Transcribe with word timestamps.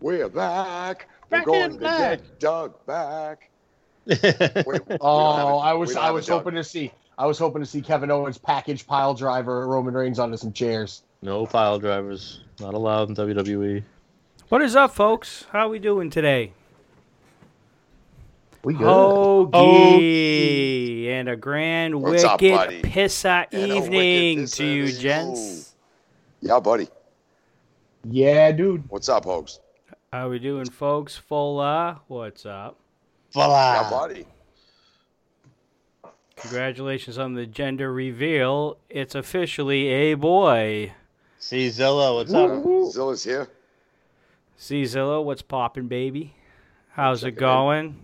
We're 0.00 0.28
back. 0.28 1.08
Back 1.28 1.46
We're 1.46 1.52
going 1.52 1.72
to 1.74 1.78
black. 1.78 2.18
get 2.20 2.40
Doug 2.40 2.84
back. 2.86 3.50
Wait, 4.06 4.22
we 4.66 4.78
Oh, 5.00 5.58
it. 5.58 5.62
I 5.62 5.72
was 5.74 5.94
I 5.96 6.10
was 6.10 6.26
hoping 6.26 6.54
to 6.54 6.64
see 6.64 6.90
I 7.18 7.26
was 7.26 7.38
hoping 7.38 7.60
to 7.60 7.66
see 7.66 7.82
Kevin 7.82 8.10
Owens 8.10 8.38
package 8.38 8.86
pile 8.86 9.12
driver 9.14 9.66
Roman 9.68 9.92
Reigns 9.94 10.18
onto 10.18 10.36
some 10.38 10.52
chairs. 10.52 11.02
No 11.22 11.44
pile 11.46 11.78
drivers. 11.78 12.40
Not 12.60 12.72
allowed 12.74 13.10
in. 13.10 13.14
WWE. 13.16 13.82
What 14.48 14.62
is 14.62 14.74
up, 14.74 14.92
folks? 14.94 15.44
How 15.52 15.66
are 15.66 15.68
we 15.68 15.78
doing 15.78 16.08
today? 16.10 16.52
We 18.64 18.74
Hoagie 18.74 21.06
and 21.08 21.28
a 21.28 21.36
grand 21.36 22.00
What's 22.00 22.24
wicked 22.24 22.56
buddy? 22.56 22.82
pissa 22.82 23.46
And 23.52 23.70
evening 23.72 24.38
wicked 24.40 24.52
to 24.54 24.64
you, 24.66 24.84
pissa 24.84 25.00
gents. 25.00 25.74
Yeah, 26.40 26.58
buddy. 26.60 26.88
Yeah, 28.04 28.50
dude. 28.52 28.88
What's 28.90 29.08
up, 29.10 29.24
Hogs? 29.24 29.60
How 30.12 30.28
we 30.28 30.40
doing, 30.40 30.68
folks? 30.68 31.16
Full 31.16 31.60
uh, 31.60 31.94
what's 32.08 32.44
up? 32.44 32.76
Yeah, 33.32 33.44
Voila. 33.46 33.88
buddy. 33.90 34.26
Congratulations 36.34 37.16
on 37.16 37.34
the 37.34 37.46
gender 37.46 37.92
reveal. 37.92 38.76
It's 38.88 39.14
officially 39.14 39.86
a 39.88 40.14
boy. 40.14 40.92
See 41.38 41.70
Zilla, 41.70 42.12
what's 42.16 42.34
up? 42.34 42.50
Zilla's 42.90 43.22
here. 43.22 43.46
See 44.56 44.84
Zilla, 44.84 45.22
what's 45.22 45.42
popping, 45.42 45.86
baby? 45.86 46.34
How's 46.94 47.22
it 47.22 47.26
Check 47.26 47.34
it 47.34 47.36
in. 47.36 47.40
going? 47.40 47.96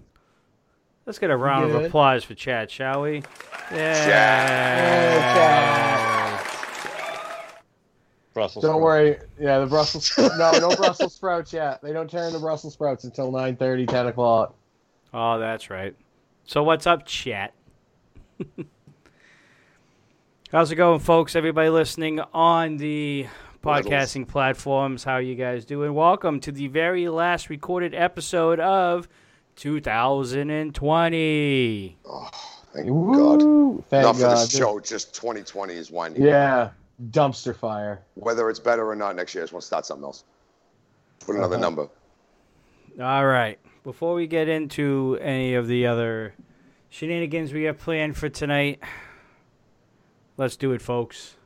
Let's 1.06 1.19
get 1.19 1.30
a 1.30 1.36
round 1.36 1.73
of 1.73 1.84
applause 1.84 2.23
for 2.23 2.34
Chad, 2.34 2.70
shall 2.70 3.02
we? 3.02 3.25
Yeah. 3.73 5.17
Brussels. 8.37 8.62
Don't 8.62 8.73
sprouts. 8.73 8.84
worry. 8.84 9.17
Yeah, 9.41 9.61
the 9.61 9.67
Brussels 9.67 10.12
no, 10.19 10.51
no 10.61 10.77
Brussels 10.77 11.15
sprouts 11.15 11.55
yet. 11.55 11.81
They 11.81 11.95
don't 11.95 12.11
turn 12.11 12.27
into 12.27 12.39
Brussels 12.39 12.75
sprouts 12.75 13.05
until 13.05 13.33
9:30, 13.33 13.89
10 13.89 14.09
o'clock. 14.09 14.55
Oh, 15.15 15.39
that's 15.39 15.70
right. 15.70 15.97
So 16.45 16.62
what's 16.62 16.87
up, 16.87 17.07
chat? 17.07 17.55
How's 20.53 20.70
it 20.70 20.77
going, 20.77 21.01
folks? 21.01 21.34
Everybody 21.34 21.70
listening 21.70 22.20
on 22.34 22.77
the 22.77 23.27
podcasting 23.62 24.29
platforms, 24.29 25.03
how 25.03 25.17
you 25.17 25.34
guys 25.34 25.64
doing? 25.64 25.95
Welcome 25.95 26.39
to 26.41 26.53
the 26.53 26.69
very 26.69 27.09
last 27.09 27.48
recorded 27.48 27.95
episode 27.95 28.61
of 28.61 29.09
2020. 29.57 31.97
Thank 32.75 32.87
God. 32.87 33.03
Thank 33.89 34.05
Enough 34.05 34.20
God. 34.20 34.33
of 34.33 34.39
this 34.41 34.55
show. 34.55 34.79
Just 34.79 35.14
2020 35.14 35.73
is 35.73 35.91
winding. 35.91 36.23
Yeah, 36.23 36.69
dumpster 37.11 37.55
fire. 37.56 38.02
Whether 38.14 38.48
it's 38.50 38.58
better 38.61 38.89
or 38.89 38.97
not 38.97 39.16
next 39.16 39.34
year, 39.34 39.42
I 39.42 39.44
just 39.44 39.52
want 39.52 39.62
to 39.62 39.66
start 39.66 39.86
something 39.86 40.05
else. 40.05 40.25
Put 41.20 41.36
another 41.36 41.56
Uh-huh. 41.56 41.62
number. 41.64 41.89
All 43.00 43.27
right. 43.27 43.58
Before 43.84 44.14
we 44.14 44.27
get 44.27 44.48
into 44.48 45.19
any 45.20 45.55
of 45.55 45.69
the 45.69 45.86
other 45.86 46.34
shenanigans 46.89 47.52
we 47.52 47.64
have 47.64 47.78
planned 47.78 48.17
for 48.17 48.28
tonight, 48.28 48.80
let's 50.36 50.56
do 50.56 50.72
it, 50.72 50.83
folks. 50.83 51.36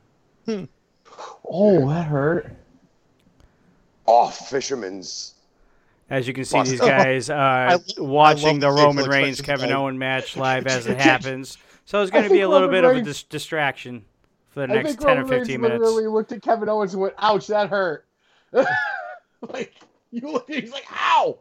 Oh, 0.47 1.89
that 1.89 2.07
hurt. 2.07 2.51
Oh, 4.07 4.27
Fisherman's. 4.29 5.35
As 6.09 6.27
you 6.27 6.33
can 6.33 6.43
see, 6.45 6.61
these 6.63 6.79
guys 6.81 7.29
are 7.29 7.67
I 7.69 7.77
watching 7.97 8.59
the 8.59 8.69
Roman 8.71 9.09
Reigns. 9.09 9.39
Kevin 9.41 9.71
I- 9.71 9.75
Owen 9.75 9.97
match 9.97 10.35
live 10.37 10.67
as 10.67 10.87
it 10.87 10.97
happens. 10.99 11.57
So 11.85 12.01
it's 12.01 12.11
going 12.11 12.23
to 12.25 12.29
be 12.29 12.41
a 12.41 12.49
little 12.49 12.67
Roman 12.67 12.83
bit 12.83 12.91
of 12.91 12.97
a 12.97 13.01
dis- 13.01 13.23
distraction 13.23 14.05
for 14.51 14.67
the 14.67 14.73
I 14.73 14.75
next 14.77 14.87
think 14.89 14.99
10 14.99 15.09
or 15.09 15.21
Roman 15.21 15.29
Reigns 15.29 15.49
minutes. 15.49 15.79
literally 15.79 16.07
looked 16.07 16.31
at 16.31 16.41
Kevin 16.41 16.69
Owens 16.69 16.93
and 16.93 17.01
went, 17.01 17.15
"Ouch, 17.17 17.47
that 17.47 17.69
hurt." 17.69 18.05
like 18.53 19.73
you 20.11 20.31
look, 20.31 20.49
at 20.49 20.63
he's 20.63 20.71
like, 20.71 20.85
"Ow! 20.91 21.39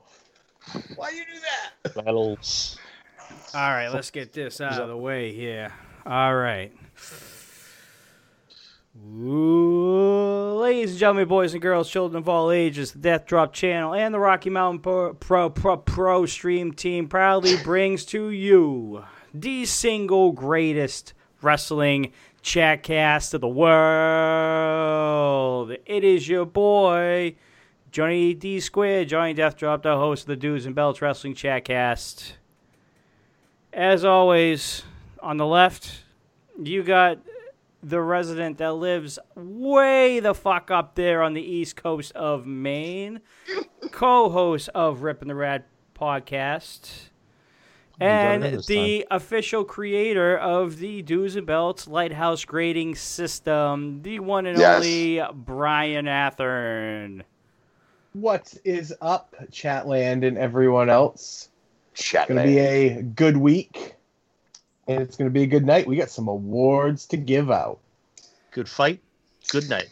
Why 0.96 1.10
you 1.10 1.24
do 1.24 1.40
that?" 1.40 2.04
Battles. 2.04 2.78
All 3.54 3.70
right, 3.70 3.88
let's 3.88 4.10
get 4.10 4.32
this 4.32 4.60
out 4.60 4.80
of 4.80 4.88
the 4.88 4.96
way 4.96 5.32
here. 5.32 5.72
All 6.06 6.34
right. 6.34 6.72
Ooh, 9.16 10.58
ladies 10.60 10.90
and 10.90 10.98
gentlemen, 10.98 11.26
boys 11.28 11.52
and 11.52 11.62
girls, 11.62 11.90
children 11.90 12.22
of 12.22 12.28
all 12.28 12.50
ages, 12.50 12.92
the 12.92 12.98
Death 12.98 13.26
Drop 13.26 13.52
channel 13.52 13.94
and 13.94 14.14
the 14.14 14.18
Rocky 14.18 14.50
Mountain 14.50 14.80
Pro 14.80 15.14
Pro, 15.14 15.50
Pro, 15.50 15.76
Pro 15.78 16.26
Stream 16.26 16.72
team 16.72 17.08
proudly 17.08 17.56
brings 17.62 18.04
to 18.06 18.30
you 18.30 19.04
the 19.32 19.64
single 19.64 20.32
greatest 20.32 21.14
wrestling 21.42 22.12
chatcast 22.42 23.34
of 23.34 23.40
the 23.40 23.48
world. 23.48 23.72
It 25.86 26.04
is 26.04 26.28
your 26.28 26.46
boy, 26.46 27.36
Johnny 27.90 28.34
D 28.34 28.60
Square, 28.60 29.06
Johnny 29.06 29.34
Death 29.34 29.56
Drop, 29.56 29.82
the 29.82 29.96
host 29.96 30.22
of 30.22 30.28
the 30.28 30.36
Dudes 30.36 30.66
and 30.66 30.74
Belts 30.74 31.02
Wrestling 31.02 31.34
Chatcast. 31.34 32.32
As 33.72 34.04
always, 34.04 34.82
on 35.22 35.36
the 35.36 35.46
left, 35.46 36.02
you 36.62 36.82
got 36.82 37.18
the 37.82 38.00
resident 38.00 38.58
that 38.58 38.72
lives 38.74 39.18
way 39.34 40.20
the 40.20 40.34
fuck 40.34 40.70
up 40.70 40.94
there 40.94 41.22
on 41.22 41.32
the 41.34 41.42
east 41.42 41.76
coast 41.76 42.12
of 42.12 42.46
Maine, 42.46 43.20
co-host 43.90 44.68
of 44.74 45.02
Rip 45.02 45.22
and 45.22 45.30
the 45.30 45.34
Rad 45.34 45.64
podcast, 45.94 47.09
and 48.00 48.44
it 48.44 48.50
this 48.52 48.66
the 48.66 49.06
official 49.10 49.64
creator 49.64 50.36
of 50.38 50.78
the 50.78 51.02
Dudes 51.02 51.36
and 51.36 51.46
Belts 51.46 51.86
Lighthouse 51.86 52.44
Grading 52.44 52.94
System, 52.94 54.02
the 54.02 54.20
one 54.20 54.46
and 54.46 54.58
Yes. 54.58 54.76
only 54.76 55.22
Brian 55.34 56.06
Athern. 56.06 57.22
What 58.12 58.54
is 58.64 58.92
up, 59.00 59.36
Chatland 59.52 60.26
and 60.26 60.36
everyone 60.36 60.90
else? 60.90 61.48
Chat 61.94 62.22
It's 62.22 62.28
gonna 62.34 62.46
be 62.46 62.58
a 62.58 63.02
good 63.02 63.36
week, 63.36 63.94
and 64.88 65.02
it's 65.02 65.16
gonna 65.16 65.30
be 65.30 65.42
a 65.42 65.46
good 65.46 65.64
night. 65.64 65.86
We 65.86 65.96
got 65.96 66.10
some 66.10 66.28
awards 66.28 67.06
to 67.08 67.16
give 67.16 67.50
out. 67.50 67.78
Good 68.50 68.68
fight. 68.68 69.00
Good 69.48 69.68
night. 69.68 69.88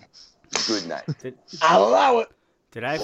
Good 0.67 0.89
night. 0.89 1.05
Did, 1.21 1.39
Allow 1.63 2.19
it. 2.21 2.29
did 2.73 2.83
I 2.85 2.99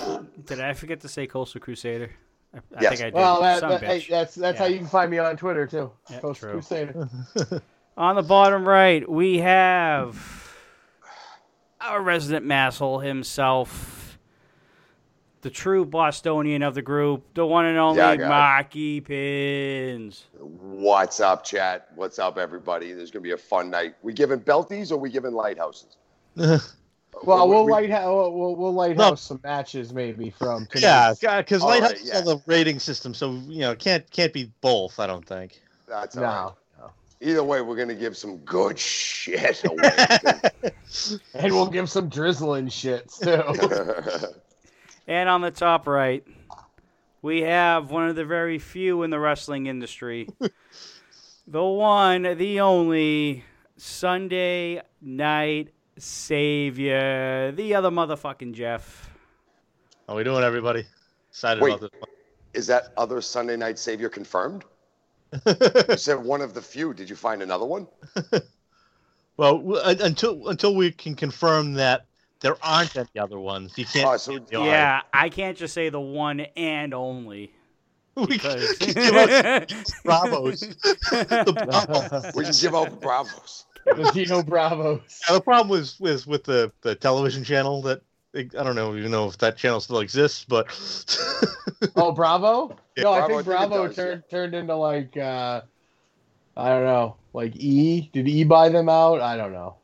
did 0.47 0.61
I 0.61 0.73
forget 0.73 1.01
to 1.01 1.09
say 1.09 1.27
Coastal 1.27 1.61
Crusader? 1.61 2.11
I, 2.55 2.59
I 2.79 2.83
Yes. 2.83 2.91
think 2.91 3.01
I 3.01 3.05
did. 3.07 3.15
Well, 3.15 3.41
that, 3.43 3.61
that- 3.61 3.83
hey, 3.83 4.01
bitch. 4.01 4.09
that's 4.09 4.35
that's 4.35 4.59
how 4.59 4.67
you 4.67 4.79
can 4.79 4.87
find 4.87 5.11
me 5.11 5.19
on 5.19 5.37
Twitter 5.37 5.67
too. 5.67 5.91
Yeah, 6.11 6.21
Coast 6.21 6.41
true. 6.41 6.53
Crusader. 6.53 7.09
On 7.97 8.17
the 8.17 8.23
bottom 8.23 8.67
right, 8.67 9.09
we 9.09 9.39
have 9.39 10.19
our 11.81 12.03
resident 12.03 12.45
masshole 12.45 13.05
himself, 13.05 14.19
the 15.43 15.51
true 15.51 15.85
Bostonian 15.85 16.63
of 16.63 16.75
the 16.75 16.83
group, 16.83 17.23
the 17.35 17.47
one 17.47 17.67
and 17.67 17.79
only 17.79 17.99
Yeah, 17.99 18.17
guy. 18.17 18.29
Marky 18.29 19.01
Pins. 19.01 20.25
What's 20.41 21.21
up, 21.21 21.45
chat? 21.45 21.89
What's 21.95 22.19
up, 22.19 22.37
everybody? 22.37 22.93
There's 22.93 23.13
gonna 23.13 23.23
be 23.23 23.31
a 23.33 23.37
fun 23.37 23.71
night. 23.71 23.95
We 24.03 24.13
giving 24.13 24.41
belties 24.41 24.91
or 24.91 24.97
we 24.97 25.09
giving 25.11 25.33
lighthouses? 25.33 25.97
Well, 27.23 27.49
We- 27.49 27.55
we'll 27.55 27.65
we- 27.67 27.73
lighthouse 27.73 28.07
we'll, 28.07 28.33
we'll, 28.33 28.57
we'll 28.57 28.73
lighthouse 28.75 29.23
some 29.23 29.41
matches 29.45 29.93
maybe 29.93 30.31
from 30.31 30.67
yeah, 30.77 31.15
tonight. 31.21 31.43
because 31.43 31.63
All 31.63 31.69
Lighthouse 31.69 31.93
right, 31.93 32.01
yeah. 32.05 32.19
on 32.19 32.25
the 32.25 32.39
rating 32.47 32.79
system, 32.79 33.15
so 33.15 33.33
you 33.33 33.61
know 33.61 33.75
can't 33.75 34.09
can't 34.11 34.33
be 34.33 34.51
both. 34.61 34.99
I 34.99 35.07
don't 35.07 35.27
think. 35.27 35.61
That's 35.89 36.17
all 36.17 36.23
right. 36.25 36.53
No. 36.81 36.91
Either 37.21 37.45
way, 37.45 37.61
we're 37.63 37.77
gonna 37.77 37.95
give 37.95 38.17
some 38.17 38.39
good 38.39 38.79
shit 38.79 39.65
away. 39.65 40.41
And 41.35 41.53
we'll 41.53 41.67
give 41.71 41.91
some 41.91 42.09
drizzling 42.09 42.69
shit 42.69 43.11
too. 43.23 43.43
And 45.07 45.29
on 45.29 45.43
the 45.43 45.51
top 45.51 45.87
right, 45.87 46.25
we 47.21 47.43
have 47.43 47.91
one 47.91 48.09
of 48.09 48.17
the 48.17 48.25
very 48.25 48.59
few 48.59 49.03
in 49.03 49.11
the 49.11 49.19
wrestling 49.19 49.67
industry. 49.67 50.29
the 51.47 51.63
one, 51.63 52.23
the 52.23 52.61
only 52.61 53.45
Sunday 53.77 54.81
night 55.03 55.75
savior, 55.99 57.53
the 57.53 57.75
other 57.75 57.91
motherfucking 57.91 58.53
Jeff. 58.53 59.11
How 60.09 60.17
we 60.17 60.25
doing, 60.25 60.45
everybody? 60.45 60.85
Excited 61.31 61.63
Wait. 61.63 61.75
about 61.75 61.93
Is 62.53 62.67
that 62.67 62.93
other 62.97 63.21
Sunday 63.21 63.57
night 63.57 63.79
savior 63.79 64.09
confirmed? 64.09 64.65
You 65.89 65.97
said 65.97 66.23
one 66.23 66.41
of 66.41 66.55
the 66.55 66.63
few. 66.63 66.95
Did 66.95 67.11
you 67.11 67.17
find 67.17 67.43
another 67.43 67.65
one? 67.65 67.89
well, 69.37 69.59
w- 69.59 69.81
until 69.85 70.49
until 70.49 70.77
we 70.77 70.93
can 70.93 71.17
confirm 71.17 71.75
that 71.75 72.07
there 72.41 72.57
aren't 72.63 72.95
any 72.97 73.09
other 73.19 73.39
ones, 73.41 73.73
you 73.77 73.85
can't. 73.85 74.07
Oh, 74.09 74.17
so- 74.17 74.33
you 74.33 74.41
know, 74.53 74.65
Yeah, 74.65 75.01
I 75.13 75.29
can't 75.29 75.57
just 75.57 75.75
say 75.75 75.89
the 75.89 76.01
one 76.01 76.41
and 76.57 76.95
only. 76.95 77.53
we 78.17 78.39
can 78.39 78.61
Because 78.79 78.95
give 78.95 79.15
out 79.17 79.69
bravos. 80.05 80.61
the, 80.61 81.55
problem, 82.05 82.33
We 82.37 82.45
can 82.45 82.53
give 82.61 82.75
out 82.77 83.01
bravos. 83.01 83.65
The 83.85 84.11
Dino 84.15 84.43
Bravos. 84.43 85.21
yeah, 85.29 85.35
the 85.35 85.41
problem 85.41 85.69
was 85.69 85.99
was 86.01 86.27
with 86.27 86.45
the 86.45 86.73
the 86.83 86.95
television 86.95 87.45
channel 87.45 87.83
that 87.83 88.03
I 88.35 88.43
don't 88.43 88.75
know 88.75 88.97
even 88.97 89.11
know 89.11 89.29
if 89.29 89.39
that 89.39 89.57
channel 89.57 89.81
still 89.81 90.01
exists, 90.01 90.45
but 90.45 90.67
Oh, 91.97 92.13
Bravo? 92.13 92.77
Yeah, 92.97 93.05
no, 93.05 93.13
I 93.13 93.19
Bravo, 93.19 93.25
I 93.25 93.27
think 93.27 93.29
think 93.29 93.41
it 93.41 93.45
Bravo 93.45 93.87
does, 93.87 93.97
turned 93.97 94.23
turned 94.31 94.55
into 94.55 94.77
like 94.77 95.17
uh 95.17 95.63
I 96.57 96.69
don't 96.69 96.85
know, 96.85 97.17
like 97.33 97.57
E. 97.57 98.11
Did 98.13 98.29
E 98.29 98.45
buy 98.45 98.69
them 98.69 98.89
out? 98.89 99.21
I 99.21 99.37
don't 99.37 99.53
know. 99.53 99.77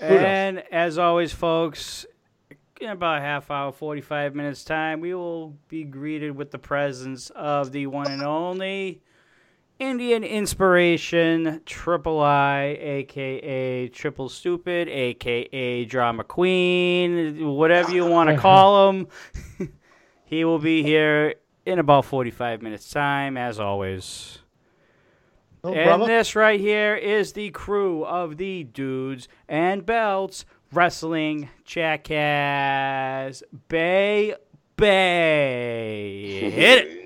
knows? 0.00 0.10
And 0.10 0.62
as 0.70 0.98
always, 0.98 1.32
folks, 1.32 2.04
in 2.80 2.90
about 2.90 3.18
a 3.18 3.20
half 3.22 3.50
hour, 3.50 3.72
45 3.72 4.34
minutes 4.34 4.62
time, 4.64 5.00
we 5.00 5.14
will 5.14 5.56
be 5.68 5.84
greeted 5.84 6.36
with 6.36 6.50
the 6.50 6.58
presence 6.58 7.30
of 7.30 7.72
the 7.72 7.86
one 7.86 8.10
and 8.10 8.22
only 8.22 9.02
Indian 9.78 10.22
Inspiration 10.22 11.60
Triple 11.66 12.20
I, 12.20 12.78
aka 12.80 13.88
Triple 13.88 14.28
Stupid, 14.28 14.88
aka 14.88 15.84
Drama 15.84 16.22
Queen, 16.22 17.48
whatever 17.48 17.90
you 17.90 18.06
want 18.06 18.30
to 18.30 18.36
call 18.40 18.90
him. 18.90 19.08
he 20.24 20.44
will 20.44 20.60
be 20.60 20.82
here 20.82 21.34
in 21.66 21.78
about 21.78 22.04
45 22.04 22.62
minutes 22.62 22.88
time, 22.88 23.36
as 23.36 23.58
always. 23.58 24.38
Oh, 25.64 25.72
and 25.72 26.02
this 26.02 26.36
right 26.36 26.60
here 26.60 26.94
is 26.94 27.32
the 27.32 27.50
crew 27.50 28.04
of 28.04 28.36
the 28.36 28.64
Dudes 28.64 29.28
and 29.48 29.84
Belts 29.84 30.44
Wrestling 30.72 31.48
Jackass 31.64 33.42
Bay 33.68 34.34
Bay. 34.76 36.50
Hit 36.50 36.86
it. 36.86 37.03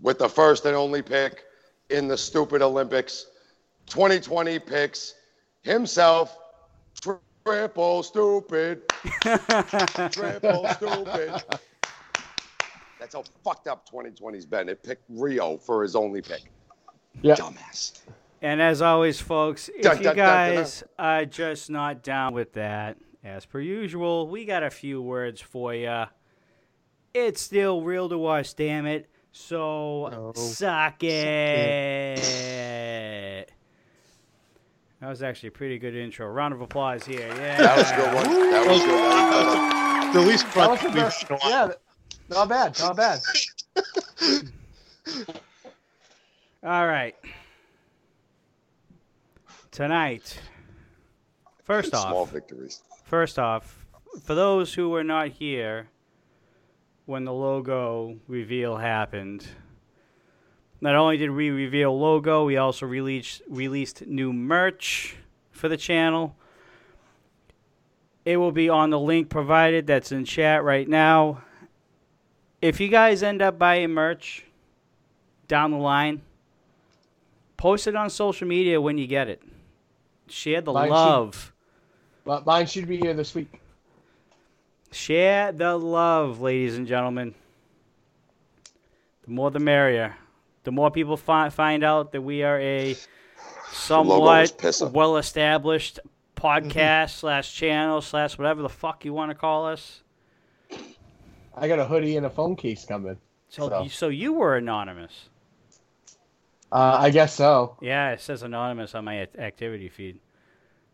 With 0.00 0.18
the 0.18 0.28
first 0.28 0.64
and 0.64 0.76
only 0.76 1.02
pick 1.02 1.44
in 1.90 2.08
the 2.08 2.16
stupid 2.16 2.62
Olympics, 2.62 3.26
2020 3.86 4.58
picks 4.58 5.14
himself, 5.62 6.36
triple 7.44 8.02
stupid, 8.02 8.82
triple 10.10 10.68
stupid. 10.68 11.42
That's 12.98 13.14
how 13.14 13.24
fucked 13.44 13.68
up 13.68 13.88
2020's 13.88 14.46
been. 14.46 14.68
It 14.68 14.82
picked 14.82 15.04
Rio 15.08 15.58
for 15.58 15.82
his 15.82 15.94
only 15.94 16.22
pick. 16.22 16.42
Yeah. 17.22 17.34
Dumbass. 17.34 18.00
And 18.44 18.60
as 18.60 18.82
always, 18.82 19.18
folks, 19.22 19.70
if 19.70 19.80
Dun, 19.80 19.96
you 19.96 20.02
dun, 20.04 20.16
dun, 20.16 20.26
dun, 20.26 20.48
dun. 20.48 20.56
guys 20.56 20.84
are 20.98 21.24
just 21.24 21.70
not 21.70 22.02
down 22.02 22.34
with 22.34 22.52
that, 22.52 22.98
as 23.24 23.46
per 23.46 23.58
usual, 23.58 24.28
we 24.28 24.44
got 24.44 24.62
a 24.62 24.68
few 24.68 25.00
words 25.00 25.40
for 25.40 25.72
you. 25.74 26.04
It's 27.14 27.40
still 27.40 27.80
real 27.80 28.06
to 28.10 28.26
us, 28.26 28.52
damn 28.52 28.84
it. 28.84 29.08
So 29.32 30.10
Oh, 30.12 30.32
suck 30.34 31.02
it. 31.02 32.20
That 35.00 35.08
was 35.08 35.22
actually 35.22 35.48
a 35.48 35.52
pretty 35.52 35.78
good 35.78 35.96
intro. 35.96 36.26
Round 36.28 36.52
of 36.52 36.60
applause 36.60 37.06
here. 37.06 37.26
Yeah. 37.26 37.56
That 37.56 37.78
was 37.78 37.90
a 37.90 37.96
good 37.96 38.14
one. 38.14 38.24
That 38.50 38.66
was 38.68 38.82
good 38.82 40.12
one. 40.12 40.12
The 40.12 40.20
least 40.30 40.44
That 40.52 40.68
was 40.68 40.78
crunch 40.80 40.94
we've 40.94 41.02
best. 41.02 41.24
Yeah, 41.46 41.68
not 42.28 42.50
bad, 42.50 42.78
not 42.78 42.94
bad. 42.94 43.20
All 46.62 46.86
right. 46.86 47.14
Tonight, 49.74 50.38
first 51.64 51.90
Small 51.90 52.22
off, 52.22 52.30
victories. 52.30 52.84
First 53.02 53.40
off, 53.40 53.84
for 54.22 54.36
those 54.36 54.72
who 54.72 54.88
were 54.88 55.02
not 55.02 55.30
here 55.30 55.88
when 57.06 57.24
the 57.24 57.32
logo 57.32 58.16
reveal 58.28 58.76
happened, 58.76 59.44
not 60.80 60.94
only 60.94 61.16
did 61.16 61.32
we 61.32 61.50
reveal 61.50 61.98
logo, 61.98 62.44
we 62.44 62.56
also 62.56 62.86
released 62.86 63.42
released 63.48 64.06
new 64.06 64.32
merch 64.32 65.16
for 65.50 65.68
the 65.68 65.76
channel. 65.76 66.36
It 68.24 68.36
will 68.36 68.52
be 68.52 68.68
on 68.68 68.90
the 68.90 69.00
link 69.00 69.28
provided 69.28 69.88
that's 69.88 70.12
in 70.12 70.24
chat 70.24 70.62
right 70.62 70.88
now. 70.88 71.42
If 72.62 72.78
you 72.78 72.86
guys 72.86 73.24
end 73.24 73.42
up 73.42 73.58
buying 73.58 73.90
merch 73.90 74.44
down 75.48 75.72
the 75.72 75.78
line, 75.78 76.22
post 77.56 77.88
it 77.88 77.96
on 77.96 78.08
social 78.08 78.46
media 78.46 78.80
when 78.80 78.98
you 78.98 79.08
get 79.08 79.26
it. 79.26 79.42
Share 80.28 80.60
the 80.60 80.72
Mine 80.72 80.90
love. 80.90 81.52
But 82.24 82.46
mine 82.46 82.66
should 82.66 82.88
be 82.88 82.96
here 82.96 83.14
this 83.14 83.34
week. 83.34 83.60
Share 84.90 85.52
the 85.52 85.76
love, 85.76 86.40
ladies 86.40 86.76
and 86.76 86.86
gentlemen. 86.86 87.34
The 89.24 89.30
more 89.30 89.50
the 89.50 89.58
merrier. 89.58 90.16
The 90.64 90.72
more 90.72 90.90
people 90.90 91.16
fi- 91.16 91.50
find 91.50 91.84
out 91.84 92.12
that 92.12 92.22
we 92.22 92.42
are 92.42 92.58
a 92.58 92.96
somewhat 93.70 94.92
well 94.92 95.16
established 95.16 95.98
mm-hmm. 96.36 96.46
podcast 96.46 97.10
slash 97.18 97.54
channel 97.54 98.00
slash 98.00 98.38
whatever 98.38 98.62
the 98.62 98.68
fuck 98.68 99.04
you 99.04 99.12
want 99.12 99.30
to 99.30 99.34
call 99.34 99.66
us. 99.66 100.02
I 101.56 101.68
got 101.68 101.78
a 101.78 101.84
hoodie 101.84 102.16
and 102.16 102.26
a 102.26 102.30
phone 102.30 102.56
case 102.56 102.84
coming. 102.84 103.18
So, 103.48 103.68
So. 103.68 103.88
so 103.88 104.08
you 104.08 104.32
were 104.32 104.56
anonymous. 104.56 105.28
Uh, 106.74 106.98
I 107.00 107.10
guess 107.10 107.32
so. 107.32 107.76
Yeah, 107.80 108.10
it 108.10 108.20
says 108.20 108.42
anonymous 108.42 108.96
on 108.96 109.04
my 109.04 109.28
activity 109.38 109.88
feed. 109.88 110.18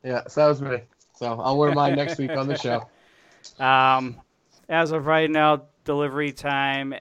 Yeah, 0.04 0.26
so 0.28 0.42
that 0.42 0.48
was 0.48 0.60
me. 0.60 0.82
So 1.14 1.40
I'll 1.40 1.56
wear 1.56 1.74
mine 1.74 1.96
next 1.96 2.18
week 2.18 2.30
on 2.36 2.46
the 2.46 2.56
show. 2.56 2.88
Um, 3.58 4.20
as 4.70 4.92
of 4.92 5.04
right 5.04 5.30
now, 5.30 5.64
delivery 5.84 6.32
time 6.32 6.94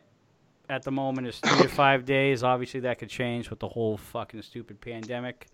at 0.70 0.84
the 0.84 0.92
moment 0.92 1.28
is 1.28 1.40
three 1.40 1.62
to 1.62 1.68
five 1.70 2.04
days. 2.06 2.44
Obviously, 2.44 2.82
that 2.82 3.00
could 3.00 3.10
change 3.10 3.50
with 3.50 3.60
the 3.60 3.68
whole 3.68 3.98
fucking 3.98 4.42
stupid 4.42 4.82
pandemic. 4.82 5.48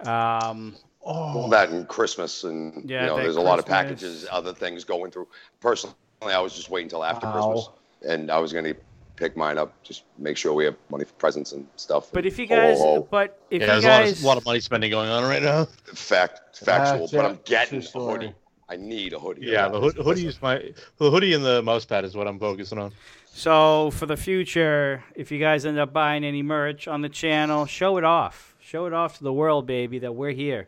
Um, 0.00 0.74
Well, 1.04 1.48
that 1.50 1.70
and 1.70 1.86
Christmas, 1.86 2.42
and 2.44 2.88
Yeah, 2.88 3.02
you 3.02 3.06
know, 3.06 3.16
that 3.16 3.22
there's 3.22 3.36
a 3.36 3.40
lot 3.40 3.60
of 3.60 3.66
packages, 3.66 4.26
other 4.30 4.52
things 4.52 4.82
going 4.82 5.12
through. 5.12 5.28
Personally, 5.60 5.94
I 6.22 6.40
was 6.40 6.54
just 6.54 6.70
waiting 6.70 6.86
until 6.86 7.04
after 7.04 7.26
Wow. 7.26 7.52
Christmas, 7.52 7.68
and 8.08 8.30
I 8.30 8.38
was 8.38 8.52
going 8.52 8.64
to 8.64 8.74
pick 9.16 9.36
mine 9.36 9.58
up, 9.58 9.72
just 9.82 10.04
make 10.18 10.36
sure 10.36 10.52
we 10.52 10.64
have 10.64 10.76
money 10.90 11.04
for 11.04 11.12
presents 11.14 11.52
and 11.52 11.66
stuff. 11.76 12.10
but 12.12 12.24
if 12.26 12.38
you 12.38 12.46
Ho, 12.48 12.54
ho, 12.54 12.60
guys, 12.60 12.78
ho. 12.78 13.08
but 13.10 13.40
if 13.50 13.62
Yeah, 13.62 13.66
you 13.76 13.80
there's 13.80 13.84
a 13.84 13.88
lot, 13.88 14.02
guys, 14.02 14.18
of, 14.18 14.24
a 14.24 14.26
lot 14.26 14.36
of 14.38 14.44
money 14.44 14.60
spending 14.60 14.90
going 14.90 15.08
on 15.08 15.22
right 15.24 15.42
now. 15.42 15.64
fact, 15.94 16.58
factual, 16.58 17.00
That's 17.00 17.12
but 17.12 17.24
it. 17.24 17.28
I'm 17.28 17.38
getting 17.44 17.80
True 17.82 18.02
a 18.02 18.12
hoodie. 18.12 18.34
I 18.68 18.76
need 18.76 19.12
a 19.12 19.18
hoodie. 19.18 19.46
Yeah, 19.46 19.68
the 19.68 19.80
hood, 19.80 19.96
hoodie 19.96 20.26
is 20.26 20.40
my 20.42 20.72
the 20.98 21.10
hoodie 21.10 21.34
and 21.34 21.44
the 21.44 21.62
mouse 21.62 21.84
pad 21.84 22.04
is 22.04 22.16
what 22.16 22.26
I'm 22.26 22.38
focusing 22.38 22.78
on. 22.78 22.92
so 23.26 23.90
for 23.92 24.06
the 24.06 24.16
future, 24.16 25.04
if 25.14 25.30
you 25.30 25.38
guys 25.38 25.64
end 25.64 25.78
up 25.78 25.92
buying 25.92 26.24
any 26.24 26.42
merch 26.42 26.88
on 26.88 27.00
the 27.00 27.08
channel, 27.08 27.66
show 27.66 27.96
it 27.96 28.04
off. 28.04 28.54
Show 28.60 28.86
it 28.86 28.92
off 28.92 29.18
to 29.18 29.24
the 29.24 29.32
world, 29.32 29.66
baby, 29.66 30.00
that 30.00 30.14
we're 30.16 30.32
here. 30.32 30.66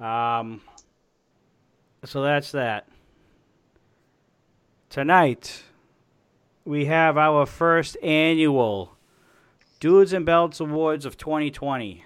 Um, 0.00 0.60
so 2.04 2.22
that's 2.22 2.52
that. 2.52 2.86
Tonight, 4.90 5.64
we 6.68 6.84
have 6.84 7.16
our 7.16 7.46
first 7.46 7.96
annual 8.02 8.94
Dudes 9.80 10.12
and 10.12 10.26
Belts 10.26 10.60
Awards 10.60 11.06
of 11.06 11.16
2020. 11.16 12.04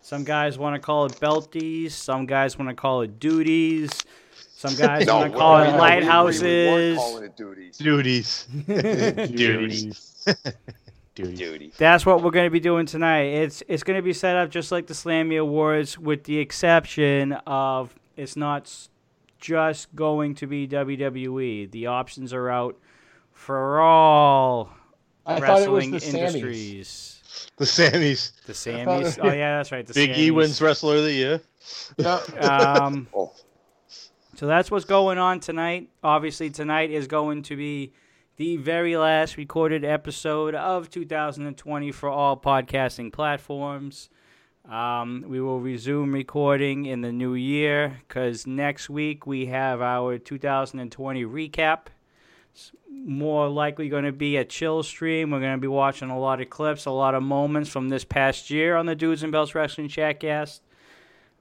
Some 0.00 0.22
guys 0.22 0.56
want 0.56 0.76
to 0.76 0.80
call 0.80 1.06
it 1.06 1.12
belties. 1.14 1.90
Some 1.90 2.26
guys 2.26 2.56
want 2.56 2.68
to 2.68 2.76
call 2.76 3.02
it 3.02 3.18
duties. 3.18 3.90
Some 4.54 4.76
guys 4.78 5.04
No, 5.06 5.16
want 5.16 5.32
to 5.32 5.38
call 5.38 5.58
it 5.62 5.72
no, 5.72 5.78
lighthouses. 5.78 6.42
We, 6.96 6.96
weren't 6.96 7.24
it 7.24 7.36
duties. 7.36 7.76
Duties. 7.76 8.46
Duties. 8.68 10.26
Duties. 11.16 11.38
Duty. 11.38 11.72
That's 11.76 12.06
what 12.06 12.22
we're 12.22 12.30
going 12.30 12.46
to 12.46 12.50
be 12.50 12.60
doing 12.60 12.86
tonight. 12.86 13.22
It's 13.22 13.64
it's 13.66 13.82
going 13.82 13.98
to 13.98 14.02
be 14.02 14.12
set 14.12 14.36
up 14.36 14.48
just 14.50 14.70
like 14.70 14.86
the 14.86 14.94
Slammy 14.94 15.40
Awards, 15.40 15.98
with 15.98 16.22
the 16.22 16.38
exception 16.38 17.32
of 17.48 17.96
it's 18.16 18.36
not 18.36 18.72
just 19.40 19.92
going 19.96 20.36
to 20.36 20.46
be 20.46 20.68
WWE. 20.68 21.68
The 21.68 21.86
options 21.88 22.32
are 22.32 22.48
out 22.48 22.78
for 23.46 23.80
all 23.80 24.70
I 25.26 25.40
thought 25.40 25.62
it 25.62 25.70
was 25.70 25.86
wrestling 25.86 25.90
the 25.90 25.98
Sammys. 25.98 26.34
industries. 26.34 27.48
The 27.56 27.64
Sammys. 27.64 28.32
The 28.46 28.80
I 28.80 28.84
thought- 28.84 29.02
Sammys. 29.04 29.18
Oh 29.22 29.32
yeah, 29.32 29.56
that's 29.58 29.72
right. 29.72 29.86
The 29.86 29.94
Big 29.94 30.16
E 30.16 30.30
wins 30.30 30.60
Wrestler 30.60 30.96
of 30.96 31.04
the 31.04 31.12
Year. 31.12 31.40
Yeah. 31.98 32.20
Um, 32.40 33.08
Oh, 33.14 33.32
So 34.34 34.46
that's 34.46 34.70
what's 34.70 34.84
going 34.84 35.18
on 35.18 35.40
tonight. 35.40 35.90
Obviously, 36.02 36.50
tonight 36.50 36.90
is 36.90 37.06
going 37.06 37.42
to 37.44 37.56
be 37.56 37.92
the 38.36 38.56
very 38.56 38.96
last 38.96 39.36
recorded 39.36 39.84
episode 39.84 40.54
of 40.54 40.88
2020 40.90 41.92
for 41.92 42.08
all 42.08 42.36
podcasting 42.36 43.12
platforms. 43.12 44.08
Um, 44.68 45.24
we 45.28 45.40
will 45.40 45.60
resume 45.60 46.12
recording 46.12 46.86
in 46.86 47.00
the 47.02 47.12
new 47.12 47.34
year 47.34 47.98
because 48.08 48.46
next 48.46 48.88
week 48.88 49.26
we 49.26 49.46
have 49.46 49.82
our 49.82 50.18
2020 50.18 51.24
recap. 51.24 51.86
It's 52.52 52.72
more 52.90 53.48
likely 53.48 53.88
going 53.88 54.04
to 54.04 54.12
be 54.12 54.36
a 54.36 54.44
chill 54.44 54.82
stream. 54.82 55.30
We're 55.30 55.40
going 55.40 55.54
to 55.54 55.60
be 55.60 55.68
watching 55.68 56.10
a 56.10 56.18
lot 56.18 56.40
of 56.40 56.50
clips, 56.50 56.84
a 56.86 56.90
lot 56.90 57.14
of 57.14 57.22
moments 57.22 57.70
from 57.70 57.88
this 57.88 58.04
past 58.04 58.50
year 58.50 58.76
on 58.76 58.86
the 58.86 58.94
Dudes 58.94 59.22
and 59.22 59.32
Belts 59.32 59.54
Wrestling 59.54 59.88
Chatcast. 59.88 60.60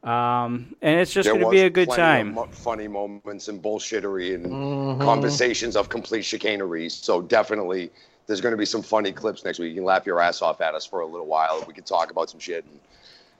Um, 0.03 0.75
and 0.81 0.99
it's 0.99 1.13
just 1.13 1.27
going 1.29 1.41
to 1.41 1.49
be 1.49 1.61
a 1.61 1.69
good 1.69 1.89
time. 1.89 2.29
of 2.29 2.33
mo- 2.35 2.47
funny 2.51 2.87
moments 2.87 3.49
and 3.49 3.61
bullshittery 3.61 4.33
and 4.33 4.45
Mhm. 4.47 5.01
conversations 5.01 5.75
of 5.75 5.89
complete 5.89 6.23
chicanery. 6.25 6.89
So 6.89 7.21
definitely, 7.21 7.91
there's 8.25 8.41
going 8.41 8.53
to 8.53 8.57
be 8.57 8.65
some 8.65 8.81
funny 8.81 9.11
clips 9.11 9.43
next 9.45 9.59
week. 9.59 9.69
You 9.69 9.75
can 9.75 9.83
laugh 9.83 10.05
your 10.07 10.19
ass 10.19 10.41
off 10.41 10.59
at 10.61 10.73
us 10.73 10.85
for 10.87 11.01
a 11.01 11.05
little 11.05 11.27
while. 11.27 11.63
We 11.67 11.73
can 11.75 11.83
talk 11.83 12.09
about 12.09 12.31
some 12.31 12.39
shit. 12.39 12.63
And, 12.65 12.79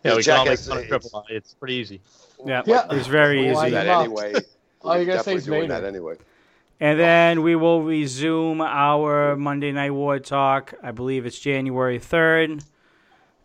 Yeah, 0.04 0.16
we 0.18 0.22
can 0.24 0.38
all 0.38 0.46
make 0.46 0.60
fun 0.60 0.78
of 0.78 0.84
it's- 0.84 1.02
Triple 1.10 1.26
It's 1.30 1.54
pretty 1.56 1.76
easy. 1.76 2.02
Yeah, 2.46 2.62
Yeah. 2.66 2.86
it's 2.92 3.08
very 3.08 3.50
easy. 3.50 3.70
that 3.72 3.88
anyway. 3.88 4.34
All 4.84 4.96
you 4.98 5.08
We're 5.08 5.14
gotta 5.14 5.24
say 5.24 5.36
is 5.36 5.46
doing 5.46 5.62
Vader. 5.62 5.82
that 5.82 5.84
anyway. 5.88 6.16
And 6.82 7.00
then 7.00 7.44
we 7.44 7.56
will 7.56 7.84
resume 7.84 8.60
our 8.60 9.36
Monday 9.36 9.72
Night 9.72 9.92
War 9.92 10.18
talk. 10.18 10.74
I 10.82 10.90
believe 10.90 11.28
it's 11.28 11.38
January 11.38 12.00
3rd. 12.00 12.64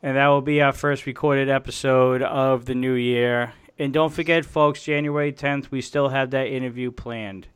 And 0.03 0.17
that 0.17 0.29
will 0.29 0.41
be 0.41 0.63
our 0.63 0.73
first 0.73 1.05
recorded 1.05 1.51
episode 1.51 2.23
of 2.23 2.65
the 2.65 2.75
new 2.75 2.95
year. 2.95 3.53
And 3.79 3.93
don't 3.93 4.11
forget, 4.11 4.47
folks, 4.47 4.83
January 4.83 5.35
10th, 5.35 5.71
we 5.71 5.83
still 5.83 6.09
have 6.09 6.31
that 6.31 6.47
interview 6.47 6.91
planned 6.91 7.49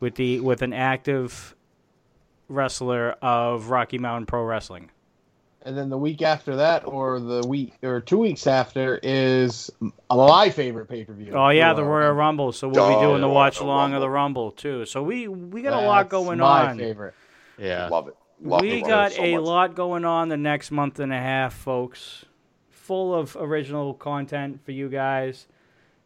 with 0.00 0.16
the 0.16 0.40
with 0.40 0.62
an 0.62 0.72
active 0.72 1.54
wrestler 2.48 3.12
of 3.22 3.70
Rocky 3.70 3.98
Mountain 3.98 4.26
Pro 4.26 4.42
Wrestling. 4.42 4.90
And 5.62 5.76
then 5.76 5.88
the 5.90 5.98
week 5.98 6.22
after 6.22 6.56
that, 6.56 6.86
or 6.86 7.18
the 7.20 7.46
week 7.46 7.74
or 7.82 8.00
two 8.00 8.18
weeks 8.18 8.46
after, 8.46 8.98
is 9.02 9.70
my 10.10 10.50
favorite 10.50 10.86
pay 10.88 11.04
per 11.04 11.12
view. 11.12 11.32
Oh 11.34 11.48
yeah, 11.48 11.74
the 11.74 11.84
Royal 11.84 12.12
Rumble. 12.12 12.52
So 12.52 12.68
we'll 12.68 12.88
be 12.88 12.94
Oh, 12.94 13.00
doing 13.08 13.20
the 13.20 13.26
the 13.26 13.32
watch 13.34 13.58
Royal 13.60 13.70
along 13.70 13.94
of 13.94 14.00
the 14.00 14.08
Rumble 14.08 14.52
too. 14.52 14.86
So 14.86 15.02
we 15.02 15.26
we 15.28 15.62
got 15.62 15.82
a 15.82 15.86
lot 15.86 16.08
going 16.08 16.38
my 16.38 16.68
on. 16.70 16.78
Favorite. 16.78 17.14
Yeah. 17.58 17.88
Love 17.88 18.08
it. 18.08 18.16
Love 18.40 18.60
we 18.60 18.70
it 18.74 18.86
got 18.86 19.12
so 19.12 19.22
a 19.22 19.34
much. 19.34 19.44
lot 19.44 19.74
going 19.74 20.04
on 20.04 20.28
the 20.28 20.36
next 20.36 20.70
month 20.70 21.00
and 21.00 21.12
a 21.12 21.18
half, 21.18 21.54
folks. 21.54 22.24
Full 22.70 23.12
of 23.14 23.36
original 23.38 23.94
content 23.94 24.64
for 24.64 24.70
you 24.70 24.88
guys 24.88 25.48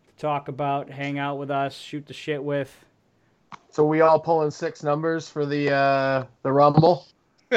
to 0.09 0.17
talk 0.17 0.49
about, 0.49 0.89
hang 0.91 1.19
out 1.19 1.39
with 1.39 1.51
us, 1.51 1.75
shoot 1.75 2.07
the 2.07 2.15
shit 2.15 2.43
with. 2.43 2.75
So 3.69 3.85
we 3.85 4.01
all 4.01 4.19
pulling 4.19 4.51
six 4.51 4.83
numbers 4.83 5.29
for 5.29 5.45
the 5.45 5.73
uh, 5.73 6.25
the 6.43 6.51
Rumble. 6.53 7.07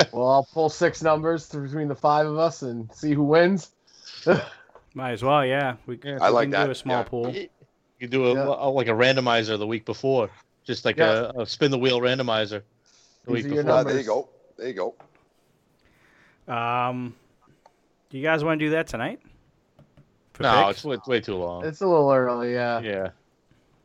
we'll 0.13 0.47
pull 0.53 0.69
six 0.69 1.01
numbers 1.01 1.47
between 1.49 1.87
the 1.87 1.95
five 1.95 2.25
of 2.27 2.37
us 2.37 2.61
and 2.61 2.91
see 2.93 3.13
who 3.13 3.23
wins. 3.23 3.71
Might 4.93 5.11
as 5.11 5.23
well, 5.23 5.45
yeah. 5.45 5.75
We, 5.85 5.99
Yeah. 6.03 6.15
we 6.15 6.19
I 6.21 6.29
like 6.29 6.51
can 6.51 6.65
do 6.65 6.71
a 6.71 6.75
small 6.75 6.97
yeah. 6.99 7.03
pool. 7.03 7.29
You 7.35 7.49
could 7.99 8.09
do 8.09 8.27
a, 8.27 8.33
Yeah. 8.33 8.45
a- 8.47 8.69
like 8.69 8.87
a 8.87 8.91
randomizer 8.91 9.57
the 9.57 9.67
week 9.67 9.85
before, 9.85 10.29
just 10.63 10.85
like 10.85 10.97
Yeah. 10.97 11.31
a, 11.35 11.41
a 11.41 11.45
spin 11.45 11.71
the 11.71 11.77
wheel 11.77 11.99
randomizer 11.99 12.61
the 13.25 13.33
These 13.33 13.45
week 13.45 13.55
before. 13.55 13.71
Uh, 13.71 13.83
there 13.83 13.97
you 13.99 14.05
go. 14.05 14.29
There 14.57 14.67
you 14.67 14.73
go. 14.73 16.53
Um, 16.53 17.15
do 18.09 18.17
you 18.17 18.23
guys 18.23 18.43
want 18.43 18.59
to 18.59 18.65
do 18.65 18.69
that 18.71 18.87
tonight? 18.87 19.19
For 20.33 20.43
No, 20.43 20.65
picks? 20.67 20.77
it's 20.79 20.85
way, 20.85 20.97
way 21.07 21.19
too 21.21 21.35
long. 21.35 21.65
It's 21.65 21.81
a 21.81 21.87
little 21.87 22.11
early, 22.11 22.53
yeah. 22.53 22.79
yeah. 22.81 23.09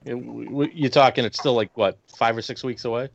Yeah, 0.05 0.15
we- 0.15 0.47
we- 0.47 0.73
You're 0.75 0.91
talking. 0.91 1.25
It's 1.25 1.39
still 1.39 1.55
like 1.55 1.71
what 1.77 1.99
five 2.17 2.37
or 2.37 2.43
six 2.43 2.63
weeks 2.65 2.85
away. 2.85 3.09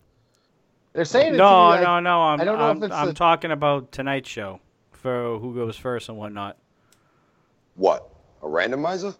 They're 0.95 1.03
saying 1.03 1.33
it 1.33 1.37
no, 1.37 1.67
like, 1.67 1.81
no, 1.81 1.99
no. 1.99 2.21
I'm, 2.21 2.39
I 2.39 2.45
don't 2.45 2.57
know 2.57 2.69
I'm, 2.69 2.77
if 2.77 2.83
it's 2.83 2.95
I'm 2.95 3.09
a- 3.09 3.13
talking 3.13 3.51
about 3.51 3.91
tonight's 3.91 4.29
show 4.29 4.61
for 4.93 5.37
who 5.39 5.53
goes 5.53 5.75
first 5.75 6.07
and 6.07 6.17
whatnot. 6.17 6.57
What? 7.75 8.09
A 8.41 8.45
randomizer? 8.45 9.13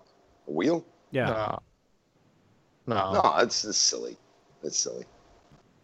A 0.48 0.52
wheel? 0.52 0.86
Yeah. 1.12 1.26
No. 1.28 1.60
No. 2.88 3.22
No, 3.22 3.36
it's, 3.40 3.66
it's 3.66 3.78
silly. 3.78 4.16
It's 4.64 4.78
silly. 4.78 5.04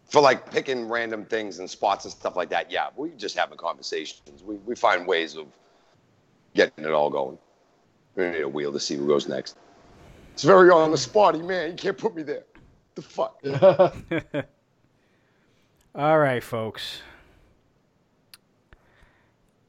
For 0.08 0.22
like 0.22 0.50
picking 0.50 0.88
random 0.88 1.26
things 1.26 1.58
and 1.58 1.68
spots 1.68 2.06
and 2.06 2.12
stuff 2.12 2.36
like 2.36 2.48
that, 2.48 2.70
yeah, 2.70 2.88
we 2.96 3.10
just 3.10 3.36
having 3.36 3.58
conversations. 3.58 4.42
We, 4.42 4.54
we 4.56 4.74
find 4.74 5.06
ways 5.06 5.36
of 5.36 5.46
getting 6.54 6.86
it 6.86 6.90
all 6.90 7.10
going. 7.10 7.36
We 8.16 8.30
need 8.30 8.40
a 8.40 8.48
wheel 8.48 8.72
to 8.72 8.80
see 8.80 8.96
who 8.96 9.06
goes 9.06 9.28
next. 9.28 9.58
It's 10.32 10.42
very 10.42 10.70
on 10.70 10.90
the 10.90 10.96
spotty, 10.96 11.42
man. 11.42 11.72
You 11.72 11.76
can't 11.76 11.98
put 11.98 12.16
me 12.16 12.22
there. 12.22 12.44
The 12.94 13.02
fuck? 13.02 13.42
All 15.94 16.18
right, 16.18 16.42
folks. 16.42 17.02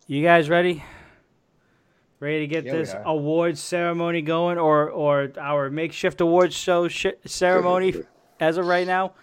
You 0.07 0.23
guys 0.23 0.49
ready? 0.49 0.83
Ready 2.19 2.39
to 2.41 2.47
get 2.47 2.63
Yeah, 2.65 2.73
this 2.73 2.95
awards 3.05 3.59
ceremony 3.59 4.21
going, 4.21 4.57
or 4.57 4.89
or 4.89 5.31
our 5.37 5.69
makeshift 5.69 6.21
awards 6.21 6.55
show 6.55 6.87
sh- 6.87 7.07
ceremony 7.25 7.93
as 8.39 8.57
of 8.57 8.65
right 8.65 8.87
now? 8.87 9.13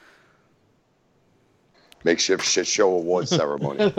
Makeshift 2.03 2.45
shit 2.45 2.67
show 2.67 2.93
award 2.93 3.29
ceremony. 3.29 3.93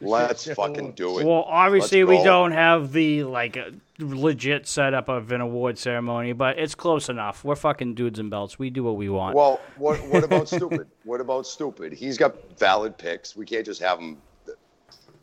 Let's 0.00 0.52
fucking 0.52 0.92
do 0.92 1.18
it. 1.18 1.26
Well, 1.26 1.44
obviously 1.46 2.04
we 2.04 2.22
don't 2.22 2.52
have 2.52 2.92
the 2.92 3.24
like 3.24 3.58
legit 3.98 4.66
setup 4.66 5.08
of 5.08 5.32
an 5.32 5.40
award 5.40 5.78
ceremony, 5.78 6.32
but 6.32 6.58
it's 6.58 6.74
close 6.74 7.08
enough. 7.08 7.44
We're 7.44 7.56
fucking 7.56 7.94
dudes 7.94 8.18
and 8.18 8.30
belts. 8.30 8.58
We 8.58 8.70
do 8.70 8.84
what 8.84 8.96
we 8.96 9.08
want. 9.08 9.34
Well, 9.34 9.60
what 9.76 9.98
what 10.08 10.24
about 10.24 10.48
stupid? 10.48 10.88
What 11.04 11.20
about 11.20 11.46
stupid? 11.46 11.92
He's 11.92 12.18
got 12.18 12.36
valid 12.58 12.98
picks. 12.98 13.34
We 13.34 13.46
can't 13.46 13.64
just 13.64 13.80
have 13.80 13.98
him. 13.98 14.18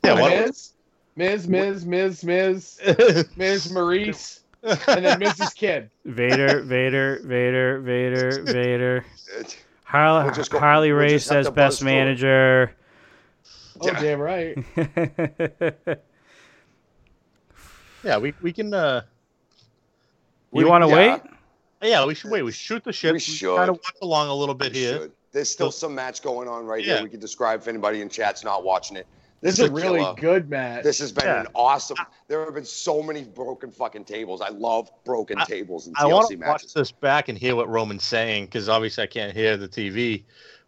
Yeah. 0.03 0.19
What, 0.19 0.31
Miz, 0.31 0.71
Miz, 1.15 1.47
Miz, 1.47 1.85
Miz, 1.85 2.23
Miz, 2.23 2.79
Miz, 3.35 3.73
Maurice, 3.73 4.39
and 4.63 5.05
then 5.05 5.19
Mrs. 5.19 5.53
Kid. 5.53 5.89
Vader, 6.05 6.61
Vader, 6.61 7.19
Vader, 7.23 7.81
Vader, 7.81 8.41
Vader. 8.43 9.05
Harley, 9.89 10.25
We'll 10.25 10.33
just 10.35 10.51
go- 10.51 10.59
Harley 10.59 10.91
we'll 10.91 11.01
Race 11.01 11.23
just 11.23 11.31
as 11.31 11.45
best 11.47 11.55
buzz 11.55 11.79
through 11.79 11.87
it. 11.87 11.91
manager. 11.91 12.75
Oh, 13.81 13.87
Yeah. 13.87 13.99
damn 14.01 14.19
right. 14.19 14.57
yeah. 18.03 18.17
We 18.17 18.33
we 18.41 18.53
can. 18.53 18.71
uh 18.73 19.01
you 20.53 20.67
want 20.67 20.83
to 20.83 20.89
yeah. 20.89 20.95
wait? 21.15 21.21
Yeah. 21.81 22.05
We 22.05 22.13
should 22.13 22.29
wait. 22.31 22.43
We 22.43 22.51
shoot 22.51 22.83
the 22.83 22.93
shit. 22.93 23.13
We 23.13 23.19
should. 23.19 23.55
kind 23.55 23.69
of 23.69 23.77
walk 23.77 23.95
along 24.01 24.27
a 24.29 24.33
little 24.35 24.55
bit 24.55 24.73
We 24.73 24.79
here. 24.79 24.93
should. 24.99 25.11
There's 25.31 25.49
still 25.49 25.71
So- 25.71 25.87
some 25.87 25.95
match 25.95 26.21
going 26.21 26.47
on 26.47 26.65
right 26.65 26.83
Yeah. 26.85 26.95
here. 26.95 27.03
We 27.03 27.09
can 27.09 27.19
describe 27.19 27.61
if 27.61 27.67
anybody 27.67 28.01
in 28.01 28.09
chat's 28.09 28.43
not 28.43 28.63
watching 28.63 28.97
it. 28.97 29.07
This 29.41 29.55
This 29.57 29.59
is 29.59 29.65
is 29.65 29.69
a 29.69 29.71
a 29.71 29.75
really 29.91 30.15
good 30.19 30.49
match. 30.49 30.83
This 30.83 30.99
has 30.99 31.11
been 31.11 31.25
Yeah. 31.25 31.41
an 31.41 31.47
awesome. 31.55 31.97
There 32.27 32.43
have 32.43 32.53
been 32.53 32.65
so 32.65 33.01
many 33.01 33.23
broken 33.23 33.71
fucking 33.71 34.03
tables. 34.05 34.41
I 34.41 34.49
love 34.49 34.91
broken 35.05 35.37
I- 35.39 35.45
tables 35.45 35.87
in 35.87 35.93
I 35.97 36.05
want 36.07 36.25
TLC 36.29 36.29
to 36.29 36.35
watch 36.35 36.47
matches. 36.61 36.73
this 36.73 36.91
back 36.91 37.29
and 37.29 37.37
hear 37.37 37.55
what 37.55 37.69
Roman's 37.69 38.03
saying 38.03 38.45
because 38.45 38.67
obviously 38.67 39.03
I 39.03 39.07
can't 39.07 39.33
hear 39.33 39.55
the 39.55 39.67
TV. 39.67 40.23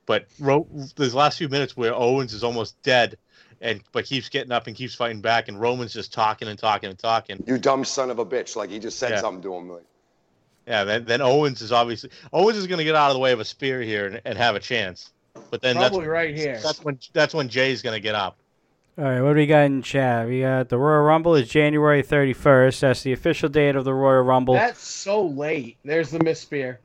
But 0.05 0.25
Ro- 0.39 0.67
these 0.95 1.13
last 1.13 1.37
few 1.37 1.49
minutes 1.49 1.75
where 1.75 1.93
Owens 1.93 2.33
is 2.33 2.43
almost 2.43 2.81
dead, 2.81 3.17
and 3.61 3.81
but 3.91 4.05
keeps 4.05 4.29
getting 4.29 4.51
up 4.51 4.67
and 4.67 4.75
keeps 4.75 4.95
fighting 4.95 5.21
back, 5.21 5.47
and 5.47 5.59
Roman's 5.59 5.93
just 5.93 6.11
talking 6.13 6.47
and 6.47 6.57
talking 6.57 6.89
and 6.89 6.97
talking. 6.97 7.43
You 7.45 7.57
dumb 7.57 7.85
son 7.85 8.09
of 8.09 8.19
a 8.19 8.25
bitch! 8.25 8.55
Like 8.55 8.69
he 8.69 8.79
just 8.79 8.97
said 8.97 9.11
Yeah. 9.11 9.19
something 9.21 9.43
to 9.43 9.53
him. 9.53 9.69
Like, 9.69 9.83
Yeah, 10.67 10.83
then, 10.83 11.05
then 11.05 11.21
Owens 11.21 11.61
is 11.61 11.71
obviously 11.71 12.09
Owens 12.33 12.57
is 12.57 12.67
going 12.67 12.77
to 12.79 12.83
get 12.83 12.95
out 12.95 13.09
of 13.09 13.13
the 13.15 13.19
way 13.19 13.31
of 13.31 13.39
a 13.39 13.45
spear 13.45 13.81
here 13.81 14.07
and, 14.07 14.21
and 14.25 14.37
have 14.37 14.55
a 14.55 14.59
chance. 14.59 15.11
But 15.49 15.61
then 15.61 15.75
that's 15.77 15.89
Probably 15.89 16.07
right 16.07 16.35
here. 16.35 16.59
that's 16.63 16.83
when 16.83 16.99
that's 17.13 17.33
when 17.33 17.49
Jey's 17.49 17.81
going 17.81 17.95
to 17.95 18.01
get 18.01 18.15
up. 18.15 18.37
All 18.97 19.05
right, 19.05 19.21
what 19.21 19.29
do 19.33 19.35
we 19.39 19.47
got 19.47 19.65
in 19.65 19.81
chat? 19.81 20.27
We 20.27 20.41
got 20.41 20.69
the 20.69 20.77
Royal 20.77 21.01
Rumble 21.03 21.35
is 21.35 21.47
January 21.47 22.03
31st. 22.03 22.79
That's 22.81 23.03
the 23.03 23.13
official 23.13 23.47
date 23.49 23.75
of 23.75 23.85
the 23.85 23.93
Royal 23.93 24.21
Rumble. 24.21 24.53
That's 24.53 24.81
so 24.85 25.25
late. 25.25 25.77
There's 25.83 26.11
the 26.11 26.19
Miss 26.23 26.41
Spear. 26.41 26.79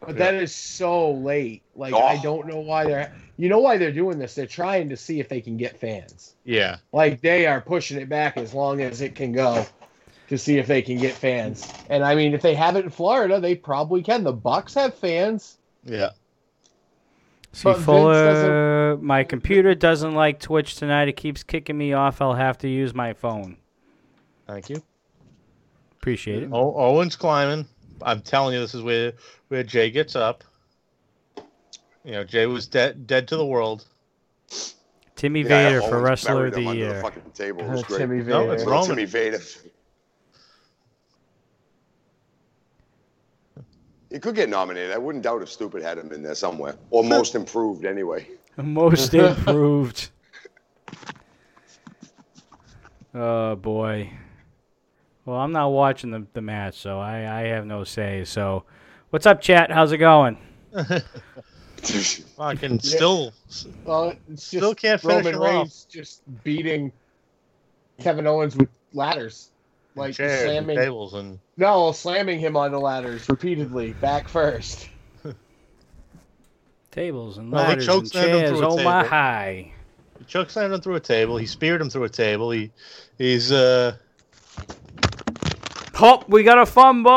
But 0.00 0.16
that 0.18 0.34
is 0.34 0.52
so 0.52 1.12
late. 1.12 1.62
Like 1.76 1.94
I 1.94 2.16
Oh. 2.18 2.22
don't 2.22 2.48
know 2.48 2.58
why 2.58 2.84
they're 2.84 3.12
you 3.36 3.48
know 3.48 3.60
why 3.60 3.76
they're 3.76 3.92
doing 3.92 4.18
this. 4.18 4.34
They're 4.34 4.46
trying 4.46 4.88
to 4.88 4.96
see 4.96 5.20
if 5.20 5.28
they 5.28 5.40
can 5.40 5.56
get 5.56 5.78
fans. 5.78 6.34
Yeah, 6.44 6.76
Like 6.92 7.20
they 7.20 7.46
are 7.46 7.60
pushing 7.60 7.98
it 8.00 8.08
back 8.08 8.36
as 8.36 8.52
long 8.52 8.80
as 8.80 9.00
it 9.00 9.14
can 9.14 9.30
go 9.32 9.64
to 10.28 10.38
see 10.38 10.58
if 10.58 10.66
they 10.66 10.82
can 10.82 10.96
get 10.98 11.12
fans. 11.14 11.72
And 11.88 12.02
I 12.02 12.14
mean 12.16 12.34
if 12.34 12.42
they 12.42 12.54
have 12.54 12.74
it 12.76 12.84
in 12.84 12.90
Florida, 12.90 13.38
they 13.38 13.54
probably 13.54 14.02
can. 14.02 14.24
The 14.24 14.32
Bucks 14.32 14.74
have 14.74 14.94
fans. 14.94 15.58
yeah. 15.84 16.10
See, 17.52 17.64
But 17.64 17.74
Vince 17.74 17.84
Fuller, 17.84 18.96
my 18.98 19.24
computer 19.24 19.74
doesn't 19.74 20.14
like 20.14 20.40
Twitch 20.40 20.76
tonight. 20.76 21.08
It 21.08 21.16
keeps 21.16 21.42
kicking 21.42 21.76
me 21.76 21.92
off. 21.92 22.20
I'll 22.22 22.34
have 22.34 22.58
to 22.58 22.68
use 22.68 22.94
my 22.94 23.12
phone. 23.12 23.58
Thank 24.46 24.70
you. 24.70 24.82
Appreciate 25.92 26.44
it. 26.44 26.50
O- 26.52 26.74
Owens 26.76 27.14
climbing. 27.14 27.66
I'm 28.00 28.22
telling 28.22 28.54
you, 28.54 28.60
this 28.60 28.74
is 28.74 28.82
where 28.82 29.12
where 29.48 29.62
Jey 29.62 29.90
gets 29.90 30.16
up. 30.16 30.42
You 32.04 32.12
know, 32.12 32.24
Jey 32.24 32.46
was 32.46 32.66
dead 32.66 33.06
dead 33.06 33.28
to 33.28 33.36
the 33.36 33.46
world. 33.46 33.86
Timmy 35.14 35.42
yeah, 35.42 35.48
Vader 35.48 35.82
for 35.82 36.00
Wrestler 36.00 36.46
of 36.46 36.54
the 36.54 36.62
Year. 36.62 37.00
fucking 37.00 37.22
table. 37.34 37.60
It 37.60 37.68
was 37.68 37.82
uh, 37.84 37.86
great. 37.86 37.98
Timmy 37.98 38.22
No, 38.24 38.50
it's 38.50 38.64
Little 38.64 38.72
Roman. 38.72 38.88
Timmy 38.88 39.04
Vader. 39.04 39.40
He 44.12 44.18
could 44.18 44.34
get 44.34 44.50
nominated. 44.50 44.92
I 44.92 44.98
wouldn't 44.98 45.24
doubt 45.24 45.40
if 45.42 45.50
Stupid 45.50 45.82
had 45.82 45.96
him 45.96 46.12
in 46.12 46.22
there 46.22 46.34
somewhere, 46.34 46.76
or 46.90 47.02
Most 47.08 47.34
Improved 47.34 47.86
anyway. 47.86 48.28
Most 48.56 49.14
improved. 49.14 50.10
oh 53.14 53.56
boy. 53.56 54.12
Well, 55.24 55.38
I'm 55.38 55.52
not 55.52 55.68
watching 55.68 56.10
the, 56.10 56.26
the 56.34 56.42
match, 56.42 56.78
so 56.78 56.98
I, 56.98 57.40
I 57.40 57.46
have 57.46 57.64
no 57.64 57.84
say. 57.84 58.24
So, 58.24 58.64
what's 59.08 59.24
up, 59.24 59.40
chat? 59.40 59.70
How's 59.70 59.92
it 59.92 59.98
going? 59.98 60.36
Fucking 62.36 62.80
still. 62.80 63.32
Well, 63.84 64.14
it's 64.28 64.50
just 64.50 64.56
Still 64.58 64.74
can't 64.74 65.00
finish 65.00 65.24
Roman 65.24 65.34
him 65.34 65.40
off. 65.40 65.48
Reigns 65.48 65.86
just 65.88 66.22
beating 66.44 66.92
Kevin 68.00 68.26
Owens 68.26 68.54
with 68.56 68.68
ladders. 68.92 69.51
Like 69.94 70.14
chairs 70.14 70.42
and 70.42 70.50
slamming 70.66 70.76
tables 70.76 71.14
and 71.14 71.38
No, 71.56 71.92
slamming 71.92 72.38
him 72.38 72.56
on 72.56 72.72
the 72.72 72.80
ladders 72.80 73.28
repeatedly, 73.28 73.92
back 73.94 74.28
first. 74.28 74.88
Tables 76.90 77.38
and 77.38 77.50
Well, 77.52 77.62
he 77.64 77.68
ladders 77.70 77.88
and 77.88 78.12
chairs. 78.12 78.50
through 78.50 78.62
a 78.62 78.68
Oh 78.68 78.82
my 78.82 79.04
high. 79.04 79.72
he 80.18 80.24
choke 80.24 80.50
slammed 80.50 80.72
him 80.74 80.80
through 80.80 80.96
a 80.96 81.00
table. 81.00 81.36
He 81.36 81.46
speared 81.46 81.80
him 81.80 81.90
through 81.90 82.04
a 82.04 82.08
table. 82.08 82.50
He 82.50 82.70
he's 83.18 83.52
uh 83.52 83.96
Oh, 86.04 86.24
we 86.26 86.42
got 86.42 86.58
a 86.58 86.66
fumble! 86.66 87.10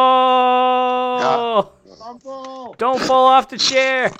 Fumble! 1.98 2.75
Don't 2.77 3.01
fall 3.01 3.25
off 3.25 3.50
the 3.50 3.58
chair 3.58 4.12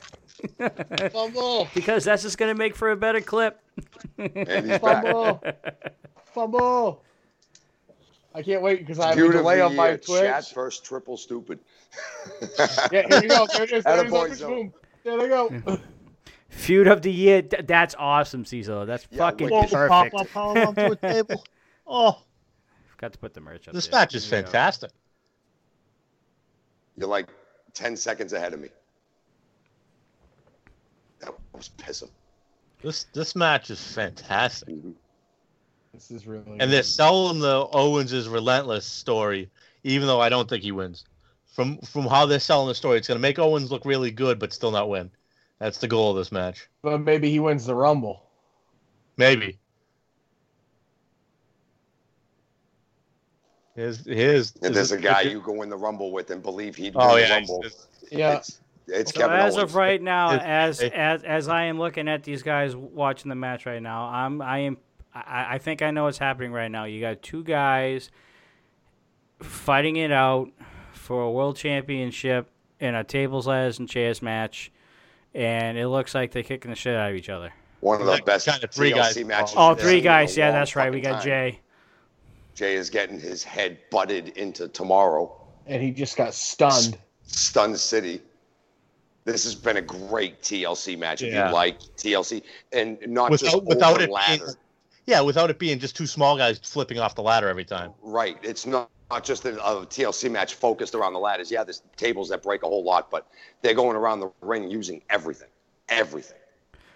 Fumble! 1.12 1.68
because 1.76 2.04
that's 2.04 2.24
just 2.24 2.38
gonna 2.40 2.56
make 2.56 2.76
for 2.76 2.90
a 2.92 2.96
better 2.96 3.22
clip. 3.22 3.60
And 4.18 4.32
he's 4.70 4.80
back. 4.80 5.04
Fumble! 6.34 7.04
Fumble! 8.36 8.40
I 8.40 8.44
can't 8.54 8.62
wait 8.62 8.80
because 8.80 9.00
I 9.00 9.08
have 9.10 9.14
a 9.18 9.22
Feud 9.22 9.36
of 9.36 9.42
delay 9.42 9.58
the 9.58 9.66
on 9.66 9.76
my 9.76 9.88
year, 9.90 9.98
Twitch. 9.98 10.22
Chat 10.22 10.52
versus 10.54 10.82
triple 10.82 11.18
stupid. 11.18 11.60
Yeah, 12.92 13.08
here 13.08 13.24
you 13.24 13.30
go. 13.30 13.48
There 13.54 13.64
it 13.64 13.72
is. 13.72 13.84
There 13.84 14.00
it 14.00 14.08
is 14.08 14.12
Attaboy, 14.12 14.24
on 14.24 14.30
the 14.30 14.36
Zoe. 14.36 14.54
boom. 14.54 14.74
There 15.04 15.18
they 15.20 15.28
go. 15.28 15.80
Feud 16.50 16.88
of 16.88 17.02
the 17.02 17.12
year. 17.12 17.42
That's 17.42 17.96
awesome, 17.98 18.44
Cecil. 18.46 18.86
That's 18.86 19.08
Yeah, 19.12 19.18
fucking 19.20 19.50
wicked. 19.50 19.72
Pop 19.72 20.12
perfect. 20.12 20.36
up 20.36 20.38
onto 20.38 20.82
a 20.92 20.96
table. 20.96 21.44
Oh, 21.88 22.18
Forgot 22.88 23.14
to 23.14 23.20
put 23.20 23.34
the 23.36 23.42
merch 23.42 23.68
up. 23.68 23.74
this 23.76 23.88
there. 23.88 24.00
match 24.00 24.16
is 24.16 24.28
There 24.28 24.42
fantastic. 24.42 24.90
You're 26.98 27.08
like 27.08 27.30
10 27.76 27.96
seconds 27.96 28.34
ahead 28.34 28.54
of 28.54 28.60
me. 28.60 28.70
That 31.20 31.34
was 31.54 31.70
pissing. 31.78 32.10
This 32.82 33.04
this 33.14 33.36
match 33.36 33.70
is 33.70 33.80
fantastic. 33.94 34.70
Mm-hmm. 34.70 34.92
This 35.96 36.12
is 36.12 36.28
really. 36.28 36.44
And 36.60 36.72
they're 36.72 36.82
good. 36.82 36.86
selling 36.86 37.40
the 37.40 37.68
Owens 37.74 38.12
is 38.14 38.28
relentless 38.28 38.86
story, 38.86 39.50
even 39.84 40.08
though 40.08 40.20
I 40.22 40.30
don't 40.30 40.48
think 40.50 40.62
he 40.64 40.72
wins. 40.72 41.06
From 41.48 41.78
from 41.80 42.06
how 42.06 42.26
they're 42.26 42.40
selling 42.40 42.68
the 42.68 42.76
story, 42.76 42.98
it's 42.98 43.08
gonna 43.08 43.20
make 43.20 43.40
Owens 43.40 43.72
look 43.72 43.86
really 43.86 44.12
good, 44.12 44.38
but 44.40 44.52
still 44.54 44.72
not 44.72 44.90
win. 44.90 45.10
That's 45.60 45.78
the 45.78 45.88
goal 45.88 46.12
of 46.12 46.18
this 46.18 46.32
match. 46.32 46.68
But 46.82 47.00
maybe 47.00 47.30
he 47.32 47.40
wins 47.40 47.66
the 47.66 47.76
Rumble. 47.76 48.24
Maybe. 49.18 49.58
Here's 53.76 54.06
here's 54.06 54.54
And 54.58 54.66
is 54.68 54.74
there's 54.76 54.92
a 54.92 54.98
guy 54.98 55.22
you 55.22 55.42
go 55.42 55.62
in 55.62 55.70
the 55.70 55.78
Rumble 55.78 56.12
with 56.12 56.30
and 56.32 56.42
believe 56.42 56.76
he'd 56.76 56.94
Oh 56.96 57.14
win 57.14 57.22
yeah, 57.24 57.28
the 57.28 57.34
Rumble. 57.36 57.60
it's- 57.66 57.88
Yeah. 58.12 58.36
It's, 58.38 58.62
it's 58.88 59.14
So 59.14 59.20
Kevin 59.22 59.38
as 59.38 59.56
Owens. 59.58 59.72
of 59.72 59.76
right 59.76 60.02
now, 60.02 60.32
as 60.32 60.80
as 60.82 61.24
as 61.24 61.48
I 61.50 61.64
am 61.64 61.80
looking 61.80 62.08
at 62.08 62.24
these 62.24 62.44
guys 62.44 62.76
watching 62.76 63.30
the 63.30 63.36
match 63.36 63.66
right 63.66 63.82
now, 63.82 64.06
I'm 64.06 64.42
I 64.42 64.60
am 64.60 64.78
I, 65.16 65.56
I 65.56 65.58
think 65.58 65.82
I 65.82 65.92
know 65.92 66.04
what's 66.04 66.18
happening 66.18 66.52
right 66.52 66.70
now. 66.70 66.84
You 66.84 67.00
got 67.00 67.22
two 67.22 67.44
guys 67.44 68.12
fighting 69.42 69.96
it 69.96 70.12
out 70.12 70.50
for 70.92 71.24
a 71.24 71.32
world 71.32 71.56
championship 71.56 72.50
in 72.80 72.94
a 72.96 73.04
tables, 73.04 73.48
ladders, 73.48 73.80
and 73.80 73.88
chairs 73.90 74.22
match, 74.22 74.72
and 75.34 75.78
it 75.78 75.88
looks 75.88 76.14
like 76.14 76.32
they're 76.32 76.44
kicking 76.44 76.70
the 76.72 76.76
shit 76.76 76.96
out 76.96 77.12
of 77.12 77.16
each 77.16 77.30
other. 77.30 77.54
One 77.80 78.00
of 78.02 78.06
the 78.06 78.12
Like, 78.14 78.26
best 78.26 78.48
kinda 78.48 78.68
three 78.68 78.92
TLC 78.92 78.96
guys 78.96 79.26
matches. 79.26 79.52
involved. 79.54 79.80
Oh, 79.80 79.82
three 79.82 79.90
seen 79.92 79.98
in 80.00 80.02
a 80.02 80.04
guys. 80.04 80.38
Yeah, 80.38 80.52
that's 80.52 80.76
right. 80.76 80.92
We 80.92 81.02
got 81.02 81.14
time. 81.20 81.24
Jey. 81.24 81.60
Jey 82.56 82.74
is 82.76 82.90
getting 82.90 83.20
his 83.20 83.44
head 83.44 83.78
butted 83.92 84.30
into 84.38 84.68
tomorrow. 84.68 85.36
And 85.68 85.82
he 85.82 85.92
just 85.92 86.18
got 86.18 86.34
stunned. 86.34 86.98
Stunned 87.28 87.78
City. 87.80 88.22
This 89.26 89.44
has 89.44 89.56
been 89.56 89.78
a 89.78 89.82
great 89.82 90.42
TLC 90.42 90.96
match. 90.98 91.22
If 91.24 91.34
you 91.34 91.40
like 91.54 91.80
TLC, 91.98 92.44
and 92.72 92.98
not 93.08 93.32
just 93.32 93.44
without 93.44 93.66
without 93.66 93.94
over 93.96 94.04
it 94.04 94.10
ladder. 94.12 94.54
Yeah, 95.06 95.22
without 95.22 95.50
it 95.50 95.60
being 95.60 95.80
just 95.80 95.96
two 95.96 96.08
small 96.08 96.38
guys 96.38 96.60
flipping 96.60 97.00
off 97.00 97.16
the 97.16 97.22
ladder 97.22 97.48
every 97.48 97.66
time. 97.66 97.94
Right. 98.02 98.38
It's 98.42 98.66
not, 98.66 98.90
not 99.12 99.24
just 99.24 99.46
a, 99.46 99.54
a 99.64 99.86
TLC 99.86 100.32
match 100.32 100.56
focused 100.56 100.96
around 100.96 101.14
the 101.14 101.20
ladders. 101.20 101.52
Yeah, 101.52 101.64
there's 101.64 101.84
tables 101.96 102.30
that 102.30 102.42
break 102.42 102.64
a 102.64 102.68
whole 102.68 102.84
lot, 102.84 103.12
but 103.12 103.28
they're 103.62 103.76
going 103.76 103.96
around 103.96 104.20
the 104.20 104.32
ring 104.42 104.70
using 104.70 105.02
everything. 105.10 105.50
Everything. 105.90 106.38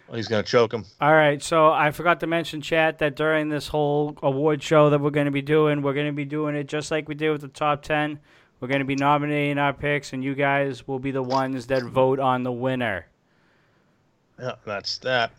Well, 0.08 0.16
he's 0.18 0.28
gonna 0.28 0.42
choke 0.42 0.74
him. 0.74 0.86
All 1.00 1.14
right, 1.14 1.42
so 1.42 1.72
I 1.72 1.92
forgot 1.92 2.20
to 2.22 2.28
mention, 2.28 2.62
chat, 2.62 2.98
that 2.98 3.16
during 3.16 3.50
this 3.50 3.68
whole 3.68 4.18
award 4.24 4.64
show 4.64 4.90
that 4.90 5.00
we're 5.00 5.12
going 5.12 5.26
to 5.26 5.32
be 5.32 5.44
doing, 5.44 5.84
we're 5.84 5.94
going 5.94 6.08
to 6.08 6.12
be 6.12 6.26
doing 6.26 6.56
it 6.56 6.64
just 6.64 6.90
like 6.90 7.08
we 7.08 7.14
did 7.14 7.30
with 7.30 7.42
the 7.42 7.48
top 7.48 7.84
10. 7.84 8.20
We're 8.60 8.68
going 8.68 8.80
to 8.80 8.86
be 8.86 8.96
nominating 8.96 9.60
our 9.60 9.72
picks, 9.72 10.12
and 10.12 10.24
you 10.24 10.34
guys 10.34 10.88
will 10.88 10.98
be 10.98 11.12
the 11.12 11.22
ones 11.22 11.68
that 11.68 11.84
vote 11.84 12.20
on 12.20 12.42
the 12.42 12.52
winner. 12.52 13.06
Yeah, 14.40 14.56
that's 14.66 14.98
that. 15.00 15.32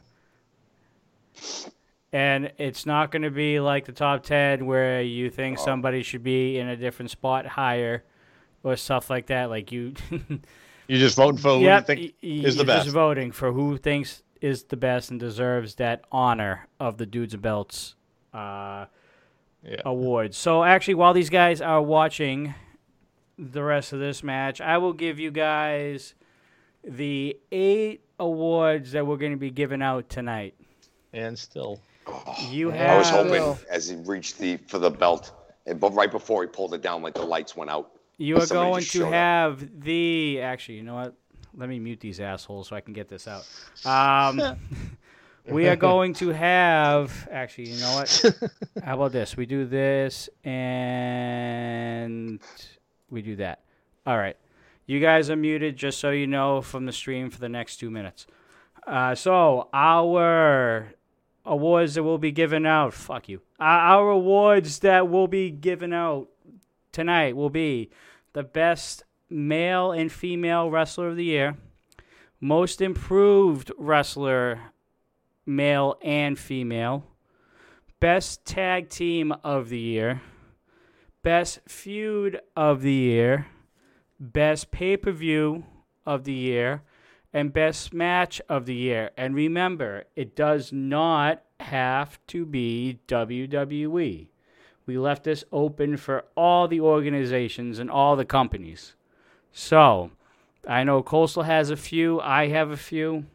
And 2.12 2.52
it's 2.58 2.86
not 2.86 3.12
going 3.12 3.22
to 3.22 3.30
be 3.30 3.60
like 3.60 3.84
the 3.84 3.92
top 3.92 4.24
10 4.24 4.66
where 4.66 5.00
you 5.00 5.30
think 5.30 5.58
Oh. 5.60 5.64
somebody 5.64 6.02
should 6.02 6.24
be 6.24 6.58
in 6.58 6.68
a 6.68 6.76
different 6.76 7.10
spot 7.10 7.46
higher 7.46 8.02
or 8.64 8.74
stuff 8.76 9.08
like 9.10 9.26
that. 9.26 9.48
Like 9.48 9.70
you. 9.72 9.94
You're 10.88 10.98
just 10.98 11.14
voting 11.16 11.38
for 11.38 11.50
who 11.50 11.60
Yep, 11.60 11.80
you 11.82 11.86
think 11.86 12.14
y- 12.20 12.28
is 12.48 12.56
the 12.56 12.60
you're 12.60 12.66
best. 12.66 12.84
Just 12.86 12.94
voting 12.94 13.30
for 13.30 13.52
who 13.52 13.76
thinks 13.76 14.24
is 14.40 14.64
the 14.64 14.76
best 14.76 15.10
and 15.12 15.20
deserves 15.20 15.76
that 15.76 16.02
honor 16.10 16.66
of 16.80 16.96
the 16.98 17.06
dudes 17.06 17.32
and 17.32 17.42
belts 17.44 17.94
uh, 18.34 18.86
Yeah. 19.62 19.82
awards. 19.84 20.36
So 20.36 20.64
actually, 20.64 20.94
while 20.94 21.12
these 21.14 21.30
guys 21.30 21.60
are 21.60 21.80
watching 21.80 22.54
the 23.38 23.62
rest 23.62 23.92
of 23.92 24.00
this 24.00 24.24
match, 24.24 24.60
I 24.60 24.78
will 24.78 24.92
give 24.92 25.20
you 25.20 25.30
guys 25.30 26.14
the 26.82 27.36
eight 27.52 28.02
awards 28.18 28.90
that 28.92 29.06
we're 29.06 29.16
going 29.16 29.32
to 29.32 29.38
be 29.38 29.50
giving 29.50 29.82
out 29.82 30.08
tonight. 30.08 30.54
and 31.12 31.38
still. 31.38 31.80
You 32.48 32.72
I 32.72 32.76
have. 32.76 32.90
I 32.90 32.98
was 32.98 33.10
hoping 33.10 33.56
as 33.70 33.88
he 33.88 33.96
reached 33.96 34.38
the 34.38 34.56
for 34.56 34.78
the 34.78 34.90
belt, 34.90 35.32
and 35.66 35.78
but 35.80 35.94
right 35.94 36.10
before 36.10 36.42
he 36.42 36.48
pulled 36.48 36.74
it 36.74 36.82
down, 36.82 37.02
like 37.02 37.14
the 37.14 37.24
lights 37.24 37.56
went 37.56 37.70
out. 37.70 37.92
You 38.18 38.36
are 38.38 38.46
going 38.46 38.82
to 38.82 38.86
showed 38.86 39.06
up. 39.06 39.12
have 39.12 39.82
the. 39.82 40.40
Actually, 40.40 40.76
you 40.76 40.82
know 40.82 40.94
what? 40.94 41.14
Let 41.56 41.68
me 41.68 41.78
mute 41.78 42.00
these 42.00 42.20
assholes 42.20 42.68
so 42.68 42.76
I 42.76 42.80
can 42.80 42.92
get 42.92 43.08
this 43.08 43.26
out. 43.26 43.46
Um, 43.84 44.58
we 45.48 45.68
are 45.68 45.76
going 45.76 46.14
to 46.14 46.28
have. 46.28 47.28
Actually, 47.30 47.70
you 47.70 47.80
know 47.80 47.94
what? 47.94 48.24
How 48.84 48.94
about 48.94 49.12
this? 49.12 49.36
We 49.36 49.46
do 49.46 49.66
this 49.66 50.28
and 50.44 52.40
we 53.10 53.22
do 53.22 53.36
that. 53.36 53.60
All 54.06 54.18
right. 54.18 54.36
You 54.86 55.00
guys 55.00 55.30
are 55.30 55.36
muted, 55.36 55.76
just 55.76 56.00
so 56.00 56.10
you 56.10 56.26
know, 56.26 56.60
from 56.62 56.84
the 56.84 56.92
stream 56.92 57.30
for 57.30 57.38
the 57.38 57.48
next 57.48 57.76
two 57.76 57.90
minutes. 57.90 58.26
Uh, 58.86 59.14
so, 59.14 59.68
our 59.72 60.92
awards 61.44 61.94
that 61.94 62.02
will 62.02 62.18
be 62.18 62.32
given 62.32 62.66
out. 62.66 62.94
Fuck 62.94 63.28
you. 63.28 63.40
Our 63.58 64.10
awards 64.10 64.80
that 64.80 65.08
will 65.08 65.28
be 65.28 65.50
given 65.50 65.92
out 65.92 66.28
tonight 66.92 67.36
will 67.36 67.50
be 67.50 67.90
the 68.32 68.42
best 68.42 69.04
male 69.28 69.92
and 69.92 70.10
female 70.10 70.70
wrestler 70.70 71.08
of 71.08 71.16
the 71.16 71.24
year, 71.24 71.56
most 72.40 72.80
improved 72.80 73.70
wrestler, 73.78 74.60
male 75.46 75.98
and 76.02 76.38
female, 76.38 77.04
best 78.00 78.44
tag 78.44 78.88
team 78.88 79.32
of 79.44 79.68
the 79.68 79.78
year, 79.78 80.20
best 81.22 81.60
feud 81.68 82.40
of 82.56 82.82
the 82.82 82.92
year, 82.92 83.46
best 84.18 84.70
pay 84.70 84.96
per 84.96 85.12
view 85.12 85.64
of 86.06 86.24
the 86.24 86.32
year, 86.32 86.82
and 87.32 87.52
best 87.52 87.92
match 87.94 88.40
of 88.48 88.66
the 88.66 88.74
year. 88.74 89.10
And 89.16 89.34
remember, 89.34 90.04
it 90.16 90.34
does 90.34 90.72
not 90.72 91.42
have 91.60 92.18
to 92.28 92.44
be 92.44 92.98
WWE. 93.08 94.28
We 94.86 94.98
left 94.98 95.24
this 95.24 95.44
open 95.52 95.96
for 95.96 96.24
all 96.36 96.66
the 96.66 96.80
organizations 96.80 97.78
and 97.78 97.90
all 97.90 98.16
the 98.16 98.24
companies. 98.24 98.94
So, 99.52 100.10
I 100.66 100.84
know 100.84 101.02
Coastal 101.02 101.44
has 101.44 101.70
a 101.70 101.76
few, 101.76 102.20
I 102.20 102.48
have 102.48 102.70
a 102.70 102.76
few 102.76 103.26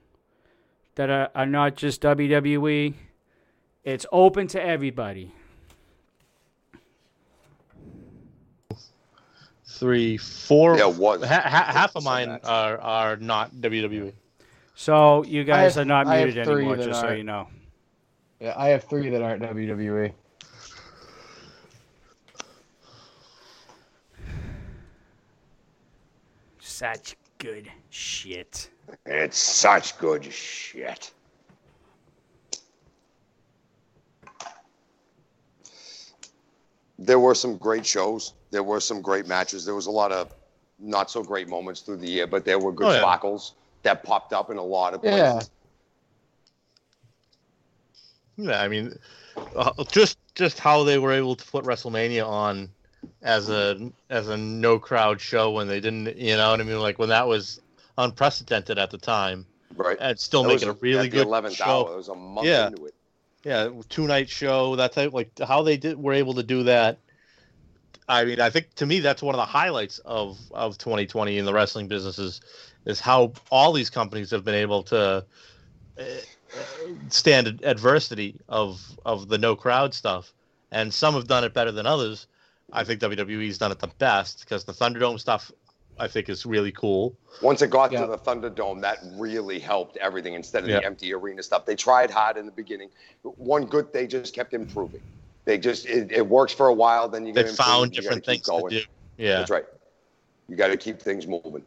that 0.95 1.09
are, 1.09 1.29
are 1.33 1.45
not 1.45 1.75
just 1.75 2.01
WWE. 2.01 2.93
It's 3.83 4.05
open 4.11 4.47
to 4.47 4.61
everybody. 4.61 5.31
Three, 9.79 10.15
four. 10.17 10.77
Yeah, 10.77 10.89
it 10.89 10.95
was. 10.95 11.21
Ha- 11.23 11.41
ha- 11.41 11.71
half 11.73 11.95
of 11.97 12.03
mine 12.03 12.29
that's- 12.29 12.47
are 12.49 12.79
are 12.79 13.17
not. 13.17 13.51
WWE. 13.55 14.13
So, 14.73 15.23
you 15.25 15.43
guys 15.43 15.75
have- 15.75 15.81
are 15.81 15.85
not 15.85 16.07
I 16.07 16.23
muted 16.23 16.47
anymore, 16.47 16.77
just 16.77 16.99
so 17.01 17.07
aren't. 17.07 17.17
you 17.17 17.23
know. 17.25 17.47
Yeah, 18.39 18.53
I 18.55 18.69
have 18.69 18.85
three 18.85 19.09
that 19.09 19.21
aren't. 19.21 19.41
WWE. 19.41 20.13
Such 26.59 27.15
good 27.37 27.71
shit. 27.89 28.69
It's 29.05 29.37
such 29.37 29.97
good 29.97 30.25
shit. 30.25 31.11
There 36.97 37.19
were 37.19 37.35
some 37.35 37.57
great 37.57 37.85
shows. 37.85 38.33
There 38.51 38.63
were 38.63 38.79
some 38.79 39.01
great 39.01 39.27
matches. 39.27 39.65
There 39.65 39.75
was 39.75 39.85
a 39.87 39.91
lot 39.91 40.11
of 40.11 40.33
not 40.79 41.09
so 41.09 41.23
great 41.23 41.47
moments 41.49 41.81
through 41.81 41.97
the 41.97 42.07
year, 42.09 42.27
but 42.27 42.45
there 42.45 42.59
were 42.59 42.71
good 42.71 42.87
Oh, 42.87 42.91
yeah. 42.91 42.99
sparkles 42.99 43.53
that 43.83 44.03
popped 44.03 44.33
up 44.33 44.49
in 44.49 44.57
a 44.57 44.63
lot 44.63 44.93
of 44.93 45.01
places. 45.01 45.19
Yeah. 45.19 45.41
Yeah, 48.37 48.61
I 48.61 48.67
mean, 48.67 48.97
uh, 49.55 49.71
just 49.91 50.17
just 50.35 50.59
how 50.59 50.83
they 50.83 50.97
were 50.97 51.13
able 51.13 51.35
to 51.35 51.45
put 51.45 51.63
WrestleMania 51.63 52.27
on 52.27 52.69
as 53.21 53.49
a 53.49 53.91
as 54.09 54.27
a 54.27 54.35
no 54.35 54.77
crowd 54.77 55.21
show 55.21 55.51
when 55.51 55.67
they 55.69 55.79
didn't, 55.79 56.17
you 56.17 56.35
know 56.35 56.51
what 56.51 56.59
I 56.59 56.63
mean? 56.63 56.79
Like 56.79 56.99
when 56.99 57.09
that 57.09 57.27
was 57.27 57.61
unprecedented 57.97 58.77
at 58.77 58.91
the 58.91 58.97
time, 58.97 59.45
Right. 59.75 59.95
and 60.01 60.19
still 60.19 60.43
That 60.43 60.49
making 60.49 60.67
a 60.69 60.73
really 60.73 60.97
at 61.07 61.11
the 61.11 61.17
good 61.17 61.27
11th 61.27 61.55
show. 61.55 61.63
hour. 61.87 61.93
It 61.93 61.97
was 61.97 62.09
a 62.09 62.15
month 62.15 62.45
Yeah. 62.47 62.67
into 62.67 62.85
it. 62.87 62.93
Yeah, 63.45 63.69
two 63.87 64.05
night 64.07 64.27
show. 64.29 64.75
That 64.75 64.91
type, 64.91 65.13
like 65.13 65.29
how 65.39 65.61
they 65.61 65.77
did 65.77 65.97
were 65.97 66.13
able 66.13 66.33
to 66.33 66.43
do 66.43 66.63
that. 66.63 66.97
I 68.07 68.23
mean, 68.25 68.39
I 68.39 68.49
think 68.49 68.73
to 68.75 68.85
me 68.85 68.99
that's 68.99 69.21
one 69.21 69.33
of 69.35 69.39
the 69.39 69.45
highlights 69.45 69.99
of 69.99 70.39
of 70.51 70.77
2020 70.77 71.37
in 71.37 71.45
the 71.45 71.53
wrestling 71.53 71.87
businesses 71.87 72.39
is 72.85 72.99
how 72.99 73.33
all 73.49 73.73
these 73.73 73.89
companies 73.89 74.29
have 74.31 74.43
been 74.43 74.55
able 74.55 74.83
to 74.83 75.25
uh, 75.99 76.03
stand 77.09 77.61
adversity 77.63 78.39
of 78.47 78.99
of 79.05 79.27
the 79.27 79.37
no 79.37 79.55
crowd 79.55 79.93
stuff, 79.93 80.33
and 80.71 80.93
some 80.93 81.15
have 81.15 81.27
done 81.27 81.43
it 81.43 81.53
better 81.53 81.71
than 81.71 81.87
others. 81.87 82.27
I 82.71 82.83
think 82.83 82.99
WWE's 82.99 83.57
done 83.57 83.71
it 83.71 83.79
the 83.79 83.91
best 83.99 84.41
because 84.41 84.65
the 84.65 84.73
Thunderdome 84.73 85.19
stuff 85.19 85.51
I 85.99 86.07
think 86.07 86.29
is 86.29 86.45
really 86.45 86.71
cool. 86.71 87.15
Once 87.41 87.61
it 87.61 87.69
got 87.69 87.91
Yeah. 87.91 88.01
to 88.01 88.07
the 88.07 88.17
Thunderdome, 88.17 88.81
that 88.81 88.99
really 89.13 89.59
helped 89.59 89.97
everything 89.97 90.33
instead 90.33 90.63
of 90.63 90.69
Yeah. 90.69 90.79
the 90.79 90.85
empty 90.85 91.13
arena 91.13 91.41
stuff. 91.43 91.65
They 91.65 91.75
tried 91.75 92.11
hard 92.11 92.37
in 92.37 92.45
the 92.45 92.51
beginning. 92.51 92.89
One 93.23 93.65
good, 93.65 93.91
they 93.93 94.07
just 94.07 94.33
kept 94.33 94.53
improving. 94.53 95.01
They 95.45 95.57
just 95.57 95.85
it, 95.85 96.11
it 96.11 96.27
works 96.27 96.53
for 96.53 96.67
a 96.67 96.73
while, 96.73 97.07
then 97.07 97.25
you 97.25 97.33
They 97.33 97.43
get 97.43 97.51
found 97.51 97.95
you 97.95 98.01
different 98.01 98.23
keep 98.23 98.43
things 98.43 98.45
to 98.45 98.51
going. 98.51 98.69
do. 98.69 98.81
Yeah. 99.17 99.37
That's 99.37 99.51
right. 99.51 99.65
You 100.49 100.55
got 100.55 100.67
to 100.67 100.77
keep 100.77 100.99
things 100.99 101.27
moving. 101.27 101.63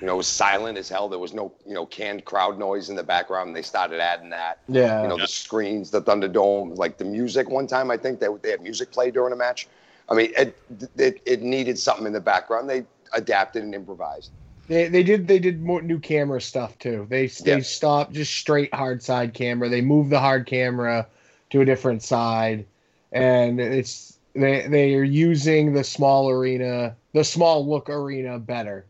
You 0.00 0.06
know, 0.06 0.14
it 0.14 0.16
was 0.16 0.26
silent 0.26 0.78
as 0.78 0.88
hell. 0.88 1.08
There 1.08 1.18
was 1.20 1.32
no, 1.32 1.52
you 1.64 1.74
know, 1.74 1.86
canned 1.86 2.24
crowd 2.24 2.58
noise 2.58 2.90
in 2.90 2.96
the 2.96 3.04
background. 3.04 3.54
They 3.54 3.62
started 3.62 4.00
adding 4.00 4.30
that. 4.30 4.58
Yeah. 4.66 5.02
You 5.02 5.08
know, 5.08 5.16
the 5.16 5.28
screens, 5.28 5.90
the 5.90 6.02
Thunderdome, 6.02 6.76
like 6.76 6.98
the 6.98 7.04
music. 7.04 7.48
One 7.48 7.66
time, 7.68 7.90
I 7.90 7.96
think 7.96 8.18
they 8.18 8.26
they 8.42 8.50
had 8.50 8.62
music 8.62 8.90
play 8.90 9.10
during 9.12 9.32
a 9.32 9.36
match. 9.36 9.68
I 10.08 10.14
mean, 10.14 10.32
it 10.36 10.56
it, 10.96 11.22
it 11.24 11.42
needed 11.42 11.78
something 11.78 12.06
in 12.06 12.12
the 12.12 12.20
background. 12.20 12.68
They 12.68 12.84
adapted 13.12 13.62
and 13.62 13.74
improvised. 13.74 14.30
They, 14.66 14.88
they 14.88 15.02
did 15.02 15.28
they 15.28 15.38
did 15.38 15.62
more 15.62 15.82
new 15.82 16.00
camera 16.00 16.40
stuff 16.40 16.78
too. 16.78 17.06
They 17.08 17.26
they 17.28 17.56
Yeah. 17.56 17.60
stopped 17.60 18.12
just 18.12 18.34
straight 18.34 18.74
hard 18.74 19.02
side 19.02 19.34
camera. 19.34 19.68
They 19.68 19.82
moved 19.82 20.10
the 20.10 20.20
hard 20.20 20.46
camera 20.46 21.06
to 21.52 21.60
a 21.60 21.64
different 21.64 22.02
side, 22.02 22.66
and 23.12 23.60
it's 23.60 24.18
they 24.34 24.66
they 24.66 24.94
are 24.94 25.04
using 25.04 25.72
the 25.74 25.84
small 25.84 26.28
arena, 26.30 26.96
the 27.12 27.24
small 27.24 27.68
look 27.68 27.88
arena 27.88 28.38
better. 28.38 28.86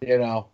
You 0.00 0.18
know, 0.18 0.48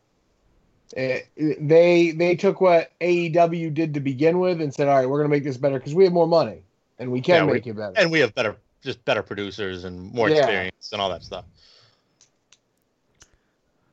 Eh, 0.97 1.21
they 1.37 2.11
they 2.13 2.37
took 2.37 2.61
what 2.61 2.93
AEW 3.01 3.73
did 3.73 3.95
to 3.95 4.01
begin 4.01 4.39
with 4.39 4.61
and 4.61 4.73
said, 4.73 4.89
all 4.89 4.97
right, 4.97 5.09
we're 5.09 5.19
gonna 5.19 5.29
make 5.29 5.45
this 5.45 5.57
better 5.57 5.79
because 5.79 5.95
we 5.95 6.05
have 6.05 6.13
more 6.13 6.27
money 6.27 6.63
and 6.99 7.11
we 7.11 7.21
can 7.21 7.37
Yeah, 7.37 7.45
we- 7.47 7.53
make 7.55 7.67
it 7.67 7.75
better. 7.75 7.95
And 7.97 8.11
we 8.11 8.21
have 8.21 8.35
better, 8.35 8.57
just 8.83 9.05
better 9.05 9.23
producers 9.23 9.85
and 9.85 10.13
more 10.13 10.29
Yeah. 10.29 10.37
experience 10.39 10.91
and 10.93 11.01
all 11.01 11.09
that 11.11 11.23
stuff. 11.23 11.45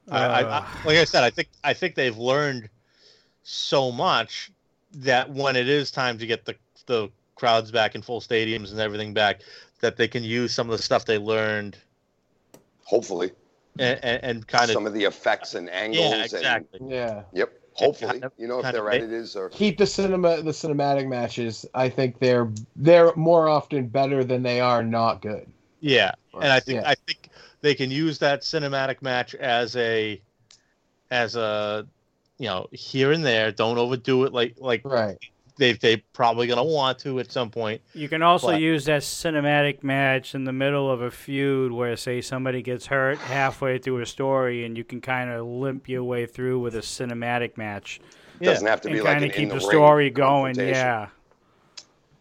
I, 0.09 0.19
I, 0.19 0.43
Uh, 0.43 0.61
I, 0.61 0.87
like 0.87 0.97
I 0.97 1.03
said, 1.03 1.23
I 1.23 1.29
think 1.29 1.49
I 1.63 1.73
think 1.73 1.95
they've 1.95 2.17
learned 2.17 2.69
so 3.43 3.91
much 3.91 4.51
that 4.91 5.29
when 5.29 5.55
it 5.55 5.69
is 5.69 5.91
time 5.91 6.17
to 6.17 6.25
get 6.25 6.45
the 6.45 6.55
the 6.87 7.09
crowds 7.37 7.71
back 7.71 7.95
in 7.95 8.01
full 8.01 8.19
stadiums 8.19 8.71
and 8.71 8.79
everything 8.79 9.13
back, 9.13 9.41
that 9.79 9.95
they 9.95 10.07
can 10.07 10.23
use 10.23 10.53
some 10.53 10.69
of 10.69 10.75
the 10.77 10.83
stuff 10.83 11.05
they 11.05 11.17
learned 11.17 11.77
Hopefully, 12.83 13.31
and, 13.79 13.99
and, 14.03 14.23
and 14.23 14.47
kind 14.47 14.65
of 14.65 14.71
some 14.71 14.85
of 14.87 14.93
the 14.93 15.03
effects 15.03 15.53
and 15.55 15.69
angles. 15.69 16.05
yeah, 16.05 16.13
And, 16.15 16.23
exactly. 16.23 16.79
yeah. 16.87 17.23
yep. 17.33 17.53
Hopefully, 17.73 18.13
kind 18.13 18.23
of- 18.23 18.31
you 18.39 18.47
know, 18.47 18.59
if 18.59 18.71
they're 18.71 18.81
right, 18.83 19.03
it 19.03 19.11
is. 19.11 19.35
Or 19.35 19.49
keep 19.49 19.77
the 19.77 19.85
cinema 19.85 20.41
the 20.41 20.49
cinematic 20.51 21.07
matches. 21.07 21.63
I 21.75 21.89
think 21.89 22.17
they're 22.19 22.51
they're 22.75 23.15
more 23.15 23.47
often 23.47 23.87
better 23.87 24.23
than 24.23 24.41
they 24.41 24.59
are 24.61 24.81
not 24.83 25.21
good. 25.21 25.47
Yeah, 25.79 26.11
and 26.33 26.51
I 26.51 26.59
think 26.59 26.81
Yeah. 26.81 26.89
I 26.89 26.95
think 26.95 27.29
they 27.61 27.75
can 27.75 27.91
use 27.91 28.17
that 28.19 28.41
cinematic 28.41 29.03
match 29.03 29.35
as 29.35 29.75
a 29.75 30.19
as 31.11 31.35
a 31.35 31.85
you 32.39 32.47
know 32.47 32.67
here 32.71 33.11
and 33.11 33.23
there. 33.23 33.51
Don't 33.51 33.77
overdo 33.77 34.23
it 34.23 34.33
like 34.33 34.55
like 34.57 34.81
Right. 34.83 35.17
They 35.57 35.73
they 35.73 35.97
probably 36.13 36.47
gonna 36.47 36.63
want 36.63 36.99
to 36.99 37.19
at 37.19 37.31
some 37.31 37.49
point. 37.49 37.81
You 37.93 38.07
can 38.09 38.21
also 38.21 38.51
But- 38.51 38.61
use 38.61 38.85
that 38.85 39.01
cinematic 39.01 39.83
match 39.83 40.35
in 40.35 40.43
the 40.43 40.53
middle 40.53 40.91
of 40.91 41.01
a 41.01 41.11
feud 41.11 41.71
where, 41.71 41.95
say, 41.95 42.21
somebody 42.21 42.61
gets 42.61 42.87
hurt 42.87 43.17
halfway 43.17 43.77
through 43.77 43.99
a 44.01 44.05
story, 44.05 44.63
and 44.65 44.77
you 44.77 44.83
can 44.83 45.01
kind 45.01 45.29
of 45.29 45.45
limp 45.45 45.89
your 45.89 46.03
way 46.03 46.25
through 46.25 46.59
with 46.59 46.75
a 46.75 46.79
cinematic 46.81 47.57
match 47.57 47.99
Yeah, 48.39 48.51
doesn't 48.51 48.67
have 48.67 48.81
to 48.81 48.87
and 48.89 48.95
be 48.97 49.01
like 49.01 49.13
kind 49.13 49.23
an 49.25 49.29
of 49.31 49.35
keep 49.35 49.43
in 49.43 49.49
the 49.49 49.55
the 49.55 49.61
story 49.61 50.09
going. 50.09 50.55
Yeah, 50.57 51.07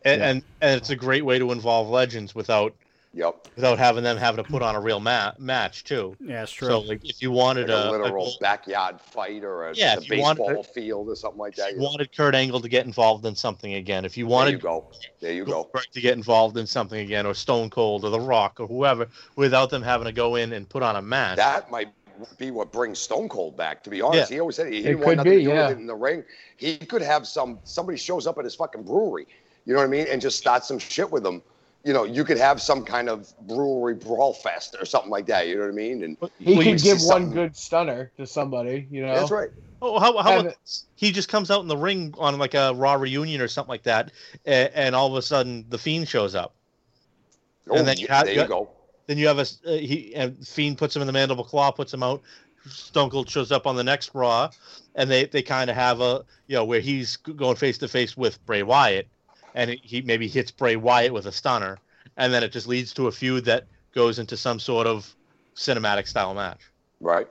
and, 0.05 0.21
Yeah. 0.21 0.29
and 0.31 0.43
and 0.61 0.77
it's 0.77 0.91
a 0.91 0.97
great 0.97 1.25
way 1.25 1.39
to 1.39 1.53
involve 1.53 1.89
legends 1.89 2.35
without 2.35 2.75
Yep. 3.17 3.49
without 3.57 3.79
having 3.79 4.05
them 4.05 4.19
having 4.19 4.45
to 4.45 4.49
put 4.51 4.61
on 4.61 4.75
a 4.75 4.81
real 4.81 5.01
ma- 5.01 5.33
match 5.39 5.85
too. 5.85 6.15
yeah, 6.21 6.43
it's 6.43 6.53
true. 6.53 6.69
So 6.69 6.81
like 6.81 7.03
if 7.03 7.23
you 7.23 7.31
wanted 7.31 7.71
Like 7.71 7.79
a 7.79 7.87
a, 7.87 7.89
a 7.89 7.93
literal 7.93 8.25
gold- 8.27 8.37
backyard 8.43 9.01
fight 9.01 9.43
or 9.43 9.71
a, 9.71 9.75
Yeah, 9.75 9.95
a 9.95 9.97
if 9.99 10.11
you 10.11 10.21
wanted 10.21 10.45
baseball 10.47 10.63
field 10.63 11.09
or 11.09 11.17
something 11.17 11.39
like 11.41 11.55
that. 11.57 11.71
you 11.71 11.77
you 11.77 11.83
know. 11.83 11.89
wanted 11.89 12.15
Kurt 12.15 12.35
Angle 12.35 12.61
to 12.61 12.69
get 12.69 12.85
involved 12.85 13.25
in 13.25 13.35
something 13.35 13.73
again, 13.73 14.05
if 14.05 14.19
you 14.19 14.25
There 14.25 14.29
you 14.29 14.35
wanted 14.35 14.61
go. 14.61 14.91
There 15.21 15.33
you 15.33 15.47
go. 15.47 15.53
Goldberg 15.63 15.87
to 15.93 16.01
get 16.03 16.15
involved 16.15 16.59
in 16.59 16.67
something 16.67 17.01
again, 17.01 17.25
or 17.25 17.33
Stone 17.33 17.71
Cold 17.71 18.05
or 18.05 18.11
The 18.11 18.21
Rock 18.21 18.61
or 18.61 18.67
whoever, 18.67 19.09
without 19.35 19.71
them 19.71 19.81
having 19.83 20.05
to 20.05 20.13
go 20.13 20.35
in 20.35 20.53
and 20.53 20.69
put 20.69 20.83
on 20.83 20.97
a 20.97 21.03
match. 21.03 21.37
That 21.37 21.71
might 21.71 21.89
be 22.37 22.51
what 22.51 22.71
brings 22.71 22.99
Stone 22.99 23.31
Cold 23.31 23.57
back. 23.57 23.83
To 23.85 23.91
be 23.91 24.03
honest, 24.03 24.31
he 24.31 24.41
always 24.41 24.57
said 24.57 24.67
he, 24.67 24.75
he 24.75 24.79
It 24.81 24.83
didn't 24.93 25.01
want 25.01 25.17
nothing 25.17 25.33
be, 25.33 25.37
to 25.39 25.43
do 25.45 25.49
yeah. 25.49 25.69
with 25.69 25.79
it 25.79 25.81
in 25.81 25.87
the 25.87 25.95
ring. 25.95 26.23
He 26.59 26.77
could 26.77 27.01
have 27.03 27.27
some 27.27 27.61
somebody 27.65 27.97
shows 27.97 28.27
up 28.27 28.37
at 28.37 28.45
his 28.45 28.55
fucking 28.55 28.83
brewery, 28.83 29.27
you 29.65 29.73
know 29.73 29.79
what 29.79 29.87
I 29.87 29.89
mean, 29.89 30.07
and 30.11 30.21
just 30.21 30.37
start 30.39 30.67
some 30.67 30.79
shit 30.79 31.11
with 31.11 31.23
them. 31.23 31.41
You 31.87 31.93
know, 31.93 32.03
you 32.03 32.25
could 32.25 32.37
have 32.39 32.61
some 32.61 32.85
kind 32.85 33.09
of 33.09 33.33
brewery 33.47 33.95
brawl 33.95 34.33
fest 34.35 34.75
or 34.81 34.85
something 34.85 35.11
like 35.11 35.27
that. 35.27 35.47
You 35.47 35.55
know 35.55 35.61
what 35.63 35.69
I 35.69 35.73
mean? 35.73 36.03
And 36.03 36.17
He 36.41 36.57
could 36.57 36.67
you 36.67 36.79
give 36.79 36.99
one 36.99 37.23
something- 37.23 37.31
good 37.33 37.57
stunner 37.57 38.11
to 38.17 38.27
somebody, 38.27 38.89
you 38.91 39.07
know. 39.07 39.15
that's 39.15 39.31
right. 39.31 39.51
Oh, 39.81 40.01
how, 40.01 40.17
how 40.17 40.31
Have 40.33 40.41
about 40.47 40.57
he 40.97 41.13
just 41.13 41.29
comes 41.29 41.51
out 41.51 41.61
in 41.61 41.69
the 41.69 41.77
ring 41.77 42.13
on 42.19 42.39
like 42.39 42.55
a 42.55 42.73
Raw 42.75 42.95
reunion 42.95 43.41
or 43.41 43.47
something 43.47 43.69
like 43.69 43.85
that, 43.85 44.11
and, 44.47 44.71
and 44.75 44.95
all 44.97 45.07
of 45.07 45.15
a 45.15 45.23
sudden 45.23 45.65
the 45.69 45.79
Fiend 45.79 46.09
shows 46.09 46.35
up. 46.35 46.55
Oh, 47.71 47.77
And 47.77 47.87
then 47.87 47.99
you 47.99 48.07
yeah, 48.09 48.17
have- 48.17 48.27
there 48.27 48.35
you- 48.35 48.41
you 48.43 48.49
go. 48.49 48.69
Then 49.07 49.19
you 49.19 49.29
have 49.29 49.39
a 49.39 49.43
uh, 49.43 49.77
he 49.77 50.13
and 50.17 50.37
Fiend 50.45 50.79
puts 50.79 50.97
him 50.97 51.03
in 51.03 51.07
the 51.07 51.13
mandible 51.13 51.45
claw, 51.45 51.71
puts 51.71 51.95
him 51.95 52.03
out. 52.03 52.21
Stone 52.69 53.11
Cold 53.11 53.31
shows 53.31 53.53
up 53.53 53.65
on 53.65 53.77
the 53.77 53.85
next 53.85 54.11
Raw, 54.15 54.51
and 54.97 55.09
they 55.09 55.27
they 55.27 55.43
kind 55.43 55.71
of 55.71 55.77
have 55.77 56.01
a 56.01 56.25
you 56.49 56.57
know 56.57 56.65
where 56.65 56.81
he's 56.81 57.17
going 57.17 57.55
face 57.55 57.79
to 57.79 57.87
face 57.87 58.17
with 58.17 58.45
Bray 58.47 58.65
Wyatt, 58.65 59.07
and 59.57 59.71
he- 59.71 59.81
he 59.83 60.03
maybe 60.03 60.29
hits 60.29 60.51
Bray 60.53 60.77
Wyatt 60.77 61.13
with 61.13 61.27
a 61.27 61.33
stunner, 61.33 61.79
and 62.17 62.33
then 62.33 62.45
it 62.45 62.53
just 62.53 62.69
leads 62.69 62.93
to 62.95 63.09
a 63.09 63.13
feud 63.13 63.47
that 63.47 63.65
goes 63.93 64.19
into 64.21 64.37
some 64.37 64.61
sort 64.61 64.87
of 64.87 65.13
cinematic 65.57 66.07
style 66.07 66.35
match. 66.35 66.61
Right. 67.01 67.27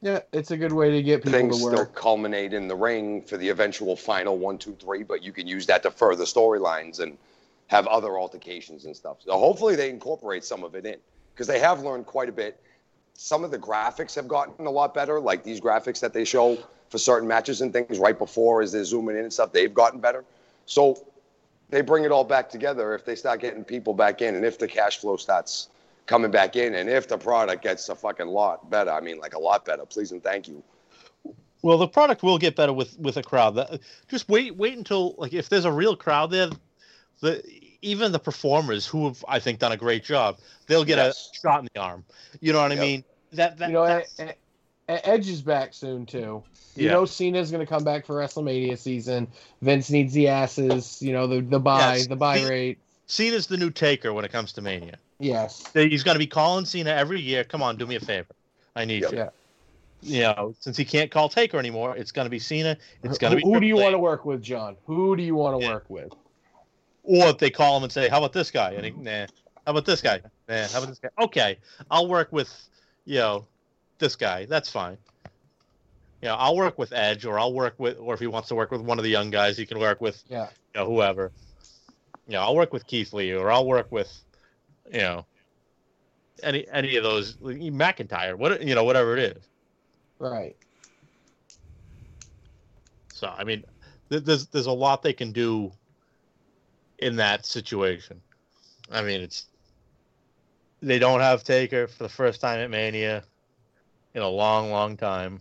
Yeah, 0.00 0.20
it's 0.32 0.50
a 0.50 0.56
good 0.56 0.72
way 0.72 0.90
to 0.90 1.02
get 1.02 1.22
people 1.22 1.38
Things 1.38 1.56
to 1.58 1.62
still 1.62 1.78
work. 1.78 1.94
culminate 1.94 2.52
in 2.52 2.68
the 2.68 2.74
ring 2.74 3.22
for 3.22 3.36
the 3.36 3.48
eventual 3.50 3.96
final 3.96 4.36
one, 4.36 4.58
two, 4.58 4.74
three, 4.80 5.02
but 5.02 5.22
you 5.22 5.32
can 5.32 5.46
use 5.46 5.66
that 5.66 5.82
to 5.82 5.90
further 5.90 6.24
storylines 6.24 7.00
and 7.00 7.16
have 7.68 7.86
other 7.86 8.18
altercations 8.18 8.84
and 8.86 8.96
stuff. 8.96 9.18
So 9.24 9.38
hopefully 9.38 9.76
they 9.76 9.88
incorporate 9.90 10.44
some 10.44 10.64
of 10.64 10.74
it 10.74 10.84
in 10.84 10.96
because 11.34 11.46
they 11.46 11.58
have 11.58 11.82
learned 11.82 12.06
quite 12.06 12.28
a 12.28 12.32
bit. 12.32 12.60
Some 13.14 13.44
of 13.44 13.50
the 13.50 13.58
graphics 13.58 14.14
have 14.16 14.28
gotten 14.28 14.66
a 14.66 14.70
lot 14.70 14.92
better, 14.92 15.20
like 15.20 15.42
these 15.44 15.60
graphics 15.60 16.00
that 16.00 16.12
they 16.12 16.24
show 16.24 16.58
for 16.90 16.98
certain 16.98 17.26
matches 17.28 17.60
and 17.62 17.72
things 17.72 17.98
right 17.98 18.18
before 18.18 18.60
as 18.60 18.72
they're 18.72 18.84
zooming 18.84 19.16
in 19.16 19.22
and 19.22 19.32
stuff. 19.32 19.52
They've 19.52 19.72
gotten 19.72 20.00
better. 20.00 20.24
So 20.66 21.06
they 21.70 21.80
bring 21.80 22.04
it 22.04 22.12
all 22.12 22.24
back 22.24 22.48
together 22.50 22.94
if 22.94 23.04
they 23.04 23.16
start 23.16 23.40
getting 23.40 23.64
people 23.64 23.94
back 23.94 24.22
in 24.22 24.34
and 24.34 24.44
if 24.44 24.58
the 24.58 24.68
cash 24.68 24.98
flow 24.98 25.16
starts 25.16 25.68
coming 26.06 26.30
back 26.30 26.56
in 26.56 26.74
and 26.74 26.88
if 26.88 27.08
the 27.08 27.16
product 27.18 27.62
gets 27.62 27.88
a 27.88 27.94
fucking 27.94 28.26
lot 28.28 28.70
better. 28.70 28.90
I 28.90 29.00
mean, 29.00 29.18
like 29.18 29.34
a 29.34 29.38
lot 29.38 29.64
better. 29.64 29.84
Please 29.86 30.12
and 30.12 30.22
thank 30.22 30.48
you. 30.48 30.62
Well, 31.62 31.78
the 31.78 31.88
product 31.88 32.22
will 32.22 32.36
get 32.38 32.56
better 32.56 32.72
with 32.74 32.98
with 32.98 33.16
a 33.16 33.22
crowd. 33.22 33.52
That, 33.56 33.80
just 34.08 34.28
wait, 34.28 34.54
wait 34.54 34.76
until 34.76 35.14
like 35.16 35.32
if 35.32 35.48
there's 35.48 35.64
a 35.64 35.72
real 35.72 35.96
crowd 35.96 36.30
there, 36.30 36.50
the 37.20 37.42
even 37.80 38.12
the 38.12 38.18
performers 38.18 38.86
who 38.86 39.06
have 39.06 39.24
I 39.28 39.38
think 39.38 39.60
done 39.60 39.72
a 39.72 39.76
great 39.76 40.04
job, 40.04 40.38
they'll 40.66 40.84
get 40.84 40.98
Yes. 40.98 41.30
a 41.32 41.36
shot 41.40 41.60
in 41.60 41.68
the 41.74 41.80
arm. 41.80 42.04
You 42.40 42.52
know 42.52 42.60
what 42.60 42.72
I 42.72 42.76
mean? 42.76 43.02
That 43.32 43.56
that 43.58 43.68
You 43.68 43.74
know, 43.74 43.86
that's- 43.86 44.20
E- 44.20 44.32
Edge 44.88 45.28
is 45.28 45.40
back 45.42 45.72
soon 45.72 46.04
too. 46.06 46.42
You 46.76 46.86
Yeah. 46.86 46.92
know, 46.92 47.04
Cena's 47.04 47.50
going 47.50 47.64
to 47.64 47.70
come 47.70 47.84
back 47.84 48.04
for 48.04 48.16
WrestleMania 48.16 48.76
season. 48.76 49.28
Vince 49.62 49.90
needs 49.90 50.12
the 50.12 50.28
asses. 50.28 51.00
You 51.00 51.12
know, 51.12 51.26
the 51.26 51.40
the 51.40 51.60
buy, 51.60 51.96
Yes. 51.96 52.06
the 52.06 52.16
buy 52.16 52.38
He- 52.38 52.48
rate. 52.48 52.78
Cena's 53.06 53.46
the 53.46 53.56
new 53.56 53.70
taker 53.70 54.12
when 54.12 54.24
it 54.24 54.32
comes 54.32 54.52
to 54.54 54.62
Mania. 54.62 54.96
Yes. 55.18 55.64
He's 55.74 56.02
going 56.02 56.14
to 56.14 56.18
be 56.18 56.26
calling 56.26 56.64
Cena 56.64 56.90
every 56.90 57.20
year. 57.20 57.44
Come 57.44 57.62
on, 57.62 57.76
do 57.76 57.86
me 57.86 57.96
a 57.96 58.00
favor. 58.00 58.34
I 58.74 58.84
need 58.84 59.02
Yep. 59.02 59.12
you. 59.12 59.18
Yeah. 59.18 59.28
You 60.02 60.20
know, 60.22 60.54
since 60.60 60.76
he 60.76 60.84
can't 60.84 61.10
call 61.10 61.28
Taker 61.28 61.58
anymore, 61.58 61.96
it's 61.96 62.12
going 62.12 62.26
to 62.26 62.30
be 62.30 62.38
Cena. 62.38 62.76
It's 63.02 63.16
going 63.16 63.30
to 63.32 63.38
Who, 63.40 63.46
be 63.46 63.54
who 63.54 63.60
do 63.60 63.66
you 63.66 63.76
want 63.76 63.92
to 63.92 63.98
work 63.98 64.24
with, 64.26 64.42
John? 64.42 64.76
Who 64.86 65.16
do 65.16 65.22
you 65.22 65.34
want 65.34 65.58
to 65.60 65.66
Yeah. 65.66 65.72
work 65.74 65.84
with? 65.88 66.12
Or 67.04 67.28
if 67.28 67.38
they 67.38 67.50
call 67.50 67.76
him 67.76 67.84
and 67.84 67.92
say, 67.92 68.08
"How 68.08 68.18
about 68.18 68.32
this 68.32 68.50
guy?" 68.50 68.72
and 68.72 68.84
he, 68.84 68.90
nah. 68.92 69.26
How 69.66 69.70
about 69.72 69.84
this 69.86 70.02
guy? 70.02 70.20
Nah. 70.48 70.66
How 70.68 70.78
about 70.78 70.88
this 70.88 70.98
guy? 70.98 71.08
Okay, 71.22 71.58
I'll 71.90 72.06
work 72.08 72.32
with, 72.32 72.50
you 73.06 73.18
know, 73.18 73.46
this 74.04 74.16
guy. 74.16 74.44
That's 74.44 74.70
fine. 74.70 74.98
You 76.20 76.28
know, 76.28 76.36
I'll 76.36 76.56
work 76.56 76.78
with 76.78 76.92
Edge, 76.92 77.24
or 77.24 77.38
I'll 77.38 77.52
work 77.54 77.74
with, 77.78 77.98
or 77.98 78.14
if 78.14 78.20
he 78.20 78.26
wants 78.26 78.48
to 78.48 78.54
work 78.54 78.70
with 78.70 78.82
one 78.82 78.98
of 78.98 79.04
the 79.04 79.10
young 79.10 79.30
guys, 79.30 79.56
he 79.56 79.66
can 79.66 79.78
work 79.78 80.00
with, 80.00 80.22
Yeah. 80.28 80.48
you 80.74 80.80
know, 80.80 80.86
whoever. 80.86 81.32
You 82.26 82.34
know, 82.34 82.40
I'll 82.42 82.54
work 82.54 82.72
with 82.72 82.86
Keith 82.86 83.12
Lee, 83.12 83.32
or 83.34 83.50
I'll 83.50 83.66
work 83.66 83.90
with, 83.90 84.10
you 84.92 85.00
know, 85.00 85.26
any 86.42 86.66
any 86.68 86.96
of 86.96 87.04
those 87.04 87.36
McIntyre, 87.36 88.36
what 88.36 88.62
you 88.62 88.74
know, 88.74 88.84
whatever 88.84 89.16
it 89.16 89.36
is. 89.36 89.48
Right. 90.18 90.56
So 93.12 93.28
I 93.28 93.44
mean, 93.44 93.64
th- 94.10 94.24
there's 94.24 94.46
there's 94.48 94.66
a 94.66 94.72
lot 94.72 95.02
they 95.02 95.12
can 95.12 95.32
do 95.32 95.72
in 96.98 97.16
that 97.16 97.46
situation. 97.46 98.20
I 98.90 99.02
mean, 99.02 99.20
it's 99.20 99.46
they 100.80 100.98
don't 100.98 101.20
have 101.20 101.44
Taker 101.44 101.86
for 101.86 102.02
the 102.02 102.08
first 102.08 102.40
time 102.40 102.60
at 102.60 102.70
Mania 102.70 103.24
in 104.14 104.22
a 104.22 104.28
long, 104.28 104.70
long 104.70 104.96
time, 104.96 105.40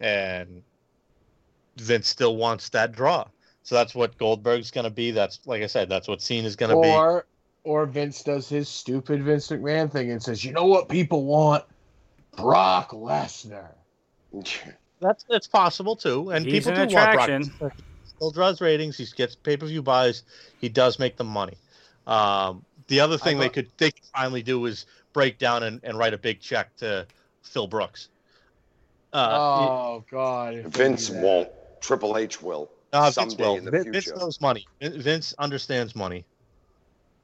and 0.00 0.62
Vince 1.76 2.08
still 2.08 2.36
wants 2.36 2.68
that 2.70 2.92
draw. 2.92 3.26
So 3.62 3.74
that's 3.74 3.94
what 3.94 4.18
Goldberg's 4.18 4.70
going 4.70 4.84
to 4.84 4.90
be. 4.90 5.12
That's 5.12 5.40
like 5.46 5.62
I 5.62 5.66
said, 5.66 5.88
that's 5.88 6.08
what 6.08 6.20
Cena's 6.20 6.56
going 6.56 6.74
to 6.74 6.80
be. 6.80 6.88
Or 6.88 7.26
or 7.64 7.86
Vince 7.86 8.22
does 8.22 8.48
his 8.48 8.68
stupid 8.68 9.22
Vince 9.22 9.48
McMahon 9.48 9.90
thing 9.90 10.10
and 10.10 10.22
says, 10.22 10.44
"You 10.44 10.52
know 10.52 10.66
what 10.66 10.88
people 10.88 11.24
want? 11.24 11.64
Brock 12.36 12.90
Lesnar." 12.90 13.68
That's 15.00 15.24
that's 15.28 15.46
possible 15.46 15.94
too, 15.94 16.30
and 16.30 16.44
He's 16.44 16.64
people 16.64 16.80
an 16.80 16.88
do 16.88 16.94
want 16.94 17.12
Brock. 17.12 17.28
He 17.28 17.80
Still 18.04 18.30
draws 18.30 18.60
ratings. 18.60 18.96
He 18.96 19.06
gets 19.16 19.34
pay 19.34 19.56
per 19.56 19.66
view 19.66 19.82
buys. 19.82 20.22
He 20.60 20.68
does 20.68 20.98
make 20.98 21.16
the 21.16 21.24
money. 21.24 21.56
Um, 22.06 22.64
the 22.88 23.00
other 23.00 23.16
thing 23.16 23.38
they 23.38 23.48
could 23.48 23.68
they 23.78 23.90
could 23.90 24.04
finally 24.14 24.42
do 24.42 24.64
is 24.66 24.86
break 25.12 25.38
down 25.38 25.62
and, 25.62 25.80
and 25.82 25.98
write 25.98 26.14
a 26.14 26.18
big 26.18 26.40
check 26.40 26.74
to 26.76 27.06
Phil 27.42 27.66
Brooks. 27.66 28.08
Uh, 29.12 29.28
oh 29.32 30.04
God, 30.10 30.64
Vince 30.66 31.10
won't. 31.10 31.48
Triple 31.80 32.16
H 32.16 32.40
will. 32.40 32.70
uh, 32.92 33.10
Vince 33.10 33.36
will. 33.36 33.56
in 33.56 33.64
the 33.64 33.70
Vin- 33.70 33.92
Vince 33.92 34.04
future. 34.04 34.18
knows 34.18 34.40
money. 34.40 34.66
Vince 34.80 35.34
understands 35.38 35.94
money. 35.94 36.24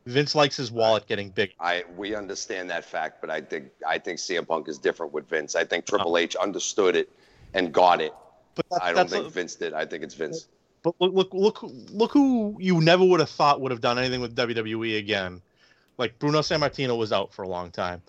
Vince 0.06 0.34
likes 0.34 0.56
his 0.56 0.70
wallet 0.72 1.06
getting 1.06 1.30
big. 1.30 1.52
I 1.60 1.84
we 1.96 2.14
understand 2.14 2.70
that 2.70 2.84
fact, 2.84 3.20
but 3.20 3.30
I 3.30 3.40
think 3.40 3.70
I 3.86 3.98
think 3.98 4.18
CM 4.18 4.46
Punk 4.46 4.68
is 4.68 4.78
different 4.78 5.12
with 5.12 5.28
Vince. 5.28 5.54
I 5.54 5.64
think 5.64 5.86
Triple 5.86 6.16
H 6.18 6.34
understood 6.36 6.96
it 6.96 7.10
and 7.54 7.72
got 7.72 8.00
it. 8.00 8.12
But 8.54 8.66
that's, 8.70 8.82
I 8.82 8.92
don't 8.92 9.08
think 9.08 9.26
a- 9.26 9.30
Vince 9.30 9.54
did. 9.54 9.72
I 9.74 9.86
think 9.86 10.02
it's 10.02 10.14
Vince. 10.14 10.48
But 10.82 10.94
look, 11.00 11.12
look, 11.12 11.34
look, 11.34 11.58
look 11.90 12.12
who 12.12 12.56
you 12.60 12.80
never 12.80 13.04
would 13.04 13.20
have 13.20 13.28
thought 13.30 13.60
would 13.60 13.72
have 13.72 13.80
done 13.80 13.98
anything 13.98 14.20
with 14.20 14.34
WWE 14.36 14.98
again. 14.98 15.42
Like 15.98 16.18
Bruno 16.18 16.40
Sammartino 16.40 16.96
was 16.96 17.12
out 17.12 17.32
for 17.34 17.42
a 17.42 17.48
long 17.48 17.70
time. 17.70 18.00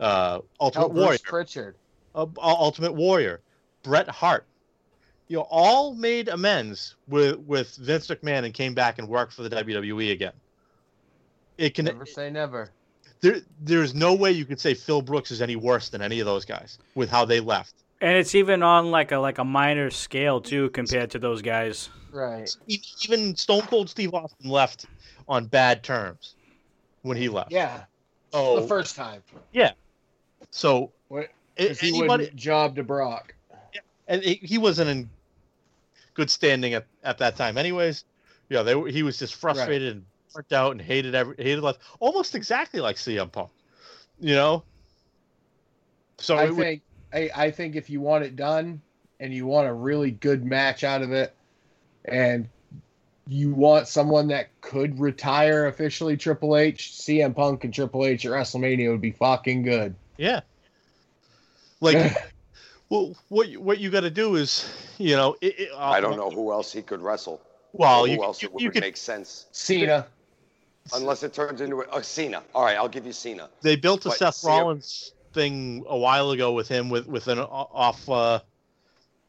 Uh, 0.00 0.40
Ultimate 0.60 0.84
Oh, 0.86 0.88
Bruce 0.88 1.02
Warrior, 1.04 1.18
Pritchard. 1.24 1.74
uh, 2.14 2.26
Ultimate 2.40 2.92
Warrior, 2.94 3.40
Bret 3.82 4.08
Hart. 4.08 4.46
You 5.28 5.38
know, 5.38 5.46
all 5.50 5.94
made 5.94 6.28
amends 6.28 6.96
with 7.08 7.38
with 7.40 7.74
Vince 7.76 8.06
McMahon 8.08 8.44
and 8.44 8.52
came 8.54 8.74
back 8.74 8.98
and 8.98 9.08
worked 9.08 9.32
for 9.32 9.42
the 9.42 9.50
WWE 9.50 10.12
again. 10.12 10.32
It 11.58 11.74
can 11.74 11.84
Never 11.86 12.06
say 12.06 12.30
never. 12.30 12.70
there. 13.20 13.36
There's 13.60 13.94
no 13.94 14.14
way 14.14 14.32
you 14.32 14.44
could 14.44 14.60
say 14.60 14.74
Phil 14.74 15.02
Brooks 15.02 15.30
is 15.30 15.40
any 15.42 15.56
worse 15.56 15.88
than 15.90 16.02
any 16.02 16.20
of 16.20 16.26
those 16.26 16.44
guys 16.44 16.78
with 16.94 17.10
how 17.10 17.24
they 17.24 17.40
left. 17.40 17.74
And 18.00 18.16
it's 18.16 18.34
even 18.34 18.62
on 18.62 18.90
like 18.90 19.12
a 19.12 19.18
like 19.18 19.38
a 19.38 19.44
minor 19.44 19.90
scale 19.90 20.40
too 20.40 20.70
compared 20.70 21.10
to 21.12 21.18
those 21.18 21.40
guys. 21.40 21.88
Right. 22.10 22.50
Even 23.04 23.36
Stone 23.36 23.62
Cold 23.62 23.88
Steve 23.88 24.12
Austin 24.12 24.50
left 24.50 24.86
on 25.28 25.46
bad 25.46 25.82
terms 25.82 26.34
when 27.02 27.16
he 27.16 27.28
left. 27.28 27.52
Yeah. 27.52 27.84
Oh, 28.32 28.60
The 28.60 28.66
first 28.66 28.96
time. 28.96 29.22
Yeah. 29.52 29.72
So 30.50 30.90
What? 31.08 31.28
he 31.56 31.88
anybody, 31.88 32.30
job 32.34 32.76
to 32.76 32.82
Brock. 32.82 33.34
and 34.08 34.22
he 34.22 34.34
he 34.42 34.58
wasn't 34.58 34.90
in 34.90 35.10
good 36.14 36.30
standing 36.30 36.74
at, 36.74 36.86
at 37.04 37.18
that 37.18 37.36
time, 37.36 37.58
anyways. 37.58 38.04
Yeah, 38.48 38.62
they 38.62 38.90
he 38.90 39.02
was 39.02 39.18
just 39.18 39.34
frustrated 39.34 39.92
and 39.96 40.04
burnt 40.34 40.52
out 40.52 40.72
and 40.72 40.80
hated 40.80 41.14
every 41.14 41.34
hated 41.36 41.60
life, 41.62 41.76
almost 42.00 42.34
exactly 42.34 42.80
like 42.80 42.96
CM 42.96 43.30
Punk, 43.30 43.50
you 44.18 44.34
know. 44.34 44.62
So 46.18 46.36
I 46.36 46.44
it 46.46 46.50
would- 46.54 46.58
think 46.64 46.82
I, 47.12 47.30
I 47.36 47.50
think 47.50 47.76
if 47.76 47.90
you 47.90 48.00
want 48.00 48.24
it 48.24 48.36
done 48.36 48.80
and 49.20 49.32
you 49.32 49.46
want 49.46 49.68
a 49.68 49.72
really 49.72 50.10
good 50.10 50.44
match 50.44 50.82
out 50.84 51.02
of 51.02 51.12
it 51.12 51.34
and 52.06 52.48
you 53.26 53.52
want 53.54 53.86
someone 53.88 54.28
that 54.28 54.48
could 54.60 54.98
retire 54.98 55.66
officially 55.66 56.16
Triple 56.16 56.56
H, 56.56 56.90
CM 56.92 57.34
Punk 57.34 57.64
and 57.64 57.72
Triple 57.72 58.04
H 58.04 58.26
at 58.26 58.32
WrestleMania 58.32 58.90
would 58.90 59.00
be 59.00 59.12
fucking 59.12 59.62
good. 59.62 59.94
yeah, 60.18 60.40
like 61.80 62.16
well, 62.88 63.14
what 63.28 63.48
you- 63.48 63.60
what 63.60 63.78
you 63.78 63.90
got 63.90 64.00
to 64.00 64.10
do 64.10 64.36
is, 64.36 64.68
you 64.98 65.16
know, 65.16 65.36
it, 65.40 65.58
it, 65.58 65.68
uh, 65.72 65.78
I 65.78 66.00
don't 66.00 66.16
know 66.16 66.30
who 66.30 66.52
else 66.52 66.72
he 66.72 66.82
could 66.82 67.00
wrestle. 67.00 67.40
Well, 67.72 68.02
or 68.02 68.06
who 68.06 68.12
you, 68.14 68.22
else 68.22 68.42
you, 68.42 68.48
it 68.48 68.54
would 68.54 68.62
you 68.62 68.70
could 68.70 68.82
make 68.82 68.96
sense. 68.96 69.46
Cena. 69.52 70.06
Unless 70.92 71.22
it 71.22 71.32
turns 71.32 71.60
into 71.60 71.80
a, 71.82 71.98
a 71.98 72.02
Cena. 72.02 72.42
All 72.54 72.64
right, 72.64 72.76
I'll 72.76 72.88
give 72.88 73.06
you 73.06 73.12
Cena. 73.12 73.48
they 73.62 73.76
built 73.76 74.04
a 74.04 74.08
But 74.08 74.18
Seth 74.18 74.34
CM 74.34 74.48
Rollins 74.48 75.12
thing 75.32 75.84
a 75.88 75.96
while 75.96 76.32
ago 76.32 76.52
with 76.52 76.68
him 76.68 76.90
with 76.90 77.06
with 77.06 77.28
an 77.28 77.38
off, 77.38 78.06
uh, 78.10 78.40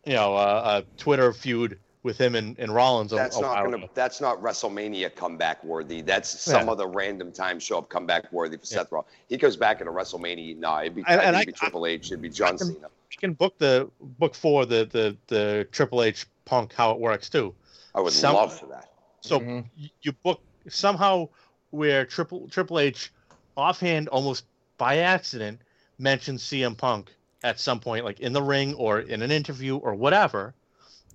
you 0.04 0.14
know, 0.14 0.36
uh, 0.36 0.82
a 0.84 0.98
Twitter 0.98 1.32
feud 1.32 1.78
with 2.04 2.18
him 2.18 2.36
and, 2.36 2.58
and 2.60 2.74
Rollins. 2.74 3.14
A, 3.14 3.16
That's 3.16 3.38
a 3.38 3.42
not 3.42 3.56
while 3.64 3.72
gonna. 3.72 3.90
That's 3.94 4.20
not 4.22 4.42
WrestleMania 4.42 5.16
comeback 5.16 5.64
worthy. 5.64 6.02
That's 6.02 6.30
some 6.30 6.66
Yeah. 6.68 6.72
other 6.74 6.88
random 6.88 7.32
time 7.32 7.60
show 7.60 7.78
up 7.78 7.90
comeback 7.90 8.32
worthy 8.32 8.58
for 8.58 8.66
Yeah. 8.66 8.80
Seth 8.80 8.92
Rollins. 8.92 9.10
He 9.30 9.38
goes 9.38 9.56
back 9.56 9.80
in 9.82 9.88
a 9.88 9.92
WrestleMania. 9.92 10.58
Nah, 10.58 10.82
it'd 10.82 10.96
be, 10.96 11.04
And- 11.08 11.22
and 11.22 11.36
it'd 11.36 11.36
I- 11.36 11.46
be 11.46 11.52
Triple 11.54 11.86
H. 11.86 12.08
It'd 12.08 12.22
be 12.22 12.30
John 12.30 12.58
can- 12.58 12.68
Cena. 12.76 12.88
You 13.12 13.18
can 13.18 13.34
book 13.34 13.58
the 13.58 13.90
book 14.02 14.36
for 14.36 14.66
the 14.66 14.86
the 14.86 15.16
the 15.28 15.68
Triple 15.72 16.04
H 16.04 16.26
Punk 16.46 16.74
how 16.74 16.92
it 16.92 17.00
works 17.00 17.30
too. 17.30 17.56
I 17.96 18.02
would 18.02 18.12
some- 18.14 18.36
love 18.36 18.58
for 18.60 18.66
that. 18.68 18.90
So 19.22 19.40
Mhm. 19.40 19.66
you 20.02 20.12
book 20.12 20.42
somehow 20.68 21.30
where 21.70 22.06
Triple 22.06 22.48
Triple 22.50 22.80
H 22.80 23.14
offhand 23.56 24.10
almost 24.10 24.46
by 24.78 24.98
accident 24.98 25.62
mentions 26.00 26.44
CM 26.44 26.76
Punk 26.76 27.14
at 27.44 27.60
some 27.60 27.80
point, 27.80 28.04
like 28.04 28.20
in 28.20 28.34
the 28.34 28.42
ring 28.42 28.74
or 28.76 29.00
in 29.00 29.22
an 29.22 29.32
interview 29.32 29.78
or 29.78 29.94
whatever, 29.94 30.54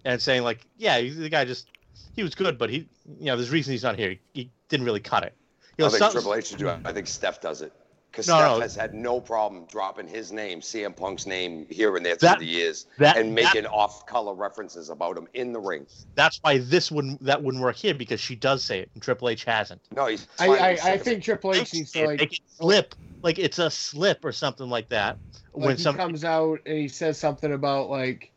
and 0.09 0.21
saying 0.21 0.43
like, 0.43 0.67
yeah, 0.79 1.01
the 1.01 1.29
guy 1.29 1.45
just 1.45 1.69
he 2.17 2.23
was 2.23 2.35
good, 2.35 2.59
but 2.59 2.71
he 2.71 2.89
you 3.21 3.27
know 3.27 3.37
there's 3.37 3.51
a 3.51 3.53
reason 3.53 3.73
he's 3.73 3.83
not 3.85 3.97
here. 3.97 4.11
He, 4.11 4.21
he 4.33 4.51
didn't 4.69 4.87
really 4.87 5.01
cut 5.01 5.23
it. 5.23 5.35
You 5.77 5.83
know, 5.85 5.87
I 5.87 5.91
think 5.91 5.99
some- 6.01 6.13
Triple 6.13 6.35
H 6.35 6.47
should 6.49 6.59
do 6.59 6.69
it. 6.69 6.79
I 6.85 6.93
think 6.93 7.07
Steph 7.07 7.41
does 7.41 7.63
it. 7.63 7.73
Because 8.11 8.27
No, 8.27 8.37
Steph 8.39 8.51
no. 8.55 8.61
has 8.61 8.75
had 8.75 8.95
no 8.95 9.21
problem 9.21 9.67
dropping 9.67 10.09
his 10.09 10.33
name, 10.33 10.61
CM 10.63 10.97
Punk's 10.97 11.27
name, 11.27 11.67
here 11.69 11.95
and 11.95 12.05
there 12.05 12.17
That- 12.17 12.39
the 12.39 12.47
years, 12.47 12.87
that- 12.99 13.19
and 13.19 13.37
that- 13.37 13.45
making 13.55 13.67
off-color 13.67 14.33
references 14.35 14.89
about 14.89 15.17
him 15.19 15.29
in 15.35 15.53
the 15.53 15.61
ring. 15.61 15.87
that's 16.15 16.39
why 16.43 16.57
this 16.59 16.91
wouldn't 16.91 17.23
that 17.23 17.43
wouldn't 17.43 17.63
work 17.63 17.77
here 17.77 17.93
because 17.95 18.19
she 18.19 18.35
does 18.35 18.65
say 18.65 18.81
it 18.81 18.91
and 18.95 19.03
Triple 19.03 19.29
H 19.29 19.45
hasn't. 19.45 19.81
No, 19.95 20.07
he's. 20.07 20.27
I, 20.39 20.47
I, 20.49 20.51
I 20.51 20.71
of 20.71 20.79
it. 21.01 21.03
think 21.05 21.23
Triple 21.23 21.55
H 21.55 21.75
needs 21.75 21.93
to 21.93 22.07
like 22.07 22.21
Make 22.21 22.41
slip 22.57 22.95
like 23.23 23.39
it's 23.39 23.59
a 23.59 23.71
slip 23.71 24.25
or 24.25 24.33
something 24.33 24.71
like 24.71 24.89
that. 24.89 25.19
like 25.53 25.67
when 25.67 25.77
he 25.77 25.83
some 25.83 25.97
comes 25.97 26.25
out 26.25 26.61
and 26.67 26.79
he 26.79 26.89
says 26.89 27.19
something 27.19 27.53
about 27.53 27.91
like 27.91 28.33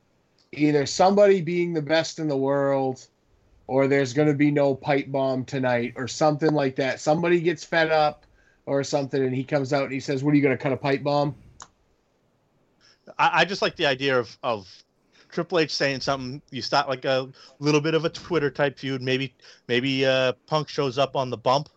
either 0.54 0.86
somebody 0.86 1.42
being 1.42 1.74
the 1.74 1.82
best 1.82 2.20
in 2.20 2.28
the 2.28 2.38
world 2.38 3.08
or 3.68 3.88
there's 3.88 4.14
going 4.14 4.28
to 4.28 4.34
be 4.34 4.52
no 4.52 4.76
pipe 4.76 5.10
bomb 5.12 5.46
tonight 5.46 5.94
or 5.96 6.08
something 6.08 6.54
like 6.54 6.76
that 6.76 7.00
somebody 7.00 7.40
gets 7.40 7.64
fed 7.64 7.92
up 7.92 8.26
or 8.66 8.84
something 8.84 9.24
and 9.24 9.36
he 9.36 9.44
comes 9.44 9.74
out 9.74 9.84
and 9.84 9.94
he 9.94 10.00
says 10.00 10.24
what 10.24 10.32
are 10.32 10.36
you 10.36 10.42
going 10.42 10.56
to 10.58 10.62
cut 10.62 10.74
a 10.74 10.78
pipe 10.78 11.04
bomb 11.04 11.36
I, 13.18 13.42
I 13.42 13.46
just 13.46 13.62
like 13.62 13.76
the 13.76 13.86
idea 13.86 14.20
of 14.20 14.38
of 14.44 14.68
Triple 15.32 15.60
H 15.60 15.74
saying 15.74 16.02
something. 16.02 16.42
You 16.52 16.62
start 16.62 16.90
like 16.90 17.06
a 17.06 17.30
little 17.60 17.82
bit 17.82 17.94
of 17.94 18.06
a 18.06 18.10
Twitter 18.10 18.50
type 18.50 18.78
feud. 18.78 19.02
Maybe 19.02 19.34
maybe 19.68 20.06
uh, 20.06 20.34
Punk 20.48 20.68
shows 20.68 20.98
up 20.98 21.16
on 21.16 21.30
the 21.30 21.38
bump. 21.38 21.70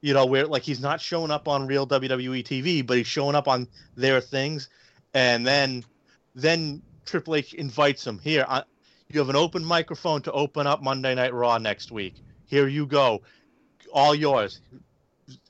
You 0.00 0.14
know 0.14 0.26
where 0.26 0.46
like 0.46 0.62
he's 0.62 0.80
not 0.80 1.00
showing 1.00 1.30
up 1.30 1.46
on 1.48 1.66
real 1.66 1.86
WWE 1.86 2.44
TV, 2.44 2.86
but 2.86 2.96
he's 2.96 3.06
showing 3.06 3.34
up 3.34 3.48
on 3.48 3.68
their 3.96 4.20
things, 4.20 4.68
and 5.14 5.46
then 5.46 5.84
then 6.34 6.82
Triple 7.06 7.36
H 7.36 7.54
invites 7.54 8.06
him 8.06 8.18
here. 8.18 8.44
I, 8.48 8.62
you 9.08 9.18
have 9.20 9.28
an 9.28 9.36
open 9.36 9.64
microphone 9.64 10.22
to 10.22 10.32
open 10.32 10.66
up 10.66 10.82
Monday 10.82 11.14
Night 11.14 11.34
Raw 11.34 11.58
next 11.58 11.90
week. 11.90 12.14
Here 12.46 12.68
you 12.68 12.86
go, 12.86 13.22
all 13.92 14.14
yours. 14.14 14.60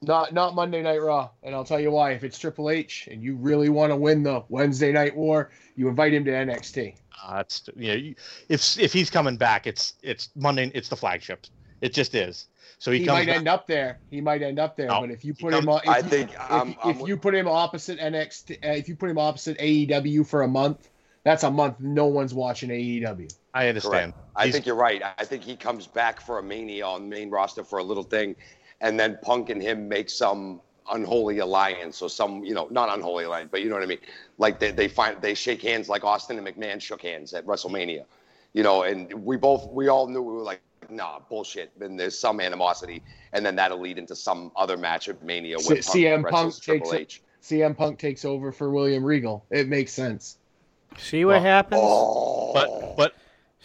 not 0.03 0.35
not 0.35 0.55
monday 0.55 0.83
night 0.83 1.01
raw 1.01 1.31
and 1.43 1.55
i'll 1.55 1.65
tell 1.65 1.81
you 1.81 1.91
why 1.91 2.11
if 2.13 2.23
it's 2.23 2.39
triple 2.39 2.69
h 2.69 3.09
and 3.11 3.23
you 3.23 3.35
really 3.35 3.71
want 3.71 3.91
to 3.91 3.97
win 3.97 4.23
the 4.23 4.45
wednesday 4.51 4.93
night 4.93 5.17
war 5.17 5.51
you 5.75 5.89
invite 5.89 6.13
him 6.13 6.23
to 6.23 6.31
nxt 6.31 6.95
Uh, 7.27 7.39
it's 7.41 7.63
you 7.77 7.89
know 7.89 8.15
if 8.51 8.79
if 8.79 8.93
he's 8.93 9.09
coming 9.09 9.39
back, 9.39 9.67
it's 9.67 9.95
it's 10.03 10.29
Monday. 10.37 10.71
It's 10.75 10.91
the 10.91 10.97
flagship. 10.97 11.47
It 11.81 11.95
just 11.95 12.15
is. 12.15 12.49
So 12.79 12.91
he, 12.91 12.99
he, 12.99 13.05
comes 13.07 13.21
might 13.21 13.27
back. 13.29 13.37
end 13.37 13.49
up 13.49 13.67
there 13.67 14.01
he 14.11 14.21
might 14.21 14.43
end 14.43 14.59
up 14.59 14.77
there 14.77 14.89
No, 14.89 15.01
but 15.01 15.11
if 15.11 15.25
you 15.25 15.33
he 15.33 15.43
put 15.45 15.55
him 15.55 15.65
comes- 15.65 15.77
on 15.77 15.81
if, 15.85 15.89
I 15.89 15.97
you- 15.99 16.03
think 16.05 16.31
if, 16.33 16.41
I'm, 16.51 16.77
I'm 16.85 16.91
if 17.01 17.09
you 17.09 17.17
put 17.17 17.35
him 17.35 17.49
opposite 17.49 17.99
NXT, 17.99 18.51
uh, 18.63 18.69
if 18.73 18.87
you 18.87 18.97
put 18.97 19.09
him 19.09 19.17
opposite 19.17 19.57
AEW 19.59 20.27
for 20.27 20.43
a 20.43 20.49
month, 20.49 20.90
that's 21.25 21.43
a 21.43 21.51
month 21.51 21.77
no 21.81 22.07
one's 22.07 22.35
watching 22.35 22.71
AEW. 22.71 23.33
I 23.53 23.69
understand. 23.69 24.15
I 24.37 24.45
He's- 24.45 24.55
think 24.55 24.67
you're 24.67 24.77
right. 24.77 25.03
I 25.19 25.25
think 25.25 25.43
he 25.43 25.57
comes 25.57 25.87
back 25.87 26.21
for 26.21 26.39
a 26.39 26.43
mania 26.43 26.87
on 26.87 27.09
main 27.09 27.31
roster 27.31 27.65
for 27.65 27.79
a 27.79 27.83
little 27.83 28.03
thing, 28.05 28.37
and 28.81 28.99
then 28.99 29.19
Punk 29.23 29.51
and 29.51 29.61
him 29.61 29.89
make 29.89 30.09
some 30.09 30.61
unholy 30.91 31.39
alliance 31.39 32.03
or 32.03 32.09
some, 32.09 32.45
you 32.45 32.55
know, 32.55 32.67
not 32.71 32.89
unholy 32.89 33.25
alliance, 33.25 33.49
but 33.53 33.63
you 33.63 33.69
know 33.69 33.75
what 33.75 33.85
I 33.85 33.87
mean. 33.87 33.99
Like 34.39 34.59
they, 34.59 34.71
they 34.73 34.89
find 34.89 35.21
they 35.21 35.35
shake 35.35 35.63
hands 35.63 35.89
like 35.89 36.05
Austin 36.05 36.39
and 36.39 36.47
McMahon 36.47 36.81
shook 36.81 37.03
hands 37.03 37.33
at 37.35 37.45
WrestleMania, 37.47 38.05
you 38.55 38.63
know, 38.63 38.83
and 38.83 39.13
we 39.25 39.37
both 39.37 39.69
we 39.71 39.89
all 39.89 40.07
knew 40.07 40.23
we 40.23 40.33
were 40.33 40.43
like, 40.43 40.61
nah, 40.89 41.19
bullshit. 41.29 41.71
Then 41.79 41.97
there's 41.97 42.19
some 42.19 42.41
animosity, 42.41 43.03
and 43.33 43.45
then 43.45 43.57
that'll 43.57 43.81
lead 43.81 43.99
into 43.99 44.17
some 44.17 44.51
other 44.57 44.77
match 44.77 45.09
of 45.09 45.23
Mania 45.23 45.57
where 45.59 45.83
C- 45.83 46.05
CM 46.05 46.29
Punk 46.29 46.55
takes 46.55 46.59
Triple 46.61 46.95
H. 46.95 47.23
CM 47.43 47.77
Punk 47.77 47.99
takes 47.99 48.25
over 48.25 48.53
for 48.53 48.71
William 48.71 49.05
Regal. 49.05 49.45
It 49.51 49.69
makes 49.69 49.93
sense. 49.93 50.39
See 50.99 51.25
what 51.25 51.35
Well, 51.35 51.43
happens. 51.43 51.81
Oh, 51.83 52.53
but 52.53 52.97
but 52.97 53.15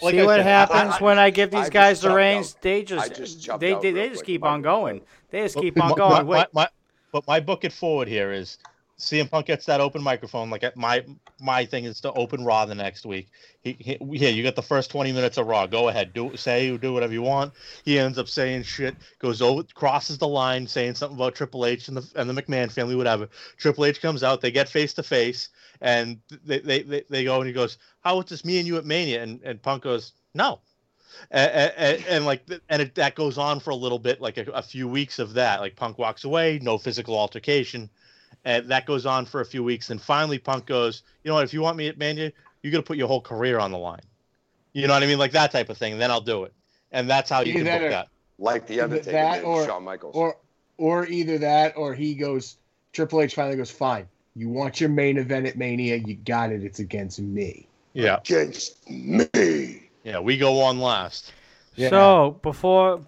like 0.01 0.13
See 0.13 0.21
I 0.21 0.25
what 0.25 0.38
said, 0.38 0.45
happens 0.45 0.93
I- 0.99 1.03
when 1.03 1.19
I 1.19 1.29
give 1.29 1.51
these 1.51 1.61
just 1.61 1.71
guys 1.71 2.01
the 2.01 2.13
reins. 2.13 2.55
out. 2.55 2.61
They 2.61 2.79
I 2.79 2.83
just, 2.83 3.41
just 3.41 3.59
they 3.59 3.73
they, 3.75 3.91
they 3.91 4.09
just 4.09 4.19
quick. 4.19 4.25
keep 4.27 4.41
My 4.41 4.49
on 4.49 4.61
going. 4.61 5.01
They 5.31 5.41
just 5.41 5.57
keep 5.57 5.75
my- 5.75 5.89
on 5.89 5.95
going. 5.95 6.11
My, 6.27 6.39
Wait, 6.39 6.47
my, 6.53 6.67
but 7.11 7.25
my 7.27 7.39
book 7.39 7.63
it 7.63 7.73
forward 7.73 8.07
here 8.07 8.31
is 8.31 8.57
CM 8.97 9.29
Punk 9.29 9.47
gets 9.47 9.65
that 9.65 9.81
open 9.81 10.01
microphone. 10.01 10.49
Like 10.49 10.75
my 10.77 11.03
my 11.41 11.65
thing 11.65 11.84
is 11.84 11.99
to 12.01 12.13
open 12.13 12.45
Raw 12.45 12.65
the 12.65 12.75
next 12.75 13.05
week. 13.05 13.27
He, 13.62 13.73
he 13.73 13.97
yeah, 14.01 14.29
you 14.29 14.41
get 14.41 14.55
the 14.55 14.62
first 14.62 14.89
twenty 14.89 15.12
minutes 15.12 15.38
of 15.38 15.47
Raw. 15.47 15.67
Go 15.67 15.89
ahead, 15.89 16.13
do 16.13 16.36
say 16.38 16.75
do 16.77 16.93
whatever 16.93 17.12
you 17.12 17.21
want. 17.21 17.53
He 17.84 17.99
ends 17.99 18.17
up 18.17 18.29
saying 18.29 18.63
shit, 18.63 18.95
goes 19.19 19.41
over, 19.41 19.63
crosses 19.73 20.17
the 20.17 20.27
line, 20.27 20.65
saying 20.65 20.95
something 20.95 21.17
about 21.17 21.36
Triple 21.36 21.65
H 21.65 21.89
and 21.89 21.97
the 21.97 22.12
and 22.15 22.29
the 22.29 22.41
McMahon 22.41 22.71
family, 22.71 22.95
whatever. 22.95 23.27
Triple 23.58 23.86
H 23.86 24.01
comes 24.01 24.23
out, 24.23 24.39
they 24.39 24.51
get 24.51 24.69
face 24.69 24.93
to 24.93 25.03
face, 25.03 25.49
and 25.81 26.19
they, 26.45 26.60
they 26.60 26.84
they 26.84 27.03
they 27.10 27.23
go 27.25 27.38
and 27.39 27.47
he 27.47 27.53
goes, 27.53 27.77
"How 27.99 28.15
was 28.17 28.27
this 28.27 28.45
me 28.45 28.60
and 28.60 28.67
you 28.67 28.77
at 28.77 28.86
Mania?" 28.86 29.21
And 29.23 29.41
and 29.43 29.62
Punk 29.62 29.84
goes, 29.84 30.13
"No." 30.34 30.62
And, 31.31 31.73
and, 31.77 32.05
and 32.10 32.25
like 32.25 32.45
and 32.69 32.81
it, 32.81 32.95
that 32.95 33.15
goes 33.15 33.38
on 33.38 33.60
for 33.60 33.71
a 33.71 33.75
little 33.75 33.99
bit 33.99 34.21
like 34.21 34.38
a, 34.38 34.45
a 34.51 34.62
few 34.62 34.88
weeks 34.88 35.17
of 35.17 35.34
that 35.34 35.62
like 35.62 35.77
punk 35.77 35.97
walks 35.97 36.25
away 36.25 36.60
no 36.62 36.77
physical 36.77 37.17
altercation 37.17 37.89
and 38.45 38.67
that 38.69 38.86
goes 38.86 39.05
on 39.05 39.25
for 39.25 39.41
a 39.41 39.45
few 39.45 39.63
weeks. 39.63 39.89
And 39.89 40.01
finally, 40.01 40.38
Punk 40.39 40.65
goes, 40.65 41.03
you 41.23 41.29
know 41.29 41.36
what? 41.36 41.43
If 41.43 41.53
you 41.53 41.62
want 41.62 41.77
me 41.77 41.88
at 41.88 41.97
Mania, 41.97 42.31
you 42.62 42.71
got 42.71 42.77
to 42.77 42.84
put 42.84 42.97
your 42.97 43.08
whole 43.08 43.21
career 43.21 43.60
on 43.60 43.71
the 43.71 43.77
line. 43.77 44.01
You 44.73 44.88
know 44.88 44.93
what 44.93 45.03
I 45.03 45.08
mean? 45.08 45.17
Like 45.19 45.31
that 45.31 45.51
type 45.51 45.69
of 45.69 45.77
thing. 45.77 45.93
And 45.93 46.01
then 46.01 46.12
I'll 46.12 46.21
do 46.21 46.43
it. 46.43 46.53
And 46.91 47.10
that's 47.10 47.29
how 47.29 47.41
you 47.41 47.53
Either 47.53 47.58
can 47.60 47.65
that 47.65 47.77
book 47.79 47.88
or- 47.88 47.89
that. 47.89 48.08
Like 48.38 48.67
the 48.67 48.81
Undertaker 48.81 49.12
that 49.12 49.43
or- 49.43 49.65
Shawn 49.65 49.84
Michaels. 49.84 50.15
Or 50.15 50.38
or 50.77 51.08
either 51.08 51.38
that 51.38 51.77
or 51.77 51.93
he 51.93 52.13
goes 52.15 52.58
Triple 52.91 53.21
H 53.21 53.34
finally 53.36 53.55
goes, 53.55 53.71
Fine. 53.71 54.08
You 54.36 54.49
want 54.49 54.81
your 54.81 54.89
main 54.89 55.17
event 55.17 55.47
at 55.47 55.58
Mania, 55.58 55.95
you 55.95 56.15
got 56.15 56.51
it, 56.51 56.62
it's 56.63 56.79
against 56.79 57.19
me. 57.19 57.67
Yeah, 57.93 58.17
Against 58.17 58.89
me. 58.89 59.89
yeah. 60.03 60.19
We 60.19 60.38
go 60.38 60.60
on 60.62 60.79
last. 60.81 61.31
Yeah. 61.75 61.89
So 61.89 62.39
before 62.41 62.99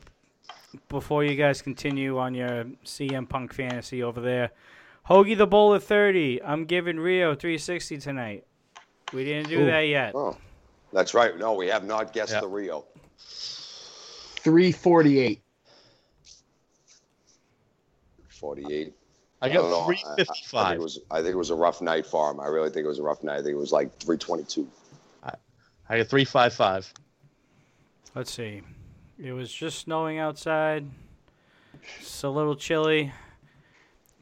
before 0.89 1.23
you 1.25 1.35
guys 1.35 1.61
continue 1.61 2.17
on 2.17 2.33
your 2.33 2.65
CM 2.85 3.27
Punk 3.27 3.53
fantasy 3.53 4.01
over 4.03 4.21
there, 4.21 4.51
Hoagie 5.09 5.37
the 5.37 5.47
Bull 5.47 5.73
at 5.75 5.83
thirty. 5.83 6.41
I'm 6.43 6.65
giving 6.65 6.99
Rio 6.99 7.33
360 7.35 7.97
tonight. 7.99 8.45
We 9.13 9.23
didn't 9.23 9.49
do 9.49 9.61
Ooh. 9.61 9.65
that 9.65 9.81
yet. 9.81 10.13
Oh, 10.15 10.35
that's 10.91 11.13
right. 11.13 11.37
No, 11.37 11.53
we 11.53 11.67
have 11.67 11.85
not 11.85 12.11
guessed 12.13 12.33
Yeah. 12.33 12.41
the 12.41 12.47
Rio. 12.47 12.85
Three 13.19 14.71
forty 14.71 15.19
eight. 15.19 15.41
48. 18.29 18.93
I 19.41 19.49
don't 19.49 19.69
got 19.69 19.85
three 19.85 20.03
fifty 20.17 20.43
five. 20.45 20.53
I- 20.53 20.59
I- 20.59 20.65
I, 20.65 20.69
think 20.71 20.79
it 20.79 20.83
was. 20.83 20.99
I 21.11 21.21
think 21.21 21.33
it 21.33 21.37
was 21.37 21.49
a 21.51 21.55
rough 21.55 21.81
night 21.81 22.05
for 22.05 22.31
him. 22.31 22.39
I 22.39 22.47
really 22.47 22.69
think 22.69 22.85
it 22.85 22.87
was 22.87 22.99
a 22.99 23.03
rough 23.03 23.23
night. 23.23 23.35
I 23.39 23.43
think 23.43 23.55
it 23.55 23.57
was 23.59 23.71
like 23.71 23.97
322. 23.99 24.67
I 25.89 25.97
got 25.99 26.07
three 26.07 26.25
five 26.25 26.53
five. 26.53 26.91
Let's 28.13 28.31
see. 28.33 28.61
It 29.17 29.31
was 29.31 29.51
just 29.51 29.79
snowing 29.79 30.19
outside. 30.19 30.85
It's 31.99 32.23
a 32.23 32.29
little 32.29 32.55
chilly. 32.57 33.13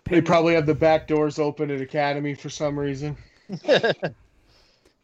They 0.05 0.21
probably 0.21 0.53
have 0.53 0.65
the 0.65 0.75
back 0.75 1.07
doors 1.07 1.39
open 1.39 1.71
at 1.71 1.81
Academy 1.81 2.35
for 2.35 2.49
some 2.49 2.77
reason. 2.77 3.17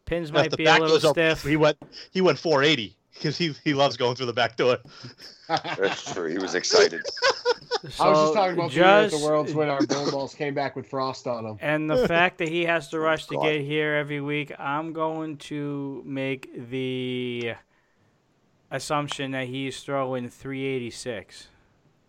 Pins 0.05 0.29
If 0.29 0.33
might 0.33 0.55
be 0.55 0.63
a 0.63 0.65
back 0.65 0.79
little 0.81 0.95
door's 0.95 1.05
open, 1.05 1.35
stiff. 1.35 1.49
He 1.49 1.57
went 1.57 1.77
he 2.11 2.21
went 2.21 2.37
four 2.37 2.63
eighty 2.63 2.95
because 3.13 3.37
he 3.37 3.55
he 3.63 3.73
loves 3.73 3.97
going 3.97 4.15
through 4.15 4.27
the 4.27 4.33
back 4.33 4.57
door. 4.57 4.77
That's 5.47 6.13
true. 6.13 6.29
He 6.29 6.37
was 6.37 6.55
excited. 6.55 7.01
I 7.99 8.09
was 8.09 8.19
just 8.19 8.33
talking 8.33 8.53
about 8.53 8.71
the 8.71 9.17
the 9.17 9.23
Worlds 9.23 9.53
when 9.53 9.69
our 9.69 9.83
bull 9.85 10.11
balls 10.11 10.35
came 10.35 10.53
back 10.53 10.75
with 10.75 10.87
frost 10.87 11.25
on 11.25 11.43
them. 11.43 11.57
And 11.61 11.89
the 11.89 12.07
fact 12.07 12.37
that 12.37 12.49
he 12.49 12.65
has 12.65 12.89
to 12.89 12.97
oh, 12.99 13.01
rush 13.01 13.25
to 13.27 13.39
get 13.41 13.61
here 13.61 13.95
every 13.95 14.21
week, 14.21 14.51
I'm 14.59 14.93
going 14.93 15.37
to 15.37 16.03
make 16.05 16.69
the 16.69 17.53
assumption 18.69 19.31
that 19.31 19.47
he's 19.47 19.79
throwing 19.79 20.29
386. 20.29 21.47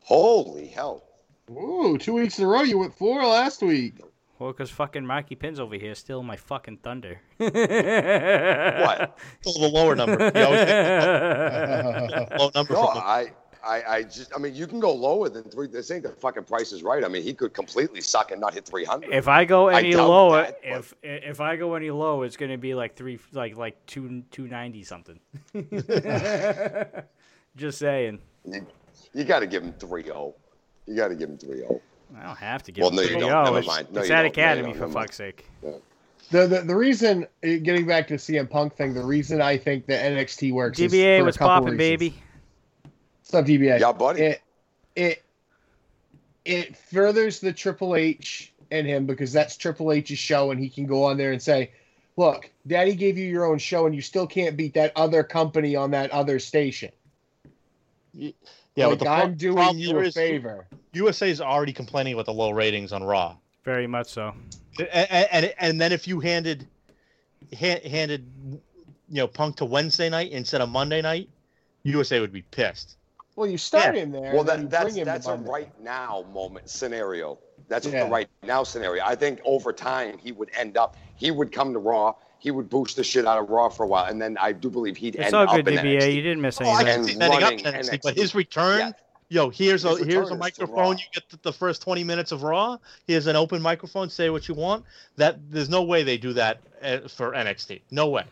Holy 0.01 0.67
hell! 0.67 1.05
Ooh, 1.51 1.99
two 1.99 2.15
weeks 2.15 2.39
in 2.39 2.45
a 2.45 2.49
row. 2.49 2.63
You 2.63 2.79
went 2.79 2.95
four 2.95 3.25
last 3.25 3.63
week. 3.63 3.95
Well, 4.39 4.53
because 4.53 4.71
fucking 4.71 5.07
Marky 5.07 5.35
Pins 5.37 5.61
over 5.61 5.77
here 5.77 5.95
stealing 5.95 6.27
my 6.27 6.37
fucking 6.37 6.79
thunder. 6.79 7.21
What? 7.39 7.53
Still 9.41 9.63
the 9.63 9.69
lower 9.73 9.95
number. 9.95 10.31
He 10.33 10.41
always 10.43 10.69
low 12.39 12.51
number 12.55 12.73
No, 12.75 12.89
I, 12.89 13.31
I, 13.65 13.83
I 13.83 14.03
just. 14.03 14.33
I 14.35 14.39
mean, 14.39 14.55
you 14.55 14.67
can 14.67 14.81
go 14.81 14.93
lower 14.93 15.29
than 15.29 15.45
three. 15.45 15.69
This 15.69 15.93
ain't 15.93 16.03
the 16.03 16.09
fucking 16.11 16.43
Price 16.45 16.73
is 16.73 16.83
Right. 16.83 17.05
I 17.05 17.09
mean, 17.09 17.23
he 17.23 17.35
could 17.35 17.55
completely 17.55 18.01
suck 18.01 18.33
and 18.33 18.41
not 18.41 18.55
hit 18.55 18.65
300. 18.65 19.13
If 19.13 19.29
I 19.29 19.45
go 19.45 19.69
any 19.69 19.93
doubt 19.93 20.09
lower, 20.09 20.43
that, 20.43 20.59
but- 20.63 20.75
if 20.79 20.95
if 21.03 21.41
I 21.41 21.55
go 21.57 21.75
any 21.75 21.91
lower, 21.93 22.25
it's 22.25 22.37
gonna 22.37 22.59
be 22.59 22.75
like 22.75 22.97
three, 22.97 23.21
like 23.33 23.57
like 23.57 23.85
two 23.87 24.23
two 24.33 24.49
ninety 24.49 24.83
something. 24.83 25.21
Just 27.55 27.79
saying. 27.79 28.19
you, 28.45 28.67
you 29.13 29.25
got 29.25 29.41
to 29.41 29.47
give 29.47 29.63
him 29.63 29.75
3-0. 29.75 30.33
You 30.87 30.97
got 30.97 31.09
to 31.09 31.15
give 31.15 31.29
him 31.31 31.39
3-0. 31.39 31.81
I 32.19 32.23
don't 32.25 32.37
have 32.39 32.63
to 32.65 32.73
give 32.73 32.83
Well, 32.83 32.91
him 32.91 32.99
three 33.07 33.19
don't. 33.19 33.31
oh, 33.33 33.45
Never 33.55 33.67
mind. 33.67 33.89
No, 33.93 34.01
it's 34.01 34.09
you 34.11 34.15
at 34.15 34.23
don't. 34.23 34.37
No, 34.37 34.43
Academy 34.43 34.73
for 34.75 34.81
Never 34.81 34.93
fuck's 34.93 35.17
sake. 35.17 35.47
The, 36.31 36.47
the 36.47 36.61
the 36.63 36.75
reason 36.77 37.25
uh, 37.25 37.27
getting 37.63 37.87
back 37.87 38.07
to 38.09 38.15
CM 38.15 38.49
Punk 38.49 38.75
thing, 38.75 38.93
the 38.95 39.03
reason 39.05 39.41
I 39.43 39.57
think 39.59 39.87
that 39.87 40.03
NXT 40.13 40.53
works 40.53 40.79
is 40.79 40.93
DBA 40.93 41.19
for 41.21 41.25
was 41.25 41.37
couple 41.37 41.49
popping, 41.67 41.79
reasons. 41.79 41.79
baby. 41.79 42.23
What's 43.23 43.35
up, 43.35 43.45
DBA? 43.47 43.81
Yeah, 43.81 43.93
buddy. 43.93 44.23
It 44.23 44.43
it 44.97 45.23
it 46.45 46.77
furthers 46.77 47.41
the 47.41 47.53
Triple 47.53 47.97
H 47.97 48.53
and 48.71 48.87
him 48.87 49.05
because 49.07 49.33
that's 49.33 49.57
Triple 49.57 49.93
H's 49.93 50.19
show, 50.19 50.51
and 50.51 50.61
he 50.61 50.69
can 50.71 50.87
go 50.87 51.05
on 51.05 51.17
there 51.19 51.33
and 51.33 51.41
say, 51.43 51.71
"Look, 52.17 52.51
Daddy 52.67 52.95
gave 52.95 53.17
you 53.19 53.27
your 53.27 53.45
own 53.47 53.59
show, 53.59 53.85
and 53.87 53.95
you 53.95 54.01
still 54.03 54.27
can't 54.27 54.57
beat 54.57 54.75
that 54.75 54.93
other 54.97 55.23
company 55.23 55.77
on 55.77 55.91
that 55.93 56.11
other 56.13 56.39
station. 56.39 56.91
Yeah, 58.77 58.87
like, 58.87 58.99
but 58.99 59.05
the 59.05 59.05
pro- 59.07 59.15
I'm 59.15 59.35
doing 59.35 59.55
problem 59.57 59.79
you 59.79 59.99
a 59.99 60.03
is 60.03 60.15
favor." 60.15 60.67
USA 60.93 61.31
is 61.31 61.41
already 61.41 61.73
complaining 61.73 62.15
about 62.15 62.27
the 62.27 62.33
low 62.33 62.51
ratings 62.51 62.93
on 62.93 63.03
Raw. 63.03 63.37
Very 63.65 63.87
much 63.87 64.09
so. 64.09 64.35
and, 64.93 65.29
and 65.31 65.55
and 65.59 65.81
then 65.81 65.93
if 65.93 66.07
you 66.09 66.21
handed 66.21 66.67
ha- 67.59 67.87
handed 67.89 68.27
you 69.09 69.17
know 69.17 69.27
Punk 69.27 69.57
to 69.57 69.65
Wednesday 69.65 70.09
night 70.09 70.33
instead 70.33 70.61
of 70.61 70.69
Monday 70.69 71.03
night, 71.03 71.29
USA 71.85 72.21
would 72.21 72.33
be 72.33 72.43
pissed. 72.43 72.97
Well, 73.37 73.47
you 73.49 73.57
start 73.59 73.95
him 73.95 74.13
there. 74.13 74.35
Well, 74.35 74.45
then 74.45 74.63
that, 74.63 74.71
that's 74.71 74.85
bring 74.85 74.97
him 74.97 75.05
to 75.07 75.11
that's 75.13 75.27
a 75.27 75.31
Monday. 75.31 75.51
right 75.51 75.81
now 75.81 76.25
moment 76.35 76.69
scenario. 76.69 77.39
That's 77.69 77.87
Yeah. 77.87 78.05
the 78.05 78.11
right 78.11 78.29
now 78.43 78.63
scenario. 78.63 79.03
I 79.05 79.15
think 79.15 79.41
over 79.45 79.73
time 79.73 80.19
he 80.19 80.33
would 80.33 80.51
end 80.55 80.77
up. 80.77 80.97
He 81.17 81.31
would 81.31 81.51
come 81.53 81.73
to 81.73 81.79
Raw. 81.79 82.15
He 82.43 82.51
would 82.51 82.69
boost 82.69 82.97
the 82.97 83.05
shit 83.05 83.25
out 83.25 83.39
of 83.39 83.49
Raw 83.51 83.69
for 83.69 83.85
a 83.85 83.87
while, 83.87 84.07
and 84.07 84.21
then 84.21 84.37
I 84.41 84.51
do 84.51 84.69
believe 84.69 84.97
he'd 84.97 85.15
It's 85.15 85.27
end 85.27 85.35
all 85.37 85.49
up 85.49 85.55
good, 85.55 85.69
in 85.69 85.79
DBA. 85.79 85.99
NXT. 86.01 86.15
You 86.17 86.23
didn't 86.23 86.41
miss 86.41 86.61
Oh, 86.61 86.65
I 86.65 86.81
anything. 86.83 86.87
can 86.87 87.05
see 87.05 87.13
And 87.13 87.23
setting 87.23 87.37
up 87.37 87.43
running 87.43 87.65
NXT, 87.65 88.01
but 88.03 88.17
his 88.17 88.35
return, 88.35 88.79
Yeah. 88.81 88.91
yo, 89.29 89.49
here's 89.51 89.85
a 89.85 89.97
here's 90.05 90.31
a 90.31 90.37
microphone. 90.37 90.99
You 90.99 91.05
get 91.15 91.29
the, 91.31 91.39
the 91.43 91.53
first 91.53 91.83
twenty 91.83 92.03
minutes 92.03 92.33
of 92.33 92.43
Raw. 92.43 92.79
Here's 93.07 93.29
an 93.29 93.37
open 93.37 93.63
microphone. 93.63 94.11
Say 94.11 94.29
what 94.31 94.49
you 94.49 94.55
want. 94.55 94.85
That 95.17 95.39
there's 95.53 95.69
no 95.69 95.83
way 95.85 96.03
they 96.03 96.19
do 96.19 96.33
that 96.33 96.59
uh, 96.83 97.07
for 97.07 97.31
NXT. 97.31 97.83
No 97.93 98.09
way. 98.09 98.25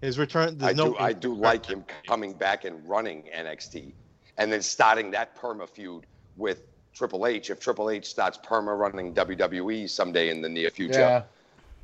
His 0.00 0.18
return. 0.18 0.56
There's 0.58 0.72
I 0.72 0.76
no. 0.76 0.92
do 0.92 0.98
I 0.98 1.12
do 1.12 1.34
like 1.34 1.66
him 1.66 1.84
coming 2.06 2.34
back 2.34 2.64
and 2.64 2.86
running 2.88 3.24
NXT, 3.34 3.90
and 4.38 4.52
then 4.52 4.62
starting 4.62 5.10
that 5.12 5.36
perma 5.36 5.68
feud 5.68 6.04
with 6.36 6.62
Triple 6.92 7.26
H. 7.26 7.50
If 7.50 7.58
Triple 7.58 7.90
H 7.90 8.06
starts 8.06 8.38
perma 8.38 8.78
running 8.78 9.12
WWE 9.14 9.88
someday 9.90 10.28
in 10.28 10.40
the 10.42 10.48
near 10.48 10.70
future, 10.70 11.00
Yeah, 11.00 11.22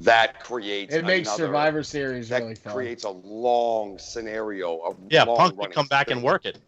that 0.01 0.41
creates 0.43 0.95
it 0.95 1.05
makes 1.05 1.29
another- 1.29 1.45
Survivor 1.47 1.83
Series 1.83 2.29
that 2.31 2.43
really 2.43 2.55
fun. 2.55 2.73
creates 2.73 3.05
a 3.05 3.11
long 3.11 3.99
scenario 3.99 4.79
of 4.79 4.97
Yeah, 5.11 5.25
long 5.25 5.37
Punk 5.37 5.59
would 5.59 5.73
come 5.73 5.87
back 5.87 6.11
and 6.11 6.23
work 6.23 6.47
it. 6.47 6.59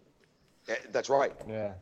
Eh, 0.69 0.75
That's 0.93 1.09
right. 1.09 1.33
yeah. 1.49 1.73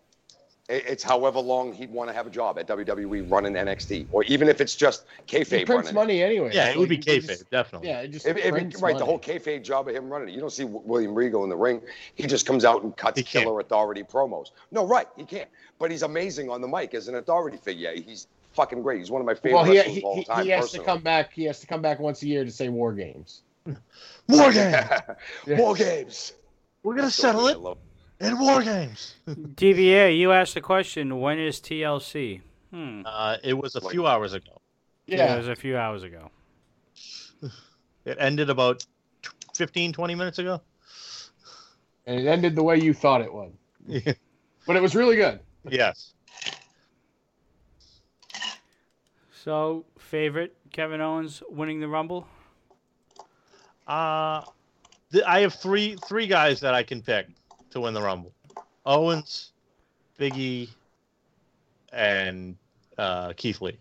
It's 0.73 1.03
however 1.03 1.41
long 1.41 1.73
he'd 1.73 1.91
want 1.91 2.11
to 2.11 2.15
have 2.15 2.29
a 2.29 2.31
job 2.31 2.57
at 2.57 2.69
WWE 2.69 3.23
running 3.29 3.55
NXT, 3.55 4.07
or 4.13 4.23
even 4.25 4.49
if 4.49 4.61
it's 4.61 4.77
just 4.77 5.05
kayfabe. 5.27 5.29
He 5.29 5.37
kayfabe 5.65 5.67
prints 5.67 5.71
running. 5.89 5.95
money 5.97 6.23
anyway. 6.23 6.51
Yeah, 6.53 6.69
it 6.69 6.77
would 6.79 6.89
be 6.89 6.95
Like, 6.95 7.05
he 7.07 7.19
kayfabe, 7.19 7.27
just- 7.27 7.51
definitely. 7.51 7.89
Yeah, 7.89 8.01
it 8.03 8.09
just 8.13 8.25
If, 8.25 8.37
if, 8.37 8.53
prints 8.53 8.81
right, 8.81 8.93
the 8.97 9.01
money. 9.01 9.11
whole 9.11 9.19
kayfabe 9.19 9.65
job 9.65 9.89
of 9.89 9.97
him 9.97 10.09
running 10.09 10.29
it. 10.29 10.33
You 10.33 10.39
don't 10.41 10.53
see 10.53 10.63
William 10.63 11.13
Regal 11.13 11.43
in 11.43 11.51
the 11.51 11.57
ring. 11.57 11.83
He 12.15 12.25
just 12.29 12.47
comes 12.47 12.65
out 12.65 12.85
and 12.85 12.97
cuts 12.97 13.19
He 13.19 13.25
can't. 13.25 13.47
killer 13.47 13.59
authority 13.59 14.05
promos. 14.05 14.53
No, 14.71 14.87
right, 14.87 15.09
he 15.17 15.25
can't. 15.25 15.49
But 15.81 15.91
he's 15.91 16.03
amazing 16.05 16.49
on 16.51 16.61
the 16.61 16.69
mic 16.69 16.95
as 16.95 17.09
an 17.09 17.17
authority 17.17 17.57
figure. 17.57 17.93
He's 17.97 18.29
fucking 18.53 18.83
great. 18.83 18.99
He's 18.99 19.11
one 19.11 19.21
of 19.21 19.27
my 19.27 19.35
favorite 19.35 19.55
Well, 19.55 19.65
he, 19.65 19.77
wrestlers 19.79 19.95
he, 19.95 20.01
of 20.01 20.05
all 20.05 20.23
time. 20.25 20.45
he 20.45 20.51
has 20.51 20.61
personally. 20.63 20.85
to 20.87 20.91
come 20.93 21.03
back. 21.03 21.33
He 21.33 21.45
has 21.45 21.61
to 21.61 21.67
come 21.67 21.83
back 21.83 21.99
once 22.01 22.23
a 22.23 22.27
year 22.27 22.45
to 22.45 22.51
say 22.51 22.69
War 22.69 22.93
Games. 22.93 23.43
War 24.29 24.53
game. 24.53 24.73
Yeah. 25.47 25.59
War 25.59 25.75
games. 25.75 26.33
We're 26.83 26.95
gonna 26.97 27.11
So 27.11 27.23
settle 27.23 27.49
it 27.49 27.59
love- 27.59 27.79
in 28.21 28.39
war 28.39 28.63
games. 28.63 29.15
DBA, 29.29 30.19
you 30.19 30.33
asked 30.33 30.55
the 30.55 30.61
question, 30.61 31.21
when 31.21 31.39
is 31.39 31.59
TLC? 31.61 32.41
Hmm. 32.71 33.03
Uh, 33.07 33.37
it 33.43 33.55
was 33.55 33.75
a 33.75 33.81
Like- 33.85 33.93
few 33.93 34.07
hours 34.07 34.33
ago. 34.35 34.61
Yeah. 35.07 35.35
it 35.35 35.39
was 35.39 35.49
a 35.49 35.57
few 35.57 35.77
hours 35.77 36.03
ago. 36.05 36.31
It 38.05 38.17
ended 38.19 38.49
about 38.49 38.85
15, 39.55 39.93
20 39.93 40.15
minutes 40.15 40.39
ago. 40.39 40.61
and 42.07 42.19
it 42.21 42.27
ended 42.27 42.55
the 42.57 42.63
way 42.63 42.79
you 42.79 42.95
thought 42.95 43.21
it 43.21 43.33
would, 43.33 43.53
Yeah. 43.87 44.13
but 44.67 44.77
it 44.77 44.83
was 44.83 44.95
really 44.95 45.17
good. 45.17 45.41
yes. 45.69 46.15
So, 49.43 49.87
favorite 49.99 50.55
Kevin 50.71 51.01
Owens 51.01 51.43
winning 51.49 51.81
the 51.81 51.89
Rumble? 51.89 52.29
Uh, 53.87 54.43
th- 55.11 55.25
I 55.27 55.41
have 55.41 55.55
three 55.55 55.97
three 55.97 56.27
guys 56.27 56.61
that 56.61 56.75
I 56.75 56.83
can 56.83 57.01
pick 57.01 57.27
to 57.71 57.81
win 57.81 57.95
the 57.95 58.03
Rumble: 58.03 58.35
Owens, 58.85 59.53
Biggie, 60.19 60.69
and 61.91 62.55
uh, 62.99 63.33
Keith 63.35 63.63
Lee. 63.63 63.79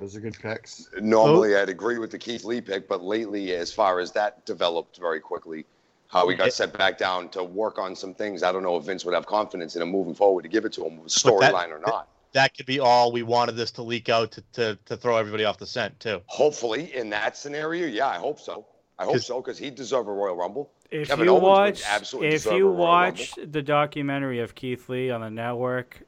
Those 0.00 0.16
are 0.16 0.20
good 0.20 0.36
picks. 0.42 0.88
Normally, 1.00 1.54
I'd 1.54 1.68
agree 1.68 1.98
with 1.98 2.10
the 2.10 2.18
Keith 2.18 2.44
Lee 2.44 2.60
pick, 2.60 2.88
but 2.88 3.04
lately, 3.04 3.52
as 3.52 3.72
far 3.72 4.00
as 4.00 4.10
that 4.12 4.44
developed 4.46 4.98
very 4.98 5.20
quickly, 5.20 5.64
how 6.08 6.28
he 6.28 6.34
got 6.34 6.52
set 6.52 6.76
back 6.76 6.98
down 6.98 7.28
to 7.30 7.44
work 7.44 7.78
on 7.78 7.94
some 7.94 8.14
things, 8.14 8.42
I 8.42 8.50
don't 8.50 8.64
know 8.64 8.76
if 8.76 8.84
Vince 8.84 9.04
would 9.04 9.14
have 9.14 9.26
confidence 9.26 9.76
in 9.76 9.82
him 9.82 9.92
moving 9.92 10.14
forward 10.14 10.42
to 10.42 10.48
give 10.48 10.64
it 10.64 10.72
to 10.72 10.84
him, 10.84 10.98
storyline 11.06 11.70
or 11.70 11.78
not. 11.78 12.08
That 12.36 12.54
could 12.54 12.66
be 12.66 12.80
all 12.80 13.12
we 13.12 13.22
wanted 13.22 13.56
this 13.56 13.70
to 13.72 13.82
leak 13.82 14.10
out 14.10 14.30
to, 14.32 14.42
to, 14.52 14.78
to 14.84 14.96
throw 14.98 15.16
everybody 15.16 15.46
off 15.46 15.56
the 15.56 15.66
scent 15.66 15.98
too. 16.00 16.20
Hopefully, 16.26 16.94
in 16.94 17.08
that 17.08 17.34
scenario, 17.34 17.86
yeah, 17.86 18.08
I 18.08 18.16
hope 18.18 18.38
so. 18.38 18.66
I 18.98 19.04
hope 19.04 19.14
'Cause- 19.14 19.26
so 19.26 19.40
because 19.40 19.56
he 19.56 19.70
deserve 19.70 20.06
a 20.06 20.12
Royal 20.12 20.36
Rumble. 20.36 20.70
If 20.90 21.08
Kevin 21.08 21.24
you 21.24 21.30
Owens 21.30 21.42
watch, 21.42 21.82
absolutely 21.88 22.34
if 22.34 22.44
you 22.44 22.66
Royal 22.68 22.74
watch 22.76 23.32
the 23.42 23.62
documentary 23.62 24.40
of 24.40 24.54
Keith 24.54 24.86
Lee 24.90 25.08
on 25.10 25.22
the 25.22 25.30
network, 25.30 26.02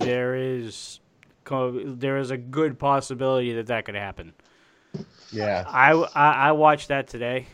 there 0.00 0.34
is 0.34 0.98
there 1.44 2.16
is 2.18 2.32
a 2.32 2.36
good 2.36 2.76
possibility 2.80 3.52
that 3.52 3.68
that 3.68 3.84
could 3.84 3.94
happen. 3.94 4.32
Yeah. 5.30 5.62
I, 5.68 5.92
I, 5.92 6.32
I 6.48 6.52
watched 6.52 6.88
that 6.88 7.06
today, 7.06 7.46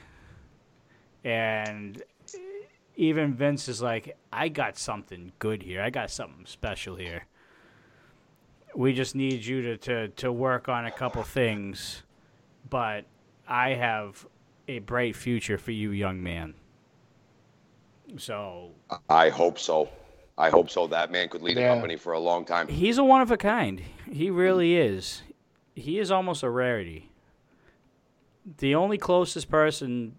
and 1.23 2.03
even 2.97 3.35
Vince 3.35 3.69
is 3.69 3.83
like, 3.83 4.17
I 4.33 4.49
got 4.49 4.79
something 4.79 5.33
good 5.39 5.63
here. 5.63 5.83
I 5.83 5.91
got 5.91 6.11
something 6.11 6.47
special 6.47 6.97
here. 6.97 7.27
We 8.75 8.93
just 8.93 9.15
need 9.15 9.45
you 9.45 9.63
to, 9.63 9.77
to, 9.79 10.09
to 10.09 10.33
work 10.33 10.69
on 10.69 10.87
a 10.87 10.91
couple 10.91 11.23
things, 11.23 12.03
but 12.69 13.05
I 13.49 13.71
have 13.71 14.27
a 14.69 14.79
bright 14.79 15.17
future 15.17 15.59
for 15.59 15.73
you, 15.73 15.91
young 15.91 16.23
man. 16.23 16.55
So 18.19 18.71
I 19.09 19.29
hope 19.29 19.59
so. 19.59 19.89
I 20.39 20.51
hope 20.51 20.71
so. 20.71 20.87
That 20.87 21.11
man 21.11 21.29
could 21.29 21.43
lead 21.43 21.59
a 21.59 21.69
company 21.69 21.97
for 21.97 22.13
a 22.13 22.19
long 22.19 22.45
time. 22.45 22.67
he's 22.69 22.99
a 22.99 23.05
one 23.05 23.21
of 23.21 23.31
a 23.31 23.37
kind. 23.37 23.83
He 24.11 24.31
really 24.31 24.77
is. 24.77 25.23
He 25.75 25.99
is 25.99 26.11
almost 26.11 26.43
a 26.43 26.51
rarity. 26.51 27.11
The 28.59 28.75
only 28.75 28.97
closest 28.99 29.51
person 29.51 30.17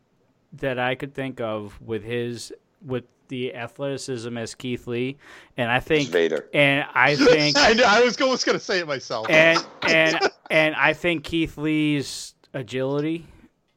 that 0.54 0.78
I 0.78 0.96
could 0.96 1.14
think 1.14 1.42
of 1.42 1.82
with 1.82 2.04
his 2.04 2.54
with 2.86 3.06
the 3.32 3.56
athleticism 3.56 4.38
as 4.38 4.54
Keith 4.54 4.86
Lee, 4.86 5.18
and 5.58 5.72
I 5.72 5.78
It's 5.78 5.88
think 5.88 6.10
Vader. 6.10 6.48
and 6.54 6.86
I 6.94 7.16
think 7.16 7.58
I, 7.58 7.74
know, 7.74 7.86
I 7.88 8.02
was 8.04 8.16
going 8.16 8.38
to 8.38 8.60
say 8.60 8.78
it 8.80 8.88
myself. 8.88 9.26
and 9.30 9.66
and 9.82 10.20
and 10.52 10.76
I 10.76 10.94
think 10.94 11.24
Keith 11.24 11.58
Lee's 11.58 12.36
agility 12.54 13.26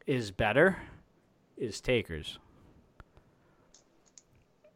is 0.06 0.30
better. 0.30 0.76
Is 1.56 1.80
Taker's. 1.80 2.38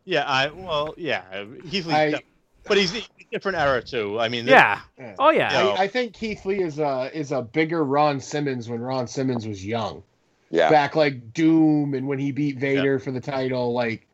yeah, 0.04 0.24
I 0.24 0.48
well, 0.48 0.94
yeah, 0.96 1.44
Keith 1.70 1.86
Lee, 1.86 1.94
I- 1.94 2.22
but 2.64 2.76
he's 2.76 2.94
a 2.96 3.02
different 3.32 3.58
era 3.58 3.82
too. 3.82 4.18
I 4.20 4.28
mean, 4.28 4.46
Yeah. 4.46 4.80
Yeah. 4.98 5.14
Oh 5.18 5.30
yeah. 5.30 5.52
Yeah. 5.52 5.68
I, 5.70 5.82
I 5.84 5.88
think 5.88 6.12
Keith 6.14 6.44
Lee 6.46 6.62
is 6.62 6.78
a 6.78 7.10
is 7.12 7.32
a 7.32 7.42
bigger 7.42 7.84
Ron 7.84 8.20
Simmons 8.20 8.68
when 8.68 8.80
Ron 8.80 9.06
Simmons 9.06 9.46
was 9.46 9.64
young. 9.64 10.02
Yeah. 10.50 10.70
Back 10.70 10.96
like 10.96 11.34
Doom 11.34 11.92
and 11.94 12.06
when 12.08 12.18
he 12.18 12.32
beat 12.32 12.56
Vader 12.58 12.98
for 12.98 13.10
the 13.10 13.20
title, 13.20 13.72
like 13.74 14.06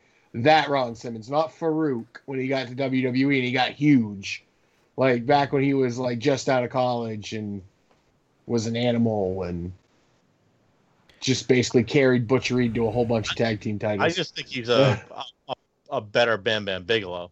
that 0.43 0.69
Ron 0.69 0.95
Simmons, 0.95 1.29
not 1.29 1.51
Farouk 1.57 2.05
when 2.25 2.39
he 2.39 2.47
got 2.47 2.67
to 2.67 2.75
WWE 2.75 3.35
and 3.35 3.45
he 3.45 3.51
got 3.51 3.71
huge. 3.71 4.43
Like 4.97 5.25
back 5.25 5.51
when 5.51 5.63
he 5.63 5.73
was 5.73 5.97
like 5.97 6.19
just 6.19 6.49
out 6.49 6.63
of 6.63 6.69
college 6.69 7.33
and 7.33 7.61
was 8.45 8.67
an 8.67 8.75
animal 8.75 9.43
and 9.43 9.71
just 11.19 11.47
basically 11.47 11.83
carried 11.83 12.27
Butcher 12.27 12.55
Reed 12.55 12.75
to 12.75 12.87
a 12.87 12.91
whole 12.91 13.05
bunch 13.05 13.29
of 13.31 13.35
tag 13.35 13.61
team 13.61 13.79
titles. 13.79 14.05
I 14.05 14.09
just 14.09 14.35
think 14.35 14.47
he's 14.47 14.69
a 14.69 15.01
a, 15.49 15.53
a 15.89 16.01
better 16.01 16.37
Bam 16.37 16.65
Bam 16.65 16.83
Bigelow. 16.83 17.31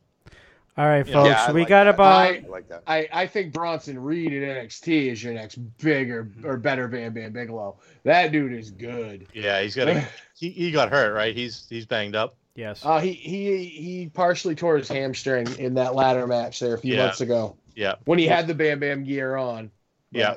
All 0.76 0.88
right, 0.88 1.08
folks. 1.08 1.30
Yeah, 1.30 1.52
we 1.52 1.62
like 1.62 1.70
got 1.70 1.84
that. 1.84 1.94
about 1.94 2.18
I- 2.18 2.28
I 2.28 2.46
like 2.50 2.68
that. 2.70 2.84
I, 2.88 3.08
I 3.14 3.28
think 3.28 3.54
Bronson 3.54 4.02
Reed 4.02 4.34
in 4.34 4.42
NXT 4.42 5.12
is 5.12 5.24
your 5.24 5.34
next 5.34 5.58
bigger 5.78 6.26
mm-hmm. 6.26 6.48
or 6.48 6.58
better 6.58 6.88
Bam 6.88 7.14
Bam 7.14 7.32
Bigelow. 7.32 7.78
That 8.04 8.32
dude 8.32 8.54
is 8.54 8.72
good. 8.72 9.28
Yeah, 9.34 9.62
he's 9.62 9.76
got 9.76 9.90
a, 9.90 10.08
he, 10.36 10.50
he 10.50 10.72
got 10.72 10.90
hurt, 10.90 11.14
right? 11.14 11.36
He's 11.36 11.68
he's 11.70 11.86
banged 11.86 12.16
up. 12.16 12.36
Yes. 12.56 12.86
Uh, 12.86 13.00
he 13.00 13.14
he 13.14 13.66
he 13.66 14.10
partially 14.10 14.56
tore 14.56 14.78
his 14.78 14.88
hamstring 14.88 15.48
in 15.58 15.74
that 15.76 15.96
ladder 15.96 16.28
match 16.28 16.60
there 16.60 16.76
a 16.76 16.78
few 16.78 16.96
Yeah. 16.96 17.06
months 17.06 17.22
ago 17.22 17.58
Yeah, 17.76 17.96
when 18.06 18.20
he 18.20 18.28
had 18.28 18.48
the 18.48 18.54
Bam 18.54 18.80
Bam 18.80 19.04
gear 19.04 19.36
on. 19.36 19.72
But 20.12 20.20
Yeah. 20.20 20.36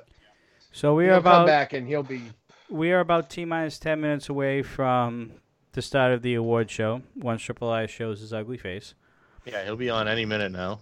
So 0.72 0.94
we 0.94 1.04
he'll 1.04 1.14
are 1.14 1.22
come 1.22 1.42
about 1.42 1.46
back 1.46 1.72
and 1.72 1.86
he'll 1.86 2.02
be 2.02 2.22
we 2.68 2.90
are 2.92 3.00
about 3.00 3.28
t 3.30 3.44
minus 3.44 3.78
ten 3.78 4.00
minutes 4.00 4.28
away 4.28 4.62
from 4.62 5.32
the 5.72 5.82
start 5.82 6.12
of 6.12 6.22
the 6.22 6.34
award 6.34 6.70
show. 6.70 7.02
Once 7.14 7.42
Triple 7.42 7.68
I 7.70 7.86
shows 7.86 8.20
his 8.20 8.32
ugly 8.32 8.56
face. 8.56 8.94
yeah, 9.44 9.64
he'll 9.64 9.76
be 9.76 9.90
on 9.90 10.08
any 10.08 10.24
minute 10.24 10.52
now. 10.52 10.80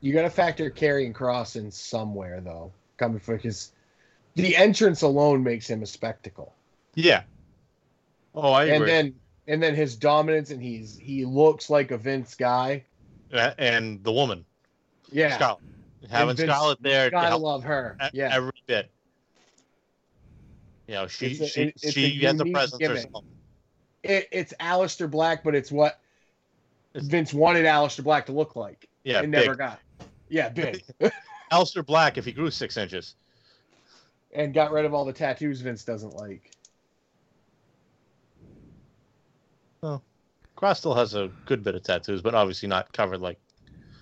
you 0.00 0.12
got 0.12 0.22
to 0.22 0.30
factor 0.30 0.70
Karrion 0.70 1.12
Kross 1.12 1.56
in 1.56 1.70
somewhere 1.70 2.40
though. 2.40 2.72
Coming 2.96 3.18
for 3.20 3.36
because 3.36 3.72
the 4.34 4.56
entrance 4.56 5.02
alone 5.02 5.42
makes 5.42 5.68
him 5.68 5.82
a 5.82 5.86
spectacle, 5.86 6.54
Yeah. 6.94 7.22
Oh, 8.34 8.52
I 8.52 8.64
and 8.66 8.74
agree. 8.76 8.86
then 8.86 9.14
and 9.48 9.60
then 9.62 9.74
his 9.74 9.96
dominance 9.96 10.50
and 10.50 10.62
he's 10.62 10.96
he 10.96 11.24
looks 11.24 11.68
like 11.70 11.90
a 11.90 11.98
Vince 11.98 12.34
guy. 12.36 12.84
Uh, 13.32 13.50
and 13.58 14.02
the 14.04 14.12
woman, 14.12 14.44
Yeah, 15.10 15.34
Scarlett, 15.34 15.58
having 16.08 16.36
Vince- 16.36 16.48
Scarlett 16.50 16.82
there, 16.82 17.10
gotta 17.10 17.36
love 17.36 17.64
her. 17.64 17.96
Yeah, 18.12 18.30
every 18.34 18.52
bit. 18.66 18.90
You 20.86 20.94
know, 20.94 21.06
she 21.06 21.38
a- 21.42 21.46
she 21.48 21.62
it- 21.62 21.92
she 21.92 22.18
has 22.24 22.40
a 22.40 22.44
presence 22.46 22.78
gimmick. 22.78 22.96
herself. 23.06 23.24
it, 24.02 24.28
it's 24.32 24.54
Aleister 24.60 25.10
Black, 25.10 25.42
but 25.44 25.54
it's 25.54 25.70
what 25.72 26.00
It's- 26.94 27.10
Vince 27.10 27.34
wanted 27.34 27.64
Aleister 27.66 28.02
Black 28.04 28.26
to 28.26 28.32
look 28.32 28.56
like. 28.56 28.88
Yeah, 29.04 29.20
and 29.20 29.30
big. 29.32 29.42
never 29.42 29.54
got. 29.54 29.80
Yeah, 30.30 30.48
big. 30.48 30.82
Aleister 31.52 31.84
Black 31.84 32.16
if 32.18 32.24
he 32.24 32.32
grew 32.32 32.50
six 32.50 32.76
inches. 32.76 33.14
and 34.32 34.52
got 34.52 34.70
rid 34.72 34.84
of 34.84 34.92
all 34.92 35.04
the 35.06 35.12
tattoos 35.12 35.60
Vince 35.62 35.84
doesn't 35.84 36.14
like. 36.14 36.50
Kross 40.58 40.78
still 40.78 40.94
has 40.94 41.14
a 41.14 41.30
good 41.46 41.62
bit 41.62 41.76
of 41.76 41.84
tattoos, 41.84 42.20
but 42.20 42.34
obviously 42.34 42.68
not 42.68 42.92
covered 42.92 43.20
like 43.20 43.38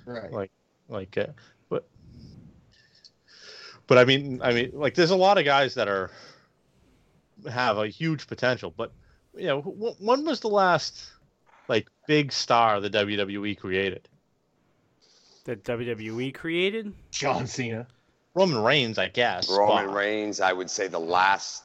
Right. 0.06 0.32
Like- 0.32 0.52
like 0.88 1.18
uh, 1.18 1.26
but 1.68 1.86
but 3.86 3.98
I 3.98 4.04
mean 4.04 4.40
I 4.42 4.52
mean 4.52 4.70
like 4.72 4.94
there's 4.94 5.10
a 5.10 5.16
lot 5.16 5.36
of 5.36 5.44
guys 5.44 5.74
that 5.74 5.88
are 5.88 6.10
have 7.50 7.76
a 7.78 7.88
huge 7.88 8.26
potential, 8.26 8.72
but 8.76 8.92
you 9.36 9.46
know 9.48 9.60
when 9.98 10.24
was 10.24 10.40
the 10.40 10.48
last 10.48 11.10
like 11.68 11.88
big 12.06 12.32
star 12.32 12.80
the 12.80 12.88
WWE 12.90 13.58
created? 13.58 14.08
That 15.44 15.64
WWE 15.64 16.32
created. 16.34 16.92
John 17.10 17.46
Cena. 17.46 17.86
Roman 18.34 18.62
Reigns, 18.62 18.98
I 18.98 19.08
guess. 19.08 19.48
Roman 19.50 19.86
but- 19.86 19.94
Reigns, 19.94 20.40
I 20.40 20.52
would 20.52 20.70
say 20.70 20.86
the 20.88 21.00
last. 21.00 21.64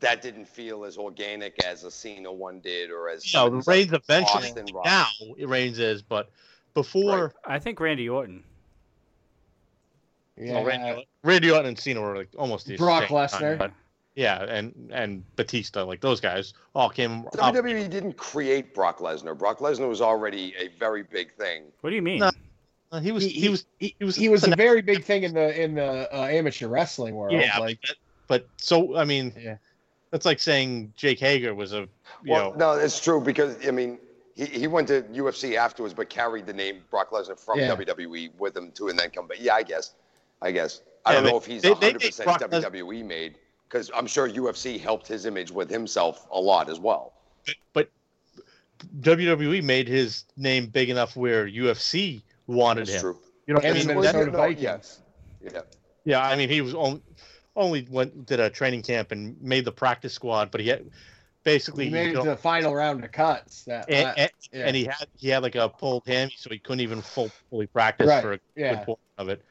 That 0.00 0.22
didn't 0.22 0.46
feel 0.48 0.84
as 0.84 0.96
organic 0.96 1.62
as 1.64 1.84
a 1.84 1.90
Cena 1.90 2.32
one 2.32 2.60
did, 2.60 2.90
or 2.90 3.08
as 3.08 3.32
You 3.32 3.38
know, 3.38 3.60
some 3.60 3.62
Reigns 3.66 3.90
the 3.90 3.96
eventually 3.96 4.48
Austin 4.48 4.66
Rock. 4.74 4.84
now 4.84 5.06
Reigns 5.44 5.78
is, 5.78 6.02
but 6.02 6.30
before 6.74 7.34
I 7.44 7.58
think 7.58 7.78
Randy 7.78 8.08
Orton. 8.08 8.42
Yeah. 10.36 10.54
well, 10.54 10.64
Randy, 10.64 11.06
Randy 11.22 11.50
Orton 11.50 11.66
and 11.66 11.78
Cena 11.78 12.00
were 12.00 12.16
like 12.16 12.28
almost 12.38 12.66
the 12.66 12.76
Brock 12.76 13.08
same 13.08 13.28
time, 13.28 13.58
Lesnar. 13.58 13.72
yeah, 14.14 14.42
and 14.44 14.90
and 14.92 15.24
Batista, 15.36 15.84
like 15.84 16.00
those 16.00 16.20
guys, 16.20 16.54
all 16.74 16.88
came 16.88 17.26
up. 17.26 17.34
WWE 17.34 17.88
didn't 17.90 18.16
create 18.16 18.74
Brock 18.74 18.98
Lesnar. 18.98 19.36
Brock 19.36 19.58
Lesnar 19.58 19.88
was 19.88 20.00
already 20.00 20.54
a 20.58 20.68
very 20.78 21.02
big 21.02 21.32
thing. 21.34 21.64
What 21.82 21.90
do 21.90 21.96
you 21.96 22.02
mean? 22.02 22.20
No. 22.20 22.30
Uh, 22.90 23.00
He 23.00 23.12
was 23.12 23.24
He, 23.24 23.28
he, 23.30 23.48
was 23.50 23.66
he, 23.78 23.94
he 23.98 24.04
was 24.04 24.16
he 24.16 24.28
was 24.30 24.44
a 24.46 24.56
very 24.56 24.80
big 24.80 25.04
thing 25.04 25.22
in 25.24 25.34
the 25.34 25.62
in 25.62 25.74
the 25.74 26.08
uh, 26.14 26.26
amateur 26.26 26.68
wrestling 26.68 27.14
world. 27.14 27.34
yeah, 27.34 27.58
like 27.58 27.78
but, 27.82 27.96
but 28.26 28.48
so 28.56 28.96
I 28.96 29.04
mean, 29.04 29.34
Yeah. 29.38 29.56
That's 30.12 30.24
like 30.24 30.38
saying 30.38 30.92
Jake 30.96 31.18
Hager 31.18 31.54
was 31.56 31.72
a 31.72 31.80
you 31.80 31.88
Well, 32.28 32.52
know 32.52 32.74
no, 32.76 32.80
it's 32.80 33.00
true 33.00 33.20
because 33.20 33.56
I 33.66 33.72
mean 33.72 33.98
he, 34.36 34.44
he 34.46 34.66
went 34.68 34.86
to 34.88 35.02
UFC 35.02 35.56
afterwards, 35.56 35.92
but 35.92 36.08
carried 36.08 36.46
the 36.46 36.52
name 36.52 36.82
Brock 36.90 37.10
Lesnar 37.10 37.38
from 37.38 37.58
Yeah. 37.58 37.74
WWE 37.74 38.30
with 38.38 38.56
him 38.56 38.70
too, 38.70 38.88
and 38.88 38.98
then 38.98 39.10
come 39.10 39.26
But 39.26 39.40
Yeah, 39.40 39.54
I 39.54 39.62
guess. 39.64 39.94
I 40.40 40.52
guess. 40.52 40.82
I 41.04 41.14
Yeah, 41.14 41.20
don't 41.22 41.30
know 41.30 41.36
if 41.38 41.44
he's 41.46 41.62
they- 41.62 41.68
they 41.70 41.74
100 41.74 41.92
made 42.02 42.06
percent 42.08 42.24
Brock 42.26 42.52
Les- 42.52 42.64
WWE 42.64 43.04
made 43.04 43.38
because 43.68 43.90
I'm 43.94 44.06
sure 44.06 44.28
UFC 44.28 44.78
helped 44.78 45.08
his 45.08 45.26
image 45.26 45.50
with 45.50 45.68
himself 45.70 46.26
a 46.30 46.40
lot 46.40 46.68
as 46.70 46.78
well. 46.78 47.14
but 47.72 47.88
WWE 49.00 49.62
made 49.62 49.88
his 49.88 50.24
name 50.36 50.66
big 50.66 50.90
enough 50.90 51.16
where 51.16 51.46
UFC 51.48 52.22
wanted 52.46 52.86
That's 52.86 52.96
him. 52.96 53.00
true. 53.00 53.18
you 53.46 53.54
know, 53.54 53.60
I 53.60 53.72
mean, 53.72 53.86
the 53.86 53.94
that- 53.94 53.96
Minnesota 53.96 54.30
no, 54.30 54.36
Vikings. 54.38 55.00
Yeah. 55.40 55.60
Yeah, 56.04 56.24
I 56.26 56.36
mean 56.36 56.48
he 56.48 56.60
was 56.60 56.74
only 56.74 57.00
only 57.56 57.86
went 57.90 58.26
did 58.26 58.40
a 58.40 58.50
training 58.50 58.82
camp 58.82 59.12
and 59.12 59.40
made 59.40 59.64
the 59.64 59.72
practice 59.72 60.12
squad, 60.14 60.50
but 60.50 60.60
he 60.60 60.68
had 60.68 60.90
basically 61.44 61.86
He 61.86 61.90
made 61.90 62.12
you 62.12 62.20
it 62.20 62.22
to 62.24 62.30
the 62.30 62.36
final 62.36 62.74
round 62.74 63.04
of 63.04 63.12
cuts. 63.12 63.64
That 63.64 63.88
and, 63.90 64.16
and, 64.18 64.30
yeah. 64.52 64.66
and 64.66 64.76
he 64.76 64.84
had 64.84 65.06
he 65.18 65.28
had 65.28 65.42
like 65.42 65.54
a 65.54 65.68
pulled 65.68 66.04
hammy, 66.06 66.34
so 66.36 66.50
he 66.50 66.58
couldn't 66.58 66.80
even 66.80 67.00
full, 67.02 67.30
fully 67.50 67.66
practice 67.66 68.08
Right, 68.08 68.22
for 68.22 68.32
a 68.34 68.38
yeah. 68.56 68.76
good 68.76 68.84
portion 68.86 69.04
of 69.18 69.28
it. 69.28 69.44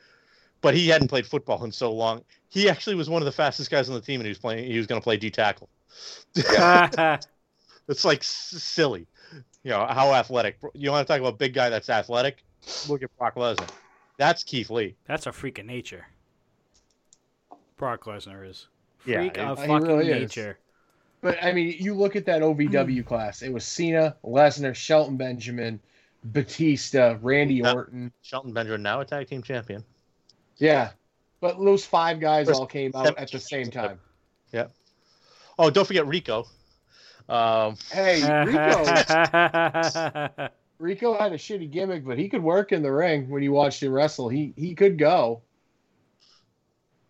But 0.61 0.75
he 0.75 0.87
hadn't 0.89 1.07
played 1.07 1.25
football 1.25 1.63
in 1.63 1.71
so 1.71 1.91
long. 1.91 2.23
He 2.49 2.69
actually 2.69 2.95
was 2.95 3.09
one 3.09 3.21
of 3.21 3.25
the 3.25 3.31
fastest 3.31 3.71
guys 3.71 3.89
on 3.89 3.95
the 3.95 4.01
team, 4.01 4.19
and 4.19 4.25
he 4.25 4.29
was 4.29 4.37
playing. 4.37 4.69
He 4.69 4.77
was 4.77 4.85
going 4.87 5.01
to 5.01 5.03
play 5.03 5.17
D 5.17 5.29
tackle. 5.29 5.69
It's 7.87 8.05
like 8.05 8.19
s- 8.19 8.53
silly, 8.57 9.07
you 9.63 9.71
know 9.71 9.85
how 9.89 10.13
athletic. 10.13 10.57
You 10.73 10.91
want 10.91 11.05
to 11.05 11.11
talk 11.11 11.19
about 11.19 11.33
a 11.33 11.37
big 11.37 11.53
guy 11.53 11.69
that's 11.69 11.89
athletic? 11.89 12.43
Look 12.87 13.03
at 13.03 13.09
Brock 13.17 13.35
Lesnar. 13.35 13.69
That's 14.17 14.43
Keith 14.43 14.69
Lee. 14.69 14.95
That's 15.07 15.25
a 15.25 15.31
freak 15.31 15.59
of 15.59 15.65
nature. 15.65 16.05
Brock 17.82 18.05
Lesnar 18.05 18.47
is. 18.47 18.67
Yeah, 19.07 19.17
Freak 19.21 19.38
it- 19.38 19.39
of 19.43 19.59
he 19.59 19.67
fucking 19.67 19.88
really 19.88 20.11
is. 20.11 20.38
But 21.21 21.43
I 21.43 21.51
mean, 21.51 21.75
you 21.79 21.93
look 21.95 22.15
at 22.15 22.25
that 22.27 22.41
OVW 22.43 23.03
class. 23.07 23.41
It 23.41 23.51
was 23.51 23.65
Cena, 23.65 24.15
Lesnar, 24.23 24.73
Shelton 24.75 25.17
Benjamin, 25.17 25.79
Batista, 26.25 27.17
Randy 27.21 27.55
Yeah. 27.55 27.73
Orton. 27.73 28.11
Shelton 28.21 28.53
Benjamin 28.53 28.84
now 28.84 29.01
a 29.01 29.05
tag 29.05 29.27
team 29.27 29.41
champion. 29.41 29.84
Yeah, 30.57 30.91
but 31.41 31.57
those 31.59 31.84
five 31.84 32.19
guys 32.19 32.47
First 32.47 32.59
all 32.59 32.67
came 32.67 32.91
out 32.95 33.17
at 33.17 33.32
the 33.32 33.39
same 33.39 33.71
time. 33.71 33.99
time. 34.53 34.67
Oh, 35.59 35.69
don't 35.69 35.86
forget 35.86 36.05
Rico. 36.07 36.45
Um, 37.29 37.75
Hey, 37.91 38.21
Rico. 38.45 38.84
Rico 40.79 41.17
had 41.17 41.34
a 41.34 41.38
shitty 41.38 41.69
gimmick, 41.69 42.03
but 42.05 42.17
he 42.17 42.27
could 42.29 42.41
work 42.41 42.71
in 42.71 42.82
the 42.82 42.91
ring 42.91 43.29
when 43.29 43.43
you 43.43 43.51
watched 43.51 43.84
him 43.84 43.91
wrestle. 43.91 44.27
He 44.29 44.53
he 44.55 44.73
could 44.75 44.97
go. 44.97 45.41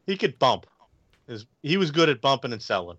He 0.05 0.17
could 0.17 0.37
bump. 0.39 0.65
He 1.63 1.77
was 1.77 1.91
good 1.91 2.09
at 2.09 2.19
bumping 2.21 2.51
and 2.53 2.61
selling. 2.61 2.97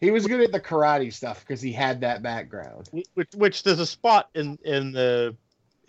He 0.00 0.10
was 0.10 0.26
good 0.26 0.40
at 0.40 0.52
the 0.52 0.60
karate 0.60 1.12
stuff 1.12 1.40
because 1.40 1.60
he 1.62 1.72
had 1.72 2.00
that 2.02 2.22
background. 2.22 2.88
Which, 3.14 3.28
which 3.34 3.62
there's 3.62 3.78
a 3.80 3.86
spot 3.86 4.28
in 4.34 4.58
in 4.64 4.92
the 4.92 5.36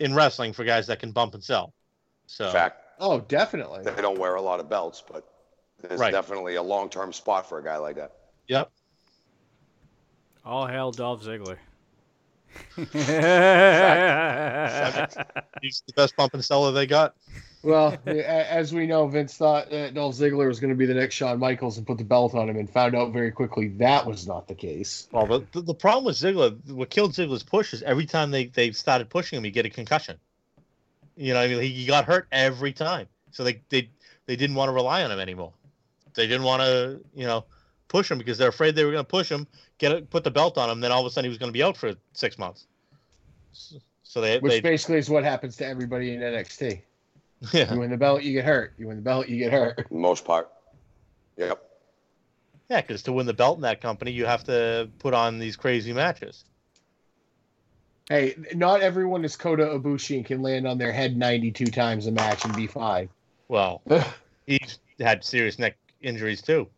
in 0.00 0.14
wrestling 0.14 0.52
for 0.52 0.64
guys 0.64 0.86
that 0.86 1.00
can 1.00 1.12
bump 1.12 1.34
and 1.34 1.42
sell. 1.42 1.72
So 2.26 2.50
Fact. 2.50 2.82
Oh, 2.98 3.20
definitely. 3.20 3.82
They 3.82 4.00
don't 4.00 4.18
wear 4.18 4.36
a 4.36 4.40
lot 4.42 4.58
of 4.60 4.70
belts, 4.70 5.02
but 5.10 5.28
there's 5.82 6.00
Right. 6.00 6.12
definitely 6.12 6.54
a 6.54 6.62
long 6.62 6.88
term 6.88 7.12
spot 7.12 7.46
for 7.48 7.58
a 7.58 7.64
guy 7.64 7.76
like 7.76 7.96
that. 7.96 8.12
yep. 8.48 8.70
All 10.44 10.66
hail 10.66 10.92
Dolph 10.92 11.22
Ziggler. 11.24 11.58
He's 15.62 15.82
the 15.86 15.92
best 15.94 16.16
bump 16.16 16.32
and 16.34 16.44
seller 16.44 16.72
they 16.72 16.86
got. 16.86 17.14
Well, 17.62 17.96
as 18.06 18.72
we 18.72 18.86
know, 18.86 19.06
Vince 19.08 19.36
thought 19.36 19.70
that 19.70 19.94
Dolph 19.94 20.14
Ziggler 20.14 20.46
was 20.46 20.60
going 20.60 20.70
to 20.70 20.76
be 20.76 20.86
the 20.86 20.94
next 20.94 21.14
Shawn 21.14 21.38
Michaels 21.38 21.78
and 21.78 21.86
put 21.86 21.98
the 21.98 22.04
belt 22.04 22.34
on 22.34 22.48
him, 22.48 22.56
and 22.56 22.68
found 22.70 22.94
out 22.94 23.12
very 23.12 23.30
quickly 23.30 23.68
that 23.68 24.06
was 24.06 24.26
not 24.26 24.46
the 24.48 24.54
case. 24.54 25.08
Well, 25.12 25.26
the, 25.52 25.60
the, 25.60 25.74
problem 25.74 26.04
with 26.04 26.16
Ziggler, 26.16 26.56
what 26.70 26.90
killed 26.90 27.12
Ziggler's 27.12 27.42
push 27.42 27.72
is 27.72 27.82
every 27.82 28.06
time 28.06 28.30
they, 28.30 28.46
they 28.46 28.72
started 28.72 29.08
pushing 29.10 29.36
him, 29.38 29.44
he 29.44 29.50
get 29.50 29.66
a 29.66 29.70
concussion. 29.70 30.18
You 31.16 31.34
know, 31.34 31.40
I 31.40 31.48
mean, 31.48 31.60
he, 31.60 31.68
he 31.68 31.86
got 31.86 32.04
hurt 32.04 32.28
every 32.30 32.72
time. 32.72 33.08
So 33.32 33.42
they, 33.42 33.60
they 33.70 33.88
they 34.26 34.36
didn't 34.36 34.56
want 34.56 34.68
to 34.68 34.72
rely 34.72 35.02
on 35.02 35.10
him 35.10 35.18
anymore. 35.18 35.52
They 36.14 36.26
didn't 36.26 36.44
want 36.44 36.62
to, 36.62 37.00
you 37.14 37.26
know, 37.26 37.44
push 37.88 38.10
him 38.10 38.18
because 38.18 38.38
they're 38.38 38.48
afraid 38.48 38.74
they 38.74 38.84
were 38.84 38.92
going 38.92 39.04
to 39.04 39.08
push 39.08 39.30
him, 39.30 39.46
get 39.78 39.92
it, 39.92 40.10
put 40.10 40.24
the 40.24 40.30
belt 40.30 40.58
on 40.58 40.70
him, 40.70 40.80
then 40.80 40.90
all 40.92 41.00
of 41.00 41.06
a 41.06 41.10
sudden 41.10 41.26
he 41.26 41.28
was 41.28 41.38
going 41.38 41.48
to 41.48 41.52
be 41.52 41.62
out 41.62 41.76
for 41.76 41.94
six 42.12 42.38
months. 42.38 42.66
So- 43.52 43.78
So 44.02 44.20
they, 44.20 44.38
Which 44.38 44.52
they 44.52 44.60
basically 44.60 44.98
is 44.98 45.10
what 45.10 45.24
happens 45.24 45.56
to 45.58 45.66
everybody 45.66 46.14
in 46.14 46.20
NXT. 46.20 46.80
Yeah, 47.52 47.72
You 47.72 47.80
win 47.80 47.90
the 47.90 47.96
belt, 47.96 48.22
you 48.22 48.32
get 48.32 48.44
hurt. 48.44 48.74
You 48.78 48.88
win 48.88 48.96
the 48.96 49.02
belt, 49.02 49.28
you 49.28 49.38
get 49.38 49.52
hurt. 49.52 49.90
Most 49.90 50.24
part. 50.24 50.50
Yep. 51.36 51.62
yeah, 52.70 52.80
because 52.80 53.02
to 53.04 53.12
win 53.12 53.26
the 53.26 53.34
belt 53.34 53.56
in 53.58 53.62
that 53.62 53.80
company, 53.80 54.10
you 54.10 54.24
have 54.26 54.44
to 54.44 54.88
put 54.98 55.12
on 55.14 55.38
these 55.38 55.56
crazy 55.56 55.92
matches. 55.92 56.44
Hey, 58.08 58.36
not 58.54 58.82
everyone 58.82 59.24
is 59.24 59.36
Kota 59.36 59.64
Ibushi 59.64 60.16
and 60.16 60.24
can 60.24 60.40
land 60.40 60.66
on 60.66 60.78
their 60.78 60.92
head 60.92 61.16
92 61.16 61.66
times 61.66 62.06
a 62.06 62.12
match 62.12 62.44
and 62.44 62.54
be 62.54 62.68
fine. 62.68 63.08
Well, 63.48 63.82
he's 64.46 64.78
had 65.00 65.24
serious 65.24 65.58
neck 65.58 65.76
injuries 66.00 66.40
too. 66.40 66.68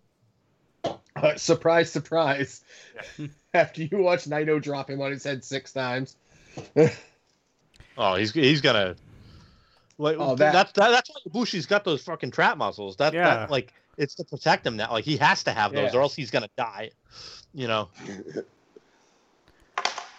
Uh, 0.85 1.37
surprise, 1.37 1.91
surprise. 1.91 2.63
After 3.55 3.83
you 3.83 3.99
watch 3.99 4.25
Naito 4.25 4.61
drop 4.63 4.89
him 4.89 5.01
on 5.01 5.11
his 5.11 5.25
head 5.25 5.45
six 5.45 5.73
times. 5.73 6.17
Oh, 8.01 8.15
he's 8.15 8.33
he's 8.33 8.61
gonna. 8.61 8.95
Like 9.99 10.17
Oh, 10.19 10.37
that- 10.37 10.53
that's 10.53 10.73
that, 10.73 10.91
that's 10.91 11.11
why 11.11 11.17
Ibushi's 11.31 11.67
got 11.67 11.85
those 11.85 12.03
fucking 12.05 12.31
trap 12.31 12.57
muscles. 12.57 12.97
That, 12.97 13.13
Yeah. 13.13 13.35
that 13.35 13.51
like 13.51 13.73
it's 13.97 14.15
to 14.17 14.25
protect 14.25 14.65
him 14.67 14.77
now. 14.77 14.93
Like 14.93 15.05
he 15.05 15.17
has 15.17 15.43
to 15.45 15.53
have 15.53 15.73
those, 15.73 15.93
Yeah. 15.93 15.99
or 15.99 16.03
else 16.03 16.15
he's 16.15 16.31
gonna 16.31 16.49
die. 16.57 16.91
You 17.53 17.67
know. 17.69 17.89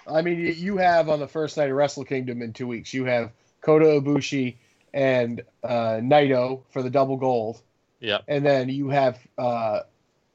I 0.08 0.22
mean, 0.22 0.40
you 0.58 0.78
have 0.78 1.08
on 1.10 1.20
the 1.20 1.28
first 1.28 1.56
night 1.58 1.70
of 1.70 1.76
Wrestle 1.76 2.04
Kingdom 2.04 2.42
in 2.42 2.52
two 2.54 2.68
weeks, 2.68 2.94
you 2.94 3.06
have 3.06 3.32
Kota 3.62 3.86
Ibushi 3.86 4.56
and 4.94 5.42
uh, 5.64 6.00
Naito 6.02 6.64
for 6.72 6.82
the 6.82 6.90
double 6.90 7.16
gold. 7.18 7.62
Yep. 8.00 8.24
And 8.28 8.44
then 8.46 8.70
you 8.70 8.90
have 8.90 9.20
uh, 9.38 9.82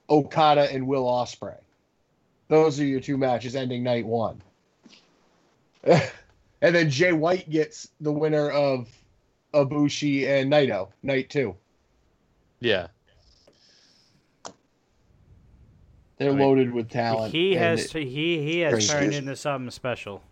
Okada 0.09 0.71
and 0.73 0.87
Will 0.87 1.05
Ospreay. 1.07 1.59
Those 2.49 2.79
are 2.79 2.85
your 2.85 3.01
two 3.01 3.17
matches 3.17 3.57
ending 3.57 3.83
night 3.83 4.07
one. 4.07 4.41
and 5.83 6.01
then 6.61 6.89
Jay 6.91 7.13
White 7.13 7.51
gets 7.51 7.89
the 8.01 8.13
winner 8.13 8.51
of 8.51 8.89
Ibushi 9.55 10.27
and 10.27 10.53
Naito, 10.53 10.89
night 11.03 11.31
two. 11.31 11.55
Yeah. 12.61 12.89
They're 16.19 16.31
I 16.31 16.35
mean, 16.35 16.41
loaded 16.41 16.73
with 16.73 16.91
talent. 16.91 17.33
he 17.33 17.53
and 17.55 17.61
has 17.81 17.91
he 17.93 18.05
he 18.45 18.61
has 18.61 18.73
Crazy. 18.75 18.93
turned 18.93 19.15
into 19.15 19.37
something 19.37 19.71
special. 19.71 20.23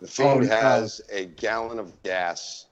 The 0.00 0.06
Fiend 0.08 0.44
Oh, 0.44 0.48
has 0.48 1.00
a 1.10 1.26
gallon 1.26 1.78
of 1.78 2.00
gas. 2.02 2.66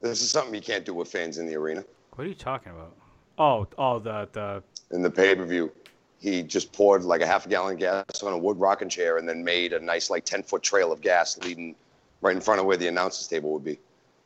This 0.00 0.22
is 0.22 0.30
something 0.30 0.54
you 0.54 0.60
can't 0.60 0.84
do 0.84 0.94
with 0.94 1.08
fans 1.08 1.38
in 1.38 1.46
the 1.46 1.56
arena. 1.56 1.84
What 2.14 2.24
are 2.24 2.28
you 2.28 2.34
talking 2.34 2.72
about? 2.72 2.94
Oh, 3.38 3.66
oh, 3.78 3.98
the 3.98 4.28
the 4.32 4.62
In 4.94 5.02
the 5.02 5.10
pay 5.10 5.34
per 5.34 5.44
view, 5.44 5.72
he 6.20 6.42
just 6.42 6.72
poured 6.72 7.02
like 7.04 7.20
a 7.22 7.26
half 7.26 7.46
a 7.46 7.48
gallon 7.48 7.74
of 7.74 7.80
gas 7.80 8.22
on 8.22 8.32
a 8.32 8.38
wood 8.38 8.58
rocking 8.58 8.88
chair 8.88 9.16
and 9.18 9.28
then 9.28 9.42
made 9.42 9.72
a 9.72 9.80
nice 9.80 10.10
like 10.10 10.24
10 10.24 10.42
foot 10.42 10.62
trail 10.62 10.92
of 10.92 11.00
gas 11.00 11.36
leading 11.38 11.74
right 12.20 12.36
in 12.36 12.40
front 12.42 12.60
of 12.60 12.66
where 12.66 12.76
the 12.76 12.88
announcer's 12.88 13.26
table 13.26 13.52
would 13.52 13.64
be. 13.64 13.78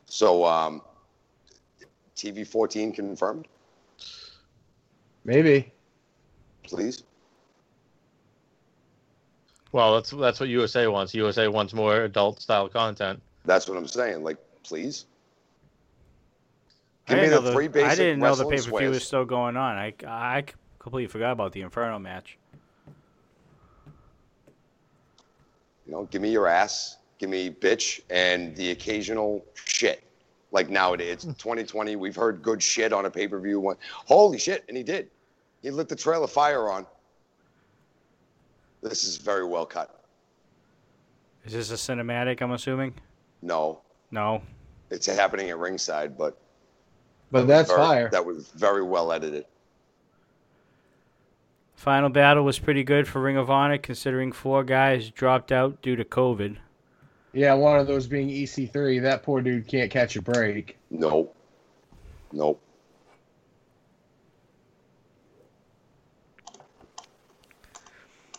So, 0.08 0.44
um, 0.44 0.82
TV 2.16 2.46
14 2.46 2.92
confirmed, 2.92 3.46
Maybe. 5.24 5.70
please. 6.62 7.04
Well, 9.70 9.94
that's 9.94 10.10
that's 10.10 10.40
what 10.40 10.48
USA 10.48 10.86
wants. 10.86 11.14
USA 11.14 11.46
wants 11.48 11.74
more 11.74 12.02
adult 12.02 12.40
style 12.40 12.68
content. 12.68 13.20
That's 13.44 13.68
what 13.68 13.76
I'm 13.76 13.86
saying. 13.86 14.24
Like, 14.24 14.38
please. 14.64 15.04
I 17.06 17.12
Give 17.12 17.22
me 17.22 17.28
didn't, 17.28 17.44
the 17.44 17.50
know 17.50 17.54
three 17.54 17.68
the, 17.68 17.80
I 17.80 17.82
basic 17.84 17.98
didn't 17.98 18.20
know 18.20 18.34
the 18.34 18.46
pay 18.46 18.56
per 18.56 18.78
view 18.78 18.90
was 18.90 19.04
still 19.04 19.24
going 19.24 19.56
on. 19.56 19.76
I 19.76 19.94
I 20.06 20.44
completely 20.78 21.08
forgot 21.08 21.32
about 21.32 21.52
the 21.52 21.60
Inferno 21.60 21.98
match. 21.98 22.38
You 25.86 25.92
know, 25.92 26.04
give 26.10 26.20
me 26.20 26.30
your 26.30 26.46
ass, 26.46 26.97
give 27.18 27.30
me 27.30 27.50
bitch, 27.50 28.00
and 28.10 28.54
the 28.56 28.70
occasional 28.70 29.44
shit. 29.54 30.02
Like 30.50 30.70
nowadays, 30.70 31.24
hmm. 31.24 31.30
it's 31.30 31.42
2020. 31.42 31.96
We've 31.96 32.16
heard 32.16 32.42
good 32.42 32.62
shit 32.62 32.92
on 32.92 33.04
a 33.04 33.10
pay 33.10 33.28
per 33.28 33.38
view. 33.38 33.60
One, 33.60 33.76
Holy 34.06 34.38
shit! 34.38 34.64
And 34.68 34.76
he 34.76 34.82
did. 34.82 35.10
He 35.62 35.70
lit 35.70 35.88
the 35.88 35.96
trail 35.96 36.24
of 36.24 36.30
fire 36.30 36.70
on. 36.70 36.86
This 38.82 39.04
is 39.04 39.16
very 39.16 39.44
well 39.44 39.66
cut. 39.66 40.02
Is 41.44 41.52
this 41.52 41.70
a 41.70 41.74
cinematic? 41.74 42.40
I'm 42.40 42.52
assuming. 42.52 42.94
No, 43.42 43.80
No. 44.10 44.42
it's 44.90 45.06
happening 45.06 45.50
at 45.50 45.58
ringside, 45.58 46.16
but 46.16 46.36
But 47.30 47.46
that's 47.46 47.68
very- 47.68 47.80
fire. 47.80 48.08
That 48.10 48.24
was 48.24 48.48
very 48.50 48.82
well 48.82 49.12
edited. 49.12 49.46
Final 51.74 52.08
battle 52.08 52.44
was 52.44 52.58
pretty 52.58 52.82
good 52.82 53.06
for 53.06 53.20
Ring 53.20 53.36
of 53.36 53.50
Honor, 53.50 53.78
considering 53.78 54.32
four 54.32 54.64
guys 54.64 55.10
dropped 55.10 55.52
out 55.52 55.80
due 55.80 55.94
to 55.94 56.04
COVID. 56.04 56.56
Yeah, 57.38 57.54
one 57.54 57.78
of 57.78 57.86
those 57.86 58.08
being 58.08 58.28
EC3. 58.30 59.00
That 59.00 59.22
poor 59.22 59.40
dude 59.40 59.68
can't 59.68 59.92
catch 59.92 60.16
a 60.16 60.22
break. 60.22 60.76
Nope. 60.90 61.36
Nope. 62.32 62.60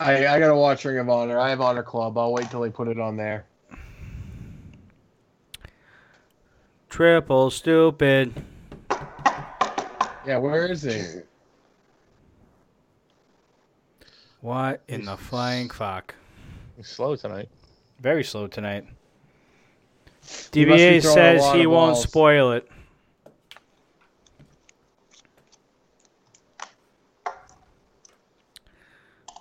I, 0.02 0.28
I 0.28 0.38
gotta 0.38 0.54
watch 0.54 0.84
Ring 0.84 0.98
of 0.98 1.08
Honor. 1.08 1.40
I 1.40 1.50
have 1.50 1.62
Honor 1.62 1.82
Club. 1.82 2.18
I'll 2.18 2.34
wait 2.34 2.52
till 2.52 2.60
they 2.60 2.70
put 2.70 2.90
it 2.90 3.00
on 3.00 3.16
there. 3.16 3.46
Triple 6.90 7.52
stupid. 7.52 8.34
Yeah, 10.28 10.40
where 10.40 10.70
is 10.70 10.84
he? 10.84 11.22
What 14.42 14.82
in 14.90 15.06
the 15.06 15.16
flying 15.16 15.70
fuck? 15.70 16.16
He's 16.76 16.90
slow 16.90 17.16
tonight. 17.16 17.48
Very 18.00 18.24
slow 18.24 18.48
tonight. 18.48 18.86
He 20.54 20.66
DBA 20.66 21.02
throwing 21.02 21.16
says 21.16 21.52
he 21.54 21.64
of 21.64 21.72
won't 21.72 21.94
balls. 21.94 22.04
spoil 22.04 22.52
it. 22.54 22.70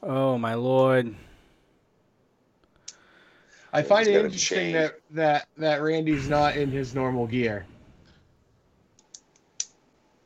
Oh 0.03 0.39
my 0.39 0.55
lord. 0.55 1.15
I 3.73 3.83
find 3.83 4.07
He's 4.07 4.17
it 4.17 4.25
interesting 4.25 4.57
chain. 4.59 4.73
that, 4.73 5.01
that 5.11 5.49
that 5.59 5.83
Randy's 5.83 6.29
not 6.29 6.57
in 6.57 6.71
his 6.71 6.95
normal 6.95 7.27
gear. 7.27 7.67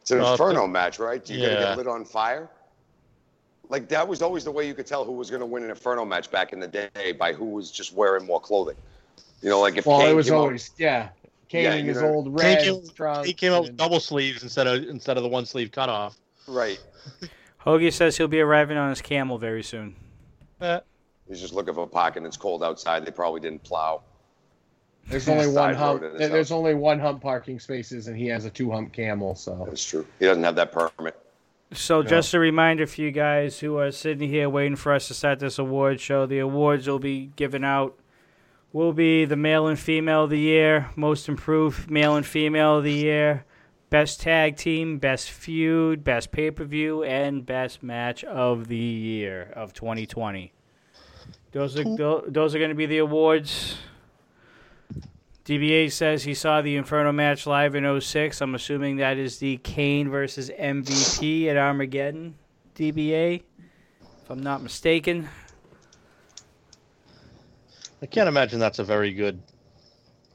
It's 0.00 0.10
an 0.10 0.18
Well, 0.18 0.32
inferno 0.32 0.66
match, 0.66 0.98
right? 0.98 1.28
You 1.28 1.40
gotta 1.40 1.54
get 1.54 1.76
lit 1.78 1.86
on 1.86 2.04
fire. 2.04 2.48
Like 3.72 3.88
that 3.88 4.06
was 4.06 4.20
always 4.20 4.44
the 4.44 4.50
way 4.50 4.66
you 4.68 4.74
could 4.74 4.86
tell 4.86 5.02
who 5.02 5.12
was 5.12 5.30
gonna 5.30 5.46
win 5.46 5.64
an 5.64 5.70
inferno 5.70 6.04
match 6.04 6.30
back 6.30 6.52
in 6.52 6.60
the 6.60 6.68
day 6.68 7.12
by 7.18 7.32
who 7.32 7.46
was 7.46 7.70
just 7.70 7.94
wearing 7.94 8.26
more 8.26 8.38
clothing. 8.38 8.76
You 9.40 9.48
know, 9.48 9.60
like 9.60 9.78
if 9.78 9.86
Well, 9.86 10.00
Kane 10.00 10.10
it 10.10 10.14
was 10.14 10.26
came 10.26 10.34
out- 10.34 10.40
always 10.40 10.70
yeah. 10.76 11.08
Kane 11.48 11.64
Yeah, 11.64 11.74
in 11.76 11.86
his 11.86 12.02
know, 12.02 12.08
old 12.08 12.24
Kane 12.26 12.34
red 12.34 12.62
came, 12.64 12.88
trunks. 12.94 13.26
he 13.26 13.32
came 13.32 13.52
out 13.52 13.62
with 13.62 13.76
double 13.78 13.98
sleeves 13.98 14.42
instead 14.42 14.66
of 14.66 14.84
instead 14.84 15.16
of 15.16 15.22
the 15.22 15.28
one 15.30 15.46
sleeve 15.46 15.72
cut 15.72 15.88
off. 15.88 16.18
Right. 16.46 16.78
Hoagie 17.64 17.92
says 17.92 18.18
he'll 18.18 18.28
be 18.28 18.40
arriving 18.40 18.76
on 18.76 18.90
his 18.90 19.00
camel 19.00 19.38
very 19.38 19.62
soon. 19.62 19.96
Eh, 20.60 20.80
He's 21.26 21.40
just 21.40 21.54
looking 21.54 21.72
for 21.72 21.84
a 21.84 21.86
pocket 21.86 22.18
and 22.18 22.26
it's 22.26 22.36
cold 22.36 22.62
outside. 22.62 23.06
They 23.06 23.10
probably 23.10 23.40
didn't 23.40 23.62
plow. 23.62 24.02
There's 25.08 25.28
only 25.30 25.46
one 25.46 25.74
hump. 25.74 26.02
There's 26.18 26.30
house. 26.30 26.50
only 26.50 26.74
one 26.74 26.98
hump 27.00 27.22
parking 27.22 27.58
spaces, 27.58 28.06
and 28.08 28.16
he 28.18 28.26
has 28.26 28.44
a 28.44 28.50
two 28.50 28.70
hump 28.70 28.92
camel. 28.92 29.34
So 29.34 29.64
That's 29.66 29.82
true. 29.84 30.06
He 30.18 30.26
doesn't 30.26 30.44
have 30.44 30.56
that 30.56 30.72
permit. 30.72 31.16
So, 31.74 32.02
just 32.02 32.34
a 32.34 32.38
reminder 32.38 32.86
for 32.86 33.00
you 33.00 33.10
guys 33.10 33.60
who 33.60 33.78
are 33.78 33.90
sitting 33.90 34.28
here 34.28 34.48
waiting 34.48 34.76
for 34.76 34.92
us 34.92 35.08
to 35.08 35.14
start 35.14 35.38
this 35.38 35.58
award 35.58 36.00
show. 36.00 36.26
The 36.26 36.38
awards 36.38 36.86
will 36.86 36.98
be 36.98 37.32
given 37.36 37.64
out. 37.64 37.98
Will 38.72 38.92
be 38.92 39.24
the 39.24 39.36
male 39.36 39.66
and 39.66 39.78
female 39.78 40.24
of 40.24 40.30
the 40.30 40.38
year, 40.38 40.90
most 40.96 41.28
improved 41.28 41.90
male 41.90 42.16
and 42.16 42.24
female 42.24 42.78
of 42.78 42.84
the 42.84 42.92
year, 42.92 43.44
best 43.90 44.22
tag 44.22 44.56
team, 44.56 44.98
best 44.98 45.30
feud, 45.30 46.02
best 46.02 46.32
pay 46.32 46.50
per 46.50 46.64
view, 46.64 47.02
and 47.04 47.44
best 47.44 47.82
match 47.82 48.24
of 48.24 48.68
the 48.68 48.76
year 48.76 49.52
of 49.54 49.74
2020. 49.74 50.52
Those 51.52 51.78
are 51.78 51.84
those 52.28 52.54
are 52.54 52.58
going 52.58 52.70
to 52.70 52.74
be 52.74 52.86
the 52.86 52.98
awards. 52.98 53.76
DBA 55.44 55.90
says 55.90 56.22
he 56.22 56.34
saw 56.34 56.62
the 56.62 56.76
Inferno 56.76 57.10
match 57.10 57.46
live 57.46 57.74
in 57.74 58.00
06. 58.00 58.40
I'm 58.40 58.54
assuming 58.54 58.96
that 58.96 59.16
is 59.18 59.38
the 59.38 59.56
Kane 59.58 60.08
versus 60.08 60.50
MVP 60.50 61.48
at 61.48 61.56
Armageddon. 61.56 62.36
DBA, 62.76 63.42
if 64.22 64.30
I'm 64.30 64.42
not 64.42 64.62
mistaken. 64.62 65.28
I 68.00 68.06
can't 68.06 68.28
imagine 68.28 68.58
that's 68.60 68.78
a 68.78 68.84
very 68.84 69.12
good 69.12 69.42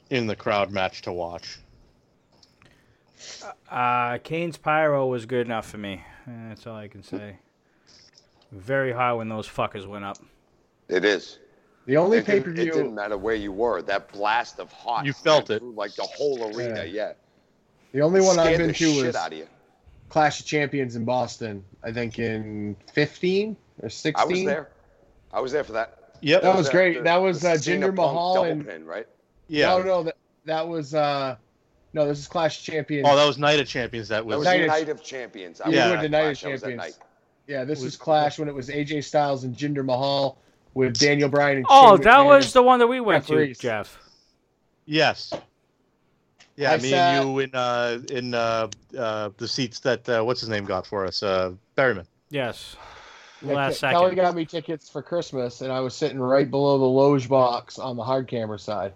in 0.10 0.28
the 0.28 0.36
crowd 0.36 0.72
match 0.72 1.02
to 1.04 1.14
watch. 1.14 1.60
Uh, 3.70 4.18
Kane's 4.20 4.58
pyro 4.58 5.08
was 5.08 5.26
good 5.26 5.46
enough 5.46 5.70
for 5.70 5.78
me. 5.78 6.04
That's 6.26 6.68
all 6.68 6.76
I 6.76 6.88
can 6.88 7.04
say. 7.04 7.38
Very 8.52 8.92
high 8.92 9.14
when 9.14 9.30
those 9.30 9.48
fuckers 9.48 9.88
went 9.88 10.06
up. 10.06 10.18
It 10.88 11.04
is. 11.04 11.40
The 11.88 11.98
only 11.98 12.20
It 12.20 12.26
pay 12.26 12.34
didn't, 12.40 12.56
per 12.56 12.62
it 12.62 12.66
didn't 12.66 12.94
matter 12.94 13.18
where 13.18 13.34
you 13.36 13.52
were. 13.52 13.82
That 13.82 14.12
blast 14.12 14.60
of 14.60 14.72
hot. 14.72 15.06
You 15.06 15.14
felt 15.14 15.50
it. 15.50 15.60
through, 15.60 15.72
like 15.74 15.96
the 15.96 16.04
whole 16.04 16.44
arena. 16.56 16.84
Yeah. 16.84 16.84
Yeah. 16.84 17.14
the 17.94 18.02
only 18.02 18.22
one 18.22 18.38
I've 18.38 18.58
been 18.58 18.74
to 18.74 19.04
was 19.06 19.16
out 19.16 19.32
of 19.32 19.38
you. 19.40 19.48
Clash 20.10 20.40
of 20.42 20.46
Champions 20.46 20.96
in 20.96 21.06
Boston. 21.06 21.64
I 21.84 21.92
think 21.92 22.20
in 22.20 22.76
15 22.94 23.58
or 23.82 23.90
16. 23.90 24.14
I 24.16 24.26
was 24.32 24.44
there. 24.46 24.70
I 25.34 25.40
was 25.40 25.52
there 25.52 25.64
for 25.64 25.72
that. 25.74 26.14
Yep. 26.22 26.42
That 26.44 26.56
was 26.56 26.68
at 26.68 26.72
great. 26.74 26.98
the- 26.98 27.04
That 27.04 27.18
was, 27.18 27.42
the 27.42 27.52
uh, 27.52 27.56
Jinder 27.56 27.82
Punk 27.84 27.96
Mahal 27.96 28.34
double 28.36 28.50
and- 28.52 28.68
pin, 28.68 28.86
right? 28.86 29.08
yeah. 29.48 29.68
No, 29.68 29.82
no, 29.84 30.04
that 30.04 30.18
that 30.46 30.68
was 30.68 30.94
uh, 30.94 31.36
no, 31.94 32.08
this 32.08 32.20
is 32.20 32.28
Clash 32.28 32.60
of 32.60 32.64
Champions. 32.66 33.08
Oh, 33.10 33.16
that 33.16 33.26
was 33.26 33.38
Night 33.38 33.60
of 33.60 33.68
Champions. 33.68 34.08
That 34.10 34.18
That 34.18 34.26
was. 34.26 34.38
was 34.40 34.46
Night 34.46 34.62
of- 34.62 34.68
Night 34.68 34.90
of 34.90 35.04
Champions. 35.04 35.62
I 35.62 35.70
You 35.70 35.76
was 35.78 35.90
were 35.92 35.96
at 35.98 36.02
the 36.02 36.10
Night 36.10 36.20
of 36.20 36.40
Clash. 36.40 36.46
I 36.46 36.52
was 36.54 36.64
at 36.64 36.70
Champions. 36.70 36.98
night. 36.98 37.06
yeah, 37.48 37.64
this 37.66 37.78
was- 37.80 37.86
was 37.86 37.96
Clash 37.98 38.40
when 38.40 38.48
it 38.48 38.56
was 38.56 38.70
AJ 38.70 39.04
Styles 39.04 39.44
and 39.44 39.56
Jinder 39.56 39.86
Mahal 39.86 40.38
with 40.78 40.98
Daniel 40.98 41.28
Bryan 41.28 41.58
and 41.58 41.66
Oh, 41.70 41.96
Shane 41.96 42.04
that 42.04 42.20
was 42.20 42.54
the 42.54 42.62
one 42.62 42.80
that 42.80 42.88
we 42.88 43.00
went 43.00 43.26
to, 43.28 43.36
referees. 43.36 43.58
Jeff. 43.58 43.98
Yes. 44.86 45.34
Yeah, 46.56 46.72
I 46.74 46.78
me 46.78 46.90
sat- 46.90 47.22
and 47.24 47.30
you 47.30 47.40
in 47.40 47.50
uh, 47.54 48.00
in 48.10 48.34
uh, 48.34 48.68
uh, 48.98 49.30
the 49.38 49.48
seats 49.48 49.80
that 49.82 50.08
uh, 50.08 50.24
what's 50.24 50.40
his 50.40 50.50
name 50.50 50.66
got 50.66 50.86
for 50.88 51.06
us, 51.06 51.22
uh, 51.24 51.52
Berryman. 51.76 52.06
Yes. 52.30 52.76
Yeah, 53.42 53.54
Last 53.54 53.78
Ke- 53.80 53.82
Kelly 53.92 54.16
got 54.16 54.34
me 54.36 54.46
tickets 54.46 54.90
for 54.90 55.02
Christmas, 55.02 55.62
and 55.62 55.72
I 55.72 55.80
was 55.82 55.96
sitting 55.96 56.20
right 56.20 56.50
below 56.50 56.78
the 56.80 56.86
loge 56.86 57.30
box 57.30 57.78
on 57.78 57.96
the 57.96 58.04
hard 58.04 58.28
camera 58.28 58.58
side. 58.58 58.94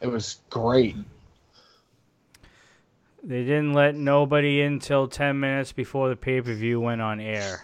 It 0.00 0.06
was 0.08 0.40
great. 0.50 0.96
They 3.24 3.44
didn't 3.44 3.72
let 3.72 3.94
nobody 3.94 4.62
in 4.62 4.80
till 4.80 5.06
10 5.06 5.38
minutes 5.38 5.70
before 5.72 6.08
the 6.08 6.16
pay 6.16 6.40
per 6.40 6.52
view 6.54 6.80
went 6.80 7.00
on 7.00 7.20
air. 7.20 7.62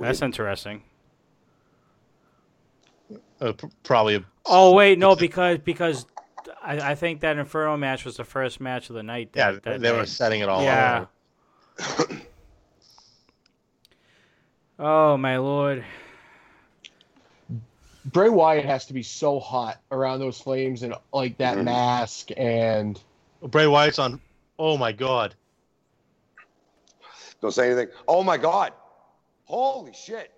It's 0.00 0.02
weird. 0.02 0.08
That's 0.14 0.22
interesting. 0.22 0.82
Uh, 3.40 3.52
pr- 3.52 3.66
probably. 3.82 4.14
A, 4.16 4.24
Oh 4.46 4.74
wait, 4.74 4.98
no, 4.98 5.14
because 5.14 5.58
because 5.58 6.06
I, 6.62 6.92
I 6.92 6.94
think 6.94 7.20
that 7.20 7.36
Inferno 7.38 7.76
match 7.76 8.04
was 8.04 8.16
the 8.16 8.24
first 8.24 8.60
match 8.60 8.88
of 8.90 8.96
the 8.96 9.02
night. 9.02 9.30
yeah, 9.34 9.52
That, 9.52 9.62
that 9.64 9.80
they 9.80 9.92
were 9.92 10.06
setting 10.06 10.40
it 10.40 10.48
all 10.48 10.62
Yeah. 10.62 11.06
up. 11.78 12.10
Oh 14.78 15.16
my 15.18 15.36
lord. 15.36 15.84
Bray 18.06 18.30
Wyatt 18.30 18.64
has 18.64 18.86
to 18.86 18.94
be 18.94 19.02
so 19.02 19.38
hot 19.38 19.78
around 19.92 20.20
those 20.20 20.40
flames 20.40 20.82
and 20.82 20.94
like 21.12 21.36
that 21.36 21.58
Mhm. 21.58 21.64
mask 21.64 22.30
and 22.36 22.98
Bray 23.42 23.66
Wyatt's 23.66 23.98
on. 23.98 24.20
Oh 24.58 24.78
my 24.78 24.92
God. 24.92 25.34
Don't 27.42 27.52
say 27.52 27.66
anything. 27.66 27.88
Oh 28.08 28.22
my 28.22 28.38
God! 28.38 28.72
Holy 29.50 29.92
shit! 29.92 30.30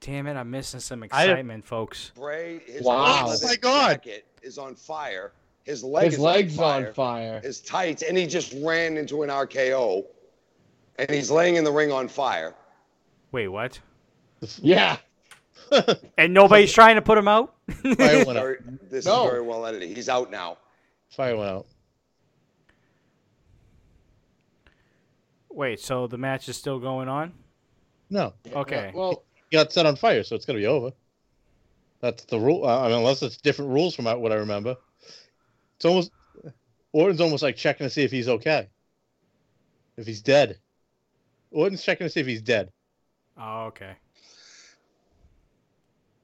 Damn 0.00 0.26
it, 0.26 0.34
I'm 0.34 0.50
missing 0.50 0.80
some 0.80 1.02
I- 1.02 1.06
excitement, 1.06 1.64
folks. 1.64 2.12
Bray, 2.14 2.60
his 2.66 2.82
Wow. 2.82 3.24
Oh 3.28 3.36
my 3.42 3.56
God. 3.56 3.90
jacket 4.04 4.26
is 4.42 4.58
on 4.58 4.74
fire. 4.74 5.32
His 5.64 5.82
leg 5.82 6.04
his 6.06 6.14
is 6.14 6.20
legs 6.20 6.58
on 6.58 6.82
fire. 6.82 6.86
on 6.88 6.92
fire. 6.92 7.40
His 7.40 7.60
tights, 7.62 8.02
and 8.02 8.18
he 8.18 8.26
just 8.26 8.54
ran 8.62 8.98
into 8.98 9.22
an 9.22 9.30
RKO, 9.30 10.04
and 10.98 11.10
he's 11.10 11.30
laying 11.30 11.56
in 11.56 11.64
the 11.64 11.72
ring 11.72 11.90
on 11.90 12.06
fire. 12.06 12.54
Wait, 13.32 13.48
what? 13.48 13.80
Yeah. 14.60 14.98
And 16.18 16.32
nobody's 16.34 16.72
trying 16.80 16.96
to 16.96 17.02
put 17.02 17.16
him 17.18 17.28
out? 17.28 17.54
Fire 17.96 18.24
went 18.26 18.38
out. 18.38 18.56
This 18.90 19.04
No. 19.06 19.24
is 19.24 19.30
very 19.30 19.42
well 19.42 19.64
edited. 19.66 19.94
He's 19.96 20.08
out 20.10 20.30
now. 20.30 20.56
Fire 21.10 21.34
went 21.36 21.50
out. 21.50 21.66
Wait, 25.58 25.80
so 25.80 26.06
the 26.06 26.16
match 26.16 26.48
is 26.48 26.56
still 26.56 26.78
going 26.78 27.08
on? 27.08 27.32
No, 28.10 28.32
Okay. 28.54 28.92
Well, 28.94 29.24
he 29.50 29.56
got 29.56 29.72
set 29.72 29.86
on 29.86 29.96
fire, 29.96 30.22
so 30.22 30.36
it's 30.36 30.46
gonna 30.46 30.60
be 30.60 30.66
over. 30.66 30.92
That's 32.00 32.24
the 32.26 32.38
rule. 32.38 32.64
Uh, 32.64 32.82
I 32.82 32.86
mean, 32.86 32.98
unless 32.98 33.24
it's 33.24 33.38
different 33.38 33.72
rules 33.72 33.96
from 33.96 34.04
what 34.04 34.30
I 34.30 34.36
remember. 34.36 34.76
It's 35.74 35.84
almost 35.84 36.12
Orton's 36.92 37.20
almost 37.20 37.42
like 37.42 37.56
checking 37.56 37.86
to 37.86 37.90
see 37.90 38.04
if 38.04 38.12
he's 38.12 38.28
okay. 38.28 38.68
If 39.96 40.06
he's 40.06 40.22
dead. 40.22 40.60
Orton's 41.50 41.82
checking 41.82 42.06
to 42.06 42.08
see 42.08 42.20
if 42.20 42.26
he's 42.28 42.42
dead. 42.42 42.70
Oh, 43.36 43.64
okay. 43.64 43.94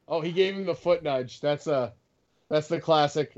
oh, 0.07 0.21
he 0.21 0.31
gave 0.31 0.55
him 0.55 0.65
the 0.65 0.77
foot 0.77 1.03
nudge. 1.03 1.41
That's 1.41 1.67
a 1.67 1.93
that's 2.49 2.69
the 2.69 2.81
classic. 2.81 3.33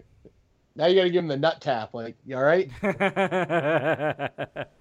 Now 0.75 0.89
you 0.89 0.97
got 0.97 1.05
to 1.05 1.11
give 1.11 1.25
him 1.25 1.29
the 1.29 1.39
nut 1.39 1.63
tap. 1.63 1.95
Like, 1.95 2.19
you 2.27 2.37
all 2.37 2.43
right? 2.43 2.71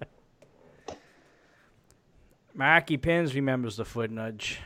Marky 2.56 2.96
Pins 2.96 3.34
remembers 3.34 3.76
the 3.76 3.84
foot 3.84 4.10
nudge. 4.10 4.60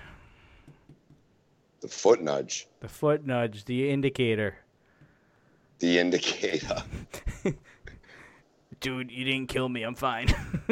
The 1.80 1.88
foot 1.88 2.22
nudge, 2.22 2.68
The 2.80 2.88
foot 2.88 3.26
nudge, 3.26 3.64
the 3.64 3.90
indicator. 3.90 4.54
the 5.80 5.98
indicator. 5.98 6.82
Dude, 8.80 9.10
you 9.10 9.24
didn't 9.24 9.48
kill 9.48 9.68
me. 9.68 9.82
I'm 9.82 9.94
fine. 9.96 10.28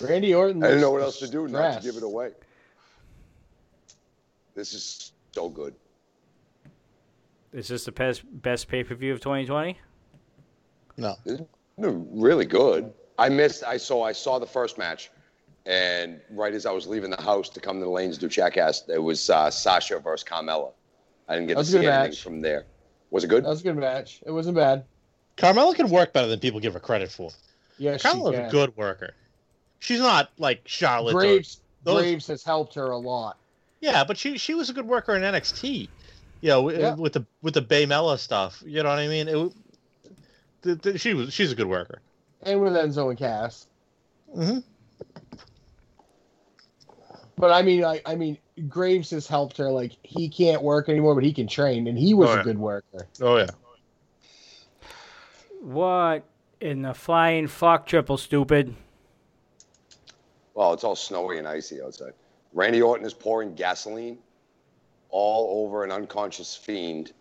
Randy 0.00 0.34
Orton. 0.34 0.62
I 0.62 0.66
didn't 0.68 0.80
know 0.80 0.90
what 0.90 1.02
else 1.02 1.18
to 1.20 1.28
do 1.28 1.46
not 1.48 1.80
to 1.80 1.86
give 1.86 1.96
it 1.96 2.02
away. 2.02 2.32
This 4.54 4.74
is 4.74 5.12
so 5.32 5.48
good. 5.48 5.74
Is 7.52 7.68
this 7.68 7.84
the 7.84 7.92
best 7.92 8.22
best 8.42 8.68
pay 8.68 8.82
per 8.84 8.94
view 8.94 9.12
of 9.12 9.20
2020? 9.20 9.78
No. 10.96 11.14
No, 11.76 11.88
really 12.10 12.46
good. 12.46 12.92
I 13.18 13.28
missed. 13.28 13.64
I 13.64 13.76
saw. 13.76 14.02
I 14.04 14.12
saw 14.12 14.38
the 14.38 14.46
first 14.46 14.76
match, 14.78 15.10
and 15.66 16.20
right 16.30 16.52
as 16.54 16.66
I 16.66 16.72
was 16.72 16.86
leaving 16.86 17.10
the 17.10 17.20
house 17.22 17.48
to 17.50 17.60
come 17.60 17.78
to 17.78 17.84
the 17.84 17.90
lanes 17.90 18.16
to 18.16 18.20
do 18.22 18.28
Jackass, 18.28 18.88
it 18.88 18.98
was 19.02 19.30
uh, 19.30 19.50
Sasha 19.50 19.98
versus 20.00 20.26
Carmella. 20.28 20.72
I 21.28 21.34
didn't 21.34 21.48
get 21.48 21.56
That 21.56 21.64
to 21.64 21.70
see 21.70 21.76
anything 21.78 21.92
match. 21.92 22.22
from 22.22 22.40
there. 22.40 22.64
Was 23.10 23.24
it 23.24 23.28
good? 23.28 23.44
That 23.44 23.50
was 23.50 23.60
a 23.60 23.64
good 23.64 23.76
match. 23.76 24.20
It 24.26 24.30
wasn't 24.32 24.56
bad. 24.56 24.84
Carmella 25.36 25.74
can 25.74 25.88
work 25.90 26.12
better 26.12 26.26
than 26.28 26.40
people 26.40 26.60
give 26.60 26.74
her 26.74 26.80
credit 26.80 27.10
for. 27.10 27.30
Yeah, 27.78 27.96
she 27.96 28.06
Carmella's 28.08 28.38
a 28.38 28.50
good 28.50 28.76
worker. 28.76 29.14
She's 29.80 30.00
not 30.00 30.30
like 30.38 30.62
Charlotte. 30.64 31.14
or- 31.14 31.20
Graves 31.20 31.60
those- 31.84 32.02
Graves 32.02 32.26
has 32.28 32.42
helped 32.44 32.74
her 32.74 32.90
a 32.90 32.96
lot. 32.98 33.36
yeah, 33.80 34.02
but 34.04 34.16
she 34.18 34.38
she 34.38 34.54
was 34.54 34.70
a 34.70 34.72
good 34.72 34.86
worker 34.86 35.14
in 35.14 35.22
NXT. 35.22 35.88
You 36.40 36.48
know, 36.50 36.70
Yeah. 36.70 36.94
with 36.94 37.12
the 37.14 37.24
with 37.42 37.54
the 37.54 37.62
Baymella 37.62 38.18
stuff. 38.18 38.62
You 38.66 38.82
know 38.82 38.88
what 38.90 38.98
I 38.98 39.08
mean? 39.08 39.28
It, 39.28 39.52
the, 40.62 40.74
the, 40.76 40.98
she 40.98 41.14
was 41.14 41.32
she's 41.32 41.52
a 41.52 41.54
good 41.54 41.66
worker. 41.66 42.00
And 42.44 42.60
with 42.60 42.74
Enzo 42.74 43.10
and 43.10 43.18
Cass. 43.18 43.66
Mm-hmm. 44.36 44.58
But 47.36 47.50
I 47.50 47.62
mean, 47.62 47.84
I, 47.84 48.00
I 48.06 48.14
mean, 48.14 48.38
Graves 48.68 49.10
has 49.10 49.26
helped 49.26 49.56
her. 49.56 49.70
Like 49.70 49.96
he 50.02 50.28
can't 50.28 50.62
work 50.62 50.88
anymore, 50.88 51.14
but 51.14 51.24
he 51.24 51.32
can 51.32 51.46
train, 51.48 51.88
and 51.88 51.98
he 51.98 52.14
was 52.14 52.30
Oh, 52.30 52.40
a 52.40 52.44
good 52.44 52.58
worker. 52.58 53.08
Oh 53.20 53.38
yeah. 53.38 53.46
What 55.60 56.24
in 56.60 56.82
the 56.82 56.94
flying 56.94 57.48
fuck, 57.48 57.86
triple 57.86 58.16
stupid? 58.18 58.74
Well, 60.54 60.72
it's 60.72 60.84
all 60.84 60.94
snowy 60.96 61.38
and 61.38 61.48
icy 61.48 61.82
outside. 61.82 62.12
Randy 62.52 62.80
Orton 62.80 63.04
is 63.04 63.14
pouring 63.14 63.54
gasoline 63.54 64.18
all 65.10 65.64
over 65.64 65.82
an 65.82 65.90
unconscious 65.90 66.54
fiend 66.54 67.12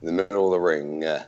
in 0.00 0.06
the 0.06 0.12
middle 0.12 0.46
of 0.46 0.52
the 0.52 0.60
ring. 0.60 1.04
Uh, 1.04 1.24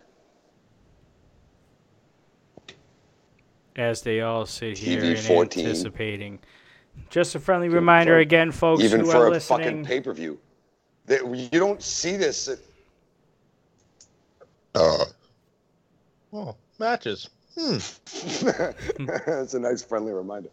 As 3.76 4.02
they 4.02 4.20
all 4.20 4.46
sit 4.46 4.78
here 4.78 5.00
TV 5.00 5.10
and 5.10 5.18
14. 5.18 5.66
anticipating. 5.66 6.38
Just 7.10 7.34
a 7.34 7.40
friendly 7.40 7.68
reminder 7.68 8.18
again, 8.18 8.52
folks 8.52 8.84
even 8.84 9.00
who 9.00 9.10
for 9.10 9.28
are 9.28 9.32
a 9.32 9.40
fucking 9.40 9.84
pay 9.84 10.00
per 10.00 10.12
view. 10.12 10.38
You 11.08 11.48
don't 11.50 11.82
see 11.82 12.16
this. 12.16 12.48
At, 12.48 12.58
Oh, 16.32 16.56
matches. 16.78 17.30
Hmm. 17.56 17.76
That's 19.26 19.54
a 19.54 19.60
nice 19.60 19.82
friendly 19.82 20.12
reminder. 20.12 20.48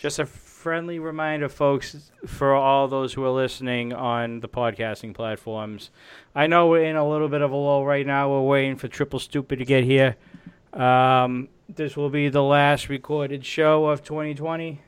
Just 0.00 0.18
a 0.18 0.26
friendly 0.26 0.98
reminder, 0.98 1.48
folks, 1.48 2.10
for 2.26 2.54
all 2.54 2.86
those 2.88 3.14
who 3.14 3.24
are 3.24 3.30
listening 3.30 3.94
on 3.94 4.40
the 4.40 4.48
podcasting 4.48 5.14
platforms. 5.14 5.90
I 6.34 6.46
know 6.46 6.66
we're 6.66 6.84
in 6.84 6.96
a 6.96 7.08
little 7.08 7.28
bit 7.28 7.40
of 7.40 7.50
a 7.52 7.56
lull 7.56 7.86
right 7.86 8.06
now. 8.06 8.30
We're 8.30 8.42
waiting 8.42 8.76
for 8.76 8.88
Triple 8.88 9.18
Stupid 9.18 9.58
to 9.58 9.64
get 9.64 9.84
here. 9.84 10.16
Um, 10.74 11.48
this 11.68 11.96
will 11.96 12.10
be 12.10 12.28
the 12.28 12.42
last 12.42 12.88
recorded 12.88 13.44
show 13.44 13.86
of 13.86 14.02
2020. 14.02 14.80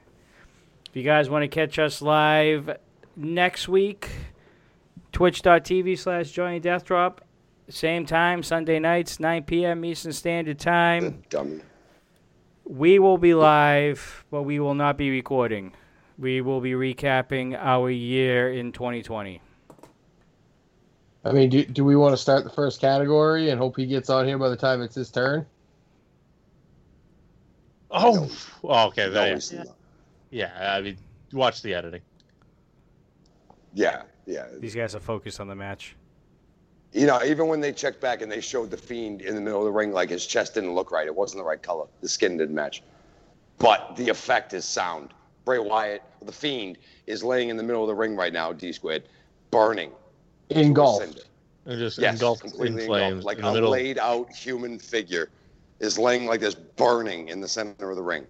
If 0.88 0.96
you 0.96 1.02
guys 1.02 1.28
want 1.28 1.42
to 1.42 1.48
catch 1.48 1.78
us 1.78 2.00
live 2.00 2.78
next 3.16 3.68
week, 3.68 4.08
twitch.tv 5.12 5.98
slash 5.98 6.30
Johnny 6.30 6.60
Death 6.60 6.84
Drop. 6.84 7.24
Same 7.68 8.06
time, 8.06 8.42
Sunday 8.42 8.78
nights, 8.78 9.20
9 9.20 9.42
p.m. 9.42 9.84
Eastern 9.84 10.12
Standard 10.12 10.58
Time. 10.58 11.22
Dummy. 11.28 11.60
We 12.64 12.98
will 12.98 13.18
be 13.18 13.34
live, 13.34 14.24
but 14.30 14.42
we 14.42 14.60
will 14.60 14.74
not 14.74 14.96
be 14.96 15.10
recording. 15.10 15.74
We 16.18 16.40
will 16.40 16.60
be 16.60 16.72
recapping 16.72 17.58
our 17.58 17.90
year 17.90 18.52
in 18.52 18.72
2020. 18.72 19.42
I 21.24 21.32
mean, 21.32 21.50
do, 21.50 21.64
do 21.64 21.84
we 21.84 21.96
want 21.96 22.12
to 22.14 22.16
start 22.16 22.44
the 22.44 22.50
first 22.50 22.80
category 22.80 23.50
and 23.50 23.58
hope 23.58 23.76
he 23.76 23.86
gets 23.86 24.08
on 24.08 24.26
here 24.26 24.38
by 24.38 24.48
the 24.48 24.56
time 24.56 24.80
it's 24.80 24.94
his 24.94 25.10
turn? 25.10 25.44
Oh, 27.90 28.30
oh, 28.64 28.86
okay. 28.88 29.06
No, 29.06 29.12
There, 29.12 29.34
he's 29.34 29.52
yeah. 29.52 29.64
yeah, 30.30 30.74
I 30.76 30.80
mean, 30.80 30.98
watch 31.32 31.62
the 31.62 31.74
editing. 31.74 32.02
Yeah, 33.74 34.02
yeah. 34.26 34.46
These 34.58 34.74
guys 34.74 34.94
are 34.94 35.00
focused 35.00 35.40
on 35.40 35.48
the 35.48 35.54
match. 35.54 35.94
You 36.92 37.06
know, 37.06 37.22
even 37.22 37.48
when 37.48 37.60
they 37.60 37.72
checked 37.72 38.00
back 38.00 38.22
and 38.22 38.32
they 38.32 38.40
showed 38.40 38.70
the 38.70 38.76
fiend 38.76 39.20
in 39.20 39.34
the 39.34 39.40
middle 39.40 39.60
of 39.60 39.66
the 39.66 39.72
ring, 39.72 39.92
like 39.92 40.08
his 40.10 40.26
chest 40.26 40.54
didn't 40.54 40.74
look 40.74 40.90
right. 40.90 41.06
It 41.06 41.14
wasn't 41.14 41.40
the 41.40 41.44
right 41.44 41.62
color. 41.62 41.86
The 42.00 42.08
skin 42.08 42.36
didn't 42.38 42.54
match. 42.54 42.82
But 43.58 43.96
the 43.96 44.08
effect 44.08 44.54
is 44.54 44.64
sound. 44.64 45.10
Bray 45.44 45.58
Wyatt, 45.58 46.02
the 46.22 46.32
fiend, 46.32 46.78
is 47.06 47.22
laying 47.22 47.48
in 47.48 47.56
the 47.56 47.62
middle 47.62 47.82
of 47.82 47.88
the 47.88 47.94
ring 47.94 48.16
right 48.16 48.32
now, 48.32 48.52
D 48.52 48.72
squared, 48.72 49.04
burning. 49.50 49.90
to 50.50 50.56
a 50.56 50.60
Engulfed. 50.60 51.06
cinder. 51.06 51.22
And 51.66 51.78
just 51.78 51.98
Yes, 51.98 52.14
engulfed 52.14 52.44
in 52.44 52.50
completely 52.50 52.86
flames 52.86 53.24
engulfed. 53.24 53.26
Like 53.26 53.36
in 53.38 53.44
the 53.44 53.50
a 53.50 53.54
middle. 53.54 53.70
laid 53.70 53.98
out 53.98 54.32
human 54.32 54.78
figure 54.78 55.28
is 55.80 55.98
laying 55.98 56.26
like 56.26 56.40
this, 56.40 56.54
burning 56.54 57.28
in 57.28 57.40
the 57.40 57.48
center 57.48 57.90
of 57.90 57.96
the 57.96 58.02
ring. 58.02 58.26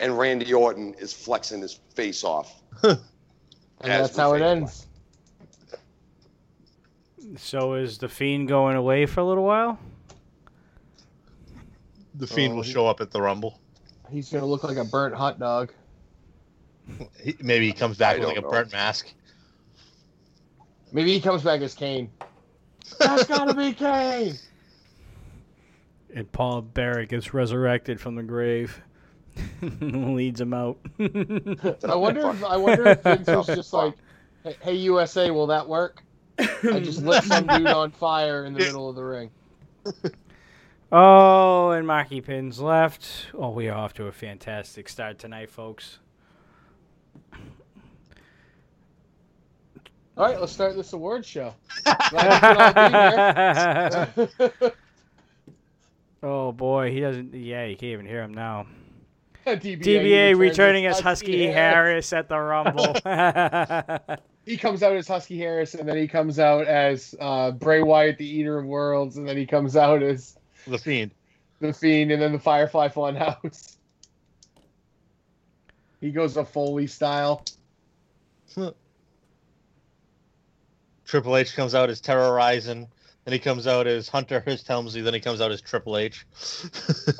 And 0.00 0.16
Randy 0.18 0.52
Orton 0.52 0.94
is 0.94 1.12
flexing 1.12 1.60
his 1.62 1.80
face 1.94 2.24
off. 2.24 2.62
And 3.82 3.90
that's 3.92 4.16
how 4.16 4.32
it 4.32 4.38
fade 4.38 4.42
away. 4.42 4.50
ends. 4.52 4.86
So 7.36 7.74
is 7.74 7.98
the 7.98 8.08
Fiend 8.08 8.48
going 8.48 8.74
away 8.76 9.04
for 9.04 9.20
a 9.20 9.24
little 9.26 9.44
while? 9.44 9.78
The 12.14 12.26
fiend 12.26 12.52
Oh, 12.52 12.56
will 12.56 12.60
uh, 12.62 12.64
he- 12.64 12.72
show 12.72 12.86
up 12.86 13.00
at 13.02 13.10
the 13.10 13.20
rumble. 13.20 13.60
He's 14.10 14.30
going 14.30 14.40
to 14.40 14.46
look 14.46 14.64
like 14.64 14.78
a 14.78 14.84
burnt 14.84 15.14
hot 15.14 15.38
dog. 15.38 15.72
He, 17.22 17.34
maybe 17.42 17.66
he 17.66 17.72
comes 17.74 17.98
back 17.98 18.16
I 18.16 18.20
with 18.20 18.28
like 18.28 18.38
a 18.38 18.42
burnt 18.42 18.72
mask. 18.72 19.12
Maybe 20.92 21.12
he 21.12 21.20
comes 21.20 21.42
back 21.42 21.60
as 21.60 21.74
Kane. 21.74 22.08
That's 22.98 23.24
got 23.26 23.46
to 23.48 23.54
be 23.54 23.72
Kane. 23.74 24.36
And 26.16 26.32
Paul 26.32 26.62
Bearer 26.62 27.04
gets 27.04 27.34
resurrected 27.34 28.00
from 28.00 28.14
the 28.14 28.22
grave. 28.22 28.80
Leads 29.60 30.40
him 30.40 30.54
out. 30.54 30.78
I 30.98 31.94
wonder 31.94 32.30
if 32.30 32.42
I 32.42 32.56
wonder 32.56 32.86
if 32.86 33.02
Vince 33.02 33.28
was 33.28 33.46
just 33.48 33.74
like, 33.74 33.92
"Hey, 34.42 34.56
hey 34.62 34.74
USA, 34.76 35.30
will 35.30 35.46
that 35.48 35.68
work?" 35.68 36.02
I 36.38 36.80
just 36.82 37.02
lit 37.02 37.22
some 37.22 37.46
dude 37.46 37.66
on 37.66 37.90
fire 37.90 38.46
in 38.46 38.54
the 38.54 38.60
middle 38.60 38.88
of 38.88 38.96
the 38.96 39.04
ring. 39.04 39.30
oh, 40.90 41.72
and 41.72 41.86
Marky 41.86 42.22
Pins 42.22 42.60
left. 42.60 43.26
Oh, 43.34 43.50
we 43.50 43.68
are 43.68 43.76
off 43.76 43.92
to 43.94 44.06
a 44.06 44.12
fantastic 44.12 44.88
start 44.88 45.18
tonight, 45.18 45.50
folks. 45.50 45.98
All 50.16 50.24
right, 50.24 50.40
let's 50.40 50.52
start 50.52 50.76
this 50.76 50.94
award 50.94 51.26
show. 51.26 51.54
Glad 51.84 52.32
you 52.32 54.24
could 54.24 54.38
all 54.38 54.48
be 54.48 54.62
here. 54.62 54.72
Oh 56.22 56.52
boy, 56.52 56.90
he 56.92 57.00
doesn't. 57.00 57.34
Yeah, 57.34 57.64
you 57.64 57.76
can't 57.76 57.92
even 57.92 58.06
hear 58.06 58.22
him 58.22 58.34
now. 58.34 58.66
DBA, 59.46 59.80
DBA 59.80 60.36
returning 60.38 60.86
as 60.86 60.98
Husky 61.00 61.46
Harris 61.46 62.12
at 62.12 62.28
the 62.28 62.38
Rumble. 62.38 62.96
He 64.46 64.56
comes 64.56 64.84
out 64.84 64.94
as 64.94 65.08
Husky 65.08 65.36
Harris, 65.36 65.74
and 65.74 65.88
then 65.88 65.96
he 65.96 66.06
comes 66.06 66.38
out 66.38 66.68
as 66.68 67.16
uh, 67.20 67.50
Bray 67.50 67.82
Wyatt, 67.82 68.16
the 68.16 68.24
Eater 68.24 68.56
of 68.60 68.64
Worlds, 68.64 69.16
and 69.16 69.28
then 69.28 69.36
he 69.36 69.44
comes 69.44 69.74
out 69.74 70.04
as 70.04 70.38
The 70.68 70.78
fiend. 70.78 71.10
the 71.58 71.72
Fiend, 71.72 72.12
and 72.12 72.22
then 72.22 72.30
the 72.30 72.38
Firefly 72.38 72.86
Funhouse. 72.90 73.76
He 76.00 76.12
goes 76.12 76.36
a 76.36 76.44
Foley 76.44 76.86
style. 76.86 77.44
Triple 81.04 81.36
H 81.36 81.56
comes 81.56 81.74
out 81.74 81.90
as 81.90 82.00
terrorizing. 82.00 82.86
Then 83.26 83.32
he 83.32 83.40
comes 83.40 83.66
out 83.66 83.88
as 83.88 84.08
Hunter 84.08 84.38
Hearst 84.38 84.68
Helmsley. 84.68 85.00
Then 85.00 85.12
he 85.12 85.18
comes 85.18 85.40
out 85.40 85.50
as 85.50 85.60
Triple 85.60 85.96
H. 85.98 86.24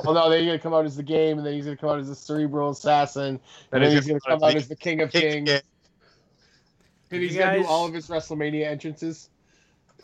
Oh 0.07 0.13
no, 0.13 0.31
they're 0.31 0.45
gonna 0.45 0.59
come 0.59 0.73
out 0.73 0.85
as 0.85 0.97
the 0.97 1.03
game, 1.03 1.39
and 1.39 1.47
then 1.47 1.55
he's 1.55 1.65
gonna 1.65 1.77
come 1.77 1.91
out 1.91 1.99
as 1.99 2.09
the 2.09 2.15
Cerebral 2.15 2.71
Assassin, 2.71 3.41
and 3.73 3.83
then 3.83 3.91
he's 3.91 4.07
gonna 4.07 4.21
come 4.21 4.43
out 4.43 4.55
as 4.55 4.69
the 4.69 4.77
King 4.77 5.01
of 5.01 5.11
Kings, 5.11 5.51
and 5.51 5.63
he's 7.11 7.35
you 7.35 7.41
gonna 7.41 7.59
do 7.59 7.67
all 7.67 7.87
of 7.87 7.93
his 7.93 8.07
WrestleMania 8.07 8.67
entrances. 8.67 9.31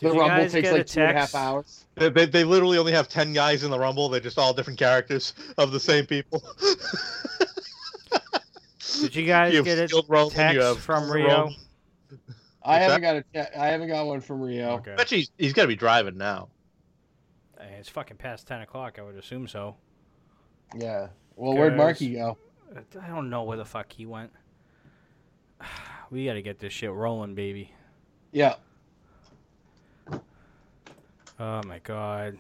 Did 0.01 0.11
the 0.11 0.19
Rumble 0.19 0.49
takes 0.49 0.73
like 0.73 0.87
two 0.87 1.01
and 1.03 1.17
a 1.17 1.21
half 1.21 1.37
hours. 1.37 1.85
They, 1.95 2.09
they, 2.09 2.27
they 2.27 2.43
literally 2.43 2.79
only 2.79 2.93
have 2.93 3.09
10 3.09 3.33
guys 3.33 3.63
in 3.63 3.71
the 3.71 3.79
Rumble. 3.79 4.09
They're 4.09 4.21
just 4.21 4.39
all 4.39 4.53
different 4.53 4.81
characters 4.81 5.35
of 5.59 5.71
the 5.71 5.79
same 5.79 6.07
people. 6.07 6.43
Did 9.01 9.15
you 9.15 9.25
guys 9.27 9.55
You 9.55 9.63
get 9.63 9.79
a 9.79 9.87
Skilled 9.89 10.07
Roman, 10.09 10.31
text 10.35 10.61
have 10.61 10.81
from 10.81 11.05
Roman. 11.05 11.25
Rio? 11.25 11.51
I 12.65 12.79
What's 12.79 12.93
haven't 12.93 13.03
got 13.03 13.17
a 13.17 13.23
te- 13.51 13.57
I 13.59 13.67
haven't 13.69 13.89
got 13.89 14.07
one 14.07 14.21
from 14.21 14.41
Rio. 14.41 14.71
Okay. 14.77 14.95
bet 14.97 15.11
he's, 15.11 15.31
he's 15.39 15.53
got 15.53 15.63
to 15.63 15.69
be 15.69 15.77
driving 15.77 16.17
now. 16.17 16.49
Uh, 17.59 17.65
It's 17.79 17.89
fucking 17.89 18.17
past 18.19 18.47
10 18.47 18.61
o'clock, 18.63 18.99
I 18.99 19.03
would 19.03 19.17
assume 19.17 19.49
so. 19.49 19.77
Yeah. 20.77 21.09
Well, 21.37 21.55
where'd 21.57 21.77
Marky 21.77 22.15
go? 22.15 22.37
I 23.01 23.09
don't 23.09 23.29
know 23.31 23.43
where 23.43 23.57
the 23.59 23.65
fuck 23.65 23.93
he 23.93 24.07
went. 24.07 24.33
We 26.11 26.27
gotta 26.27 26.43
get 26.43 26.59
this 26.59 26.75
shit 26.75 26.91
rolling, 26.93 27.35
baby. 27.35 27.73
Yeah. 28.33 28.57
Oh 31.41 31.63
my 31.67 31.79
god. 31.83 32.37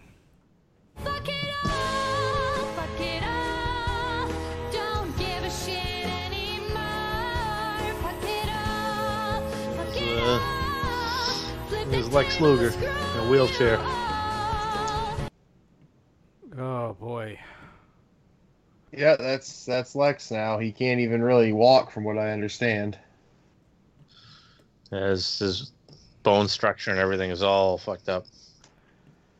Fuck 1.02 1.26
it 1.26 1.54
all, 1.64 2.66
fuck 2.76 3.00
it 3.00 3.22
all. 3.22 3.41
Fuck 10.22 10.26
it 10.26 10.28
Uh, 10.28 10.32
all. 10.32 11.66
Flip 11.68 11.88
there's 11.90 12.08
the 12.08 12.14
Lex 12.14 12.40
Luger 12.40 12.68
in 12.68 13.20
a 13.20 13.30
wheelchair. 13.30 13.78
Oh 16.58 16.96
boy. 17.00 17.38
Yeah, 18.92 19.16
that's 19.16 19.64
that's 19.64 19.94
Lex 19.94 20.30
now. 20.30 20.58
He 20.58 20.70
can't 20.70 21.00
even 21.00 21.22
really 21.22 21.52
walk, 21.52 21.90
from 21.90 22.04
what 22.04 22.18
I 22.18 22.30
understand. 22.32 22.98
His, 24.90 25.38
his 25.38 25.72
bone 26.22 26.48
structure 26.48 26.90
and 26.90 27.00
everything 27.00 27.30
is 27.30 27.42
all 27.42 27.78
fucked 27.78 28.10
up. 28.10 28.26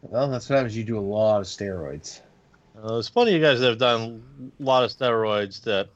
Well, 0.01 0.30
that's 0.30 0.49
what 0.49 0.57
happens. 0.57 0.74
You 0.76 0.85
do 0.85 0.99
a 0.99 1.01
lot 1.01 1.41
of 1.41 1.47
steroids. 1.47 2.20
Uh, 2.83 2.93
there's 2.95 3.11
plenty 3.11 3.37
of 3.37 3.43
guys 3.43 3.61
that 3.61 3.68
have 3.68 3.78
done 3.78 4.22
a 4.59 4.62
lot 4.62 4.83
of 4.83 4.91
steroids 4.91 5.62
that 5.64 5.91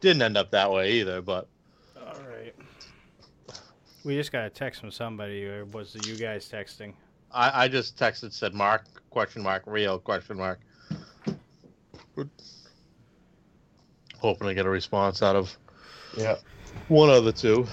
didn't 0.00 0.22
end 0.22 0.38
up 0.38 0.50
that 0.52 0.72
way 0.72 0.92
either, 0.92 1.20
but 1.20 1.34
Alright. 1.36 1.48
We 4.08 4.14
just 4.16 4.32
got 4.32 4.46
a 4.46 4.48
text 4.48 4.80
from 4.80 4.90
somebody, 4.90 5.44
or 5.44 5.66
was 5.66 5.94
it 5.94 6.06
you 6.06 6.16
guys 6.16 6.48
texting? 6.50 6.94
I, 7.30 7.64
I 7.64 7.68
just 7.68 7.98
texted 7.98 8.32
said 8.32 8.54
Mark 8.54 8.86
question 9.10 9.42
mark 9.42 9.64
real 9.66 9.98
question 9.98 10.38
mark. 10.38 10.60
Hoping 14.16 14.48
to 14.48 14.54
get 14.54 14.64
a 14.64 14.70
response 14.70 15.22
out 15.22 15.36
of 15.36 15.54
Yeah. 16.16 16.36
one 16.88 17.10
of 17.10 17.26
the 17.26 17.32
two. 17.32 17.66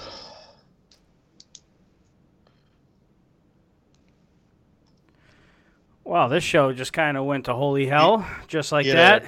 Wow, 6.04 6.28
this 6.28 6.44
show 6.44 6.70
just 6.74 6.92
kind 6.92 7.16
of 7.16 7.24
went 7.24 7.46
to 7.46 7.54
holy 7.54 7.86
hell, 7.86 8.28
just 8.46 8.72
like 8.72 8.84
Yeah. 8.84 8.94
that. 8.94 9.24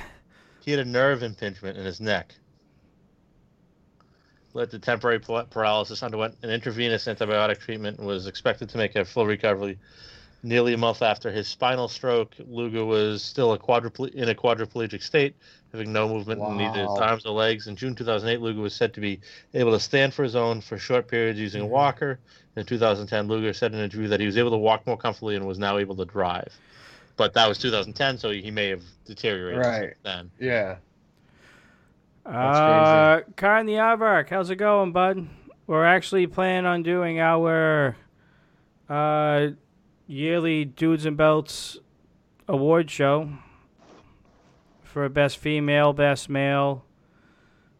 He 0.61 0.72
had 0.72 0.80
a 0.80 0.84
nerve 0.84 1.22
impingement 1.22 1.78
in 1.78 1.86
his 1.86 2.02
neck. 2.02 2.34
Led 4.59 4.70
to 4.72 4.78
temporary 4.78 5.20
paralysis, 5.20 6.02
underwent 6.02 6.34
an 6.42 6.50
intravenous 6.50 7.06
antibiotic 7.06 7.59
treatment, 7.61 7.98
and 7.98 8.06
was 8.06 8.26
expected 8.26 8.68
to 8.70 8.76
make 8.76 8.96
a 8.96 9.04
full 9.04 9.24
recovery. 9.24 9.78
Nearly 10.42 10.74
a 10.74 10.78
month 10.78 11.02
after 11.02 11.30
his 11.30 11.48
spinal 11.48 11.88
stroke, 11.88 12.34
Luger 12.46 12.84
was 12.84 13.22
still 13.22 13.52
a 13.52 13.59
quadruple- 13.59 14.06
in 14.06 14.28
a 14.28 14.34
quadriplegic 14.34 15.02
state, 15.02 15.34
having 15.72 15.92
no 15.92 16.09
movement 16.09 16.40
in 16.40 16.61
either 16.61 16.80
his 16.80 16.98
arms 16.98 17.26
or 17.26 17.32
legs. 17.32 17.66
In 17.66 17.76
June 17.76 17.94
2008, 17.94 18.40
Luger 18.40 18.61
was 18.61 18.74
said 18.74 18.94
to 18.94 19.00
be 19.00 19.20
able 19.54 19.72
to 19.72 19.80
stand 19.80 20.14
for 20.14 20.22
his 20.22 20.36
own 20.36 20.61
for 20.61 20.78
short 20.78 21.09
periods 21.09 21.38
using 21.38 21.62
a 21.62 21.64
mm-hmm. 21.64 21.72
walker. 21.72 22.18
In 22.56 22.64
2010, 22.64 23.28
Luger 23.28 23.52
said 23.52 23.72
in 23.72 23.78
an 23.78 23.84
interview 23.84 24.09
that 24.09 24.20
he 24.20 24.26
was 24.26 24.36
able 24.36 24.50
to 24.50 24.56
walk 24.56 24.86
more 24.86 24.96
comfortably 24.96 25.36
and 25.36 25.46
was 25.46 25.59
now 25.59 25.78
able 25.78 25.96
to 25.96 26.04
drive. 26.04 26.52
But 27.16 27.34
that 27.34 27.48
was 27.48 27.59
2010, 27.59 28.18
so 28.18 28.30
he 28.30 28.50
may 28.50 28.68
have 28.68 28.82
deteriorated 29.04 29.64
Right. 29.64 29.94
then. 30.04 30.30
Yeah. 30.38 30.76
Uh, 32.29 33.22
Karen 33.37 33.64
the 33.64 33.74
Aardvark, 33.74 34.29
how's 34.29 34.51
it 34.51 34.57
going, 34.57 34.93
bud? 34.93 35.26
We're 35.66 35.87
actually 35.87 36.26
planning 36.26 36.66
on 36.66 36.83
doing 36.83 37.18
our 37.18 37.97
uh, 38.87 39.49
yearly 40.07 40.66
Dudes 40.66 41.07
and 41.07 41.16
Belts 41.16 41.79
award 42.47 42.91
show 42.91 43.31
for 44.83 45.09
best 45.09 45.39
female, 45.39 45.95
best 45.95 46.29
male, 46.29 46.85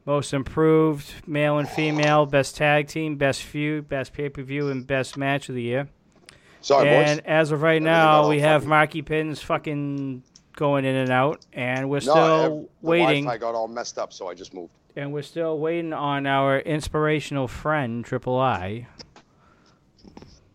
most 0.07 0.33
improved 0.33 1.13
male 1.27 1.59
and 1.59 1.69
female, 1.69 2.25
best 2.25 2.57
tag 2.57 2.89
team, 2.89 3.17
best 3.17 3.43
feud, 3.43 3.87
best 3.87 4.15
pay 4.15 4.31
per 4.31 4.43
view, 4.43 4.71
and 4.71 4.87
best 4.87 5.19
match 5.19 5.51
of 5.51 5.57
the 5.57 5.63
year. 5.63 5.89
Sorry, 6.63 6.89
and 6.89 7.21
boys. 7.21 7.27
as 7.27 7.53
of 7.53 7.61
right 7.61 7.83
now, 7.83 8.27
we 8.31 8.41
have 8.41 8.63
funny. 8.63 8.71
Marky 8.71 9.03
Pins 9.03 9.43
fucking 9.43 10.23
going 10.59 10.85
in 10.85 10.97
and 10.97 11.11
out, 11.11 11.47
and 11.53 11.89
we're 11.89 11.97
No, 11.99 12.01
still 12.01 12.17
ev- 12.17 12.51
the 12.51 12.67
waiting. 12.83 13.25
Wi-Fi 13.25 13.39
got 13.39 13.55
all 13.55 13.69
messed 13.69 13.97
up, 13.97 14.13
so 14.13 14.27
I 14.29 14.35
just 14.35 14.53
moved. 14.53 14.73
And 14.97 15.13
we're 15.13 15.23
still 15.23 15.59
waiting 15.61 15.93
on 15.93 16.27
our 16.27 16.59
inspirational 16.59 17.47
friend, 17.47 18.05
Triple 18.05 18.37
I. 18.37 18.89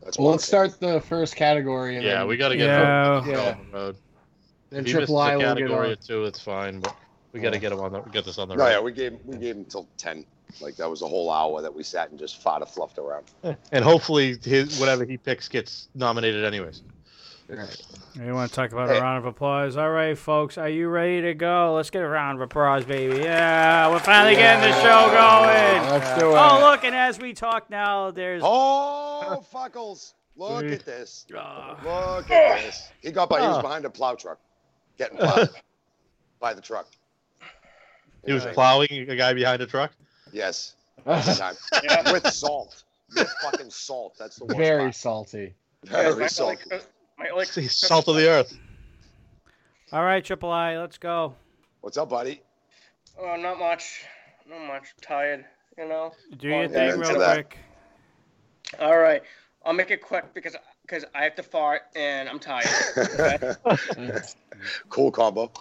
That's 0.04 0.20
Well, 0.20 0.32
let's 0.32 0.46
start 0.46 0.78
the 0.82 1.00
first 1.00 1.38
category. 1.38 1.96
And 1.96 2.04
Yeah, 2.04 2.20
then, 2.20 2.28
we 2.28 2.36
got 2.36 2.50
to 2.50 2.58
get 2.58 2.68
Yeah. 2.68 3.22
him 3.22 3.30
Yeah. 3.32 3.50
on 3.52 3.72
road. 3.72 3.96
then 4.70 4.82
If 4.82 4.88
he 4.88 4.94
misses 4.94 5.08
Triple 5.08 5.18
I 5.20 5.32
a 5.32 5.38
will 5.38 5.42
get 5.42 5.48
category 5.60 5.88
or 5.88 5.92
on. 5.92 5.98
two, 6.06 6.24
it's 6.26 6.40
fine, 6.42 6.80
but 6.82 6.94
we 7.32 7.40
got 7.40 7.54
to 7.54 7.60
get 7.60 7.72
him 7.72 7.80
on 7.80 7.94
the 7.94 8.02
get 8.02 8.26
this 8.26 8.38
on 8.38 8.50
the 8.50 8.56
No, 8.56 8.66
road. 8.66 8.70
yeah, 8.72 8.80
we 8.82 8.92
gave 8.92 9.18
we 9.24 9.38
gave 9.38 9.56
him 9.56 9.66
till 9.66 9.88
ten. 9.98 10.26
Like 10.60 10.76
that 10.76 10.90
was 10.90 11.02
a 11.04 11.08
whole 11.08 11.32
hour 11.32 11.62
that 11.62 11.74
we 11.74 11.82
sat 11.84 12.10
and 12.10 12.20
just 12.20 12.44
farted 12.44 12.68
fluffed 12.70 12.98
around. 13.00 13.26
And 13.72 13.84
hopefully, 13.86 14.38
his 14.44 14.78
whatever 14.80 15.06
he 15.06 15.16
picks 15.18 15.48
gets 15.48 15.88
nominated 15.96 16.44
anyways. 16.44 16.82
Right. 17.50 17.82
You 18.16 18.34
want 18.34 18.50
to 18.50 18.56
talk 18.56 18.72
about 18.72 18.90
Hey. 18.90 18.98
a 18.98 19.02
round 19.02 19.18
of 19.20 19.26
applause? 19.26 19.76
All 19.76 19.90
right, 19.90 20.18
folks, 20.18 20.58
are 20.58 20.70
you 20.70 20.88
ready 20.88 21.22
to 21.22 21.34
go? 21.34 21.74
Let's 21.76 21.90
get 21.90 22.02
a 22.02 22.08
round 22.08 22.38
of 22.38 22.42
applause, 22.42 22.86
baby. 22.86 23.18
Yeah, 23.22 23.90
we're 23.90 24.00
finally 24.00 24.36
getting 24.36 24.62
the 24.70 24.76
show 24.82 25.08
going. 25.08 25.92
Let's 25.92 26.20
do 26.20 26.32
it. 26.32 26.38
Oh, 26.38 26.60
look, 26.62 26.84
and 26.84 26.96
as 26.96 27.20
we 27.20 27.34
talk 27.34 27.70
now, 27.70 28.12
there's. 28.12 28.42
Oh, 28.46 29.46
fuckles! 29.54 30.14
Look 30.36 30.66
at 30.66 30.86
this. 30.86 31.26
Ah. 31.38 31.78
Look 32.18 32.32
at 32.32 32.62
this. 32.64 32.90
He 33.02 33.12
got 33.12 33.30
by. 33.30 33.42
He 33.42 33.48
was 33.48 33.58
Oh. 33.58 33.62
behind 33.62 33.86
a 33.86 33.90
plow 33.90 34.16
truck, 34.16 34.40
getting 34.98 35.18
plowed 35.18 35.50
by 36.40 36.54
the 36.54 36.62
truck. 36.62 36.88
He 38.26 38.32
was 38.32 38.46
Yeah. 38.46 38.54
plowing 38.54 38.88
a 39.10 39.16
guy 39.16 39.34
behind 39.34 39.62
a 39.62 39.68
truck. 39.68 39.92
Yes. 40.32 40.76
With 41.06 42.32
salt. 42.34 42.84
With 43.16 43.30
fucking 43.42 43.70
salt. 43.70 44.16
That's 44.18 44.38
the 44.38 44.46
worst 44.46 44.58
Very 44.58 44.84
part. 44.84 44.96
salty. 44.96 45.54
Very 45.84 46.16
my, 46.22 46.28
salty. 46.28 46.58
only, 46.72 46.84
my 47.24 47.30
only 47.30 47.46
He's 47.46 47.76
salt 47.76 48.08
of 48.08 48.16
the 48.16 48.28
earth. 48.28 48.58
All 49.92 50.04
right, 50.04 50.24
Triple 50.24 50.52
I, 50.52 50.78
let's 50.78 50.98
go. 50.98 51.36
What's 51.82 51.98
up, 51.98 52.10
buddy? 52.10 52.42
Oh, 53.20 53.36
not 53.36 53.60
much. 53.60 54.04
Not 54.50 54.68
much. 54.68 54.94
Tired, 55.02 55.46
you 55.78 55.88
know. 55.88 56.14
Do 56.38 56.48
your 56.48 56.64
Yeah, 56.64 56.68
thing 56.68 56.90
into 56.90 57.00
real 57.00 57.20
that. 57.20 57.50
quick. 57.50 57.58
All 58.80 58.98
right. 58.98 59.22
I'll 59.66 59.74
make 59.74 59.92
it 59.92 60.02
quick 60.02 60.34
because 60.34 60.56
because 60.82 61.06
I 61.16 61.24
have 61.24 61.36
to 61.36 61.44
fart 61.44 61.84
and 61.96 62.28
I'm 62.28 62.40
tired. 62.40 62.68
Okay? 62.98 63.38
cool 64.90 65.12
combo. 65.12 65.52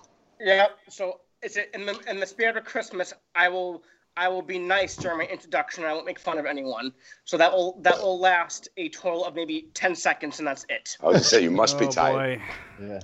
yeah. 0.41 0.69
So 0.89 1.21
it's 1.43 1.57
a, 1.57 1.73
in 1.75 1.87
the 1.87 1.97
in 2.09 2.19
the 2.19 2.27
spirit 2.27 2.57
of 2.57 2.65
Christmas, 2.65 3.13
I 3.37 3.49
will 3.49 3.85
I 4.17 4.29
will 4.29 4.43
be 4.43 4.59
nice 4.59 4.99
during 4.99 5.19
my 5.19 5.25
introduction. 5.25 5.85
I 5.85 5.93
won't 5.93 6.05
make 6.05 6.19
fun 6.19 6.39
of 6.39 6.45
anyone. 6.45 6.93
So 7.25 7.37
that 7.39 7.51
will 7.53 7.81
that 7.83 7.99
will 7.99 8.19
last 8.21 8.69
a 8.77 8.89
total 8.91 9.25
of 9.25 9.35
maybe 9.35 9.69
ten 9.75 9.95
seconds, 9.95 10.39
and 10.39 10.47
that's 10.47 10.67
it. 10.69 10.97
I 11.01 11.07
was 11.07 11.15
gonna 11.15 11.25
say 11.25 11.43
you 11.43 11.51
must 11.51 11.79
be 11.79 11.87
Oh, 11.87 11.91
tired. 11.93 12.41
boy. 12.79 12.85
Yeah. 12.87 13.01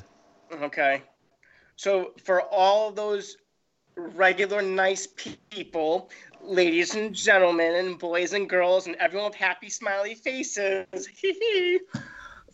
Okay. 0.62 1.02
So 1.76 2.12
for 2.24 2.42
all 2.42 2.90
those 2.90 3.36
regular 3.96 4.60
nice 4.62 5.06
people, 5.50 6.10
ladies 6.42 6.94
and 6.94 7.14
gentlemen, 7.14 7.74
and 7.76 7.98
boys 7.98 8.32
and 8.34 8.48
girls, 8.48 8.86
and 8.86 8.96
everyone 8.96 9.30
with 9.30 9.36
happy 9.36 9.70
smiley 9.70 10.14
faces, 10.14 10.86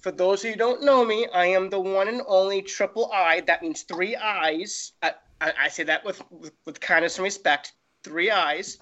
for 0.01 0.13
those 0.13 0.43
who 0.43 0.55
don't 0.55 0.83
know 0.83 1.05
me, 1.05 1.27
I 1.35 1.47
am 1.47 1.71
the 1.71 1.81
one 1.81 2.07
and 2.09 2.23
only 2.27 2.63
triple 2.63 3.11
I. 3.13 3.41
That 3.41 3.63
means 3.63 3.83
three 3.83 4.15
eyes. 4.15 4.93
I, 5.03 5.15
I, 5.41 5.53
I 5.63 5.69
say 5.69 5.83
that 5.85 6.05
with, 6.05 6.23
with 6.31 6.53
with 6.67 6.81
kindness 6.81 7.17
and 7.17 7.25
respect. 7.25 7.73
Three 8.05 8.31
eyes. 8.31 8.79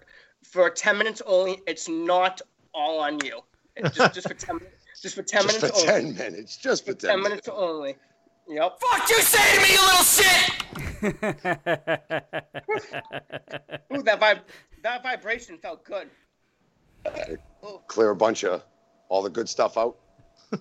for 0.44 0.72
ten 0.72 0.98
minutes 0.98 1.22
only, 1.28 1.62
it's 1.68 1.88
not 1.88 2.42
all 2.74 3.00
on 3.00 3.24
you. 3.24 3.42
It's 3.76 3.96
just, 3.96 4.16
just 4.16 4.28
for 4.28 4.34
ten 4.34 4.56
minutes. 4.56 4.81
Just 5.02 5.16
for 5.16 5.24
ten 5.24 5.42
Just 5.44 5.60
for 5.60 5.66
minutes 5.66 5.82
only. 5.82 5.94
ten 5.94 6.16
minutes. 6.16 6.58
Just 6.58 6.86
for 6.86 6.92
For 6.94 6.98
ten, 7.00 7.10
ten 7.12 7.22
minutes 7.24 7.48
only. 7.50 7.96
Yep. 8.48 8.80
Fuck 8.80 9.10
you 9.10 9.22
say 9.22 9.56
to 9.56 9.62
me, 9.62 9.74
you 9.74 9.82
little 9.82 10.04
shit! 10.04 10.52
Ooh, 13.94 14.04
that 14.04 14.20
vib- 14.20 14.42
that 14.84 15.04
vibration 15.04 15.58
felt 15.58 15.84
good. 15.84 16.10
Uh, 17.06 17.36
clear 17.88 18.12
a 18.12 18.16
bunch 18.16 18.44
of 18.44 18.64
all 19.10 19.22
the 19.24 19.30
good 19.30 19.50
stuff 19.50 19.78
out. 19.78 19.98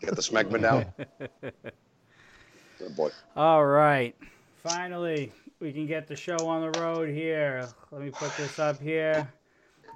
Get 0.01 0.15
the 0.17 0.23
smegma 0.23 0.61
down. 0.61 0.87
Good 2.79 2.97
boy. 2.97 3.11
All 3.37 3.67
right. 3.67 4.15
Finally, 4.63 5.33
we 5.59 5.73
can 5.73 5.87
get 5.87 6.07
the 6.07 6.15
show 6.17 6.37
on 6.47 6.71
the 6.71 6.81
road 6.81 7.09
here. 7.11 7.67
Let 7.91 8.03
me 8.03 8.11
put 8.11 8.35
this 8.37 8.59
up 8.59 8.81
here. 8.81 9.29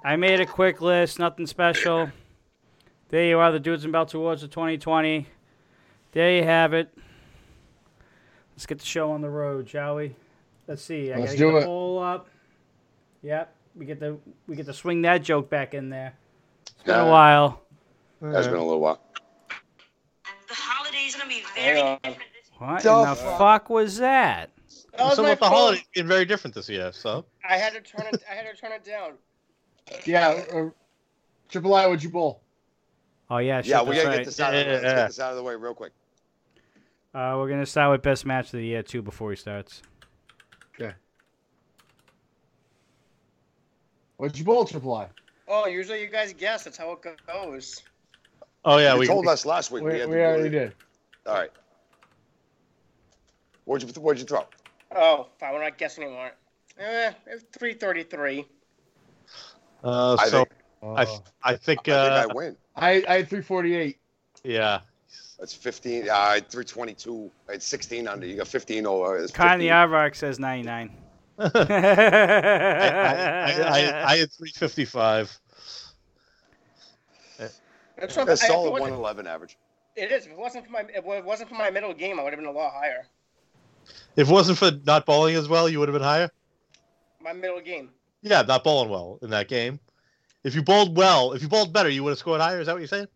I 0.03 0.15
made 0.17 0.39
a 0.41 0.45
quick 0.45 0.81
list, 0.81 1.17
nothing 1.17 1.47
special. 1.47 2.11
There 3.09 3.25
you 3.25 3.39
are, 3.39 3.51
the 3.51 3.59
Dudes 3.59 3.83
and 3.83 3.93
Belts 3.93 4.13
Awards 4.13 4.43
of 4.43 4.49
2020. 4.49 5.27
There 6.11 6.31
you 6.31 6.43
have 6.43 6.73
it. 6.73 6.89
Let's 8.53 8.65
get 8.65 8.79
the 8.79 8.85
show 8.85 9.11
on 9.11 9.21
the 9.21 9.29
road, 9.29 9.69
shall 9.69 9.95
we? 9.95 10.15
Let's 10.67 10.81
see. 10.81 11.11
I 11.11 11.17
Let's 11.17 11.33
gotta 11.33 11.37
do 11.37 11.45
get 11.47 11.51
the 11.51 11.57
it. 11.59 11.65
poll 11.65 11.99
up. 11.99 12.27
Yep. 13.21 13.53
We 13.75 13.85
get 13.85 13.99
the 13.99 14.17
we 14.47 14.55
get 14.55 14.65
to 14.67 14.73
swing 14.73 15.01
that 15.03 15.21
joke 15.23 15.49
back 15.49 15.73
in 15.73 15.89
there. 15.89 16.13
It's 16.61 16.83
been 16.83 16.95
a 16.95 17.03
Yeah. 17.03 17.09
while. 17.09 17.61
Has 18.21 18.47
been 18.47 18.55
a 18.55 18.63
little 18.63 18.79
while. 18.79 19.01
The 20.47 20.53
holidays 20.53 21.15
gonna 21.15 21.27
be 21.29 21.41
Hang 21.55 21.75
very 21.75 21.81
on. 21.81 21.99
different 22.03 22.29
this 22.33 22.49
What 22.57 22.81
The 22.83 22.93
in 22.93 23.09
the 23.09 23.15
fuck? 23.15 23.37
fuck 23.37 23.69
was 23.69 23.97
that? 23.97 24.49
That 24.93 25.03
was 25.05 25.15
so 25.17 25.23
my 25.23 25.31
with 25.31 25.39
the 25.39 25.45
phone. 25.45 25.53
holidays 25.53 25.83
being 25.93 26.07
very 26.07 26.25
different 26.25 26.55
this 26.55 26.69
year, 26.69 26.91
so 26.93 27.25
I 27.47 27.57
had 27.57 27.73
to 27.73 27.81
turn 27.81 28.07
it. 28.13 28.23
I 28.29 28.33
had 28.35 28.49
to 28.49 28.59
turn 28.59 28.71
it 28.71 28.83
down. 28.85 29.13
Yeah. 30.05 30.43
Uh, 30.53 30.69
Triple 31.49 31.75
I, 31.75 31.85
would 31.85 32.01
you 32.01 32.09
bowl? 32.09 32.41
Oh 33.29 33.37
yeah, 33.37 33.61
shit, 33.61 33.69
Yeah, 33.69 33.81
we 33.81 33.95
that's 33.95 34.03
gotta 34.03 34.09
right. 34.09 34.17
get 34.17 34.25
this 34.25 34.39
out 34.39 34.53
of 34.53 34.59
the 34.59 34.65
way. 34.65 34.71
Let's 34.71 34.83
get 34.83 35.07
this 35.07 35.19
out 35.19 35.31
of 35.31 35.37
the 35.37 35.43
way 35.43 35.55
real 35.55 35.73
quick. 35.73 35.91
Uh, 37.13 37.35
we're 37.37 37.49
gonna 37.49 37.65
start 37.65 37.91
with 37.91 38.01
best 38.01 38.25
match 38.25 38.45
of 38.47 38.51
the 38.59 38.65
year 38.65 38.83
too 38.83 39.01
before 39.01 39.29
he 39.31 39.35
starts. 39.35 39.81
Yeah. 40.79 40.91
What'd 44.17 44.37
you 44.37 44.45
bowl, 44.45 44.65
Triple 44.65 44.93
I? 44.93 45.07
Oh, 45.47 45.67
usually 45.67 46.01
you 46.01 46.07
guys 46.07 46.33
guess. 46.33 46.63
That's 46.63 46.77
how 46.77 46.91
it 46.91 46.99
goes. 47.27 47.83
oh 48.63 48.77
yeah, 48.77 48.93
you 48.93 48.99
we 48.99 49.07
told 49.07 49.27
us 49.27 49.45
last 49.45 49.71
week. 49.71 49.83
We, 49.83 49.93
we, 49.93 49.99
had 49.99 50.09
we 50.09 50.15
already 50.17 50.49
did. 50.49 50.73
All 51.25 51.33
right. 51.35 51.51
What'd 53.65 53.87
you 53.87 54.01
What'd 54.01 54.19
you 54.19 54.27
throw? 54.27 54.45
Oh, 54.95 55.27
fine. 55.39 55.53
We're 55.53 55.63
not 55.63 55.77
guessing 55.77 56.03
anymore. 56.03 56.31
Eh, 56.79 57.11
three 57.57 57.73
thirty-three. 57.73 58.45
Uh, 59.83 60.15
I 60.19 60.27
so 60.27 60.37
think, 60.39 60.49
I, 60.51 60.55
Oh. 60.85 60.93
I 61.43 61.55
think, 61.55 61.87
I 61.87 61.91
uh, 61.93 62.21
think 62.21 62.31
I 62.31 62.33
win. 62.35 62.57
I, 62.75 62.89
I 63.07 63.17
had 63.17 63.29
348. 63.29 63.97
yeah. 64.43 64.81
That's 65.39 65.53
15. 65.53 66.09
Uh, 66.09 66.13
I 66.13 66.33
had 66.35 66.49
322. 66.49 67.31
I 67.49 67.53
had 67.53 67.63
16 67.63 68.07
under. 68.07 68.25
You 68.25 68.37
got 68.37 68.47
15 68.47 68.85
over. 68.85 69.17
It's 69.17 69.31
Kyle 69.33 69.57
the 69.57 69.67
15. 69.67 69.71
Aardvark 69.71 70.15
says 70.15 70.39
99. 70.39 70.91
I, 71.37 71.43
I, 71.55 71.59
I, 73.49 73.61
I, 73.61 74.13
I 74.13 74.17
had 74.17 74.31
355. 74.31 75.39
That's 77.37 77.61
That's 77.97 78.15
not, 78.15 78.29
I- 78.29 78.33
it 78.33 78.37
solid 78.37 78.71
wasn't- 78.71 78.91
111 78.91 79.27
average. 79.27 79.57
It 79.95 80.11
is. 80.11 80.25
If 80.25 80.33
it 80.33 80.37
wasn't 80.37 80.65
for 80.65 80.71
my, 80.71 80.81
if 80.81 81.05
it 81.05 81.25
wasn't 81.25 81.49
for 81.49 81.55
my 81.55 81.69
middle 81.69 81.93
game, 81.93 82.19
I 82.19 82.23
would 82.23 82.33
have 82.33 82.39
been 82.39 82.49
a 82.49 82.51
lot 82.51 82.73
higher. 82.73 83.07
If 84.17 84.29
it 84.29 84.31
wasn't 84.31 84.57
for 84.57 84.71
not 84.85 85.05
bowling 85.05 85.35
as 85.35 85.47
well, 85.47 85.69
you 85.69 85.79
would 85.79 85.87
have 85.87 85.93
been 85.93 86.01
higher. 86.03 86.29
My 87.21 87.31
middle 87.31 87.61
game. 87.61 87.89
Yeah, 88.21 88.41
not 88.41 88.63
bowling 88.63 88.89
well 88.89 89.19
in 89.21 89.29
that 89.29 89.47
game. 89.47 89.79
If 90.45 90.53
you 90.53 90.61
bowled 90.61 90.95
well, 90.95 91.33
if 91.33 91.41
you 91.41 91.47
bowled 91.49 91.73
better, 91.73 91.89
you 91.89 92.03
would 92.03 92.11
have 92.11 92.19
scored 92.19 92.39
higher. 92.39 92.59
Is 92.61 92.67
that 92.67 92.73
what 92.73 92.79
you're 92.79 92.87
saying? 92.87 93.07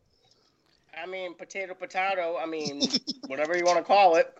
I 1.01 1.05
mean, 1.05 1.35
potato, 1.35 1.75
potato. 1.75 2.37
I 2.41 2.47
mean, 2.47 2.81
whatever 3.27 3.55
you 3.55 3.63
want 3.65 3.77
to 3.77 3.83
call 3.83 4.15
it. 4.15 4.35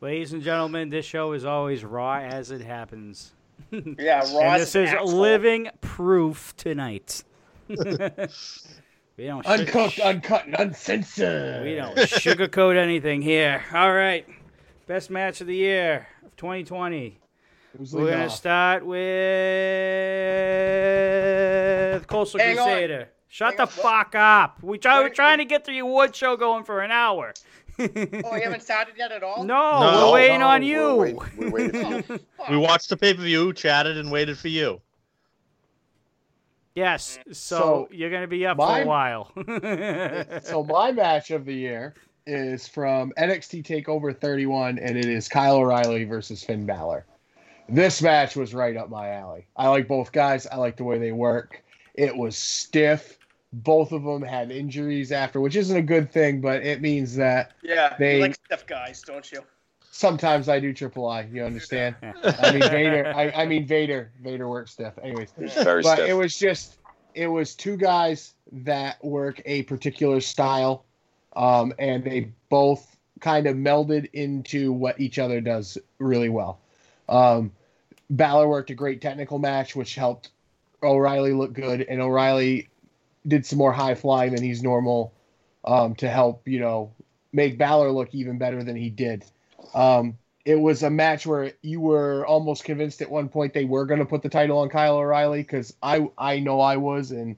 Ladies 0.00 0.32
and 0.32 0.42
gentlemen, 0.42 0.90
this 0.90 1.06
show 1.06 1.32
is 1.32 1.44
always 1.44 1.84
raw 1.84 2.16
as 2.18 2.50
it 2.50 2.60
happens. 2.60 3.32
Yeah, 3.70 4.18
Ross. 4.20 4.32
and 4.34 4.60
this 4.62 4.74
is 4.74 4.88
asshole. 4.90 5.06
living 5.20 5.68
proof 5.80 6.56
tonight. 6.56 7.22
we 7.68 7.76
don't 7.76 9.46
su- 9.46 9.52
Uncooked, 9.52 10.00
uncut, 10.00 10.46
and 10.46 10.56
uncensored. 10.58 11.62
we 11.64 11.76
don't 11.76 11.96
sugarcoat 11.96 12.76
anything 12.76 13.22
here. 13.22 13.62
All 13.72 13.92
right, 13.92 14.26
best 14.88 15.10
match 15.10 15.40
of 15.42 15.46
the 15.46 15.54
year 15.54 16.08
of 16.24 16.34
2020. 16.36 17.19
Who's 17.78 17.92
We're 17.92 18.10
gonna 18.10 18.24
off? 18.26 18.32
start 18.34 18.84
with 22.00 22.06
Coastal 22.06 22.40
Hang 22.40 22.58
on. 22.58 22.64
Crusader. 22.66 23.08
Shut 23.28 23.48
Hang 23.50 23.56
the 23.58 23.62
on. 23.62 23.68
fuck 23.68 24.14
up. 24.16 24.62
We 24.62 24.78
try, 24.78 25.00
we're 25.00 25.08
trying 25.08 25.38
to 25.38 25.44
get 25.44 25.64
through 25.64 25.74
your 25.76 25.86
wood 25.86 26.14
show 26.16 26.36
going 26.36 26.64
for 26.64 26.80
an 26.82 26.90
hour. 26.90 27.32
Oh, 27.78 27.84
you 27.86 28.42
haven't 28.42 28.62
started 28.62 28.94
yet 28.98 29.12
at 29.12 29.22
all? 29.22 29.44
No, 29.44 29.80
No. 29.80 30.06
we're 30.08 30.12
waiting 30.14 30.40
No, 30.40 30.48
on 30.48 30.60
We're 30.62 30.66
you. 30.66 30.94
waiting- 30.96 31.18
we're 31.38 31.50
waiting 31.50 32.02
for 32.02 32.12
you. 32.14 32.20
Oh. 32.40 32.44
We 32.50 32.56
watched 32.58 32.88
the 32.88 32.96
pay 32.96 33.14
per 33.14 33.22
view, 33.22 33.52
chatted, 33.52 33.96
and 33.96 34.10
waited 34.10 34.36
for 34.36 34.48
you. 34.48 34.80
Yes, 36.74 37.18
so, 37.28 37.32
So, 37.32 37.88
you're 37.90 38.10
gonna 38.10 38.26
be 38.28 38.46
up 38.46 38.56
for 38.56 38.80
a 38.80 38.84
while. 38.84 39.30
So 40.42 40.62
my 40.64 40.92
match 40.92 41.30
of 41.30 41.44
the 41.44 41.54
year 41.54 41.94
is 42.26 42.68
from 42.68 43.12
NXT 43.18 43.64
Takeover 43.64 44.16
31, 44.16 44.78
and 44.78 44.96
it 44.96 45.06
is 45.06 45.28
Kyle 45.28 45.56
O'Reilly 45.56 46.04
versus 46.04 46.44
Finn 46.44 46.66
Balor. 46.66 47.06
This 47.70 48.02
match 48.02 48.36
was 48.36 48.52
right 48.54 48.76
up 48.76 48.90
my 48.90 49.10
alley. 49.10 49.46
I 49.56 49.68
like 49.68 49.86
both 49.88 50.12
guys. 50.12 50.46
I 50.46 50.56
like 50.56 50.76
the 50.76 50.84
way 50.84 50.98
they 50.98 51.12
work. 51.12 51.62
It 51.94 52.16
was 52.16 52.36
stiff. 52.36 53.18
Both 53.52 53.92
of 53.92 54.02
them 54.04 54.22
had 54.22 54.50
injuries 54.50 55.10
after, 55.12 55.40
which 55.40 55.56
isn't 55.56 55.76
a 55.76 55.82
good 55.82 56.10
thing, 56.12 56.40
but 56.40 56.62
it 56.64 56.80
means 56.80 57.16
that 57.16 57.52
Yeah, 57.62 57.96
They- 57.98 58.16
you 58.16 58.22
like 58.22 58.34
stiff 58.46 58.66
guys, 58.66 59.02
don't 59.02 59.30
you? 59.30 59.42
sometimes 59.92 60.48
I 60.48 60.60
do 60.60 60.72
triple 60.72 61.06
I. 61.08 61.22
You 61.22 61.44
understand? 61.44 61.94
I 62.02 62.52
mean 62.52 62.60
Vader. 62.70 63.12
I, 63.14 63.30
I 63.42 63.46
mean 63.46 63.66
Vader. 63.66 64.12
Vader 64.22 64.48
works 64.48 64.72
stiff. 64.72 64.94
Anyways, 65.02 65.32
very 65.62 65.82
but 65.82 65.94
stiff. 65.96 66.08
it 66.08 66.14
was 66.14 66.36
just 66.38 66.78
it 67.14 67.26
was 67.26 67.54
two 67.56 67.76
guys 67.76 68.34
that 68.52 69.04
work 69.04 69.42
a 69.46 69.62
particular 69.64 70.20
style 70.20 70.84
um, 71.36 71.72
and 71.78 72.04
they 72.04 72.30
both 72.48 72.96
kind 73.20 73.46
of 73.46 73.56
melded 73.56 74.08
into 74.12 74.72
what 74.72 74.98
each 75.00 75.18
other 75.18 75.40
does 75.40 75.76
really 75.98 76.28
well 76.28 76.60
um, 77.08 77.50
Balor 78.10 78.48
worked 78.48 78.70
a 78.70 78.74
great 78.74 79.00
technical 79.00 79.38
match 79.38 79.74
which 79.74 79.94
helped 79.94 80.30
O'Reilly 80.82 81.32
look 81.32 81.52
good 81.52 81.82
and 81.82 82.00
O'Reilly 82.00 82.68
did 83.26 83.46
some 83.46 83.58
more 83.58 83.72
high 83.72 83.94
flying 83.94 84.34
than 84.34 84.42
he's 84.42 84.62
normal 84.62 85.12
um, 85.64 85.94
to 85.96 86.08
help 86.08 86.46
you 86.46 86.60
know 86.60 86.92
make 87.32 87.58
Balor 87.58 87.90
look 87.92 88.14
even 88.14 88.38
better 88.38 88.62
than 88.62 88.76
he 88.76 88.90
did. 88.90 89.24
Um, 89.74 90.18
it 90.44 90.56
was 90.56 90.82
a 90.82 90.90
match 90.90 91.26
where 91.26 91.52
you 91.62 91.80
were 91.80 92.26
almost 92.26 92.64
convinced 92.64 93.02
at 93.02 93.10
one 93.10 93.28
point 93.28 93.52
they 93.52 93.64
were 93.64 93.84
going 93.84 94.00
to 94.00 94.06
put 94.06 94.22
the 94.22 94.28
title 94.28 94.58
on 94.58 94.68
Kyle 94.68 94.96
O'Reilly 94.96 95.42
because 95.42 95.74
I 95.82 96.08
I 96.16 96.40
know 96.40 96.60
I 96.60 96.76
was, 96.76 97.10
and 97.10 97.36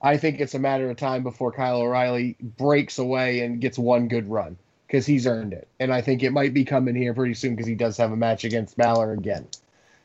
I 0.00 0.16
think 0.16 0.40
it's 0.40 0.54
a 0.54 0.58
matter 0.58 0.90
of 0.90 0.96
time 0.96 1.22
before 1.22 1.52
Kyle 1.52 1.80
O'Reilly 1.80 2.36
breaks 2.40 2.98
away 2.98 3.40
and 3.40 3.60
gets 3.60 3.78
one 3.78 4.08
good 4.08 4.28
run 4.28 4.56
because 4.86 5.06
he's 5.06 5.26
earned 5.26 5.54
it, 5.54 5.66
and 5.80 5.92
I 5.92 6.02
think 6.02 6.22
it 6.22 6.32
might 6.32 6.52
be 6.52 6.64
coming 6.64 6.94
here 6.94 7.14
pretty 7.14 7.34
soon 7.34 7.56
because 7.56 7.66
he 7.66 7.74
does 7.74 7.96
have 7.96 8.12
a 8.12 8.16
match 8.16 8.44
against 8.44 8.76
Balor 8.76 9.12
again, 9.12 9.48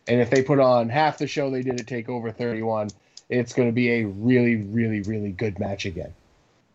and 0.08 0.22
if 0.22 0.30
they 0.30 0.42
put 0.42 0.60
on 0.60 0.90
half 0.90 1.18
the 1.18 1.28
show 1.28 1.50
they 1.50 1.64
did 1.64 1.80
at 1.80 1.86
Takeover 1.88 2.36
31, 2.36 2.90
it's 3.30 3.54
going 3.54 3.68
to 3.68 3.74
be 3.74 3.90
a 3.92 4.06
really 4.06 4.56
really 4.58 5.02
really 5.02 5.32
good 5.32 5.60
match 5.60 5.86
again. 5.86 6.14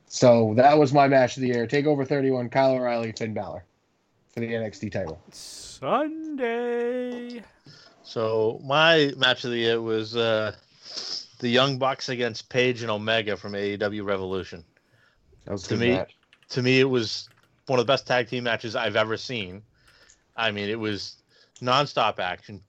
So 0.06 0.52
that 0.56 0.78
was 0.78 0.92
my 0.92 1.08
match 1.08 1.36
of 1.36 1.42
the 1.42 1.48
year. 1.48 1.66
Takeover 1.66 2.06
31, 2.06 2.50
Kyle 2.50 2.72
O'Reilly, 2.74 3.12
Finn 3.12 3.32
Balor 3.32 3.64
for 4.34 4.40
the 4.40 4.48
NXT 4.52 4.92
title. 4.92 5.18
Sunday. 5.30 7.42
So 8.02 8.60
my 8.64 9.12
match 9.16 9.44
of 9.44 9.50
the 9.52 9.58
year 9.58 9.80
was 9.80 10.16
uh, 10.16 10.54
the 11.38 11.48
Young 11.48 11.78
Bucks 11.78 12.08
against 12.10 12.48
Page 12.50 12.82
and 12.82 12.90
Omega 12.90 13.36
from 13.36 13.52
AEW 13.52 14.04
Revolution. 14.04 14.64
That 15.44 15.52
was 15.52 15.62
To 15.64 15.68
good 15.70 15.78
me- 15.80 15.90
match. 15.92 16.16
To 16.50 16.62
me, 16.62 16.80
it 16.80 16.90
was 16.90 17.28
one 17.66 17.78
of 17.78 17.86
the 17.86 17.90
best 17.90 18.06
tag 18.06 18.28
team 18.28 18.44
matches 18.44 18.76
I've 18.76 18.96
ever 18.96 19.16
seen. 19.16 19.62
I 20.36 20.50
mean, 20.50 20.68
it 20.68 20.78
was 20.78 21.16
nonstop 21.62 22.18
action. 22.18 22.60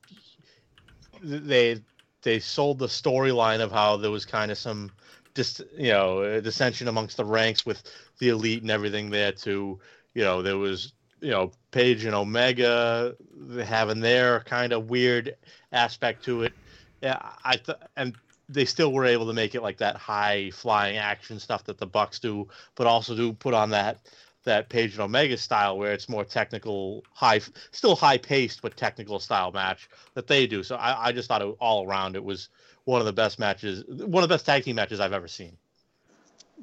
They 1.23 1.81
they 2.21 2.39
sold 2.39 2.79
the 2.79 2.87
storyline 2.87 3.61
of 3.61 3.71
how 3.71 3.97
there 3.97 4.11
was 4.11 4.25
kind 4.25 4.51
of 4.51 4.57
some 4.57 4.91
dis, 5.33 5.61
you 5.77 5.91
know 5.91 6.39
dissension 6.41 6.87
amongst 6.87 7.17
the 7.17 7.25
ranks 7.25 7.65
with 7.65 7.83
the 8.19 8.29
elite 8.29 8.61
and 8.61 8.71
everything 8.71 9.09
there 9.09 9.31
too. 9.31 9.79
You 10.13 10.23
know, 10.23 10.41
there 10.41 10.57
was 10.57 10.93
you 11.21 11.31
know 11.31 11.51
Page 11.71 12.05
and 12.05 12.15
Omega 12.15 13.15
having 13.63 13.99
their 13.99 14.41
kind 14.41 14.73
of 14.73 14.89
weird 14.89 15.35
aspect 15.71 16.23
to 16.25 16.43
it. 16.43 16.53
Yeah, 17.01 17.19
I 17.43 17.57
th- 17.57 17.77
and 17.97 18.15
they 18.49 18.65
still 18.65 18.91
were 18.91 19.05
able 19.05 19.25
to 19.27 19.33
make 19.33 19.55
it 19.55 19.61
like 19.61 19.77
that 19.77 19.95
high 19.95 20.51
flying 20.51 20.97
action 20.97 21.39
stuff 21.39 21.63
that 21.65 21.77
the 21.77 21.87
Bucks 21.87 22.19
do, 22.19 22.47
but 22.75 22.87
also 22.87 23.15
do 23.15 23.33
put 23.33 23.53
on 23.53 23.69
that 23.71 23.99
that 24.43 24.69
Page 24.69 24.93
and 24.93 25.01
Omega 25.01 25.37
style 25.37 25.77
where 25.77 25.93
it's 25.93 26.09
more 26.09 26.25
technical, 26.25 27.03
high, 27.11 27.39
still 27.71 27.95
high 27.95 28.17
paced 28.17 28.61
but 28.61 28.75
technical 28.75 29.19
style 29.19 29.51
match 29.51 29.89
that 30.13 30.27
they 30.27 30.47
do. 30.47 30.63
So 30.63 30.75
I, 30.75 31.07
I 31.07 31.11
just 31.11 31.27
thought 31.27 31.41
it, 31.41 31.55
all 31.59 31.87
around 31.87 32.15
it 32.15 32.23
was 32.23 32.49
one 32.85 32.99
of 32.99 33.05
the 33.05 33.13
best 33.13 33.39
matches, 33.39 33.83
one 33.87 34.23
of 34.23 34.29
the 34.29 34.33
best 34.33 34.45
tag 34.45 34.63
team 34.63 34.75
matches 34.75 34.99
I've 34.99 35.13
ever 35.13 35.27
seen. 35.27 35.57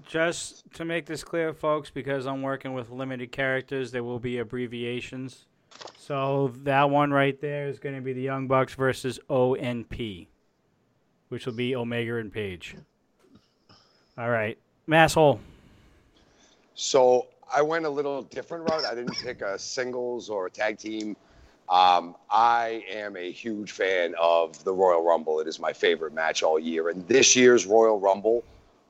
Just 0.06 0.72
to 0.74 0.84
make 0.84 1.06
this 1.06 1.24
clear, 1.24 1.52
folks, 1.52 1.90
because 1.90 2.26
I'm 2.26 2.42
working 2.42 2.72
with 2.72 2.90
limited 2.90 3.32
characters, 3.32 3.90
there 3.90 4.04
will 4.04 4.20
be 4.20 4.38
abbreviations. 4.38 5.46
So 5.98 6.52
that 6.62 6.90
one 6.90 7.10
right 7.10 7.38
there 7.40 7.68
is 7.68 7.78
going 7.78 7.94
to 7.94 8.00
be 8.00 8.12
the 8.12 8.22
Young 8.22 8.46
Bucks 8.46 8.74
versus 8.74 9.18
ONP, 9.28 10.26
which 11.28 11.46
will 11.46 11.52
be 11.52 11.76
Omega 11.76 12.16
and 12.16 12.32
Page. 12.32 12.76
All 14.18 14.30
right, 14.30 14.58
masshole. 14.88 15.38
So 16.74 17.26
I 17.52 17.62
went 17.62 17.84
a 17.84 17.90
little 17.90 18.22
different 18.22 18.68
route. 18.70 18.84
I 18.84 18.94
didn't 18.94 19.16
pick 19.16 19.42
a 19.42 19.58
singles 19.58 20.30
or 20.30 20.46
a 20.46 20.50
tag 20.50 20.78
team. 20.78 21.16
Um, 21.68 22.16
I 22.30 22.84
am 22.90 23.16
a 23.16 23.30
huge 23.30 23.72
fan 23.72 24.14
of 24.20 24.62
the 24.64 24.72
Royal 24.72 25.04
Rumble. 25.04 25.40
It 25.40 25.46
is 25.46 25.60
my 25.60 25.72
favorite 25.72 26.12
match 26.12 26.42
all 26.42 26.58
year. 26.58 26.88
And 26.88 27.06
this 27.06 27.36
year's 27.36 27.66
Royal 27.66 27.98
Rumble 28.00 28.44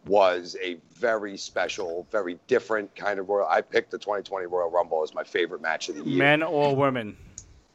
was 0.06 0.56
a 0.62 0.78
very 0.94 1.36
special, 1.36 2.06
very 2.10 2.38
different 2.46 2.94
kind 2.96 3.18
of 3.18 3.28
Royal. 3.28 3.46
I 3.46 3.60
picked 3.60 3.90
the 3.90 3.98
2020 3.98 4.46
Royal 4.46 4.70
Rumble 4.70 5.02
as 5.02 5.14
my 5.14 5.24
favorite 5.24 5.60
match 5.60 5.90
of 5.90 5.96
the 5.96 6.04
year. 6.04 6.18
Men 6.18 6.42
or 6.42 6.74
women? 6.74 7.16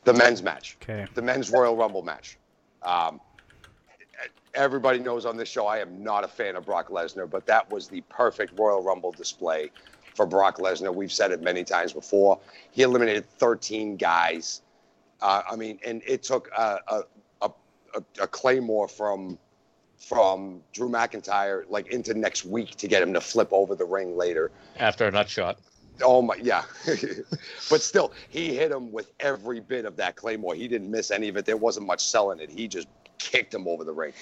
The 0.05 0.13
men's 0.13 0.43
match 0.43 0.77
Okay. 0.83 1.07
the 1.15 1.21
men's 1.21 1.51
Royal 1.51 1.75
Rumble 1.75 2.03
match. 2.03 2.38
Um, 2.83 3.19
everybody 4.53 4.99
knows 4.99 5.25
on 5.25 5.36
this 5.38 5.49
show 5.49 5.65
I 5.67 5.79
am 5.79 6.03
not 6.03 6.23
a 6.23 6.27
fan 6.27 6.55
of 6.55 6.65
Brock 6.65 6.89
Lesnar, 6.89 7.29
but 7.29 7.45
that 7.47 7.69
was 7.71 7.88
the 7.88 8.01
perfect 8.01 8.57
Royal 8.57 8.81
Rumble 8.81 9.11
display 9.11 9.71
for 10.16 10.26
Brock 10.26 10.57
Lesnar. 10.57 10.93
We've 10.93 11.11
said 11.11 11.32
it 11.32 11.41
many 11.41 11.63
times 11.63 11.93
before. 11.93 12.39
He 12.72 12.82
eliminated 12.82 13.30
13 13.38 13.97
guys. 13.97 14.61
Uh, 15.22 15.43
I 15.49 15.55
mean, 15.55 15.80
and 15.86 16.01
it 16.05 16.24
took 16.24 16.49
a, 16.57 16.80
a, 16.88 17.01
a, 17.41 17.51
a, 17.95 18.03
a 18.22 18.28
claymore 18.28 18.88
from 18.88 19.38
from 19.97 20.61
Drew 20.74 20.89
McIntyre 20.89 21.63
like 21.70 21.88
into 21.88 22.13
next 22.13 22.45
week 22.45 22.76
to 22.76 22.88
get 22.88 23.01
him 23.01 23.13
to 23.13 23.22
flip 23.22 23.49
over 23.51 23.76
the 23.76 23.86
ring 23.86 24.16
later. 24.16 24.51
After 24.78 25.05
a 25.05 25.11
nut 25.11 25.30
shot, 25.30 25.57
Oh 26.03 26.22
my, 26.22 26.36
yeah. 26.36 26.63
but 27.70 27.82
still, 27.82 28.11
he 28.30 28.53
hit 28.53 28.72
him 28.72 28.91
with 28.91 29.11
every 29.20 29.59
bit 29.59 29.86
of 29.86 29.95
that 29.97 30.16
claymore. 30.16 30.55
He 30.55 30.68
didn't 30.68 30.91
miss 30.91 31.11
any 31.11 31.30
of 31.30 31.38
it. 31.38 31.45
There 31.45 31.57
wasn't 31.57 31.88
much 31.88 32.05
selling 32.05 32.39
it. 32.39 32.49
He 32.49 32.68
just 32.68 32.88
kicked 33.18 33.53
him 33.53 33.68
over 33.68 33.84
the 33.84 33.93
ring. 33.93 34.13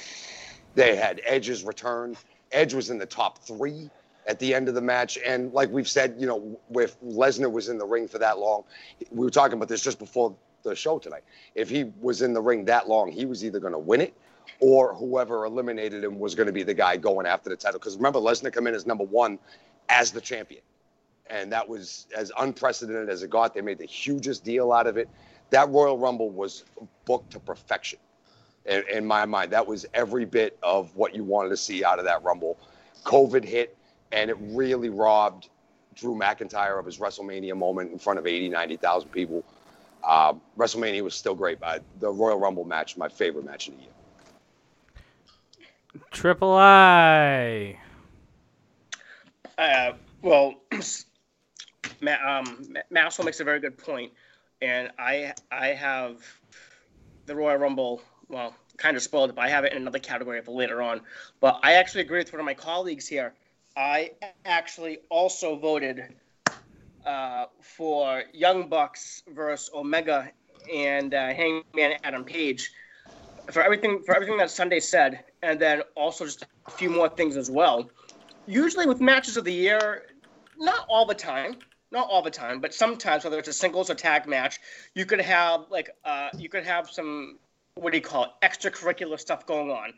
They 0.76 0.96
had 0.96 1.22
Edge's 1.26 1.64
return. 1.64 2.16
Edge 2.52 2.74
was 2.74 2.89
in 2.89 2.98
the 2.98 3.06
top 3.06 3.39
three 3.39 3.89
at 4.28 4.39
the 4.39 4.53
end 4.53 4.69
of 4.69 4.76
the 4.76 4.82
match, 4.82 5.17
and 5.26 5.51
like 5.53 5.69
we've 5.69 5.88
said, 5.88 6.15
you 6.17 6.28
know, 6.28 6.59
if 6.76 6.99
Lesnar 7.01 7.51
was 7.51 7.69
in 7.69 7.78
the 7.78 7.86
ring 7.86 8.07
for 8.07 8.19
that 8.19 8.39
long, 8.39 8.63
we 9.11 9.26
were 9.26 9.32
talking 9.32 9.57
about 9.57 9.67
this 9.67 9.82
just 9.82 9.99
before 9.99 10.36
the 10.63 10.76
show 10.76 10.97
tonight. 10.97 11.24
If 11.55 11.69
he 11.69 11.86
was 12.01 12.21
in 12.21 12.34
the 12.34 12.41
ring 12.41 12.65
that 12.65 12.88
long, 12.88 13.11
he 13.11 13.26
was 13.26 13.43
either 13.43 13.59
going 13.59 13.74
to 13.74 13.80
win 13.80 14.01
it. 14.01 14.13
Or 14.59 14.93
whoever 14.93 15.45
eliminated 15.45 16.03
him 16.03 16.19
was 16.19 16.36
going 16.36 16.47
to 16.47 16.53
be 16.53 16.63
the 16.63 16.74
guy 16.74 16.95
going 16.97 17.26
after 17.26 17.49
the 17.49 17.55
title. 17.55 17.80
Because 17.80 17.97
remember, 17.97 18.19
Lesnar 18.19 18.51
come 18.51 18.67
in 18.67 18.76
as 18.76 18.86
number 18.86 19.03
one 19.03 19.39
as 19.89 20.11
the 20.11 20.21
champion 20.21 20.61
and 21.34 21.51
that 21.51 21.67
was 21.67 22.07
as 22.15 22.32
unprecedented 22.38 23.09
as 23.09 23.24
it 23.24 23.30
got. 23.30 23.53
They 23.53 23.61
made 23.61 23.80
the 23.80 23.86
hugest 23.86 24.43
deal 24.43 24.71
out 24.71 24.88
of 24.88 24.97
it. 24.97 25.09
That 25.49 25.69
Royal 25.69 25.97
Rumble 25.97 26.30
was 26.30 26.63
booked 27.05 27.32
to 27.32 27.39
perfection. 27.39 27.99
In, 28.65 28.84
in 28.91 29.05
my 29.05 29.26
mind, 29.26 29.51
that 29.51 29.65
was 29.65 29.86
every 29.93 30.26
bit 30.26 30.57
of 30.63 30.95
what 30.95 31.15
you 31.15 31.24
wanted 31.24 31.49
to 31.49 31.57
see 31.57 31.84
out 31.84 31.99
of 31.99 32.05
that 32.05 32.24
Rumble. 32.24 32.57
COVID 33.03 33.43
hit, 33.43 33.78
and 34.14 34.30
it 34.30 34.38
really 34.39 34.89
robbed 34.89 35.49
Drew 35.95 36.16
McIntyre 36.16 36.80
of 36.80 36.86
his 36.86 36.99
WrestleMania 36.99 37.57
moment 37.57 37.91
in 37.91 37.99
front 37.99 38.20
of 38.20 38.28
80, 38.28 38.49
90,000 38.49 39.09
people. 39.09 39.43
Uh, 40.03 40.34
WrestleMania 40.57 41.01
was 41.01 41.16
still 41.16 41.36
great, 41.36 41.59
but 41.59 41.84
the 41.99 42.09
Royal 42.09 42.39
Rumble 42.39 42.64
match, 42.64 42.95
my 42.95 43.09
favorite 43.09 43.45
match 43.45 43.68
of 43.68 43.76
the 43.76 43.82
year. 43.82 43.89
Triple 46.11 46.53
I. 46.53 47.80
Uh, 49.57 49.93
well, 50.22 50.55
Ma- 52.01 52.11
um, 52.26 52.66
Ma- 52.70 52.80
Maxwell 52.89 53.26
makes 53.26 53.39
a 53.39 53.43
very 53.43 53.59
good 53.59 53.78
point, 53.78 54.11
and 54.61 54.91
I 54.97 55.34
I 55.51 55.68
have 55.68 56.18
the 57.26 57.36
Royal 57.36 57.57
Rumble. 57.57 58.01
Well, 58.30 58.55
kind 58.78 58.97
of 58.97 59.03
spoiled 59.03 59.30
it, 59.30 59.36
but 59.36 59.43
I 59.43 59.49
have 59.49 59.64
it 59.64 59.74
in 59.74 59.78
another 59.78 59.99
category 59.99 60.41
for 60.41 60.51
later 60.51 60.82
on. 60.82 61.01
But 61.39 61.59
I 61.61 61.74
actually 61.74 62.01
agree 62.01 62.20
with 62.20 62.34
one 62.34 62.39
of 62.39 62.45
my 62.45 62.55
colleagues 62.55 63.07
here. 63.07 63.34
I 63.76 64.11
actually 64.45 64.99
also 65.09 65.55
voted 65.55 66.03
uh, 67.05 67.45
for 67.61 68.24
Young 68.34 68.69
Bucks 68.69 69.24
versus 69.28 69.69
Omega 69.74 70.32
and 70.74 71.13
uh, 71.13 71.34
Hangman 71.34 71.97
Adam 72.03 72.24
Page 72.24 72.71
for 73.51 73.61
everything 73.61 74.01
for 74.05 74.15
everything 74.15 74.38
that 74.38 74.51
Sunday 74.51 74.80
said, 74.80 75.26
and 75.41 75.59
then 75.59 75.82
also 75.95 76.26
just 76.26 76.45
a 76.67 76.71
few 76.71 76.89
more 76.89 77.09
things 77.09 77.36
as 77.36 77.49
well. 77.51 77.89
Usually 78.45 78.86
with 78.86 79.01
matches 79.01 79.38
of 79.38 79.43
the 79.43 79.53
year, 79.53 80.03
not 80.57 80.86
all 80.88 81.05
the 81.05 81.15
time, 81.15 81.55
not 81.91 82.07
all 82.09 82.21
the 82.21 82.32
time, 82.32 82.61
but 82.61 82.74
sometimes 82.74 83.24
whether 83.24 83.39
it's 83.39 83.47
a 83.47 83.53
singles 83.53 83.89
or 83.89 83.95
tag 83.95 84.28
match, 84.28 84.59
you 84.95 85.05
could 85.05 85.21
have 85.21 85.65
like 85.69 85.89
uh, 86.05 86.30
you 86.38 86.47
could 86.47 86.65
have 86.65 86.89
some 86.89 87.39
what 87.76 87.91
do 87.91 87.97
you 87.97 88.03
call 88.03 88.26
it 88.26 88.32
extracurricular 88.43 89.19
stuff 89.19 89.45
going 89.45 89.71
on. 89.71 89.93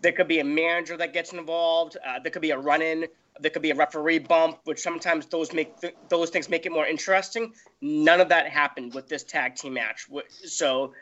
There 0.00 0.12
could 0.12 0.28
be 0.28 0.40
a 0.40 0.44
manager 0.44 0.96
that 0.96 1.12
gets 1.12 1.32
involved. 1.32 1.96
Uh, 2.06 2.18
there 2.20 2.30
could 2.30 2.42
be 2.42 2.52
a 2.52 2.58
run-in. 2.58 3.06
There 3.40 3.50
could 3.50 3.62
be 3.62 3.70
a 3.70 3.74
referee 3.74 4.20
bump, 4.20 4.60
which 4.64 4.80
sometimes 4.80 5.26
those 5.26 5.52
make 5.52 5.80
th- 5.80 5.94
those 6.08 6.30
things 6.30 6.48
make 6.48 6.66
it 6.66 6.72
more 6.72 6.86
interesting. 6.86 7.52
None 7.80 8.20
of 8.20 8.28
that 8.30 8.48
happened 8.48 8.94
with 8.94 9.08
this 9.08 9.22
tag 9.22 9.54
team 9.54 9.74
match. 9.74 10.06
So 10.44 10.92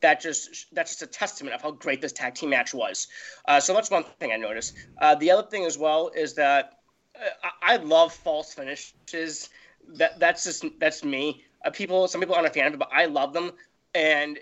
that 0.00 0.20
just 0.20 0.66
that's 0.74 0.92
just 0.92 1.02
a 1.02 1.06
testament 1.06 1.54
of 1.54 1.62
how 1.62 1.70
great 1.70 2.00
this 2.00 2.12
tag 2.12 2.34
team 2.34 2.50
match 2.50 2.74
was. 2.74 3.08
Uh, 3.46 3.60
so 3.60 3.72
that's 3.72 3.90
one 3.90 4.04
thing 4.18 4.32
I 4.32 4.36
noticed. 4.36 4.74
Uh, 5.00 5.14
the 5.14 5.30
other 5.30 5.48
thing 5.48 5.64
as 5.64 5.78
well 5.78 6.10
is 6.14 6.34
that 6.34 6.78
uh, 7.14 7.48
I, 7.62 7.74
I 7.74 7.76
love 7.76 8.12
false 8.12 8.54
finishes. 8.54 9.48
That 9.94 10.18
that's 10.18 10.44
just 10.44 10.64
that's 10.78 11.04
me. 11.04 11.44
Uh, 11.64 11.70
people, 11.70 12.06
some 12.08 12.20
people 12.20 12.34
aren't 12.34 12.46
a 12.46 12.50
fan 12.50 12.66
of 12.66 12.74
it, 12.74 12.78
but 12.78 12.90
I 12.92 13.06
love 13.06 13.32
them. 13.32 13.52
And 13.94 14.38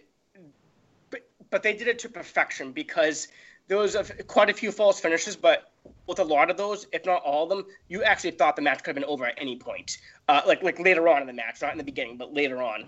but 1.10 1.20
but 1.50 1.62
they 1.62 1.74
did 1.74 1.88
it 1.88 1.98
to 2.00 2.08
perfection 2.08 2.72
because 2.72 3.28
there 3.68 3.78
was 3.78 3.94
a, 3.94 4.04
quite 4.24 4.50
a 4.50 4.54
few 4.54 4.70
false 4.70 5.00
finishes, 5.00 5.36
but 5.36 5.72
with 6.06 6.18
a 6.18 6.24
lot 6.24 6.50
of 6.50 6.56
those, 6.56 6.86
if 6.92 7.04
not 7.06 7.22
all 7.22 7.44
of 7.44 7.48
them, 7.48 7.66
you 7.88 8.02
actually 8.02 8.30
thought 8.32 8.56
the 8.56 8.62
match 8.62 8.78
could 8.78 8.88
have 8.88 8.94
been 8.96 9.04
over 9.04 9.26
at 9.26 9.34
any 9.38 9.56
point. 9.56 9.98
Uh, 10.28 10.42
like 10.46 10.62
like 10.62 10.78
later 10.78 11.08
on 11.08 11.20
in 11.20 11.26
the 11.26 11.32
match, 11.32 11.62
not 11.62 11.72
in 11.72 11.78
the 11.78 11.84
beginning, 11.84 12.16
but 12.16 12.32
later 12.32 12.62
on. 12.62 12.84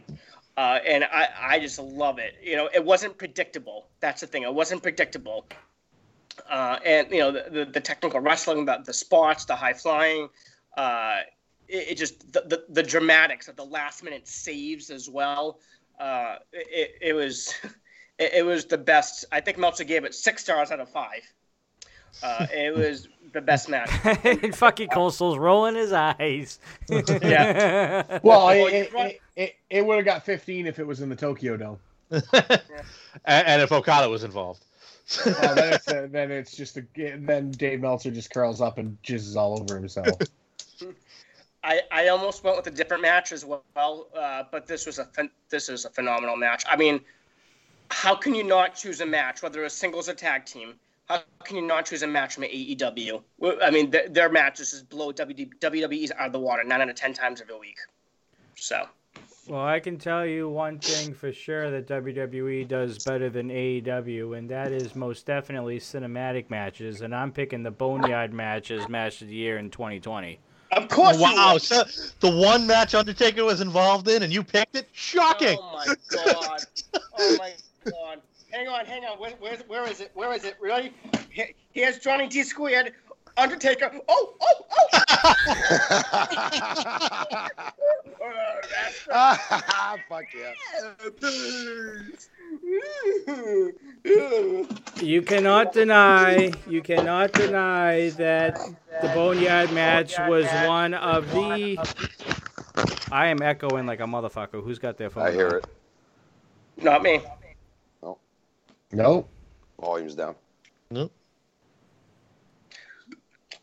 Uh, 0.57 0.79
and 0.87 1.05
I, 1.05 1.29
I 1.39 1.59
just 1.59 1.79
love 1.79 2.19
it. 2.19 2.35
You 2.43 2.57
know, 2.57 2.71
it 2.73 2.83
wasn't 2.83 3.19
predictable. 3.19 3.89
That's 4.01 4.23
the 4.23 4.27
thing. 4.27 4.43
It 4.43 4.55
wasn't 4.55 4.83
predictable. 4.83 5.47
Uh, 6.49 6.79
and 6.85 7.11
you 7.11 7.19
know, 7.19 7.31
the, 7.31 7.47
the, 7.51 7.65
the 7.67 7.81
technical 7.81 8.21
wrestling, 8.21 8.65
the, 8.65 8.83
the 8.85 8.93
spots, 8.93 9.45
the 9.45 9.57
high 9.57 9.75
flying, 9.75 10.29
uh, 10.77 11.19
it, 11.69 11.91
it 11.91 11.95
just 11.97 12.33
the, 12.33 12.43
the, 12.43 12.65
the 12.71 12.83
dramatics 12.83 13.49
of 13.49 13.57
the 13.57 13.65
last 13.65 14.03
minute 14.03 14.27
saves 14.27 14.91
as 14.91 15.09
well. 15.09 15.59
Uh, 15.99 16.37
it, 16.53 16.97
it 17.01 17.13
was 17.15 17.55
it, 18.19 18.33
it 18.35 18.45
was 18.45 18.65
the 18.67 18.79
best. 18.79 19.25
I 19.33 19.41
think 19.41 19.59
Meltzer 19.59 19.85
gave 19.85 20.05
it 20.05 20.15
six 20.15 20.43
stars 20.43 20.71
out 20.71 20.81
of 20.81 20.89
five. 20.89 21.23
Uh, 22.23 22.47
it 22.53 22.75
was 22.77 23.09
the 23.33 23.41
best 23.41 23.69
match. 23.69 23.91
and 24.25 24.55
fucking 24.57 24.89
Coastal's 24.89 25.39
rolling 25.39 25.75
his 25.75 25.93
eyes. 25.93 26.59
Yeah. 26.89 28.19
Well, 28.23 28.47
Well, 28.47 28.67
it, 28.67 28.73
it, 28.73 28.93
it, 28.95 29.21
it, 29.37 29.55
it 29.71 29.87
would 29.87 29.97
have 29.97 30.05
got 30.05 30.25
15 30.25 30.67
if 30.67 30.79
it 30.79 30.87
was 30.87 31.01
in 31.01 31.09
the 31.09 31.17
Tokyo 31.17 31.57
Dome. 31.57 31.79
and, 32.11 32.23
and 33.25 33.63
if 33.63 33.73
Okada 33.73 34.09
was 34.09 34.25
involved. 34.25 34.65
Well, 35.25 35.55
then 35.55 35.73
it's 35.75 35.89
uh, 35.89 36.09
then 36.11 36.33
it's 36.33 36.57
just 36.57 36.77
a, 36.79 36.85
then 36.97 37.53
Dave 37.53 37.81
Meltzer 37.81 38.11
just 38.11 38.31
curls 38.31 38.61
up 38.61 38.79
and 38.79 38.97
jizzes 39.03 39.37
all 39.37 39.61
over 39.61 39.77
himself. 39.77 40.09
I, 41.63 41.81
I 41.93 42.09
almost 42.09 42.43
went 42.45 42.57
with 42.57 42.67
a 42.69 42.71
different 42.71 43.03
match 43.03 43.31
as 43.33 43.45
well, 43.45 43.63
uh, 44.17 44.45
but 44.51 44.67
this 44.67 44.85
was 44.87 44.99
a 44.99 45.09
this 45.49 45.69
is 45.69 45.85
a 45.85 45.91
phenomenal 45.91 46.37
match. 46.37 46.65
I 46.69 46.77
mean, 46.77 47.01
how 47.91 48.15
can 48.15 48.35
you 48.35 48.45
not 48.45 48.75
choose 48.75 49.01
a 49.01 49.07
match, 49.07 49.43
whether 49.43 49.65
it's 49.65 49.75
singles 49.75 50.09
or 50.09 50.15
tag 50.15 50.45
team? 50.45 50.75
How 51.09 51.23
can 51.45 51.57
you 51.57 51.63
not 51.63 51.87
choose 51.87 52.03
a 52.03 52.07
match 52.07 52.35
from 52.35 52.45
AEW? 52.45 53.23
I 53.63 53.71
mean, 53.71 53.93
th- 53.93 54.11
their 54.11 54.29
matches 54.29 54.73
just 54.73 54.89
blow 54.89 55.13
WWE's 55.13 56.11
out 56.13 56.27
of 56.27 56.33
the 56.33 56.41
water 56.41 56.65
nine 56.65 56.81
out 56.83 56.89
of 56.89 56.97
ten 56.97 57.13
times 57.13 57.41
every 57.41 57.59
week. 57.59 57.79
So 58.57 58.89
Well, 59.47 59.65
I 59.65 59.79
can 59.79 59.99
tell 59.99 60.27
you 60.27 60.49
one 60.49 60.81
thing 60.81 61.15
for 61.15 61.33
sure 61.33 61.71
that 61.71 61.87
WWE 61.87 62.67
does 62.67 63.05
better 63.05 63.31
than 63.31 63.51
AEW, 63.51 64.37
and 64.37 64.51
that 64.51 64.73
is 64.73 64.97
most 64.97 65.27
definitely 65.27 65.79
cinematic 65.79 66.51
matches. 66.51 67.03
And 67.03 67.15
I'm 67.15 67.31
picking 67.31 67.63
the 67.63 67.71
Boneyard 67.71 68.33
matches 68.33 68.89
match 68.89 69.23
of 69.23 69.29
the 69.29 69.35
year 69.35 69.59
in 69.59 69.71
2020. 69.71 70.41
of 70.73 70.89
course, 70.89 71.19
Wow, 71.21 71.53
would. 71.53 71.63
so 71.63 71.85
the 72.19 72.37
one 72.37 72.67
match 72.67 72.97
Undertaker 72.97 73.45
was 73.45 73.61
involved 73.61 74.09
in 74.09 74.25
and 74.25 74.33
you 74.33 74.43
picked 74.43 74.75
it? 74.75 74.89
Shocking! 74.93 75.57
Oh 75.61 75.73
my 75.87 75.95
god! 76.11 76.61
Oh 77.19 77.37
my 77.39 77.53
god! 77.91 78.21
Hang 78.51 78.69
on, 78.69 78.87
hang 78.87 79.05
on. 79.05 79.19
Where, 79.19 79.33
where, 79.41 79.57
where 79.67 79.91
is 79.91 80.01
it? 80.01 80.11
Where 80.15 80.33
is 80.33 80.45
it? 80.45 80.57
Really? 80.61 80.93
He- 81.31 81.55
Here's 81.73 81.99
Johnny 81.99 82.29
D 82.29 82.43
squared. 82.43 82.93
Undertaker. 83.39 83.93
Oh, 84.09 84.35
oh, 84.41 84.67
oh! 84.71 84.87
Oh, 89.13 89.37
Fuck 90.09 90.25
yeah. 90.35 90.55
You 95.03 95.23
cannot 95.23 95.73
deny, 95.73 96.53
you 96.67 96.81
cannot 96.81 97.33
deny 97.33 98.11
that 98.11 98.59
the 99.03 99.09
Boneyard 99.09 99.73
match 99.73 100.19
was 100.29 100.47
one 100.67 100.95
of 100.95 101.31
the. 101.33 101.77
I 103.13 103.27
am 103.27 103.43
echoing 103.43 103.85
like 103.87 104.01
a 104.01 104.05
motherfucker. 104.05 104.65
Who's 104.65 104.79
got 104.79 104.97
their 104.97 105.11
phone? 105.11 105.27
I 105.27 105.33
hear 105.33 105.49
it. 105.49 105.67
Not 106.83 107.03
me. 107.03 107.21
Nope. 108.93 109.29
Volume's 109.81 110.15
down. 110.15 110.35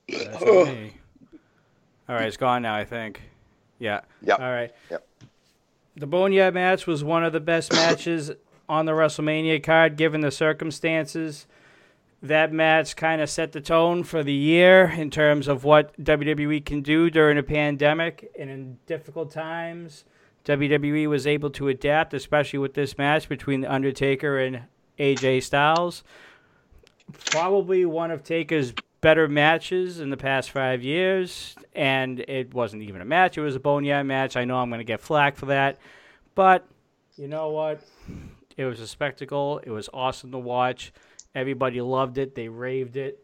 That's 0.07 0.41
me. 0.41 0.93
All 2.07 2.15
right, 2.15 2.27
it's 2.27 2.37
gone 2.37 2.61
now. 2.61 2.75
I 2.75 2.85
think. 2.85 3.21
Yeah. 3.79 4.01
Yeah. 4.21 4.35
All 4.35 4.51
right. 4.51 4.71
Yep. 4.91 5.07
The 5.95 6.07
Boneyard 6.07 6.53
match 6.53 6.87
was 6.87 7.03
one 7.03 7.23
of 7.23 7.33
the 7.33 7.39
best 7.39 7.71
matches 7.73 8.31
on 8.67 8.85
the 8.85 8.91
WrestleMania 8.91 9.63
card, 9.63 9.95
given 9.95 10.21
the 10.21 10.31
circumstances. 10.31 11.47
That 12.21 12.53
match 12.53 12.95
kind 12.95 13.21
of 13.21 13.29
set 13.29 13.51
the 13.51 13.59
tone 13.59 14.03
for 14.03 14.23
the 14.23 14.33
year 14.33 14.85
in 14.85 15.09
terms 15.09 15.47
of 15.47 15.65
what 15.65 15.93
WWE 16.01 16.63
can 16.65 16.81
do 16.81 17.09
during 17.09 17.37
a 17.37 17.43
pandemic 17.43 18.31
and 18.39 18.49
in 18.49 18.77
difficult 18.85 19.31
times. 19.31 20.05
WWE 20.45 21.07
was 21.07 21.27
able 21.27 21.49
to 21.51 21.67
adapt, 21.67 22.13
especially 22.13 22.59
with 22.59 22.73
this 22.73 22.97
match 22.97 23.27
between 23.27 23.61
The 23.61 23.71
Undertaker 23.71 24.39
and 24.39 24.63
AJ 24.99 25.43
Styles. 25.43 26.03
Probably 27.31 27.85
one 27.85 28.11
of 28.11 28.23
Taker's 28.23 28.73
better 29.01 29.27
matches 29.27 29.99
in 29.99 30.09
the 30.09 30.17
past 30.17 30.51
five 30.51 30.81
years, 30.81 31.55
and 31.73 32.19
it 32.21 32.53
wasn't 32.53 32.81
even 32.83 33.01
a 33.01 33.05
match; 33.05 33.37
it 33.37 33.41
was 33.41 33.55
a 33.55 33.59
boneyard 33.59 34.05
match. 34.05 34.35
I 34.37 34.45
know 34.45 34.57
I'm 34.57 34.69
going 34.69 34.79
to 34.79 34.85
get 34.85 35.01
flack 35.01 35.35
for 35.35 35.47
that, 35.47 35.77
but 36.35 36.65
you 37.17 37.27
know 37.27 37.49
what? 37.49 37.81
It 38.55 38.65
was 38.65 38.79
a 38.79 38.87
spectacle. 38.87 39.59
It 39.63 39.71
was 39.71 39.89
awesome 39.93 40.31
to 40.31 40.37
watch. 40.37 40.93
Everybody 41.35 41.81
loved 41.81 42.17
it. 42.17 42.35
They 42.35 42.47
raved 42.47 42.95
it, 42.95 43.19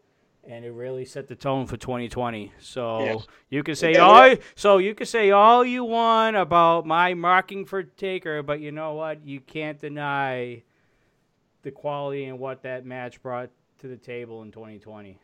and 0.46 0.64
it 0.64 0.72
really 0.72 1.04
set 1.04 1.28
the 1.28 1.36
tone 1.36 1.66
for 1.66 1.76
2020. 1.76 2.52
So 2.60 3.04
Yes. 3.04 3.26
you 3.48 3.62
can 3.62 3.74
say 3.76 3.92
Yeah, 3.94 4.04
all 4.04 4.34
so 4.56 4.78
you 4.78 4.94
can 4.94 5.06
say 5.06 5.30
all 5.30 5.64
you 5.64 5.84
want 5.84 6.36
about 6.36 6.84
my 6.86 7.14
marking 7.14 7.64
for 7.64 7.82
Taker, 7.82 8.42
but 8.42 8.60
you 8.60 8.72
know 8.72 8.94
what? 8.94 9.24
You 9.24 9.40
can't 9.40 9.78
deny 9.80 10.62
the 11.62 11.70
quality 11.70 12.24
and 12.26 12.38
what 12.38 12.62
that 12.62 12.84
match 12.86 13.22
brought 13.22 13.50
to 13.80 13.88
the 13.88 13.96
table 13.96 14.42
in 14.42 14.50
2020. 14.52 15.18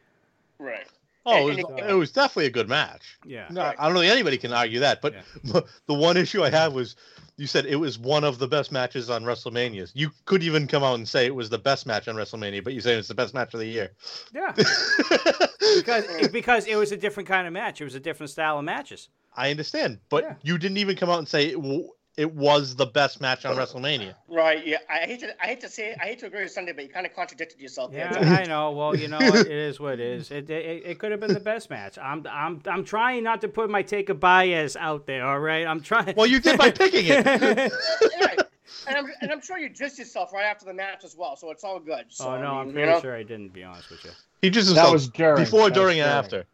Right. 0.58 0.86
Oh, 1.28 1.48
it 1.48 1.56
was, 1.56 1.64
and- 1.80 1.90
it 1.90 1.94
was 1.94 2.12
definitely 2.12 2.46
a 2.46 2.50
good 2.50 2.68
match. 2.68 3.18
Yeah. 3.24 3.46
No, 3.50 3.72
I 3.78 3.88
don't 3.88 3.98
think 3.98 4.12
anybody 4.12 4.38
can 4.38 4.52
argue 4.52 4.78
that. 4.80 5.02
But 5.02 5.14
the 5.44 5.94
one 5.94 6.16
issue 6.16 6.42
I 6.44 6.50
have 6.50 6.72
was 6.72 6.94
you 7.36 7.46
said 7.46 7.66
it 7.66 7.76
was 7.76 7.98
one 7.98 8.24
of 8.24 8.38
the 8.38 8.46
best 8.48 8.70
matches 8.72 9.10
on 9.10 9.24
WrestleMania. 9.24 9.90
You 9.94 10.10
could 10.24 10.42
even 10.42 10.66
come 10.66 10.82
out 10.84 10.94
and 10.94 11.06
say 11.06 11.26
it 11.26 11.34
was 11.34 11.50
the 11.50 11.58
best 11.58 11.84
match 11.84 12.06
on 12.08 12.14
WrestleMania, 12.14 12.62
but 12.64 12.72
you 12.72 12.80
say 12.80 12.94
it's 12.94 13.08
the 13.08 13.14
best 13.14 13.34
match 13.34 13.52
of 13.54 13.60
the 13.60 13.66
year. 13.66 13.90
Yeah. 14.32 14.52
because 15.76 16.28
because 16.28 16.66
it 16.66 16.76
was 16.76 16.92
a 16.92 16.96
different 16.96 17.28
kind 17.28 17.46
of 17.46 17.52
match. 17.52 17.80
It 17.80 17.84
was 17.84 17.94
a 17.94 18.00
different 18.00 18.30
style 18.30 18.58
of 18.58 18.64
matches. 18.64 19.08
I 19.36 19.50
understand, 19.50 19.98
but 20.08 20.24
Yeah. 20.24 20.34
you 20.42 20.56
didn't 20.58 20.78
even 20.78 20.96
come 20.96 21.10
out 21.10 21.18
and 21.18 21.28
say 21.28 21.48
it, 21.48 21.56
w- 21.56 21.90
it 22.16 22.32
was 22.34 22.74
the 22.76 22.86
best 22.86 23.20
match 23.20 23.44
on 23.44 23.56
WrestleMania. 23.56 24.14
Right. 24.28 24.66
Yeah. 24.66 24.78
I 24.88 25.00
hate 25.00 25.20
to. 25.20 25.42
I 25.42 25.46
hate 25.48 25.60
to 25.60 25.68
say. 25.68 25.94
I 26.00 26.04
hate 26.06 26.18
to 26.20 26.26
agree 26.26 26.42
with 26.42 26.52
Sunday, 26.52 26.72
but 26.72 26.84
you 26.84 26.90
kind 26.90 27.04
of 27.06 27.14
contradicted 27.14 27.60
yourself. 27.60 27.92
Yeah, 27.92 28.12
John. 28.12 28.24
I 28.24 28.44
know. 28.44 28.70
Well, 28.70 28.96
you 28.96 29.08
know, 29.08 29.18
it 29.20 29.46
is 29.48 29.78
what 29.78 29.94
it 29.94 30.00
is. 30.00 30.30
It, 30.30 30.48
it, 30.48 30.82
it 30.86 30.98
could 30.98 31.10
have 31.10 31.20
been 31.20 31.34
the 31.34 31.40
best 31.40 31.68
match. 31.68 31.98
I'm 31.98 32.26
I'm 32.30 32.62
I'm 32.66 32.84
trying 32.84 33.22
not 33.22 33.40
to 33.42 33.48
put 33.48 33.68
my 33.68 33.82
Taker 33.82 34.14
bias 34.14 34.76
out 34.76 35.06
there. 35.06 35.26
All 35.26 35.38
right, 35.40 35.66
I'm 35.66 35.80
trying. 35.82 36.14
Well, 36.16 36.26
you 36.26 36.40
did 36.40 36.56
by 36.58 36.70
picking 36.70 37.04
it. 37.06 37.26
Right. 38.20 38.40
and 38.88 38.96
I'm 38.96 39.06
and 39.20 39.30
I'm 39.32 39.40
sure 39.40 39.58
you 39.58 39.68
just 39.68 39.98
yourself 39.98 40.32
right 40.32 40.44
after 40.44 40.64
the 40.64 40.74
match 40.74 41.04
as 41.04 41.16
well, 41.16 41.36
so 41.36 41.50
it's 41.50 41.64
all 41.64 41.78
good. 41.78 42.06
So, 42.08 42.28
oh 42.28 42.40
no, 42.40 42.46
I 42.56 42.60
I'm 42.60 42.66
mean, 42.66 42.74
pretty 42.74 42.88
you 42.88 42.94
know? 42.94 43.00
sure 43.00 43.14
I 43.14 43.22
didn't. 43.22 43.52
Be 43.52 43.62
honest 43.62 43.90
with 43.90 44.04
you. 44.04 44.10
He 44.42 44.50
just 44.50 44.74
That 44.74 44.90
was 44.92 45.08
during. 45.08 45.36
before, 45.44 45.60
That 45.60 45.64
was 45.70 45.72
during, 45.72 46.00
and 46.00 46.06
during. 46.08 46.18
after. 46.24 46.44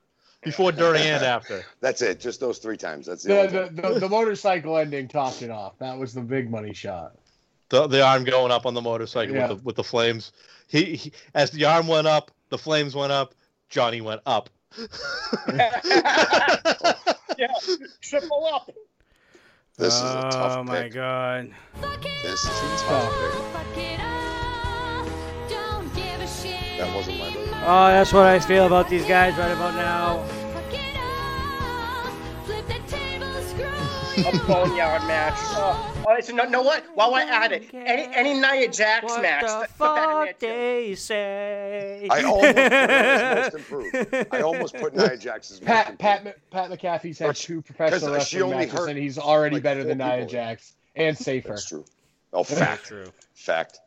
Before, 0.42 0.72
during, 0.72 1.02
and 1.02 1.22
after. 1.24 1.64
That's 1.80 2.02
it. 2.02 2.18
Just 2.20 2.40
those 2.40 2.58
three 2.58 2.76
times. 2.76 3.06
That's 3.06 3.22
the, 3.22 3.46
The, 3.46 3.80
the, 3.82 3.88
the, 3.94 4.00
the 4.00 4.08
motorcycle 4.08 4.76
ending 4.76 5.06
topped 5.08 5.42
it 5.42 5.50
off. 5.50 5.78
That 5.78 5.96
was 5.98 6.12
the 6.14 6.20
big 6.20 6.50
money 6.50 6.74
shot. 6.74 7.14
The, 7.68 7.86
the 7.86 8.02
arm 8.04 8.24
going 8.24 8.50
up 8.52 8.66
on 8.66 8.74
the 8.74 8.80
motorcycle 8.82 9.34
Yeah. 9.34 9.48
with, 9.48 9.58
the, 9.58 9.64
with 9.64 9.76
the 9.76 9.84
flames. 9.84 10.32
He, 10.68 10.96
he 10.96 11.12
as 11.34 11.50
the 11.52 11.64
arm 11.64 11.86
went 11.86 12.06
up, 12.06 12.30
the 12.48 12.58
flames 12.58 12.94
went 12.94 13.12
up. 13.12 13.34
Johnny 13.68 14.00
went 14.00 14.20
up. 14.26 14.50
yeah, 17.38 17.48
triple 18.00 18.46
up. 18.52 18.70
This 19.78 19.94
is 19.94 20.00
a 20.02 20.28
tough 20.30 20.56
Oh 20.58 20.64
my 20.64 20.82
pick. 20.82 20.92
god. 20.94 21.50
This 22.22 22.44
is 22.44 22.46
a 22.46 22.84
tough 22.84 23.12
pick. 23.20 23.32
fuck 23.52 23.78
it 23.78 24.00
all. 24.00 25.06
Don't 25.48 25.94
give 25.94 26.20
a 26.20 26.26
shit 26.26 26.71
That 26.82 26.94
wasn't 26.96 27.18
my 27.20 27.30
move. 27.30 27.48
Oh, 27.64 27.86
that's 27.92 28.12
what 28.12 28.26
I 28.26 28.40
feel 28.40 28.66
about 28.66 28.88
these 28.88 29.04
guys 29.06 29.36
right 29.36 29.52
about 29.52 29.76
now. 29.76 30.24
Fuck 30.52 30.72
it 30.72 30.96
all. 30.98 32.10
Flip 32.44 32.66
the 32.66 32.80
table, 32.90 33.32
screw 33.42 34.26
A 34.28 34.46
boneyard 34.48 35.02
match. 35.06 35.34
Oh, 35.38 36.04
oh 36.08 36.20
so 36.20 36.34
no, 36.34 36.42
know 36.42 36.62
what? 36.62 36.84
While 36.96 37.12
we're 37.12 37.20
at 37.20 37.52
it, 37.52 37.72
any 37.72 38.12
any 38.12 38.34
Nia 38.34 38.68
Jax 38.68 39.04
What 39.04 39.22
match, 39.22 39.42
the 39.42 39.58
th- 39.58 39.68
put 39.78 39.94
that 39.94 40.08
in 40.10 40.16
there 40.24 40.26
fuck 40.26 40.38
too. 40.40 40.46
they 40.48 40.94
say? 40.96 42.08
I 42.10 42.22
almost 42.24 42.56
put 42.56 42.72
her 42.72 42.78
as 42.80 43.52
most 43.52 43.54
improved. 43.54 44.26
I 44.32 44.40
almost 44.40 44.74
put 44.74 44.96
Nia 44.96 45.16
Jax 45.16 45.52
as 45.52 45.60
Pat. 45.60 45.96
Pat 46.00 46.50
Pat 46.50 46.68
McAfee's 46.68 47.20
had 47.20 47.30
Or- 47.30 47.32
two 47.34 47.58
uh, 47.60 47.62
professional 47.62 48.16
'cause 48.16 48.26
she 48.26 48.38
wrestling 48.38 48.42
only 48.54 48.66
matches, 48.66 48.72
hurt, 48.80 48.90
and 48.90 48.98
he's 48.98 49.18
already 49.18 49.54
like, 49.54 49.62
better 49.62 49.84
than 49.84 49.98
Nia 49.98 50.14
people. 50.16 50.30
Jax 50.30 50.72
and 50.96 51.16
safer. 51.16 51.50
That's 51.50 51.68
true. 51.68 51.84
Oh, 52.32 52.42
fact. 52.42 52.86
True. 52.86 53.06
Fact. 53.34 53.78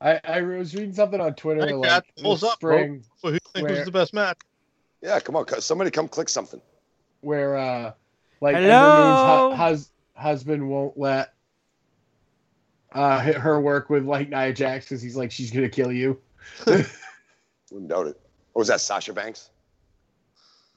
I, 0.00 0.20
I 0.24 0.40
was 0.42 0.74
reading 0.74 0.92
something 0.92 1.20
on 1.20 1.34
Twitter 1.34 1.66
Hey, 1.66 1.72
like 1.74 1.88
Pat, 1.88 2.04
this 2.16 2.22
pulls 2.22 2.42
up, 2.44 2.54
spring 2.54 3.02
Well, 3.22 3.32
who 3.32 3.38
do 3.38 3.44
you 3.44 3.50
think 3.62 3.68
was 3.68 3.84
the 3.86 3.90
best 3.90 4.12
match? 4.12 4.38
Yeah, 5.02 5.18
come 5.20 5.36
on. 5.36 5.46
Somebody 5.60 5.90
come 5.90 6.08
click 6.08 6.28
something. 6.28 6.60
where 7.22 7.56
uh 7.56 7.92
like 8.40 8.56
Hello? 8.56 9.48
Ember 9.48 9.48
Moon's 9.48 9.56
hu- 9.58 9.62
hus- 9.64 9.90
husband 10.14 10.68
won't 10.68 10.98
let 10.98 11.32
uh 12.92 13.20
hit 13.20 13.36
her 13.36 13.60
work 13.60 13.88
with 13.90 14.04
like 14.04 14.28
Nia 14.28 14.52
Jax 14.52 14.86
because 14.86 15.00
he's 15.02 15.16
like 15.16 15.30
she's 15.32 15.50
gonna 15.50 15.68
kill 15.68 15.92
you. 15.92 16.18
Wouldn't 16.66 17.88
doubt 17.88 18.06
it. 18.08 18.20
Or 18.54 18.60
was 18.60 18.68
that 18.68 18.80
Sasha 18.80 19.12
Banks? 19.12 19.50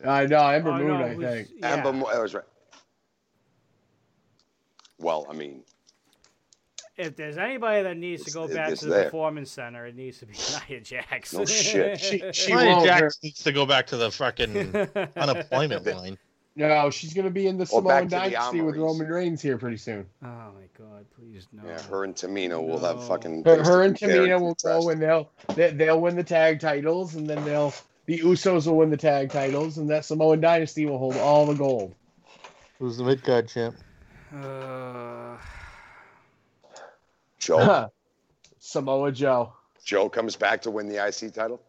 I 0.06 0.26
know 0.28 0.40
Ember 0.48 0.72
Oh, 0.72 0.78
Moon, 0.78 0.88
no, 0.88 0.96
I 0.96 1.08
it 1.10 1.18
was- 1.18 1.28
think. 1.28 1.48
yeah. 1.58 1.74
Amber 1.74 1.92
Mo- 1.94 2.10
that 2.12 2.22
was 2.22 2.34
right. 2.34 2.44
Well, 4.98 5.28
I 5.30 5.34
mean, 5.34 5.64
If 7.00 7.16
there's 7.16 7.38
anybody 7.38 7.82
that 7.84 7.96
needs 7.98 8.26
to 8.26 8.32
go 8.32 8.44
it- 8.44 8.54
back 8.54 8.72
it's 8.72 8.82
to 8.82 8.88
the 8.88 8.94
there. 8.94 9.04
performance 9.06 9.50
center, 9.52 9.86
it 9.86 9.96
needs 9.96 10.20
to 10.20 10.26
be 10.26 10.34
Nia 10.70 10.82
Jax. 10.82 11.34
No 11.34 11.46
shit. 11.46 12.00
She 12.00 12.22
she 12.34 12.54
Nia. 12.54 12.84
Jax 12.84 13.02
Her- 13.02 13.12
needs 13.24 13.44
to 13.44 13.52
go 13.54 13.66
back 13.66 13.88
to 13.88 13.98
the 13.98 14.12
fucking 14.12 14.76
unemployment 15.16 15.86
line. 15.86 16.18
no, 16.58 16.90
she's 16.90 17.14
gonna 17.14 17.30
be 17.30 17.48
in 17.48 17.58
the 17.58 17.64
Or 17.64 17.68
Samoan 17.82 18.08
Dynasty 18.10 18.60
with 18.62 18.76
Roman 18.76 19.08
Reigns 19.08 19.42
here 19.42 19.58
pretty 19.58 19.78
soon. 19.78 20.06
Oh 20.24 20.28
my 20.28 20.68
god, 20.78 21.06
please 21.18 21.48
no. 21.54 21.64
yeah, 21.66 21.82
her 21.84 22.04
and 22.04 22.14
Tamina 22.16 22.62
will 22.62 22.80
have 22.80 23.02
fucking. 23.08 23.44
Her, 23.46 23.64
her 23.64 23.84
and 23.84 23.98
compare 23.98 24.24
Tamina 24.28 24.42
will 24.42 24.56
go 24.62 24.90
and 24.90 25.02
they'll 25.02 25.32
they, 25.56 25.72
they'll 25.72 26.02
win 26.02 26.18
the 26.18 26.24
tag 26.24 26.60
titles, 26.60 27.16
and 27.16 27.30
then 27.30 27.44
they'll 27.46 27.74
the 28.08 28.20
Usos 28.20 28.68
will 28.68 28.76
win 28.78 28.90
the 28.90 28.98
tag 28.98 29.30
titles, 29.32 29.78
and 29.78 29.90
that 29.90 30.04
Samoan 30.04 30.42
Dynasty 30.42 30.86
will 30.86 30.98
hold 30.98 31.16
all 31.16 31.46
the 31.46 31.54
gold. 31.54 31.96
Who's 32.80 32.98
the 32.98 33.06
mid 33.06 33.24
card 33.24 33.48
champ? 33.48 33.78
Uh, 34.36 35.38
Joe. 37.40 37.90
Samoa 38.60 39.12
Joe. 39.12 39.54
Joe 39.84 40.10
comes 40.10 40.36
back 40.36 40.62
to 40.64 40.72
win 40.72 40.88
the 40.88 41.06
IC 41.06 41.34
title. 41.34 41.62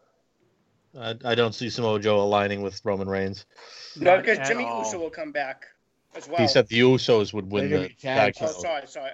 I, 0.98 1.14
I 1.24 1.34
don't 1.36 1.55
see 1.55 1.70
Samoa 1.70 2.01
Joe 2.01 2.20
aligning 2.20 2.62
with 2.62 2.80
Roman 2.84 3.09
Reigns. 3.09 3.47
No, 3.97 4.16
not 4.16 4.24
because 4.24 4.47
Jimmy 4.47 4.64
all. 4.64 4.80
Uso 4.84 4.98
will 4.98 5.10
come 5.10 5.30
back 5.30 5.66
as 6.16 6.28
well. 6.28 6.38
He 6.40 6.48
said 6.48 6.66
the 6.68 6.80
Usos 6.80 7.32
would 7.32 7.51
win 7.51 7.70
the 7.70 7.88
tag 7.88 7.98
tag 8.01 8.34
Oh, 8.40 8.47
title. 8.47 8.60
sorry, 8.62 8.86
sorry. 8.88 9.10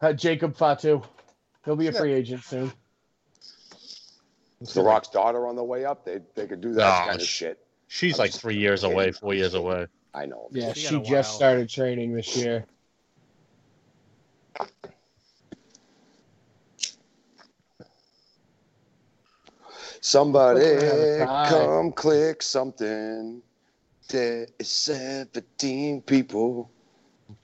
Uh, 0.00 0.12
Jacob 0.14 0.56
Fatu. 0.56 1.02
He'll 1.64 1.76
be 1.76 1.88
a 1.88 1.92
free 1.92 2.14
agent 2.14 2.42
soon. 2.44 2.72
The 4.74 4.82
Rock's 4.82 5.08
daughter 5.08 5.46
on 5.46 5.54
the 5.54 5.62
way 5.62 5.84
up. 5.84 6.04
They 6.04 6.20
they 6.34 6.46
could 6.46 6.60
do 6.62 6.72
that 6.74 7.02
Oh, 7.02 7.06
kind 7.10 7.20
of 7.20 7.26
sh- 7.26 7.30
shit. 7.30 7.66
She's 7.88 8.14
I'm 8.14 8.24
like 8.24 8.32
three 8.32 8.56
years 8.56 8.80
kidding. 8.80 8.94
away, 8.94 9.12
four 9.12 9.34
years 9.34 9.54
away. 9.54 9.86
I 10.14 10.24
know. 10.26 10.48
Yeah, 10.50 10.72
She 10.72 10.80
she, 10.80 11.00
just 11.00 11.34
started 11.34 11.68
training 11.68 12.14
this 12.14 12.34
year. 12.36 12.64
Somebody 20.00 20.64
Have 20.64 20.82
a 20.82 21.24
tie. 21.26 21.48
come 21.48 21.92
click 21.92 22.42
something. 22.42 23.42
There 24.08 24.46
is 24.58 24.68
17 24.68 26.02
people. 26.02 26.70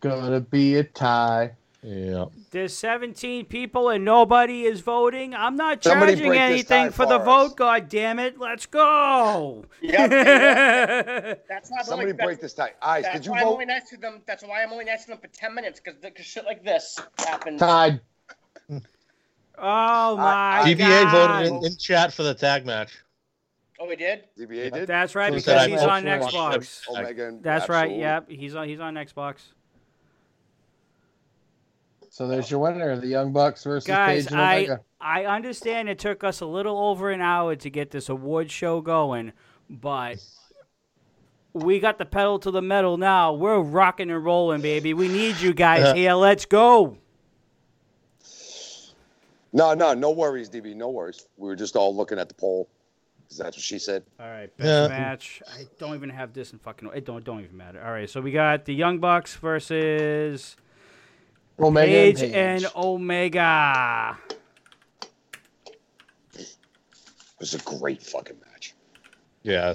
Gonna 0.00 0.40
be 0.40 0.76
a 0.76 0.84
tie. 0.84 1.52
Yeah. 1.82 2.24
there's 2.50 2.74
17 2.74 3.44
people 3.44 3.90
and 3.90 4.06
nobody 4.06 4.62
is 4.62 4.80
voting. 4.80 5.34
I'm 5.34 5.54
not 5.54 5.82
charging 5.82 6.32
anything 6.32 6.86
tie 6.86 6.90
for 6.90 7.04
the 7.04 7.18
us. 7.18 7.24
vote. 7.26 7.56
God 7.58 7.90
damn 7.90 8.18
it! 8.18 8.38
Let's 8.38 8.64
go. 8.64 9.66
Yep. 9.82 10.10
that's 11.46 11.70
why 11.70 11.80
I'm 11.80 11.84
Somebody 11.84 12.12
only, 12.12 12.24
break 12.24 12.40
that's, 12.40 12.54
this 12.54 12.54
tie. 12.54 12.72
Eyes, 12.80 13.02
that's 13.02 13.16
did 13.16 13.26
you 13.26 13.32
why 13.32 13.40
I'm 13.42 13.48
only 13.48 13.66
next 13.66 13.90
to 13.90 13.98
them. 13.98 14.22
That's 14.26 14.42
why 14.42 14.62
I'm 14.62 14.72
only 14.72 14.86
next 14.86 15.04
to 15.04 15.10
them 15.10 15.18
for 15.18 15.26
10 15.26 15.54
minutes 15.54 15.78
because 15.84 16.24
shit 16.24 16.46
like 16.46 16.64
this 16.64 16.98
happens. 17.18 17.60
Tied. 17.60 18.00
Oh 19.58 20.14
uh, 20.14 20.16
my 20.16 20.60
uh, 20.60 20.64
I- 20.64 20.74
DBA 20.74 20.78
god! 20.78 21.42
voted 21.42 21.52
in, 21.52 21.72
in 21.72 21.76
chat 21.76 22.12
for 22.12 22.22
the 22.22 22.34
tag 22.34 22.66
match. 22.66 22.98
Oh, 23.80 23.86
we 23.86 23.96
did. 23.96 24.24
DBA 24.38 24.72
did? 24.72 24.86
That's 24.86 25.14
right 25.14 25.30
because 25.30 25.44
that 25.44 25.68
he's 25.68 25.80
on 25.80 26.04
vote 26.04 26.30
for 26.30 26.36
Xbox. 26.36 26.88
Omega 26.88 27.28
and 27.28 27.42
That's 27.42 27.68
right. 27.68 27.90
Absolute. 27.90 28.00
Yep, 28.00 28.30
he's 28.30 28.54
on. 28.54 28.68
He's 28.68 28.80
on 28.80 28.94
Xbox. 28.94 29.36
So 32.14 32.28
there's 32.28 32.48
your 32.48 32.60
winner, 32.60 32.96
the 32.96 33.08
Young 33.08 33.32
Bucks 33.32 33.64
versus 33.64 33.88
Guys, 33.88 34.26
Page 34.26 34.32
and 34.32 34.40
I 34.40 34.78
I 35.00 35.24
understand 35.26 35.88
it 35.88 35.98
took 35.98 36.22
us 36.22 36.40
a 36.40 36.46
little 36.46 36.78
over 36.78 37.10
an 37.10 37.20
hour 37.20 37.56
to 37.56 37.70
get 37.70 37.90
this 37.90 38.08
award 38.08 38.52
show 38.52 38.80
going, 38.80 39.32
but 39.68 40.24
we 41.52 41.80
got 41.80 41.98
the 41.98 42.04
pedal 42.04 42.38
to 42.38 42.52
the 42.52 42.62
metal 42.62 42.96
now. 42.98 43.32
We're 43.32 43.58
rocking 43.58 44.10
and 44.10 44.24
rolling, 44.24 44.60
baby. 44.60 44.94
We 44.94 45.08
need 45.08 45.40
you 45.40 45.52
guys 45.52 45.92
here. 45.96 46.14
Let's 46.14 46.46
go. 46.46 46.98
No, 49.56 49.72
no, 49.72 49.94
no 49.94 50.10
worries, 50.10 50.50
DB. 50.50 50.74
No 50.74 50.90
worries. 50.90 51.26
We 51.36 51.48
were 51.48 51.54
just 51.56 51.76
all 51.76 51.94
looking 51.96 52.18
at 52.18 52.28
the 52.28 52.34
poll 52.34 52.68
because 53.22 53.38
that's 53.38 53.56
what 53.56 53.62
she 53.62 53.78
said. 53.78 54.02
All 54.18 54.26
right, 54.28 54.54
best 54.56 54.68
Yeah. 54.68 54.88
match. 54.98 55.42
I 55.48 55.64
don't 55.78 55.94
even 55.94 56.10
have 56.10 56.32
this 56.32 56.52
in 56.52 56.58
fucking. 56.58 56.90
It 56.94 57.06
don't 57.06 57.24
don't 57.24 57.40
even 57.42 57.56
matter. 57.56 57.80
All 57.82 57.92
right, 57.92 58.10
so 58.10 58.20
we 58.20 58.32
got 58.32 58.64
the 58.64 58.74
Young 58.74 58.98
Bucks 58.98 59.36
versus 59.36 60.56
Omega 61.58 61.86
Page 61.86 62.22
and, 62.22 62.32
Page. 62.32 62.64
and 62.64 62.72
Omega. 62.76 64.18
It 66.36 66.56
was 67.38 67.54
a 67.54 67.58
great 67.58 68.02
fucking 68.02 68.36
match. 68.50 68.74
Yeah. 69.42 69.74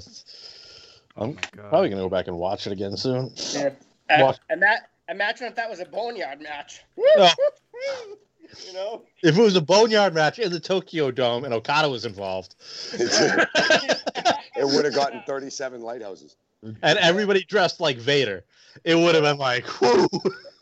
Oh 1.16 1.24
I'm 1.24 1.34
probably 1.36 1.88
gonna 1.88 2.02
go 2.02 2.08
back 2.08 2.28
and 2.28 2.36
watch 2.36 2.66
it 2.66 2.72
again 2.72 2.96
soon. 2.96 3.32
Yeah. 3.52 3.70
And, 4.10 4.22
What? 4.22 4.40
and 4.50 4.60
that 4.62 4.90
imagine 5.08 5.46
if 5.46 5.54
that 5.54 5.70
was 5.70 5.80
a 5.80 5.86
boneyard 5.86 6.40
match. 6.42 6.82
Oh. 6.98 7.32
you 8.66 8.72
know. 8.72 9.02
If 9.22 9.36
it 9.36 9.42
was 9.42 9.56
a 9.56 9.60
boneyard 9.60 10.14
match 10.14 10.38
in 10.38 10.50
the 10.50 10.60
Tokyo 10.60 11.10
Dome 11.10 11.44
and 11.44 11.54
Okada 11.54 11.88
was 11.88 12.04
involved, 12.04 12.54
it 12.92 14.38
would 14.56 14.84
have 14.84 14.94
gotten 14.94 15.22
37 15.26 15.80
lighthouses. 15.80 16.36
and 16.62 16.98
everybody 16.98 17.44
dressed 17.44 17.80
like 17.80 17.96
Vader, 17.96 18.44
it 18.84 18.94
would 18.94 19.14
have 19.14 19.24
been 19.24 19.38
like, 19.38 19.64
whoo. 19.80 20.06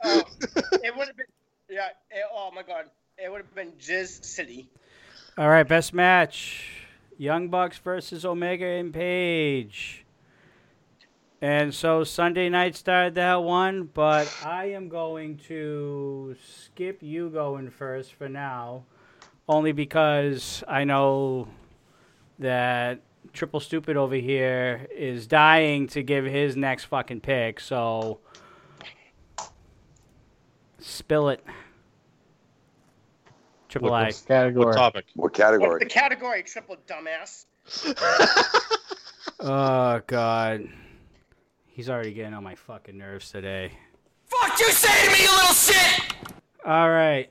Oh, 0.05 0.23
it 0.73 0.97
would 0.97 1.09
have 1.09 1.16
been. 1.16 1.27
Yeah. 1.69 1.89
It, 2.10 2.24
oh 2.32 2.51
my 2.55 2.62
god. 2.62 2.85
It 3.19 3.31
would 3.31 3.39
have 3.39 3.55
been 3.55 3.73
Jizz 3.73 4.24
City. 4.24 4.69
All 5.36 5.48
right, 5.48 5.66
best 5.66 5.93
match: 5.93 6.70
Young 7.16 7.48
Bucks 7.48 7.78
versus 7.78 8.24
Omega 8.24 8.65
and 8.65 8.94
Page. 8.94 10.05
And 11.40 11.73
so 11.73 12.02
Sunday 12.02 12.48
night 12.48 12.74
started 12.74 13.15
that 13.15 13.43
one, 13.43 13.85
but 13.94 14.32
I 14.44 14.70
am 14.70 14.89
going 14.89 15.36
to 15.47 16.35
skip 16.44 17.01
you 17.01 17.31
going 17.31 17.70
first 17.70 18.15
for 18.15 18.28
now, 18.28 18.85
only 19.48 19.70
because 19.70 20.65
I 20.66 20.82
know 20.82 21.47
that 22.40 23.01
Triple 23.32 23.60
Stupid 23.60 23.97
over 23.97 24.16
here 24.16 24.89
is 24.90 25.28
dying 25.28 25.86
to 25.89 26.02
give 26.02 26.24
his 26.24 26.56
next 26.56 26.86
fucking 26.86 27.20
pick. 27.20 27.60
So 27.60 28.19
spill 30.81 31.28
it. 31.28 31.44
Triple 33.69 33.90
What- 33.90 34.02
I. 34.02 34.05
What's 34.06 34.23
category. 34.23 34.66
What 34.66 34.74
topic? 34.74 35.05
What 35.15 35.24
What's 35.24 35.36
category? 35.36 35.78
the 35.78 35.86
category, 35.86 36.43
triple 36.43 36.77
dumbass? 36.86 37.44
Oh 39.40 40.01
God. 40.09 40.69
He's 41.79 41.89
already 41.89 42.13
getting 42.13 42.35
on 42.35 42.43
my 42.43 42.57
fucking 42.57 42.99
nerves 42.99 43.31
today. 43.31 43.71
Fuck 44.27 44.59
you 44.59 44.69
say 44.73 45.07
to 45.07 45.13
me, 45.13 45.23
you 45.23 45.31
little 45.31 45.55
shit! 45.55 46.13
All 46.65 46.91
right. 46.91 47.31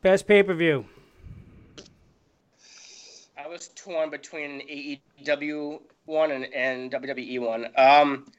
Best 0.00 0.26
pay 0.26 0.42
per 0.42 0.54
view. 0.54 0.86
I 3.36 3.46
was 3.46 3.68
torn 3.74 4.08
between 4.08 4.62
an 4.62 4.62
AEW 5.22 5.82
one 6.06 6.30
and, 6.30 6.46
and 6.54 6.90
WWE 6.90 7.40
one. 7.40 7.66
Um, 7.76 8.32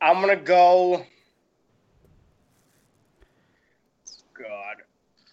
I'm 0.00 0.20
gonna 0.20 0.34
go. 0.34 1.06
God, 4.34 4.76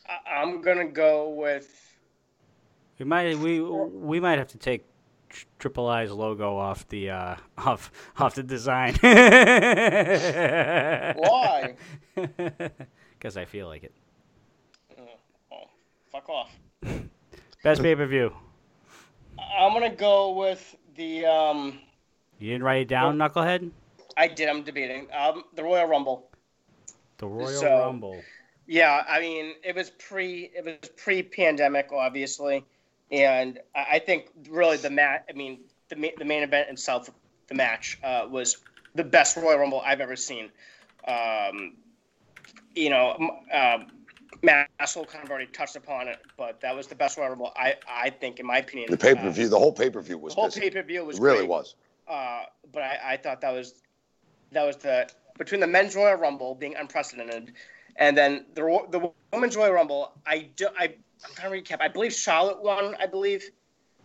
I, 0.07 0.36
I'm 0.36 0.61
gonna 0.61 0.86
go 0.86 1.30
with. 1.30 1.98
We 2.99 3.06
might 3.06 3.36
we 3.40 3.61
we 3.61 4.20
might 4.20 4.38
have 4.38 4.49
to 4.49 4.60
take 4.60 4.84
Tr- 4.84 4.89
Triple 5.60 5.88
I's 5.88 6.11
logo 6.11 6.57
off 6.57 6.88
the 6.89 7.10
uh, 7.11 7.35
off 7.57 7.91
off 8.18 8.35
the 8.35 8.43
design. 8.43 8.95
Why? 11.18 11.76
Because 13.19 13.35
I 13.35 13.43
feel 13.43 13.68
like 13.68 13.84
it. 13.84 13.91
Oh, 15.51 15.65
fuck 16.10 16.30
off. 16.30 16.57
Best 17.65 17.81
pay 17.81 17.93
per 17.93 18.06
view. 18.06 18.31
I'm 19.38 19.73
gonna 19.73 19.93
go 19.93 20.31
with 20.38 20.73
the. 20.95 21.26
Um, 21.26 21.80
You 22.39 22.51
didn't 22.51 22.64
write 22.64 22.84
it 22.84 22.88
down, 22.88 23.18
Knucklehead. 23.18 23.72
I 24.15 24.30
did. 24.30 24.47
I'm 24.47 24.64
debating. 24.64 25.07
Um, 25.14 25.43
the 25.53 25.64
Royal 25.64 25.85
Rumble. 25.85 26.30
The 27.18 27.27
Royal 27.27 27.49
So- 27.60 27.80
Rumble. 27.80 28.22
Yeah, 28.68 29.03
I 29.10 29.19
mean, 29.19 29.56
it 29.65 29.76
was 29.76 29.89
pre 29.89 30.49
it 30.56 30.64
was 30.64 30.89
pre-pandemic, 30.95 31.91
obviously, 31.91 32.64
and 33.11 33.60
I 33.76 33.99
think 33.99 34.30
really 34.49 34.77
the 34.77 34.90
mat. 34.90 35.26
I 35.30 35.34
mean, 35.34 35.60
the 35.90 35.95
ma- 35.95 36.15
the 36.18 36.26
main 36.26 36.44
event 36.44 36.69
itself, 36.69 37.10
the 37.48 37.56
match, 37.56 37.99
uh, 38.03 38.27
was 38.30 38.57
the 38.95 39.03
best 39.03 39.38
Royal 39.38 39.60
Rumble 39.60 39.81
I've 39.86 40.02
ever 40.02 40.15
seen. 40.15 40.49
Um, 41.07 41.76
you 42.76 42.90
know, 42.90 43.18
uh, 43.53 43.80
Matt 44.41 44.69
Asshole 44.80 45.06
kind 45.06 45.23
of 45.23 45.30
already 45.30 45.48
touched 45.48 45.76
upon 45.76 46.07
it, 46.07 46.18
but 46.38 46.61
that 46.61 46.76
was 46.76 46.88
the 46.88 46.95
best 46.95 47.18
Royal 47.18 47.30
Rumble 47.30 47.52
I 47.56 47.76
I 47.88 48.10
think, 48.10 48.40
in 48.40 48.45
my 48.45 48.57
opinion. 48.60 48.91
The 48.91 48.98
pay 48.98 49.15
per 49.15 49.30
view, 49.30 49.48
the 49.49 49.57
whole 49.60 49.72
pay 49.73 49.90
per 49.90 50.02
view 50.02 50.15
Uh, 50.18 50.19
was 50.19 50.36
the 50.36 50.41
whole 50.41 50.52
pay 50.52 50.69
per 50.69 50.84
view 50.84 51.06
was 51.06 51.18
It 51.18 51.22
really 51.22 51.38
great. 51.40 51.49
was. 51.49 51.76
Uh, 52.07 52.44
but 52.72 52.81
I, 52.84 52.99
I 53.14 53.18
thought 53.18 53.41
that 53.41 53.52
was 53.53 53.81
that 54.52 54.64
was 54.65 54.77
the 54.77 55.10
between 55.38 55.61
the 55.61 55.68
men's 55.68 55.95
Royal 55.95 56.15
Rumble 56.18 56.56
being 56.56 56.76
unprecedented, 56.76 57.53
and 57.95 58.18
then 58.18 58.45
the 58.56 58.61
the 58.91 59.11
women's 59.34 59.56
Royal 59.56 59.73
Rumble. 59.73 60.11
I 60.26 60.49
do 60.56 60.68
I 60.77 60.95
I'm 61.26 61.34
trying 61.36 61.52
to 61.52 61.62
recap. 61.74 61.82
I 61.82 61.88
believe 61.88 62.14
Charlotte 62.14 62.62
won. 62.62 62.96
I 63.00 63.06
believe. 63.06 63.44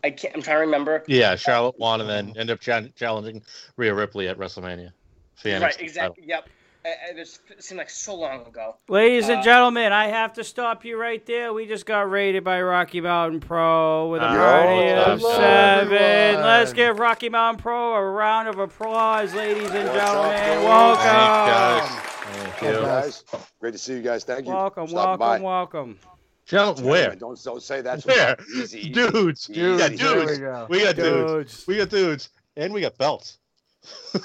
I 0.03 0.11
can't. 0.11 0.35
I'm 0.35 0.43
trying 0.43 0.57
to 0.57 0.61
remember. 0.61 1.03
Yeah, 1.07 1.35
Charlotte 1.36 1.78
won 1.78 2.01
and 2.01 2.11
then 2.11 2.28
ended 2.31 2.51
up 2.51 2.61
cha- 2.61 2.82
challenging 2.95 3.43
Rhea 3.77 3.95
Ripley 3.95 4.28
at 4.28 4.36
WrestleMania. 4.39 4.91
for 5.36 5.49
the 5.49 5.55
right. 5.55 5.61
title. 5.73 5.85
Exactly. 5.85 6.24
Yep. 6.27 6.49
It, 6.86 7.16
just- 7.16 7.41
it 7.49 7.65
seemed 7.65 7.78
like 7.78 7.89
so 7.89 8.15
long 8.15 8.47
ago. 8.47 8.77
Ladies 8.89 9.31
and 9.31 9.39
Uh, 9.41 9.43
gentlemen, 9.43 9.91
I 9.93 10.09
have 10.09 10.35
to 10.35 10.45
stop 10.45 10.85
you 10.85 11.01
right 11.01 11.24
there. 11.24 11.55
We 11.55 11.65
just 11.66 11.86
got 11.86 12.11
rated 12.11 12.45
by 12.45 12.61
Rocky 12.61 13.01
Mountain 13.01 13.41
Pro 13.41 14.09
with 14.09 14.20
a 14.20 14.27
Yo, 14.27 14.35
party 14.36 14.91
of 14.91 15.23
seven. 15.23 15.93
everyone. 15.97 16.45
Let's 16.45 16.74
give 16.74 16.99
Rocky 16.99 17.31
Mountain 17.31 17.62
Pro 17.62 17.95
a 17.95 18.03
round 18.03 18.49
of 18.49 18.59
applause, 18.59 19.32
ladies 19.32 19.70
and 19.70 19.89
What's 19.89 19.99
gentlemen. 19.99 20.59
dude? 20.59 20.65
Welcome. 20.65 21.05
Thanks, 21.05 21.95
guys. 21.95 22.36
Thank 22.36 22.55
Hey, 22.57 22.73
you. 22.74 22.81
guys, 22.81 23.24
great 23.61 23.73
to 23.73 23.78
see 23.78 23.95
you 23.95 24.03
guys. 24.03 24.24
Thank 24.24 24.47
you. 24.47 24.53
Welcome, 24.53 24.93
welcome, 24.93 25.19
by. 25.19 25.41
welcome. 25.41 25.99
Gentlemen, 26.46 26.84
where? 26.84 27.14
Don't, 27.14 27.42
don't 27.42 27.62
say 27.62 27.80
that. 27.80 28.04
Where? 28.04 28.36
Easy. 28.56 28.90
Dudes. 28.90 29.48
Easy. 29.50 29.62
We 29.62 29.76
Dudes, 29.78 29.98
there 30.00 30.14
we 30.20 30.26
dudes. 30.26 30.38
go. 30.38 30.66
We 30.68 30.82
got 30.82 30.96
dudes. 30.96 31.32
Dudes. 31.32 31.66
We 31.66 31.76
got 31.78 31.88
dudes. 31.88 32.28
And 32.56 32.72
we 32.72 32.80
got 32.82 32.96
belts. 32.98 33.38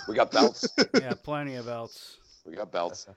We 0.07 0.15
got 0.15 0.31
belts. 0.31 0.67
Yeah, 0.93 1.13
plenty 1.23 1.55
of 1.55 1.65
belts. 1.65 2.17
we 2.45 2.55
got 2.55 2.71
belts. 2.71 3.07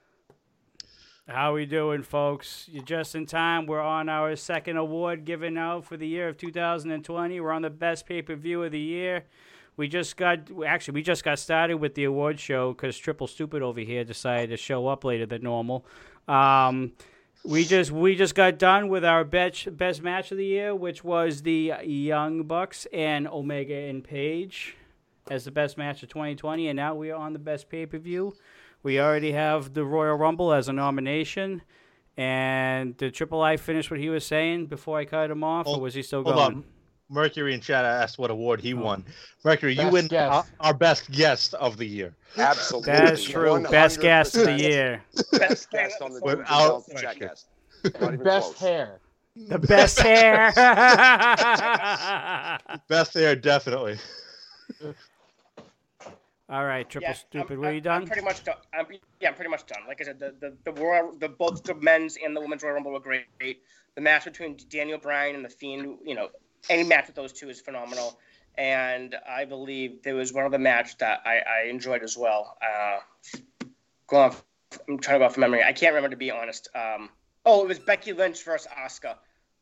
How 1.28 1.54
we 1.54 1.66
doing, 1.66 2.02
folks? 2.02 2.68
You're 2.70 2.82
just 2.84 3.14
in 3.14 3.26
time. 3.26 3.66
We're 3.66 3.80
on 3.80 4.08
our 4.08 4.34
second 4.36 4.76
award 4.76 5.24
given 5.24 5.56
out 5.56 5.84
for 5.84 5.96
the 5.96 6.06
year 6.06 6.28
of 6.28 6.36
2020. 6.36 7.40
We're 7.40 7.50
on 7.52 7.62
the 7.62 7.70
best 7.70 8.06
pay-per-view 8.06 8.62
of 8.64 8.72
the 8.72 8.80
year. 8.80 9.24
We 9.76 9.88
just 9.88 10.16
got 10.16 10.40
actually 10.66 10.94
we 10.94 11.02
just 11.02 11.24
got 11.24 11.38
started 11.38 11.76
with 11.76 11.94
the 11.94 12.04
award 12.04 12.38
show 12.38 12.72
because 12.72 12.98
Triple 12.98 13.26
Stupid 13.26 13.62
over 13.62 13.80
here 13.80 14.04
decided 14.04 14.50
to 14.50 14.56
show 14.56 14.86
up 14.88 15.04
later 15.04 15.24
than 15.24 15.42
normal. 15.42 15.86
Um, 16.28 16.92
we 17.44 17.64
just 17.64 17.90
we 17.90 18.14
just 18.14 18.34
got 18.34 18.58
done 18.58 18.88
with 18.88 19.04
our 19.04 19.24
best 19.24 19.76
best 19.76 20.02
match 20.02 20.30
of 20.30 20.38
the 20.38 20.46
year, 20.46 20.74
which 20.74 21.02
was 21.02 21.42
the 21.42 21.72
Young 21.84 22.44
Bucks 22.44 22.86
and 22.92 23.26
Omega 23.26 23.74
and 23.74 24.04
Page 24.04 24.76
as 25.30 25.44
the 25.44 25.50
best 25.50 25.78
match 25.78 26.02
of 26.02 26.08
2020, 26.08 26.68
and 26.68 26.76
now 26.76 26.94
we 26.94 27.10
are 27.10 27.18
on 27.18 27.32
the 27.32 27.38
best 27.38 27.68
pay-per-view. 27.68 28.34
We 28.82 29.00
already 29.00 29.32
have 29.32 29.74
the 29.74 29.84
Royal 29.84 30.16
Rumble 30.16 30.52
as 30.52 30.68
a 30.68 30.72
nomination. 30.72 31.62
And 32.16 32.96
did 32.96 33.14
Triple 33.14 33.40
I 33.40 33.56
finish 33.56 33.90
what 33.90 33.98
he 33.98 34.10
was 34.10 34.26
saying 34.26 34.66
before 34.66 34.98
I 34.98 35.06
cut 35.06 35.30
him 35.30 35.42
off, 35.42 35.66
or 35.66 35.80
was 35.80 35.94
he 35.94 36.02
still 36.02 36.22
hold 36.22 36.36
going? 36.36 36.54
on. 36.56 36.64
Mercury 37.12 37.52
in 37.54 37.60
chat 37.60 37.84
asked 37.84 38.18
what 38.18 38.30
award 38.30 38.60
he 38.60 38.72
Oh. 38.74 38.78
won. 38.78 39.04
Mercury, 39.44 39.74
you 39.74 39.88
win 39.88 40.06
guest. 40.06 40.32
our, 40.32 40.44
our 40.68 40.74
best 40.74 41.10
guest 41.10 41.54
of 41.54 41.76
the 41.76 41.84
year. 41.84 42.14
Absolutely. 42.38 42.92
That's 42.92 43.24
true. 43.24 43.62
Best 43.70 44.00
guest 44.00 44.36
of 44.36 44.46
the 44.46 44.58
year. 44.58 45.02
Best 45.32 45.70
guest 45.70 46.00
on 46.00 46.12
the 46.14 46.20
Without 46.22 46.86
Dudes 46.86 46.88
and 46.88 46.96
Belts 47.02 47.02
question. 47.02 47.20
Jackass. 47.20 47.44
Not 48.00 48.24
Best 48.24 48.56
close. 48.56 48.60
hair. 48.60 49.00
The 49.34 49.58
best 49.58 49.98
hair. 49.98 50.52
Best 52.88 53.14
hair, 53.14 53.34
definitely. 53.36 53.96
All 56.48 56.64
right, 56.66 56.88
Triple 56.88 57.08
Yeah, 57.08 57.14
Stupid. 57.14 57.54
I'm, 57.54 57.60
Were 57.60 57.72
you 57.72 57.80
done? 57.80 58.02
I'm 58.02 58.06
pretty 58.06 58.22
much 58.22 58.44
done. 58.44 58.56
I'm, 58.74 58.86
yeah, 59.20 59.28
I'm 59.30 59.34
pretty 59.34 59.50
much 59.50 59.64
done. 59.66 59.78
Like 59.88 60.00
I 60.02 60.04
said, 60.04 60.20
the 60.20 60.34
the, 60.38 60.54
the 60.70 60.80
Royal, 60.80 61.12
the 61.18 61.28
both 61.28 61.62
the 61.62 61.74
men's 61.74 62.18
and 62.22 62.36
the 62.36 62.40
women's 62.40 62.62
Royal 62.62 62.74
Rumble 62.74 62.92
were 62.92 63.00
great. 63.00 63.24
The 63.94 64.00
match 64.00 64.24
between 64.24 64.58
Daniel 64.68 64.98
Bryan 64.98 65.34
and 65.34 65.44
the 65.44 65.48
Fiend, 65.48 65.98
you 66.04 66.14
know, 66.14 66.28
any 66.68 66.84
match 66.84 67.06
with 67.06 67.16
those 67.16 67.32
two 67.32 67.48
is 67.48 67.60
phenomenal. 67.60 68.18
And 68.56 69.16
I 69.28 69.44
believe 69.44 70.02
there 70.02 70.14
was 70.14 70.32
one 70.32 70.44
other 70.44 70.58
match 70.58 70.98
that 70.98 71.22
I, 71.24 71.38
I 71.38 71.68
enjoyed 71.68 72.02
as 72.02 72.16
well. 72.18 72.56
Uh, 72.62 72.98
go 74.06 74.16
on, 74.18 74.36
I'm 74.88 74.98
trying 74.98 75.14
to 75.14 75.18
go 75.20 75.24
off 75.24 75.38
memory. 75.38 75.62
I 75.62 75.72
can't 75.72 75.94
remember 75.94 76.14
to 76.14 76.18
be 76.18 76.30
honest. 76.30 76.68
Um, 76.74 77.08
oh, 77.46 77.62
it 77.62 77.68
was 77.68 77.78
Becky 77.78 78.12
Lynch 78.12 78.44
versus 78.44 78.68
Asuka, 78.78 79.14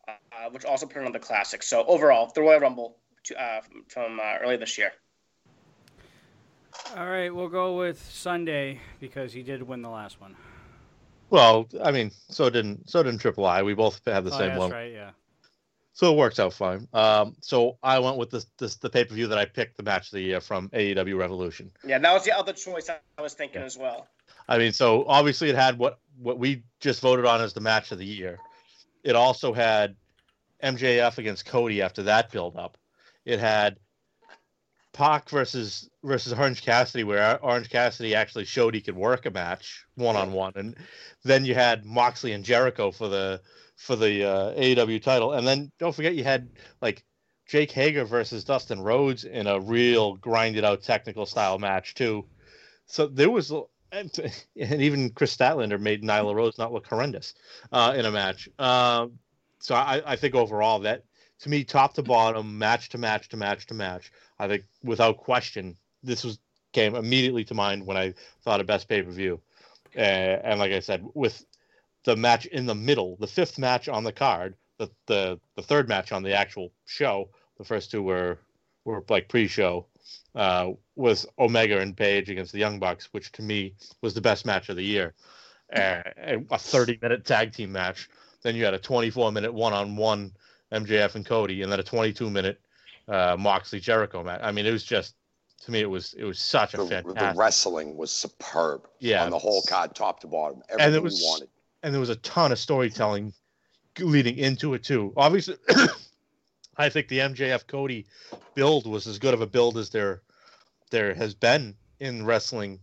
uh, 0.09 0.51
which 0.51 0.65
also 0.65 0.87
put 0.87 1.05
on 1.05 1.13
the 1.13 1.21
classic. 1.21 1.63
So 1.63 1.85
overall, 1.87 2.33
the 2.35 2.41
Royal 2.41 2.61
Rumble 2.61 2.97
to, 3.25 3.41
uh, 3.41 3.61
from, 3.61 3.85
from 3.89 4.21
uh, 4.21 4.39
earlier 4.43 4.59
this 4.59 4.77
year. 4.77 4.93
All 6.97 7.07
right, 7.07 7.33
we'll 7.33 7.49
go 7.49 7.77
with 7.77 8.03
Sunday 8.11 8.81
because 8.99 9.33
he 9.33 9.43
did 9.43 9.63
win 9.63 9.83
the 9.83 9.89
last 9.91 10.21
one. 10.21 10.35
Well, 11.29 11.69
I 11.85 11.93
mean, 11.93 12.11
so 12.29 12.51
didn't 12.51 12.91
so 12.91 13.05
didn't 13.05 13.21
Triple 13.21 13.47
I. 13.47 13.63
We 13.63 13.75
both 13.75 14.01
have 14.07 14.25
the 14.25 14.33
Oh, 14.33 14.39
same 14.39 14.49
that's 14.49 14.59
one. 14.59 14.71
That's 14.71 14.73
right. 14.73 14.93
Yeah. 14.93 15.11
So 15.93 16.13
it 16.13 16.17
works 16.17 16.39
out 16.39 16.53
fine. 16.53 16.87
Um, 16.93 17.37
so 17.41 17.77
I 17.83 17.99
went 17.99 18.17
with 18.17 18.31
this, 18.31 18.47
this 18.59 18.77
the 18.77 18.89
pay 18.89 19.05
per 19.05 19.15
view 19.15 19.27
that 19.29 19.39
I 19.39 19.45
picked 19.45 19.77
the 19.77 19.83
match 19.83 20.07
of 20.07 20.13
the 20.13 20.23
year 20.23 20.41
from 20.41 20.69
AEW 20.71 21.19
Revolution. 21.19 21.71
Yeah, 21.85 21.99
that 21.99 22.13
was 22.13 22.25
the 22.25 22.33
other 22.33 22.53
choice 22.53 22.89
I 22.89 23.23
was 23.23 23.35
thinking 23.35 23.63
as 23.63 23.77
well. 23.77 24.07
I 24.49 24.59
mean, 24.59 24.73
so 24.73 25.05
obviously 25.07 25.51
it 25.51 25.57
had 25.57 25.79
what 25.79 25.99
what 26.19 26.39
we 26.39 26.65
just 26.81 27.01
voted 27.01 27.25
on 27.25 27.41
as 27.41 27.53
the 27.53 27.61
match 27.61 27.93
of 27.93 27.99
the 27.99 28.07
year. 28.07 28.39
It 29.03 29.17
also 29.17 29.53
had 29.53 29.97
MJF 30.63 31.19
against 31.19 31.47
Cody 31.47 31.83
after 31.83 32.03
that 32.05 32.31
build 32.31 32.57
up. 32.57 32.77
It 33.25 33.41
had 33.41 33.79
Pac 34.93 35.29
versus 35.29 35.89
versus 36.03 36.33
Orange 36.33 36.63
Cassidy, 36.63 37.05
where 37.05 37.39
Orange 37.43 37.71
Cassidy 37.71 38.15
actually 38.15 38.45
showed 38.45 38.75
he 38.75 38.81
could 38.81 38.97
work 38.97 39.27
a 39.27 39.31
match 39.31 39.85
one 39.95 40.17
on 40.17 40.33
one, 40.33 40.53
and 40.57 40.77
then 41.25 41.45
you 41.45 41.55
had 41.55 41.85
Moxley 41.85 42.33
and 42.33 42.45
Jericho 42.45 42.91
for 42.91 43.09
the 43.09 43.41
for 43.81 43.97
the 43.97 44.25
uh, 44.25 44.53
AEW 44.53 45.03
title, 45.03 45.33
and 45.33 45.49
then 45.49 45.73
don't 45.79 45.95
forget 45.95 46.15
you 46.15 46.23
had 46.23 46.51
like 46.83 47.03
Jake 47.47 47.71
Hager 47.71 48.05
versus 48.05 48.45
Dustin 48.45 48.83
Rhodes 48.83 49.25
in 49.25 49.47
a 49.47 49.59
real 49.59 50.17
grinded 50.17 50.65
out 50.65 50.83
technical 50.83 51.25
style 51.25 51.59
match 51.59 51.95
too. 51.95 52.27
So 52.85 53.07
there 53.07 53.31
was, 53.31 53.51
and, 53.91 54.11
and 54.61 54.83
even 54.83 55.11
Kris 55.11 55.35
Statlander 55.35 55.81
made 55.81 56.03
Nyla 56.03 56.35
Rose 56.35 56.59
not 56.59 56.75
look 56.75 56.87
horrendous 56.87 57.33
uh, 57.73 57.95
in 57.97 58.05
a 58.05 58.11
match. 58.11 58.51
Um, 58.59 59.19
so 59.61 59.75
I, 59.75 60.03
I 60.05 60.17
think 60.17 60.35
overall 60.35 60.81
that 60.81 61.05
to 61.41 61.49
me, 61.49 61.65
top 61.65 61.95
to 61.95 62.03
bottom, 62.03 62.59
match 62.59 62.91
to 62.91 62.99
match 62.99 63.31
to 63.31 63.39
match 63.39 63.67
to 63.69 63.75
match, 63.75 64.13
I 64.39 64.47
think 64.47 64.65
without 64.85 65.17
question, 65.17 65.75
this 66.03 66.23
was 66.23 66.39
came 66.73 66.95
immediately 66.95 67.45
to 67.45 67.55
mind 67.55 67.85
when 67.87 67.97
I 67.97 68.13
thought 68.43 68.61
of 68.61 68.67
best 68.67 68.89
pay 68.89 69.03
per 69.03 69.11
view. 69.11 69.41
Uh, 69.97 70.39
and 70.45 70.61
like 70.61 70.73
I 70.73 70.81
said, 70.81 71.05
with 71.15 71.45
the 72.05 72.17
match 72.17 72.47
in 72.47 72.67
the 72.67 72.75
middle, 72.75 73.17
the 73.21 73.27
fifth 73.27 73.59
match 73.59 73.89
on 73.89 74.05
the 74.05 74.13
card, 74.13 74.55
the 74.79 74.91
the, 75.07 75.39
the 75.57 75.63
third 75.63 75.89
match 75.89 76.13
on 76.13 76.23
the 76.23 76.33
actual 76.35 76.73
show, 76.87 77.29
the 77.59 77.65
first 77.65 77.91
two 77.91 78.03
were 78.03 78.39
were 78.85 79.05
like 79.11 79.29
pre-show, 79.29 79.87
uh, 80.35 80.71
was 80.97 81.27
Omega 81.39 81.79
and 81.81 81.95
Page 81.97 82.31
against 82.31 82.53
the 82.53 82.59
Young 82.59 82.79
Bucks, 82.79 83.09
which 83.13 83.31
to 83.33 83.43
me 83.43 83.75
was 84.01 84.15
the 84.15 84.21
best 84.23 84.47
match 84.47 84.69
of 84.71 84.77
the 84.77 84.85
year. 84.85 85.13
Uh, 85.75 86.03
a 86.51 86.59
30 86.59 86.99
minute 87.01 87.25
tag 87.25 87.53
team 87.53 87.71
match. 87.71 88.09
Then 88.43 88.57
you 88.57 88.65
had 88.65 88.75
a 88.75 88.79
24 88.79 89.31
minute 89.33 89.53
one 89.53 89.73
on 89.75 89.97
one 89.97 90.33
MJF 90.73 91.15
and 91.15 91.27
Cody, 91.27 91.63
and 91.63 91.71
then 91.71 91.79
a 91.79 91.83
22 91.83 92.31
minute 92.31 92.61
uh, 93.07 93.37
Moxley 93.39 93.81
Jericho 93.81 94.25
match. 94.25 94.41
I 94.43 94.51
mean, 94.51 94.67
it 94.67 94.73
was 94.73 94.83
just 94.83 95.15
To 95.65 95.71
me, 95.71 95.81
it 95.81 95.91
was 95.91 96.15
it 96.15 96.25
was 96.25 96.41
such 96.41 96.73
a 96.75 96.79
The, 96.79 97.03
the 97.03 97.35
wrestling 97.37 97.97
was 97.97 98.11
superb. 98.11 98.89
Yeah. 98.99 99.25
On 99.25 99.31
the 99.31 99.39
whole 99.39 99.63
card, 99.69 99.95
top 99.95 100.21
to 100.21 100.27
bottom. 100.27 100.63
And 100.71 100.81
Everything 100.81 100.95
it 100.95 101.03
was- 101.03 101.23
wanted. 101.23 101.49
And 101.83 101.93
there 101.93 102.01
was 102.01 102.11
a 102.11 102.17
ton 102.17 102.53
of 102.53 102.59
storytelling 102.59 103.33
leading 103.99 104.39
into 104.39 104.75
it 104.75 104.85
too. 104.85 105.13
Obviously, 105.17 105.57
I 106.77 106.89
think 106.89 107.09
the 107.09 107.19
MJF 107.19 107.67
Cody 107.67 108.07
build 108.55 108.87
was 108.87 109.07
as 109.07 109.19
good 109.19 109.35
of 109.35 109.41
a 109.41 109.47
build 109.47 109.77
as 109.77 109.91
there 109.91 110.23
there 110.91 111.15
has 111.15 111.35
been 111.35 111.75
in 112.01 112.25
wrestling 112.25 112.81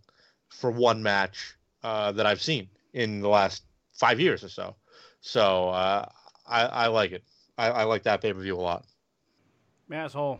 for 0.49 0.71
one 0.71 1.03
match 1.03 1.55
uh, 1.83 2.11
that 2.13 2.25
I've 2.25 2.41
seen 2.41 2.69
in 2.93 3.21
the 3.21 3.29
last 3.29 3.63
five 3.93 4.19
years 4.19 4.43
or 4.43 4.49
so. 4.49 4.75
So 5.21 5.69
uh, 5.69 6.07
I, 6.47 6.61
I 6.63 6.87
like 6.87 7.11
it. 7.11 7.23
I, 7.57 7.69
I 7.69 7.83
like 7.83 8.03
that 8.03 8.21
pay 8.21 8.31
per 8.31 8.39
view 8.39 8.55
a 8.55 8.61
lot. 8.61 8.85
Asshole. 9.91 10.39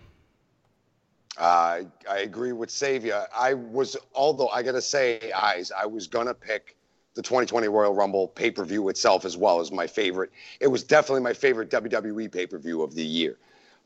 Uh, 1.38 1.82
I 2.10 2.20
agree 2.20 2.52
with 2.52 2.72
Savior. 2.72 3.28
I 3.36 3.54
was, 3.54 3.96
although 4.16 4.48
I 4.50 4.64
gotta 4.64 4.82
say, 4.82 5.32
eyes, 5.32 5.72
I 5.72 5.86
was 5.86 6.08
gonna 6.08 6.34
pick 6.34 6.77
the 7.18 7.24
2020 7.24 7.68
Royal 7.68 7.94
Rumble 7.94 8.28
pay 8.30 8.52
per 8.52 8.64
view 8.64 8.88
itself 8.90 9.26
as 9.26 9.36
well 9.36 9.60
as 9.60 9.72
my 9.72 9.88
favorite. 9.88 10.32
It 10.62 10.68
was 10.68 10.84
definitely 10.84 11.24
my 11.24 11.34
favorite 11.34 11.70
WWE 11.72 12.32
pay 12.32 12.46
per 12.46 12.60
view 12.60 12.84
of 12.84 12.94
the 12.94 13.04
year, 13.04 13.36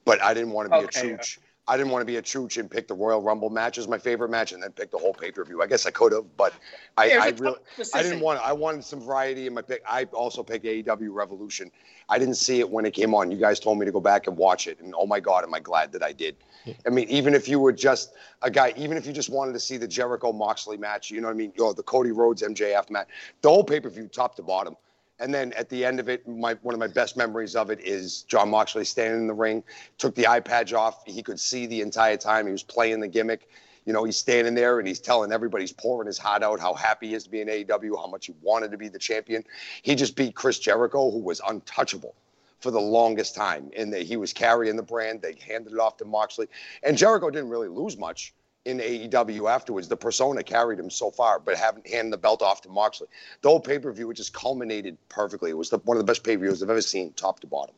but 0.05 0.21
I 0.21 0.33
didn't 0.33 0.51
want 0.51 0.69
to 0.71 0.77
be 0.77 0.83
Okay. 0.83 1.13
a 1.13 1.17
chooch. 1.17 1.37
I 1.71 1.77
didn't 1.77 1.93
want 1.93 2.01
to 2.01 2.05
be 2.05 2.17
a 2.17 2.21
chooch 2.21 2.57
and 2.57 2.69
pick 2.69 2.89
the 2.89 2.93
Royal 2.93 3.21
Rumble 3.21 3.49
match 3.49 3.77
as 3.77 3.87
my 3.87 3.97
favorite 3.97 4.27
match 4.27 4.51
and 4.51 4.61
then 4.61 4.73
pick 4.73 4.91
the 4.91 4.97
whole 4.97 5.13
pay 5.13 5.31
per 5.31 5.45
view. 5.45 5.61
I 5.61 5.67
guess 5.67 5.85
I 5.85 5.91
could 5.91 6.11
have, 6.11 6.25
but 6.35 6.53
I, 6.97 7.05
It 7.05 7.15
was 7.15 7.23
I 7.23 7.27
a 7.27 7.31
tough 7.31 7.39
really. 7.39 7.89
I 7.93 8.03
didn't 8.03 8.19
want. 8.19 8.41
I 8.45 8.51
wanted 8.51 8.83
some 8.83 8.99
variety 8.99 9.47
in 9.47 9.53
my 9.53 9.61
pick. 9.61 9.81
I 9.87 10.03
also 10.11 10.43
picked 10.43 10.65
AEW 10.65 11.13
Revolution. 11.13 11.71
I 12.09 12.19
didn't 12.19 12.35
see 12.35 12.59
it 12.59 12.69
when 12.69 12.85
it 12.85 12.91
came 12.91 13.15
on. 13.15 13.31
You 13.31 13.37
guys 13.37 13.57
told 13.57 13.79
me 13.79 13.85
to 13.85 13.91
go 13.93 14.01
back 14.01 14.27
and 14.27 14.35
watch 14.35 14.67
it, 14.67 14.81
and 14.81 14.93
oh 14.97 15.07
my 15.07 15.21
god, 15.21 15.45
am 15.45 15.53
I 15.53 15.61
glad 15.61 15.93
that 15.93 16.03
I 16.03 16.11
did. 16.11 16.35
I 16.85 16.89
mean, 16.89 17.07
even 17.07 17.33
if 17.33 17.47
you 17.47 17.57
were 17.57 17.71
just 17.71 18.15
a 18.41 18.51
guy, 18.51 18.73
even 18.75 18.97
if 18.97 19.07
you 19.07 19.13
just 19.13 19.29
wanted 19.29 19.53
to 19.53 19.59
see 19.61 19.77
the 19.77 19.87
Jericho 19.87 20.33
Moxley 20.33 20.75
match, 20.75 21.09
you 21.09 21.21
know 21.21 21.27
what 21.27 21.35
I 21.35 21.37
mean, 21.37 21.53
or 21.57 21.73
the 21.73 21.83
Cody 21.83 22.11
Rhodes 22.11 22.41
MJF 22.41 22.89
match, 22.89 23.07
the 23.41 23.47
whole 23.49 23.63
pay 23.63 23.79
per 23.79 23.89
view, 23.89 24.09
top 24.09 24.35
to 24.35 24.43
bottom. 24.43 24.75
And 25.21 25.31
then 25.31 25.53
at 25.53 25.69
the 25.69 25.85
end 25.85 25.99
of 25.99 26.09
it, 26.09 26.27
my 26.27 26.55
one 26.63 26.73
of 26.73 26.79
my 26.79 26.87
best 26.87 27.15
memories 27.15 27.55
of 27.55 27.69
it 27.69 27.79
is 27.79 28.23
Jon 28.23 28.49
Moxley 28.49 28.83
standing 28.83 29.21
in 29.21 29.27
the 29.27 29.33
ring, 29.33 29.63
took 29.99 30.15
the 30.15 30.27
eye 30.27 30.39
patch 30.39 30.73
off. 30.73 31.03
He 31.05 31.21
could 31.21 31.39
see 31.39 31.67
the 31.67 31.81
entire 31.81 32.17
time. 32.17 32.47
He 32.47 32.51
was 32.51 32.63
playing 32.63 32.99
the 32.99 33.07
gimmick. 33.07 33.47
You 33.85 33.93
know, 33.93 34.03
he's 34.03 34.17
standing 34.17 34.55
there 34.55 34.79
and 34.79 34.87
he's 34.87 34.99
telling 34.99 35.31
everybody, 35.31 35.63
he's 35.63 35.71
pouring 35.71 36.07
his 36.07 36.17
heart 36.17 36.43
out, 36.43 36.59
how 36.59 36.73
happy 36.73 37.09
he 37.09 37.13
is 37.13 37.23
to 37.23 37.29
be 37.29 37.41
in 37.41 37.47
AEW, 37.47 37.97
how 37.97 38.07
much 38.07 38.27
he 38.27 38.33
wanted 38.41 38.71
to 38.71 38.77
be 38.77 38.89
the 38.89 38.99
champion. 38.99 39.43
He 39.81 39.95
just 39.95 40.15
beat 40.15 40.35
Chris 40.35 40.59
Jericho, 40.59 41.09
who 41.11 41.19
was 41.19 41.39
untouchable 41.47 42.15
for 42.59 42.71
the 42.71 42.81
longest 42.81 43.35
time. 43.35 43.71
And 43.75 43.93
he 43.93 44.17
was 44.17 44.33
carrying 44.33 44.75
the 44.75 44.83
brand. 44.83 45.21
They 45.21 45.35
handed 45.47 45.73
it 45.73 45.79
off 45.79 45.97
to 45.97 46.05
Moxley. 46.05 46.47
And 46.83 46.97
Jericho 46.97 47.29
didn't 47.29 47.49
really 47.49 47.69
lose 47.69 47.97
much 47.97 48.33
in 48.65 48.79
AEW 48.79 49.49
afterwards. 49.49 49.87
The 49.87 49.97
persona 49.97 50.43
carried 50.43 50.79
him 50.79 50.89
so 50.89 51.11
far, 51.11 51.39
but 51.39 51.55
having 51.57 51.83
handed 51.83 52.13
the 52.13 52.17
belt 52.17 52.41
off 52.41 52.61
to 52.61 52.69
Moxley. 52.69 53.07
The 53.41 53.49
whole 53.49 53.59
pay 53.59 53.79
per 53.79 53.91
view, 53.91 54.09
it 54.11 54.15
just 54.15 54.33
culminated 54.33 54.97
perfectly. 55.09 55.49
It 55.49 55.57
was 55.57 55.69
the, 55.69 55.77
one 55.79 55.97
of 55.97 56.05
the 56.05 56.09
best 56.09 56.23
pay 56.23 56.37
per 56.37 56.43
views 56.43 56.61
I've 56.61 56.69
ever 56.69 56.81
seen, 56.81 57.13
top 57.13 57.39
to 57.41 57.47
bottom. 57.47 57.75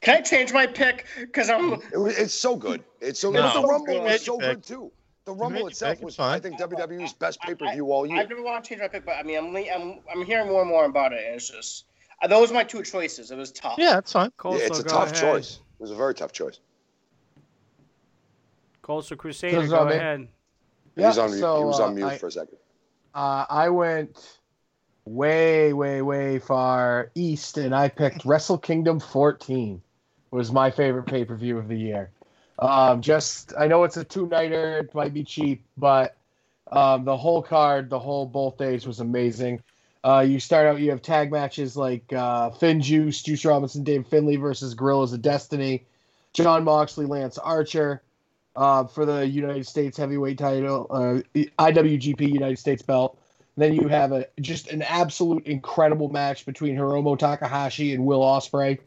Can 0.00 0.18
I 0.18 0.20
change 0.20 0.52
my 0.52 0.66
pick? 0.66 1.06
Because 1.18 1.50
I'm. 1.50 1.72
It 1.92 1.98
was, 1.98 2.16
it's 2.16 2.34
so 2.34 2.54
good. 2.54 2.84
It's 3.00 3.18
so 3.20 3.32
No. 3.32 3.42
good. 3.42 3.62
The 3.62 3.66
Rumble 3.66 3.94
Good. 3.94 4.02
was 4.04 4.24
so 4.24 4.36
Make 4.38 4.48
good 4.48 4.64
too. 4.64 4.92
The 5.24 5.34
Rumble 5.34 5.66
itself 5.66 6.00
was, 6.00 6.16
fine. 6.16 6.36
I 6.36 6.40
think, 6.40 6.58
WWE's 6.58 7.12
best 7.12 7.40
pay 7.42 7.54
per 7.54 7.70
view 7.72 7.92
all 7.92 8.06
year. 8.06 8.18
I've 8.18 8.30
never 8.30 8.42
want 8.42 8.64
to 8.64 8.68
change 8.68 8.80
my 8.80 8.88
pick, 8.88 9.04
but 9.04 9.16
I 9.16 9.22
mean, 9.24 9.36
I'm 9.36 9.54
I'm 9.56 10.00
I'm 10.10 10.24
hearing 10.24 10.48
more 10.48 10.62
and 10.62 10.70
more 10.70 10.84
about 10.86 11.12
it, 11.12 11.24
and 11.26 11.34
it's 11.34 11.50
just 11.50 11.84
uh, 12.22 12.28
those 12.28 12.48
were 12.48 12.54
my 12.54 12.64
two 12.64 12.82
choices. 12.82 13.30
It 13.30 13.36
was 13.36 13.52
tough. 13.52 13.74
Yeah, 13.76 13.94
that's 13.94 14.12
fine. 14.12 14.26
Yeah, 14.26 14.30
Coastal, 14.38 14.66
it's 14.68 14.78
a 14.78 14.82
tough 14.84 15.12
ahead. 15.12 15.20
choice. 15.20 15.60
It 15.78 15.82
was 15.82 15.90
a 15.90 15.96
very 15.96 16.14
tough 16.14 16.32
choice. 16.32 16.60
Coastal 18.88 19.18
Crusader, 19.18 19.60
Goes 19.60 19.68
go 19.68 19.80
on 19.80 19.88
me. 19.90 19.94
ahead. 19.96 20.28
he 20.96 21.02
was 21.04 21.16
Yeah, 21.18 21.22
on, 21.24 21.28
so, 21.32 21.58
he 21.58 21.64
was 21.66 21.78
on 21.78 21.90
uh, 21.90 21.92
mute 21.92 22.04
I- 22.06 22.16
for 22.18 22.28
a 22.28 22.32
second. 22.32 22.56
Uh, 23.14 23.44
I 23.50 23.68
went 23.68 24.38
way, 25.04 25.72
way, 25.74 26.00
way 26.00 26.38
far 26.38 27.10
east, 27.14 27.58
and 27.58 27.74
I 27.74 27.88
picked 27.88 28.24
Wrestle 28.24 28.56
Kingdom 28.58 28.98
14. 28.98 29.82
Was 30.30 30.52
my 30.52 30.70
favorite 30.70 31.04
pay 31.06 31.24
per 31.24 31.34
view 31.36 31.58
of 31.58 31.68
the 31.68 31.76
year. 31.76 32.10
Um, 32.58 33.00
just 33.02 33.52
I 33.58 33.66
know 33.66 33.84
it's 33.84 33.96
a 33.98 34.04
two 34.04 34.26
nighter, 34.26 34.78
it 34.78 34.94
might 34.94 35.12
be 35.14 35.24
cheap, 35.24 35.64
but 35.76 36.16
um, 36.70 37.04
the 37.06 37.16
whole 37.16 37.42
card, 37.42 37.88
the 37.90 37.98
whole 37.98 38.24
both 38.26 38.56
days 38.58 38.86
was 38.86 39.00
amazing. 39.00 39.62
Uh, 40.04 40.20
you 40.26 40.38
start 40.40 40.66
out, 40.66 40.80
you 40.80 40.90
have 40.90 41.00
tag 41.02 41.30
matches 41.32 41.76
like 41.76 42.10
uh, 42.12 42.50
FinJuice, 42.50 43.22
Juice 43.24 43.44
Robinson, 43.44 43.84
Dave 43.84 44.06
Finlay 44.06 44.36
versus 44.36 44.74
Guerrillas 44.74 45.12
of 45.14 45.22
Destiny, 45.22 45.86
Jon 46.34 46.62
Moxley, 46.64 47.06
Lance 47.06 47.36
Archer 47.38 48.02
uh, 48.58 48.84
for 48.84 49.06
the 49.06 49.24
United 49.24 49.66
States 49.66 49.96
heavyweight 49.96 50.36
title, 50.36 50.88
uh, 50.90 51.20
IWGP 51.36 52.20
United 52.28 52.58
States 52.58 52.82
belt. 52.82 53.16
Then 53.56 53.72
you 53.72 53.86
have 53.86 54.10
a 54.10 54.26
just 54.40 54.68
an 54.70 54.82
absolute 54.82 55.46
incredible 55.46 56.08
match 56.08 56.44
between 56.44 56.76
Hiromu 56.76 57.16
Takahashi 57.16 57.94
and 57.94 58.04
Will 58.04 58.20
Ospreay 58.20 58.78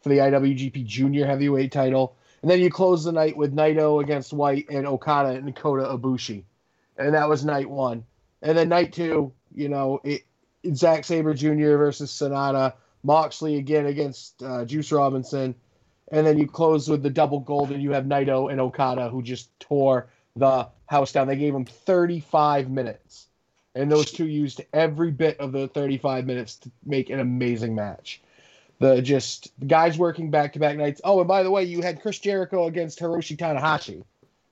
for 0.00 0.08
the 0.08 0.18
IWGP 0.18 0.84
Junior 0.84 1.24
Heavyweight 1.24 1.70
title. 1.70 2.16
And 2.42 2.50
then 2.50 2.60
you 2.60 2.68
close 2.68 3.04
the 3.04 3.12
night 3.12 3.36
with 3.36 3.54
Naito 3.54 4.02
against 4.02 4.32
White 4.32 4.66
and 4.68 4.88
Okada 4.88 5.30
and 5.30 5.54
Kota 5.54 5.84
Ibushi. 5.84 6.42
And 6.98 7.14
that 7.14 7.28
was 7.28 7.44
night 7.44 7.70
one. 7.70 8.04
And 8.42 8.58
then 8.58 8.68
night 8.68 8.92
two, 8.92 9.32
you 9.54 9.68
know, 9.68 10.00
it, 10.02 10.22
Zack 10.74 11.04
Sabre 11.04 11.34
Jr. 11.34 11.76
versus 11.76 12.10
Sanada, 12.10 12.74
Moxley 13.04 13.56
again 13.56 13.86
against 13.86 14.42
uh, 14.42 14.64
Juice 14.64 14.90
Robinson. 14.90 15.54
And 16.12 16.26
then 16.26 16.38
you 16.38 16.46
close 16.46 16.88
with 16.88 17.02
the 17.02 17.10
double 17.10 17.40
gold, 17.40 17.72
and 17.72 17.82
you 17.82 17.92
have 17.92 18.04
Naito 18.04 18.52
and 18.52 18.60
Okada 18.60 19.08
who 19.08 19.22
just 19.22 19.48
tore 19.58 20.08
the 20.36 20.68
house 20.86 21.10
down. 21.10 21.26
They 21.26 21.36
gave 21.36 21.54
him 21.54 21.64
35 21.64 22.70
minutes. 22.70 23.26
And 23.74 23.90
those 23.90 24.12
two 24.12 24.26
used 24.26 24.60
every 24.74 25.10
bit 25.10 25.40
of 25.40 25.52
the 25.52 25.66
35 25.68 26.26
minutes 26.26 26.56
to 26.56 26.70
make 26.84 27.08
an 27.08 27.18
amazing 27.18 27.74
match. 27.74 28.20
The 28.78 29.00
just 29.00 29.58
the 29.58 29.66
guys 29.66 29.96
working 29.96 30.30
back 30.30 30.52
to 30.52 30.58
back 30.58 30.76
nights. 30.76 31.00
Oh, 31.04 31.20
and 31.20 31.28
by 31.28 31.42
the 31.42 31.50
way, 31.50 31.64
you 31.64 31.80
had 31.80 32.02
Chris 32.02 32.18
Jericho 32.18 32.66
against 32.66 32.98
Hiroshi 32.98 33.36
Tanahashi, 33.36 34.04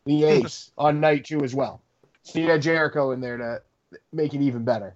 the 0.07 0.24
ace, 0.24 0.70
on 0.78 1.01
night 1.01 1.27
two 1.27 1.45
as 1.45 1.55
well. 1.55 1.82
So 2.23 2.39
you 2.39 2.49
had 2.49 2.62
Jericho 2.62 3.11
in 3.11 3.20
there 3.20 3.37
to 3.37 3.62
make 4.12 4.32
it 4.32 4.41
even 4.41 4.65
better. 4.65 4.95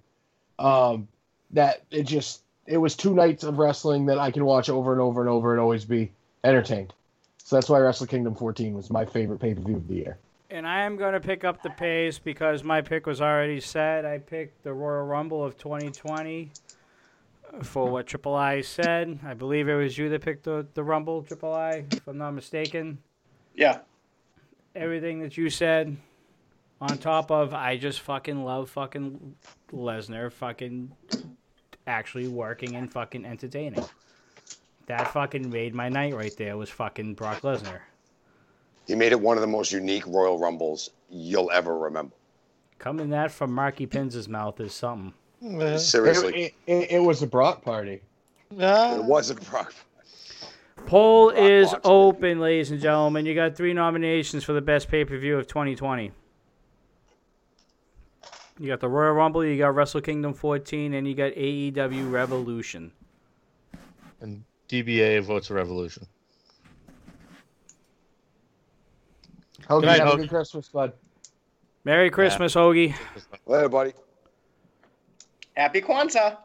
Um, 0.57 1.09
that 1.51 1.83
it 1.91 2.03
just 2.03 2.41
it 2.65 2.77
was 2.77 2.95
two 2.95 3.13
nights 3.13 3.43
of 3.43 3.59
wrestling 3.59 4.07
that 4.07 4.17
I 4.17 4.31
can 4.31 4.45
watch 4.45 4.69
over 4.69 4.91
and 4.93 5.01
over 5.01 5.21
and 5.21 5.29
over 5.29 5.51
and 5.51 5.61
always 5.61 5.85
be 5.85 6.11
entertained. 6.45 6.93
So 7.37 7.55
that's 7.55 7.69
why 7.69 7.79
Wrestle 7.79 8.07
Kingdom 8.07 8.35
14 8.35 8.73
was 8.73 8.89
my 8.89 9.05
favorite 9.05 9.39
pay 9.39 9.53
per 9.53 9.61
view 9.61 9.75
of 9.75 9.87
the 9.87 9.95
year. 9.95 10.17
And 10.49 10.67
I 10.67 10.81
am 10.81 10.95
going 10.95 11.13
to 11.13 11.19
pick 11.19 11.43
up 11.43 11.61
the 11.61 11.69
pace 11.71 12.19
because 12.19 12.63
my 12.63 12.81
pick 12.81 13.05
was 13.05 13.19
already 13.19 13.59
set. 13.59 14.05
I 14.05 14.19
picked 14.19 14.63
the 14.63 14.73
Royal 14.73 15.05
Rumble 15.05 15.43
of 15.43 15.57
2020 15.57 16.51
for 17.63 17.89
what 17.89 18.07
Triple 18.07 18.35
I 18.35 18.61
said. 18.61 19.19
I 19.25 19.33
believe 19.33 19.67
it 19.67 19.75
was 19.75 19.97
you 19.97 20.09
that 20.09 20.21
picked 20.21 20.43
the, 20.43 20.65
the 20.73 20.83
Rumble, 20.83 21.23
Triple 21.23 21.53
I, 21.53 21.85
if 21.91 22.07
I'm 22.07 22.17
not 22.17 22.31
mistaken. 22.31 22.99
Yeah. 23.55 23.79
Everything 24.75 25.19
that 25.19 25.37
you 25.37 25.49
said, 25.49 25.95
on 26.81 26.97
top 26.97 27.31
of 27.31 27.53
I 27.53 27.77
just 27.77 28.01
fucking 28.01 28.43
love 28.43 28.69
fucking 28.69 29.35
Lesnar 29.71 30.31
fucking 30.31 30.91
actually 31.87 32.27
working 32.27 32.75
and 32.75 32.91
fucking 32.91 33.25
entertaining. 33.25 33.85
That 34.87 35.11
fucking 35.11 35.49
made 35.49 35.73
my 35.73 35.89
night 35.89 36.13
right 36.13 36.35
there 36.37 36.57
was 36.57 36.69
fucking 36.69 37.15
Brock 37.15 37.41
Lesnar. 37.41 37.79
He 38.87 38.93
made 38.95 39.11
it 39.11 39.19
one 39.19 39.35
of 39.37 39.41
the 39.41 39.47
most 39.47 39.71
unique 39.71 40.05
Royal 40.05 40.37
Rumbles 40.37 40.91
you'll 41.09 41.49
ever 41.51 41.77
remember. 41.77 42.13
Coming 42.77 43.09
that 43.09 43.31
from 43.31 43.51
Marky 43.51 43.87
Pins' 43.87 44.27
mouth 44.29 44.59
is 44.59 44.73
something. 44.73 45.13
Uh, 45.59 45.77
Seriously, 45.77 46.43
It, 46.43 46.53
it, 46.67 46.91
it 46.91 46.99
was 46.99 47.21
a 47.23 47.27
Brock 47.27 47.63
party. 47.63 48.01
uh, 48.59 48.97
it 48.99 49.03
wasn't 49.03 49.43
Brock. 49.49 49.73
Poll 50.85 51.29
Rock 51.29 51.39
is 51.39 51.71
box, 51.71 51.81
open, 51.85 52.39
ladies 52.39 52.69
and 52.69 52.79
gentlemen. 52.79 53.25
You 53.25 53.33
got 53.33 53.55
three 53.55 53.73
nominations 53.73 54.43
for 54.43 54.53
the 54.53 54.61
best 54.61 54.87
pay 54.87 55.03
per 55.03 55.17
view 55.17 55.37
of 55.37 55.47
2020. 55.47 56.11
You 58.59 58.67
got 58.67 58.79
the 58.79 58.87
Royal 58.89 59.13
Rumble, 59.13 59.43
you 59.43 59.57
got 59.57 59.73
Wrestle 59.75 60.01
Kingdom 60.01 60.33
14, 60.33 60.93
and 60.93 61.07
you 61.07 61.13
got 61.15 61.31
AEW 61.33 62.11
Revolution. 62.11 62.91
and 64.21 64.43
DBA 64.69 65.23
votes 65.23 65.49
Revolution. 65.51 66.05
Hope 69.67 69.81
Good 69.81 69.87
night, 69.87 69.99
have 69.99 70.07
a 70.07 70.11
Hope. 70.11 70.19
good 70.19 70.29
Christmas, 70.29 70.67
bud. 70.69 70.93
Merry 71.83 72.09
Christmas, 72.09 72.53
Hoagie. 72.55 72.95
Later, 73.45 73.69
buddy. 73.69 73.93
Happy 75.55 75.81
Kwanzaa. 75.81 76.37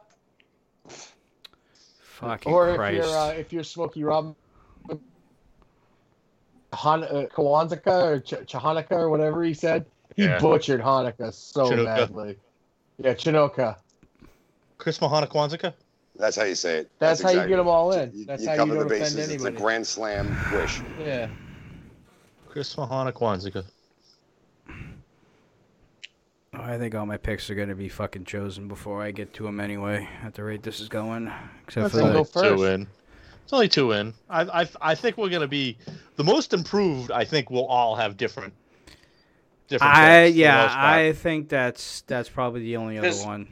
Fucking 1.99 2.51
Or 2.53 2.69
if 2.69 2.75
Christ. 2.77 2.95
you're 3.07 3.17
uh, 3.17 3.27
if 3.31 3.51
you're 3.51 3.63
Smokey 3.63 4.03
Robinson, 4.03 4.35
Han- 6.73 7.03
uh, 7.03 7.25
Kawanzaa 7.33 7.85
or 7.87 8.19
Ch- 8.19 8.45
Chahanukkah 8.45 8.91
or 8.91 9.09
whatever 9.09 9.43
he 9.43 9.53
said, 9.53 9.85
he 10.15 10.23
Yeah. 10.25 10.39
butchered 10.39 10.81
Hanukkah 10.81 11.33
so 11.33 11.69
Chinooka. 11.69 11.85
badly. 11.85 12.37
Yeah, 12.99 13.13
Chinoka. 13.15 13.77
Chris 14.77 14.99
Mahana 14.99 15.27
Kwanzaa? 15.27 15.73
That's 16.15 16.35
how 16.35 16.43
you 16.43 16.55
say 16.55 16.79
it. 16.79 16.91
That's, 16.99 17.21
how 17.21 17.29
you 17.31 17.47
get 17.47 17.57
them 17.57 17.67
all 17.67 17.93
in. 17.93 18.11
You, 18.13 18.25
That's 18.25 18.43
you 18.43 18.49
how 18.49 18.55
cover 18.57 18.73
you 18.73 18.83
the 18.83 18.89
don't 18.89 19.01
offend 19.01 19.15
bases. 19.15 19.31
It's 19.31 19.43
a 19.45 19.51
grand 19.51 19.87
slam 19.87 20.37
wish. 20.53 20.81
Yeah. 20.99 21.29
Chris 22.47 22.75
Mahana 22.75 23.11
Kwanzaa. 23.13 23.63
Oh, 26.53 26.61
I 26.61 26.77
think 26.77 26.93
all 26.95 27.05
my 27.05 27.15
picks 27.17 27.49
are 27.49 27.55
going 27.55 27.69
to 27.69 27.75
be 27.75 27.87
fucking 27.87 28.25
chosen 28.25 28.67
before 28.67 29.01
I 29.01 29.11
get 29.11 29.33
to 29.35 29.43
them 29.43 29.59
anyway. 29.61 30.07
At 30.21 30.33
the 30.33 30.43
rate 30.43 30.63
this 30.63 30.81
is 30.81 30.89
going, 30.89 31.31
except 31.65 31.83
Let's 31.83 31.95
for 31.95 32.01
all 32.01 32.07
the, 32.07 32.13
go 32.13 32.23
Two 32.25 32.57
first. 32.57 32.63
in. 32.63 32.87
It's 33.43 33.53
only 33.53 33.69
two 33.69 33.93
in. 33.93 34.13
I 34.29 34.61
I 34.63 34.69
I 34.81 34.95
think 34.95 35.17
we're 35.17 35.29
gonna 35.29 35.47
be 35.47 35.77
the 36.17 36.23
most 36.23 36.53
improved. 36.53 37.09
I 37.09 37.23
think 37.25 37.49
we'll 37.49 37.65
all 37.65 37.95
have 37.95 38.17
different. 38.17 38.53
Different. 39.69 39.95
I 39.95 40.25
picks 40.25 40.29
for 40.29 40.33
the 40.33 40.39
yeah. 40.39 40.73
I 40.77 41.13
think 41.13 41.47
that's 41.49 42.01
that's 42.01 42.27
probably 42.29 42.61
the 42.61 42.77
only 42.77 42.97
other 42.97 43.09
one. 43.25 43.47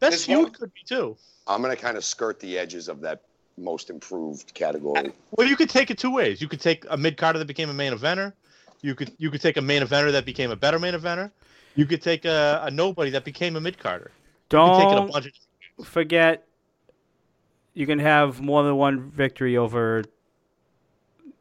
best 0.00 0.10
this 0.12 0.26
feud 0.26 0.42
one- 0.42 0.52
could 0.52 0.74
be 0.74 0.80
too. 0.86 1.16
I'm 1.46 1.62
gonna 1.62 1.76
kind 1.76 1.96
of 1.96 2.04
skirt 2.04 2.40
the 2.40 2.58
edges 2.58 2.88
of 2.88 3.00
that 3.02 3.22
most 3.56 3.90
improved 3.90 4.52
category. 4.54 5.12
Well, 5.32 5.46
you 5.46 5.56
could 5.56 5.70
take 5.70 5.90
it 5.90 5.98
two 5.98 6.10
ways. 6.10 6.40
You 6.40 6.48
could 6.48 6.60
take 6.60 6.84
a 6.88 6.96
mid 6.96 7.16
carder 7.16 7.38
that 7.38 7.46
became 7.46 7.70
a 7.70 7.74
main 7.74 7.92
eventer. 7.92 8.32
You 8.80 8.94
could 8.94 9.12
you 9.18 9.30
could 9.30 9.40
take 9.40 9.56
a 9.56 9.62
main 9.62 9.82
eventer 9.82 10.12
that 10.12 10.24
became 10.24 10.50
a 10.50 10.56
better 10.56 10.78
main 10.78 10.94
eventer. 10.94 11.30
You 11.74 11.86
could 11.86 12.02
take 12.02 12.24
a, 12.24 12.62
a 12.64 12.70
nobody 12.70 13.10
that 13.10 13.24
became 13.24 13.56
a 13.56 13.60
mid 13.60 13.78
carder. 13.78 14.10
You 14.52 14.58
could 14.58 14.76
take 14.76 14.92
it 14.92 14.92
a 14.92 14.96
Don't 14.96 15.12
bunch 15.12 15.26
of 15.78 15.86
forget, 15.86 16.46
you 17.74 17.86
can 17.86 17.98
have 17.98 18.40
more 18.40 18.62
than 18.62 18.76
one 18.76 19.10
victory 19.10 19.56
over 19.56 20.04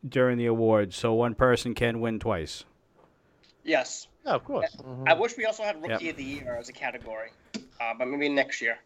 during 0.07 0.38
the 0.38 0.47
awards, 0.47 0.95
so 0.95 1.13
one 1.13 1.35
person 1.35 1.73
can 1.73 1.99
win 2.01 2.19
twice. 2.19 2.65
Yes. 3.63 4.07
Yeah, 4.25 4.34
of 4.34 4.43
course. 4.43 4.75
Mhm. 4.77 5.07
I 5.07 5.13
wish 5.13 5.38
we 5.38 5.45
also 5.45 5.63
had 5.63 5.81
Rookie 5.81 6.05
Yep. 6.05 6.11
of 6.11 6.17
the 6.17 6.23
Year 6.23 6.57
as 6.57 6.69
a 6.69 6.73
category, 6.73 7.30
uh, 7.80 7.93
but 7.97 8.07
maybe 8.07 8.30
next 8.30 8.61
year. 8.61 8.80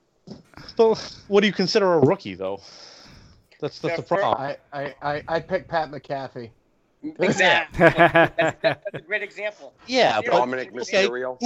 So, 0.75 0.95
what 1.27 1.41
do 1.41 1.47
you 1.47 1.53
consider 1.53 1.93
a 1.93 1.99
rookie 1.99 2.35
though? 2.35 2.61
That's 3.59 3.79
that's 3.79 3.95
the 3.95 4.01
Yeah, 4.01 4.07
for- 4.07 4.17
problem. 4.17 4.55
I, 4.73 4.79
I, 4.83 4.95
I, 5.15 5.23
I 5.27 5.39
picked 5.39 5.67
Pat 5.69 5.89
McAfee. 5.91 6.49
Exactly. 7.19 7.79
that's, 7.79 8.35
that's, 8.37 8.61
that's 8.61 8.85
a 8.93 9.01
great 9.01 9.23
example. 9.23 9.73
Yeah, 9.87 10.21
but- 10.21 10.31
Dominic 10.31 10.69
okay. 10.69 10.77
Mysterio. 11.07 11.39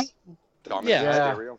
Dominic 0.63 0.89
Yeah. 0.91 1.03
Yeah. 1.03 1.33
Mysterio. 1.35 1.57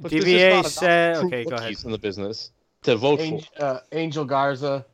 But 0.00 0.10
there's 0.12 0.24
DBA 0.24 0.64
said- 0.66 1.16
okay, 1.16 1.44
go 1.44 1.50
ahead. 1.56 1.60
rookies 1.64 1.84
in 1.84 1.90
the 1.90 1.98
business 1.98 2.50
to 2.82 2.96
vote 2.96 3.20
Angel, 3.20 3.48
for. 3.56 3.64
uh, 3.64 3.80
Angel 3.92 4.24
Garza. 4.24 4.84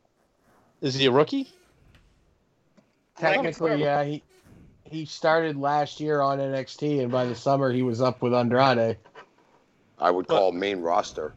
Is 0.81 0.95
he 0.95 1.05
a 1.05 1.11
rookie? 1.11 1.47
Technically, 3.17 3.81
yeah, 3.81 4.03
he 4.03 4.23
he 4.83 5.05
started 5.05 5.55
last 5.57 5.99
year 5.99 6.21
on 6.21 6.37
NXT, 6.39 7.01
and 7.01 7.11
by 7.11 7.25
the 7.25 7.33
summer 7.35 7.71
he 7.71 7.81
was 7.81 8.01
up 8.01 8.21
with 8.21 8.33
Andrade. 8.33 8.97
I 9.99 10.11
would 10.11 10.27
call 10.27 10.51
main 10.51 10.81
roster. 10.81 11.33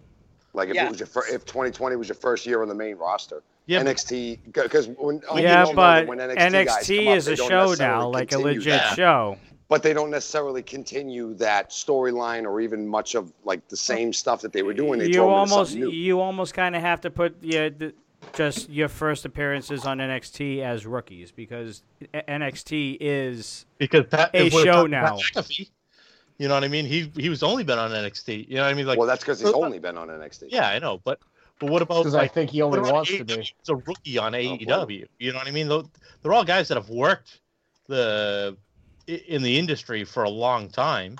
Like 0.54 0.68
if 0.70 0.74
Yeah. 0.74 0.86
it 0.86 0.90
was 0.90 1.00
your 1.00 1.06
fir- 1.06 1.26
if 1.30 1.44
2020 1.44 1.96
was 1.96 2.08
your 2.08 2.16
first 2.16 2.46
year 2.46 2.62
on 2.62 2.68
the 2.68 2.74
main 2.74 2.96
roster. 2.96 3.42
Yeah, 3.66 3.82
NXT 3.82 4.40
because 4.52 4.88
when 4.88 5.20
yeah, 5.26 5.34
we 5.34 5.46
all 5.46 5.66
know 5.66 5.66
that 5.66 5.74
but 5.76 6.06
when 6.06 6.18
NXT, 6.18 6.36
NXT, 6.38 6.64
guys 6.64 6.86
come 6.88 7.08
up, 7.08 7.16
is 7.18 7.24
they 7.26 7.32
a 7.34 7.36
show 7.36 7.74
now, 7.78 8.08
like 8.08 8.32
a 8.32 8.38
legit 8.38 8.64
that. 8.64 8.96
show. 8.96 9.36
but 9.68 9.82
they 9.82 9.92
don't 9.92 10.10
necessarily 10.10 10.62
continue 10.62 11.34
that 11.34 11.68
storyline 11.68 12.44
or 12.44 12.62
even 12.62 12.88
much 12.88 13.14
of 13.14 13.30
like 13.44 13.68
the 13.68 13.76
same 13.76 14.12
stuff 14.14 14.40
that 14.40 14.54
they 14.54 14.62
were 14.62 14.72
doing. 14.72 14.98
They 14.98 15.08
You 15.08 15.12
throw 15.14 15.30
them 15.30 15.42
into 15.42 15.52
almost 15.54 15.74
you 15.74 16.18
almost 16.20 16.54
kind 16.54 16.74
of 16.76 16.80
have 16.80 17.02
to 17.02 17.10
put 17.10 17.36
yeah, 17.42 17.68
the, 17.68 17.92
just 18.32 18.70
your 18.70 18.88
first 18.88 19.26
appearances 19.26 19.84
on 19.84 19.98
NXT 19.98 20.62
as 20.62 20.86
rookies 20.86 21.30
because 21.30 21.82
NXT 22.14 22.96
is 23.00 23.66
because 23.76 24.06
Pat, 24.06 24.30
A 24.34 24.46
if 24.46 24.52
show 24.54 24.86
now. 24.86 25.16
Pat 25.34 25.44
McAfee, 25.44 25.68
you 26.38 26.48
know 26.48 26.54
what 26.54 26.64
I 26.64 26.68
mean? 26.68 26.86
He 26.86 27.10
he 27.16 27.28
was 27.28 27.42
only 27.42 27.64
been 27.64 27.78
on 27.78 27.90
NXT. 27.90 28.48
You 28.48 28.56
know 28.56 28.62
what 28.62 28.70
I 28.70 28.74
mean? 28.74 28.86
Like, 28.86 28.98
well, 28.98 29.06
that's 29.06 29.22
because 29.22 29.40
he's 29.40 29.50
uh, 29.50 29.56
only 29.56 29.78
been 29.78 29.96
on 29.98 30.08
NXT. 30.08 30.44
yeah, 30.48 30.68
I 30.68 30.78
know, 30.78 31.00
but 31.04 31.18
but 31.58 31.70
what 31.70 31.82
about 31.82 31.98
Because 32.04 32.14
I 32.14 32.28
think 32.28 32.50
he 32.50 32.62
only 32.62 32.78
about 32.78 32.92
wants 32.92 33.10
to 33.10 33.24
be. 33.24 33.34
He's 33.34 33.52
a 33.68 33.76
rookie 33.76 34.18
on 34.18 34.32
boy. 34.32 34.38
AEW. 34.58 35.06
You 35.18 35.32
know 35.32 35.38
what 35.38 35.48
I 35.48 35.50
mean? 35.50 35.68
They're, 35.68 35.82
they're 36.22 36.32
all 36.32 36.44
guys 36.44 36.68
that 36.68 36.76
have 36.76 36.88
worked 36.88 37.40
the 37.88 38.56
in 39.06 39.42
the 39.42 39.58
industry 39.58 40.04
for 40.04 40.22
a 40.22 40.30
long 40.30 40.68
time. 40.68 41.16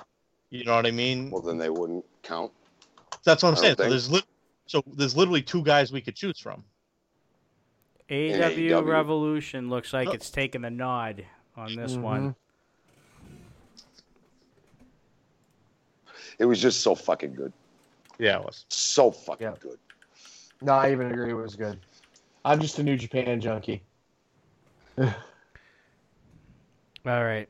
You 0.51 0.63
know 0.63 0.75
what 0.75 0.85
I 0.85 0.91
mean? 0.91 1.29
Well, 1.29 1.41
then 1.41 1.57
they 1.57 1.69
wouldn't 1.69 2.05
count. 2.23 2.51
That's 3.23 3.43
what 3.43 3.49
I'm 3.49 3.55
I 3.57 3.61
saying. 3.61 3.75
So 3.77 3.89
there's 3.89 4.09
lit- 4.09 4.25
so 4.67 4.83
there's 4.95 5.17
literally 5.17 5.41
two 5.41 5.63
guys 5.63 5.91
we 5.91 5.99
could 6.01 6.15
choose 6.15 6.39
from. 6.39 6.63
AEW 8.09 8.55
AEW. 8.69 8.85
Revolution 8.87 9.69
looks 9.69 9.93
like 9.93 10.07
Oh. 10.07 10.11
it's 10.11 10.29
taking 10.29 10.61
the 10.61 10.69
nod 10.69 11.25
on 11.55 11.75
this 11.75 11.93
Mhm. 11.95 12.01
one. 12.01 12.35
It 16.39 16.45
was 16.45 16.61
just 16.61 16.81
so 16.81 16.95
fucking 16.95 17.35
good. 17.35 17.53
Yeah, 18.17 18.37
it 18.39 18.45
was. 18.45 18.65
So 18.69 19.11
fucking 19.11 19.47
Yeah. 19.47 19.55
good. 19.59 19.77
No, 20.61 20.73
I 20.73 20.91
even 20.91 21.11
agree 21.11 21.29
it 21.31 21.33
was 21.35 21.55
good. 21.55 21.79
I'm 22.43 22.59
just 22.59 22.79
a 22.79 22.83
New 22.83 22.97
Japan 22.97 23.39
junkie. 23.39 23.83
All 24.97 25.13
right. 27.05 27.47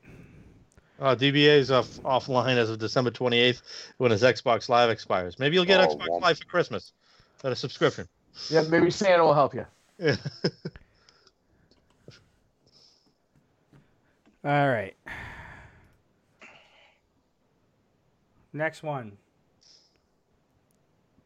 Uh, 0.99 1.15
DBA 1.15 1.57
is 1.59 1.71
off 1.71 1.87
offline 2.03 2.57
as 2.57 2.69
of 2.69 2.77
December 2.77 3.09
28th 3.09 3.61
when 3.97 4.11
his 4.11 4.21
Xbox 4.21 4.67
Live 4.69 4.89
expires. 4.89 5.39
Maybe 5.39 5.55
you'll 5.55 5.65
get 5.65 5.79
Oh, 5.79 5.87
Xbox 5.87 6.07
won't. 6.09 6.23
Live 6.23 6.37
for 6.39 6.45
Christmas 6.45 6.91
at 7.43 7.51
a 7.51 7.55
subscription. 7.55 8.07
Yeah, 8.49 8.61
maybe 8.69 8.91
Santa 8.91 9.23
will 9.23 9.33
help 9.33 9.55
you. 9.55 9.65
Yeah. 9.97 10.17
All 14.45 14.69
right. 14.69 14.95
Next 18.53 18.83
one. 18.83 19.17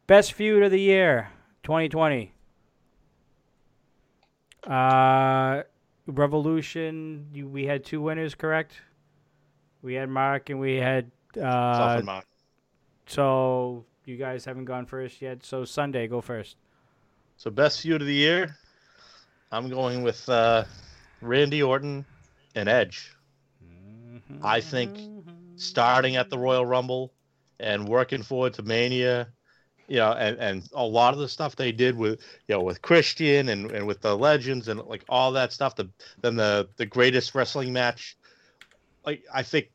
Best 0.08 0.34
feud 0.34 0.64
of 0.64 0.72
the 0.72 0.80
year, 0.80 1.30
2020. 1.64 2.34
Uh, 4.68 5.64
Revolution. 6.06 7.28
You, 7.34 7.48
we 7.48 7.66
had 7.66 7.86
two 7.86 8.02
winners, 8.02 8.36
correct? 8.36 8.74
We 9.82 9.94
had 9.94 10.10
Mark 10.10 10.50
and 10.50 10.60
we 10.60 10.76
had. 10.76 11.12
Uh, 11.38 12.00
about- 12.02 12.26
so 13.06 13.86
you 14.06 14.16
guys 14.18 14.45
haven't 14.45 14.66
gone 14.66 14.86
first 14.86 15.22
yet. 15.22 15.44
So 15.45 15.66
Sunday, 15.66 16.08
go 16.08 16.22
first. 16.22 16.58
So 17.38 17.50
best 17.50 17.82
feud 17.82 18.02
of 18.02 18.08
the 18.08 18.14
year, 18.14 18.56
I'm 19.52 19.70
going 19.70 20.04
with 20.04 20.28
uh, 20.30 20.64
Randy 21.22 21.62
Orton 21.64 22.06
and 22.56 22.70
Edge. 22.70 23.14
I 24.41 24.62
think 24.62 24.98
starting 25.56 26.16
at 26.16 26.30
the 26.30 26.38
Royal 26.38 26.66
Rumble 26.66 27.14
and 27.60 27.88
working 27.88 28.24
forward 28.24 28.54
to 28.56 28.64
Mania, 28.64 29.28
you 29.88 29.98
know, 29.98 30.14
and, 30.14 30.38
and 30.40 30.70
a 30.74 30.84
lot 30.84 31.14
of 31.14 31.20
the 31.20 31.30
stuff 31.30 31.56
they 31.56 31.72
did 31.72 31.96
with 31.96 32.22
you 32.48 32.56
know 32.56 32.62
with 32.62 32.82
Christian 32.82 33.50
and, 33.50 33.72
and 33.72 33.86
with 33.86 34.02
the 34.02 34.18
legends 34.18 34.68
and 34.68 34.80
like 34.82 35.04
all 35.10 35.32
that 35.34 35.54
stuff, 35.54 35.76
the 35.76 35.90
then 36.22 36.36
the 36.36 36.70
the 36.78 36.86
greatest 36.86 37.36
wrestling 37.36 37.74
match, 37.74 38.18
like 39.06 39.24
I 39.34 39.44
think 39.44 39.70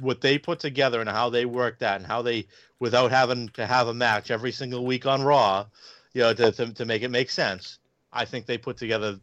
what 0.00 0.20
they 0.20 0.38
put 0.38 0.58
together 0.58 1.00
and 1.00 1.08
how 1.08 1.30
they 1.30 1.44
worked 1.44 1.80
that 1.80 1.96
and 1.96 2.06
how 2.06 2.22
they 2.22 2.46
without 2.80 3.10
having 3.10 3.48
to 3.50 3.66
have 3.66 3.88
a 3.88 3.94
match 3.94 4.30
every 4.30 4.52
single 4.52 4.84
week 4.84 5.06
on 5.06 5.22
Raw, 5.22 5.66
you 6.12 6.22
know, 6.22 6.34
to, 6.34 6.52
to, 6.52 6.72
to 6.74 6.84
make 6.84 7.02
it 7.02 7.10
make 7.10 7.30
sense. 7.30 7.78
I 8.12 8.24
think 8.24 8.46
they 8.46 8.58
put 8.58 8.76
together 8.76 9.18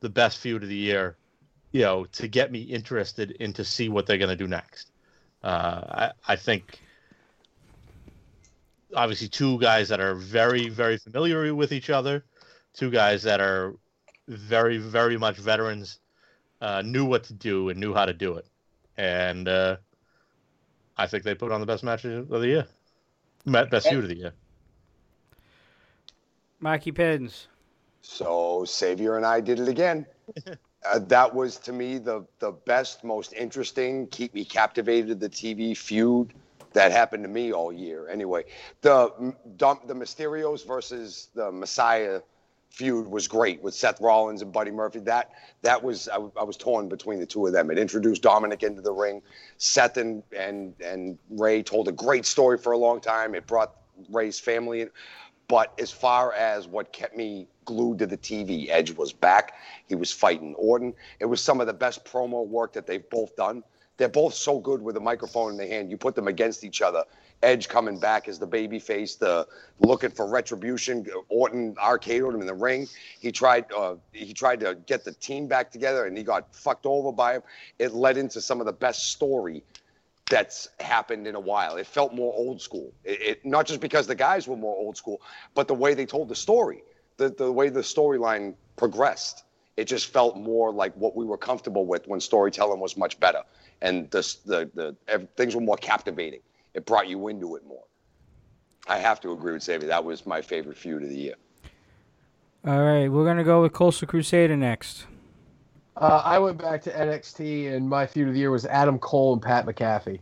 the 0.00 0.08
best 0.08 0.38
feud 0.38 0.62
of 0.62 0.68
the 0.68 0.76
year, 0.76 1.16
you 1.72 1.82
know, 1.82 2.04
to 2.12 2.28
get 2.28 2.52
me 2.52 2.60
interested 2.60 3.32
in 3.32 3.52
to 3.54 3.64
see 3.64 3.88
what 3.88 4.06
they're 4.06 4.18
going 4.18 4.30
to 4.30 4.36
do 4.36 4.48
next. 4.48 4.92
Uh, 5.42 5.82
I, 6.26 6.32
I 6.32 6.36
think 6.36 6.80
obviously 8.94 9.28
two 9.28 9.58
guys 9.58 9.88
that 9.88 10.00
are 10.00 10.14
very, 10.14 10.68
very 10.68 10.98
familiar 10.98 11.54
with 11.54 11.72
each 11.72 11.90
other, 11.90 12.24
two 12.74 12.90
guys 12.90 13.22
that 13.22 13.40
are 13.40 13.74
very, 14.28 14.78
very 14.78 15.16
much 15.16 15.36
veterans, 15.36 16.00
uh, 16.60 16.82
knew 16.82 17.04
what 17.04 17.24
to 17.24 17.32
do 17.32 17.68
and 17.68 17.80
knew 17.80 17.94
how 17.94 18.04
to 18.04 18.12
do 18.12 18.34
it. 18.34 18.46
And 18.96 19.48
uh, 19.48 19.76
I 20.96 21.06
think 21.06 21.24
they 21.24 21.34
put 21.34 21.52
on 21.52 21.60
the 21.60 21.66
best 21.66 21.82
match 21.82 22.04
of 22.04 22.28
the 22.28 22.46
year, 22.46 22.66
best 23.46 23.88
feud 23.88 24.04
of 24.04 24.08
the 24.08 24.16
year. 24.16 24.32
Mikey 26.58 26.92
Pins. 26.92 27.48
So 28.02 28.64
Savior 28.66 29.16
and 29.16 29.24
I 29.24 29.40
did 29.40 29.60
it 29.60 29.68
again. 29.68 30.06
Uh, 30.84 30.98
that 30.98 31.34
was 31.34 31.56
to 31.58 31.72
me 31.72 31.98
the 31.98 32.24
the 32.38 32.52
best, 32.52 33.04
most 33.04 33.32
interesting, 33.34 34.06
keep 34.08 34.34
me 34.34 34.44
captivated 34.44 35.20
the 35.20 35.28
TV 35.28 35.76
feud 35.76 36.32
that 36.72 36.92
happened 36.92 37.22
to 37.24 37.28
me 37.28 37.52
all 37.52 37.72
year. 37.72 38.08
Anyway, 38.08 38.44
the 38.80 39.34
the 39.58 39.94
Mysterios 39.94 40.66
versus 40.66 41.28
the 41.34 41.52
Messiah 41.52 42.20
feud 42.70 43.08
was 43.08 43.26
great 43.26 43.60
with 43.62 43.74
Seth 43.74 44.00
Rollins 44.00 44.42
and 44.42 44.52
Buddy 44.52 44.70
Murphy. 44.70 45.00
That 45.00 45.32
that 45.62 45.82
was 45.82 46.08
I 46.08 46.18
was 46.18 46.56
torn 46.56 46.88
between 46.88 47.18
the 47.20 47.26
two 47.26 47.46
of 47.46 47.52
them. 47.52 47.70
It 47.70 47.78
introduced 47.78 48.22
Dominic 48.22 48.62
into 48.62 48.80
the 48.80 48.92
ring. 48.92 49.22
Seth 49.58 49.96
and 49.96 50.22
and 50.36 50.74
and 50.82 51.18
Rey 51.30 51.62
told 51.62 51.88
a 51.88 51.92
great 51.92 52.24
story 52.24 52.58
for 52.58 52.72
a 52.72 52.78
long 52.78 53.00
time. 53.00 53.34
It 53.34 53.46
brought 53.46 53.74
Rey's 54.08 54.40
family 54.40 54.82
in. 54.82 54.90
But 55.50 55.72
as 55.80 55.90
far 55.90 56.32
as 56.32 56.68
what 56.68 56.92
kept 56.92 57.16
me 57.16 57.48
glued 57.64 57.98
to 57.98 58.06
the 58.06 58.16
TV, 58.16 58.68
Edge 58.70 58.92
was 58.92 59.12
back. 59.12 59.54
He 59.88 59.96
was 59.96 60.12
fighting 60.12 60.54
Orton. 60.54 60.94
It 61.18 61.24
was 61.24 61.42
some 61.42 61.60
of 61.60 61.66
the 61.66 61.72
best 61.72 62.04
promo 62.04 62.46
work 62.46 62.72
that 62.74 62.86
they've 62.86 63.10
both 63.10 63.34
done. 63.34 63.64
They're 63.96 64.08
both 64.08 64.32
so 64.32 64.60
good 64.60 64.80
with 64.80 64.96
a 64.96 65.00
microphone 65.00 65.50
in 65.50 65.56
their 65.56 65.66
hand. 65.66 65.90
You 65.90 65.96
put 65.96 66.14
them 66.14 66.28
against 66.28 66.62
each 66.62 66.80
other, 66.82 67.02
Edge 67.42 67.68
coming 67.68 67.98
back 67.98 68.28
as 68.28 68.38
the 68.38 68.46
babyface, 68.46 69.18
the 69.18 69.44
looking 69.80 70.10
for 70.10 70.28
retribution. 70.28 71.04
Orton 71.28 71.74
RKO'd 71.74 72.32
him 72.32 72.40
in 72.40 72.46
the 72.46 72.54
ring. 72.54 72.86
He 73.18 73.32
tried 73.32 73.66
uh, 73.76 73.96
he 74.12 74.32
tried 74.32 74.60
to 74.60 74.76
get 74.86 75.04
the 75.04 75.12
team 75.12 75.48
back 75.48 75.72
together, 75.72 76.06
and 76.06 76.16
he 76.16 76.22
got 76.22 76.54
fucked 76.54 76.86
over 76.86 77.10
by 77.10 77.34
him. 77.34 77.42
It 77.80 77.92
led 77.92 78.16
into 78.16 78.40
some 78.40 78.60
of 78.60 78.66
the 78.66 78.72
best 78.72 79.10
story 79.10 79.64
that's 80.30 80.68
happened 80.78 81.26
in 81.26 81.34
a 81.34 81.40
while. 81.40 81.76
It 81.76 81.86
felt 81.86 82.14
more 82.14 82.32
old 82.34 82.62
school. 82.62 82.94
It, 83.04 83.20
it 83.20 83.44
not 83.44 83.66
just 83.66 83.80
because 83.80 84.06
the 84.06 84.14
guys 84.14 84.48
were 84.48 84.56
more 84.56 84.76
old 84.76 84.96
school, 84.96 85.20
but 85.54 85.68
the 85.68 85.74
way 85.74 85.92
they 85.92 86.06
told 86.06 86.28
the 86.28 86.34
story, 86.34 86.82
the 87.18 87.28
the 87.28 87.52
way 87.52 87.68
the 87.68 87.80
storyline 87.80 88.54
progressed. 88.76 89.44
It 89.76 89.84
just 89.84 90.12
felt 90.12 90.36
more 90.36 90.72
like 90.72 90.94
what 90.94 91.16
we 91.16 91.24
were 91.24 91.38
comfortable 91.38 91.86
with 91.86 92.06
when 92.06 92.20
storytelling 92.20 92.80
was 92.80 92.96
much 92.96 93.18
better, 93.20 93.42
and 93.82 94.10
the 94.10 94.22
the, 94.46 94.70
the 94.74 94.96
ev- 95.08 95.28
things 95.36 95.54
were 95.54 95.60
more 95.60 95.76
captivating. 95.76 96.40
It 96.74 96.86
brought 96.86 97.08
you 97.08 97.28
into 97.28 97.56
it 97.56 97.66
more. 97.66 97.84
I 98.86 98.98
have 98.98 99.20
to 99.22 99.32
agree 99.32 99.52
with 99.52 99.62
Xavier. 99.62 99.88
That 99.88 100.04
was 100.04 100.24
my 100.24 100.40
favorite 100.40 100.76
feud 100.78 101.02
of 101.02 101.08
the 101.08 101.16
year. 101.16 101.34
All 102.66 102.82
right, 102.82 103.08
we're 103.08 103.24
gonna 103.24 103.44
go 103.44 103.62
with 103.62 103.72
Coastal 103.72 104.06
Crusader 104.06 104.56
next. 104.56 105.06
Uh, 106.00 106.22
I 106.24 106.38
went 106.38 106.56
back 106.56 106.80
to 106.84 106.90
NXT, 106.90 107.74
and 107.74 107.86
my 107.86 108.06
feud 108.06 108.28
of 108.28 108.32
the 108.32 108.40
year 108.40 108.50
was 108.50 108.64
Adam 108.64 108.98
Cole 108.98 109.34
and 109.34 109.42
Pat 109.42 109.66
McAfee. 109.66 110.20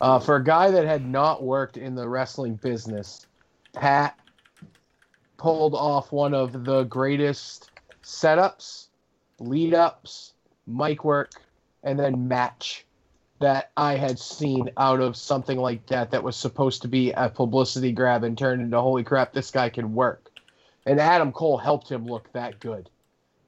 Uh, 0.00 0.18
for 0.18 0.34
a 0.34 0.42
guy 0.42 0.72
that 0.72 0.84
had 0.84 1.06
not 1.06 1.44
worked 1.44 1.76
in 1.76 1.94
the 1.94 2.08
wrestling 2.08 2.56
business, 2.56 3.28
Pat 3.72 4.18
pulled 5.36 5.74
off 5.74 6.10
one 6.10 6.34
of 6.34 6.64
the 6.64 6.82
greatest 6.84 7.70
setups, 8.02 8.88
lead 9.38 9.72
ups, 9.72 10.32
mic 10.66 11.04
work, 11.04 11.30
and 11.84 11.96
then 11.96 12.26
match 12.26 12.84
that 13.38 13.70
I 13.76 13.94
had 13.94 14.18
seen 14.18 14.68
out 14.78 15.00
of 15.00 15.16
something 15.16 15.58
like 15.58 15.86
that 15.86 16.10
that 16.10 16.24
was 16.24 16.34
supposed 16.34 16.82
to 16.82 16.88
be 16.88 17.12
a 17.12 17.28
publicity 17.28 17.92
grab 17.92 18.24
and 18.24 18.36
turned 18.36 18.62
into 18.62 18.80
holy 18.80 19.04
crap, 19.04 19.32
this 19.32 19.52
guy 19.52 19.70
can 19.70 19.94
work. 19.94 20.28
And 20.86 20.98
Adam 20.98 21.30
Cole 21.30 21.56
helped 21.56 21.88
him 21.88 22.04
look 22.04 22.32
that 22.32 22.58
good 22.58 22.90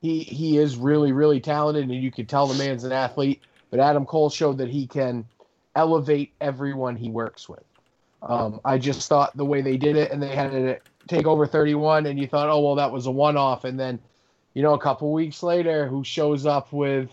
he 0.03 0.25
he 0.25 0.59
is 0.59 0.77
really 0.77 1.13
really 1.13 1.41
talented 1.41 1.85
and 1.85 1.95
you 1.95 2.11
can 2.11 2.27
tell 2.27 2.47
the 2.47 2.59
man's 2.63 2.85
an 2.85 2.93
athlete 2.93 3.41
but 3.71 3.81
adam 3.81 4.05
cole 4.05 4.29
showed 4.29 4.59
that 4.59 4.69
he 4.69 4.87
can 4.87 5.25
elevate 5.75 6.33
everyone 6.43 6.97
he 6.97 7.09
works 7.09 7.49
with. 7.49 7.65
Um, 8.21 8.61
i 8.65 8.77
just 8.77 9.09
thought 9.09 9.35
the 9.37 9.45
way 9.45 9.63
they 9.63 9.77
did 9.79 9.97
it 9.97 10.11
and 10.11 10.23
they 10.23 10.35
had 10.35 10.53
it 10.53 10.83
take 11.09 11.27
over 11.27 11.47
31 11.47 12.07
and 12.07 12.19
you 12.19 12.27
thought 12.27 12.49
oh 12.49 12.61
well 12.61 12.75
that 12.75 12.93
was 12.93 13.07
a 13.07 13.11
one-off 13.11 13.65
and 13.65 13.81
then 13.81 13.99
you 14.55 14.63
know 14.63 14.75
a 14.75 14.79
couple 14.79 15.13
weeks 15.13 15.43
later 15.43 15.89
who 15.89 16.05
shows 16.05 16.47
up 16.47 16.73
with 16.73 17.09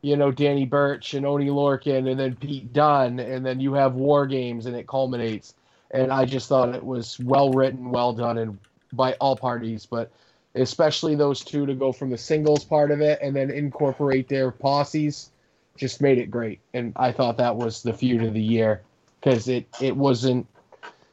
you 0.00 0.16
know 0.16 0.30
danny 0.30 0.64
burch 0.64 1.12
and 1.14 1.26
oney 1.26 1.48
lorcan 1.48 2.10
and 2.10 2.20
then 2.20 2.36
pete 2.36 2.72
Dunne, 2.72 3.18
and 3.18 3.44
then 3.44 3.58
you 3.58 3.72
have 3.74 3.94
war 3.94 4.26
games 4.26 4.66
and 4.66 4.76
it 4.76 4.86
culminates. 4.86 5.54
And 5.90 6.12
i 6.12 6.24
just 6.24 6.48
thought 6.48 6.74
it 6.74 6.84
was 6.84 7.18
well 7.18 7.50
written 7.50 7.90
well 7.90 8.12
done 8.12 8.38
and 8.38 8.58
by 8.92 9.14
all 9.14 9.36
parties 9.36 9.84
but 9.84 10.10
especially 10.54 11.14
those 11.14 11.44
two 11.44 11.66
to 11.66 11.74
go 11.74 11.92
from 11.92 12.10
the 12.10 12.18
singles 12.18 12.64
part 12.64 12.90
of 12.90 13.00
it 13.00 13.18
and 13.22 13.34
then 13.36 13.50
incorporate 13.50 14.28
their 14.28 14.50
posses 14.50 15.30
just 15.76 16.00
made 16.00 16.18
it 16.18 16.30
great 16.30 16.60
and 16.74 16.92
i 16.96 17.12
thought 17.12 17.36
that 17.36 17.54
was 17.54 17.82
the 17.82 17.92
feud 17.92 18.22
of 18.22 18.34
the 18.34 18.40
year 18.42 18.82
because 19.20 19.48
it 19.48 19.66
it 19.80 19.94
wasn't 19.96 20.46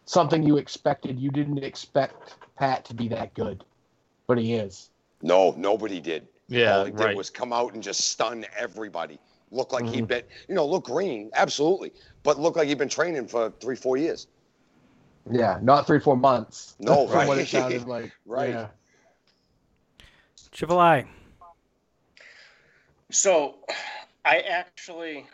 something 0.06 0.42
you 0.44 0.58
expected 0.58 1.20
you 1.20 1.30
didn't 1.30 1.64
expect 1.64 2.36
pat 2.58 2.86
to 2.86 2.94
be 2.94 3.08
that 3.08 3.34
good 3.34 3.64
but 4.28 4.38
he 4.38 4.54
is 4.54 4.90
No, 5.22 5.54
nobody 5.58 6.00
did. 6.00 6.28
Yeah, 6.48 6.78
All 6.80 6.86
he 6.86 6.92
did 6.92 6.98
right. 6.98 7.16
was 7.16 7.30
come 7.30 7.52
out 7.54 7.74
and 7.74 7.82
just 7.84 8.02
stun 8.02 8.46
everybody. 8.58 9.20
Look 9.52 9.74
like 9.74 9.86
Mm-hmm. 9.86 9.96
he'd 9.96 10.08
been, 10.08 10.24
you 10.48 10.56
know, 10.56 10.66
look 10.66 10.86
green, 10.86 11.32
absolutely, 11.34 11.92
but 12.24 12.40
look 12.40 12.56
like 12.56 12.68
he'd 12.68 12.78
been 12.78 12.90
training 12.90 13.28
for 13.28 13.52
three, 13.62 13.76
four 13.76 13.98
years. 13.98 14.28
yeah 15.32 15.60
not 15.62 15.88
three 15.88 16.00
four 16.00 16.16
months 16.18 16.76
No, 16.80 17.08
from 17.12 17.26
what 17.28 17.38
right. 17.38 17.48
it 17.48 17.48
sounded 17.48 17.88
like 17.88 18.12
Right. 18.26 18.50
yeah. 18.50 18.68
Triple 20.56 20.80
I. 20.80 21.04
So, 23.12 23.58
I 24.24 24.40
actually 24.40 25.26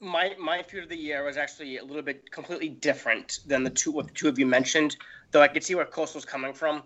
my 0.00 0.34
my 0.40 0.62
feud 0.62 0.84
of 0.84 0.88
the 0.88 0.96
year 0.96 1.22
was 1.22 1.36
actually 1.36 1.76
a 1.76 1.84
little 1.84 2.00
bit 2.00 2.30
completely 2.32 2.70
different 2.70 3.40
than 3.46 3.62
the 3.62 3.68
two 3.68 3.92
what 3.92 4.06
the 4.06 4.14
two 4.14 4.26
of 4.26 4.38
you 4.38 4.46
mentioned. 4.46 4.96
Though 5.32 5.42
I 5.42 5.48
could 5.48 5.62
see 5.62 5.74
where 5.74 5.84
Coastal's 5.84 6.24
coming 6.24 6.54
from. 6.54 6.82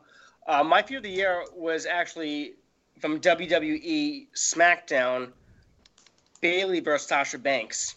Uh, 0.48 0.64
my 0.64 0.82
feud 0.82 0.98
of 0.98 1.02
the 1.04 1.10
year 1.10 1.44
was 1.54 1.86
actually 1.86 2.54
from 3.00 3.20
WWE 3.20 4.26
SmackDown, 4.34 5.30
Bayley 6.40 6.80
versus 6.80 7.06
Sasha 7.06 7.38
Banks, 7.38 7.94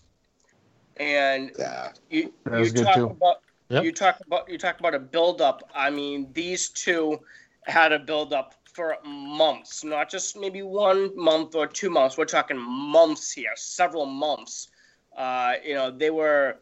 and 0.98 1.52
Yeah. 1.58 1.92
you 2.12 2.34
That 2.44 2.60
was 2.60 2.70
you 2.70 2.76
good 2.76 2.86
talk 2.86 2.96
too. 2.96 3.06
about 3.08 3.42
Yep. 3.70 3.84
you 3.84 3.92
talk 3.92 4.20
about 4.26 4.50
you 4.50 4.58
talk 4.58 4.80
about 4.80 4.96
a 4.96 5.00
build 5.00 5.42
up. 5.42 5.70
I 5.76 5.90
mean, 5.90 6.30
these 6.34 6.70
two 6.70 7.20
had 7.64 7.92
a 7.92 8.00
build 8.00 8.34
up 8.34 8.56
for 8.74 8.98
months, 9.06 9.84
not 9.84 10.10
just 10.10 10.38
maybe 10.38 10.62
one 10.62 11.16
month 11.16 11.54
or 11.54 11.68
two 11.68 11.90
months. 11.90 12.18
We're 12.18 12.26
talking 12.26 12.58
months 12.58 13.32
here, 13.32 13.52
several 13.56 14.06
months. 14.06 14.70
Uh, 15.16 15.54
you 15.64 15.76
know, 15.76 15.92
they 15.92 16.10
were. 16.10 16.58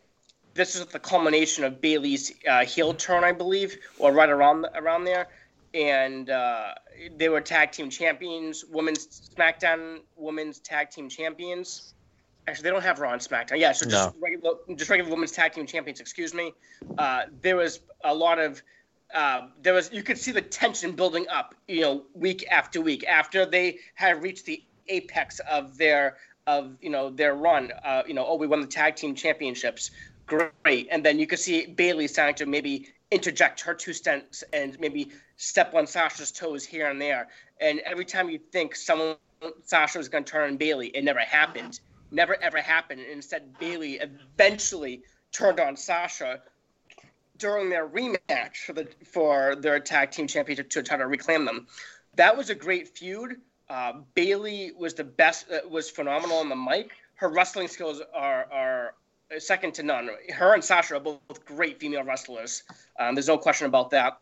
This 0.53 0.75
is 0.75 0.87
the 0.87 0.99
culmination 0.99 1.63
of 1.63 1.79
Bayley's 1.79 2.33
uh, 2.49 2.65
heel 2.65 2.93
turn, 2.93 3.23
I 3.23 3.31
believe, 3.31 3.77
or 3.99 4.11
right 4.11 4.29
around 4.29 4.65
around 4.75 5.03
there, 5.03 5.27
and 5.73 6.29
uh, 6.29 6.73
they 7.15 7.29
were 7.29 7.41
tag 7.41 7.71
team 7.71 7.89
champions, 7.89 8.65
women's 8.65 9.31
SmackDown 9.37 9.99
women's 10.15 10.59
tag 10.59 10.89
team 10.89 11.09
champions. 11.09 11.93
Actually, 12.47 12.63
they 12.63 12.69
don't 12.69 12.83
have 12.83 12.99
Raw 12.99 13.11
and 13.11 13.21
SmackDown. 13.21 13.59
Yeah, 13.59 13.73
so 13.73 13.89
just 13.89 14.15
regular, 14.21 14.55
just 14.75 14.89
regular 14.89 15.11
women's 15.11 15.33
tag 15.33 15.51
team 15.51 15.65
champions. 15.65 15.99
Excuse 15.99 16.33
me. 16.33 16.53
Uh, 16.97 17.23
there 17.41 17.57
was 17.57 17.81
a 18.05 18.13
lot 18.13 18.39
of, 18.39 18.61
uh, 19.13 19.47
there 19.61 19.73
was 19.73 19.91
you 19.91 20.01
could 20.01 20.17
see 20.17 20.31
the 20.31 20.41
tension 20.41 20.93
building 20.93 21.27
up. 21.27 21.55
You 21.67 21.81
know, 21.81 22.03
week 22.13 22.45
after 22.49 22.79
week 22.79 23.05
after 23.05 23.45
they 23.45 23.79
had 23.95 24.23
reached 24.23 24.45
the 24.45 24.63
apex 24.87 25.39
of 25.39 25.77
their 25.77 26.17
of 26.45 26.77
you 26.81 26.89
know 26.89 27.09
their 27.09 27.35
run. 27.35 27.71
Uh, 27.83 28.03
you 28.07 28.13
know, 28.13 28.25
oh, 28.25 28.35
we 28.35 28.47
won 28.47 28.61
the 28.61 28.67
tag 28.67 28.95
team 28.95 29.13
championships. 29.13 29.91
Great, 30.25 30.87
and 30.89 31.05
then 31.05 31.19
you 31.19 31.27
could 31.27 31.39
see 31.39 31.65
Bayley 31.65 32.07
starting 32.07 32.35
to 32.35 32.45
maybe 32.45 32.87
interject 33.11 33.61
her 33.61 33.73
two 33.73 33.93
cents 33.93 34.43
and 34.53 34.79
maybe 34.79 35.11
step 35.35 35.73
on 35.73 35.85
Sasha's 35.87 36.31
toes 36.31 36.65
here 36.65 36.89
and 36.89 37.01
there. 37.01 37.27
And 37.59 37.79
every 37.79 38.05
time 38.05 38.29
you 38.29 38.39
think 38.51 38.75
someone 38.75 39.15
Sasha 39.63 39.97
was 39.97 40.09
going 40.09 40.23
to 40.23 40.31
turn 40.31 40.49
on 40.49 40.57
Bayley, 40.57 40.87
it 40.87 41.03
never 41.03 41.19
happened. 41.19 41.79
Never 42.11 42.41
ever 42.41 42.61
happened. 42.61 43.01
And 43.01 43.09
instead, 43.09 43.57
Bayley 43.59 43.99
eventually 43.99 45.03
turned 45.31 45.59
on 45.59 45.75
Sasha 45.75 46.41
during 47.37 47.69
their 47.69 47.87
rematch 47.87 48.57
for 48.65 48.73
the 48.73 48.87
for 49.05 49.55
their 49.55 49.79
tag 49.79 50.11
team 50.11 50.27
championship 50.27 50.69
to 50.71 50.83
try 50.83 50.97
to 50.97 51.07
reclaim 51.07 51.45
them. 51.45 51.67
That 52.15 52.35
was 52.35 52.49
a 52.49 52.55
great 52.55 52.87
feud. 52.97 53.41
Uh, 53.69 53.93
Bayley 54.15 54.71
was 54.77 54.93
the 54.93 55.03
best. 55.03 55.51
Uh, 55.51 55.67
was 55.69 55.89
phenomenal 55.89 56.37
on 56.37 56.49
the 56.49 56.55
mic. 56.55 56.91
Her 57.15 57.29
wrestling 57.29 57.67
skills 57.67 58.01
are 58.13 58.47
are 58.51 58.93
second 59.39 59.73
to 59.75 59.83
none. 59.83 60.09
Her 60.33 60.53
and 60.53 60.63
Sasha 60.63 60.95
are 60.95 60.99
both 60.99 61.45
great 61.45 61.79
female 61.79 62.03
wrestlers. 62.03 62.63
Um, 62.99 63.15
there's 63.15 63.27
no 63.27 63.37
question 63.37 63.67
about 63.67 63.89
that. 63.91 64.19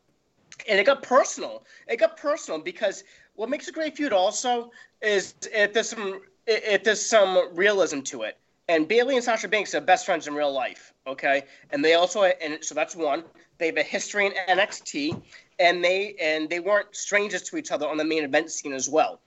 And 0.67 0.79
it 0.79 0.85
got 0.85 1.03
personal. 1.03 1.63
It 1.87 1.97
got 1.97 2.17
personal 2.17 2.59
because 2.59 3.03
what 3.35 3.49
makes 3.49 3.67
a 3.67 3.71
great 3.71 3.95
feud 3.95 4.13
also 4.13 4.71
is 5.01 5.35
if 5.53 5.73
there's 5.73 5.89
some 5.89 6.21
if 6.47 6.83
there's 6.83 7.03
some 7.05 7.55
realism 7.55 8.01
to 8.01 8.23
it. 8.23 8.37
And 8.67 8.87
Bayley 8.87 9.15
and 9.15 9.23
Sasha 9.23 9.47
Banks 9.47 9.75
are 9.75 9.81
best 9.81 10.05
friends 10.05 10.27
in 10.27 10.33
real 10.33 10.51
life. 10.51 10.93
Okay, 11.07 11.43
and 11.71 11.85
they 11.85 11.93
also 11.93 12.23
and 12.23 12.63
so 12.63 12.73
that's 12.73 12.95
one. 12.95 13.23
They 13.59 13.67
have 13.67 13.77
a 13.77 13.83
history 13.83 14.25
in 14.25 14.33
NXT, 14.49 15.21
and 15.59 15.83
they 15.83 16.15
and 16.19 16.49
they 16.49 16.59
weren't 16.59 16.95
strangers 16.95 17.43
to 17.43 17.57
each 17.57 17.71
other 17.71 17.87
on 17.87 17.97
the 17.97 18.03
main 18.05 18.23
event 18.23 18.49
scene 18.49 18.73
as 18.73 18.89
well. 18.89 19.19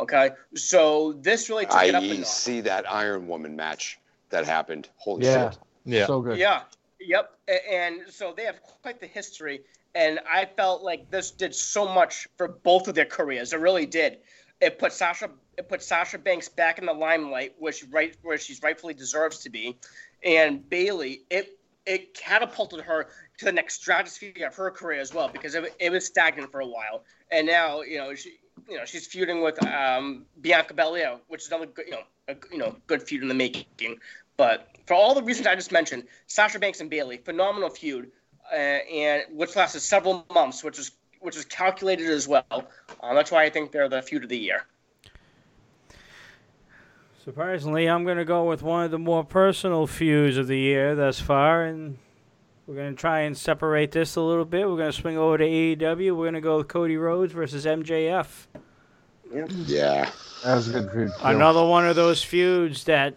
Okay, 0.00 0.30
so 0.54 1.12
this 1.20 1.50
really 1.50 1.66
took 1.66 1.82
it 1.82 1.94
up 1.94 2.02
a 2.02 2.06
I 2.12 2.16
notch. 2.16 2.26
see 2.26 2.60
that 2.62 2.90
Iron 2.90 3.28
Woman 3.28 3.54
match 3.54 3.98
that 4.30 4.46
happened. 4.46 4.88
Holy 4.96 5.26
Yeah. 5.26 5.50
shit. 5.50 5.58
Yeah. 5.84 6.06
so 6.06 6.20
good 6.22 6.38
Yeah. 6.38 6.62
Yep. 6.98 7.32
And 7.70 8.00
so 8.10 8.32
they 8.34 8.44
have 8.44 8.60
quite 8.82 8.98
the 9.00 9.06
history. 9.06 9.60
And 9.94 10.18
I 10.30 10.46
felt 10.46 10.82
like 10.82 11.10
this 11.10 11.30
did 11.30 11.54
so 11.54 11.86
much 11.86 12.26
for 12.36 12.48
both 12.48 12.88
of 12.88 12.94
their 12.94 13.04
careers. 13.04 13.52
It 13.52 13.60
really 13.60 13.86
did. 13.86 14.18
It 14.60 14.78
put 14.78 14.92
Sasha 14.92 15.30
it 15.58 15.68
put 15.68 15.82
Sasha 15.82 16.18
Banks 16.18 16.48
back 16.48 16.78
in 16.78 16.86
the 16.86 16.92
limelight, 16.92 17.54
which 17.58 17.84
right 17.90 18.16
where 18.22 18.38
she's 18.38 18.62
rightfully 18.62 18.94
deserves 18.94 19.38
to 19.40 19.50
be. 19.50 19.76
And 20.22 20.68
Bayley, 20.68 21.22
it 21.30 21.58
it 21.84 22.14
catapulted 22.14 22.80
her 22.80 23.08
to 23.38 23.44
the 23.44 23.52
next 23.52 23.74
stratosphere 23.82 24.46
of 24.46 24.54
her 24.56 24.70
career 24.70 25.00
as 25.00 25.14
well 25.14 25.28
because 25.28 25.54
it, 25.54 25.74
it 25.78 25.90
was 25.90 26.06
stagnant 26.06 26.50
for 26.50 26.60
a 26.60 26.66
while. 26.66 27.04
And 27.30 27.46
now, 27.46 27.82
you 27.82 27.98
know, 27.98 28.14
she 28.14 28.38
you 28.68 28.76
know, 28.76 28.84
she's 28.84 29.06
feuding 29.06 29.42
with 29.42 29.64
um, 29.66 30.24
Bianca 30.40 30.74
Belair, 30.74 31.18
which 31.28 31.42
is 31.42 31.48
another 31.48 31.66
good, 31.66 31.86
you 31.86 31.92
know, 31.92 32.02
a, 32.28 32.36
you 32.50 32.58
know, 32.58 32.76
good 32.86 33.02
feud 33.02 33.22
in 33.22 33.28
the 33.28 33.34
making. 33.34 33.98
But 34.36 34.68
for 34.86 34.94
all 34.94 35.14
the 35.14 35.22
reasons 35.22 35.46
I 35.46 35.54
just 35.54 35.72
mentioned, 35.72 36.04
Sasha 36.26 36.58
Banks 36.58 36.80
and 36.80 36.90
Bayley, 36.90 37.18
phenomenal 37.18 37.70
feud, 37.70 38.10
uh, 38.52 38.56
and 38.56 39.22
which 39.30 39.56
lasted 39.56 39.80
several 39.80 40.26
months, 40.32 40.62
which 40.64 40.78
is 40.78 40.92
which 41.20 41.36
is 41.36 41.44
calculated 41.44 42.08
as 42.08 42.28
well. 42.28 42.68
Um, 43.02 43.14
that's 43.14 43.30
why 43.30 43.44
I 43.44 43.50
think 43.50 43.72
they're 43.72 43.88
the 43.88 44.02
feud 44.02 44.24
of 44.24 44.28
the 44.28 44.38
year. 44.38 44.64
Surprisingly, 47.24 47.88
I'm 47.88 48.04
going 48.04 48.18
to 48.18 48.24
go 48.24 48.44
with 48.44 48.62
one 48.62 48.84
of 48.84 48.92
the 48.92 49.00
more 49.00 49.24
personal 49.24 49.88
feuds 49.88 50.36
of 50.36 50.46
the 50.46 50.58
year 50.58 50.94
thus 50.94 51.18
far, 51.18 51.64
and 51.64 51.98
we're 52.66 52.76
going 52.76 52.94
to 52.94 53.00
try 53.00 53.20
and 53.20 53.36
separate 53.36 53.90
this 53.90 54.14
a 54.14 54.20
little 54.20 54.44
bit. 54.44 54.68
We're 54.68 54.76
going 54.76 54.92
to 54.92 54.96
swing 54.96 55.18
over 55.18 55.36
to 55.38 55.44
AEW. 55.44 56.16
We're 56.16 56.24
going 56.24 56.34
to 56.34 56.40
go 56.40 56.58
with 56.58 56.68
Cody 56.68 56.96
Rhodes 56.96 57.32
versus 57.32 57.64
MJF. 57.64 58.46
Yeah. 59.32 60.08
That 60.44 60.54
was 60.54 60.68
a 60.68 60.80
good 60.80 60.92
feud. 60.92 61.08
too. 61.08 61.14
Another 61.24 61.66
one 61.66 61.86
of 61.88 61.96
those 61.96 62.22
feuds 62.22 62.84
that 62.84 63.16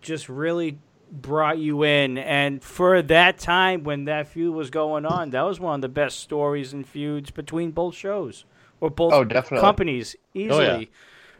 just 0.00 0.28
really 0.30 0.78
brought 1.10 1.58
you 1.58 1.82
in. 1.82 2.16
And 2.16 2.62
for 2.62 3.02
that 3.02 3.38
time 3.38 3.84
when 3.84 4.06
that 4.06 4.28
feud 4.28 4.54
was 4.54 4.70
going 4.70 5.04
on, 5.04 5.30
that 5.30 5.42
was 5.42 5.60
one 5.60 5.74
of 5.74 5.80
the 5.82 5.88
best 5.88 6.20
stories 6.20 6.72
and 6.72 6.86
feuds 6.86 7.30
between 7.30 7.72
both 7.72 7.94
shows 7.94 8.46
or 8.82 8.90
both 8.90 9.12
Oh, 9.12 9.22
definitely. 9.24 9.60
companies 9.60 10.16
easily. 10.34 10.90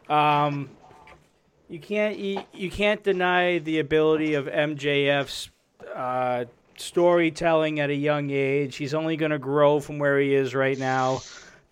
Um, 0.09 0.71
you 1.69 1.81
can't 1.81 2.17
you, 2.17 2.43
you 2.55 2.71
can't 2.71 3.03
deny 3.03 3.59
the 3.59 3.81
ability 3.81 4.35
of 4.35 4.47
MJF's 4.47 5.51
uh, 5.95 6.45
storytelling 6.77 7.81
at 7.81 7.91
a 7.91 7.95
young 7.95 8.31
age. 8.31 8.77
He's 8.77 8.95
only 8.95 9.17
going 9.17 9.33
to 9.33 9.39
grow 9.39 9.81
from 9.81 9.99
where 9.99 10.19
he 10.21 10.35
is 10.35 10.55
right 10.55 10.79
now. 10.79 11.21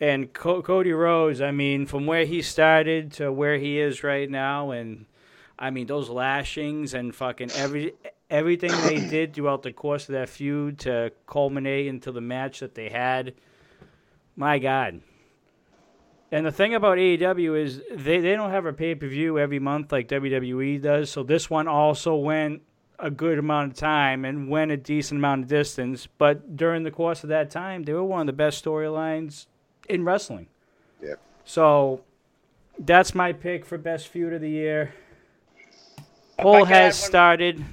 And 0.00 0.32
Co- 0.32 0.62
Cody 0.62 0.92
Rhodes, 0.92 1.40
I 1.40 1.50
mean, 1.52 1.86
from 1.86 2.06
where 2.06 2.24
he 2.24 2.42
started 2.42 3.12
to 3.12 3.30
where 3.30 3.58
he 3.58 3.78
is 3.78 4.02
right 4.02 4.28
now, 4.28 4.70
and 4.72 5.04
I 5.58 5.70
mean 5.70 5.86
those 5.86 6.08
lashings 6.08 6.94
and 6.94 7.14
fucking 7.14 7.50
every 7.52 7.92
everything 8.30 8.72
they 8.86 9.06
did 9.10 9.34
throughout 9.34 9.62
the 9.62 9.72
course 9.72 10.08
of 10.08 10.14
that 10.14 10.30
feud 10.30 10.78
to 10.80 11.12
culminate 11.26 11.86
into 11.86 12.10
the 12.10 12.20
match 12.22 12.58
that 12.60 12.74
they 12.74 12.88
had. 12.88 13.34
My 14.36 14.58
God. 14.58 15.02
And 16.32 16.46
the 16.46 16.52
thing 16.52 16.74
about 16.74 16.98
AEW 16.98 17.60
is 17.60 17.80
they, 17.92 18.20
they 18.20 18.34
don't 18.34 18.50
have 18.50 18.66
a 18.66 18.72
pay 18.72 18.94
per 18.94 19.08
view 19.08 19.38
every 19.38 19.58
month 19.58 19.90
like 19.90 20.08
WWE 20.08 20.80
does. 20.80 21.10
So 21.10 21.22
this 21.22 21.50
one 21.50 21.66
also 21.66 22.14
went 22.14 22.62
a 23.00 23.10
good 23.10 23.38
amount 23.38 23.72
of 23.72 23.78
time 23.78 24.24
and 24.24 24.48
went 24.48 24.70
a 24.70 24.76
decent 24.76 25.18
amount 25.18 25.42
of 25.42 25.48
distance. 25.48 26.06
But 26.18 26.56
during 26.56 26.84
the 26.84 26.90
course 26.90 27.24
of 27.24 27.30
that 27.30 27.50
time, 27.50 27.82
they 27.82 27.92
were 27.92 28.04
one 28.04 28.20
of 28.20 28.26
the 28.26 28.32
best 28.32 28.64
storylines 28.64 29.46
in 29.88 30.04
wrestling. 30.04 30.46
Yeah. 31.02 31.14
So 31.44 32.02
that's 32.78 33.14
my 33.14 33.32
pick 33.32 33.64
for 33.66 33.76
best 33.78 34.08
feud 34.08 34.32
of 34.32 34.40
the 34.40 34.50
year. 34.50 34.94
I 36.38 36.42
Poll 36.42 36.64
has 36.64 37.00
one- 37.00 37.08
started. 37.08 37.64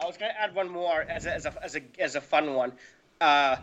I 0.00 0.06
was 0.06 0.16
gonna 0.16 0.34
add 0.38 0.54
one 0.54 0.68
more 0.70 1.02
as 1.02 1.24
a 1.24 1.34
as 1.34 1.46
a 1.46 1.64
as 1.64 1.76
a, 1.76 1.80
as 1.98 2.14
a 2.14 2.20
fun 2.20 2.54
one. 2.54 2.72
Uh, 3.20 3.56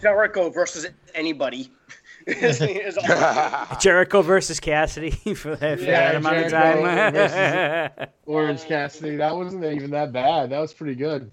Jericho 0.00 0.48
versus 0.50 0.86
anybody. 1.14 1.70
is, 2.26 2.60
is 2.62 2.98
awesome. 2.98 3.78
Jericho 3.80 4.22
versus 4.22 4.60
Cassidy 4.60 5.10
for 5.34 5.56
that, 5.56 5.80
Yeah, 5.80 6.12
that 6.12 6.16
amount 6.16 6.36
of 6.38 6.50
time. 6.50 8.08
Orange 8.26 8.64
Cassidy. 8.64 9.16
That 9.16 9.34
wasn't 9.36 9.64
even 9.64 9.90
that 9.90 10.12
bad. 10.12 10.50
That 10.50 10.60
was 10.60 10.72
pretty 10.72 10.94
good. 10.94 11.30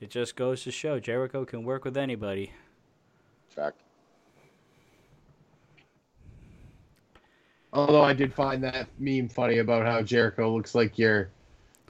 it 0.00 0.10
just 0.10 0.36
goes 0.36 0.62
to 0.64 0.70
show 0.70 1.00
Jericho 1.00 1.44
can 1.44 1.64
work 1.64 1.84
with 1.84 1.96
anybody. 1.96 2.52
Fact. 3.48 3.80
Although 7.72 8.02
I 8.02 8.12
did 8.12 8.32
find 8.32 8.62
that 8.62 8.88
meme 8.98 9.28
funny 9.28 9.58
about 9.58 9.84
how 9.84 10.00
Jericho 10.02 10.54
looks 10.54 10.74
like 10.74 10.98
you're 10.98 11.30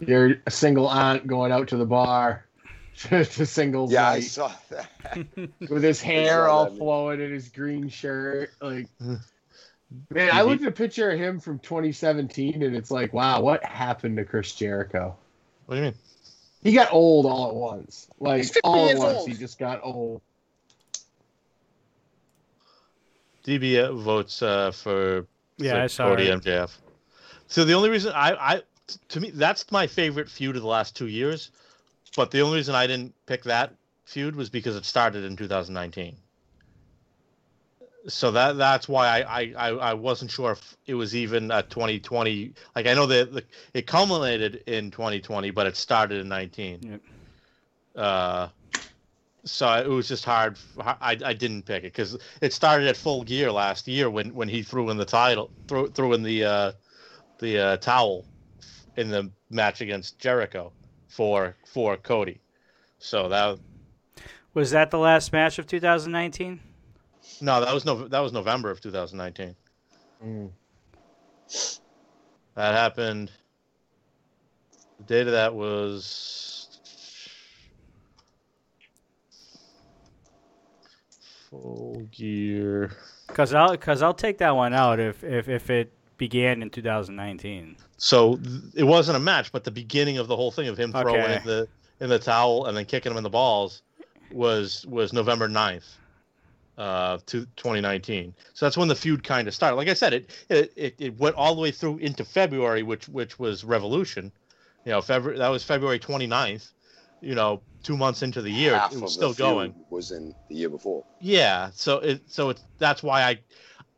you're 0.01 0.37
single 0.49 0.89
aunt 0.89 1.27
going 1.27 1.53
out 1.53 1.69
to 1.69 1.77
the 1.77 1.85
bar 1.85 2.44
to 3.09 3.25
singles 3.47 3.93
Yeah, 3.93 4.09
I 4.09 4.21
saw 4.21 4.53
that. 4.71 4.89
with 5.69 5.83
his 5.83 6.01
hair 6.01 6.49
all 6.49 6.65
that 6.65 6.71
meme. 6.73 6.79
flowing 6.79 7.21
in 7.21 7.33
his 7.33 7.49
green 7.49 7.89
shirt. 7.89 8.51
Like, 8.61 8.89
man, 9.01 10.31
I 10.33 10.43
looked 10.43 10.63
at 10.63 10.69
a 10.69 10.73
picture 10.73 11.11
of 11.11 11.19
him 11.19 11.41
from 11.41 11.59
2017 11.59 12.63
and 12.63 12.75
it's 12.77 12.91
like, 12.91 13.13
wow, 13.13 13.41
what 13.41 13.65
happened 13.65 14.17
to 14.19 14.25
Chris 14.25 14.55
Jericho? 14.55 15.17
What 15.67 15.75
do 15.77 15.81
you 15.81 15.85
mean? 15.87 15.95
He 16.63 16.73
got 16.73 16.93
old 16.93 17.27
all 17.27 17.49
at 17.49 17.55
once. 17.55 18.09
Like 18.21 18.39
He's 18.39 18.51
50 18.51 18.61
all 18.65 18.89
at 18.89 18.97
once, 18.97 19.19
old. 19.19 19.29
he 19.29 19.35
just 19.35 19.59
got 19.59 19.81
old. 19.83 20.23
DB 23.45 24.03
votes 24.03 24.43
uh, 24.43 24.71
for 24.71 25.27
Yeah, 25.59 25.73
for 25.75 25.81
I 25.81 25.87
saw 25.87 26.09
Cody. 26.11 26.29
MJF. 26.29 26.71
So 27.49 27.65
the 27.65 27.75
only 27.75 27.91
reason 27.91 28.13
I, 28.15 28.33
I 28.57 28.63
to 29.09 29.21
me 29.21 29.31
that's 29.31 29.71
my 29.71 29.87
favorite 29.87 30.31
feud 30.31 30.57
of 30.57 30.63
the 30.63 30.69
last 30.69 30.97
two 30.97 31.07
years, 31.09 31.51
but 32.17 32.31
the 32.31 32.41
only 32.41 32.59
reason 32.59 32.75
I 32.75 32.87
didn't 32.87 33.15
pick 33.27 33.45
that 33.45 33.75
feud 34.05 34.37
was 34.37 34.51
because 34.51 34.77
it 34.77 34.85
started 34.85 35.25
in 35.25 35.37
2019. 35.37 36.17
So 38.07 38.31
that 38.33 38.59
that's 38.59 38.87
why 38.87 39.23
I, 39.23 39.55
I, 39.57 39.71
I, 39.71 39.95
wasn't 39.95 40.31
sure 40.31 40.53
if 40.53 40.77
it 40.87 40.95
was 40.95 41.17
even 41.17 41.51
a 41.51 41.63
2020. 41.63 42.53
Like 42.77 42.87
I 42.87 42.93
know 42.93 43.07
that 43.07 43.33
the, 43.33 43.45
it 43.73 43.87
culminated 43.87 44.63
in 44.67 44.91
2020, 44.91 45.51
but 45.53 45.67
it 45.67 45.75
started 45.75 46.21
in 46.21 46.29
19. 46.29 46.81
Yep. 46.83 47.01
Uh, 47.97 48.49
so 49.45 49.73
it 49.73 49.89
was 49.89 50.07
just 50.07 50.25
hard. 50.25 50.59
I, 50.79 51.17
I 51.25 51.33
didn't 51.33 51.63
pick 51.63 51.85
it 51.85 51.95
because 51.95 52.19
it 52.43 52.53
started 52.53 52.89
at 52.89 52.97
full 52.97 53.25
gear 53.25 53.51
last 53.51 53.89
year 53.89 54.11
when, 54.11 54.35
when 54.35 54.49
he 54.51 54.63
threw 54.63 54.91
in 54.91 54.99
the 54.99 55.07
title, 55.07 55.51
threw, 55.67 55.89
threw 55.89 56.13
in 56.13 56.23
the 56.23 56.45
uh, 56.45 56.73
the 57.39 57.59
uh, 57.59 57.77
towel 57.79 58.27
in 58.97 59.09
the 59.09 59.31
match 59.49 59.81
against 59.81 60.19
Jericho 60.19 60.73
for 61.15 61.55
for 61.65 61.97
Cody. 61.97 62.41
So 62.99 63.29
that 63.29 63.59
Was 64.53 64.73
that 64.73 64.91
the 64.91 64.99
last 64.99 65.33
match 65.33 65.59
of 65.59 65.67
2019? 65.67 66.61
no, 67.41 67.61
that 67.61 67.73
was 67.73 67.85
no 67.85 68.09
that 68.09 68.21
was 68.21 68.33
November 68.33 68.71
of 68.71 68.81
2019. 68.81 69.55
Mm. 70.25 70.51
That 72.55 72.75
happened. 72.75 73.31
The 74.99 75.05
date 75.05 75.27
of 75.27 75.33
that 75.33 75.55
was 75.55 76.81
full 81.49 82.09
gear. 82.11 82.91
Because 83.29 83.55
I'll 83.55 83.73
because 83.73 84.03
I'll 84.03 84.15
take 84.15 84.39
that 84.39 84.57
one 84.57 84.75
out 84.75 84.99
if 84.99 85.23
if 85.23 85.49
if 85.49 85.71
it 85.71 85.93
began 86.17 86.63
in 86.63 86.71
2019. 86.71 87.77
So 88.05 88.37
th- 88.37 88.75
it 88.75 88.85
wasn't 88.85 89.17
a 89.17 89.21
match, 89.21 89.51
but 89.51 89.65
the 89.65 89.71
beginning 89.71 90.19
of 90.19 90.29
the 90.29 90.37
whole 90.37 90.51
thing 90.51 90.69
of 90.69 90.77
him 90.79 90.93
throwing 90.93 91.23
Okay. 91.23 91.37
in 91.37 91.45
the 91.45 91.69
in 92.01 92.11
the 92.11 92.19
towel 92.19 92.67
and 92.67 92.77
then 92.77 92.85
kicking 92.85 93.11
him 93.11 93.17
in 93.17 93.25
the 93.25 93.31
balls 93.31 93.81
was 94.31 94.85
was 94.87 95.13
November 95.15 95.49
9th, 95.49 95.87
uh, 96.77 97.19
to 97.27 97.47
2019. 97.57 98.35
So 98.53 98.67
that's 98.67 98.77
when 98.77 98.89
the 98.89 98.95
feud 98.95 99.25
kind 99.25 99.49
of 99.49 99.55
started. 99.55 99.77
Like 99.77 99.89
I 99.89 99.95
said, 99.95 100.13
it, 100.13 100.31
it 100.51 100.73
it 100.77 100.95
it 100.99 101.19
went 101.19 101.37
all 101.37 101.55
the 101.55 101.63
way 101.63 101.71
through 101.71 101.99
into 101.99 102.25
February, 102.25 102.83
which 102.83 103.09
which 103.09 103.39
was 103.39 103.65
Revolution. 103.65 104.31
You 104.85 104.93
know, 104.93 105.01
February 105.01 105.39
that 105.39 105.49
was 105.49 105.65
February 105.65 105.99
29th. 105.99 106.73
You 107.23 107.35
know, 107.35 107.63
two 107.83 107.97
months 107.97 108.23
into 108.23 108.43
the 108.43 108.51
year, 108.53 108.77
Half 108.77 108.93
it 108.93 108.97
of 108.97 109.03
was 109.03 109.13
the 109.13 109.33
still 109.33 109.33
feud 109.33 109.39
going. 109.39 109.75
Was 109.89 110.11
in 110.11 110.35
the 110.51 110.57
year 110.57 110.69
before. 110.69 111.07
Yeah, 111.21 111.71
so 111.73 112.01
it 112.01 112.21
so 112.31 112.51
it's 112.51 112.63
that's 112.79 113.03
why 113.03 113.23
I, 113.23 113.39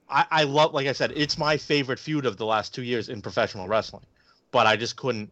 I 0.08 0.24
I 0.30 0.42
love 0.44 0.72
like 0.74 0.86
I 0.86 0.92
said, 0.92 1.12
it's 1.16 1.36
my 1.38 1.56
favorite 1.56 1.98
feud 1.98 2.26
of 2.26 2.36
the 2.36 2.46
last 2.46 2.74
two 2.74 2.82
years 2.82 3.08
in 3.08 3.20
professional 3.22 3.66
wrestling, 3.68 4.04
but 4.52 4.66
I 4.66 4.76
just 4.76 4.96
couldn't, 4.96 5.30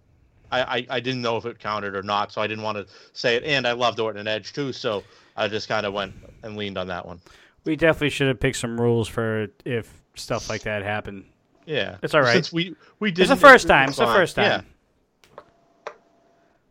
I 0.51 0.60
I, 0.62 0.86
I 0.90 1.01
didn't 1.01 1.22
know 1.22 1.36
if 1.36 1.46
it 1.46 1.59
counted 1.59 1.94
or 1.94 2.02
not, 2.02 2.32
so 2.32 2.40
I 2.40 2.46
didn't 2.46 2.64
want 2.64 2.78
to 2.78 2.86
say 3.12 3.36
it. 3.36 3.44
And 3.44 3.66
I 3.66 3.72
loved 3.72 4.01
Orton 4.01 4.18
and 4.20 4.28
Edge 4.28 4.52
too, 4.52 4.72
so 4.72 5.02
I 5.36 5.48
just 5.48 5.68
kind 5.68 5.86
of 5.86 5.92
went 5.92 6.14
and 6.42 6.56
leaned 6.56 6.76
on 6.78 6.86
that 6.88 7.06
one. 7.06 7.20
We 7.64 7.76
definitely 7.76 8.10
should 8.10 8.28
have 8.28 8.40
picked 8.40 8.59
some 8.59 8.80
rules 8.80 9.09
for 9.09 9.46
if 9.64 9.90
stuff 10.16 10.48
like 10.51 10.62
that 10.62 10.82
happened. 10.82 11.24
Yeah, 11.66 11.96
It's 12.02 12.12
all 12.14 12.20
right. 12.20 12.32
Since 12.34 12.52
we 12.52 12.76
we 13.01 13.10
did 13.10 13.22
It's 13.22 13.30
the 13.30 13.36
first 13.36 13.66
time. 13.68 13.88
It's 13.88 13.98
the 13.98 14.06
first 14.06 14.36
time. 14.36 14.44
Yeah, 14.44 14.60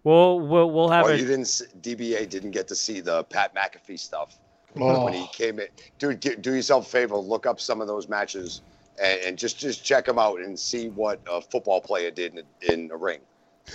We'll 0.04 0.40
we'll 0.42 0.70
we'll 0.70 0.90
have 0.90 1.06
Oh, 1.06 1.10
it. 1.10 1.20
you 1.20 1.26
didn't. 1.26 1.42
s- 1.44 1.62
DBA 1.82 2.30
didn't 2.30 2.52
get 2.52 2.68
to 2.68 2.76
see 2.76 3.00
the 3.00 3.24
Pat 3.24 3.56
McAfee 3.56 3.98
stuff 3.98 4.38
Oh. 4.80 5.06
when 5.06 5.14
he 5.14 5.28
came 5.28 5.60
in. 5.60 5.68
Dude, 6.00 6.20
get, 6.20 6.42
do 6.42 6.54
yourself 6.54 6.88
a 6.88 6.90
favor. 6.90 7.16
Look 7.18 7.46
up 7.46 7.60
some 7.60 7.82
of 7.82 7.88
those 7.88 8.08
matches 8.10 8.62
and, 9.02 9.22
and 9.22 9.38
just 9.38 9.60
just 9.60 9.84
check 9.84 10.06
them 10.06 10.20
out 10.20 10.40
and 10.40 10.58
see 10.60 10.90
what 10.90 11.20
a 11.30 11.42
football 11.42 11.82
player 11.82 12.12
did 12.12 12.36
in, 12.38 12.74
in 12.74 12.92
a 12.92 12.98
ring. 12.98 13.20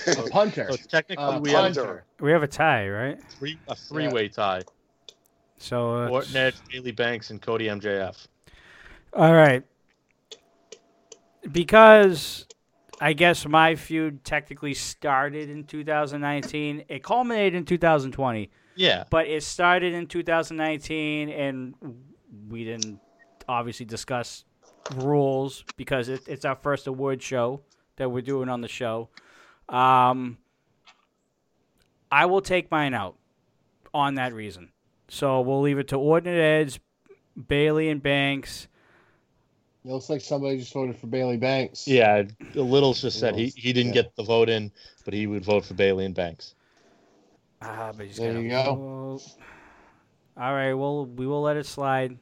A 0.07 0.23
punter. 0.31 0.69
so 0.71 0.77
technically 0.89 1.25
Uh, 1.25 1.41
we 1.41 1.51
have 1.51 1.77
a. 1.77 2.03
We 2.21 2.31
have 2.33 2.43
a 2.43 2.47
tie, 2.49 2.89
right? 2.89 3.19
three 3.39 3.59
a 3.69 3.75
three 3.75 4.09
way 4.09 4.29
tie: 4.29 4.63
So 5.59 5.95
uh, 6.05 6.09
Orton, 6.09 6.37
Edge, 6.37 6.97
Banks, 6.97 7.31
and 7.31 7.41
Cody 7.41 7.67
MJF. 7.69 8.27
all 9.15 9.35
right. 9.35 9.63
Because 11.51 12.47
I 13.01 13.13
guess 13.13 13.47
my 13.47 13.77
feud 13.77 14.25
technically 14.25 14.75
started 14.75 15.49
in 15.49 15.65
2019. 15.65 16.85
It 16.89 17.03
culminated 17.03 17.55
in 17.55 17.65
2020. 17.65 18.51
Yeah, 18.79 19.05
but 19.11 19.27
it 19.27 19.43
started 19.43 19.93
in 19.93 20.07
2019 20.07 21.29
and 21.29 21.75
we 22.49 22.65
didn't 22.65 23.01
obviously 23.49 23.87
discuss 23.87 24.45
rules 24.97 25.65
because 25.77 26.09
it, 26.09 26.27
it's 26.29 26.45
our 26.45 26.57
first 26.57 26.87
award 26.87 27.23
show 27.23 27.61
that 27.97 28.11
we're 28.11 28.23
doing 28.23 28.49
on 28.49 28.61
the 28.61 28.69
show 28.69 29.09
um, 29.69 30.39
i 32.11 32.25
will 32.27 32.41
take 32.41 32.71
mine 32.71 32.95
out 32.95 33.17
on 33.93 34.15
that 34.15 34.33
reason 34.33 34.71
so 35.09 35.41
we'll 35.41 35.61
leave 35.61 35.79
it 35.79 35.89
to 35.89 35.97
ordinate 35.97 36.41
edge 36.41 36.81
bayley 37.49 37.89
and 37.89 38.03
banks 38.03 38.69
It 39.85 39.91
looks 39.91 40.09
like 40.09 40.21
somebody 40.21 40.59
just 40.59 40.73
voted 40.73 40.97
for 40.97 41.07
Bayley 41.07 41.39
Banks. 41.39 41.87
Yeah, 41.87 42.25
Littles 42.55 43.01
just 43.01 43.19
said 43.19 43.37
he, 43.37 43.53
he 43.57 43.73
didn't 43.73 43.95
yeah. 43.95 44.03
get 44.03 44.17
the 44.17 44.25
vote 44.25 44.49
in, 44.49 44.71
but 45.05 45.15
he 45.15 45.27
would 45.27 45.45
vote 45.45 45.65
for 45.65 45.75
Bayley 45.75 46.05
and 46.05 46.15
Banks. 46.15 46.55
Ah, 47.61 47.93
but 47.97 48.07
he's 48.07 48.17
There 48.17 48.33
gonna 48.33 48.45
you 48.45 48.51
go. 48.51 48.75
vote. 48.75 49.23
All 50.37 50.53
right, 50.55 50.75
well, 50.75 51.07
we 51.07 51.27
will 51.27 51.43
let 51.43 51.57
it 51.57 51.67
slide. 51.67 52.17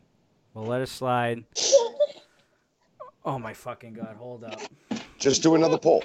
We'll 0.55 0.65
let 0.67 0.81
it 0.83 0.89
slide. 0.89 1.45
Oh 3.29 3.41
my 3.41 3.55
fucking 3.55 3.95
god! 3.95 4.15
Hold 4.21 4.45
up. 4.45 4.61
Just 5.19 5.43
do 5.43 5.57
another 5.57 5.79
poll. 5.79 6.01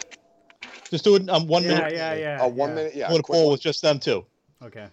Just 0.89 1.03
do 1.03 1.15
it 1.17 1.29
um, 1.29 1.45
one 1.45 1.61
Yeah, 1.61 1.69
minute. 1.75 1.93
yeah, 1.93 2.13
yeah. 2.15 2.19
yeah. 2.39 2.43
A 2.43 2.47
one 2.47 2.69
yeah. 2.69 2.75
minute, 2.75 2.95
yeah. 2.95 3.11
One 3.11 3.21
quick 3.21 3.35
poll 3.37 3.45
one. 3.45 3.51
with 3.51 3.61
just 3.61 3.83
them 3.83 3.99
two. 3.99 4.25
Okay. 4.63 4.87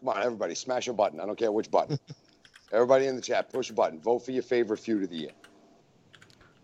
Come 0.00 0.08
on, 0.08 0.22
everybody, 0.22 0.54
smash 0.54 0.88
a 0.88 0.92
button. 0.94 1.20
I 1.20 1.26
don't 1.26 1.38
care 1.38 1.52
which 1.52 1.70
button. 1.70 1.98
everybody 2.72 3.06
in 3.08 3.16
the 3.16 3.20
chat, 3.22 3.50
push 3.52 3.68
a 3.70 3.74
button. 3.74 4.00
Vote 4.00 4.20
for 4.20 4.30
your 4.30 4.42
favorite 4.42 4.78
feud 4.78 5.02
of 5.02 5.10
the 5.10 5.16
year. 5.16 5.32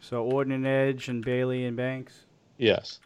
So 0.00 0.24
Orton 0.24 0.52
and 0.52 0.66
Edge 0.66 1.08
and 1.08 1.22
Bayley 1.22 1.66
and 1.66 1.76
Banks. 1.76 2.24
Yes. 2.56 3.00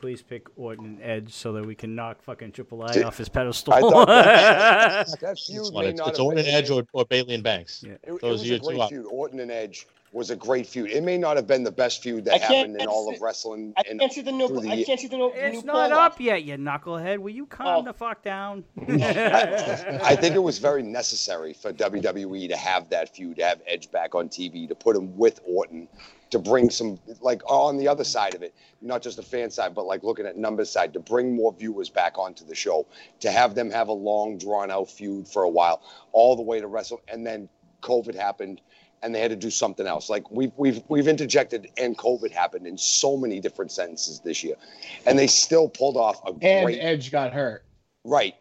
Please 0.00 0.22
pick 0.22 0.46
Orton 0.56 0.84
and 0.86 1.02
Edge 1.02 1.32
so 1.32 1.52
that 1.52 1.66
we 1.66 1.74
can 1.74 1.94
knock 1.94 2.22
fucking 2.22 2.52
Triple 2.52 2.82
I 2.82 3.02
off 3.02 3.18
his 3.18 3.28
pedestal. 3.28 3.74
I 3.74 3.80
thought 3.80 4.08
That 4.08 5.06
feud 5.38 5.60
It's, 5.60 5.72
may 5.72 5.86
it's, 5.88 6.00
it's 6.00 6.18
Orton 6.18 6.38
and 6.38 6.48
Edge 6.48 6.70
or, 6.70 6.84
or 6.94 7.04
Bayley 7.04 7.34
and 7.34 7.44
Banks. 7.44 7.84
Yeah. 7.86 7.92
It, 8.02 8.12
it 8.14 8.20
Those 8.22 8.40
was 8.40 8.42
are 8.42 8.44
a 8.44 8.48
your 8.48 8.58
two 8.58 8.64
great 8.64 8.88
feud. 8.88 9.06
Orton 9.10 9.40
and 9.40 9.50
Edge 9.50 9.86
was 10.12 10.30
a 10.30 10.36
great 10.36 10.66
feud. 10.66 10.90
It 10.90 11.02
may 11.02 11.18
not 11.18 11.36
have 11.36 11.46
been 11.46 11.62
the 11.62 11.70
best 11.70 12.02
feud 12.02 12.24
that 12.24 12.40
happened 12.40 12.80
in 12.80 12.88
all 12.88 13.12
of 13.12 13.20
wrestling. 13.20 13.72
I 13.76 13.82
can't 13.82 14.12
see 14.12 14.22
the 14.22 14.32
new. 14.32 14.48
the 14.48 14.68
I 14.70 14.82
can't 14.84 14.98
see 14.98 15.06
the 15.06 15.16
new. 15.16 15.32
it's 15.34 15.58
new 15.60 15.66
not 15.66 15.90
poll 15.90 15.98
up 15.98 16.20
yet, 16.20 16.42
you 16.44 16.56
knucklehead. 16.56 17.18
Will 17.18 17.30
you 17.30 17.46
calm 17.46 17.80
Oh. 17.80 17.82
the 17.82 17.92
fuck 17.92 18.22
down? 18.22 18.64
I 18.88 20.16
think 20.16 20.34
it 20.34 20.42
was 20.42 20.58
very 20.58 20.82
necessary 20.82 21.52
for 21.52 21.72
WWE 21.72 22.48
to 22.48 22.56
have 22.56 22.88
that 22.90 23.14
feud, 23.14 23.36
to 23.36 23.44
have 23.44 23.60
Edge 23.66 23.90
back 23.90 24.14
on 24.14 24.28
TV, 24.28 24.66
to 24.68 24.74
put 24.74 24.96
him 24.96 25.16
with 25.16 25.40
Orton, 25.46 25.88
to 26.30 26.38
bring 26.38 26.70
some, 26.70 26.98
like 27.20 27.42
on 27.50 27.76
the 27.76 27.88
other 27.88 28.04
side 28.04 28.34
of 28.34 28.42
it, 28.42 28.54
not 28.80 29.02
just 29.02 29.16
the 29.16 29.22
fan 29.22 29.50
side, 29.50 29.74
but 29.74 29.86
like 29.86 30.02
looking 30.02 30.26
at 30.26 30.36
numbers 30.36 30.70
side, 30.70 30.92
to 30.92 31.00
bring 31.00 31.34
more 31.34 31.52
viewers 31.52 31.88
back 31.88 32.18
onto 32.18 32.44
the 32.44 32.54
show, 32.54 32.86
to 33.20 33.30
have 33.30 33.54
them 33.54 33.70
have 33.70 33.88
a 33.88 33.92
long, 33.92 34.38
drawn 34.38 34.70
out 34.70 34.90
feud 34.90 35.28
for 35.28 35.42
a 35.42 35.50
while, 35.50 35.82
all 36.12 36.36
the 36.36 36.42
way 36.42 36.60
to 36.60 36.66
wrestle. 36.66 37.00
And 37.08 37.26
then 37.26 37.48
COVID 37.82 38.14
happened. 38.14 38.60
And 39.02 39.14
they 39.14 39.20
had 39.22 39.30
to 39.30 39.36
do 39.36 39.48
something 39.48 39.86
else. 39.86 40.10
Like 40.10 40.30
we've 40.30 40.52
we've 40.58 40.82
we've 40.88 41.08
interjected, 41.08 41.70
and 41.78 41.96
COVID 41.96 42.30
happened 42.32 42.66
in 42.66 42.76
so 42.76 43.16
many 43.16 43.40
different 43.40 43.72
sentences 43.72 44.20
this 44.20 44.44
year, 44.44 44.56
and 45.06 45.18
they 45.18 45.26
still 45.26 45.70
pulled 45.70 45.96
off 45.96 46.20
a 46.26 46.32
And 46.42 46.66
great 46.66 46.80
Edge 46.80 47.10
got 47.10 47.32
hurt. 47.32 47.64
Right, 48.04 48.34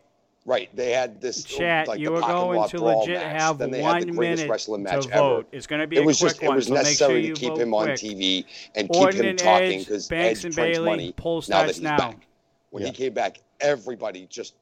right. 0.50 0.76
They 0.76 0.92
had 0.92 1.22
this 1.22 1.44
Chat, 1.44 1.88
like 1.88 2.00
you 2.00 2.10
the 2.10 2.16
are 2.16 2.22
parking 2.22 2.38
going 2.38 2.60
lot 2.60 2.70
to 2.72 2.78
brawl 2.78 3.00
legit 3.02 3.18
match. 3.22 3.42
have 3.42 3.58
then 3.58 3.72
they 3.72 3.82
one 3.82 4.00
had 4.00 4.08
the 4.08 4.12
greatest 4.12 4.42
minute 4.44 4.52
wrestling 4.52 4.86
to 4.86 4.92
match 4.92 5.06
vote. 5.08 5.38
ever. 5.40 5.46
It's 5.52 5.68
going 5.68 5.82
to 5.82 5.88
be 5.88 5.98
It 5.98 6.00
a 6.02 6.06
was 6.06 6.20
quick 6.20 6.32
just 6.32 6.44
it 6.44 6.52
was 6.52 6.68
so 6.68 6.74
make 6.74 6.78
sure 6.80 6.84
necessary 6.84 7.22
to 7.28 7.34
keep 7.34 7.50
vote 7.50 7.60
him 7.62 7.74
on 7.74 7.86
quick. 7.86 7.96
TV 7.98 8.46
and 8.76 8.88
Orton 8.94 9.12
keep 9.14 9.22
him 9.24 9.30
and 9.30 9.40
talking 9.40 9.80
because 9.80 10.08
Banks 10.08 10.40
Edge 10.40 10.46
and 10.46 10.54
prints 10.56 10.78
Bayley, 10.78 10.90
money 10.90 11.14
poll 11.16 11.36
now 11.36 11.42
that 11.42 11.46
starts 11.48 11.76
he's 11.78 11.84
now. 11.84 11.98
back. 11.98 12.28
When 12.72 12.84
Yeah. 12.84 12.90
he 12.90 12.96
came 12.96 13.14
back, 13.14 13.40
everybody 13.62 14.26
just 14.30 14.56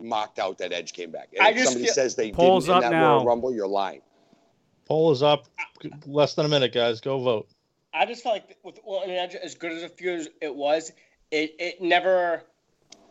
mocked 0.00 0.38
out 0.38 0.58
that 0.58 0.72
Edge 0.72 0.92
came 0.92 1.10
back. 1.10 1.28
And 1.36 1.46
I 1.46 1.50
if 1.50 1.56
just 1.56 1.66
somebody 1.68 1.84
feel- 1.86 1.94
says 1.94 2.14
they 2.16 2.32
Polls 2.32 2.66
didn't 2.66 2.76
in 2.84 2.90
that 2.90 2.90
now. 2.92 3.14
Royal 3.16 3.26
Rumble, 3.26 3.54
you're 3.54 3.66
lying. 3.68 4.00
Poll 4.86 5.12
is 5.12 5.22
up. 5.22 5.46
Less 6.06 6.34
than 6.34 6.44
a 6.46 6.48
minute, 6.48 6.72
guys. 6.74 7.00
Go 7.00 7.18
vote. 7.20 7.48
I 7.94 8.04
just 8.06 8.22
felt 8.22 8.34
like 8.34 8.56
with 8.64 8.80
Orton 8.84 9.10
and 9.10 9.18
Edge, 9.18 9.34
as 9.34 9.54
good 9.54 9.72
as 9.72 9.82
a 9.82 9.88
feud 9.88 10.20
as 10.20 10.28
it 10.42 10.54
was, 10.54 10.92
it, 11.30 11.54
it 11.58 11.80
never, 11.80 12.42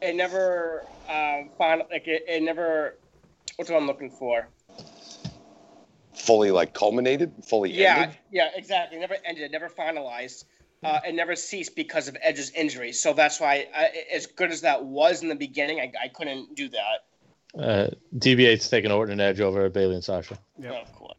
it 0.03 0.15
never 0.15 0.85
um, 1.09 1.49
found 1.57 1.83
like 1.91 2.07
it, 2.07 2.23
it 2.27 2.43
never. 2.43 2.97
What's 3.55 3.71
what 3.71 3.77
I'm 3.77 3.87
looking 3.87 4.09
for? 4.09 4.47
Fully 6.13 6.51
like 6.51 6.73
culminated, 6.73 7.33
fully 7.45 7.71
Yeah, 7.71 8.03
ended. 8.03 8.17
yeah, 8.31 8.49
exactly. 8.55 8.99
Never 8.99 9.15
ended. 9.25 9.43
It 9.43 9.51
never 9.51 9.69
finalized. 9.69 10.45
Uh, 10.83 10.99
it 11.07 11.15
never 11.15 11.35
ceased 11.35 11.75
because 11.75 12.09
of 12.09 12.17
Edge's 12.21 12.51
injury. 12.51 12.91
So 12.91 13.13
that's 13.13 13.39
why, 13.39 13.67
I, 13.73 13.91
as 14.13 14.25
good 14.25 14.51
as 14.51 14.61
that 14.61 14.83
was 14.83 15.21
in 15.21 15.29
the 15.29 15.35
beginning, 15.35 15.79
I, 15.79 15.91
I 16.03 16.07
couldn't 16.09 16.55
do 16.55 16.69
that. 16.69 17.57
Uh, 17.57 17.87
DBA's 18.17 18.67
taking 18.67 18.91
Orton 18.91 19.13
and 19.13 19.21
Edge 19.21 19.39
over 19.39 19.69
Bayley 19.69 19.95
and 19.95 20.03
Sasha. 20.03 20.37
Yeah, 20.59 20.71
Of 20.81 20.93
course. 20.93 21.13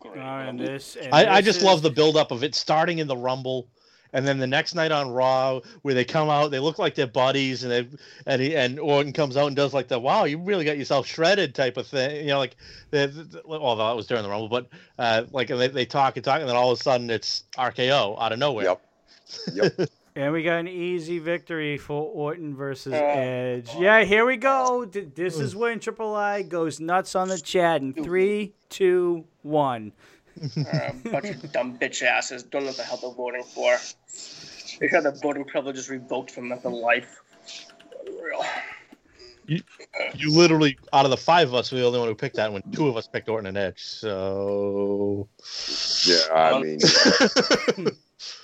Great. 0.00 0.18
Uh, 0.18 0.48
and 0.48 0.58
this, 0.58 0.96
and 0.96 1.14
I, 1.14 1.36
I 1.36 1.40
this 1.40 1.54
just 1.54 1.64
love 1.64 1.82
the 1.82 1.90
buildup 1.90 2.30
of 2.30 2.42
it 2.42 2.54
starting 2.54 2.98
in 2.98 3.06
the 3.06 3.16
Rumble, 3.16 3.68
and 4.16 4.26
then 4.26 4.38
the 4.38 4.46
next 4.46 4.74
night 4.74 4.92
on 4.92 5.10
Raw, 5.10 5.60
where 5.82 5.92
they 5.92 6.04
come 6.06 6.30
out, 6.30 6.50
they 6.50 6.58
look 6.58 6.78
like 6.78 6.94
they're 6.94 7.06
buddies, 7.06 7.64
and 7.64 7.70
they 7.70 7.86
and 8.24 8.40
he, 8.40 8.56
and 8.56 8.80
Orton 8.80 9.12
comes 9.12 9.36
out 9.36 9.46
and 9.48 9.54
does 9.54 9.74
like 9.74 9.88
the 9.88 10.00
"Wow, 10.00 10.24
you 10.24 10.38
really 10.38 10.64
got 10.64 10.78
yourself 10.78 11.06
shredded" 11.06 11.54
type 11.54 11.76
of 11.76 11.86
thing, 11.86 12.22
you 12.22 12.28
know, 12.28 12.38
like 12.38 12.56
the, 12.90 13.08
the 13.08 13.42
well, 13.44 13.76
that 13.76 13.94
was 13.94 14.06
during 14.06 14.22
the 14.22 14.30
Rumble, 14.30 14.48
but 14.48 14.68
uh, 14.98 15.24
like 15.32 15.50
and 15.50 15.60
they, 15.60 15.68
they 15.68 15.84
talk 15.84 16.16
and 16.16 16.24
talk, 16.24 16.40
and 16.40 16.48
then 16.48 16.56
all 16.56 16.72
of 16.72 16.80
a 16.80 16.82
sudden 16.82 17.10
it's 17.10 17.44
RKO 17.58 18.16
out 18.18 18.32
of 18.32 18.38
nowhere. 18.38 18.64
Yep. 18.64 18.80
Yep. 19.52 19.90
And 20.18 20.32
we 20.32 20.42
got 20.42 20.60
an 20.60 20.68
easy 20.68 21.18
victory 21.18 21.76
for 21.76 22.10
Orton 22.10 22.56
versus 22.56 22.94
Uh, 22.94 22.96
Edge. 22.96 23.68
Yeah, 23.78 24.02
here 24.02 24.24
we 24.24 24.38
go. 24.38 24.86
This 24.86 25.38
is 25.38 25.54
when 25.54 25.78
Triple 25.78 26.14
I 26.14 26.40
goes 26.40 26.80
nuts 26.80 27.14
on 27.14 27.28
the 27.28 27.38
chat 27.38 27.82
in 27.82 27.92
three, 27.92 28.54
two, 28.70 29.26
one. 29.42 29.92
Uh, 30.58 30.92
a 31.04 31.08
bunch 31.10 31.30
of 31.30 31.52
dumb 31.52 31.78
bitch 31.78 32.02
asses. 32.02 32.42
Don't 32.42 32.62
know 32.62 32.68
what 32.68 32.76
the 32.76 32.82
hell 32.82 32.98
they're 33.00 33.10
voting 33.10 33.42
for. 33.42 33.76
They 34.80 34.88
had 34.88 35.04
their 35.04 35.12
voting 35.22 35.44
privileges 35.44 35.88
revoked 35.88 36.30
from 36.30 36.48
them 36.48 36.60
for 36.60 36.70
life. 36.70 37.22
Real. 38.06 38.44
You 40.14 40.30
literally, 40.32 40.76
out 40.92 41.04
of 41.04 41.10
the 41.10 41.16
five 41.16 41.48
of 41.48 41.54
us, 41.54 41.70
we're 41.70 41.80
the 41.80 41.86
only 41.86 41.98
one 42.00 42.08
who 42.08 42.14
picked 42.14 42.36
that. 42.36 42.52
When 42.52 42.62
two 42.72 42.88
of 42.88 42.96
us 42.96 43.06
picked 43.06 43.28
Orton 43.28 43.46
and 43.46 43.56
Edge, 43.56 43.82
so 43.84 45.28
Yeah, 46.04 46.34
I 46.34 46.60
mean, 46.60 46.78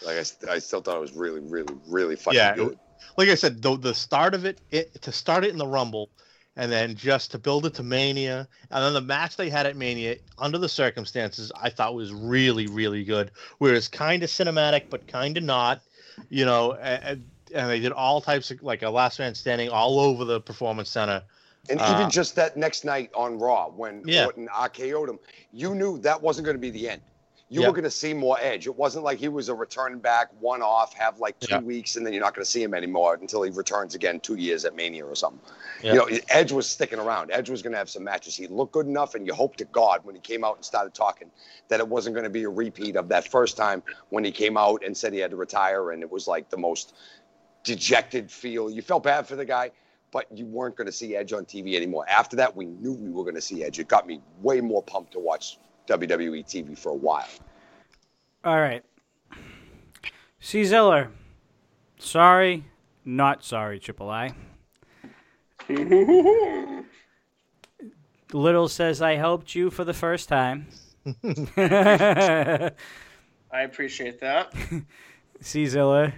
like 0.05 0.17
I, 0.17 0.53
I 0.53 0.59
still 0.59 0.81
thought 0.81 0.97
it 0.97 1.01
was 1.01 1.13
really, 1.15 1.41
really, 1.41 1.75
really 1.89 2.17
fucking 2.17 2.37
Yeah, 2.39 2.53
it- 2.53 2.57
good. 2.57 2.79
like 3.17 3.29
I 3.29 3.35
said, 3.35 3.61
the 3.63 3.77
the 3.77 3.95
start 3.95 4.35
of 4.35 4.45
it, 4.45 4.61
it 4.71 5.03
to 5.03 5.13
start 5.13 5.45
it 5.45 5.51
in 5.51 5.59
the 5.59 5.67
Rumble, 5.67 6.09
and 6.57 6.71
then 6.71 6.95
just 6.95 7.31
to 7.33 7.39
build 7.39 7.67
it 7.67 7.75
to 7.75 7.83
Mania, 7.83 8.49
and 8.71 8.85
then 8.85 8.93
the 8.95 9.01
match 9.01 9.37
they 9.37 9.51
had 9.51 9.67
at 9.67 9.77
Mania, 9.77 10.17
under 10.39 10.59
the 10.59 10.69
circumstances, 10.69 11.51
I 11.61 11.71
thought 11.71 11.95
was 11.95 12.13
really 12.13 12.67
really 12.67 13.05
good. 13.05 13.31
Where 13.59 13.75
it's 13.75 13.89
kind 13.89 14.23
of 14.23 14.31
cinematic, 14.31 14.85
but 14.91 15.07
kind 15.07 15.37
of 15.37 15.45
not, 15.45 15.81
you 16.29 16.45
know. 16.45 16.75
And, 16.75 17.25
and 17.55 17.69
they 17.69 17.81
did 17.81 17.93
all 17.93 18.21
types 18.21 18.51
of 18.51 18.63
like 18.63 18.83
a 18.83 18.91
last 18.91 19.19
man 19.19 19.35
standing 19.35 19.69
all 19.69 20.01
over 20.01 20.25
the 20.25 20.41
performance 20.41 20.91
center. 20.91 21.23
And 21.71 21.81
Uh, 21.81 21.95
even 21.95 22.11
just 22.11 22.35
that 22.37 22.57
next 22.57 22.85
night 22.85 23.11
on 23.15 23.39
Raw 23.39 23.69
when 23.69 24.03
Yeah. 24.07 24.27
Orton 24.27 24.49
RKO'd 24.49 25.09
him, 25.09 25.19
you 25.53 25.75
knew 25.75 25.99
that 25.99 26.21
wasn't 26.21 26.47
going 26.47 26.57
to 26.57 26.61
be 26.61 26.71
the 26.71 26.89
end. 26.89 27.03
You 27.53 27.61
Yeah. 27.61 27.67
were 27.67 27.75
going 27.75 27.85
to 27.85 27.91
see 27.91 28.15
more 28.15 28.39
Edge. 28.41 28.67
It 28.67 28.75
wasn't 28.77 29.05
like 29.05 29.19
he 29.19 29.29
was 29.29 29.51
a 29.51 29.55
return 29.55 29.99
back, 29.99 30.29
one 30.41 30.63
off, 30.63 30.95
have 30.95 31.19
like 31.19 31.39
two 31.39 31.57
Yeah. 31.57 31.61
weeks, 31.61 31.97
and 31.97 32.07
then 32.07 32.15
you're 32.15 32.23
not 32.23 32.35
going 32.35 32.47
to 32.47 32.51
see 32.51 32.63
him 32.63 32.73
anymore 32.73 33.19
until 33.21 33.43
he 33.43 33.51
returns 33.51 33.95
again 33.95 34.21
two 34.21 34.37
years 34.37 34.65
at 34.65 34.75
Mania 34.75 35.05
or 35.05 35.15
something. 35.15 35.39
Yeah. 35.83 35.93
You 35.93 35.99
know, 35.99 36.19
Edge 36.31 36.51
was 36.51 36.67
sticking 36.67 36.99
around. 36.99 37.31
Edge 37.31 37.51
was 37.51 37.61
going 37.61 37.73
to 37.73 37.79
have 37.79 37.91
some 37.91 38.05
matches. 38.05 38.35
He 38.35 38.47
looked 38.47 38.73
good 38.73 38.87
enough, 38.87 39.15
and 39.15 39.27
you 39.27 39.35
hope 39.35 39.57
to 39.57 39.67
God 39.67 40.01
when 40.05 40.15
he 40.15 40.21
came 40.23 40.45
out 40.45 40.57
and 40.57 40.65
started 40.65 40.95
talking 40.95 41.31
that 41.69 41.79
it 41.79 41.87
wasn't 41.87 42.15
going 42.15 42.25
to 42.25 42.31
be 42.31 42.45
a 42.45 42.49
repeat 42.49 42.97
of 42.97 43.09
that 43.11 43.29
first 43.29 43.59
time 43.59 43.83
when 44.09 44.25
he 44.25 44.33
came 44.33 44.57
out 44.57 44.83
and 44.83 44.97
said 44.97 45.13
he 45.13 45.19
had 45.19 45.31
to 45.33 45.37
retire, 45.37 45.91
and 45.91 46.03
it 46.03 46.11
was 46.11 46.27
like 46.27 46.49
the 46.49 46.57
most 46.57 46.95
dejected 47.65 48.31
feel. 48.31 48.71
You 48.71 48.81
felt 48.81 49.03
bad 49.03 49.27
for 49.27 49.37
the 49.37 49.45
guy, 49.45 49.73
but 50.11 50.27
you 50.35 50.47
weren't 50.47 50.77
going 50.77 50.87
to 50.87 50.93
see 50.93 51.17
Edge 51.17 51.35
on 51.35 51.45
TV 51.45 51.77
anymore. 51.77 52.07
After 52.09 52.37
that, 52.37 52.57
we 52.57 52.65
knew 52.65 52.95
we 52.95 53.11
were 53.11 53.25
going 53.25 53.35
to 53.35 53.43
see 53.43 53.63
Edge. 53.63 53.79
It 53.79 53.89
got 53.89 54.07
me 54.07 54.23
way 54.41 54.63
more 54.63 54.83
pumped 54.83 55.13
to 55.13 55.19
watch 55.19 55.59
WWE 55.89 56.45
TV 56.45 56.79
for 56.79 56.91
a 56.91 56.95
while. 56.95 57.29
All 58.45 58.61
right. 58.61 58.85
C. 60.41 60.65
Ziller. 60.65 61.11
Sorry, 61.99 62.65
not 63.05 63.45
sorry, 63.45 63.79
Triple 63.79 64.11
I. 64.11 64.35
Little 68.33 68.69
says, 68.69 69.01
I 69.01 69.15
helped 69.15 69.55
you 69.55 69.71
for 69.71 69.85
the 69.85 69.95
first 69.95 70.29
time. 70.29 70.67
I 71.27 72.73
appreciate 73.53 74.21
that. 74.21 74.53
C. 75.41 75.67
Ziller. 75.67 76.15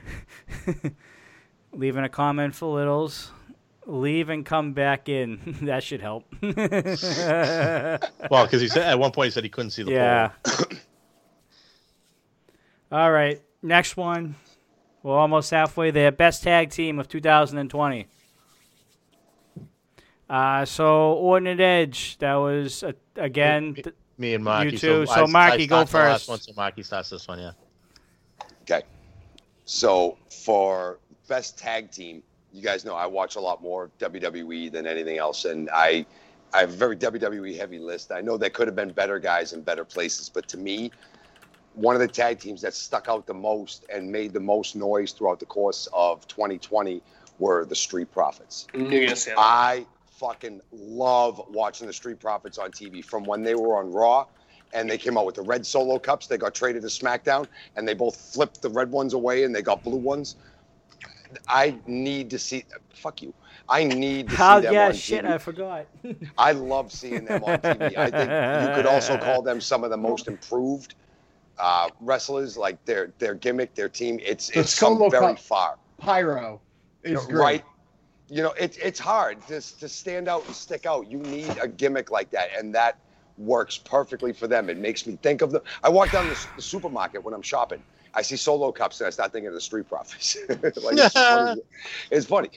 Leaving 1.72 2.04
a 2.04 2.08
comment 2.08 2.54
for 2.54 2.74
Littles. 2.76 3.32
Leave 3.86 4.30
and 4.30 4.46
come 4.46 4.72
back 4.72 5.08
in. 5.08 5.40
that 5.62 5.82
should 5.82 6.00
help. 6.00 6.24
Well, 6.42 6.58
because 8.44 8.60
he 8.60 8.68
said 8.68 8.82
at 8.84 8.98
one 8.98 9.10
point 9.12 9.26
he 9.26 9.30
said 9.30 9.44
he 9.44 9.50
couldn't 9.50 9.70
see 9.72 9.82
the 9.82 9.92
Yeah. 9.92 10.30
All 12.92 13.10
right. 13.10 13.42
Next 13.62 13.96
one. 13.96 14.36
We're 15.02 15.18
almost 15.18 15.50
halfway 15.50 15.90
there. 15.90 16.10
Best 16.12 16.42
tag 16.42 16.70
team 16.70 16.98
of 16.98 17.08
2020. 17.08 18.06
Uh, 20.30 20.64
so 20.64 21.12
Orton 21.12 21.46
and 21.46 21.60
Edge. 21.60 22.16
That 22.18 22.34
was 22.36 22.82
uh, 22.82 22.92
again. 23.16 23.74
th- 23.74 23.94
Me 24.16 24.32
and 24.34 24.42
Marky. 24.42 24.70
You 24.72 24.78
too. 24.78 25.06
So 25.06 25.24
I- 25.24 25.26
Marky, 25.26 25.64
I 25.64 25.66
go 25.66 25.84
started 25.84 25.90
the 25.92 25.98
last 25.98 26.20
first. 26.20 26.28
One, 26.28 26.40
so 26.40 26.52
Marky 26.56 26.82
starts 26.82 27.10
this 27.10 27.28
one. 27.28 27.38
Yeah. 27.38 27.50
Okay. 28.62 28.82
So 29.66 30.16
for 30.30 30.98
best 31.28 31.58
tag 31.58 31.90
team, 31.90 32.22
you 32.54 32.62
guys 32.62 32.84
know 32.84 32.94
I 32.94 33.06
watch 33.06 33.36
a 33.36 33.40
lot 33.40 33.62
more 33.62 33.90
WWE 33.98 34.70
than 34.70 34.86
anything 34.86 35.18
else, 35.18 35.44
and 35.44 35.68
I 35.70 36.06
I 36.52 36.60
have 36.60 36.70
a 36.70 36.76
very 36.76 36.96
WWE 36.96 37.56
heavy 37.56 37.80
list. 37.80 38.12
I 38.12 38.20
know 38.20 38.36
there 38.36 38.48
could 38.50 38.68
have 38.68 38.76
been 38.76 38.92
better 38.92 39.18
guys 39.18 39.52
in 39.52 39.62
better 39.62 39.84
places, 39.84 40.28
but 40.28 40.46
to 40.48 40.56
me, 40.56 40.92
one 41.74 41.96
of 41.96 42.00
the 42.00 42.08
tag 42.08 42.38
teams 42.38 42.62
that 42.62 42.72
stuck 42.72 43.08
out 43.08 43.26
the 43.26 43.34
most 43.34 43.84
and 43.92 44.10
made 44.10 44.32
the 44.32 44.40
most 44.40 44.76
noise 44.76 45.12
throughout 45.12 45.40
the 45.40 45.46
course 45.46 45.88
of 45.92 46.26
2020 46.28 47.02
were 47.40 47.64
the 47.64 47.74
Street 47.74 48.12
Profits. 48.12 48.68
Mm-hmm. 48.72 48.88
Knew 48.88 48.94
you 48.94 49.00
were 49.00 49.06
gonna 49.06 49.16
say 49.16 49.30
that. 49.32 49.40
I 49.40 49.86
fucking 50.12 50.60
love 50.70 51.42
watching 51.50 51.88
the 51.88 51.92
Street 51.92 52.20
Profits 52.20 52.56
on 52.58 52.70
TV 52.70 53.04
from 53.04 53.24
when 53.24 53.42
they 53.42 53.56
were 53.56 53.76
on 53.76 53.90
Raw 53.90 54.26
and 54.72 54.88
they 54.88 54.98
came 54.98 55.18
out 55.18 55.26
with 55.26 55.34
the 55.34 55.42
red 55.42 55.66
solo 55.66 55.98
cups. 55.98 56.28
They 56.28 56.38
got 56.38 56.54
traded 56.54 56.82
to 56.82 56.88
SmackDown 56.88 57.46
and 57.76 57.86
they 57.86 57.94
both 57.94 58.16
flipped 58.16 58.62
the 58.62 58.70
red 58.70 58.90
ones 58.90 59.12
away 59.12 59.42
and 59.42 59.54
they 59.54 59.62
got 59.62 59.82
blue 59.82 59.96
ones. 59.96 60.36
I 61.48 61.80
need 61.86 62.30
to 62.30 62.38
see. 62.38 62.64
Fuck 62.94 63.22
you. 63.22 63.34
I 63.68 63.84
need 63.84 64.30
to 64.30 64.38
see 64.38 64.56
Oh 64.56 64.60
see 64.60 64.60
them 64.60 64.74
yeah, 64.74 64.80
on 64.80 64.92
shit, 64.92 65.24
I 65.24 65.38
forgot. 65.38 65.86
I 66.38 66.52
love 66.52 66.92
seeing 66.92 67.24
them 67.24 67.42
on 67.44 67.60
TV. 67.60 67.96
I 67.96 68.10
think 68.10 68.36
you 68.54 68.68
could 68.68 68.86
also 68.86 69.16
call 69.18 69.42
them 69.42 69.60
some 69.60 69.84
of 69.84 69.90
the 69.90 69.96
most 69.96 70.28
improved 70.28 70.94
uh, 71.58 71.90
wrestlers. 72.00 72.56
Like 72.56 72.84
their 72.84 73.12
their 73.18 73.34
gimmick, 73.34 73.74
their 73.74 73.88
team. 73.88 74.18
It's 74.22 74.50
The 74.54 74.64
it's 74.64 74.74
come 74.74 75.06
very 75.06 75.36
cup. 75.36 75.38
far. 75.38 75.78
Pyro 75.98 76.60
is 77.02 77.26
great. 77.26 77.62
Right. 77.62 77.64
You 78.28 78.42
know, 78.42 78.52
it, 78.52 78.76
it's 78.82 78.98
hard 78.98 79.46
to, 79.48 79.60
to 79.78 79.88
stand 79.88 80.28
out 80.28 80.46
and 80.46 80.54
stick 80.54 80.86
out. 80.86 81.10
You 81.10 81.18
need 81.18 81.56
a 81.58 81.68
gimmick 81.68 82.10
like 82.10 82.30
that, 82.30 82.50
and 82.56 82.74
that 82.74 82.98
works 83.36 83.78
perfectly 83.78 84.32
for 84.32 84.46
them. 84.48 84.68
It 84.68 84.78
makes 84.78 85.06
me 85.06 85.16
think 85.22 85.42
of 85.42 85.50
them. 85.52 85.62
I 85.82 85.88
walk 85.90 86.10
down 86.10 86.28
the, 86.28 86.46
the 86.56 86.62
supermarket 86.62 87.22
when 87.22 87.34
I'm 87.34 87.42
shopping. 87.42 87.82
I 88.14 88.22
see 88.22 88.36
solo 88.36 88.70
cups, 88.72 89.00
and 89.00 89.06
I 89.08 89.10
start 89.10 89.32
thinking 89.32 89.48
of 89.48 89.54
the 89.54 89.60
Street 89.60 89.88
Profits. 89.88 90.36
like, 90.48 90.58
it's, 90.62 91.12
funny. 91.14 91.60
it's 92.10 92.26
funny. 92.26 92.50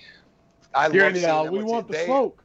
I 0.74 0.90
Here 0.90 1.04
love 1.04 1.08
in 1.10 1.14
the 1.16 1.20
them 1.22 1.52
we 1.52 1.64
want 1.64 1.88
the 1.88 1.94
They- 1.94 2.06
smoke. 2.06 2.44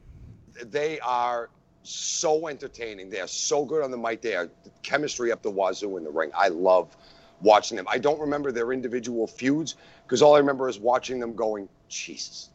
they 0.65 0.99
are 1.01 1.51
so 1.83 2.49
entertaining. 2.49 3.11
They 3.11 3.21
are 3.21 3.27
so 3.27 3.65
good 3.65 3.83
on 3.83 3.91
the 3.91 3.99
mic. 3.99 4.23
They 4.23 4.35
are 4.37 4.49
chemistry 4.83 5.33
up 5.33 5.43
the 5.43 5.51
wazoo 5.51 5.97
in 5.99 6.05
the 6.05 6.11
ring. 6.11 6.31
I 6.37 6.49
love 6.49 6.97
watching 7.41 7.77
them. 7.77 7.87
I 7.89 7.99
don't 7.99 8.21
remember 8.21 8.53
their 8.53 8.73
individual 8.73 9.27
feuds 9.27 9.75
because 10.05 10.23
all 10.23 10.35
I 10.35 10.39
remember 10.39 10.69
is 10.69 10.79
watching 10.79 11.19
them 11.19 11.35
going, 11.35 11.69
Jesus, 11.89 12.51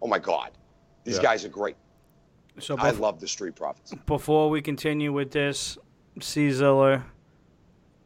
oh 0.00 0.06
my 0.06 0.18
God, 0.20 0.52
these 1.04 1.16
Yeah. 1.16 1.22
guys 1.22 1.44
are 1.44 1.48
great. 1.48 1.76
So 2.60 2.76
I 2.78 2.90
love 2.92 3.20
the 3.20 3.28
Street 3.28 3.54
Profits. 3.56 3.92
before 4.06 4.48
we 4.48 4.62
continue 4.62 5.12
with 5.12 5.32
this, 5.32 5.76
C 6.20 6.50
Ziller 6.52 7.04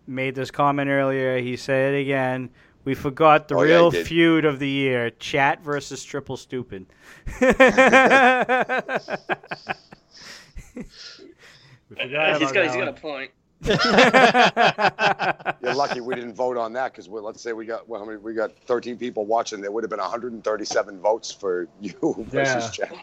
made 0.07 0.35
this 0.35 0.51
comment 0.51 0.91
earlier. 0.91 1.39
He 1.39 1.57
said 1.57 1.95
it 1.95 2.01
again. 2.01 2.51
We 2.85 2.95
forgot 2.95 3.49
the 3.49 3.55
Oh, 3.57 3.63
real 3.63 3.91
did. 3.91 4.07
feud 4.07 4.45
of 4.45 4.59
the 4.59 4.69
year: 4.69 5.09
Chat 5.11 5.63
versus 5.63 6.05
Triple 6.05 6.37
Stupid. 6.37 6.85
we 7.41 7.47
forgot 11.97 12.41
he's 12.41 12.53
got 12.53 12.65
he's 12.65 12.73
that 12.73 12.79
got 12.79 12.89
a 12.89 12.93
point. 12.93 13.31
You're 15.63 15.75
lucky 15.75 16.01
we 16.01 16.17
didn't 16.17 16.35
vote 16.35 16.57
on 16.57 16.73
that 16.73 16.93
because 16.93 17.07
let's 17.09 17.41
say 17.41 17.53
we 17.53 17.65
got 17.65 17.89
well, 17.89 18.01
how 18.01 18.07
many, 18.07 18.19
we 18.19 18.35
got 18.35 18.57
13 18.67 18.97
people 18.97 19.25
watching. 19.27 19.61
There 19.61 19.71
would 19.71 19.85
have 19.85 19.91
been 19.91 20.01
137 20.01 20.99
votes 21.01 21.31
for 21.31 21.69
you 21.81 21.95
versus 22.29 22.77
Yeah. 22.79 22.87
Chad. 22.87 22.99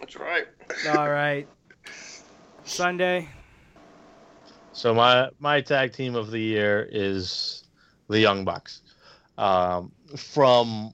That's 0.00 0.16
right. 0.16 0.46
All 0.96 1.08
right. 1.08 1.46
Sunday. 2.64 3.28
So 4.74 4.92
my 4.92 5.30
my 5.38 5.60
tag 5.60 5.92
team 5.92 6.16
of 6.16 6.32
the 6.32 6.40
year 6.40 6.86
is 6.90 7.62
the 8.08 8.18
Young 8.18 8.44
Bucks. 8.44 8.82
Um, 9.38 9.92
from 10.16 10.92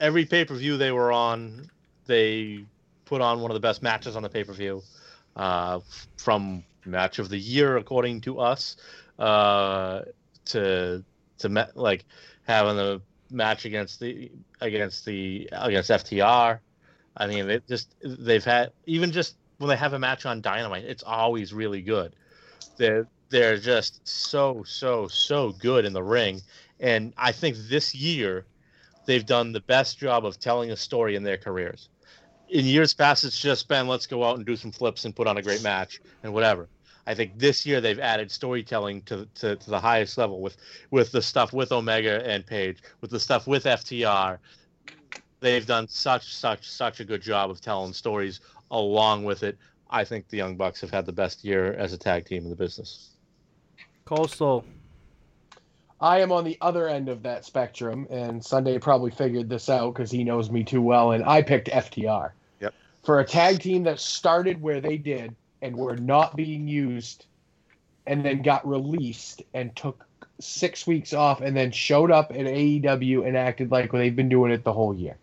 every 0.00 0.24
pay 0.24 0.44
per 0.44 0.54
view 0.54 0.76
they 0.76 0.92
were 0.92 1.10
on, 1.10 1.68
they 2.06 2.64
put 3.06 3.20
on 3.20 3.40
one 3.40 3.50
of 3.50 3.54
the 3.54 3.60
best 3.60 3.82
matches 3.82 4.14
on 4.14 4.22
the 4.22 4.28
pay 4.28 4.44
per 4.44 4.52
view. 4.52 4.82
Uh, 5.34 5.80
from 6.16 6.62
match 6.84 7.18
of 7.18 7.28
the 7.28 7.38
year 7.38 7.76
according 7.76 8.20
to 8.20 8.38
us, 8.38 8.76
uh, 9.18 10.02
to 10.44 11.02
to 11.38 11.68
like 11.74 12.04
having 12.44 12.78
a 12.78 13.00
match 13.32 13.64
against 13.64 13.98
the 13.98 14.30
against 14.60 15.04
the 15.04 15.48
against 15.50 15.90
FTR. 15.90 16.60
I 17.16 17.26
mean, 17.26 17.48
they 17.48 17.60
just 17.68 17.96
they've 18.00 18.44
had 18.44 18.70
even 18.86 19.10
just 19.10 19.36
when 19.62 19.68
they 19.68 19.76
have 19.76 19.92
a 19.92 19.98
match 19.98 20.26
on 20.26 20.40
Dynamite, 20.40 20.84
it's 20.84 21.04
always 21.04 21.54
really 21.54 21.82
good. 21.82 22.16
They're 22.78 23.06
they're 23.28 23.56
just 23.56 24.06
so 24.06 24.64
so 24.66 25.06
so 25.06 25.52
good 25.52 25.84
in 25.84 25.92
the 25.92 26.02
ring, 26.02 26.40
and 26.80 27.14
I 27.16 27.30
think 27.30 27.56
this 27.68 27.94
year 27.94 28.44
they've 29.06 29.24
done 29.24 29.52
the 29.52 29.60
best 29.60 30.00
job 30.00 30.26
of 30.26 30.40
telling 30.40 30.72
a 30.72 30.76
story 30.76 31.14
in 31.14 31.22
their 31.22 31.36
careers. 31.36 31.90
In 32.48 32.66
years 32.66 32.92
past, 32.92 33.22
it's 33.22 33.40
just 33.40 33.68
been 33.68 33.86
let's 33.86 34.08
go 34.08 34.24
out 34.24 34.36
and 34.36 34.44
do 34.44 34.56
some 34.56 34.72
flips 34.72 35.04
and 35.04 35.14
put 35.14 35.28
on 35.28 35.38
a 35.38 35.42
great 35.42 35.62
match 35.62 36.00
and 36.24 36.34
whatever. 36.34 36.68
I 37.06 37.14
think 37.14 37.38
this 37.38 37.64
year 37.64 37.80
they've 37.80 38.00
added 38.00 38.32
storytelling 38.32 39.02
to, 39.02 39.28
to, 39.36 39.54
to 39.54 39.70
the 39.70 39.80
highest 39.80 40.18
level 40.18 40.40
with 40.40 40.56
with 40.90 41.12
the 41.12 41.22
stuff 41.22 41.52
with 41.52 41.70
Omega 41.70 42.26
and 42.28 42.44
Page, 42.44 42.78
with 43.00 43.12
the 43.12 43.20
stuff 43.20 43.46
with 43.46 43.62
FTR. 43.62 44.38
They've 45.38 45.66
done 45.66 45.86
such 45.86 46.34
such 46.34 46.68
such 46.68 46.98
a 46.98 47.04
good 47.04 47.22
job 47.22 47.48
of 47.48 47.60
telling 47.60 47.92
stories 47.92 48.40
along 48.72 49.22
with 49.22 49.44
it. 49.44 49.56
I 49.90 50.04
think 50.04 50.28
the 50.28 50.38
Young 50.38 50.56
Bucks 50.56 50.80
have 50.80 50.90
had 50.90 51.06
the 51.06 51.12
best 51.12 51.44
year 51.44 51.74
as 51.74 51.92
a 51.92 51.98
tag 51.98 52.24
team 52.24 52.42
in 52.44 52.50
the 52.50 52.56
business. 52.56 53.10
Coastal. 54.06 54.64
I 56.00 56.20
am 56.20 56.32
on 56.32 56.42
the 56.42 56.58
other 56.60 56.88
end 56.88 57.08
of 57.08 57.22
that 57.22 57.44
spectrum, 57.44 58.08
and 58.10 58.44
Sunday 58.44 58.76
probably 58.78 59.12
figured 59.12 59.48
this 59.48 59.68
out 59.68 59.94
because 59.94 60.10
he 60.10 60.24
knows 60.24 60.50
me 60.50 60.64
too 60.64 60.82
well, 60.82 61.12
and 61.12 61.22
I 61.24 61.42
picked 61.42 61.68
FTR. 61.68 62.32
Yep. 62.60 62.74
For 63.04 63.20
a 63.20 63.24
tag 63.24 63.60
team 63.60 63.84
that 63.84 64.00
started 64.00 64.60
where 64.60 64.80
they 64.80 64.96
did 64.96 65.36
and 65.60 65.76
were 65.76 65.96
not 65.96 66.34
being 66.34 66.66
used, 66.66 67.26
and 68.06 68.24
then 68.24 68.42
got 68.42 68.66
released 68.66 69.42
and 69.54 69.76
took 69.76 70.04
six 70.40 70.88
weeks 70.88 71.12
off, 71.12 71.40
and 71.40 71.56
then 71.56 71.70
showed 71.70 72.10
up 72.10 72.32
at 72.32 72.46
AEW 72.46 73.24
and 73.24 73.36
acted 73.36 73.70
like 73.70 73.92
they've 73.92 74.16
been 74.16 74.28
doing 74.28 74.50
it 74.50 74.64
the 74.64 74.72
whole 74.72 74.94
year. 74.94 75.16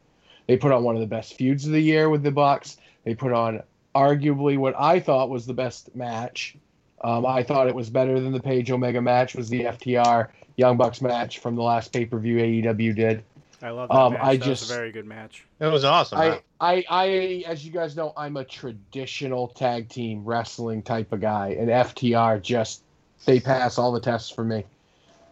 They 0.47 0.55
put 0.55 0.71
on 0.71 0.83
one 0.83 0.95
of 0.95 1.01
the 1.01 1.07
best 1.07 1.33
feuds 1.33 1.65
of 1.65 1.73
the 1.73 1.81
year 1.81 2.09
with 2.09 2.23
the 2.23 2.31
Bucks. 2.31 2.77
They 3.09 3.15
put 3.15 3.31
on 3.33 3.63
arguably 3.95 4.55
what 4.55 4.75
I 4.77 4.99
thought 4.99 5.31
was 5.31 5.47
the 5.47 5.53
best 5.55 5.95
match. 5.95 6.55
Um, 7.03 7.25
I 7.25 7.41
thought 7.41 7.65
it 7.67 7.73
was 7.73 7.89
better 7.89 8.19
than 8.19 8.33
the 8.33 8.39
Page 8.39 8.69
Omega 8.69 9.01
match. 9.01 9.33
Was 9.33 9.49
the 9.49 9.61
FTR 9.63 10.27
Young 10.57 10.77
Bucks 10.77 11.01
match 11.01 11.39
from 11.39 11.55
the 11.55 11.63
last 11.63 11.91
pay 11.91 12.05
per 12.05 12.19
view 12.19 12.37
AEW 12.37 12.95
did. 12.95 13.23
I 13.63 13.71
love 13.71 13.89
that 13.89 13.95
Um, 13.95 14.13
match. 14.13 14.21
I 14.23 14.37
that 14.37 14.45
just- 14.45 14.61
was 14.61 14.69
a 14.69 14.75
very 14.75 14.91
good 14.91 15.07
match. 15.07 15.43
It 15.59 15.65
was 15.65 15.83
awesome. 15.85 16.19
I, 16.19 16.39
I, 16.61 16.83
I, 16.87 17.43
as 17.47 17.65
you 17.65 17.71
guys 17.71 17.95
know, 17.95 18.13
I'm 18.15 18.37
a 18.37 18.43
traditional 18.45 19.47
tag 19.47 19.89
team 19.89 20.23
wrestling 20.23 20.83
type 20.83 21.11
of 21.11 21.19
guy, 21.19 21.55
and 21.59 21.67
FTR 21.67 22.39
just 22.43 22.83
they 23.25 23.39
pass 23.39 23.79
all 23.79 23.91
the 23.91 23.99
tests 24.01 24.29
for 24.29 24.43
me. 24.43 24.65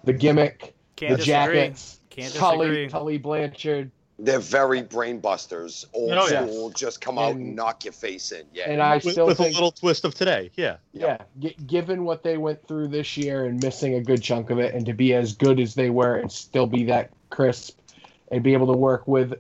The 0.04 0.14
gimmick, 0.14 0.74
Can't 0.96 1.12
the 1.12 1.18
disagree. 1.18 1.56
jackets, 1.58 2.00
Can't 2.10 2.34
Tully, 2.34 2.58
disagree. 2.70 2.88
Tully 2.90 3.18
Blanchard, 3.20 3.92
They're 4.20 4.40
very 4.40 4.82
brainbusters, 4.82 5.86
old 5.94 6.12
Oh, 6.12 6.28
yeah. 6.28 6.48
school, 6.48 6.72
just 6.72 7.02
come 7.02 7.20
out 7.20 7.34
and 7.34 7.42
And- 7.48 7.56
knock 7.56 7.86
your 7.86 7.94
face 7.94 8.32
in. 8.32 8.48
Yeah. 8.52 8.68
and 8.70 8.82
I 8.82 8.96
with, 8.96 9.12
still 9.12 9.28
with 9.28 9.38
think 9.38 9.52
a 9.52 9.54
little 9.54 9.72
twist 9.72 10.06
of 10.06 10.16
today. 10.16 10.50
Yeah. 10.56 10.78
yeah, 10.92 11.18
g- 11.38 11.56
given 11.68 12.04
what 12.04 12.24
they 12.24 12.38
went 12.38 12.68
through 12.68 12.88
this 12.88 13.16
year 13.16 13.46
and 13.46 13.62
missing 13.62 13.94
a 13.94 14.02
good 14.02 14.24
chunk 14.24 14.50
of 14.50 14.58
it, 14.58 14.74
and 14.74 14.88
to 14.88 14.94
be 14.94 15.14
as 15.14 15.34
good 15.34 15.60
as 15.60 15.76
they 15.76 15.92
were 15.92 16.16
and 16.16 16.32
still 16.32 16.66
be 16.66 16.86
that 16.86 17.12
crisp, 17.30 17.80
and 18.32 18.44
be 18.44 18.54
able 18.54 18.68
to 18.74 18.78
work 18.78 19.08
with 19.08 19.36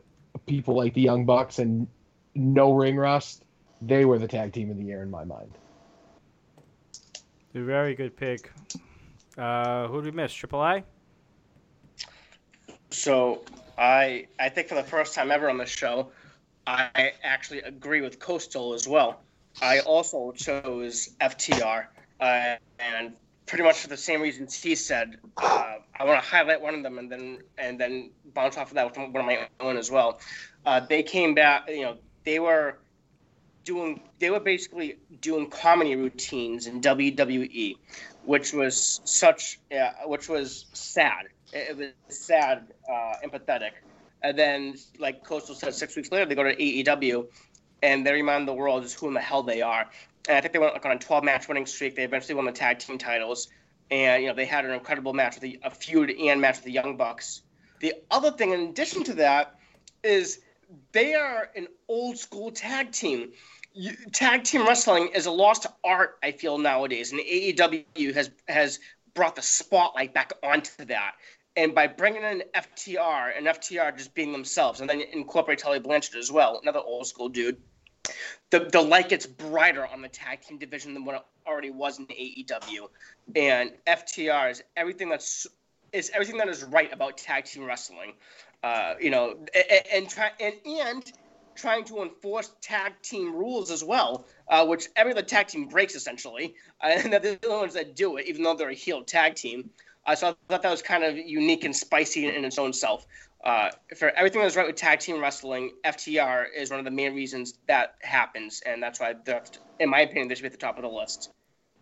people 0.45 0.75
like 0.75 0.93
the 0.93 1.01
Young 1.01 1.25
Bucks 1.25 1.57
and 1.57 1.87
no 2.35 2.71
ring 2.71 2.97
rust, 2.97 3.43
they 3.81 4.05
were 4.05 4.19
the 4.19 4.27
tag 4.27 4.53
team 4.53 4.69
of 4.69 4.77
the 4.77 4.83
year 4.83 5.01
in 5.01 5.09
my 5.09 5.23
mind. 5.25 5.51
A 7.55 7.59
very 7.61 7.95
good 7.95 8.15
pick. 8.15 8.51
Uh, 9.37 9.87
who 9.87 10.03
did 10.03 10.13
we 10.13 10.21
miss? 10.21 10.31
Triple 10.31 10.61
I? 10.61 10.83
So 12.91 13.41
I 13.77 14.27
I 14.39 14.49
think 14.49 14.67
for 14.67 14.75
the 14.75 14.83
first 14.83 15.15
time 15.15 15.31
ever 15.31 15.49
on 15.49 15.57
the 15.57 15.65
show, 15.65 16.11
I 16.65 17.13
actually 17.23 17.61
agree 17.61 18.01
with 18.01 18.19
Coastal 18.19 18.73
as 18.73 18.87
well. 18.87 19.21
I 19.61 19.79
also 19.81 20.31
chose 20.33 21.09
FTR, 21.19 21.87
uh, 22.19 22.55
and 22.79 23.15
pretty 23.45 23.63
much 23.63 23.79
for 23.79 23.87
the 23.87 23.97
same 23.97 24.21
reasons 24.21 24.61
he 24.61 24.75
said. 24.75 25.17
Uh, 25.37 25.75
I 25.99 26.05
want 26.05 26.21
to 26.23 26.29
highlight 26.29 26.61
one 26.61 26.75
of 26.75 26.83
them 26.83 26.99
and 26.99 27.11
then 27.11 27.39
and 27.57 27.79
then 27.79 28.11
bounce 28.33 28.57
off 28.57 28.69
of 28.69 28.75
that 28.75 28.85
with 28.87 28.97
one 28.97 29.15
of 29.15 29.25
my 29.25 29.47
own 29.59 29.77
as 29.77 29.89
well. 29.91 30.19
Uh, 30.65 30.81
they 30.81 31.03
came 31.03 31.33
back, 31.35 31.69
you 31.69 31.81
know, 31.83 31.97
they 32.25 32.39
were 32.39 32.79
doing 33.63 34.01
they 34.19 34.29
were 34.29 34.39
basically 34.39 34.97
doing 35.21 35.49
comedy 35.49 35.95
routines 35.95 36.67
in 36.67 36.81
WWE, 36.81 37.77
which 38.23 38.53
was 38.53 39.01
such 39.05 39.59
uh, 39.77 39.91
which 40.05 40.29
was 40.29 40.65
sad. 40.73 41.27
It, 41.57 41.77
was 41.77 42.17
sad, 42.17 42.73
uh, 42.89 43.13
empathetic. 43.25 43.71
And 44.23 44.37
then, 44.37 44.75
like 44.99 45.23
Coastal 45.23 45.55
said, 45.55 45.73
six 45.73 45.95
weeks 45.95 46.11
later 46.11 46.25
they 46.25 46.35
go 46.35 46.43
to 46.43 46.55
AEW, 46.55 47.27
and 47.83 48.05
they 48.05 48.13
remind 48.13 48.47
the 48.47 48.53
world 48.53 48.83
just 48.83 48.99
who 48.99 49.07
in 49.07 49.13
the 49.13 49.19
hell 49.21 49.43
they 49.43 49.61
are. 49.61 49.87
And 50.27 50.37
I 50.37 50.41
think 50.41 50.53
they 50.53 50.59
went 50.59 50.73
like 50.73 50.85
on 50.85 50.91
a 50.91 50.99
12 50.99 51.23
match 51.23 51.47
winning 51.47 51.65
streak. 51.65 51.95
They 51.95 52.03
eventually 52.03 52.35
won 52.35 52.45
the 52.45 52.51
tag 52.51 52.79
team 52.79 52.97
titles. 52.97 53.49
and 53.89 54.23
you 54.23 54.29
know 54.29 54.35
they 54.35 54.45
had 54.45 54.65
an 54.65 54.71
incredible 54.71 55.13
match 55.13 55.35
with 55.35 55.43
the, 55.43 55.59
a 55.63 55.69
feud 55.69 56.11
and 56.11 56.41
match 56.41 56.57
with 56.57 56.65
the 56.65 56.71
Young 56.71 56.97
Bucks. 56.97 57.43
The 57.79 57.93
other 58.11 58.31
thing, 58.31 58.51
in 58.51 58.61
addition 58.61 59.03
to 59.05 59.13
that, 59.15 59.59
is 60.03 60.39
they 60.91 61.13
are 61.13 61.49
an 61.55 61.67
old 61.87 62.17
school 62.17 62.51
tag 62.51 62.91
team. 62.91 63.31
You, 63.73 63.93
tag 64.11 64.43
team 64.43 64.65
wrestling 64.65 65.09
is 65.13 65.27
a 65.27 65.31
lost 65.31 65.67
art. 65.83 66.17
I 66.23 66.31
feel 66.31 66.57
nowadays, 66.57 67.11
and 67.11 67.21
AEW 67.21 68.13
has 68.15 68.31
has 68.47 68.79
brought 69.13 69.35
the 69.35 69.41
spotlight 69.41 70.13
back 70.13 70.31
onto 70.43 70.85
that. 70.85 71.13
And 71.57 71.73
by 71.73 71.87
bringing 71.87 72.21
in 72.21 72.43
FTR 72.53 73.35
and 73.35 73.47
FTR 73.47 73.97
just 73.97 74.13
being 74.13 74.31
themselves, 74.31 74.79
and 74.79 74.87
then 74.87 75.01
incorporate 75.01 75.57
Tully 75.57 75.79
Blanchard 75.79 76.15
as 76.15 76.31
well, 76.31 76.59
another 76.61 76.79
old 76.79 77.07
school 77.07 77.29
dude, 77.29 77.57
the 78.51 78.59
the 78.71 78.79
light 78.79 79.09
gets 79.09 79.25
brighter 79.25 79.85
on 79.85 80.03
the 80.03 80.07
tag 80.07 80.41
team 80.41 80.59
division 80.59 80.93
than 80.93 81.03
what 81.03 81.15
it 81.15 81.21
already 81.47 81.71
was 81.71 81.97
in 81.97 82.05
AEW. 82.05 82.89
And 83.35 83.71
FTR 83.87 84.51
is 84.51 84.63
everything 84.77 85.09
that's 85.09 85.47
is 85.91 86.11
everything 86.13 86.37
that 86.37 86.47
is 86.47 86.63
right 86.63 86.93
about 86.93 87.17
tag 87.17 87.45
team 87.45 87.65
wrestling. 87.65 88.13
Uh, 88.63 88.93
you 89.01 89.09
know, 89.09 89.37
and, 89.55 89.83
and 89.91 90.09
try 90.09 90.31
and 90.39 90.53
and 90.63 91.11
trying 91.55 91.83
to 91.85 92.03
enforce 92.03 92.51
tag 92.61 92.93
team 93.01 93.33
rules 93.33 93.71
as 93.71 93.83
well, 93.83 94.27
uh, 94.47 94.63
which 94.63 94.87
every 94.95 95.11
other 95.11 95.23
tag 95.23 95.47
team 95.47 95.67
breaks 95.67 95.95
essentially, 95.95 96.53
and 96.81 97.11
they're 97.11 97.19
the 97.19 97.39
only 97.47 97.61
ones 97.61 97.73
that 97.73 97.95
do 97.95 98.17
it, 98.17 98.27
even 98.27 98.43
though 98.43 98.55
they're 98.55 98.69
a 98.69 98.75
heel 98.75 99.03
tag 99.03 99.33
team. 99.33 99.71
Uh, 100.07 100.15
so 100.15 100.29
I 100.29 100.35
thought 100.47 100.61
that 100.61 100.71
was 100.71 100.81
kind 100.81 101.03
of 101.03 101.17
unique 101.17 101.65
and 101.65 101.75
spicy 101.75 102.27
in, 102.27 102.33
in 102.33 102.45
its 102.45 102.57
own 102.57 102.71
self. 102.71 103.05
Uh, 103.43 103.69
for 103.97 104.09
everything 104.11 104.41
that's 104.41 104.55
right 104.55 104.65
with 104.65 104.75
tag 104.75 104.99
team 104.99 105.19
wrestling, 105.19 105.71
FTR 105.85 106.45
is 106.55 106.69
one 106.71 106.79
of 106.79 106.85
the 106.85 106.91
main 106.91 107.13
reasons 107.13 107.59
that 107.67 107.95
happens, 108.01 108.61
and 108.65 108.81
that's 108.81 108.99
why, 108.99 109.13
they're, 109.25 109.43
in 109.79 109.89
my 109.89 110.01
opinion, 110.01 110.27
they 110.27 110.35
should 110.35 110.41
be 110.43 110.47
at 110.47 110.53
the 110.53 110.57
top 110.57 110.77
of 110.77 110.83
the 110.83 110.89
list. 110.89 111.31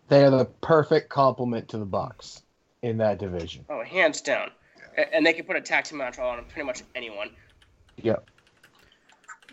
They 0.08 0.24
are 0.24 0.30
the 0.30 0.44
perfect 0.44 1.08
complement 1.08 1.68
to 1.68 1.78
the 1.78 1.84
Bucks 1.84 2.42
in 2.82 2.98
that 2.98 3.18
division. 3.18 3.64
Oh, 3.70 3.82
hands 3.82 4.20
down. 4.20 4.50
And 5.12 5.24
they 5.24 5.32
can 5.32 5.44
put 5.44 5.56
a 5.56 5.60
tag 5.60 5.84
team 5.84 5.98
match 5.98 6.18
on 6.18 6.44
pretty 6.44 6.66
much 6.66 6.82
anyone. 6.94 7.30
Yep. 8.02 8.28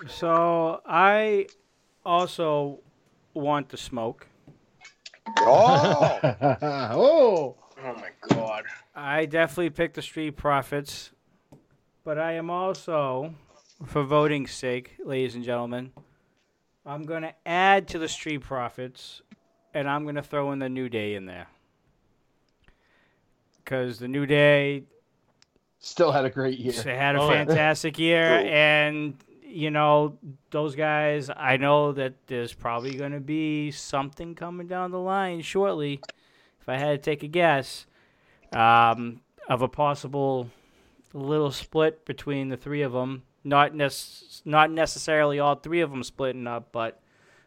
So 0.08 0.82
I 0.86 1.48
also 2.06 2.80
want 3.34 3.70
the 3.70 3.78
smoke. 3.78 4.28
Oh, 5.40 6.20
oh, 6.62 7.56
Oh 7.84 7.94
my 7.96 8.10
god. 8.30 8.64
I 8.96 9.26
definitely 9.26 9.70
picked 9.72 9.96
the 9.96 10.02
Street 10.02 10.38
Profits, 10.38 11.12
but 12.04 12.18
I 12.18 12.34
am 12.34 12.50
also, 12.50 13.34
for 13.86 14.04
voting's 14.04 14.52
sake, 14.52 14.96
ladies 15.04 15.36
and 15.36 15.44
gentlemen, 15.44 15.92
I'm 16.86 17.04
going 17.04 17.24
to 17.24 17.34
add 17.46 17.88
to 17.90 18.00
the 18.00 18.08
Street 18.08 18.40
Profits, 18.40 19.22
and 19.74 19.90
I'm 19.90 20.04
going 20.04 20.16
to 20.16 20.22
throw 20.24 20.52
in 20.52 20.60
the 20.60 20.70
New 20.70 20.88
Day 20.90 21.16
in 21.16 21.26
there. 21.26 21.48
Because 23.64 24.00
the 24.00 24.08
New 24.08 24.26
Day 24.26 24.84
still 25.80 26.12
had 26.12 26.26
a 26.26 26.30
great 26.30 26.60
year. 26.60 26.74
they 26.74 26.96
had 26.96 27.16
a 27.16 27.20
Oh, 27.22 27.30
yeah. 27.32 27.46
fantastic 27.46 27.98
year, 28.00 28.40
Cool. 28.40 28.48
and 28.50 29.16
you 29.46 29.72
know 29.72 30.18
those 30.52 30.76
guys. 30.76 31.30
I 31.36 31.58
know 31.58 31.92
that 31.94 32.14
there's 32.28 32.54
probably 32.54 32.96
going 32.96 33.12
to 33.12 33.20
be 33.20 33.72
something 33.72 34.36
coming 34.36 34.68
down 34.68 34.92
the 34.92 35.00
line 35.00 35.42
shortly. 35.42 36.02
If 36.64 36.70
I 36.70 36.78
had 36.78 36.92
to 36.92 36.98
take 37.12 37.24
a 37.24 37.28
guess, 37.28 37.86
um, 38.54 39.20
of 39.50 39.62
a 39.62 39.68
possible 39.68 40.50
little 41.14 41.52
split 41.52 42.06
between 42.06 42.48
the 42.48 42.56
three 42.56 42.84
of 42.84 42.94
them, 42.94 43.24
not 43.44 43.76
nec- 43.76 43.92
not 44.46 44.72
necessarily 44.72 45.40
all 45.40 45.56
three 45.56 45.82
of 45.82 45.90
them 45.92 46.04
splitting 46.04 46.48
up, 46.48 46.70
but 46.72 47.02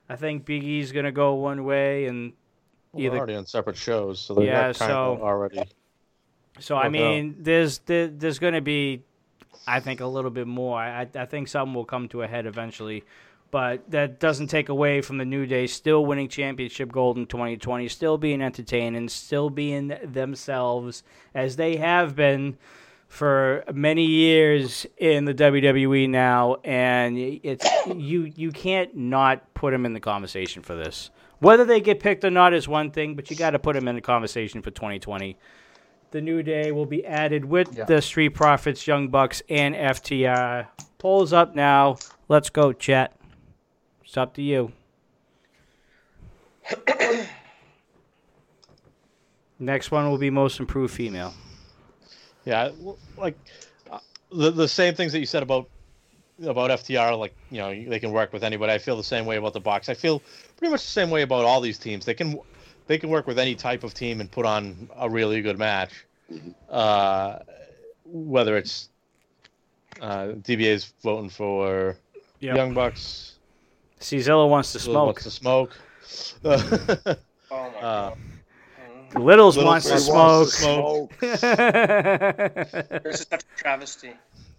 I 0.07 0.17
think 0.17 0.45
Big 0.45 0.63
E's 0.63 0.93
going 0.93 1.07
to 1.07 1.13
go 1.13 1.33
one 1.35 1.65
way, 1.65 2.05
and 2.05 2.35
We're 2.93 3.07
Either- 3.07 3.17
already 3.19 3.35
on 3.37 3.47
separate 3.47 3.77
shows, 3.79 4.21
so 4.21 4.35
they're 4.35 4.45
Yeah, 4.45 4.63
kind 4.75 4.77
so- 4.77 5.13
of 5.15 5.23
already. 5.23 5.63
So 6.59 6.77
I 6.77 6.91
mean, 6.91 7.37
there's 7.39 7.79
there, 7.81 8.09
there's 8.09 8.39
going 8.39 8.55
to 8.55 8.61
be, 8.63 9.03
I 9.67 9.81
think, 9.81 10.01
a 10.01 10.07
little 10.07 10.31
bit 10.31 10.47
more. 10.47 10.79
I 10.79 11.07
I 11.15 11.25
think 11.27 11.49
something 11.49 11.75
will 11.75 11.85
come 11.87 12.07
to 12.09 12.21
a 12.23 12.27
head 12.27 12.45
eventually, 12.47 13.03
but 13.57 13.91
that 13.91 14.21
doesn't 14.21 14.49
take 14.49 14.69
away 14.69 15.01
from 15.01 15.17
the 15.17 15.25
New 15.25 15.47
Day 15.47 15.67
still 15.67 16.05
winning 16.05 16.29
championship 16.29 16.93
gold 16.93 17.17
in 17.17 17.25
2020, 17.25 17.89
still 17.89 18.19
being 18.19 18.43
entertaining, 18.43 19.09
still 19.09 19.49
being 19.49 19.97
themselves 20.05 21.03
as 21.35 21.57
they 21.57 21.77
have 21.77 22.15
been 22.15 22.59
for 23.09 23.65
many 23.73 24.05
years 24.05 24.85
in 24.99 25.25
the 25.25 25.33
WWE 25.33 26.07
now, 26.11 26.57
and 26.65 27.17
it's 27.17 27.67
you 27.87 28.31
you 28.37 28.53
can't 28.53 28.95
not 28.95 29.55
put 29.55 29.71
them 29.71 29.87
in 29.87 29.95
the 29.95 30.01
conversation 30.01 30.61
for 30.63 30.75
this. 30.75 31.09
Whether 31.39 31.65
they 31.65 31.81
get 31.81 31.99
picked 31.99 32.25
or 32.25 32.31
not 32.31 32.53
is 32.53 32.69
one 32.69 32.91
thing, 32.91 33.17
but 33.17 33.31
you 33.31 33.37
got 33.39 33.53
to 33.53 33.59
put 33.59 33.73
them 33.75 33.89
in 33.89 33.95
the 33.95 34.03
conversation 34.03 34.61
for 34.61 34.71
2020 34.71 35.39
the 36.13 36.21
New 36.21 36.43
Day 36.43 36.73
will 36.73 36.87
be 36.87 37.05
added 37.05 37.45
with 37.45 37.77
Yeah. 37.77 37.85
the 37.85 38.01
Street 38.03 38.31
Profits, 38.31 38.87
Young 38.87 39.09
Bucks, 39.09 39.43
and 39.49 39.75
FTR. 39.75 40.67
Polls 40.99 41.33
up 41.33 41.55
now. 41.55 41.97
Let's 42.29 42.49
go, 42.49 42.73
chat. 42.73 43.16
It's 44.07 44.17
up 44.17 44.33
to 44.35 44.43
you. 44.43 44.73
Next 49.59 49.91
one 49.91 50.09
will 50.09 50.19
be 50.19 50.31
most 50.31 50.61
improved 50.61 50.95
female. 50.95 51.35
Yeah, 52.45 52.71
like 53.17 53.37
uh, 53.91 53.99
the 54.31 54.51
the 54.53 54.69
same 54.69 54.95
things 54.95 55.13
that 55.13 55.19
you 55.19 55.27
said 55.27 55.43
about 55.43 55.69
about 56.45 56.71
FTR. 56.71 57.19
Like 57.19 57.35
you 57.51 57.59
know, 57.59 57.71
they 57.89 57.99
can 57.99 58.13
work 58.13 58.33
with 58.33 58.45
anybody. 58.45 58.73
I 58.73 58.79
feel 58.79 58.97
the 58.97 59.03
same 59.05 59.27
way 59.27 59.37
about 59.37 59.53
the 59.53 59.61
Bucks. 59.61 59.89
I 59.89 59.95
feel 59.95 60.23
pretty 60.57 60.71
much 60.71 60.83
the 60.83 60.91
same 60.91 61.11
way 61.11 61.23
about 61.23 61.45
all 61.45 61.61
these 61.61 61.79
teams. 61.79 62.05
They 62.05 62.15
can 62.15 62.39
they 62.87 62.99
can 62.99 63.11
work 63.11 63.27
with 63.27 63.39
any 63.39 63.55
type 63.57 63.83
of 63.83 63.95
team 63.95 64.21
and 64.21 64.31
put 64.31 64.47
on 64.47 64.89
a 64.97 65.11
really 65.11 65.43
good 65.43 65.59
match. 65.59 66.07
Uh, 66.71 67.39
whether 68.05 68.57
it's 68.57 68.89
uh, 70.01 70.29
DBA's 70.43 70.93
voting 71.03 71.31
for 71.31 71.97
Yep. 72.41 72.57
Young 72.57 72.75
Bucks, 72.75 73.36
Czilla 74.01 74.49
wants 74.49 74.73
to 74.73 74.79
Lil 74.79 74.85
smoke. 74.85 75.07
wants 75.07 75.25
to 75.25 75.31
smoke. 75.31 75.77
Oh 77.49 77.71
my 77.71 77.79
Uh, 77.79 78.11
god. 79.13 79.23
Littles 79.23 79.57
Little 79.57 79.71
wants 79.71 79.89
to 79.89 79.99
smoke. 80.01 80.17
wants 80.17 80.57
to 80.57 80.63
smoke. 80.63 81.13
This 83.05 83.21
is 83.21 83.27
such 83.31 83.43
a 83.45 83.57
travesty. 83.63 84.13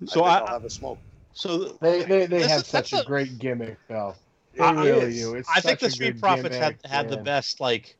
so 0.06 0.24
I, 0.24 0.36
I, 0.36 0.40
I'll 0.40 0.48
have 0.48 0.64
a 0.66 0.70
smoke. 0.70 0.98
so 1.34 1.78
They 1.82 2.04
they, 2.04 2.26
they 2.28 2.48
have 2.48 2.62
is- 2.62 2.68
such 2.68 2.94
a 2.94 3.02
a- 3.02 3.06
great 3.06 3.38
gimmick 3.40 3.78
though. 3.90 4.16
They 4.56 4.64
I- 4.64 4.72
really 4.72 5.18
is. 5.18 5.22
do. 5.22 5.36
It's 5.36 5.50
I 5.54 5.60
think 5.62 5.80
the 5.80 5.90
Street 5.90 6.14
good 6.14 6.22
Profits 6.22 6.56
had 6.56 6.82
gimmick, 6.82 6.86
had 6.86 7.10
the 7.10 7.18
best 7.18 7.60
like 7.60 7.96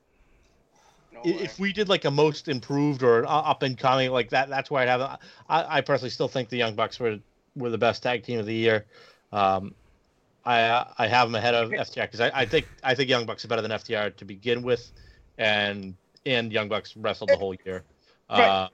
No 1.14 1.22
if 1.26 1.60
we 1.60 1.74
did 1.74 1.90
like 1.90 2.06
a 2.06 2.12
most 2.12 2.48
improved 2.48 3.04
or 3.04 3.26
uh, 3.26 3.30
up 3.30 3.62
and 3.64 3.78
coming 3.78 4.12
like 4.12 4.30
that, 4.30 4.48
that's 4.50 4.72
where 4.72 4.82
I'd 4.84 4.90
have. 4.90 5.02
I, 5.50 5.78
I 5.78 5.82
personally 5.82 6.10
still 6.12 6.28
think 6.30 6.48
the 6.50 6.58
Young 6.58 6.76
Bucks 6.76 7.00
were 7.00 7.20
were 7.56 7.70
the 7.70 7.78
best 7.78 8.04
tag 8.04 8.24
team 8.24 8.40
of 8.40 8.46
the 8.46 8.56
year. 8.56 8.86
Um, 9.34 9.76
I 10.48 10.62
uh, 10.62 10.88
I 10.98 11.08
have 11.08 11.28
them 11.28 11.36
ahead 11.36 11.54
of 11.56 11.70
FTR 11.72 12.04
because 12.04 12.22
I, 12.22 12.32
I 12.34 12.46
think 12.46 12.68
I 12.82 12.96
think 12.96 13.10
Young 13.10 13.26
Bucks 13.26 13.44
are 13.44 13.50
better 13.50 13.62
than 13.62 13.72
FTR 13.72 14.16
to 14.16 14.26
begin 14.26 14.64
with, 14.64 14.90
and 15.38 15.94
and 16.26 16.52
Young 16.54 16.70
Bucks 16.70 16.96
wrestled 16.96 17.30
the 17.30 17.38
whole 17.38 17.54
year. 17.66 17.84
Uh, 18.30 18.70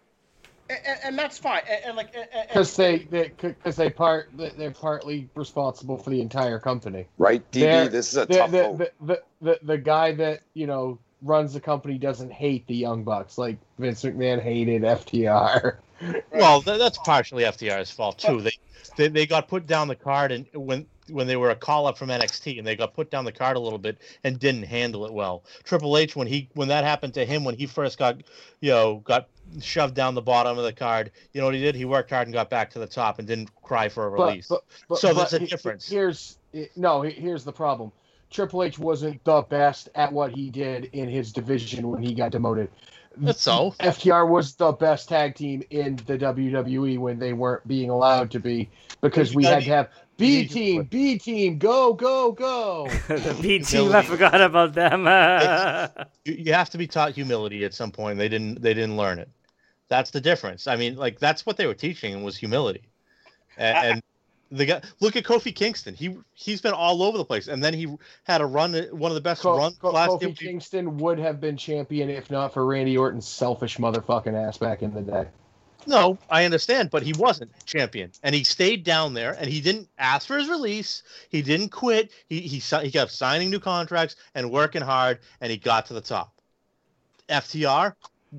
Right. 0.69 0.77
and, 0.87 0.99
and 1.03 1.19
that's 1.19 1.37
fine. 1.37 1.61
And, 1.69 1.83
and 1.85 1.97
like, 1.97 2.15
and, 2.15 2.27
and- 2.33 2.47
because 2.47 2.75
they 2.75 2.99
they 2.99 3.31
because 3.39 3.75
they 3.75 3.89
part 3.89 4.29
they're 4.35 4.69
partly 4.71 5.29
responsible 5.35 5.97
for 5.97 6.11
the 6.11 6.21
entire 6.21 6.59
company. 6.59 7.07
Right, 7.17 7.41
DB. 7.51 7.59
They're- 7.61 7.89
This 7.89 8.11
is 8.11 8.17
a 8.17 8.25
The 8.27 8.35
tough 8.37 8.51
the, 8.51 8.57
the, 8.77 8.91
the, 9.01 9.21
the 9.41 9.59
the 9.63 9.77
guy 9.79 10.11
that 10.13 10.41
you 10.53 10.67
know 10.67 10.99
runs 11.23 11.53
the 11.53 11.59
company 11.59 11.97
doesn't 11.97 12.31
hate 12.31 12.67
the 12.67 12.75
Young 12.75 13.03
Bucks 13.03 13.37
like 13.37 13.57
Vince 13.79 14.03
McMahon 14.03 14.41
hated 14.41 14.83
FTR. 14.83 15.77
Well, 16.33 16.61
that's 16.61 16.97
partially 16.99 17.43
FTR's 17.43 17.89
fault 17.89 18.19
too. 18.19 18.41
They, 18.41 18.51
they 18.97 19.07
they 19.07 19.25
got 19.25 19.47
put 19.47 19.65
down 19.65 19.87
the 19.87 19.95
card 19.95 20.31
and 20.31 20.45
when 20.53 20.85
when 21.09 21.27
they 21.27 21.35
were 21.35 21.49
a 21.49 21.55
call 21.55 21.87
up 21.87 21.97
from 21.97 22.09
NXT 22.09 22.57
and 22.57 22.67
they 22.67 22.75
got 22.75 22.93
put 22.93 23.11
down 23.11 23.25
the 23.25 23.31
card 23.31 23.57
a 23.57 23.59
little 23.59 23.79
bit 23.79 23.97
and 24.23 24.39
didn't 24.39 24.63
handle 24.63 25.05
it 25.05 25.13
well. 25.13 25.43
Triple 25.63 25.97
H 25.97 26.15
when 26.15 26.27
he 26.27 26.49
when 26.53 26.67
that 26.69 26.83
happened 26.83 27.13
to 27.15 27.25
him 27.25 27.43
when 27.43 27.55
he 27.55 27.65
first 27.65 27.97
got 27.97 28.21
you 28.61 28.71
know 28.71 28.97
got 29.03 29.27
shoved 29.61 29.95
down 29.95 30.15
the 30.15 30.21
bottom 30.21 30.57
of 30.57 30.63
the 30.63 30.73
card, 30.73 31.11
you 31.33 31.41
know 31.41 31.47
what 31.47 31.55
he 31.55 31.61
did? 31.61 31.75
He 31.75 31.85
worked 31.85 32.09
hard 32.09 32.27
and 32.27 32.33
got 32.33 32.49
back 32.49 32.69
to 32.71 32.79
the 32.79 32.87
top 32.87 33.19
and 33.19 33.27
didn't 33.27 33.49
cry 33.61 33.89
for 33.89 34.05
a 34.05 34.09
release. 34.09 34.47
but, 34.47 34.63
but, 34.87 34.99
So 34.99 35.13
but 35.13 35.29
there's 35.29 35.43
a 35.43 35.47
difference. 35.47 35.89
Here's 35.89 36.37
no. 36.75 37.01
Here's 37.01 37.43
the 37.43 37.53
problem. 37.53 37.91
Triple 38.29 38.63
H 38.63 38.79
wasn't 38.79 39.23
the 39.25 39.43
best 39.43 39.89
at 39.93 40.11
what 40.11 40.31
he 40.31 40.49
did 40.49 40.85
in 40.93 41.07
his 41.07 41.31
division 41.31 41.89
when 41.89 42.01
he 42.01 42.15
got 42.15 42.31
demoted. 42.31 42.69
That's 43.17 43.41
so. 43.41 43.75
FTR 43.79 44.27
was 44.27 44.55
the 44.55 44.71
best 44.71 45.09
tag 45.09 45.35
team 45.35 45.63
in 45.69 45.97
the 46.07 46.17
WWE 46.17 46.97
when 46.97 47.19
they 47.19 47.33
weren't 47.33 47.67
being 47.67 47.89
allowed 47.89 48.31
to 48.31 48.39
be 48.39 48.69
because 49.01 49.35
we 49.35 49.43
had 49.43 49.63
to 49.63 49.69
have 49.69 49.89
B 50.17 50.25
you 50.25 50.37
need 50.41 50.47
to 50.47 50.53
team, 50.53 50.83
B 50.83 51.17
team, 51.17 51.57
go, 51.57 51.93
go, 51.93 52.31
go. 52.31 52.87
the 53.07 53.37
B 53.41 53.59
team, 53.59 53.93
I 53.93 54.01
forgot 54.01 54.41
about 54.41 54.73
them. 54.73 55.05
You, 56.25 56.35
you 56.35 56.53
have 56.53 56.69
to 56.69 56.77
be 56.77 56.87
taught 56.87 57.11
humility 57.11 57.65
at 57.65 57.73
some 57.73 57.91
point. 57.91 58.17
They 58.17 58.29
didn't 58.29 58.61
they 58.61 58.73
didn't 58.73 58.95
learn 58.95 59.19
it. 59.19 59.29
That's 59.89 60.11
the 60.11 60.21
difference. 60.21 60.67
I 60.67 60.77
mean, 60.77 60.95
like 60.95 61.19
that's 61.19 61.45
what 61.45 61.57
they 61.57 61.67
were 61.67 61.73
teaching 61.73 62.23
was 62.23 62.37
humility, 62.37 62.83
and, 63.57 63.77
and 63.77 64.02
The 64.53 64.65
guy, 64.67 64.81
look 64.99 65.15
at 65.15 65.23
Kofi 65.23 65.53
Kingston. 65.53 65.95
He 65.95 66.15
he's 66.35 66.61
been 66.61 66.73
all 66.73 67.01
over 67.01 67.17
the 67.17 67.25
place, 67.25 67.47
and 67.47 67.63
then 67.63 67.73
he 67.73 67.87
had 68.23 68.39
a 68.39 68.45
run, 68.45 68.73
one 68.91 69.09
of 69.09 69.15
the 69.15 69.21
best 69.21 69.41
Co- 69.41 69.57
runs 69.57 69.75
Co- 69.79 69.91
Kofi. 69.91 70.37
Kingston 70.37 70.97
would 70.99 71.17
have 71.17 71.41
been 71.41 71.57
champion 71.57 72.07
if 72.11 72.29
not 72.29 72.53
for 72.53 72.63
Randy 72.63 72.95
Orton's 72.95 73.27
selfish 73.27 73.77
motherfucking 73.77 74.35
ass 74.35 74.59
back 74.59 74.83
in 74.83 74.93
the 74.93 75.01
day. 75.01 75.25
No, 75.87 76.19
I 76.29 76.45
understand, 76.45 76.91
but 76.91 77.01
he 77.01 77.13
wasn't 77.13 77.51
champion, 77.65 78.11
and 78.21 78.35
he 78.35 78.43
stayed 78.43 78.83
down 78.83 79.15
there, 79.15 79.33
and 79.33 79.49
he 79.49 79.59
didn't 79.59 79.89
ask 79.97 80.27
for 80.27 80.37
his 80.37 80.47
release. 80.47 81.01
He 81.29 81.41
didn't 81.41 81.69
quit. 81.69 82.11
He 82.29 82.41
he 82.41 82.59
he 82.59 82.91
kept 82.91 83.11
signing 83.11 83.49
new 83.49 83.59
contracts 83.59 84.15
and 84.35 84.51
working 84.51 84.83
hard, 84.83 85.17
and 85.41 85.49
he 85.49 85.57
got 85.57 85.87
to 85.87 85.95
the 85.95 86.01
top. 86.01 86.31
FTR 87.27 87.95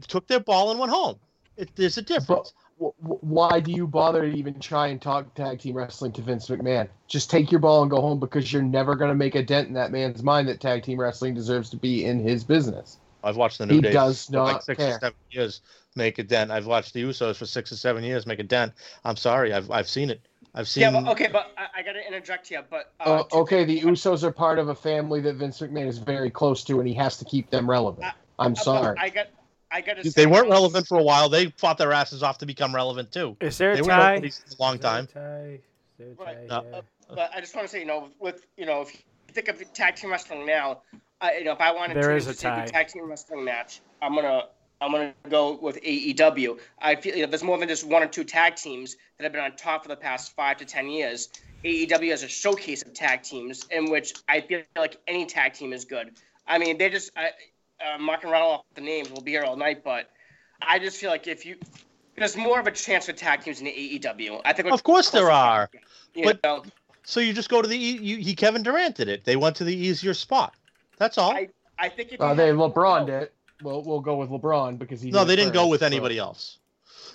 took 0.07 0.29
their 0.29 0.41
ball 0.41 0.71
and 0.71 0.79
went 0.79 0.93
home. 0.93 1.17
It, 1.57 1.75
there's 1.75 1.99
a 1.99 2.03
difference. 2.03 2.53
Wh- 2.55 2.64
Why 2.77 3.61
do 3.61 3.71
you 3.73 3.87
bother 3.87 4.23
to 4.29 4.37
even 4.37 4.59
try 4.59 4.89
and 4.89 5.01
talk 5.01 5.35
tag 5.35 5.61
team 5.61 5.77
wrestling 5.77 6.13
to 6.13 6.23
Vince 6.23 6.49
McMahon? 6.49 6.89
Just 7.09 7.31
take 7.31 7.51
your 7.51 7.61
ball 7.61 7.83
and 7.83 7.91
go 7.91 8.01
home 8.01 8.19
because 8.19 8.53
you're 8.53 8.63
never 8.63 8.95
going 8.97 9.11
to 9.11 9.15
make 9.15 9.35
a 9.35 9.43
dent 9.43 9.69
in 9.69 9.75
that 9.75 9.93
man's 9.93 10.23
mind 10.23 10.49
that 10.49 10.61
tag 10.61 10.83
team 10.83 11.01
wrestling 11.01 11.35
deserves 11.35 11.71
to 11.71 11.77
be 11.77 12.05
in 12.05 12.21
his 12.21 12.43
business. 12.45 12.99
I've 13.23 13.37
watched 13.37 13.59
the 13.59 13.67
New 13.67 13.77
He 13.77 13.81
Day 13.81 13.93
does 13.93 14.27
for 14.27 14.39
like 14.39 14.55
not 14.55 14.65
six 14.65 14.83
care. 14.83 14.97
or 14.97 15.01
seven 15.01 15.17
years 15.31 15.61
make 15.97 16.19
a 16.19 16.23
dent. 16.23 16.51
I've 16.51 16.67
watched 16.67 16.93
the 16.93 17.03
Usos 17.03 17.37
for 17.37 17.47
six 17.47 17.73
or 17.73 17.77
seven 17.77 18.05
years 18.05 18.27
make 18.27 18.39
a 18.39 18.45
dent. 18.45 18.73
I'm 19.05 19.17
sorry, 19.17 19.53
I've 19.53 19.71
I've 19.71 19.89
seen 19.89 20.11
it. 20.11 20.21
I've 20.55 20.69
seen. 20.69 20.83
Yeah, 20.83 20.91
but 20.91 21.11
okay, 21.13 21.29
but 21.29 21.53
I, 21.57 21.81
I 21.81 21.83
got 21.83 21.93
to 21.93 22.07
interject 22.07 22.49
here. 22.49 22.65
But 22.69 22.93
uh, 23.01 23.23
Uh, 23.33 23.41
okay, 23.41 23.65
the 23.65 23.81
things. 23.81 24.03
Usos 24.03 24.23
are 24.25 24.33
part 24.33 24.59
of 24.59 24.69
a 24.69 24.75
family 24.75 25.21
that 25.23 25.37
Vince 25.37 25.61
McMahon 25.61 25.87
is 25.87 25.99
very 25.99 26.31
close 26.31 26.65
to, 26.65 26.81
and 26.81 26.89
he 26.89 26.95
has 26.95 27.17
to 27.19 27.25
keep 27.25 27.51
them 27.51 27.69
relevant. 27.69 28.07
I'm 28.39 28.53
Uh, 28.53 28.55
but 28.55 28.57
sorry. 28.57 28.99
I 28.99 29.09
got. 29.09 29.29
I 29.75 29.81
got 29.81 30.01
to. 30.01 30.09
They 30.09 30.27
weren't 30.27 30.49
relevant 30.49 30.87
for 30.87 30.99
a 30.99 31.03
while. 31.03 31.29
They 31.29 31.47
fought 31.47 31.79
their 31.79 31.93
asses 31.93 32.23
off 32.23 32.39
to 32.39 32.47
become 32.47 32.73
relevant 32.73 33.11
too. 33.11 33.37
Is 33.41 33.59
there 33.59 33.73
a 33.73 33.75
They 33.75 33.83
were 33.83 33.89
tie? 33.89 34.15
nobodies 34.15 34.39
for 34.47 34.55
a 34.57 34.63
long 34.63 34.75
Is 34.77 34.81
there 34.81 34.91
a 34.91 34.95
time. 34.95 35.07
tie? 35.09 35.21
Is 35.21 35.61
there 35.99 36.09
a 36.09 36.25
Right. 36.25 36.49
tie? 36.49 36.79
Uh, 36.79 36.83
But 37.09 37.31
I 37.35 37.41
just 37.41 37.55
want 37.57 37.67
to 37.67 37.73
say, 37.73 37.81
you 37.81 37.85
know, 37.87 38.09
with 38.21 38.47
you 38.57 38.67
know, 38.67 38.83
if 38.83 38.95
you 38.95 39.01
think 39.33 39.49
of 39.49 39.73
tag 39.75 39.97
team 39.97 40.11
wrestling 40.11 40.47
now, 40.47 40.83
I, 41.21 41.39
you 41.39 41.45
know, 41.45 41.53
if 41.53 41.61
I 41.61 41.73
wanted 41.73 41.97
There 41.97 42.11
to 42.11 42.17
is 42.17 42.29
a 42.29 42.35
say 42.35 42.49
tag 42.67 42.87
team 42.89 43.09
wrestling 43.09 43.45
match, 43.45 43.81
I'm 44.01 44.15
gonna 44.15 44.45
I'm 44.81 44.93
gonna 44.93 45.13
go 45.29 45.59
with 45.61 45.83
AEW. 45.83 46.61
I 46.79 46.95
feel 46.95 47.17
you 47.17 47.25
know, 47.25 47.31
there's 47.31 47.43
more 47.43 47.59
than 47.59 47.69
just 47.69 47.85
one 47.85 48.03
or 48.03 48.07
two 48.07 48.23
tag 48.25 48.55
teams 48.55 48.97
that 49.19 49.25
have 49.25 49.33
been 49.33 49.43
on 49.43 49.57
top 49.57 49.83
for 49.83 49.89
the 49.89 49.97
past 49.97 50.37
five 50.37 50.57
to 50.59 50.65
ten 50.65 50.89
years. 50.89 51.31
AEW 51.65 52.11
has 52.11 52.23
a 52.23 52.29
showcase 52.29 52.83
of 52.83 52.93
tag 52.95 53.23
teams 53.23 53.67
in 53.71 53.91
which 53.91 54.15
I 54.29 54.41
feel 54.41 54.63
like 54.77 54.99
any 55.09 55.27
tag 55.27 55.55
team 55.55 55.73
is 55.73 55.85
good. 55.85 56.13
I 56.47 56.59
mean, 56.59 56.79
they 56.79 56.91
just 56.91 57.11
I, 57.17 57.31
uh, 57.85 57.99
Mark 57.99 58.23
and 58.23 58.33
rattle 58.33 58.49
off 58.49 58.65
the 58.75 58.81
names. 58.81 59.11
We'll 59.11 59.23
be 59.23 59.33
here 59.33 59.43
all 59.45 59.57
night, 59.57 59.85
but 59.85 60.11
I 60.63 60.79
just 60.79 60.97
feel 60.99 61.11
like 61.11 61.27
if 61.27 61.45
you 61.45 61.57
there's 62.17 62.37
more 62.37 62.61
of 62.61 62.67
a 62.67 62.71
chance 62.71 63.07
for 63.07 63.13
tag 63.13 63.43
teams 63.43 63.59
in 63.61 63.65
the 63.67 63.73
AEW. 63.73 64.41
I 64.45 64.53
think. 64.53 64.71
Of 64.71 64.83
course 64.83 65.11
there 65.11 65.31
are. 65.31 65.69
You 66.15 66.25
But- 66.27 66.43
know, 66.45 66.63
So 67.03 67.21
you 67.21 67.33
just 67.33 67.49
go 67.51 67.61
to 67.61 67.69
the 67.69 67.77
e- 67.77 67.99
you, 67.99 68.17
he 68.19 68.35
Kevin 68.35 68.63
Durant 68.63 68.95
did 68.97 69.09
it. 69.09 69.25
They 69.25 69.37
went 69.37 69.57
to 69.57 69.65
the 69.65 69.77
easier 69.77 70.15
spot. 70.15 70.55
That's 70.97 71.19
all. 71.19 71.33
I- 71.33 71.49
I 71.77 71.89
think 71.89 72.13
if 72.13 72.21
Uh, 72.21 72.35
they 72.35 72.51
LeBron 72.51 73.07
did. 73.07 73.31
Well, 73.63 73.83
we'll 73.83 74.01
go 74.01 74.17
with 74.17 74.31
LeBron 74.31 74.79
because 74.79 75.01
he. 75.01 75.11
no, 75.11 75.25
they 75.25 75.35
didn't 75.37 75.53
go 75.55 75.67
with 75.67 75.81
so- 75.81 75.87
anybody 75.87 76.19
else. 76.19 76.59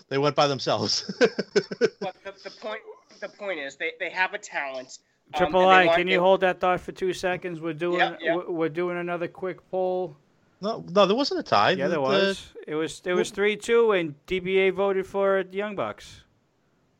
They 0.10 0.18
went 0.18 0.36
by 0.36 0.48
themselves. 0.48 1.06
But 1.20 2.16
the, 2.24 2.34
the 2.44 2.52
point, 2.62 2.82
the 3.22 3.30
point 3.30 3.60
is, 3.60 3.76
they, 3.78 3.92
they 4.00 4.10
have 4.10 4.34
a 4.34 4.38
talent. 4.38 5.00
um, 5.34 5.38
Triple 5.38 5.62
and 5.62 5.70
they 5.70 5.84
I, 5.84 5.86
want- 5.86 5.98
can 5.98 6.08
you 6.08 6.14
they- 6.16 6.20
hold 6.20 6.42
that 6.42 6.60
thought 6.60 6.82
for 6.82 6.92
two 6.92 7.14
seconds? 7.14 7.62
We're 7.62 7.74
doing 7.74 8.00
Yeah, 8.00 8.16
yeah. 8.20 8.36
we're- 8.36 8.50
we're 8.52 8.70
doing 8.70 8.98
another 8.98 9.28
quick 9.30 9.60
poll. 9.72 10.18
No, 10.62 10.84
no, 10.90 11.06
there 11.06 11.16
wasn't 11.16 11.40
a 11.40 11.44
tie. 11.44 11.72
Yeah, 11.72 11.86
The- 11.88 11.90
there 11.90 11.98
the- 11.98 12.02
was. 12.02 12.50
It 12.68 12.76
was 12.76 13.02
it 13.06 13.14
was 13.14 13.32
three 13.32 13.56
two, 13.58 13.92
and 13.94 14.14
DBA 14.28 14.72
voted 14.74 15.06
for 15.08 15.44
the 15.44 15.58
Young 15.58 15.76
Bucks. 15.76 16.22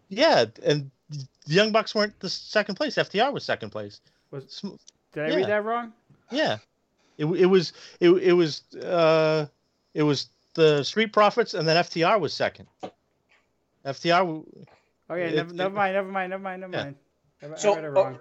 yeah, 0.10 0.46
and 0.64 0.90
the 1.10 1.54
Young 1.54 1.72
Bucks 1.72 1.94
weren't 1.94 2.20
the 2.20 2.30
second 2.30 2.76
place. 2.76 2.96
FTR 2.98 3.32
was 3.34 3.44
second 3.44 3.70
place. 3.72 4.02
Was- 4.32 4.52
Sm- 4.54 4.78
Did 5.14 5.24
I 5.26 5.28
Yeah. 5.30 5.36
read 5.36 5.48
that 5.48 5.64
wrong? 5.64 5.94
Yeah, 6.32 6.58
it, 7.18 7.26
it 7.26 7.46
was 7.48 7.74
it, 8.00 8.10
it 8.10 8.34
was 8.34 8.62
uh 8.76 9.46
it 9.94 10.04
was 10.04 10.28
the 10.54 10.84
Street 10.84 11.12
Profits 11.14 11.54
and 11.54 11.68
then 11.68 11.78
FTR 11.78 12.20
was 12.20 12.34
second. 12.34 12.68
FTR 13.86 14.20
w- 14.20 14.46
Oh 15.12 15.16
yeah, 15.16 15.26
It- 15.26 15.36
never, 15.36 15.50
it- 15.50 15.56
never 15.56 15.74
mind, 15.76 15.94
never 15.96 16.12
mind, 16.12 16.30
never 16.30 16.44
mind, 16.44 16.62
never 16.62 16.74
Yeah. 16.78 16.84
mind. 16.84 16.96
I, 17.42 17.58
So, 17.58 17.74
I 17.74 17.76
read 17.78 17.86
it 17.86 17.88
oh, 17.88 17.92
wrong. 17.92 18.20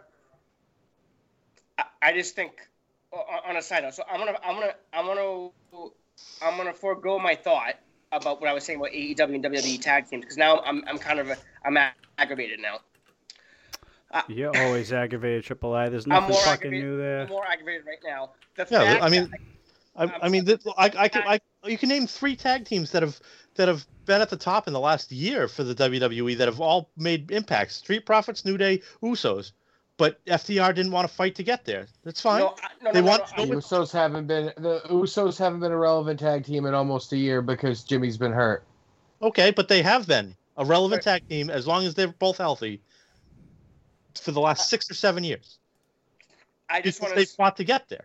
I, 1.79 1.85
I 2.03 2.13
just 2.13 2.35
think, 2.35 2.53
o- 2.53 2.65
on 3.13 3.57
a 3.57 3.63
side 3.63 3.83
note, 3.83 3.95
so 3.95 4.03
I'm 4.11 4.19
gonna, 4.19 4.39
I'm 4.45 4.55
gonna, 4.55 4.75
I'm 4.93 5.07
gonna, 5.07 5.49
I'm 6.43 6.57
gonna 6.57 6.73
forego 6.73 7.19
my 7.19 7.35
thought 7.35 7.75
about 8.13 8.41
what 8.41 8.49
I 8.49 8.53
was 8.53 8.65
saying 8.65 8.79
about 8.79 8.93
AEW 8.93 9.35
and 9.35 9.45
WWE 9.45 9.81
tag 9.81 10.09
teams 10.09 10.23
because 10.23 10.37
now 10.37 10.61
I'm, 10.61 10.83
I'm 10.87 10.99
kind 10.99 11.19
of, 11.19 11.31
I'm 11.65 11.77
aggravated 12.19 12.61
now. 12.61 12.79
You're 14.27 14.57
always 14.57 14.93
aggravated, 14.93 15.45
Triple 15.45 15.75
I. 15.75 15.89
There's 15.91 16.07
nothing 16.07 16.31
more 16.31 16.41
fucking 16.43 16.71
new 16.71 16.97
there. 16.97 17.23
I'm 17.23 17.29
more 17.29 17.47
aggravated 17.47 17.87
right 17.87 17.99
now. 18.05 18.31
The 18.57 18.67
Yeah, 18.71 18.99
I 19.03 19.09
mean, 19.11 19.31
that- 19.31 19.41
I, 19.97 20.05
Um, 20.05 20.13
I 20.23 20.29
mean, 20.29 20.45
that, 20.45 20.61
I, 20.79 20.93
I 20.97 21.09
can, 21.09 21.23
I, 21.27 21.41
you 21.65 21.77
can 21.77 21.89
name 21.89 22.07
three 22.07 22.37
tag 22.37 22.65
teams 22.65 22.93
that 22.93 23.03
have 23.03 23.19
that 23.57 23.67
have 23.67 23.85
been 24.05 24.21
at 24.21 24.31
the 24.31 24.37
top 24.37 24.69
in 24.69 24.73
the 24.73 24.79
last 24.79 25.11
year 25.11 25.49
for 25.49 25.65
the 25.65 25.75
WWE 25.75 26.39
that 26.39 26.47
have 26.47 26.61
all 26.61 26.89
made 26.97 27.33
impacts. 27.33 27.75
Street 27.77 28.07
Profits, 28.07 28.45
New 28.45 28.57
Day, 28.57 28.81
Usos, 29.03 29.51
but 29.99 30.25
FTR 30.25 30.75
didn't 30.75 30.93
want 30.93 31.07
to 31.07 31.13
fight 31.15 31.35
to 31.35 31.43
get 31.43 31.65
there. 31.67 31.87
That's 32.05 32.21
fine. 32.23 32.41
no, 32.41 32.55
I- 32.63 32.69
no, 32.85 32.93
They 32.93 33.01
no, 33.01 33.05
no, 33.07 33.11
want 33.11 33.23
no, 33.23 33.27
to 33.27 33.35
The 33.35 33.43
I- 33.43 33.55
go 33.55 33.61
Usos 33.61 33.93
haven't 33.93 34.27
been 34.27 34.47
the 34.57 34.81
Usos 34.89 35.37
haven't 35.39 35.61
been 35.61 35.73
a 35.73 35.77
relevant 35.77 36.19
tag 36.21 36.45
team 36.47 36.65
in 36.65 36.73
almost 36.73 37.13
a 37.13 37.17
year 37.19 37.43
because 37.43 37.83
Jimmy's 37.85 38.17
been 38.17 38.33
hurt. 38.33 38.65
Okay, 39.21 39.51
but 39.51 39.69
they 39.69 39.83
have 39.83 40.07
been 40.07 40.35
a 40.57 40.65
relevant 40.65 41.03
tag 41.03 41.29
team 41.29 41.51
as 41.51 41.67
long 41.67 41.85
as 41.85 41.95
they're 41.95 42.09
both 42.09 42.39
healthy 42.39 42.81
for 44.15 44.31
the 44.33 44.41
last 44.41 44.69
six 44.71 44.91
or 44.91 44.95
seven 44.95 45.23
years. 45.25 45.59
I 46.71 46.81
just 46.81 47.03
want 47.03 47.15
they 47.15 47.25
to. 47.25 47.31
fought 47.33 47.57
to 47.57 47.65
get 47.65 47.89
there. 47.89 48.05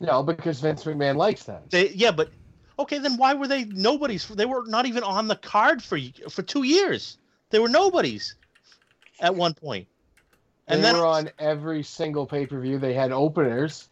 No, 0.00 0.22
because 0.22 0.60
Vince 0.60 0.84
McMahon 0.84 1.16
likes 1.16 1.44
them. 1.44 1.62
They 1.70 1.90
yeah, 1.90 2.10
but 2.10 2.30
okay, 2.78 2.98
then 2.98 3.16
why 3.16 3.34
were 3.34 3.46
they 3.48 3.64
nobodies? 3.64 4.26
They 4.26 4.46
were 4.46 4.64
not 4.66 4.86
even 4.86 5.02
on 5.04 5.28
the 5.28 5.36
card 5.36 5.82
for 5.82 5.98
for 6.28 6.42
two 6.42 6.64
years. 6.64 7.18
They 7.50 7.58
were 7.60 7.68
nobodies 7.68 8.34
at 9.20 9.34
one 9.34 9.54
point. 9.54 9.86
And 10.68 10.80
they 10.80 10.92
then 10.92 10.96
were 10.96 11.06
on 11.06 11.30
every 11.38 11.82
single 11.82 12.26
pay 12.26 12.46
per 12.46 12.60
view. 12.60 12.78
They 12.78 12.94
had 12.94 13.10
openers. 13.10 13.88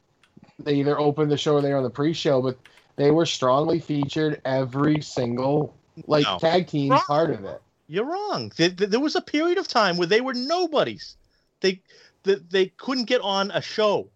They 0.58 0.74
either 0.74 0.98
opened 0.98 1.30
the 1.30 1.36
show 1.36 1.54
or 1.54 1.62
they 1.62 1.70
were 1.70 1.78
on 1.78 1.82
the 1.82 1.90
pre 1.90 2.12
show, 2.12 2.42
but 2.42 2.58
they 2.96 3.10
were 3.10 3.26
strongly 3.26 3.80
featured 3.80 4.40
every 4.44 5.00
single 5.00 5.74
like 6.06 6.24
No. 6.24 6.38
tag 6.38 6.66
team 6.66 6.92
Wrong. 6.92 7.02
part 7.06 7.30
of 7.30 7.44
it. 7.44 7.62
You're 7.88 8.04
wrong. 8.04 8.52
There, 8.56 9.00
was 9.00 9.14
a 9.14 9.20
period 9.20 9.58
of 9.58 9.68
time 9.68 9.96
where 9.96 10.06
they 10.06 10.20
were 10.20 10.34
nobodies. 10.34 11.16
They 11.60 11.80
they, 12.24 12.34
they 12.50 12.66
couldn't 12.66 13.04
get 13.04 13.20
on 13.20 13.50
a 13.52 13.62
show, 13.62 14.08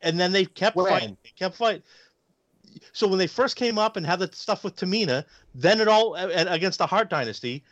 and 0.00 0.18
then 0.18 0.32
they 0.32 0.46
kept 0.46 0.76
When? 0.76 0.86
fighting. 0.86 1.16
They 1.22 1.30
kept 1.36 1.56
fighting. 1.56 1.82
So 2.92 3.06
when 3.06 3.18
they 3.18 3.26
first 3.26 3.56
came 3.56 3.78
up 3.78 3.96
and 3.96 4.06
had 4.06 4.18
the 4.18 4.30
stuff 4.32 4.64
with 4.64 4.76
Tamina, 4.76 5.24
then 5.54 5.80
it 5.80 5.88
all 5.88 6.14
and 6.14 6.48
against 6.48 6.78
the 6.78 6.86
Hart 6.86 7.10
Dynasty. 7.10 7.62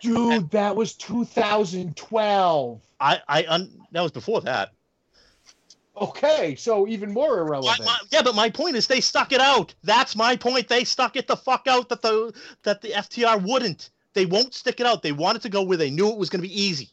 Dude, 0.00 0.50
that 0.50 0.76
was 0.76 0.94
2012. 0.94 2.80
I 3.00 3.20
I 3.28 3.44
un, 3.48 3.70
that 3.92 4.02
was 4.02 4.12
before 4.12 4.40
that. 4.42 4.70
Okay, 5.96 6.56
so 6.56 6.88
even 6.88 7.12
more 7.12 7.36
My- 7.36 7.42
irrelevant. 7.42 7.84
my- 7.84 7.98
yeah, 8.10 8.22
but 8.22 8.34
my 8.34 8.50
point 8.50 8.76
is 8.76 8.86
they 8.86 9.00
stuck 9.00 9.32
it 9.32 9.40
out. 9.40 9.74
That's 9.84 10.16
my 10.16 10.36
point. 10.36 10.68
They 10.68 10.84
stuck 10.84 11.16
it 11.16 11.26
the 11.28 11.36
fuck 11.36 11.66
out 11.68 11.88
that 11.90 12.02
the 12.02 12.34
that 12.64 12.82
the 12.82 12.90
FTR 12.92 13.42
wouldn't. 13.42 13.90
They 14.12 14.26
won't 14.26 14.54
stick 14.54 14.80
it 14.80 14.86
out. 14.86 15.02
They 15.02 15.12
wanted 15.12 15.42
to 15.42 15.48
go 15.48 15.62
where 15.62 15.76
they 15.76 15.90
knew 15.90 16.08
it 16.08 16.18
was 16.18 16.30
going 16.30 16.42
to 16.42 16.48
be 16.48 16.60
easy. 16.62 16.90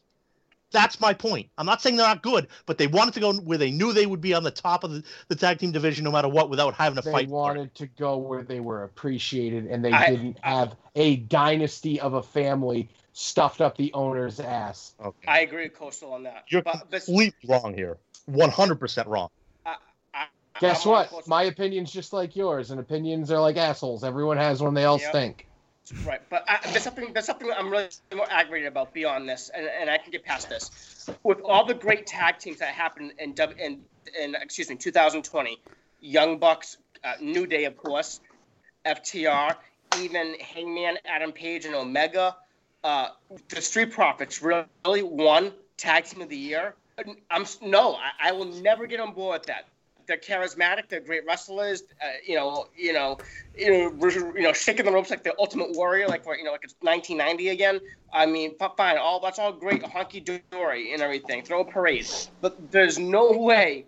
That's 0.71 0.99
my 0.99 1.13
point. 1.13 1.49
I'm 1.57 1.65
not 1.65 1.81
saying 1.81 1.97
they're 1.97 2.07
not 2.07 2.23
good, 2.23 2.47
but 2.65 2.77
they 2.77 2.87
wanted 2.87 3.13
to 3.15 3.19
go 3.19 3.33
where 3.33 3.57
they 3.57 3.71
knew 3.71 3.91
they 3.93 4.05
would 4.05 4.21
be 4.21 4.33
on 4.33 4.43
the 4.43 4.51
top 4.51 4.83
of 4.83 4.91
the, 4.91 5.03
the 5.27 5.35
tag 5.35 5.59
team 5.59 5.71
division 5.71 6.03
no 6.05 6.11
matter 6.11 6.29
what 6.29 6.49
without 6.49 6.73
having 6.73 6.95
to 6.95 7.01
they 7.01 7.11
fight. 7.11 7.27
for 7.27 7.33
it. 7.33 7.35
wanted 7.35 7.75
to 7.75 7.87
go 7.87 8.17
where 8.17 8.43
they 8.43 8.59
were 8.59 8.83
appreciated 8.83 9.65
and 9.67 9.83
they 9.83 9.91
I- 9.91 10.09
didn't 10.09 10.37
have 10.41 10.75
a 10.95 11.17
dynasty 11.17 11.99
of 11.99 12.13
a 12.13 12.23
family 12.23 12.89
stuffed 13.13 13.59
up 13.59 13.75
the 13.77 13.91
owner's 13.93 14.39
ass. 14.39 14.93
Okay. 15.03 15.27
I 15.27 15.41
agree 15.41 15.63
with 15.63 15.75
Coastal 15.75 16.13
on 16.13 16.23
that. 16.23 16.45
You're 16.47 16.61
but, 16.61 16.87
but 16.89 17.03
completely 17.03 17.49
wrong 17.49 17.73
here. 17.73 17.97
100% 18.29 19.07
wrong. 19.07 19.29
I, 19.65 19.75
I, 20.13 20.25
Guess 20.59 20.85
what? 20.85 21.27
My 21.27 21.43
opinion's 21.43 21.91
just 21.91 22.13
like 22.13 22.35
yours, 22.35 22.71
and 22.71 22.79
opinions 22.79 23.31
are 23.31 23.39
like 23.41 23.57
assholes. 23.57 24.03
Everyone 24.03 24.37
has 24.37 24.61
one, 24.61 24.73
they 24.73 24.85
all 24.85 24.99
Yep. 24.99 25.09
stink. 25.09 25.47
Right, 26.05 26.21
but 26.29 26.43
I, 26.47 26.59
there's 26.71 26.83
something 26.83 27.11
there's 27.11 27.25
something 27.25 27.51
I'm 27.51 27.69
really 27.69 27.89
more 28.13 28.27
aggravated 28.29 28.67
about 28.67 28.93
beyond 28.93 29.27
this, 29.27 29.49
and, 29.53 29.65
and 29.65 29.89
I 29.89 29.97
can 29.97 30.11
get 30.11 30.23
past 30.23 30.47
this. 30.47 31.09
With 31.23 31.41
all 31.41 31.65
the 31.65 31.73
great 31.73 32.07
tag 32.07 32.37
teams 32.37 32.59
that 32.59 32.69
happened 32.69 33.13
in 33.19 33.35
in, 33.59 33.81
in 34.19 34.35
excuse 34.35 34.69
me 34.69 34.75
2020, 34.75 35.59
Young 35.99 36.37
Bucks, 36.37 36.77
uh, 37.03 37.13
New 37.19 37.45
Day, 37.45 37.65
of 37.65 37.77
course, 37.77 38.21
FTR, 38.85 39.55
even 39.99 40.35
Hangman, 40.39 40.97
Adam 41.05 41.31
Page, 41.31 41.65
and 41.65 41.75
Omega, 41.75 42.35
uh, 42.83 43.09
the 43.49 43.61
Street 43.61 43.91
Profits 43.91 44.41
really 44.41 45.03
won 45.03 45.51
Tag 45.77 46.05
Team 46.05 46.21
of 46.21 46.29
the 46.29 46.37
Year. 46.37 46.75
I'm 47.29 47.45
no, 47.61 47.95
I, 47.95 48.29
I 48.29 48.31
will 48.33 48.45
never 48.45 48.85
get 48.85 48.99
on 48.99 49.13
board 49.13 49.41
with 49.41 49.47
that. 49.47 49.65
They're 50.11 50.17
charismatic. 50.17 50.89
They're 50.89 50.99
great 50.99 51.25
wrestlers. 51.25 51.83
Uh, 52.01 52.07
you 52.25 52.35
know, 52.35 52.67
you 52.75 52.91
know, 52.91 53.17
you 53.57 53.69
know, 53.71 54.09
you 54.35 54.41
know, 54.41 54.51
shaking 54.51 54.85
the 54.85 54.91
ropes 54.91 55.09
like 55.09 55.23
the 55.23 55.33
Ultimate 55.39 55.71
Warrior, 55.71 56.07
like 56.09 56.25
you 56.25 56.43
know, 56.43 56.51
like 56.51 56.65
it's 56.65 56.75
1990 56.81 57.49
again. 57.49 57.79
I 58.11 58.25
mean, 58.25 58.55
fine, 58.57 58.97
all 58.97 59.21
that's 59.21 59.39
all 59.39 59.53
great, 59.53 59.81
honky 59.83 60.41
dory 60.51 60.91
and 60.93 61.01
everything. 61.01 61.43
Throw 61.43 61.61
a 61.61 61.65
parade, 61.65 62.07
but 62.41 62.71
there's 62.71 62.99
no 62.99 63.31
way, 63.31 63.85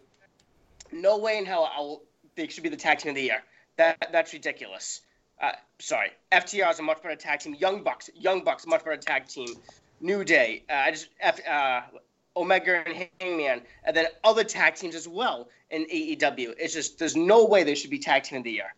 no 0.93 1.17
way 1.17 1.37
in 1.37 1.45
hell 1.45 1.69
I'll, 1.75 2.01
they 2.35 2.47
should 2.47 2.63
be 2.63 2.69
the 2.69 2.77
tag 2.77 2.99
team 2.99 3.09
of 3.09 3.15
the 3.15 3.23
year. 3.23 3.43
That 3.75 4.09
that's 4.13 4.31
ridiculous. 4.31 5.01
Uh, 5.41 5.51
sorry, 5.79 6.11
FTR 6.31 6.71
is 6.71 6.79
a 6.79 6.83
much 6.83 7.03
better 7.03 7.17
tag 7.17 7.41
team. 7.41 7.55
Young 7.55 7.83
Bucks, 7.83 8.09
Young 8.15 8.45
Bucks, 8.45 8.65
much 8.65 8.85
better 8.85 8.97
tag 8.97 9.27
team. 9.27 9.49
New 9.99 10.23
Day, 10.23 10.63
uh, 10.69 10.73
I 10.73 10.91
just 10.91 11.09
F, 11.19 11.45
uh, 11.47 11.81
Omega 12.35 12.83
and 12.85 13.07
Hangman, 13.19 13.61
and 13.83 13.95
then 13.95 14.05
other 14.23 14.43
tag 14.43 14.75
teams 14.75 14.95
as 14.95 15.07
well 15.07 15.49
in 15.73 15.85
AEW. 15.85 16.53
It's 16.57 16.73
just 16.73 16.99
there's 16.99 17.15
no 17.15 17.45
way 17.45 17.63
they 17.63 17.75
should 17.75 17.89
be 17.89 17.99
tag 17.99 18.23
team 18.23 18.37
of 18.37 18.43
the 18.43 18.51
year. 18.51 18.73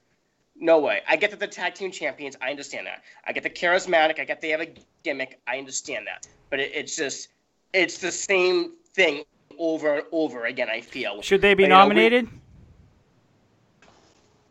No 0.57 0.79
way. 0.79 1.01
I 1.07 1.17
get 1.17 1.31
that 1.31 1.39
they're 1.39 1.49
tag 1.49 1.73
team 1.75 1.91
champions. 1.91 2.37
I 2.41 2.49
understand 2.49 2.87
that. 2.87 3.03
I 3.27 3.33
get 3.33 3.43
the 3.43 3.49
charismatic. 3.49 4.19
I 4.19 4.23
get 4.23 4.39
they 4.41 4.49
have 4.49 4.61
a 4.61 4.69
gimmick. 5.03 5.39
I 5.47 5.57
understand 5.57 6.07
that. 6.07 6.25
But 6.49 6.61
it, 6.61 6.71
it's 6.73 6.95
just 6.95 7.27
it's 7.73 7.97
the 7.97 8.11
same 8.11 8.71
thing 8.93 9.23
over 9.59 9.95
and 9.95 10.03
over 10.13 10.45
again. 10.45 10.69
I 10.69 10.79
feel. 10.79 11.21
Should 11.21 11.41
they 11.41 11.53
be 11.53 11.63
You 11.63 11.69
know, 11.69 11.75
we- 11.75 11.79
nominated? 11.89 12.29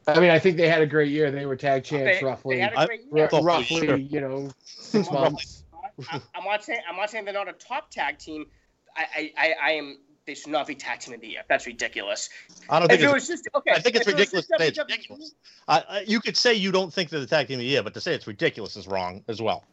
I 0.07 0.21
mean, 0.21 0.29
I 0.31 0.39
think 0.39 0.59
they 0.59 0.69
had 0.69 0.83
a 0.83 0.87
great 0.87 1.11
year. 1.11 1.31
They 1.31 1.47
were 1.47 1.57
tag 1.57 1.83
champs 1.83 2.21
They- 2.21 2.25
roughly, 2.27 2.57
They 2.57 2.61
had 2.63 2.75
a 2.75 2.81
I- 2.81 2.87
great 2.87 3.01
year. 3.11 3.29
Roughly, 3.33 3.87
sure. 3.87 3.97
you 3.97 4.21
know, 4.21 4.51
six 4.63 5.11
months. 5.11 5.65
I, 6.13 6.21
I'm 6.35 6.45
not 6.45 6.63
saying 6.63 6.81
I'm 6.91 6.97
not 6.97 7.09
saying 7.09 7.25
they're 7.25 7.33
not 7.33 7.49
a 7.49 7.53
top 7.55 7.91
tag 7.91 8.19
team. 8.19 8.45
I 8.97 9.07
I, 9.17 9.33
I, 9.39 9.55
I 9.63 9.71
am. 9.73 9.99
They 10.27 10.35
should 10.35 10.53
not 10.53 10.67
be 10.67 10.75
tag 10.75 11.01
team 11.01 11.15
of 11.15 11.21
the 11.21 11.29
year. 11.29 11.43
That's 11.49 11.67
ridiculous. 11.67 12.31
I 12.71 12.79
don't 12.79 12.91
If 12.91 12.99
think 12.99 13.03
it 13.03 13.05
it's 13.05 13.13
was 13.15 13.29
just 13.29 13.49
okay, 13.55 13.73
I 13.73 13.81
think 13.81 13.97
it's 13.97 14.07
if 14.07 14.15
it 14.15 14.17
ridiculous 14.17 14.47
to 14.47 14.57
say 14.59 14.69
it's 14.69 14.79
ridiculous. 14.79 15.35
I, 15.69 15.85
I, 15.89 16.01
you 16.07 16.21
could 16.21 16.37
say 16.37 16.55
you 16.55 16.73
don't 16.73 16.93
think 16.93 17.11
they're 17.11 17.21
the 17.21 17.27
tag 17.27 17.49
team 17.49 17.57
of 17.57 17.61
the 17.61 17.67
year, 17.67 17.83
but 17.83 17.93
to 17.95 18.01
say 18.01 18.15
it's 18.15 18.27
ridiculous 18.27 18.77
is 18.77 18.89
wrong 18.89 19.23
as 19.29 19.43
well. 19.43 19.65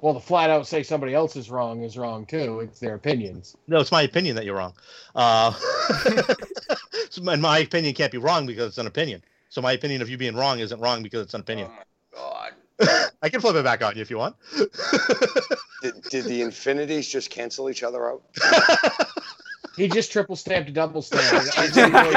Well, 0.00 0.14
to 0.14 0.20
flat 0.20 0.48
out 0.48 0.66
say 0.66 0.82
somebody 0.84 1.12
else 1.14 1.34
is 1.36 1.50
wrong 1.50 1.82
is 1.82 1.98
wrong 1.98 2.24
too. 2.24 2.60
It's 2.60 2.78
their 2.78 2.94
opinions. 2.94 3.56
No, 3.66 3.80
it's 3.80 3.92
my 3.92 4.02
opinion 4.02 4.36
that 4.36 4.44
you're 4.44 4.56
wrong. 4.56 4.74
Uh, 5.14 5.52
so 7.10 7.22
my, 7.22 7.36
my 7.36 7.58
opinion 7.58 7.92
can't 7.94 8.12
be 8.12 8.18
wrong 8.18 8.46
because 8.46 8.68
it's 8.68 8.78
an 8.78 8.86
opinion. 8.86 9.22
So 9.48 9.60
my 9.60 9.72
opinion 9.72 10.02
of 10.02 10.08
you 10.08 10.16
being 10.16 10.36
wrong 10.36 10.60
isn't 10.60 10.80
wrong 10.80 11.02
because 11.02 11.22
it's 11.22 11.34
an 11.34 11.40
opinion. 11.40 11.68
Oh 11.68 11.74
my 11.76 12.50
god. 12.86 13.10
I 13.22 13.28
can 13.28 13.40
flip 13.40 13.56
it 13.56 13.64
back 13.64 13.82
on 13.84 13.96
you 13.96 14.02
if 14.02 14.10
you 14.10 14.18
want. 14.18 14.36
Did, 15.82 16.02
did 16.10 16.24
the 16.26 16.42
Infinities 16.42 17.08
just 17.08 17.30
cancel 17.30 17.70
each 17.70 17.82
other 17.82 18.10
out? 18.10 18.22
He 19.76 19.88
just 19.88 20.10
triple 20.12 20.36
stamped 20.36 20.68
a 20.68 20.72
double 20.72 21.00
stamp. 21.02 21.22
I- 21.56 21.62
I 21.62 21.66
He 21.66 21.72
didn't 21.72 21.92
did. 21.92 21.94
really 21.94 22.14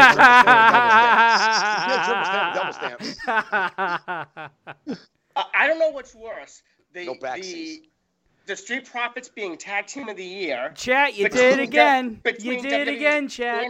He 1.84 1.88
did 1.90 2.04
triple 2.06 2.26
stamp, 2.26 2.54
double 2.56 2.74
I, 5.36 5.46
I 5.54 5.68
don't 5.68 5.80
know 5.80 5.90
what's 5.90 6.14
worse. 6.16 6.62
The 6.94 7.06
No 7.06 7.16
the 7.22 7.84
the 8.46 8.56
Street 8.58 8.86
Profits 8.86 9.30
being 9.30 9.58
tag 9.58 9.88
team 9.88 10.10
of 10.10 10.18
the 10.18 10.24
year, 10.26 10.74
Chat, 10.76 11.16
you 11.18 11.30
did 11.30 11.54
it 11.54 11.58
the- 11.58 11.64
again. 11.64 12.10
You 12.26 12.32
between 12.32 12.62
did 12.64 12.88
it 12.88 12.94
again, 12.96 13.28
chat. 13.30 13.66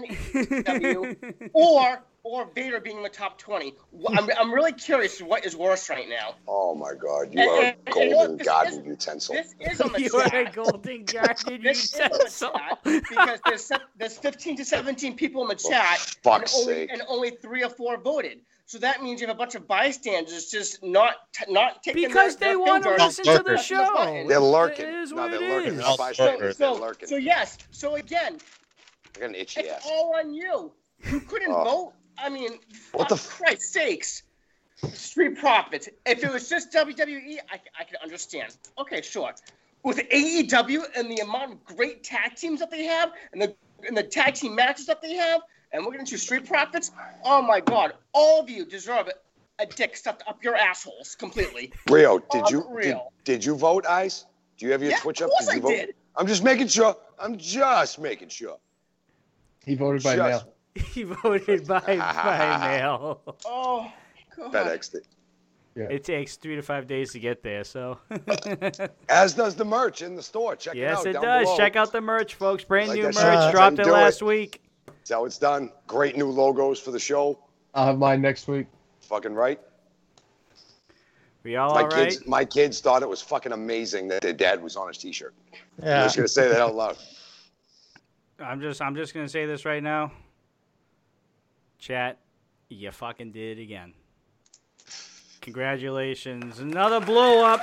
and 0.68 1.50
or 1.54 2.02
or 2.26 2.50
Vader 2.56 2.80
being 2.80 2.98
in 2.98 3.04
the 3.04 3.10
top 3.10 3.38
twenty. 3.38 3.74
I'm, 4.10 4.30
I'm 4.40 4.54
really 4.54 4.72
curious 4.72 5.22
what 5.22 5.46
is 5.46 5.56
worse 5.58 5.90
right 5.90 6.08
now. 6.08 6.36
Oh 6.48 6.74
my 6.74 6.94
God, 6.94 7.34
you 7.34 7.42
And- 7.42 7.50
are 7.50 7.58
a 7.58 7.66
and- 7.66 7.76
and 7.88 7.96
you 7.96 8.10
know 8.12 8.16
what? 8.18 8.26
golden 8.28 8.38
This 8.38 8.48
garden 8.48 8.80
is- 8.80 8.86
utensil. 8.86 9.36
This 9.36 9.56
is 9.60 9.82
on 9.82 9.92
the 9.94 10.02
you 10.02 10.16
are 10.16 10.36
a 10.36 10.52
golden 10.52 11.04
guardian 11.06 11.64
This 11.64 11.94
is 11.94 12.00
on 12.00 12.10
the 12.10 12.16
utensil. 12.16 12.60
because 12.84 13.40
there's 13.46 13.72
there's 13.98 14.18
15 14.18 14.58
to 14.58 14.66
17 14.66 15.16
people 15.18 15.42
in 15.44 15.50
the 15.50 15.56
For 15.62 15.70
chat, 15.72 15.98
and 16.00 16.18
fuck's 16.24 16.56
only, 16.58 16.74
sake. 16.74 16.90
and 16.94 17.02
only 17.10 17.32
three 17.32 17.64
or 17.64 17.70
four 17.70 17.98
voted. 18.00 18.40
So 18.66 18.78
that 18.80 19.04
means 19.04 19.20
you 19.20 19.28
have 19.28 19.36
a 19.36 19.38
bunch 19.38 19.56
of 19.56 19.68
bystanders 19.68 20.50
just 20.50 20.82
not 20.82 21.16
t- 21.34 21.52
not 21.52 21.84
taking 21.84 22.08
Because 22.08 22.38
their, 22.38 22.50
they 22.50 22.54
their 22.54 22.60
want 22.60 22.84
to 22.84 22.90
finger 22.92 23.04
listen 23.04 23.26
to 23.26 23.44
the 23.44 23.58
show. 23.58 24.26
They're 24.28 24.40
lurking. 24.40 24.86
It 24.88 24.94
is 24.96 25.12
no, 25.12 25.24
what 25.24 25.32
they're 25.32 25.44
it 25.44 25.50
lurking. 25.50 25.74
is. 25.74 25.78
They're 25.80 25.86
I'll 25.86 25.98
So, 25.98 26.04
bystanders. 26.04 26.58
so, 26.58 26.72
they're 26.74 26.82
lurking. 26.82 27.10
so 27.10 27.16
yes. 27.18 27.58
So 27.72 27.96
again, 27.96 28.38
I 29.18 29.20
got 29.20 29.30
an 29.30 29.36
itchy 29.36 29.60
it's 29.62 29.74
ass. 29.74 29.84
all 29.86 30.16
on 30.16 30.34
you. 30.34 30.72
You 31.12 31.20
couldn't 31.20 31.52
Oh. 31.52 31.64
vote. 31.66 31.94
I 32.18 32.30
mean, 32.30 32.60
What 32.94 33.10
the 33.10 33.18
for 33.18 33.44
Christ's 33.44 33.74
sakes. 33.74 34.24
Street 34.94 35.38
Profits. 35.38 35.88
If 36.06 36.24
it 36.24 36.32
was 36.34 36.50
just 36.50 36.72
WWE, 36.74 37.38
I, 37.50 37.60
I 37.80 37.84
could 37.86 37.96
understand. 38.04 38.58
Okay, 38.78 39.02
sure. 39.02 39.32
With 39.84 39.98
AEW 39.98 40.84
and 40.98 41.10
the 41.10 41.18
amount 41.22 41.54
of 41.54 41.64
great 41.64 42.04
tag 42.04 42.36
teams 42.36 42.60
that 42.60 42.70
they 42.72 42.84
have, 42.84 43.12
and 43.32 43.42
the 43.42 43.56
and 43.88 43.96
the 43.98 44.04
tag 44.04 44.34
team 44.34 44.56
matches 44.56 44.86
that 44.88 45.02
they 45.02 45.14
have, 45.14 45.42
and 45.72 45.86
we're 45.86 45.92
getting 45.92 46.06
to 46.08 46.18
Street 46.18 46.46
Profits. 46.46 46.92
Oh 47.24 47.42
my 47.42 47.60
God! 47.62 47.94
All 48.14 48.42
of 48.42 48.50
you 48.50 48.66
deserve 48.66 49.10
a 49.60 49.66
dick 49.66 49.96
stuffed 49.96 50.24
up 50.28 50.44
your 50.44 50.56
assholes 50.56 51.16
completely. 51.16 51.72
Rio, 51.90 52.20
did 52.32 52.50
you 52.50 52.66
did, 52.82 52.98
did 53.24 53.46
you 53.46 53.56
vote, 53.56 53.86
Ice? 53.88 54.26
Do 54.58 54.66
you 54.66 54.72
have 54.74 54.82
your 54.82 54.92
Yeah, 54.92 55.00
Twitch 55.00 55.22
of 55.22 55.26
up? 55.26 55.32
course 55.32 55.48
you 55.48 55.54
I 55.54 55.60
vote? 55.60 55.70
did. 55.70 55.96
I'm 56.16 56.28
just 56.28 56.44
making 56.44 56.68
sure. 56.68 56.96
I'm 57.20 57.38
just 57.38 58.00
making 58.00 58.30
sure. 58.30 58.58
He 59.66 59.76
voted 59.76 60.04
by 60.04 60.16
Just- 60.16 60.46
mail. 60.46 60.53
He 60.76 61.04
voted 61.04 61.68
by 61.68 61.80
by 61.82 62.58
mail. 62.60 63.22
Oh 63.46 63.92
God. 64.36 64.52
FedEx. 64.52 64.96
it. 64.96 65.06
It 65.76 66.04
takes 66.04 66.38
three 66.38 66.56
to 66.56 66.64
five 66.64 66.88
days 66.88 67.12
to 67.12 67.20
get 67.20 67.44
there, 67.44 67.64
so. 67.64 68.00
As 69.10 69.36
does 69.36 69.56
the 69.56 69.66
merch 69.66 70.02
in 70.02 70.16
the 70.16 70.24
store. 70.24 70.56
Check 70.56 70.76
it 70.76 70.80
yes, 70.80 71.00
out. 71.00 71.06
it 71.06 71.14
down 71.14 71.22
does. 71.24 71.44
below. 71.46 71.58
Check 71.58 71.76
out 71.76 71.92
the 71.92 72.02
merch, 72.02 72.36
folks. 72.36 72.64
Brand 72.64 72.90
Like 72.90 72.98
new 72.98 73.04
that 73.12 73.16
merch 73.16 73.44
shit. 73.44 73.52
dropped 73.52 73.80
it 73.80 73.88
last 73.88 74.22
it. 74.22 74.26
week. 74.26 74.62
That's 74.88 75.12
how 75.12 75.26
it's 75.26 75.38
done. 75.38 75.72
Great 75.86 76.18
new 76.18 76.28
logos 76.28 76.80
for 76.80 76.92
the 76.92 77.00
show. 77.00 77.38
I'll 77.76 77.88
have 77.88 77.98
mine 77.98 78.22
next 78.22 78.48
week. 78.48 78.68
Fucking 79.02 79.34
right. 79.34 79.60
We 81.44 81.58
all 81.58 81.74
my 81.74 81.82
all 81.82 81.88
right? 81.90 82.10
kids, 82.10 82.26
my 82.26 82.46
kids 82.46 82.80
thought 82.80 83.04
it 83.04 83.10
was 83.10 83.22
fucking 83.22 83.52
amazing 83.52 84.08
that 84.08 84.22
their 84.22 84.34
dad 84.34 84.64
was 84.64 84.76
on 84.76 84.88
his 84.88 84.98
T-shirt. 84.98 85.34
Yeah. 85.82 86.00
I'm 86.00 86.06
just 86.06 86.16
gonna 86.16 86.28
say 86.28 86.48
that 86.48 86.62
out 86.62 86.74
loud. 86.74 86.98
I'm 88.40 88.62
just 88.62 88.82
I'm 88.82 88.96
just 88.96 89.14
gonna 89.14 89.28
say 89.30 89.46
this 89.46 89.66
right 89.66 89.84
now. 89.84 90.12
Chat, 91.84 92.18
you 92.70 92.90
fucking 92.92 93.34
did 93.34 93.60
it 93.60 93.62
again. 93.62 93.94
Congratulations. 95.42 96.60
Another 96.60 97.02
blow 97.02 97.44
up. 97.44 97.60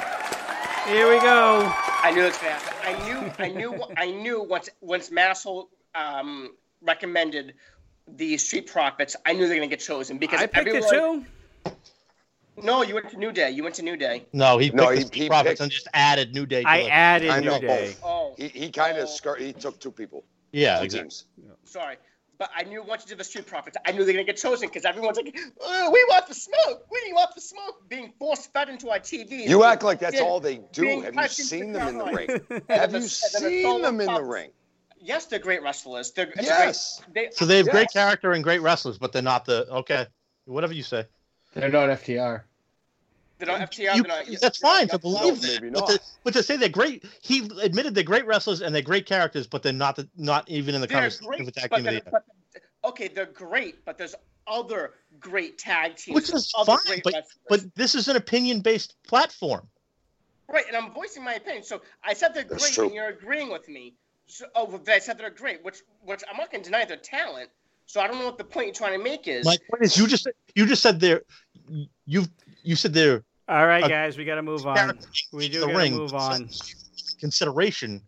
Here 0.86 1.08
we 1.10 1.18
go. 1.20 1.72
I 2.02 2.10
knew 2.14 2.20
it 2.20 2.26
was 2.26 2.36
gonna 2.36 2.50
happen. 2.50 2.76
I 2.84 3.08
knew, 3.08 3.32
I 3.38 3.48
knew, 3.48 3.84
I 3.96 4.10
knew 4.10 4.42
once 4.42 4.68
once 4.82 5.10
Massel 5.10 5.70
um, 5.94 6.50
recommended 6.82 7.54
the 8.08 8.36
Street 8.36 8.66
Profits, 8.66 9.16
I 9.24 9.32
knew 9.32 9.46
they're 9.48 9.56
gonna 9.56 9.68
get 9.68 9.80
chosen 9.80 10.18
because 10.18 10.42
I 10.42 10.46
picked 10.46 10.68
it 10.68 10.84
everyone. 10.84 11.24
too. 11.64 11.72
No, 12.62 12.82
you 12.82 12.92
went 12.92 13.08
to 13.12 13.16
New 13.16 13.32
Day. 13.32 13.50
You 13.52 13.62
went 13.62 13.74
to 13.76 13.82
New 13.82 13.96
Day. 13.96 14.26
No, 14.34 14.58
he 14.58 14.66
picked 14.66 14.76
No, 14.76 14.90
the 14.90 14.96
he- 14.96 15.00
Street 15.06 15.22
he 15.22 15.28
Profits 15.28 15.52
picked- 15.52 15.60
and 15.62 15.70
just 15.70 15.88
added 15.94 16.34
New 16.34 16.44
Day. 16.44 16.60
To 16.62 16.68
I 16.68 16.82
the- 16.82 16.90
added 16.90 17.30
I 17.30 17.40
New 17.40 17.58
Day. 17.58 17.96
Oh, 18.04 18.34
He 18.36 18.48
he 18.48 18.70
kind 18.70 18.98
Oh. 18.98 19.04
of 19.04 19.08
skir- 19.08 19.38
he 19.40 19.54
took 19.54 19.80
two 19.80 19.90
people. 19.90 20.24
Yeah, 20.52 20.76
two 20.80 20.84
exactly. 20.84 21.08
teams. 21.08 21.24
sorry. 21.64 21.96
But 22.40 22.50
I 22.56 22.62
knew 22.64 22.82
once 22.82 23.02
you 23.04 23.10
did 23.10 23.18
the 23.18 23.24
Street 23.24 23.46
Profits, 23.46 23.76
I 23.86 23.92
knew 23.92 24.02
they're 24.02 24.14
gonna 24.14 24.24
get 24.24 24.38
chosen 24.38 24.66
because 24.68 24.86
everyone's 24.86 25.18
like, 25.18 25.38
oh, 25.60 25.90
"We 25.90 26.02
want 26.08 26.26
the 26.26 26.32
smoke. 26.34 26.86
We 26.90 27.12
want 27.12 27.34
the 27.34 27.40
smoke." 27.42 27.86
Being 27.86 28.14
force 28.18 28.46
fed 28.46 28.70
into 28.70 28.88
our 28.88 28.98
TVs. 28.98 29.46
You 29.46 29.62
act 29.62 29.82
like 29.82 29.98
that's 29.98 30.16
Yeah. 30.16 30.22
all 30.22 30.40
they 30.40 30.56
do. 30.72 31.02
Have 31.02 31.14
you 31.14 31.28
seen 31.28 31.72
them 31.72 31.88
in 31.88 31.98
the 31.98 32.04
ring? 32.06 32.28
Have 32.30 32.40
you 32.40 32.46
the- 32.48 32.64
and 32.70 32.92
then 32.94 33.02
the 33.02 33.08
seen 33.10 33.82
them 33.82 34.00
in 34.00 34.06
the 34.14 34.22
ring? 34.24 34.52
Yes, 34.98 35.26
they're 35.26 35.38
great 35.38 35.62
wrestlers. 35.62 36.12
They're 36.12 36.30
it's 36.30 36.46
Yes. 36.46 37.02
Great, 37.12 37.14
they, 37.30 37.36
So 37.36 37.44
they 37.44 37.58
have 37.58 37.68
great 37.68 37.92
character 37.92 38.32
and 38.32 38.42
great 38.42 38.62
wrestlers, 38.62 38.96
but 38.96 39.12
they're 39.12 39.20
not 39.20 39.44
the 39.44 39.68
okay. 39.70 40.06
Whatever 40.46 40.72
you 40.72 40.82
say. 40.82 41.04
They're 41.52 41.68
not 41.68 41.90
FTR. 41.90 42.44
They're 43.40 43.58
not 43.58 43.70
FTR. 43.70 43.96
You- 43.96 44.02
they're 44.04 44.24
not, 44.24 44.40
that's 44.40 44.58
fine 44.58 44.86
to 44.88 44.94
No, 44.94 44.98
believe 44.98 45.42
maybe 45.42 45.70
that, 45.70 45.74
but 45.74 45.86
to, 45.88 46.00
but 46.24 46.32
to 46.34 46.42
say 46.42 46.56
they're 46.56 46.68
great, 46.68 47.04
he 47.22 47.48
admitted 47.60 47.94
they're 47.94 48.04
great 48.04 48.26
wrestlers 48.26 48.60
and 48.60 48.74
they're 48.74 48.82
great 48.82 49.06
characters, 49.06 49.46
but 49.46 49.62
they're 49.62 49.72
not 49.72 49.96
the, 49.96 50.08
not 50.16 50.48
even 50.48 50.74
in 50.74 50.80
the 50.80 50.86
They're 50.86 50.96
conversation 50.98 51.26
great, 51.26 51.40
of 51.40 51.46
the 51.46 51.52
tag 51.52 51.70
team 51.72 51.84
the 51.84 51.90
they're- 51.90 52.02
but- 52.10 52.24
okay, 52.84 53.08
they're 53.08 53.26
great, 53.26 53.84
but 53.84 53.98
there's 53.98 54.14
other 54.46 54.94
great 55.18 55.58
tag 55.58 55.96
teams, 55.96 56.14
Which 56.14 56.32
is 56.32 56.50
fine, 56.50 56.66
but 57.04 57.12
wrestlers. 57.14 57.38
but 57.48 57.74
this 57.74 57.94
is 57.94 58.08
an 58.08 58.16
opinion-based 58.16 58.94
platform. 59.06 59.68
right, 60.48 60.64
and 60.66 60.76
I'm 60.76 60.92
voicing 60.92 61.22
my 61.24 61.34
opinion. 61.34 61.62
So 61.62 61.82
I 62.04 62.12
said 62.14 62.34
they're 62.34 62.44
That's 62.44 62.62
great, 62.64 62.74
true. 62.74 62.86
and 62.86 62.94
you're 62.94 63.08
agreeing 63.08 63.50
with 63.50 63.68
me. 63.68 63.94
So, 64.26 64.46
oh, 64.54 64.64
well, 64.64 64.80
I 64.88 64.98
said 64.98 65.18
they're 65.18 65.30
great, 65.30 65.64
which 65.64 65.78
which 66.02 66.22
I'm 66.30 66.36
not 66.36 66.50
going 66.52 66.62
to 66.62 66.70
deny 66.70 66.84
their 66.84 66.96
talent. 66.96 67.50
So 67.86 68.00
I 68.00 68.06
don't 68.06 68.18
know 68.20 68.26
what 68.26 68.38
the 68.38 68.44
point 68.44 68.66
you're 68.66 68.74
trying 68.74 68.96
to 68.96 69.02
make 69.02 69.26
is. 69.26 69.44
My 69.44 69.56
point 69.68 69.82
is, 69.82 69.96
you 69.98 70.06
just 70.06 70.28
you 70.54 70.66
just 70.66 70.82
said 70.82 71.00
they're 71.00 71.22
you've 72.06 72.28
you 72.62 72.76
said 72.76 72.92
they're 72.94 73.24
All 73.50 73.66
right, 73.66 73.82
Uh, 73.82 73.88
guys, 73.88 74.16
we 74.16 74.24
got 74.24 74.36
to 74.36 74.42
move 74.42 74.64
on. 74.66 74.98
We 75.32 75.48
do 75.48 75.60
the 75.60 75.66
gotta 75.66 75.78
ring 75.78 75.96
move 75.96 76.14
on. 76.14 76.48
consideration 77.18 78.00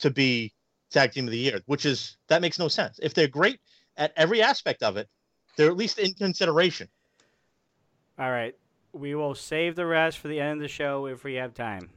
to 0.00 0.10
be 0.10 0.52
tag 0.90 1.12
team 1.12 1.26
of 1.26 1.30
the 1.30 1.38
year, 1.38 1.60
which 1.66 1.86
is 1.86 2.16
that 2.28 2.42
makes 2.42 2.58
no 2.58 2.66
sense. 2.68 2.98
If 3.02 3.14
they're 3.14 3.28
great 3.28 3.60
at 3.96 4.12
every 4.16 4.42
aspect 4.42 4.82
of 4.82 4.96
it, 4.96 5.08
they're 5.56 5.68
at 5.70 5.76
least 5.76 5.98
in 5.98 6.14
consideration. 6.14 6.88
All 8.18 8.30
right, 8.30 8.56
we 8.92 9.14
will 9.14 9.34
save 9.36 9.76
the 9.76 9.86
rest 9.86 10.18
for 10.18 10.26
the 10.28 10.40
end 10.40 10.54
of 10.54 10.62
the 10.62 10.68
show 10.68 11.06
if 11.06 11.22
we 11.22 11.34
have 11.34 11.54
time. 11.54 11.90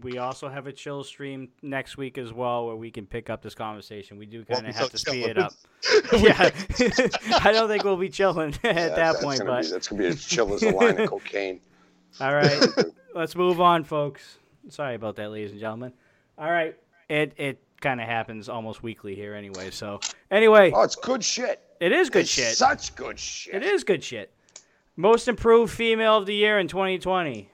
we 0.00 0.18
also 0.18 0.48
have 0.48 0.66
a 0.68 0.72
chill 0.72 1.02
stream 1.04 1.48
next 1.62 1.96
week 1.96 2.18
as 2.18 2.32
well, 2.32 2.66
where 2.66 2.76
we 2.76 2.90
can 2.92 3.06
pick 3.06 3.30
up 3.30 3.42
this 3.42 3.54
conversation. 3.56 4.16
We 4.18 4.26
do 4.26 4.44
kind 4.44 4.66
of 4.66 4.72
be 4.72 4.78
have 4.78 4.84
so 4.86 4.88
to 4.90 4.98
speed 4.98 5.26
it 5.26 5.38
up. 5.38 5.52
yeah, 6.12 6.50
I 7.44 7.50
don't 7.52 7.68
think 7.68 7.82
we'll 7.84 7.96
be 7.96 8.08
chilling 8.08 8.54
at 8.62 8.64
Yeah, 8.64 8.72
that 8.88 8.94
that's 8.96 9.24
point, 9.24 9.38
gonna 9.40 9.50
but 9.50 9.62
be, 9.62 9.68
that's 9.70 9.88
gonna 9.88 10.02
be 10.02 10.08
as 10.08 10.24
chill 10.24 10.54
as 10.54 10.62
a 10.62 10.70
line 10.70 11.00
of 11.00 11.08
cocaine. 11.10 11.60
All 12.20 12.34
right, 12.34 12.62
let's 13.14 13.34
move 13.36 13.60
on, 13.60 13.84
folks. 13.84 14.38
Sorry 14.68 14.94
about 14.94 15.16
that, 15.16 15.30
ladies 15.30 15.50
and 15.52 15.60
gentlemen. 15.60 15.92
All 16.38 16.50
right, 16.50 16.76
it 17.08 17.32
it 17.36 17.60
kind 17.80 18.00
of 18.00 18.06
happens 18.06 18.48
almost 18.48 18.82
weekly 18.82 19.14
here, 19.14 19.34
anyway. 19.34 19.70
So 19.70 20.00
anyway, 20.30 20.72
Oh, 20.74 20.82
it's 20.82 20.96
good 20.96 21.22
shit. 21.22 21.60
it 21.80 21.92
is 21.92 22.10
good 22.10 22.22
it's 22.22 22.30
shit. 22.30 22.56
Such 22.56 22.94
good 22.96 23.18
shit. 23.18 23.54
It 23.54 23.62
is 23.62 23.84
good 23.84 24.02
shit. 24.02 24.32
Most 24.96 25.28
improved 25.28 25.72
female 25.72 26.16
of 26.18 26.26
the 26.26 26.34
year 26.34 26.58
in 26.58 26.68
2020. 26.68 27.50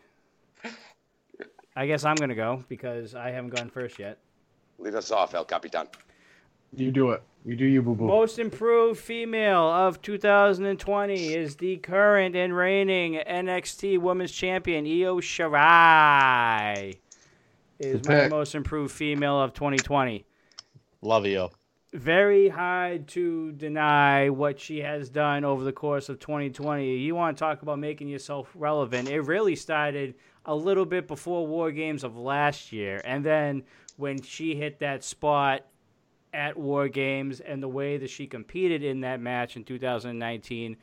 I 1.77 1.87
guess 1.87 2.05
I'm 2.05 2.17
gonna 2.17 2.35
go 2.35 2.65
because 2.69 3.15
I 3.15 3.31
haven't 3.31 3.55
gone 3.55 3.71
first 3.71 3.99
yet. 3.99 4.19
Leave 4.79 4.95
us 4.95 5.11
off, 5.11 5.35
El 5.35 5.45
Capitan. 5.45 5.87
You 6.75 6.91
do 6.91 7.11
it. 7.11 7.23
You 7.45 7.57
do 7.57 7.65
you, 7.65 7.81
boo 7.83 7.95
boo. 7.95 8.07
Most 8.07 8.39
improved 8.39 9.01
female 9.01 9.63
of 9.63 10.03
2020 10.03 11.35
is 11.35 11.57
the 11.57 11.79
current 11.79 12.37
and 12.37 12.55
reigning 12.55 13.15
NXT 13.15 13.99
Women's 13.99 14.31
Champion 14.31 14.85
Io 14.85 15.21
Shirai. 15.21 16.99
Is 17.79 18.07
my 18.07 18.29
most 18.29 18.55
improved 18.55 18.93
female 18.93 19.41
of 19.41 19.55
2020. 19.55 20.27
Love 21.01 21.25
you. 21.25 21.49
Very 21.95 22.51
hard 22.51 23.09
to 23.09 23.53
deny 23.53 24.29
what 24.29 24.61
she 24.61 24.81
has 24.81 25.09
done 25.09 25.45
over 25.45 25.65
the 25.65 25.73
course 25.73 26.11
of 26.11 26.21
2020. 26.21 26.99
You 26.99 27.15
want 27.15 27.37
to 27.37 27.41
talk 27.41 27.63
about 27.63 27.79
making 27.79 28.09
yourself 28.09 28.51
relevant? 28.55 29.09
It 29.09 29.23
really 29.23 29.57
started 29.57 30.15
a 30.45 30.55
little 30.55 30.85
bit 30.85 31.09
before 31.09 31.47
War 31.47 31.73
Games 31.73 32.05
of 32.05 32.17
last 32.17 32.71
year, 32.71 33.01
and 33.05 33.25
then 33.25 33.63
when 33.97 34.21
she 34.21 34.55
hit 34.55 34.79
that 34.81 35.03
spot 35.03 35.65
at 36.33 36.57
War 36.57 36.89
Games 36.89 37.41
and 37.41 37.63
the 37.63 37.69
way 37.69 37.97
that 37.99 38.11
she 38.11 38.27
competed 38.27 38.83
in 38.83 39.01
that 39.01 39.21
match 39.21 39.57
in 39.57 39.65
2019 39.65 40.77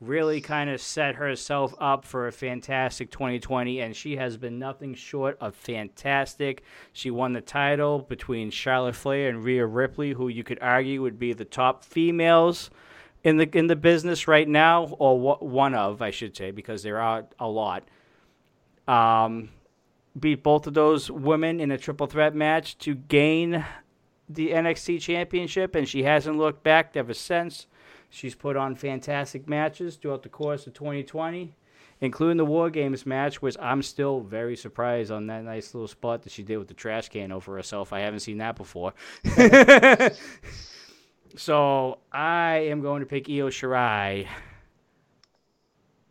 really 0.00 0.40
kind 0.40 0.70
of 0.70 0.80
set 0.80 1.16
herself 1.16 1.74
up 1.80 2.04
for 2.04 2.28
a 2.28 2.32
fantastic 2.32 3.10
2020 3.10 3.80
and 3.80 3.96
she 3.96 4.16
has 4.16 4.36
been 4.36 4.58
nothing 4.58 4.94
short 4.94 5.36
of 5.40 5.56
fantastic. 5.56 6.62
She 6.92 7.10
won 7.10 7.32
the 7.32 7.40
title 7.40 8.00
between 8.00 8.50
Charlotte 8.50 8.94
Flair 8.94 9.28
and 9.28 9.42
Rhea 9.42 9.66
Ripley 9.66 10.12
who 10.12 10.28
you 10.28 10.44
could 10.44 10.60
argue 10.60 11.02
would 11.02 11.18
be 11.18 11.32
the 11.32 11.44
top 11.44 11.82
females 11.82 12.70
in 13.24 13.38
the 13.38 13.58
in 13.58 13.66
the 13.66 13.74
business 13.74 14.28
right 14.28 14.48
now 14.48 14.84
or 14.98 15.36
one 15.38 15.74
of 15.74 16.00
I 16.00 16.10
should 16.10 16.36
say 16.36 16.52
because 16.52 16.84
there 16.84 17.00
are 17.00 17.26
a 17.40 17.48
lot. 17.48 17.88
Um 18.86 19.50
beat 20.18 20.42
both 20.42 20.66
of 20.66 20.74
those 20.74 21.10
women 21.10 21.60
in 21.60 21.70
a 21.70 21.78
triple 21.78 22.06
threat 22.06 22.34
match 22.34 22.78
to 22.78 22.94
gain 22.94 23.64
the 24.28 24.50
NXT 24.50 25.00
championship, 25.00 25.74
and 25.74 25.88
she 25.88 26.02
hasn't 26.02 26.36
looked 26.36 26.62
back 26.62 26.96
ever 26.96 27.14
since. 27.14 27.66
She's 28.10 28.34
put 28.34 28.56
on 28.56 28.74
fantastic 28.74 29.48
matches 29.48 29.96
throughout 29.96 30.22
the 30.22 30.28
course 30.28 30.66
of 30.66 30.74
2020, 30.74 31.54
including 32.00 32.36
the 32.38 32.44
War 32.44 32.70
Games 32.70 33.04
match, 33.04 33.42
which 33.42 33.56
I'm 33.60 33.82
still 33.82 34.20
very 34.20 34.56
surprised 34.56 35.10
on 35.10 35.26
that 35.26 35.44
nice 35.44 35.74
little 35.74 35.88
spot 35.88 36.22
that 36.22 36.32
she 36.32 36.42
did 36.42 36.58
with 36.58 36.68
the 36.68 36.74
trash 36.74 37.08
can 37.08 37.32
over 37.32 37.56
herself. 37.56 37.92
I 37.92 38.00
haven't 38.00 38.20
seen 38.20 38.38
that 38.38 38.56
before. 38.56 38.94
so 41.36 41.98
I 42.12 42.56
am 42.70 42.80
going 42.80 43.00
to 43.00 43.06
pick 43.06 43.28
Io 43.28 43.48
Shirai 43.48 44.26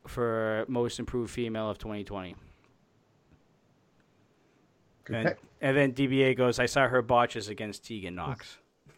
for 0.06 0.65
most 0.68 0.99
improved 0.99 1.31
female 1.31 1.69
of 1.69 1.77
2020. 1.77 2.35
Good 5.08 5.16
And, 5.16 5.28
pick. 5.30 5.38
and 5.62 5.76
then 5.78 5.94
DBA 5.94 6.38
goes, 6.38 6.60
I 6.60 6.66
saw 6.66 6.88
her 6.88 7.02
botches 7.02 7.48
against 7.50 7.86
Tegan 7.86 8.16
Nox. 8.16 8.58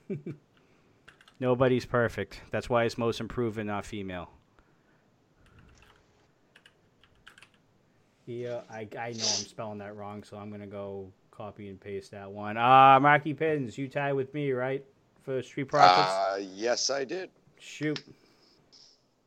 Nobody's 1.39 1.85
perfect. 1.85 2.41
That's 2.51 2.69
why 2.69 2.83
it's 2.83 2.97
most 2.97 3.19
improved 3.19 3.57
and 3.57 3.67
not 3.67 3.85
female. 3.85 4.29
Yeah, 8.25 8.61
I, 8.69 8.87
I 8.99 9.11
know 9.11 9.25
I'm 9.25 9.45
spelling 9.45 9.79
that 9.79 9.95
wrong, 9.95 10.23
so 10.23 10.37
I'm 10.37 10.49
going 10.49 10.61
to 10.61 10.67
go 10.67 11.11
copy 11.31 11.69
and 11.69 11.79
paste 11.79 12.11
that 12.11 12.29
one. 12.29 12.57
Uh, 12.57 12.99
Marky 12.99 13.33
Pins, 13.33 13.77
you 13.77 13.87
tie 13.87 14.13
with 14.13 14.33
me, 14.33 14.51
right? 14.51 14.83
For 15.23 15.41
Street 15.41 15.65
Profits? 15.65 16.11
Uh, 16.11 16.39
yes, 16.53 16.89
I 16.89 17.03
did. 17.05 17.29
Shoot. 17.59 18.03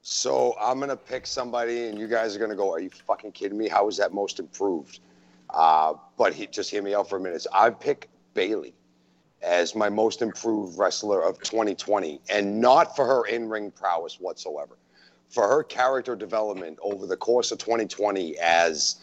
So 0.04 0.56
I'm 0.60 0.80
gonna 0.80 0.96
pick 0.96 1.28
somebody, 1.28 1.86
and 1.86 1.96
you 1.96 2.08
guys 2.08 2.34
are 2.34 2.40
gonna 2.40 2.56
go, 2.56 2.72
"Are 2.72 2.80
you 2.80 2.90
fucking 2.90 3.30
kidding 3.32 3.56
me? 3.56 3.68
How 3.68 3.86
is 3.86 3.96
that 3.98 4.12
most 4.12 4.40
improved?" 4.40 4.98
Uh, 5.52 5.94
but 6.16 6.32
he, 6.32 6.46
just 6.46 6.70
hear 6.70 6.82
me 6.82 6.94
out 6.94 7.08
for 7.08 7.16
a 7.16 7.20
minute. 7.20 7.46
I 7.52 7.70
pick 7.70 8.08
Bayley 8.34 8.74
as 9.42 9.74
my 9.74 9.88
most 9.88 10.22
improved 10.22 10.78
wrestler 10.78 11.22
of 11.22 11.38
2020, 11.40 12.20
and 12.30 12.60
not 12.60 12.94
for 12.94 13.04
her 13.04 13.26
in-ring 13.26 13.70
prowess 13.72 14.20
whatsoever, 14.20 14.78
for 15.28 15.48
her 15.48 15.64
character 15.64 16.14
development 16.14 16.78
over 16.82 17.06
the 17.06 17.16
course 17.16 17.50
of 17.50 17.58
2020 17.58 18.38
as 18.38 18.96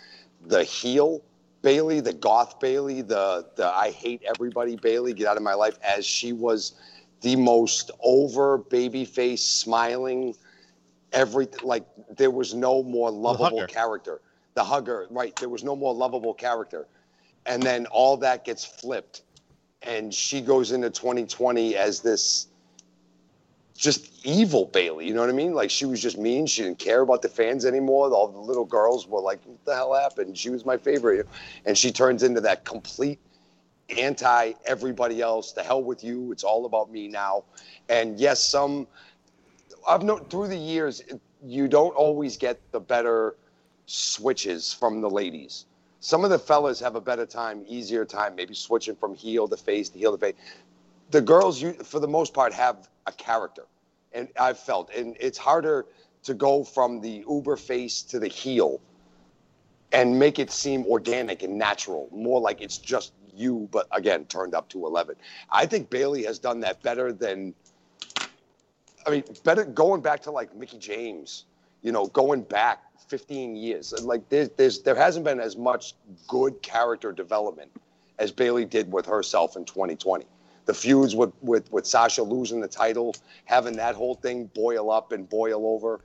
the 0.48 0.64
heel 0.64 1.22
Bayley, 1.62 2.00
the 2.00 2.14
goth 2.14 2.60
Bayley, 2.60 3.02
the 3.02 3.46
the 3.56 3.68
I 3.68 3.92
hate 3.92 4.22
everybody 4.26 4.78
Bayley, 4.78 5.14
get 5.14 5.28
out 5.28 5.36
of 5.36 5.44
my 5.44 5.54
life, 5.54 5.78
as 5.84 6.06
she 6.06 6.32
was 6.32 6.74
the 7.22 7.36
most 7.36 7.92
over 8.02 8.58
babyface, 8.58 9.40
smiling 9.40 10.36
every 11.12 11.48
like 11.64 11.84
there 12.16 12.32
was 12.32 12.54
no 12.54 12.82
more 12.84 13.12
lovable 13.12 13.66
character. 13.68 14.22
The 14.56 14.64
hugger, 14.64 15.08
right? 15.10 15.36
There 15.36 15.50
was 15.50 15.64
no 15.64 15.76
more 15.76 15.94
lovable 15.94 16.34
character, 16.34 16.88
and 17.46 17.62
then 17.62 17.86
all 17.88 18.18
that 18.18 18.46
gets 18.46 18.66
flipped, 18.66 19.24
and 19.82 20.14
she 20.14 20.42
goes 20.42 20.72
into 20.72 20.90
2020 20.90 21.76
as 21.76 22.02
this 22.02 22.48
just 23.78 24.26
evil 24.26 24.66
Bayley. 24.66 25.08
You 25.08 25.14
know 25.14 25.22
what 25.22 25.30
I 25.30 25.34
mean? 25.34 25.54
Like 25.54 25.70
she 25.70 25.86
was 25.86 26.02
just 26.02 26.18
mean. 26.18 26.46
She 26.46 26.64
didn't 26.64 26.80
care 26.80 27.02
about 27.02 27.22
the 27.22 27.30
fans 27.30 27.66
anymore. 27.66 28.12
All 28.12 28.28
the 28.28 28.40
little 28.40 28.66
girls 28.66 29.08
were 29.08 29.22
like, 29.22 29.40
"What 29.46 29.64
the 29.66 29.76
hell 29.76 29.94
happened?" 29.94 30.38
She 30.38 30.50
was 30.50 30.66
my 30.66 30.78
favorite, 30.78 31.28
and 31.66 31.78
she 31.78 31.92
turns 31.92 32.24
into 32.24 32.42
that 32.42 32.66
complete 32.66 33.20
anti 33.98 34.54
everybody 34.66 35.22
else. 35.22 35.54
The 35.54 35.64
hell 35.64 35.82
with 35.82 36.04
you. 36.04 36.32
It's 36.34 36.44
all 36.44 36.66
about 36.66 36.92
me 36.92 37.08
now. 37.08 37.46
And 37.88 38.20
yes, 38.20 38.44
some 38.44 38.88
I've 39.88 40.04
known 40.04 40.26
through 40.26 40.50
the 40.50 40.58
years, 40.58 41.02
you 41.44 41.68
don't 41.68 41.96
always 41.96 42.38
get 42.38 42.60
the 42.72 42.80
better 42.80 43.36
switches 43.90 44.74
from 44.74 45.02
the 45.02 45.10
ladies. 45.10 45.66
Some 46.00 46.24
of 46.24 46.30
the 46.30 46.40
fellas 46.40 46.80
have 46.80 46.96
a 46.96 47.02
better 47.02 47.26
time, 47.26 47.64
easier 47.68 48.06
time, 48.06 48.36
maybe 48.36 48.54
switching 48.54 48.96
from 48.96 49.16
heel 49.16 49.48
to 49.48 49.58
face 49.58 49.90
to 49.90 50.00
heel 50.00 50.12
to 50.12 50.18
face. 50.18 50.36
The 51.12 51.22
girls, 51.22 51.62
you 51.62 51.74
for 51.74 52.00
the 52.00 52.08
most 52.08 52.34
part, 52.34 52.54
have 52.54 52.88
a 53.08 53.12
character, 53.12 53.64
and 54.14 54.28
I've 54.40 54.60
felt, 54.60 54.94
and 54.94 55.18
it's 55.20 55.38
harder 55.38 55.86
to 56.24 56.34
go 56.34 56.64
from 56.64 57.02
the 57.02 57.24
uber 57.28 57.58
face 57.58 58.02
to 58.04 58.20
the 58.20 58.28
heel 58.28 58.80
and 59.92 60.20
make 60.20 60.38
it 60.38 60.52
seem 60.52 60.86
organic 60.86 61.42
and 61.42 61.58
natural, 61.58 62.10
more 62.12 62.40
like 62.40 62.62
it's 62.62 62.78
just 62.78 63.14
you, 63.34 63.68
but 63.72 63.88
again, 63.92 64.26
turned 64.26 64.54
up 64.54 64.70
to 64.70 64.86
11. 64.86 65.16
I 65.52 65.66
think 65.66 65.90
Bayley 65.90 66.24
has 66.26 66.38
done 66.38 66.60
that 66.60 66.82
better 66.84 67.12
than 67.12 67.56
I 69.06 69.12
mean, 69.12 69.24
better 69.44 69.66
going 69.66 70.02
back 70.02 70.22
to 70.24 70.32
like 70.32 70.56
Mickie 70.56 70.78
James, 70.78 71.46
you 71.82 71.92
know, 71.92 72.08
going 72.08 72.42
back 72.42 72.84
15 73.08 73.56
years. 73.56 73.94
Like 74.04 74.28
there's, 74.30 74.50
there's 74.50 74.80
there 74.82 74.96
hasn't 74.96 75.26
been 75.26 75.40
as 75.40 75.58
much 75.58 75.94
good 76.28 76.62
character 76.62 77.12
development 77.12 77.72
as 78.20 78.32
Bayley 78.32 78.66
did 78.66 78.92
with 78.92 79.06
herself 79.06 79.56
in 79.56 79.66
2020. 79.66 80.26
The 80.66 80.74
feuds 80.74 81.16
with 81.16 81.32
with 81.42 81.72
with 81.72 81.86
Sasha 81.88 82.22
losing 82.22 82.62
the 82.62 82.68
title, 82.68 83.16
having 83.46 83.76
that 83.78 83.96
whole 83.96 84.16
thing 84.16 84.46
boil 84.54 84.92
up 84.92 85.12
and 85.12 85.28
boil 85.28 85.66
over. 85.66 86.02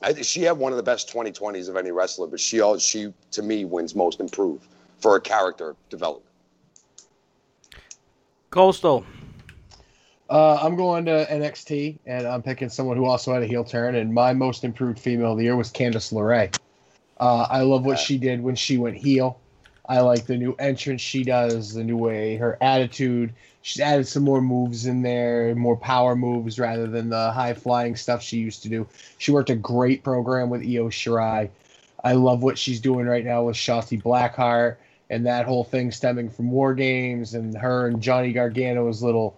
I 0.00 0.14
she 0.22 0.42
had 0.42 0.56
one 0.56 0.72
of 0.72 0.76
the 0.76 0.82
best 0.82 1.12
2020s 1.12 1.68
of 1.68 1.76
any 1.76 1.90
wrestler, 1.90 2.26
but 2.26 2.40
she 2.40 2.62
she 2.78 3.12
to 3.32 3.42
me 3.42 3.66
wins 3.66 3.94
most 3.94 4.20
improved 4.20 4.66
for 4.98 5.12
her 5.12 5.20
character 5.20 5.76
development. 5.90 6.24
Coastal. 8.50 9.04
Uh, 10.30 10.58
I'm 10.60 10.76
going 10.76 11.06
to 11.06 11.26
NXT, 11.30 11.98
and 12.06 12.26
I'm 12.26 12.42
picking 12.42 12.68
someone 12.68 12.96
who 12.96 13.06
also 13.06 13.32
had 13.32 13.42
a 13.42 13.46
heel 13.46 13.64
turn. 13.64 13.94
And 13.94 14.12
my 14.12 14.32
most 14.34 14.62
improved 14.62 14.98
female 14.98 15.32
of 15.32 15.38
the 15.38 15.44
year 15.44 15.56
was 15.56 15.70
Candice 15.70 16.12
LeRae. 16.12 16.52
Uh, 17.18 17.46
I 17.50 17.62
love 17.62 17.84
what 17.84 17.98
she 17.98 18.18
did 18.18 18.42
when 18.42 18.54
she 18.54 18.78
went 18.78 18.96
heel. 18.96 19.40
I 19.88 20.00
like 20.00 20.26
the 20.26 20.36
new 20.36 20.54
entrance 20.58 21.00
she 21.00 21.24
does, 21.24 21.72
the 21.72 21.82
new 21.82 21.96
way 21.96 22.36
her 22.36 22.58
attitude. 22.60 23.32
She's 23.62 23.80
added 23.80 24.06
some 24.06 24.22
more 24.22 24.42
moves 24.42 24.84
in 24.84 25.02
there, 25.02 25.54
more 25.54 25.76
power 25.76 26.14
moves 26.14 26.58
rather 26.58 26.86
than 26.86 27.08
the 27.08 27.32
high 27.32 27.54
flying 27.54 27.96
stuff 27.96 28.22
she 28.22 28.36
used 28.36 28.62
to 28.64 28.68
do. 28.68 28.86
She 29.16 29.32
worked 29.32 29.48
a 29.50 29.56
great 29.56 30.04
program 30.04 30.50
with 30.50 30.60
Io 30.60 30.90
Shirai. 30.90 31.48
I 32.04 32.12
love 32.12 32.42
what 32.42 32.58
she's 32.58 32.80
doing 32.80 33.06
right 33.06 33.24
now 33.24 33.44
with 33.44 33.56
Shotzi 33.56 34.00
Blackheart 34.00 34.76
and 35.10 35.26
that 35.26 35.46
whole 35.46 35.64
thing 35.64 35.90
stemming 35.90 36.28
from 36.28 36.50
War 36.50 36.74
Games 36.74 37.32
and 37.32 37.56
her 37.56 37.88
and 37.88 38.02
Johnny 38.02 38.32
Gargano's 38.34 39.02
little 39.02 39.34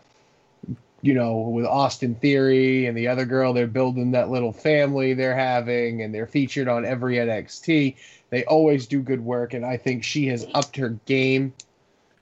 you 1.03 1.15
know, 1.15 1.39
with 1.39 1.65
Austin 1.65 2.15
Theory 2.15 2.87
and 2.87 2.97
the 2.97 3.09
other 3.09 3.25
girl, 3.25 3.53
they're 3.53 3.67
building 3.67 4.11
that 4.13 4.31
little 4.31 4.53
family 4.53 5.15
they're 5.15 5.37
having, 5.37 6.03
and 6.03 6.15
they're 6.15 6.27
featured 6.27 6.69
on 6.69 6.85
every 6.85 7.17
NXT. 7.17 7.97
They 8.31 8.45
always 8.45 8.87
do 8.87 9.01
good 9.01 9.25
work, 9.25 9.55
and 9.55 9.65
I 9.65 9.77
think 9.77 10.05
she 10.05 10.27
has 10.29 10.47
upped 10.55 10.77
her 10.77 10.91
game 11.07 11.55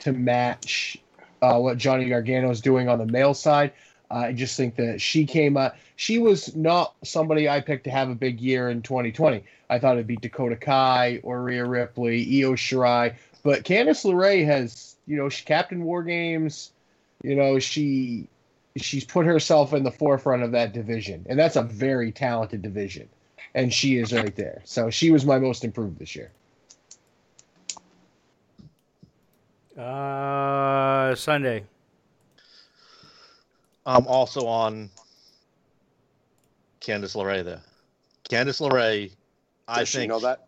to 0.00 0.12
match 0.12 0.98
uh, 1.42 1.58
what 1.58 1.78
Johnny 1.78 2.08
Gargano 2.08 2.50
is 2.50 2.60
doing 2.60 2.88
on 2.88 2.98
the 2.98 3.06
male 3.06 3.34
side. 3.34 3.72
I 4.10 4.32
just 4.32 4.56
think 4.56 4.76
that 4.76 5.00
she 5.00 5.26
came 5.26 5.56
up. 5.56 5.76
She 5.96 6.18
was 6.18 6.54
not 6.56 6.94
somebody 7.02 7.48
I 7.48 7.60
picked 7.60 7.84
to 7.84 7.90
have 7.90 8.08
a 8.08 8.14
big 8.14 8.40
year 8.40 8.70
in 8.70 8.80
2020. 8.82 9.44
I 9.68 9.78
thought 9.78 9.94
it'd 9.94 10.06
be 10.06 10.16
Dakota 10.16 10.56
Kai 10.56 11.20
or 11.22 11.42
Rhea 11.42 11.64
Ripley, 11.66 12.42
Io 12.42 12.52
Shirai, 12.52 13.14
but 13.42 13.64
Candice 13.64 14.04
LeRae 14.04 14.46
has, 14.46 14.96
you 15.06 15.16
know, 15.16 15.28
she 15.28 15.44
Captain 15.44 15.84
War 15.84 16.02
Games. 16.02 16.72
You 17.22 17.34
know, 17.34 17.58
she 17.58 18.28
she's 18.78 19.04
put 19.04 19.26
herself 19.26 19.72
in 19.72 19.82
the 19.82 19.90
forefront 19.90 20.42
of 20.42 20.52
that 20.52 20.72
division, 20.72 21.24
and 21.28 21.38
that's 21.38 21.56
a 21.56 21.62
very 21.62 22.12
talented 22.12 22.62
division, 22.62 23.08
and 23.54 23.72
she 23.72 23.98
is 23.98 24.12
right 24.12 24.34
there. 24.36 24.62
So 24.64 24.90
she 24.90 25.10
was 25.10 25.24
my 25.24 25.38
most 25.38 25.64
improved 25.64 25.98
this 25.98 26.14
year. 26.14 26.30
Uh, 29.76 31.14
Sunday. 31.14 31.64
I'm 33.86 34.06
also 34.06 34.46
on 34.46 34.90
Candice 36.80 37.16
LeRae 37.16 37.44
there. 37.44 37.62
Candice 38.28 38.60
LeRae, 38.60 39.10
I 39.66 39.78
Does 39.78 39.88
she 39.88 39.98
think 39.98 40.10
know 40.10 40.20
that? 40.20 40.46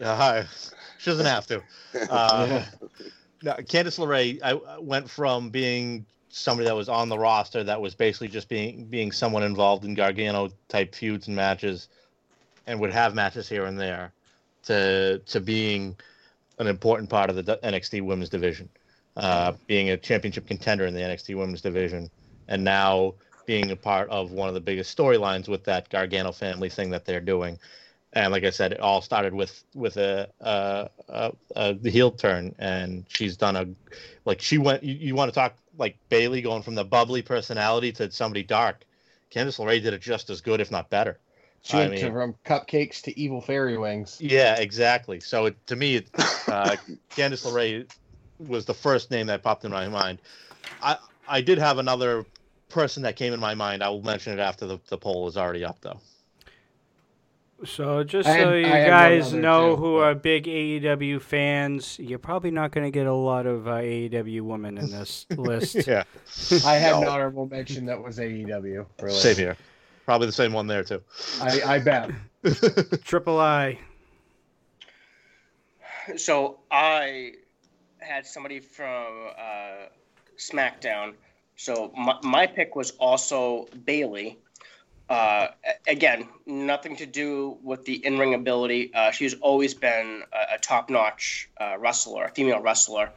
Uh, 0.00 0.44
she 0.98 1.10
doesn't 1.10 1.26
have 1.26 1.46
to. 1.46 1.62
Uh, 2.10 2.62
no, 3.42 3.52
Candice 3.54 3.98
LeRae, 3.98 4.38
I 4.42 4.50
I 4.50 4.78
went 4.78 5.08
from 5.08 5.48
being 5.48 6.04
somebody 6.36 6.66
that 6.66 6.76
was 6.76 6.88
on 6.88 7.08
the 7.08 7.18
roster 7.18 7.64
that 7.64 7.80
was 7.80 7.94
basically 7.94 8.28
just 8.28 8.48
being 8.48 8.84
being 8.84 9.10
someone 9.10 9.42
involved 9.42 9.84
in 9.84 9.94
Gargano 9.94 10.50
type 10.68 10.94
feuds 10.94 11.26
and 11.28 11.36
matches, 11.36 11.88
and 12.66 12.78
would 12.78 12.92
have 12.92 13.14
matches 13.14 13.48
here 13.48 13.64
and 13.64 13.78
there, 13.80 14.12
to 14.64 15.18
to 15.18 15.40
being 15.40 15.96
an 16.58 16.66
important 16.66 17.08
part 17.08 17.30
of 17.30 17.36
the 17.36 17.58
NXT 17.62 18.02
Women's 18.02 18.28
Division, 18.28 18.68
uh, 19.16 19.52
being 19.66 19.90
a 19.90 19.96
championship 19.96 20.46
contender 20.46 20.86
in 20.86 20.94
the 20.94 21.00
NXT 21.00 21.36
Women's 21.36 21.62
Division, 21.62 22.10
and 22.48 22.62
now 22.62 23.14
being 23.46 23.70
a 23.70 23.76
part 23.76 24.08
of 24.10 24.32
one 24.32 24.48
of 24.48 24.54
the 24.54 24.60
biggest 24.60 24.96
storylines 24.96 25.48
with 25.48 25.64
that 25.64 25.88
Gargano 25.88 26.32
family 26.32 26.68
thing 26.68 26.90
that 26.90 27.04
they're 27.04 27.20
doing 27.20 27.58
and 28.16 28.32
like 28.32 28.44
I 28.44 28.50
said, 28.50 28.72
it 28.72 28.80
all 28.80 29.02
started 29.02 29.34
with 29.34 29.62
with 29.74 29.98
a, 29.98 30.30
uh 30.40 30.88
uh 31.10 31.74
the 31.80 31.90
heel 31.90 32.10
turn, 32.10 32.54
and 32.58 33.04
she's 33.08 33.36
done 33.36 33.56
a 33.56 33.66
like 34.24 34.40
she 34.40 34.56
went. 34.56 34.82
You, 34.82 34.94
you 34.94 35.14
want 35.14 35.28
to 35.28 35.34
talk 35.34 35.54
like 35.78 35.98
Bayley 36.08 36.42
going 36.42 36.62
from 36.62 36.74
the 36.74 36.84
bubbly 36.84 37.22
personality 37.22 37.92
to 37.92 38.10
somebody 38.10 38.42
dark? 38.42 38.84
Candice 39.30 39.58
LeRae 39.58 39.82
did 39.82 39.94
it 39.94 40.00
just 40.00 40.30
as 40.30 40.40
good, 40.40 40.60
if 40.60 40.70
not 40.70 40.90
better. 40.90 41.18
She 41.62 41.76
went 41.76 41.96
to- 41.96 42.04
mean- 42.04 42.12
from 42.12 42.34
cupcakes 42.44 43.02
to 43.02 43.18
evil 43.18 43.40
fairy 43.40 43.76
wings. 43.76 44.18
Yeah, 44.20 44.56
exactly. 44.56 45.20
So 45.20 45.46
it, 45.46 45.66
to 45.66 45.76
me, 45.76 45.96
it, 45.96 46.10
uh, 46.18 46.76
Candice 47.10 47.44
LeRae 47.44 47.86
was 48.38 48.66
the 48.66 48.74
first 48.74 49.10
name 49.10 49.26
that 49.26 49.42
popped 49.42 49.64
in 49.64 49.72
my 49.72 49.88
mind. 49.88 50.20
I 50.82 50.98
I 51.28 51.40
did 51.40 51.58
have 51.58 51.78
another 51.78 52.24
person 52.68 53.02
that 53.02 53.16
came 53.16 53.32
in 53.32 53.40
my 53.40 53.54
mind. 53.54 53.82
I 53.82 53.88
will 53.88 54.02
mention 54.02 54.32
it 54.32 54.40
after 54.42 54.66
the, 54.66 54.78
the 54.88 54.98
poll 54.98 55.26
is 55.28 55.36
already 55.36 55.64
up, 55.64 55.80
though. 55.80 56.00
So 57.64 58.04
just 58.04 58.28
I 58.28 58.32
had- 58.32 58.42
so 58.44 58.52
you 58.54 58.66
I 58.66 58.84
guys 58.86 59.32
know 59.32 59.74
too, 59.76 59.80
who 59.82 59.96
but- 59.96 60.02
are 60.02 60.14
big 60.14 60.44
AEW 60.46 61.20
fans, 61.22 61.98
you're 61.98 62.18
probably 62.18 62.50
not 62.50 62.70
going 62.70 62.84
to 62.86 62.90
get 62.90 63.06
a 63.06 63.12
lot 63.14 63.46
of 63.46 63.66
uh, 63.66 63.72
AEW 63.80 64.42
women 64.42 64.76
in 64.76 64.90
this 64.90 65.24
list. 65.36 65.86
Yeah, 65.86 66.04
I 66.66 66.74
had 66.74 66.94
an 66.94 67.08
honorable 67.08 67.46
mention 67.46 67.86
that 67.86 68.02
was 68.02 68.18
AEW. 68.18 68.84
Really. 69.00 69.14
same 69.18 69.36
here. 69.36 69.56
Probably 70.04 70.26
the 70.26 70.32
same 70.32 70.52
one 70.52 70.66
there 70.66 70.84
too. 70.84 71.02
I, 71.40 71.60
I 71.62 71.78
bet. 71.78 72.10
Triple 73.04 73.40
I. 73.40 73.78
So 76.16 76.60
I 76.70 77.32
had 77.98 78.24
somebody 78.26 78.60
from 78.60 79.30
uh, 79.36 79.86
SmackDown. 80.38 81.14
So 81.56 81.90
my, 81.96 82.18
my 82.22 82.46
pick 82.46 82.76
was 82.76 82.90
also 82.92 83.66
Bayley. 83.84 84.38
Uh, 85.08 85.48
again, 85.86 86.28
nothing 86.46 86.96
to 86.96 87.06
do 87.06 87.58
with 87.62 87.84
the 87.84 88.04
in-ring 88.04 88.34
ability. 88.34 88.92
Uh, 88.92 89.12
she's 89.12 89.34
always 89.34 89.72
been 89.72 90.22
a, 90.32 90.54
a 90.54 90.58
top-notch 90.58 91.48
uh, 91.60 91.76
wrestler, 91.78 92.24
a 92.24 92.30
female 92.30 92.60
wrestler, 92.60 93.10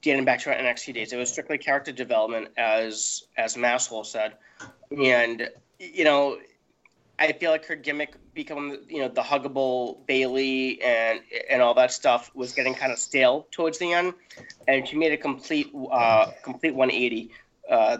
dating 0.00 0.24
back 0.24 0.40
to 0.40 0.50
her 0.50 0.56
NXT 0.56 0.94
days. 0.94 1.12
It 1.12 1.16
was 1.16 1.30
strictly 1.30 1.58
character 1.58 1.92
development, 1.92 2.48
as 2.56 3.24
as 3.36 3.56
Maslow 3.56 4.04
said, 4.04 4.34
and 4.90 5.48
you 5.78 6.04
know, 6.04 6.38
I 7.18 7.32
feel 7.32 7.50
like 7.52 7.64
her 7.66 7.76
gimmick 7.76 8.16
becoming, 8.34 8.78
you 8.88 8.98
know, 8.98 9.08
the 9.08 9.22
huggable 9.22 10.04
Bayley 10.06 10.82
and 10.82 11.20
and 11.48 11.62
all 11.62 11.74
that 11.74 11.92
stuff 11.92 12.30
was 12.34 12.52
getting 12.52 12.74
kind 12.74 12.92
of 12.92 12.98
stale 12.98 13.46
towards 13.52 13.78
the 13.78 13.92
end, 13.92 14.14
and 14.66 14.86
she 14.86 14.96
made 14.96 15.12
a 15.12 15.16
complete 15.16 15.72
uh, 15.92 16.32
complete 16.42 16.74
180, 16.74 17.30
uh, 17.70 17.98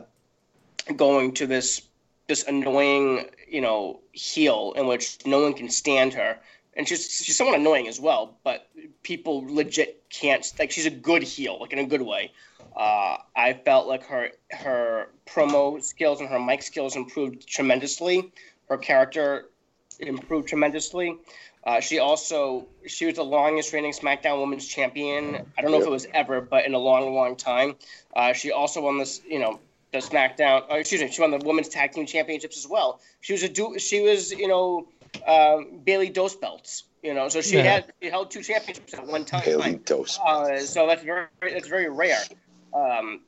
going 0.97 1.33
to 1.35 1.47
this 1.47 1.83
this 2.27 2.45
annoying, 2.45 3.27
you 3.49 3.61
know, 3.61 4.01
heel 4.13 4.73
in 4.77 4.87
which 4.87 5.25
no 5.27 5.43
one 5.43 5.55
can 5.55 5.69
stand 5.69 6.15
her, 6.15 6.39
and 6.77 6.87
she's 6.87 7.11
she's 7.11 7.37
somewhat 7.37 7.59
annoying 7.59 7.89
as 7.89 8.01
well, 8.01 8.37
but 8.45 8.69
people 9.03 9.45
legit 9.47 10.09
can't 10.11 10.53
like 10.59 10.71
she's 10.71 10.87
a 10.87 10.91
good 10.91 11.23
heel, 11.23 11.59
like 11.61 11.73
in 11.73 11.79
a 11.79 11.87
good 11.87 12.03
way. 12.03 12.33
Uh, 12.77 13.17
I 13.35 13.55
felt 13.65 13.87
like 13.87 14.05
her 14.07 14.31
her 14.51 15.09
promo 15.27 15.83
skills 15.83 16.21
and 16.21 16.29
her 16.29 16.39
mic 16.39 16.63
skills 16.63 16.95
improved 16.97 17.47
tremendously 17.49 18.33
her 18.69 18.77
character 18.77 19.47
improved 19.99 20.49
tremendously. 20.49 21.17
Uh, 21.65 21.81
she 21.81 21.99
also 21.99 22.67
she 22.87 23.07
was 23.07 23.17
the 23.17 23.25
longest 23.25 23.73
reigning 23.73 23.93
SmackDown 23.93 24.41
Women's 24.41 24.67
Champion. 24.67 25.47
I 25.59 25.63
don't 25.63 25.73
know 25.73 25.81
if 25.81 25.87
it 25.87 25.91
was 25.91 26.07
ever, 26.15 26.41
but 26.41 26.65
in 26.65 26.75
a 26.75 26.79
long, 26.79 27.13
long 27.15 27.35
time. 27.35 27.77
Uh, 28.15 28.33
she 28.33 28.53
also 28.53 28.83
won 28.83 28.99
this, 28.99 29.21
you 29.29 29.41
know, 29.41 29.59
the 30.01 30.07
SmackDown. 30.07 30.65
Oh, 30.69 30.77
excuse 30.77 31.01
me, 31.01 31.11
she 31.11 31.21
won 31.21 31.31
the 31.31 31.39
Women's 31.39 31.69
Tag 31.69 31.93
Team 31.93 32.07
Championships 32.07 32.57
as 32.57 32.69
well. 32.69 33.01
She 33.21 33.33
was 33.33 33.43
a 33.43 33.49
du- 33.49 33.79
She 33.79 34.01
was, 34.03 34.33
you 34.33 34.49
know, 34.49 34.89
um, 35.27 35.81
Bayley 35.85 36.09
Dose 36.11 36.37
belts. 36.37 36.85
You 37.03 37.15
know, 37.15 37.29
so 37.29 37.41
she 37.41 37.57
Yeah. 37.57 37.63
had 37.63 37.93
she 38.03 38.11
held 38.11 38.31
two 38.33 38.43
championships 38.43 38.93
at 38.95 39.07
one 39.07 39.25
time. 39.25 39.43
Haley 39.43 39.77
Dose. 39.77 40.19
Uh, 40.19 40.59
so 40.59 40.87
that's 40.89 41.03
very 41.03 41.27
that's 41.41 41.69
very 41.69 41.89
rare. 41.89 42.19
Um, 42.75 43.21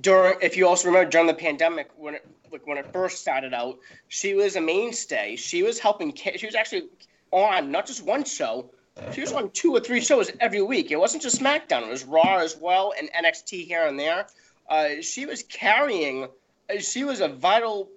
during, 0.00 0.36
if 0.42 0.56
you 0.56 0.66
also 0.66 0.88
remember 0.88 1.10
during 1.10 1.26
the 1.28 1.34
pandemic 1.34 1.90
when 1.96 2.14
it 2.16 2.26
like 2.50 2.66
when 2.66 2.76
it 2.76 2.92
first 2.92 3.20
started 3.20 3.54
out, 3.54 3.78
she 4.08 4.34
was 4.34 4.56
a 4.56 4.60
mainstay. 4.60 5.36
She 5.36 5.62
was 5.62 5.78
helping. 5.78 6.12
She 6.14 6.46
was 6.46 6.54
actually 6.56 6.88
on 7.30 7.70
not 7.70 7.86
just 7.86 8.04
one 8.04 8.24
show. 8.24 8.70
She 9.12 9.20
was 9.20 9.32
on 9.32 9.50
two 9.50 9.72
or 9.74 9.80
three 9.80 10.00
shows 10.00 10.30
every 10.40 10.62
week. 10.62 10.90
It 10.90 10.96
wasn't 10.96 11.22
just 11.22 11.40
SmackDown; 11.40 11.82
it 11.82 11.90
was 11.90 12.04
Raw 12.04 12.38
as 12.38 12.56
well 12.56 12.94
and 12.98 13.08
NXT 13.12 13.66
here 13.66 13.86
and 13.86 13.98
there. 13.98 14.26
Uh, 14.68 15.00
she 15.02 15.26
was 15.26 15.42
carrying. 15.42 16.24
uh, 16.70 16.78
She 16.80 17.04
was 17.04 17.20
a 17.20 17.28
vital 17.28 17.88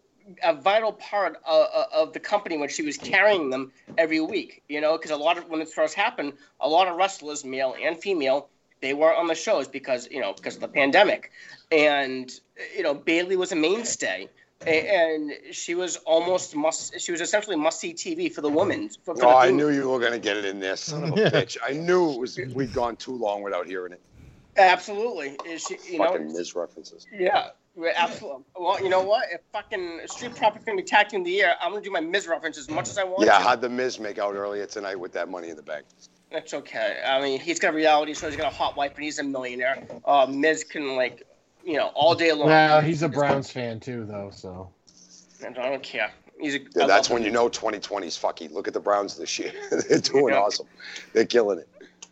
a 0.44 0.54
vital 0.54 0.92
part 0.92 1.38
of, 1.46 1.68
of 1.94 2.12
the 2.12 2.20
company 2.20 2.58
when 2.58 2.68
she 2.68 2.84
was 2.84 2.98
carrying 2.98 3.50
them 3.50 3.72
every 3.98 4.20
week. 4.20 4.62
You 4.68 4.82
know, 4.82 4.98
because 4.98 5.12
a 5.12 5.16
lot 5.16 5.38
of 5.38 5.48
when 5.50 5.62
it 5.62 5.70
first 5.70 5.94
happened, 5.96 6.34
a 6.60 6.68
lot 6.68 6.88
of 6.90 6.98
wrestlers, 6.98 7.46
male 7.46 7.76
and 7.82 7.98
female, 7.98 8.50
they 8.82 8.94
weren't 8.94 9.18
on 9.18 9.28
the 9.28 9.36
shows 9.36 9.68
because 9.70 10.08
you 10.12 10.20
know 10.20 10.34
because 10.34 10.56
of 10.56 10.62
the 10.62 10.68
pandemic, 10.68 11.32
and 11.72 12.30
you 12.76 12.84
know 12.84 12.94
Bayley 12.94 13.38
was 13.38 13.52
a 13.52 13.56
mainstay. 13.56 14.28
And 14.66 15.32
she 15.52 15.76
was 15.76 15.98
almost 15.98 16.56
must. 16.56 17.00
She 17.00 17.12
was 17.12 17.22
essentially 17.22 17.56
must 17.56 17.80
see 17.80 17.94
TV 17.94 18.34
for 18.34 18.42
the 18.42 18.50
women. 18.50 18.90
For, 18.90 19.16
for 19.16 19.24
Oh, 19.26 19.30
the 19.30 19.36
I 19.36 19.52
knew 19.52 19.70
you 19.70 19.88
were 19.88 20.00
gonna 20.00 20.18
get 20.18 20.36
it 20.36 20.46
in 20.46 20.60
there, 20.60 20.76
son 20.76 21.04
of 21.04 21.10
a 21.12 21.14
bitch. 21.32 21.58
I 21.64 21.74
knew 21.74 22.12
it 22.14 22.20
was 22.20 22.40
we'd 22.56 22.74
gone 22.74 22.96
too 22.96 23.16
long 23.16 23.44
without 23.44 23.68
hearing 23.68 23.94
it. 23.94 24.02
Absolutely. 24.58 25.38
Is 25.46 25.64
she, 25.64 25.78
you 25.92 26.00
know, 26.00 26.06
Fucking 26.10 26.34
Miz 26.34 26.56
references. 26.56 27.06
Yeah, 27.14 27.50
absolutely. 27.96 28.44
Well, 28.60 28.82
you 28.84 28.90
know 28.90 29.02
what? 29.02 29.26
If 29.32 29.42
fucking 29.54 30.02
Street 30.08 30.36
Profits 30.36 30.66
gonna 30.66 30.78
be 30.78 30.84
tag 30.84 31.10
team 31.10 31.22
of 31.22 31.26
the 31.26 31.32
year, 31.32 31.54
I'm 31.62 31.72
gonna 31.72 31.84
do 31.84 31.92
my 31.92 32.00
Miz 32.00 32.28
reference 32.28 32.58
as 32.58 32.70
much 32.70 32.90
as 32.90 32.98
I 32.98 33.04
want. 33.04 33.26
Yeah, 33.26 33.38
to. 33.38 33.44
how'd 33.44 33.62
the 33.62 33.70
Miz 33.70 34.00
make 34.00 34.18
out 34.18 34.36
earlier 34.36 34.66
tonight 34.66 35.00
with 35.00 35.14
that 35.14 35.30
money 35.30 35.50
in 35.50 35.56
the 35.56 35.64
bank? 35.64 35.86
That's 36.32 36.54
okay. 36.54 36.98
I 37.06 37.22
mean, 37.22 37.40
he's 37.40 37.60
got 37.60 37.74
a 37.74 37.78
reality 37.78 38.14
show. 38.14 38.28
He's 38.28 38.36
got 38.36 38.52
a 38.52 38.56
hot 38.56 38.76
wife, 38.76 38.96
and 38.96 39.04
he's 39.04 39.20
a 39.20 39.24
millionaire. 39.24 39.88
Uh, 40.04 40.26
Miz 40.30 40.64
can 40.64 40.96
like, 40.96 41.26
you 41.64 41.78
know, 41.78 41.88
all 41.96 42.16
day 42.16 42.34
long. 42.34 42.48
Well, 42.48 42.82
he's 42.82 43.02
a 43.04 43.10
Browns 43.10 43.50
fan 43.50 43.80
too, 43.80 44.06
though. 44.06 44.32
So 44.34 44.70
I 45.46 45.52
don't 45.52 45.84
care. 45.84 46.12
He's 46.40 46.56
a. 46.56 46.60
Yeah, 46.76 46.86
that's 46.86 47.10
when 47.10 47.22
him. 47.22 47.28
you 47.28 47.32
know 47.32 47.50
2020's 47.50 48.18
fucky. 48.18 48.52
Look 48.52 48.68
at 48.68 48.74
the 48.74 48.80
Browns 48.80 49.18
this 49.18 49.40
year. 49.40 49.52
They're 49.72 50.00
doing 50.00 50.34
Yeah. 50.34 50.42
awesome. 50.42 50.68
They're 51.14 51.26
killing 51.26 51.60
it. 51.60 51.68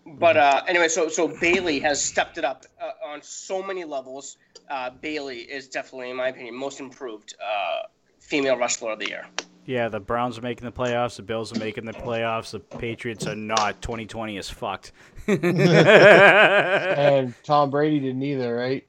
But 0.05 0.37
uh, 0.37 0.61
anyway, 0.67 0.87
so 0.87 1.09
so 1.09 1.27
Bayley 1.27 1.79
has 1.79 2.03
stepped 2.03 2.37
it 2.37 2.45
up 2.45 2.65
uh, 2.79 2.91
on 3.07 3.21
so 3.23 3.63
many 3.63 3.85
levels. 3.85 4.37
Uh, 4.69 4.91
Bayley 4.91 5.39
is 5.39 5.67
definitely, 5.67 6.11
in 6.11 6.15
my 6.15 6.27
opinion, 6.29 6.55
most 6.55 6.79
improved 6.79 7.35
uh, 7.43 7.87
female 8.19 8.55
wrestler 8.57 8.91
of 8.91 8.99
the 8.99 9.07
year. 9.07 9.25
Yeah, 9.65 9.89
the 9.89 9.99
Browns 9.99 10.37
are 10.37 10.41
making 10.43 10.65
the 10.65 10.71
playoffs. 10.71 11.15
The 11.15 11.23
Bills 11.23 11.55
are 11.55 11.59
making 11.59 11.85
the 11.85 11.93
playoffs. 11.93 12.51
The 12.51 12.59
Patriots 12.59 13.25
are 13.25 13.35
not. 13.35 13.81
2020 13.81 14.37
is 14.37 14.47
fucked. 14.47 14.91
and 15.27 15.43
Tom 17.43 17.71
Brady 17.71 17.99
didn't 17.99 18.21
either, 18.21 18.55
right? 18.55 18.85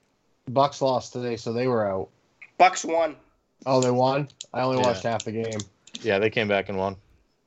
Bucks 0.48 0.82
lost 0.82 1.14
today, 1.14 1.36
so 1.36 1.54
they 1.54 1.66
were 1.66 1.90
out. 1.90 2.10
Bucks 2.58 2.84
won. 2.84 3.16
Oh, 3.64 3.80
they 3.80 3.90
won. 3.90 4.28
I 4.52 4.60
only 4.62 4.80
Yeah. 4.80 4.88
watched 4.88 5.04
half 5.04 5.24
the 5.24 5.32
game. 5.32 5.60
Yeah, 6.02 6.18
they 6.18 6.28
came 6.28 6.46
back 6.46 6.68
and 6.68 6.76
won. 6.76 6.96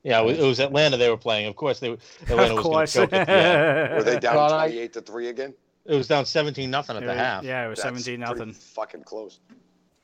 Yeah, 0.02 0.22
it 0.22 0.38
was, 0.42 0.60
Atlanta 0.60 0.96
they 0.96 1.10
were 1.10 1.16
playing. 1.18 1.46
Of 1.46 1.56
course, 1.56 1.78
they 1.80 1.90
Atlanta 2.22 2.52
of 2.52 2.56
was 2.56 2.62
going 2.62 2.62
course. 2.62 2.92
to 2.94 2.98
choke 3.00 3.12
at 3.12 3.26
the. 3.26 3.94
Were 3.96 4.02
they 4.02 4.18
down 4.18 4.34
Thought 4.34 4.48
28 4.66 4.92
to 4.94 5.00
3 5.02 5.28
again? 5.28 5.54
It 5.86 5.94
was 5.94 6.08
down 6.08 6.24
seventeen 6.26 6.70
nothing 6.70 6.96
at 6.96 7.00
the 7.02 7.08
was- 7.08 7.16
half. 7.16 7.44
Yeah, 7.44 7.66
it 7.66 7.68
was 7.68 7.78
That's 7.82 8.02
17 8.04 8.20
pretty 8.20 8.32
nothing. 8.38 8.52
Fucking 8.54 9.02
close. 9.02 9.40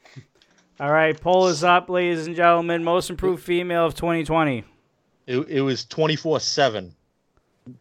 All 0.80 0.90
right, 0.92 1.18
poll 1.18 1.46
is 1.48 1.64
up, 1.64 1.88
ladies 1.88 2.26
and 2.26 2.36
gentlemen. 2.36 2.82
Most 2.84 3.08
improved 3.10 3.42
female 3.42 3.86
of 3.86 3.94
2020. 3.94 4.64
It, 5.26 5.38
it 5.48 5.60
was 5.62 5.84
twenty 5.84 6.16
four 6.16 6.40
seven, 6.40 6.94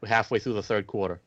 halfway 0.05 0.39
through 0.39 0.53
the 0.53 0.63
third 0.63 0.87
quarter. 0.87 1.19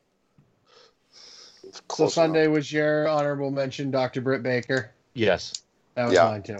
It's 1.63 1.77
So 1.77 1.83
close 1.87 2.13
Sunday 2.15 2.45
enough. 2.45 2.55
was 2.55 2.71
your 2.71 3.07
honorable 3.07 3.51
mention, 3.51 3.91
Dr. 3.91 4.21
Britt 4.21 4.41
Baker. 4.43 4.91
Yes. 5.13 5.53
That 5.95 6.05
was 6.05 6.13
Yeah. 6.13 6.25
mine 6.25 6.43
too. 6.43 6.57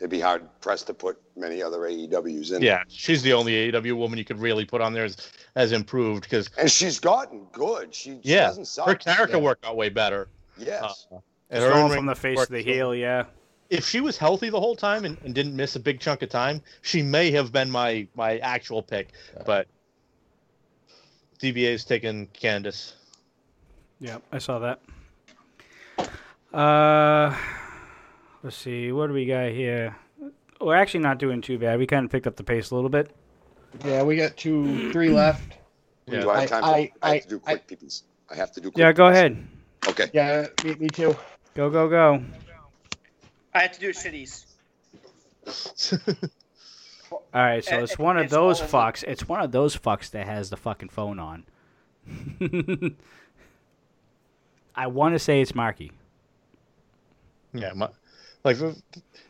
It'd 0.00 0.10
be 0.10 0.18
hard 0.20 0.42
pressed 0.62 0.86
to 0.86 0.94
put 0.94 1.20
many 1.36 1.62
other 1.62 1.80
AEWs 1.80 2.52
in. 2.56 2.62
Yeah, 2.62 2.82
she's 2.88 3.20
the 3.22 3.34
only 3.34 3.70
AEW 3.70 3.94
woman 3.96 4.18
you 4.18 4.24
could 4.24 4.38
really 4.40 4.64
put 4.64 4.80
on 4.80 4.94
there 4.94 5.04
as, 5.04 5.30
as 5.56 5.72
improved 5.72 6.22
because 6.22 6.48
And 6.58 6.70
she's 6.70 6.98
gotten 6.98 7.44
good. 7.52 7.94
She, 7.94 8.12
she 8.12 8.20
yeah, 8.22 8.46
doesn't 8.46 8.64
suck. 8.64 8.86
her 8.86 8.94
character 8.94 9.36
Yeah. 9.36 9.42
worked 9.42 9.64
out 9.66 9.76
way 9.76 9.90
better. 9.90 10.28
Yes. 10.56 11.06
Uh, 11.12 11.18
It's 11.50 11.62
her 11.62 11.70
going 11.70 11.92
from 11.92 12.06
the 12.06 12.14
face 12.14 12.44
to 12.46 12.50
the 12.50 12.62
so- 12.62 12.70
heel, 12.72 12.94
yeah. 12.94 13.24
If 13.68 13.86
she 13.86 14.00
was 14.00 14.16
healthy 14.16 14.48
the 14.50 14.58
whole 14.58 14.74
time 14.74 15.04
and, 15.04 15.16
and 15.24 15.32
didn't 15.34 15.54
miss 15.54 15.76
a 15.76 15.80
big 15.80 16.00
chunk 16.00 16.22
of 16.22 16.28
time, 16.30 16.60
she 16.82 17.02
may 17.02 17.30
have 17.30 17.52
been 17.52 17.70
my 17.70 18.08
my 18.16 18.38
actual 18.38 18.82
pick. 18.82 19.10
But 19.46 19.68
DBA's 21.40 21.84
taken 21.84 22.26
Candice. 22.28 22.94
Yeah, 24.00 24.18
I 24.32 24.38
saw 24.38 24.58
that. 24.58 24.80
Uh, 26.52 27.36
let's 28.42 28.56
see. 28.56 28.92
What 28.92 29.08
do 29.08 29.12
we 29.12 29.26
got 29.26 29.50
here? 29.50 29.96
We're 30.60 30.76
actually 30.76 31.00
not 31.00 31.18
doing 31.18 31.40
too 31.40 31.58
bad. 31.58 31.78
We 31.78 31.86
kind 31.86 32.04
of 32.04 32.10
picked 32.12 32.26
up 32.26 32.36
the 32.36 32.44
pace 32.44 32.70
a 32.70 32.74
little 32.74 32.90
bit. 32.90 33.10
Yeah, 33.84 34.02
we 34.02 34.16
got 34.16 34.36
two, 34.36 34.90
three 34.92 35.08
left. 35.10 35.54
Yeah. 36.06 36.20
Do 36.20 36.30
I 36.30 36.40
have 36.40 36.50
time? 36.50 36.64
I- 36.64 36.90
for, 36.98 37.06
I, 37.06 37.08
I- 37.10 37.14
have 37.14 37.22
to 37.22 37.28
do 37.28 37.38
quick 37.38 37.68
peepees. 37.68 38.02
I 38.30 38.34
have 38.36 38.52
to 38.52 38.60
do 38.60 38.70
quick 38.70 38.78
Yeah, 38.78 38.92
go 38.92 39.04
peepees. 39.04 39.10
ahead. 39.12 39.46
Okay. 39.88 40.10
Yeah, 40.12 40.46
me, 40.64 40.74
me 40.74 40.88
too. 40.88 41.16
Go, 41.54 41.70
go, 41.70 41.88
go. 41.88 42.22
I 43.54 43.62
have 43.62 43.72
to 43.72 43.80
do 43.80 43.90
shitties. 43.90 44.44
All 47.10 47.20
right, 47.32 47.64
so 47.64 47.78
it's 47.82 47.98
one 47.98 48.16
of 48.16 48.24
it's 48.24 48.32
those 48.32 48.60
fucks. 48.60 49.02
It's 49.04 49.26
one 49.28 49.40
of 49.40 49.50
those 49.50 49.76
fucks 49.76 50.10
that 50.10 50.26
has 50.26 50.50
the 50.50 50.56
fucking 50.56 50.90
phone 50.90 51.18
on. 51.18 51.44
I 54.76 54.86
want 54.86 55.14
to 55.14 55.18
say 55.18 55.40
it's 55.40 55.54
Marky. 55.54 55.92
Yeah, 57.52 57.72
my, 57.74 57.88
like 58.44 58.56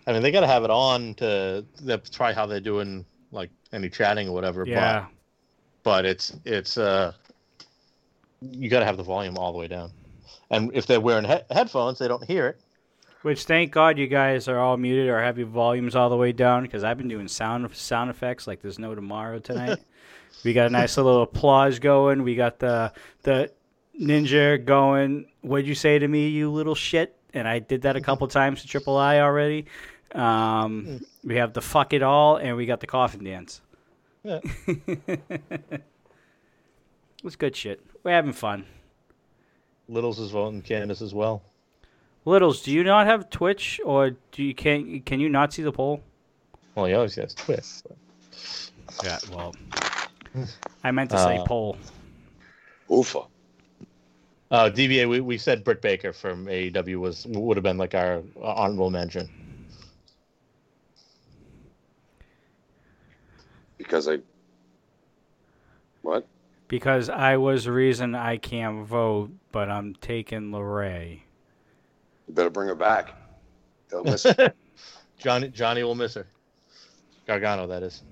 I 0.07 0.13
mean, 0.13 0.23
they 0.23 0.31
got 0.31 0.41
to 0.41 0.47
have 0.47 0.65
it 0.65 0.71
on 0.71 1.15
to 1.15 1.65
try 2.11 2.33
how 2.33 2.47
they're 2.47 2.61
doing 2.61 3.05
like 3.33 3.51
any 3.73 3.89
chatting 3.89 4.29
or 4.29 4.33
whatever. 4.33 4.65
Yeah. 4.67 5.07
But, 5.83 6.03
but 6.03 6.07
it's 6.07 6.37
it's 6.45 6.79
uh, 6.79 7.13
you 8.41 8.69
got 8.69 8.81
to 8.81 8.87
have 8.87 8.97
the 8.97 9.03
volume 9.03 9.37
all 9.37 9.53
the 9.53 9.59
way 9.59 9.69
down, 9.69 9.91
and 10.51 10.71
if 10.75 10.87
they're 10.87 11.01
wearing 11.01 11.25
he- 11.25 11.55
headphones, 11.55 11.99
they 11.99 12.09
don't 12.09 12.25
hear 12.25 12.49
it. 12.49 12.61
Which 13.23 13.45
thank 13.45 13.71
God 13.71 13.99
you 13.99 14.07
guys 14.07 14.49
are 14.49 14.59
all 14.59 14.79
muted 14.79 15.09
or 15.09 15.21
have 15.21 15.37
your 15.37 15.47
volumes 15.47 15.95
all 15.95 16.09
the 16.09 16.17
way 16.17 16.33
down 16.33 16.63
because 16.63 16.85
I've 16.85 16.97
been 16.97 17.09
doing 17.09 17.29
sound 17.29 17.75
sound 17.77 18.09
effects 18.09 18.47
like 18.47 18.63
there's 18.63 18.79
no 18.79 18.95
tomorrow 18.95 19.39
tonight. 19.39 19.79
we 20.45 20.55
got 20.55 20.69
a 20.69 20.71
nice 20.71 20.97
little 20.97 21.23
applause 21.23 21.79
going. 21.79 22.23
We 22.23 22.35
got 22.35 22.59
the 22.59 22.93
the 23.23 23.53
ninja 24.01 24.65
going. 24.65 25.27
What'd 25.43 25.67
you 25.67 25.75
say 25.75 25.99
to 25.99 26.09
me, 26.09 26.29
you 26.29 26.51
little 26.51 26.75
shit? 26.75 27.20
And 27.35 27.47
I 27.47 27.59
did 27.61 27.83
that 27.83 27.97
a 27.97 28.01
couple 28.01 28.27
times 28.29 28.63
to 28.63 28.69
Triple 28.69 28.97
I 28.97 29.21
already. 29.21 29.67
Um, 30.15 31.05
we 31.23 31.37
have 31.37 31.53
the 31.53 31.61
fuck 31.61 31.93
it 31.93 32.03
all, 32.03 32.37
and 32.37 32.57
we 32.57 32.67
got 32.67 32.81
the 32.81 32.87
coffin 32.87 33.23
dance. 33.25 33.61
Yeah. 34.25 34.41
it's 37.25 37.37
good 37.37 37.55
shit. 37.55 37.81
We're 38.03 38.13
having 38.13 38.33
fun. 38.33 38.67
Littles 39.89 40.19
is 40.19 40.31
voting 40.31 40.63
Candice 40.63 41.03
as 41.03 41.15
well. 41.15 41.43
Littles, 42.25 42.63
do 42.63 42.71
you 42.73 42.85
not 42.85 43.07
have 43.07 43.31
Twitch, 43.31 43.81
or 43.85 44.11
do 44.33 44.43
you 44.43 44.55
can 44.55 45.01
can 45.03 45.21
you 45.21 45.29
not 45.29 45.53
see 45.53 45.63
the 45.63 45.73
poll? 45.73 46.03
Well, 46.75 46.85
he 46.87 46.95
always 46.95 47.15
has 47.15 47.35
Twitch. 47.35 47.83
Yeah, 49.03 49.19
well, 49.33 49.55
I 50.85 50.91
meant 50.91 51.11
to 51.11 51.19
say 51.19 51.39
Uh, 51.39 51.45
poll. 51.45 51.77
Oofa. 52.91 53.27
Uh, 54.51 54.69
DBA, 54.69 55.09
we, 55.09 55.21
we 55.21 55.39
said 55.39 55.63
Britt 55.63 55.81
Baker 55.81 56.13
from 56.13 56.47
AEW 56.47 56.97
was 56.97 57.25
would 57.29 57.57
have 57.57 57.63
been 57.63 57.79
like 57.79 57.95
our 57.95 58.23
honorable 58.43 58.91
mention. 58.91 59.29
Because 63.79 64.09
I. 64.09 64.19
What? 66.03 66.27
Because 66.67 67.09
I 67.09 67.37
was 67.37 67.65
the 67.65 67.73
reason 67.73 68.15
I 68.15 68.39
can't 68.39 68.87
vote, 68.87 69.31
but 69.53 69.71
I'm 69.71 69.95
taking 69.95 70.51
Lorray. 70.51 71.23
You 72.27 72.35
better 72.35 72.51
bring 72.51 72.69
her 72.69 72.75
back. 72.75 73.15
They'll 73.89 74.05
miss 74.05 74.25
her. 74.25 74.53
Johnny 75.19 75.49
Johnny 75.49 75.85
will 75.85 75.95
miss 75.95 76.15
her. 76.15 76.27
Gargano, 77.27 77.69
that 77.69 77.85
is. 77.85 78.03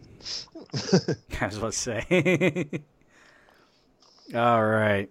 I 1.41 1.47
was 1.47 1.57
about 1.57 1.73
to 1.73 1.78
say. 1.78 2.68
All 4.34 4.65
right. 4.65 5.10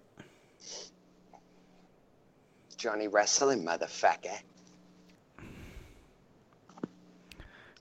Johnny 2.78 3.08
Wrestling, 3.08 3.64
motherfucker. 3.64 4.38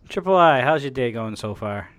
Triple 0.10 0.36
I, 0.36 0.62
how's 0.62 0.82
your 0.84 0.92
day 0.92 1.12
going 1.12 1.36
so 1.36 1.54
far? 1.54 1.90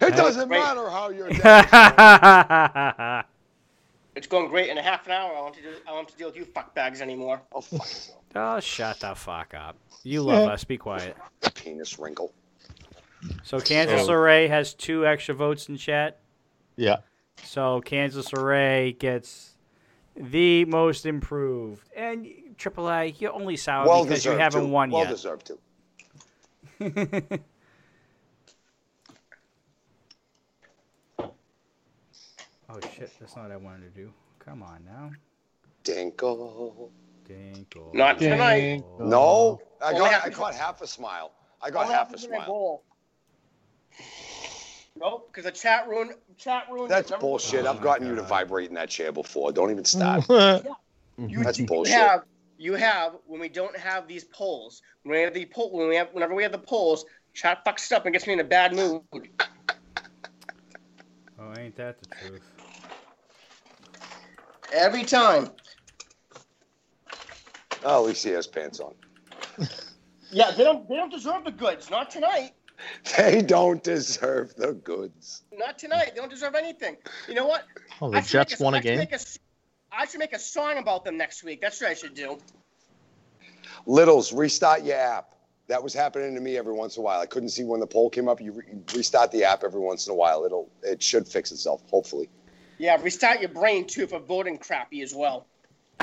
It 0.00 0.14
doesn't 0.14 0.48
Great. 0.48 0.60
matter 0.60 0.88
how 0.90 1.08
you're 1.08 1.30
dead. 1.30 3.24
It's 4.14 4.26
going 4.26 4.48
great. 4.48 4.68
In 4.68 4.76
a 4.78 4.82
half 4.82 5.06
an 5.06 5.12
hour, 5.12 5.34
I 5.34 5.40
want 5.40 5.54
to 5.54 5.62
do. 5.62 5.68
I 5.88 5.92
want 5.92 6.08
to 6.08 6.16
deal 6.16 6.26
with 6.28 6.36
you 6.36 6.44
fuckbags 6.44 7.00
anymore. 7.00 7.40
oh, 7.52 7.60
fuck 7.62 7.86
oh, 8.36 8.60
shut 8.60 9.00
the 9.00 9.14
fuck 9.14 9.54
up. 9.54 9.76
You 10.02 10.22
love 10.22 10.48
us. 10.50 10.64
Be 10.64 10.76
quiet. 10.76 11.16
Penis 11.54 11.98
wrinkle. 11.98 12.32
So 13.42 13.58
Kansas 13.60 14.06
So- 14.06 14.12
Array 14.12 14.48
has 14.48 14.74
two 14.74 15.06
extra 15.06 15.34
votes 15.34 15.68
in 15.68 15.76
chat. 15.78 16.20
Yeah. 16.76 16.96
So 17.44 17.80
Candice 17.84 18.32
LeRae 18.34 18.98
gets 18.98 19.55
the 20.16 20.64
most 20.66 21.06
improved. 21.06 21.82
And 21.96 22.26
Triple 22.56 22.86
I, 22.86 23.14
you're 23.18 23.32
only 23.32 23.56
sour 23.56 23.86
well 23.86 24.04
because 24.04 24.24
you 24.24 24.32
haven't 24.32 24.66
too. 24.66 24.68
won 24.68 24.90
well 24.90 25.02
yet. 25.04 25.10
deserved 25.10 25.46
too. 25.46 25.58
Oh 32.68 32.80
shit, 32.94 33.10
that's 33.20 33.36
not 33.36 33.44
what 33.44 33.52
I 33.52 33.56
wanted 33.56 33.94
to 33.94 34.00
do. 34.00 34.12
Come 34.38 34.62
on 34.62 34.84
now. 34.84 35.10
Dinkle. 35.84 36.90
Dinkle. 37.28 37.94
Not 37.94 38.18
tonight. 38.18 38.60
Dink. 38.60 38.84
No, 38.98 39.60
I 39.84 39.92
got. 39.92 40.12
half- 40.12 40.26
I 40.26 40.30
caught 40.30 40.54
half 40.54 40.82
a 40.82 40.86
smile. 40.86 41.32
I 41.62 41.70
got 41.70 41.86
All 41.86 41.92
half 41.92 42.06
a 42.08 42.18
happens 42.18 42.24
in 42.24 42.30
that 42.32 42.46
smile. 42.46 42.82
Bowl. 44.98 45.10
Nope, 45.10 45.28
because 45.32 45.44
the 45.44 45.52
chat 45.52 45.88
room, 45.88 46.10
chat 46.38 46.64
room. 46.70 46.88
That's 46.88 47.10
remember- 47.10 47.20
bullshit. 47.26 47.66
Oh 47.66 47.70
I've 47.70 47.76
my 47.78 47.82
gotten 47.82 48.06
you 48.06 48.14
to 48.16 48.22
vibrate 48.22 48.68
in 48.68 48.74
that 48.74 48.88
chair 48.90 49.12
before. 49.12 49.52
Don't 49.52 49.70
even 49.70 49.84
start. 49.84 50.24
You, 51.18 51.42
That's 51.42 51.58
you 51.58 51.64
bullshit. 51.64 51.94
have 51.94 52.24
you 52.58 52.74
have 52.74 53.14
when 53.24 53.40
we 53.40 53.48
don't 53.48 53.74
have 53.78 54.06
these 54.06 54.24
polls. 54.24 54.82
When 55.02 55.16
we 55.16 55.22
have 55.22 55.32
the 55.32 55.46
poll, 55.46 55.72
when 55.72 55.88
we 55.88 55.96
have 55.96 56.08
whenever 56.12 56.34
we 56.34 56.42
have 56.42 56.52
the 56.52 56.58
polls, 56.58 57.06
chat 57.32 57.64
fucks 57.64 57.90
up 57.90 58.04
and 58.04 58.12
gets 58.12 58.26
me 58.26 58.34
in 58.34 58.40
a 58.40 58.44
bad 58.44 58.76
mood. 58.76 59.00
Oh, 61.40 61.54
ain't 61.58 61.74
that 61.76 61.98
the 62.00 62.06
truth? 62.16 62.42
Every 64.74 65.04
time. 65.04 65.48
Oh, 67.82 68.02
at 68.02 68.08
least 68.08 68.22
he 68.22 68.30
has 68.32 68.46
pants 68.46 68.78
on. 68.80 68.94
Yeah, 70.30 70.50
they 70.50 70.64
don't 70.64 70.86
they 70.88 70.96
don't 70.96 71.10
deserve 71.10 71.44
the 71.44 71.52
goods. 71.52 71.88
Not 71.88 72.10
tonight. 72.10 72.50
They 73.16 73.42
don't 73.42 73.82
deserve 73.82 74.54
the 74.56 74.72
goods. 74.74 75.42
Not 75.52 75.78
tonight. 75.78 76.10
They 76.14 76.20
don't 76.20 76.30
deserve 76.30 76.54
anything. 76.54 76.96
You 77.28 77.34
know 77.34 77.46
what? 77.46 77.64
Oh, 78.02 78.10
the 78.10 78.18
I 78.18 78.20
should 78.20 78.38
make 78.38 78.48
Jets 78.48 78.60
a- 78.60 78.64
won 78.64 78.74
I 78.74 78.78
a 78.78 78.80
should 78.82 78.88
game. 78.88 78.98
make 78.98 79.12
a 79.12 79.14
s- 79.14 79.38
I 79.90 80.04
should 80.06 80.20
make 80.20 80.32
a 80.34 80.38
song 80.38 80.76
about 80.78 81.04
them 81.04 81.16
next 81.16 81.42
week. 81.42 81.60
That's 81.62 81.80
what 81.80 81.90
I 81.90 81.94
should 81.94 82.14
do. 82.14 82.38
Littles, 83.86 84.32
restart 84.32 84.82
your 84.84 84.96
app. 84.96 85.34
That 85.68 85.82
was 85.82 85.94
happening 85.94 86.34
to 86.34 86.40
me 86.40 86.56
every 86.56 86.74
once 86.74 86.96
in 86.96 87.00
a 87.00 87.04
while. 87.04 87.20
I 87.20 87.26
couldn't 87.26 87.48
see 87.48 87.64
when 87.64 87.80
the 87.80 87.86
poll 87.86 88.08
came 88.10 88.28
up. 88.28 88.40
You 88.40 88.52
re- 88.52 88.64
restart 88.94 89.32
the 89.32 89.44
app 89.44 89.64
every 89.64 89.80
once 89.80 90.06
in 90.06 90.12
a 90.12 90.16
while. 90.16 90.44
It'll 90.44 90.70
it 90.82 91.02
should 91.02 91.26
fix 91.26 91.50
itself, 91.52 91.82
hopefully. 91.90 92.28
Yeah, 92.78 93.00
restart 93.02 93.40
your 93.40 93.48
brain 93.48 93.86
too 93.86 94.06
for 94.06 94.18
voting 94.20 94.58
crappy 94.58 95.00
as 95.02 95.14
well. 95.14 95.46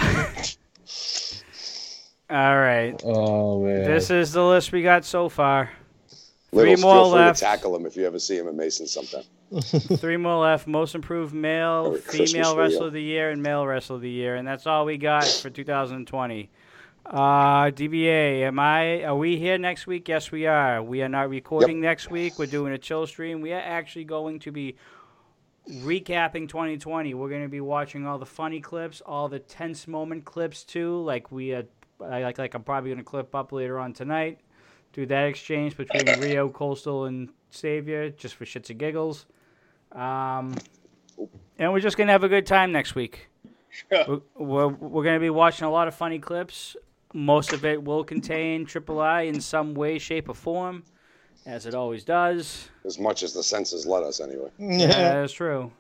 All 2.30 2.58
right. 2.58 3.00
Oh 3.06 3.64
man. 3.64 3.84
This 3.84 4.10
is 4.10 4.32
the 4.32 4.44
list 4.44 4.72
we 4.72 4.82
got 4.82 5.06
so 5.06 5.30
far. 5.30 5.70
Littles, 6.56 6.82
more 6.82 6.96
feel 6.96 7.12
free 7.12 7.20
left. 7.20 7.40
to 7.40 7.46
tackle 7.46 7.76
him 7.76 7.86
if 7.86 7.96
you 7.96 8.06
ever 8.06 8.20
see 8.20 8.38
him 8.38 8.48
at 8.48 8.56
Mason 8.56 8.88
sometime. 8.88 9.24
Three 9.98 10.18
more 10.18 10.42
left. 10.44 10.68
Most 10.68 10.96
improved 10.96 11.34
male, 11.34 11.92
Merry 11.92 12.02
female 12.02 12.54
for 12.54 12.60
wrestler 12.60 12.82
you. 12.82 12.88
of 12.88 12.94
the 12.94 13.02
year, 13.02 13.30
and 13.30 13.42
male 13.44 13.66
wrestler 13.66 13.98
of 13.98 14.02
the 14.02 14.10
year. 14.10 14.36
And 14.36 14.48
that's 14.48 14.66
all 14.66 14.86
we 14.86 14.98
got 14.98 15.26
for 15.26 15.50
2020. 15.50 16.50
Uh, 17.06 17.66
DBA, 17.66 18.44
am 18.44 18.60
I? 18.60 19.04
Are 19.04 19.16
we 19.16 19.38
here 19.38 19.58
next 19.58 19.88
week? 19.88 20.08
Yes, 20.08 20.32
we 20.32 20.48
are. 20.48 20.82
We 20.82 21.02
are 21.02 21.10
not 21.10 21.30
recording 21.30 21.82
next 21.82 22.10
week. 22.10 22.40
We're 22.40 22.46
doing 22.46 22.74
a 22.74 22.78
chill 22.78 23.06
stream. 23.08 23.42
We 23.42 23.52
are 23.52 23.60
actually 23.62 24.06
going 24.06 24.40
to 24.40 24.52
be 24.52 24.78
recapping 25.70 26.48
2020. 26.48 27.14
We're 27.14 27.30
going 27.30 27.44
to 27.44 27.50
be 27.50 27.62
watching 27.62 28.06
all 28.08 28.18
the 28.18 28.26
funny 28.26 28.62
clips, 28.62 29.02
all 29.06 29.28
the 29.28 29.40
tense 29.40 29.88
moment 29.88 30.26
clips 30.26 30.64
too. 30.64 31.02
Like 31.04 31.32
we 31.32 31.50
had, 31.50 31.68
I 32.02 32.22
like 32.24 32.38
like 32.38 32.54
I'm 32.54 32.64
probably 32.64 32.90
going 32.92 32.98
to 33.00 33.04
clip 33.04 33.36
up 33.36 33.52
later 33.52 33.80
on 33.80 33.94
tonight. 33.94 34.40
Do 34.94 35.06
that 35.08 35.26
exchange 35.26 35.76
between 35.76 36.20
Rio, 36.20 36.50
Coastal, 36.50 37.06
and 37.06 37.30
Savior 37.50 38.10
just 38.12 38.36
for 38.36 38.46
shits 38.46 38.70
and 38.70 38.80
giggles. 38.80 39.26
Um, 39.92 40.56
and 41.58 41.72
we're 41.74 41.80
just 41.80 41.98
going 41.98 42.08
to 42.08 42.14
have 42.14 42.24
a 42.24 42.30
good 42.30 42.46
time 42.46 42.72
next 42.72 42.96
week. 42.96 43.30
We're, 43.92 44.22
we're, 44.36 44.68
we're 44.68 45.04
going 45.04 45.16
to 45.16 45.20
be 45.20 45.32
watching 45.32 45.66
a 45.66 45.72
lot 45.72 45.88
of 45.88 45.96
funny 45.96 46.20
clips. 46.20 46.76
Most 47.14 47.54
of 47.54 47.66
it 47.66 47.84
will 47.84 48.04
contain 48.04 48.66
Triple 48.66 49.00
I 49.00 49.22
in 49.22 49.42
some 49.42 49.74
way, 49.74 49.98
shape, 50.00 50.30
or 50.30 50.36
form, 50.36 50.84
as 51.46 51.66
it 51.66 51.74
always 51.74 52.04
does. 52.04 52.70
As 52.86 53.00
much 53.00 53.24
as 53.24 53.34
the 53.34 53.44
senses 53.44 53.86
let 53.86 54.04
us, 54.04 54.20
anyway. 54.20 54.50
Yeah, 54.60 55.22
that's 55.22 55.34
true. 55.34 55.72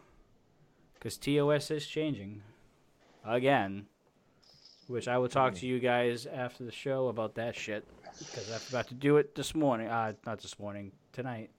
Because 0.95 1.17
TOS 1.17 1.69
is 1.69 1.85
changing 1.85 2.41
again, 3.25 3.85
which 4.87 5.07
I 5.07 5.17
will 5.17 5.29
talk 5.29 5.55
to 5.55 5.67
you 5.67 5.79
guys 5.79 6.25
after 6.25 6.63
the 6.63 6.71
show 6.71 7.07
about 7.07 7.35
that 7.35 7.55
shit. 7.55 7.85
Because 8.19 8.51
I 8.51 8.57
forgot 8.57 8.87
to 8.87 8.93
do 8.93 9.17
it 9.17 9.35
this 9.35 9.53
morning. 9.53 9.87
Uh, 9.87 10.13
not 10.25 10.39
this 10.41 10.57
morning, 10.59 10.91
tonight. 11.11 11.49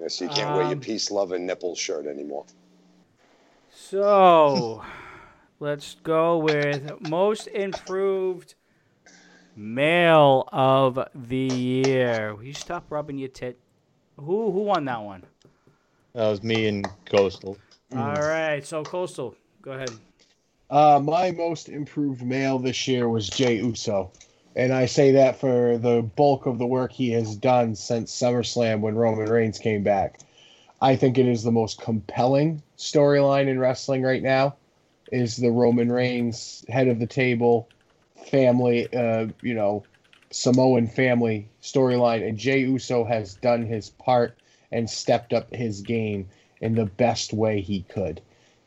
Yeah, 0.00 0.08
so 0.08 0.24
you 0.24 0.30
can't 0.30 0.54
wear 0.54 0.64
your 0.64 0.72
Um, 0.74 0.80
peace, 0.80 1.10
love, 1.10 1.32
and 1.32 1.46
nipple 1.46 1.74
shirt 1.74 2.06
anymore. 2.06 2.44
So, 3.72 4.82
let's 5.60 5.96
go 6.02 6.38
with 6.38 7.00
most 7.00 7.46
improved 7.48 8.54
male 9.56 10.48
of 10.52 10.98
the 11.14 11.36
year. 11.36 12.34
Will 12.34 12.44
you 12.44 12.54
stop 12.54 12.84
rubbing 12.90 13.18
your 13.18 13.28
tit? 13.28 13.58
Who 14.16 14.52
who 14.52 14.60
won 14.60 14.84
that 14.84 15.02
one? 15.02 15.24
That 16.14 16.28
was 16.28 16.42
me 16.42 16.68
and 16.68 16.88
Coastal. 17.06 17.58
All 17.92 18.22
right, 18.22 18.64
so 18.64 18.82
Coastal, 18.84 19.34
go 19.62 19.72
ahead. 19.72 19.90
Uh, 20.70 21.00
my 21.02 21.30
most 21.30 21.68
improved 21.68 22.22
male 22.22 22.58
this 22.58 22.88
year 22.88 23.08
was 23.08 23.28
Jey 23.28 23.56
Uso. 23.56 24.10
And 24.56 24.72
I 24.72 24.86
say 24.86 25.12
that 25.12 25.40
for 25.40 25.78
the 25.78 26.02
bulk 26.02 26.46
of 26.46 26.58
the 26.58 26.66
work 26.66 26.92
he 26.92 27.10
has 27.10 27.36
done 27.36 27.74
since 27.74 28.14
SummerSlam 28.14 28.80
when 28.80 28.94
Roman 28.94 29.28
Reigns 29.28 29.58
came 29.58 29.82
back. 29.82 30.20
I 30.80 30.96
think 30.96 31.18
it 31.18 31.26
is 31.26 31.42
the 31.42 31.50
most 31.50 31.80
compelling 31.80 32.62
storyline 32.78 33.48
in 33.48 33.58
wrestling 33.58 34.02
right 34.02 34.22
now 34.22 34.56
is 35.10 35.36
the 35.36 35.50
Roman 35.50 35.90
Reigns 35.90 36.64
head 36.68 36.88
of 36.88 36.98
the 36.98 37.06
table 37.06 37.68
family, 38.30 38.92
uh, 38.92 39.28
you 39.42 39.54
know, 39.54 39.84
Samoan 40.30 40.86
family 40.86 41.48
storyline. 41.62 42.26
And 42.26 42.38
Jey 42.38 42.60
Uso 42.60 43.04
has 43.04 43.34
done 43.34 43.66
his 43.66 43.90
part 43.90 44.36
and 44.70 44.88
stepped 44.88 45.32
up 45.32 45.52
his 45.54 45.80
game 45.80 46.28
in 46.60 46.74
the 46.74 46.86
best 46.86 47.32
way 47.32 47.60
he 47.60 47.82
could. 47.82 48.20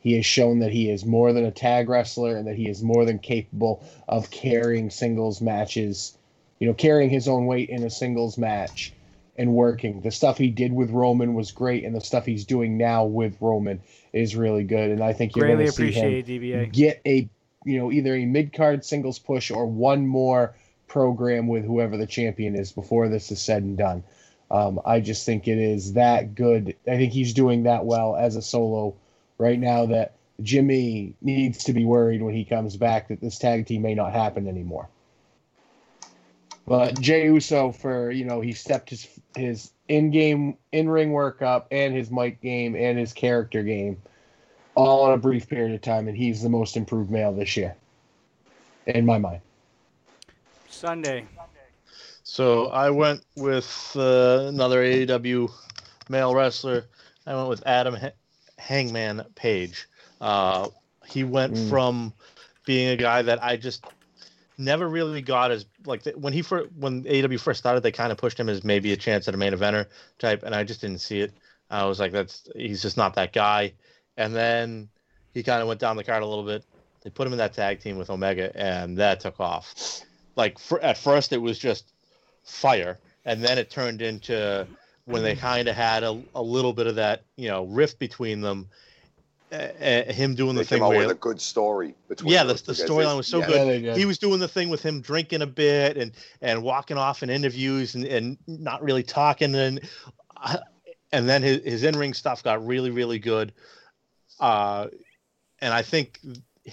He 0.08 0.14
has 0.14 0.24
shown 0.24 0.60
that 0.60 0.72
he 0.72 0.88
is 0.88 1.04
more 1.04 1.34
than 1.34 1.44
a 1.44 1.50
tag 1.50 1.90
wrestler 1.90 2.34
and 2.38 2.48
that 2.48 2.56
he 2.56 2.66
is 2.66 2.82
more 2.82 3.04
than 3.04 3.18
capable 3.18 3.84
of 4.08 4.30
carrying 4.30 4.88
singles 4.88 5.42
matches, 5.42 6.16
you 6.58 6.66
know, 6.66 6.72
carrying 6.72 7.10
his 7.10 7.28
own 7.28 7.44
weight 7.44 7.68
in 7.68 7.82
a 7.82 7.90
singles 7.90 8.38
match 8.38 8.94
and 9.36 9.52
working. 9.52 10.00
The 10.00 10.10
stuff 10.10 10.38
he 10.38 10.48
did 10.48 10.72
with 10.72 10.88
Roman 10.88 11.34
was 11.34 11.52
great, 11.52 11.84
and 11.84 11.94
the 11.94 12.00
stuff 12.00 12.24
he's 12.24 12.46
doing 12.46 12.78
now 12.78 13.04
with 13.04 13.36
Roman 13.38 13.82
is 14.14 14.34
really 14.34 14.64
good. 14.64 14.92
And 14.92 15.04
I 15.04 15.12
think 15.12 15.36
you're 15.36 15.44
Greatly 15.44 15.64
going 15.64 15.72
to 15.72 15.76
see 15.76 15.92
him 15.92 16.40
DBA. 16.40 16.72
get 16.72 17.02
a, 17.04 17.28
you 17.66 17.78
know, 17.78 17.92
either 17.92 18.14
a 18.14 18.24
mid 18.24 18.54
card 18.54 18.86
singles 18.86 19.18
push 19.18 19.50
or 19.50 19.66
one 19.66 20.06
more 20.06 20.54
program 20.86 21.48
with 21.48 21.66
whoever 21.66 21.98
the 21.98 22.06
champion 22.06 22.54
is 22.54 22.72
before 22.72 23.10
this 23.10 23.30
is 23.30 23.42
said 23.42 23.62
and 23.62 23.76
done. 23.76 24.02
Um, 24.50 24.80
I 24.86 25.00
just 25.00 25.26
think 25.26 25.48
it 25.48 25.58
is 25.58 25.92
that 25.92 26.34
good. 26.34 26.76
I 26.86 26.96
think 26.96 27.12
he's 27.12 27.34
doing 27.34 27.64
that 27.64 27.84
well 27.84 28.16
as 28.16 28.36
a 28.36 28.40
solo 28.40 28.96
right 29.38 29.58
now 29.58 29.86
that 29.86 30.14
Jimmy 30.42 31.14
needs 31.20 31.64
to 31.64 31.72
be 31.72 31.84
worried 31.84 32.22
when 32.22 32.34
he 32.34 32.44
comes 32.44 32.76
back 32.76 33.08
that 33.08 33.20
this 33.20 33.38
tag 33.38 33.66
team 33.66 33.82
may 33.82 33.94
not 33.94 34.12
happen 34.12 34.46
anymore. 34.46 34.88
But 36.66 37.00
Jey 37.00 37.24
Uso 37.24 37.72
for 37.72 38.10
you 38.10 38.24
know 38.24 38.40
he 38.40 38.52
stepped 38.52 38.90
his 38.90 39.08
his 39.34 39.72
in 39.88 40.10
game 40.10 40.58
in 40.70 40.88
ring 40.88 41.12
work 41.12 41.40
up 41.40 41.66
and 41.70 41.94
his 41.94 42.10
mic 42.10 42.42
game 42.42 42.76
and 42.76 42.98
his 42.98 43.12
character 43.12 43.62
game 43.62 44.00
all 44.74 45.08
in 45.08 45.14
a 45.14 45.18
brief 45.18 45.48
period 45.48 45.74
of 45.74 45.80
time, 45.80 46.06
and 46.06 46.16
he's 46.16 46.42
the 46.42 46.48
most 46.48 46.76
improved 46.76 47.10
male 47.10 47.32
this 47.32 47.56
year, 47.56 47.74
in 48.86 49.04
my 49.04 49.18
mind. 49.18 49.40
Sunday. 50.68 51.26
So 52.22 52.66
I 52.66 52.90
went 52.90 53.24
with 53.36 53.92
uh, 53.96 54.44
another 54.48 54.82
AEW 54.82 55.50
male 56.08 56.34
wrestler. 56.34 56.84
I 57.26 57.34
went 57.34 57.48
with 57.48 57.66
Adam 57.66 57.96
H- 57.96 58.12
Hangman 58.58 59.24
Page. 59.34 59.86
Uh, 60.20 60.68
he 61.06 61.24
went 61.24 61.54
Mm. 61.54 61.70
from 61.70 62.12
being 62.66 62.88
a 62.88 62.96
guy 62.96 63.22
that 63.22 63.42
I 63.42 63.56
just 63.56 63.84
never 64.58 64.88
really 64.88 65.22
got 65.22 65.50
as 65.50 65.64
like 65.86 66.04
when 66.16 66.32
he 66.32 66.42
first 66.42 66.68
when 66.76 67.04
AEW 67.04 67.38
first 67.40 67.60
started, 67.60 67.82
they 67.82 67.92
kind 67.92 68.12
of 68.12 68.18
pushed 68.18 68.38
him 68.38 68.48
as 68.48 68.64
maybe 68.64 68.92
a 68.92 68.96
chance 68.96 69.28
at 69.28 69.34
a 69.34 69.36
main 69.36 69.52
eventer 69.52 69.86
type, 70.18 70.42
and 70.42 70.54
I 70.54 70.64
just 70.64 70.80
didn't 70.80 70.98
see 70.98 71.20
it. 71.20 71.32
I 71.70 71.84
was 71.84 72.00
like, 72.00 72.12
that's 72.12 72.48
he's 72.56 72.82
just 72.82 72.96
not 72.96 73.14
that 73.14 73.32
guy. 73.32 73.72
And 74.16 74.34
then 74.34 74.88
he 75.32 75.42
kind 75.42 75.62
of 75.62 75.68
went 75.68 75.80
down 75.80 75.96
the 75.96 76.04
card 76.04 76.22
a 76.22 76.26
little 76.26 76.44
bit. 76.44 76.64
They 77.02 77.10
put 77.10 77.26
him 77.26 77.32
in 77.32 77.38
that 77.38 77.52
tag 77.52 77.80
team 77.80 77.96
with 77.98 78.10
Omega, 78.10 78.50
and 78.56 78.98
that 78.98 79.20
took 79.20 79.38
off. 79.38 79.74
Like 80.34 80.58
for, 80.58 80.80
at 80.80 80.98
first, 80.98 81.32
it 81.32 81.38
was 81.38 81.58
just 81.58 81.92
fire, 82.42 82.98
and 83.24 83.42
then 83.42 83.58
it 83.58 83.70
turned 83.70 84.02
into 84.02 84.66
when 85.08 85.22
they 85.22 85.34
kind 85.34 85.68
of 85.68 85.74
had 85.74 86.02
a, 86.02 86.20
a 86.34 86.42
little 86.42 86.72
bit 86.72 86.86
of 86.86 86.96
that 86.96 87.22
you 87.36 87.48
know 87.48 87.64
rift 87.64 87.98
between 87.98 88.40
them. 88.40 88.68
Uh, 89.50 89.56
uh, 89.80 90.12
him 90.12 90.34
doing 90.34 90.54
They 90.54 90.60
the 90.60 90.68
thing 90.68 90.82
out 90.82 90.90
where 90.90 90.98
with 90.98 91.10
a 91.10 91.14
good 91.14 91.40
story 91.40 91.94
between 92.06 92.30
yeah, 92.30 92.44
the, 92.44 92.52
the 92.52 92.74
storyline 92.74 93.16
was 93.16 93.26
so 93.26 93.38
yeah, 93.38 93.46
good. 93.46 93.82
Yeah. 93.82 93.94
He 93.94 94.04
was 94.04 94.18
doing 94.18 94.40
the 94.40 94.48
thing 94.48 94.68
with 94.68 94.82
him 94.82 95.00
drinking 95.00 95.40
a 95.40 95.46
bit 95.46 95.96
and 95.96 96.12
and 96.42 96.62
walking 96.62 96.98
off 96.98 97.22
in 97.22 97.30
interviews 97.30 97.94
and, 97.94 98.04
and 98.04 98.36
not 98.46 98.82
really 98.82 99.02
talking 99.02 99.54
and 99.54 99.80
uh, 100.36 100.58
and 101.12 101.26
then 101.26 101.42
his, 101.42 101.64
his 101.64 101.82
in 101.82 101.96
ring 101.96 102.12
stuff 102.12 102.42
got 102.42 102.66
really 102.66 102.90
really 102.90 103.18
good. 103.18 103.54
Uh, 104.38 104.88
and 105.62 105.72
I 105.72 105.80
think 105.80 106.20
you 106.22 106.72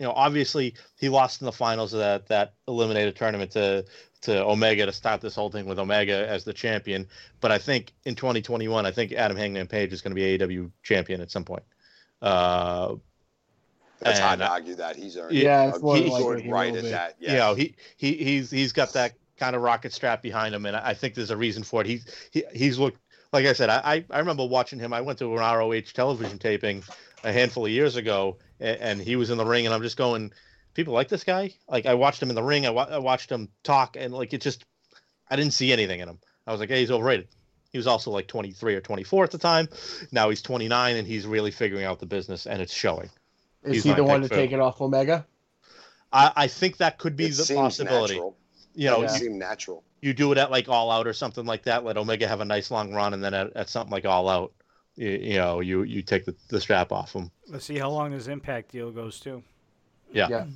know 0.00 0.10
obviously 0.10 0.74
he 0.98 1.08
lost 1.08 1.40
in 1.40 1.44
the 1.44 1.52
finals 1.52 1.92
of 1.92 2.00
that 2.00 2.26
that 2.26 2.54
Eliminator 2.68 3.14
tournament 3.14 3.52
to 3.52 3.84
to 4.26 4.44
Omega 4.44 4.86
to 4.86 4.92
start 4.92 5.20
this 5.20 5.34
whole 5.34 5.50
thing 5.50 5.66
with 5.66 5.78
Omega 5.78 6.28
as 6.28 6.44
the 6.44 6.52
champion. 6.52 7.08
But 7.40 7.52
I 7.52 7.58
think 7.58 7.92
in 8.04 8.14
2021, 8.14 8.86
I 8.86 8.90
think 8.90 9.12
Adam 9.12 9.36
Hangman 9.36 9.66
Page 9.66 9.92
is 9.92 10.02
going 10.02 10.14
to 10.14 10.14
be 10.14 10.38
AEW 10.38 10.70
champion 10.82 11.20
at 11.20 11.30
some 11.30 11.44
point. 11.44 11.62
Uh, 12.22 12.96
That's 14.00 14.18
hard 14.18 14.40
and, 14.40 14.40
to 14.40 14.48
argue 14.50 14.74
that 14.76 14.96
he's 14.96 15.16
earned 15.16 15.34
Yeah, 15.34 15.64
a 15.64 15.68
it's 15.70 15.82
more 15.82 15.96
than 15.96 16.10
good 16.10 16.12
likely 16.12 16.42
he 16.42 16.50
right 16.50 16.72
will 16.72 16.78
at 16.78 16.84
be. 16.84 16.90
that. 16.90 17.16
you 17.20 17.28
know, 17.28 17.54
he, 17.54 17.74
he 17.96 18.14
he's 18.14 18.50
he's 18.50 18.72
got 18.72 18.92
that 18.94 19.14
kind 19.38 19.54
of 19.56 19.62
rocket 19.62 19.92
strap 19.92 20.22
behind 20.22 20.54
him, 20.54 20.66
and 20.66 20.76
I 20.76 20.90
I 20.90 20.94
think 20.94 21.14
there's 21.14 21.30
a 21.30 21.36
reason 21.36 21.62
for 21.62 21.80
it. 21.82 21.86
He's 21.86 22.06
he, 22.30 22.44
he's 22.54 22.78
looked 22.78 23.00
like 23.32 23.46
I 23.46 23.52
said. 23.52 23.70
I 23.70 23.80
I 23.84 24.04
I 24.10 24.18
remember 24.18 24.46
watching 24.46 24.78
him. 24.78 24.92
I 24.92 25.00
went 25.00 25.18
to 25.20 25.32
an 25.32 25.38
ROH 25.38 25.80
television 25.94 26.38
taping 26.38 26.82
a 27.24 27.32
handful 27.32 27.64
of 27.66 27.72
years 27.72 27.96
ago, 27.96 28.38
and, 28.60 28.78
and 28.80 29.00
he 29.00 29.16
was 29.16 29.30
in 29.30 29.38
the 29.38 29.44
ring, 29.46 29.66
and 29.66 29.74
I'm 29.74 29.82
just 29.82 29.96
going, 29.96 30.32
people 30.76 30.94
like 30.94 31.08
this 31.08 31.24
guy. 31.24 31.52
Like 31.68 31.86
I 31.86 31.94
watched 31.94 32.22
him 32.22 32.28
in 32.28 32.34
the 32.36 32.42
ring. 32.42 32.66
I, 32.66 32.70
wa- 32.70 32.86
I 32.90 32.98
watched 32.98 33.30
him 33.30 33.48
talk, 33.64 33.96
and 33.98 34.12
like 34.14 34.32
it 34.32 34.40
just, 34.40 34.64
I 35.28 35.34
didn't 35.36 35.52
see 35.54 35.72
anything 35.72 36.00
in 36.00 36.08
him. 36.08 36.18
I 36.46 36.52
was 36.52 36.60
like, 36.60 36.68
hey, 36.68 36.80
he's 36.80 36.90
overrated. 36.92 37.26
He 37.72 37.78
was 37.78 37.86
also 37.88 38.10
like 38.12 38.28
23 38.28 38.74
or 38.76 38.80
24 38.80 39.24
at 39.24 39.30
the 39.32 39.38
time. 39.38 39.68
Now 40.12 40.28
he's 40.30 40.40
29, 40.42 40.96
and 40.96 41.06
he's 41.06 41.26
really 41.26 41.50
figuring 41.50 41.84
out 41.84 41.98
the 41.98 42.06
business, 42.06 42.46
and 42.46 42.62
it's 42.62 42.72
showing. 42.72 43.10
Is 43.64 43.72
He's 43.74 43.82
he 43.84 43.92
the 43.94 44.04
one 44.04 44.22
to 44.22 44.28
for- 44.28 44.34
take 44.36 44.52
it 44.52 44.60
off 44.60 44.80
Omega? 44.80 45.26
I, 46.12 46.32
I 46.36 46.46
think 46.46 46.76
that 46.76 46.98
could 46.98 47.16
be 47.16 47.24
it 47.26 47.28
the 47.30 47.44
seems 47.44 47.58
possibility. 47.58 48.14
natural. 48.14 48.36
You 48.74 48.90
know, 48.90 49.02
it 49.02 49.10
you- 49.12 49.18
seemed 49.18 49.38
natural. 49.38 49.82
you 50.00 50.12
do 50.14 50.30
it 50.32 50.38
at 50.38 50.50
like 50.50 50.68
all 50.68 50.90
out 50.92 51.06
or 51.06 51.12
something 51.12 51.44
like 51.46 51.64
that. 51.64 51.84
Let 51.84 51.96
Omega 51.96 52.28
have 52.28 52.40
a 52.40 52.44
nice 52.44 52.70
long 52.70 52.92
run, 52.94 53.12
and 53.14 53.24
then 53.24 53.34
at, 53.34 53.54
at 53.56 53.68
something 53.68 53.90
like 53.90 54.04
all 54.04 54.28
out, 54.28 54.52
you, 54.94 55.08
you 55.10 55.36
know, 55.38 55.60
you 55.60 55.82
you 55.82 56.02
take 56.02 56.24
the, 56.24 56.34
the 56.48 56.60
strap 56.60 56.92
off 56.92 57.12
him. 57.14 57.30
Let's 57.48 57.64
see 57.64 57.78
how 57.78 57.90
long 57.90 58.12
this 58.12 58.28
impact 58.28 58.70
deal 58.70 58.90
goes 58.92 59.18
to. 59.20 59.42
Yeah. 60.12 60.28
Yeah. 60.28 60.46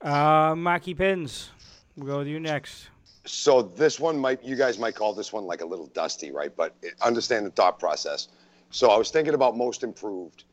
Uh, 0.00 0.54
Marky 0.54 0.94
Pins. 0.94 1.50
We'll 1.96 2.06
go 2.06 2.18
with 2.18 2.28
you 2.28 2.38
next. 2.38 2.88
So 3.26 3.60
this 3.60 4.00
one 4.00 4.18
might 4.18 4.42
you 4.42 4.56
guys 4.56 4.78
might 4.78 4.94
call 4.94 5.12
this 5.12 5.32
one 5.32 5.44
like 5.44 5.60
a 5.60 5.66
little 5.66 5.86
dusty, 5.88 6.30
right? 6.30 6.54
But 6.54 6.74
understand 7.02 7.46
the 7.46 7.50
thought 7.50 7.78
process. 7.78 8.28
So 8.70 8.90
I 8.90 8.96
was 8.96 9.10
thinking 9.10 9.34
about 9.34 9.56
most 9.56 9.82
improved, 9.82 10.44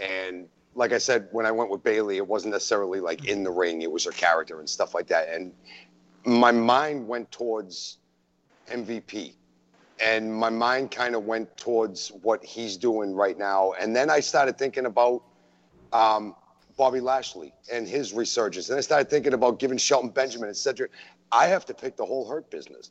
and 0.00 0.48
like 0.74 0.92
I 0.92 0.98
said, 0.98 1.28
when 1.32 1.46
I 1.46 1.52
went 1.52 1.70
with 1.70 1.82
Bayley, 1.82 2.16
it 2.16 2.26
wasn't 2.26 2.52
necessarily 2.52 3.00
like 3.00 3.26
in 3.26 3.44
the 3.44 3.50
ring; 3.50 3.82
it 3.82 3.90
was 3.90 4.04
her 4.04 4.10
character 4.10 4.58
and 4.58 4.68
stuff 4.68 4.94
like 4.94 5.06
that. 5.08 5.28
And 5.28 5.52
my 6.24 6.50
mind 6.50 7.06
went 7.06 7.30
towards 7.30 7.98
MVP, 8.70 9.34
and 10.00 10.32
my 10.32 10.50
mind 10.50 10.90
kind 10.90 11.14
of 11.14 11.24
went 11.24 11.56
towards 11.56 12.08
what 12.22 12.44
he's 12.44 12.76
doing 12.76 13.14
right 13.14 13.38
now. 13.38 13.74
And 13.78 13.94
then 13.94 14.10
I 14.10 14.20
started 14.20 14.58
thinking 14.58 14.86
about 14.86 15.22
um, 15.92 16.34
Bobby 16.76 17.00
Lashley 17.00 17.52
and 17.72 17.86
his 17.86 18.12
resurgence. 18.12 18.68
And 18.68 18.78
I 18.78 18.80
started 18.80 19.08
thinking 19.08 19.34
about 19.34 19.58
giving 19.58 19.78
Shelton 19.78 20.10
Benjamin 20.10 20.48
and 20.48 20.56
Cedric. 20.56 20.90
I 21.30 21.46
have 21.46 21.64
to 21.66 21.74
pick 21.74 21.96
the 21.96 22.04
whole 22.04 22.26
Hurt 22.28 22.50
business. 22.50 22.90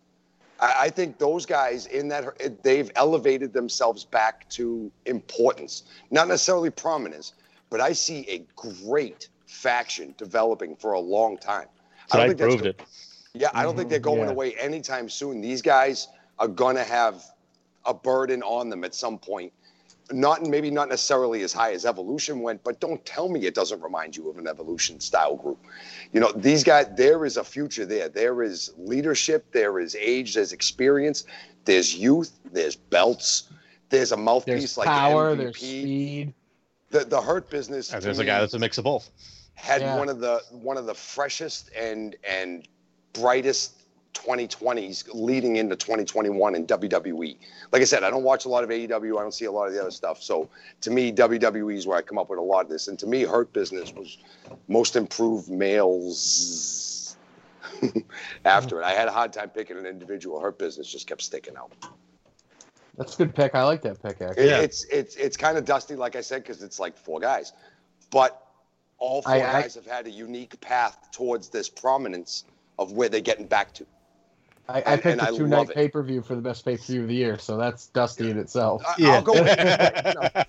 I, 0.59 0.73
I 0.81 0.89
think 0.89 1.17
those 1.17 1.45
guys 1.45 1.87
in 1.87 2.07
that 2.09 2.63
they've 2.63 2.91
elevated 2.95 3.53
themselves 3.53 4.05
back 4.05 4.47
to 4.49 4.91
importance, 5.05 5.83
not 6.11 6.27
necessarily 6.27 6.69
prominence, 6.69 7.33
but 7.69 7.81
I 7.81 7.93
see 7.93 8.25
a 8.29 8.45
great 8.55 9.29
faction 9.45 10.15
developing 10.17 10.75
for 10.75 10.93
a 10.93 10.99
long 10.99 11.37
time. 11.37 11.67
So 12.07 12.19
I 12.19 12.27
that's 12.27 12.39
proved 12.39 12.63
go- 12.63 12.69
it. 12.69 12.81
Yeah, 13.33 13.49
I 13.53 13.63
don't 13.63 13.75
think 13.75 13.89
they're 13.89 13.99
mm-hmm. 13.99 14.05
going 14.05 14.27
yeah. 14.27 14.31
away 14.31 14.55
anytime 14.55 15.09
soon. 15.09 15.41
These 15.41 15.61
guys 15.61 16.07
are 16.37 16.47
going 16.47 16.75
to 16.75 16.83
have 16.83 17.23
a 17.85 17.93
burden 17.93 18.43
on 18.43 18.69
them 18.69 18.83
at 18.83 18.93
some 18.93 19.17
point. 19.17 19.51
Not 20.11 20.43
maybe 20.43 20.69
not 20.69 20.89
necessarily 20.89 21.43
as 21.43 21.53
high 21.53 21.71
as 21.71 21.85
Evolution 21.85 22.41
went, 22.41 22.63
but 22.63 22.79
don't 22.79 23.03
tell 23.05 23.29
me 23.29 23.45
it 23.45 23.55
doesn't 23.55 23.81
remind 23.81 24.15
you 24.17 24.29
of 24.29 24.37
an 24.37 24.47
Evolution 24.47 24.99
style 24.99 25.35
group. 25.37 25.57
You 26.11 26.19
know, 26.19 26.31
these 26.33 26.63
guys, 26.63 26.87
there 26.97 27.25
is 27.25 27.37
a 27.37 27.43
future 27.43 27.85
there. 27.85 28.09
There 28.09 28.43
is 28.43 28.73
leadership, 28.77 29.45
there 29.53 29.79
is 29.79 29.95
age, 29.95 30.35
there's 30.35 30.51
experience, 30.51 31.23
there's 31.65 31.95
youth, 31.95 32.37
there's 32.51 32.75
belts, 32.75 33.49
there's 33.89 34.11
a 34.11 34.17
mouthpiece 34.17 34.53
There's 34.55 34.77
like 34.77 34.87
power, 34.87 35.35
MVP. 35.35 35.37
there's 35.37 35.57
speed. 35.57 36.33
The 36.89 37.05
the 37.05 37.21
hurt 37.21 37.49
business. 37.49 37.93
And 37.93 38.03
there's 38.03 38.19
a 38.19 38.25
guy 38.25 38.39
that's 38.41 38.53
a 38.53 38.59
mix 38.59 38.77
of 38.77 38.83
both. 38.83 39.09
had 39.55 39.81
Yeah. 39.81 39.97
one 39.97 40.09
of 40.09 40.19
the 40.19 40.41
one 40.51 40.77
of 40.77 40.85
the 40.85 40.93
freshest 40.93 41.69
and 41.75 42.15
and 42.27 42.67
brightest 43.13 43.82
2020s 44.13 45.05
leading 45.13 45.55
into 45.57 45.75
2021 45.75 46.55
in 46.55 46.65
WWE. 46.67 47.35
Like 47.71 47.81
I 47.81 47.85
said, 47.85 48.03
I 48.03 48.09
don't 48.09 48.23
watch 48.23 48.45
a 48.45 48.49
lot 48.49 48.63
of 48.63 48.69
AEW. 48.69 49.17
I 49.17 49.21
don't 49.21 49.33
see 49.33 49.45
a 49.45 49.51
lot 49.51 49.67
of 49.67 49.73
the 49.73 49.81
other 49.81 49.91
stuff. 49.91 50.21
So 50.21 50.49
to 50.81 50.91
me, 50.91 51.11
WWE 51.11 51.75
is 51.75 51.87
where 51.87 51.97
I 51.97 52.01
come 52.01 52.17
up 52.17 52.29
with 52.29 52.39
a 52.39 52.43
lot 52.43 52.65
of 52.65 52.69
this. 52.69 52.87
And 52.87 52.97
to 52.99 53.07
me, 53.07 53.23
Hurt 53.23 53.51
Business 53.53 53.91
was 53.93 54.17
most 54.67 54.95
improved 54.95 55.49
males. 55.49 57.17
After 58.45 58.81
it, 58.81 58.85
I 58.85 58.91
had 58.91 59.07
a 59.07 59.11
hard 59.11 59.33
time 59.33 59.49
picking 59.49 59.77
an 59.77 59.85
individual. 59.85 60.39
Hurt 60.39 60.57
Business 60.57 60.91
just 60.91 61.07
kept 61.07 61.21
sticking 61.21 61.55
out. 61.57 61.71
That's 62.97 63.15
a 63.15 63.17
good 63.17 63.35
pick. 63.35 63.55
I 63.55 63.63
like 63.63 63.81
that 63.81 64.01
pick 64.01 64.21
actually. 64.21 64.47
Yeah. 64.47 64.59
It's 64.59 64.85
it's 64.85 65.15
it's 65.15 65.35
kind 65.35 65.57
of 65.57 65.65
dusty, 65.65 65.95
like 65.95 66.15
I 66.15 66.21
said, 66.21 66.43
because 66.43 66.61
it's 66.61 66.79
like 66.79 66.95
four 66.95 67.19
guys, 67.19 67.51
but 68.11 68.39
all 68.99 69.23
four 69.23 69.33
I- 69.33 69.37
I- 69.37 69.61
guys 69.63 69.75
have 69.75 69.87
had 69.87 70.05
a 70.05 70.11
unique 70.11 70.59
path 70.61 71.09
towards 71.11 71.49
this 71.49 71.67
prominence 71.67 72.45
of 72.77 72.91
where 72.91 73.09
they're 73.09 73.19
getting 73.21 73.47
back 73.47 73.73
to. 73.75 73.85
I, 74.67 74.73
I 74.73 74.93
and- 74.93 75.01
picked 75.01 75.19
and 75.19 75.21
a 75.21 75.33
I 75.33 75.37
two 75.37 75.47
night 75.47 75.69
pay 75.73 75.89
per 75.89 76.01
view 76.03 76.21
for 76.21 76.35
the 76.35 76.41
best 76.41 76.63
pay 76.65 76.77
per 76.77 76.83
view 76.83 77.01
of 77.01 77.07
the 77.07 77.15
year, 77.15 77.37
so 77.37 77.57
that's 77.57 77.87
dusty 77.87 78.29
in 78.29 78.37
itself. 78.37 78.83
I, 78.85 78.95
Yeah. 78.97 79.09
I'll 79.15 79.21
go 79.21 79.33
with 79.33 79.47
it. 79.47 80.15
You 80.15 80.21
know, 80.21 80.43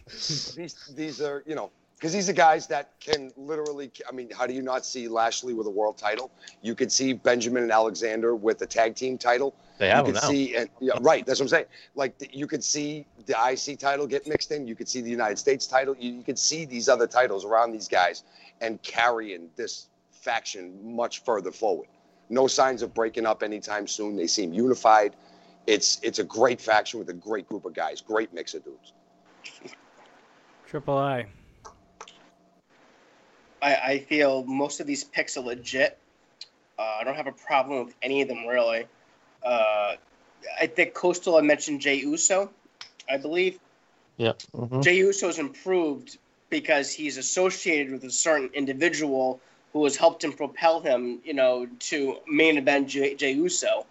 these 0.57 0.93
these 0.95 1.21
are 1.21 1.43
you 1.47 1.55
know 1.55 1.71
because 1.97 2.13
these 2.13 2.29
are 2.29 2.33
guys 2.35 2.67
that 2.69 2.93
can 3.01 3.33
literally. 3.37 3.91
I 4.09 4.13
mean, 4.13 4.31
how 4.31 4.47
do 4.47 4.53
you 4.55 4.63
not 4.63 4.85
see 4.85 5.09
Lashley 5.09 5.55
with 5.55 5.67
a 5.67 5.71
world 5.71 5.97
title? 5.97 6.31
You 6.63 6.75
could 6.75 6.93
see 6.93 7.13
Benjamin 7.15 7.63
and 7.63 7.73
Alexander 7.73 8.35
with 8.35 8.61
a 8.63 8.67
tag 8.67 8.95
team 8.95 9.17
title. 9.19 9.55
They 9.79 9.89
have 9.89 10.07
you 10.07 10.11
him 10.11 10.15
could 10.15 10.23
now. 10.23 10.29
see, 10.29 10.55
and 10.57 10.69
yeah, 10.81 10.93
right. 11.01 11.25
That's 11.27 11.41
what 11.41 11.47
I'm 11.47 11.49
saying. 11.49 11.67
Like 11.95 12.19
the, 12.19 12.29
you 12.33 12.47
could 12.47 12.63
see 12.63 13.07
the 13.27 13.35
IC 13.35 13.79
title 13.79 14.07
get 14.07 14.27
mixed 14.27 14.53
in. 14.53 14.69
You 14.69 14.75
could 14.77 14.89
see 14.89 15.01
the 15.01 15.11
United 15.11 15.39
States 15.39 15.67
title. 15.67 15.97
You, 15.99 16.13
you 16.13 16.23
could 16.23 16.39
see 16.39 16.65
these 16.65 16.89
other 16.89 17.07
titles 17.07 17.45
around 17.45 17.73
these 17.73 17.89
guys 17.89 18.23
and 18.61 18.81
carrying 18.83 19.49
this 19.57 19.87
faction 20.13 20.95
much 20.95 21.25
further 21.25 21.51
forward. 21.51 21.89
No 22.29 22.47
signs 22.47 22.83
of 22.83 22.95
breaking 22.95 23.27
up 23.27 23.43
anytime 23.43 23.87
soon. 23.87 24.17
They 24.17 24.27
seem 24.27 24.53
unified. 24.53 25.15
It's 25.67 25.99
it's 26.03 26.19
a 26.19 26.25
great 26.25 26.61
faction 26.61 26.99
with 26.99 27.09
a 27.09 27.15
great 27.15 27.49
group 27.49 27.65
of 27.65 27.75
guys. 27.75 28.01
Great 28.01 28.33
mix 28.33 28.55
of 28.55 28.65
dudes. 28.65 28.93
Triple 30.67 30.99
I. 30.99 31.27
I, 33.63 33.75
I 33.75 33.99
feel 34.01 34.45
most 34.45 34.81
of 34.81 34.87
these 34.87 35.05
picks 35.05 35.37
are 35.37 35.41
legit. 35.41 35.99
Uh, 36.79 36.97
I 37.01 37.05
don't 37.05 37.15
have 37.15 37.27
a 37.27 37.33
problem 37.33 37.87
with 37.87 37.95
any 38.03 38.21
of 38.21 38.29
them 38.29 38.47
really. 38.47 38.87
Uh, 39.43 39.95
I 40.61 40.67
think 40.67 40.95
Coastal. 40.95 41.37
I 41.37 41.41
mentioned 41.41 41.81
Jey 41.81 41.97
Uso, 41.97 42.51
I 43.09 43.17
believe. 43.17 43.59
Yeah. 44.17 44.33
Mhm. 44.55 44.83
Jey 44.83 44.97
Uso's 44.97 45.39
improved 45.39 46.19
because 46.51 46.93
he's 46.93 47.17
associated 47.17 47.93
with 47.93 48.05
a 48.05 48.11
certain 48.11 48.51
individual 48.55 49.41
who 49.75 49.85
has 49.85 49.97
helped 49.97 50.25
him 50.25 50.33
propel 50.33 50.81
him, 50.81 51.21
you 51.25 51.35
know, 51.35 51.67
to 51.81 52.17
main 52.27 52.57
event 52.57 52.89
Jey, 52.89 53.33
Uso. 53.33 53.85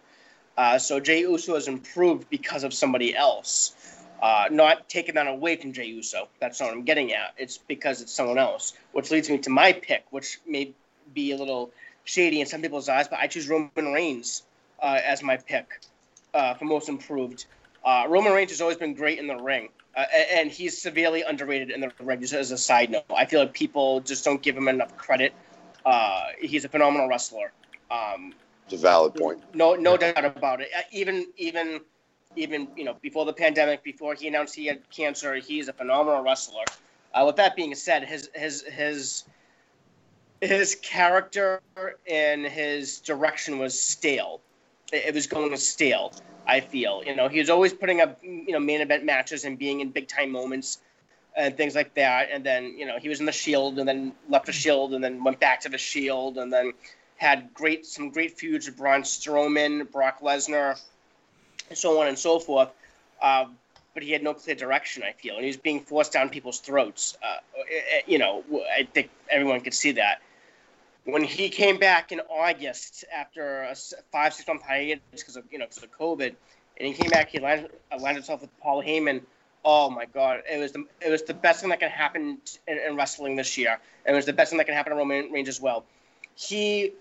Uh, 0.57 0.79
so 0.79 0.99
Jey 0.99 1.19
Uso 1.19 1.53
has 1.55 1.67
improved 1.67 2.27
because 2.29 2.63
of 2.63 2.73
somebody 2.73 3.15
else. 3.15 3.75
Uh, 4.21 4.45
not 4.49 4.87
taking 4.87 5.15
that 5.15 5.27
away 5.27 5.57
from 5.57 5.73
Jey 5.73 5.87
Uso. 5.87 6.29
That's 6.39 6.61
not 6.61 6.67
what 6.67 6.77
I'm 6.77 6.83
getting 6.83 7.11
at. 7.11 7.33
It's 7.37 7.57
because 7.57 8.01
it's 8.01 8.13
someone 8.13 8.37
else, 8.37 8.73
which 8.93 9.11
leads 9.11 9.29
me 9.29 9.37
to 9.39 9.49
my 9.49 9.73
pick, 9.73 10.05
which 10.11 10.39
may 10.47 10.71
be 11.13 11.33
a 11.33 11.37
little 11.37 11.71
shady 12.05 12.39
in 12.39 12.47
some 12.47 12.61
people's 12.61 12.87
eyes, 12.87 13.09
but 13.09 13.19
I 13.19 13.27
choose 13.27 13.49
Roman 13.49 13.93
Reigns 13.93 14.43
uh, 14.81 14.99
as 15.03 15.21
my 15.21 15.35
pick 15.35 15.81
uh, 16.33 16.53
for 16.53 16.63
most 16.63 16.87
improved. 16.87 17.45
Uh, 17.83 18.05
Roman 18.07 18.31
Reigns 18.31 18.51
has 18.51 18.61
always 18.61 18.77
been 18.77 18.93
great 18.93 19.19
in 19.19 19.27
the 19.27 19.35
ring, 19.35 19.67
uh, 19.97 20.05
and 20.31 20.49
he's 20.49 20.81
severely 20.81 21.23
underrated 21.23 21.69
in 21.69 21.81
the 21.81 21.91
ring. 21.99 22.21
Just 22.21 22.33
as 22.33 22.51
a 22.51 22.57
side 22.57 22.89
note, 22.89 23.03
I 23.13 23.25
feel 23.25 23.41
like 23.41 23.53
people 23.53 23.99
just 23.99 24.23
don't 24.23 24.41
give 24.41 24.55
him 24.55 24.69
enough 24.69 24.95
credit. 24.95 25.33
Uh, 25.85 26.27
he's 26.39 26.65
a 26.65 26.69
phenomenal 26.69 27.07
wrestler. 27.07 27.51
Um, 27.91 28.33
It's 28.65 28.73
a 28.73 28.77
valid 28.77 29.15
point. 29.15 29.43
no, 29.53 29.75
no 29.75 29.97
doubt 29.97 30.23
about 30.23 30.61
it. 30.61 30.69
Uh, 30.75 30.81
Even, 30.91 31.27
even, 31.37 31.81
even 32.35 32.67
you 32.75 32.83
know, 32.83 32.95
before 33.01 33.25
the 33.25 33.33
pandemic, 33.33 33.83
before 33.83 34.15
he 34.15 34.27
announced 34.27 34.55
he 34.55 34.65
had 34.65 34.89
cancer, 34.89 35.35
he's 35.35 35.67
a 35.67 35.73
phenomenal 35.73 36.21
wrestler. 36.23 36.63
Uh, 37.13 37.23
with 37.25 37.35
that 37.35 37.55
being 37.55 37.75
said, 37.75 38.03
his 38.03 38.29
his 38.33 38.63
his 38.63 39.25
his 40.41 40.75
character 40.81 41.61
and 42.09 42.45
his 42.45 42.99
direction 42.99 43.59
was 43.59 43.79
stale. 43.79 44.41
It, 44.91 45.05
it 45.07 45.13
was 45.13 45.27
going 45.27 45.55
stale. 45.57 46.11
I 46.45 46.59
feel, 46.59 47.03
you 47.05 47.15
know, 47.15 47.29
he 47.29 47.39
was 47.39 47.49
always 47.49 47.73
putting 47.73 48.01
up, 48.01 48.19
you 48.21 48.51
know, 48.51 48.59
main 48.59 48.81
event 48.81 49.05
matches 49.05 49.45
and 49.45 49.57
being 49.57 49.79
in 49.79 49.91
big 49.91 50.07
time 50.07 50.31
moments 50.31 50.79
and 51.35 51.55
things 51.57 51.75
like 51.75 51.93
that. 51.95 52.29
And 52.31 52.43
then, 52.43 52.77
you 52.77 52.85
know, 52.85 52.97
he 52.99 53.09
was 53.09 53.19
in 53.19 53.25
the 53.25 53.31
Shield 53.31 53.79
and 53.79 53.87
then 53.87 54.13
left 54.29 54.45
the 54.45 54.51
Shield 54.51 54.93
and 54.93 55.03
then 55.03 55.23
went 55.23 55.39
back 55.39 55.61
to 55.61 55.69
the 55.69 55.77
Shield 55.77 56.37
and 56.37 56.51
then 56.51 56.73
had 57.17 57.53
great 57.53 57.85
some 57.85 58.09
great 58.09 58.37
feuds 58.37 58.65
with 58.65 58.77
Braun 58.77 59.01
Strowman, 59.01 59.91
Brock 59.91 60.21
Lesnar, 60.21 60.79
and 61.69 61.77
so 61.77 62.01
on 62.01 62.07
and 62.07 62.17
so 62.17 62.39
forth. 62.39 62.69
Uh, 63.21 63.45
but 63.93 64.03
he 64.03 64.11
had 64.11 64.23
no 64.23 64.33
clear 64.33 64.55
direction. 64.55 65.03
I 65.03 65.13
feel, 65.13 65.35
and 65.35 65.43
he 65.43 65.47
was 65.47 65.57
being 65.57 65.79
forced 65.79 66.11
down 66.11 66.29
people's 66.29 66.59
throats. 66.59 67.17
Uh, 67.23 67.37
eh, 67.59 67.97
eh, 67.97 68.01
you 68.07 68.17
know, 68.17 68.43
I 68.75 68.87
think 68.93 69.09
everyone 69.29 69.61
could 69.61 69.73
see 69.73 69.91
that. 69.93 70.21
When 71.05 71.23
he 71.23 71.49
came 71.49 71.77
back 71.77 72.11
in 72.11 72.21
August 72.21 73.05
after 73.13 73.63
a 73.63 73.75
five 74.11 74.33
six 74.33 74.47
month 74.47 74.63
hiatus 74.63 75.01
because 75.11 75.35
of 75.35 75.43
you 75.51 75.59
know 75.59 75.65
because 75.65 75.83
of 75.83 75.91
COVID, 75.91 76.35
and 76.77 76.87
he 76.87 76.93
came 76.93 77.09
back, 77.09 77.29
he 77.29 77.39
lined, 77.39 77.67
uh, 77.91 77.99
lined 77.99 78.17
himself 78.17 78.41
with 78.41 78.59
Paul 78.59 78.83
Heyman. 78.83 79.21
Oh 79.65 79.89
my 79.89 80.05
God! 80.05 80.41
It 80.49 80.59
was 80.59 80.73
the 80.73 80.85
it 81.01 81.09
was 81.09 81.23
the 81.23 81.33
best 81.33 81.61
thing 81.61 81.69
that 81.69 81.79
can 81.79 81.89
happen 81.89 82.37
in, 82.67 82.77
in 82.77 82.95
wrestling 82.95 83.35
this 83.35 83.57
year. 83.57 83.79
And 84.05 84.13
it 84.13 84.17
was 84.17 84.25
the 84.25 84.33
best 84.33 84.49
thing 84.49 84.57
that 84.57 84.65
can 84.65 84.75
happen 84.75 84.91
to 84.91 84.97
Roman 84.97 85.31
Reigns 85.31 85.47
as 85.47 85.61
well. 85.61 85.85
He 86.35 86.93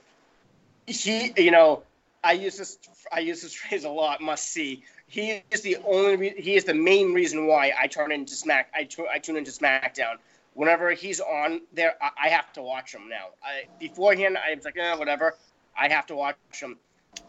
he 0.86 1.32
you 1.36 1.50
know 1.50 1.82
I 2.23 2.32
use 2.32 2.57
this 2.57 2.78
I 3.12 3.20
use 3.20 3.42
this 3.42 3.55
phrase 3.68 3.84
a 3.84 3.91
lot. 3.91 4.20
Must 4.20 4.47
see. 4.47 4.84
He 5.08 5.42
is 5.50 5.62
the 5.62 5.76
only 5.84 6.31
he 6.31 6.55
is 6.55 6.65
the 6.65 6.74
main 6.74 7.12
reason 7.12 7.47
why 7.47 7.73
I 7.78 7.86
turn 7.86 8.12
into 8.12 8.34
Smack 8.34 8.70
I, 8.74 8.84
tu- 8.84 9.08
I 9.12 9.18
tune 9.18 9.36
into 9.36 9.50
SmackDown. 9.50 10.16
Whenever 10.55 10.92
he's 10.92 11.18
on 11.18 11.62
there, 11.73 11.94
I, 12.00 12.26
I 12.26 12.28
have 12.28 12.52
to 12.55 12.62
watch 12.62 12.94
him 12.94 13.08
now. 13.08 13.28
I, 13.42 13.65
beforehand, 13.81 14.36
I 14.36 14.55
was 14.55 14.66
like, 14.66 14.76
eh, 14.76 14.94
whatever. 14.97 15.34
I 15.76 15.89
have 15.89 16.07
to 16.08 16.15
watch 16.15 16.36
him. 16.52 16.76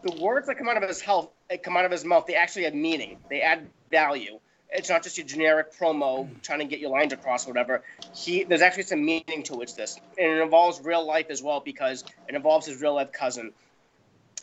The 0.02 0.20
words 0.20 0.46
that 0.46 0.58
come 0.58 0.68
out 0.68 0.76
of 0.76 0.86
his 0.86 1.00
health, 1.00 1.30
come 1.62 1.76
out 1.76 1.86
of 1.86 1.90
his 1.90 2.04
mouth, 2.04 2.26
they 2.26 2.34
actually 2.34 2.64
have 2.64 2.74
meaning. 2.74 3.18
They 3.30 3.40
add 3.40 3.66
value. 3.90 4.38
It's 4.70 4.88
not 4.88 5.02
just 5.02 5.16
your 5.18 5.26
generic 5.26 5.72
promo 5.72 6.28
trying 6.42 6.58
to 6.60 6.64
get 6.64 6.80
your 6.80 6.90
lines 6.90 7.12
across 7.12 7.46
or 7.46 7.50
whatever. 7.50 7.82
He 8.14 8.44
there's 8.44 8.62
actually 8.62 8.84
some 8.84 9.04
meaning 9.04 9.42
to 9.44 9.60
it. 9.62 9.72
This 9.76 9.98
and 10.18 10.32
it 10.32 10.42
involves 10.42 10.80
real 10.82 11.06
life 11.06 11.26
as 11.30 11.42
well 11.42 11.60
because 11.60 12.04
it 12.28 12.34
involves 12.34 12.66
his 12.66 12.80
real 12.80 12.94
life 12.94 13.12
cousin. 13.12 13.52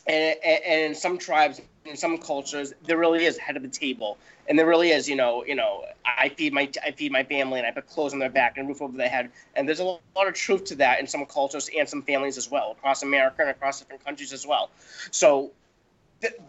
And, 0.04 0.36
and, 0.44 0.82
in 0.90 0.94
some 0.96 1.16
tribes, 1.16 1.60
in 1.84 1.96
some 1.96 2.18
cultures, 2.18 2.72
there 2.82 2.98
really 2.98 3.24
is 3.24 3.38
head 3.38 3.56
of 3.56 3.62
the 3.62 3.68
table, 3.68 4.18
and 4.48 4.58
there 4.58 4.66
really 4.66 4.90
is, 4.90 5.08
you 5.08 5.14
know, 5.14 5.44
you 5.44 5.54
know, 5.54 5.84
I 6.04 6.28
feed 6.30 6.52
my 6.52 6.68
I 6.84 6.90
feed 6.90 7.12
my 7.12 7.22
family, 7.22 7.60
and 7.60 7.68
I 7.68 7.70
put 7.70 7.86
clothes 7.86 8.12
on 8.12 8.18
their 8.18 8.28
back 8.28 8.56
and 8.56 8.66
a 8.66 8.68
roof 8.68 8.82
over 8.82 8.96
their 8.96 9.08
head, 9.08 9.30
and 9.54 9.68
there's 9.68 9.78
a 9.78 9.84
lot 9.84 10.00
of 10.16 10.34
truth 10.34 10.64
to 10.66 10.74
that 10.76 10.98
in 10.98 11.06
some 11.06 11.24
cultures 11.26 11.70
and 11.76 11.88
some 11.88 12.02
families 12.02 12.36
as 12.36 12.50
well, 12.50 12.72
across 12.72 13.04
America 13.04 13.42
and 13.42 13.50
across 13.50 13.78
different 13.78 14.04
countries 14.04 14.32
as 14.32 14.44
well. 14.44 14.70
So 15.12 15.52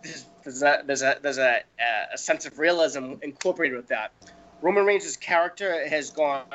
there's 0.04 0.26
there's 0.44 0.64
a 0.64 0.84
there's 0.86 1.02
a 1.02 1.18
there's 1.22 1.38
a, 1.38 1.62
a 2.14 2.18
sense 2.18 2.46
of 2.46 2.60
realism 2.60 3.14
incorporated 3.22 3.76
with 3.78 3.88
that. 3.88 4.12
Roman 4.62 4.86
Reigns' 4.86 5.18
character 5.18 5.88
has 5.88 6.10
gone 6.10 6.46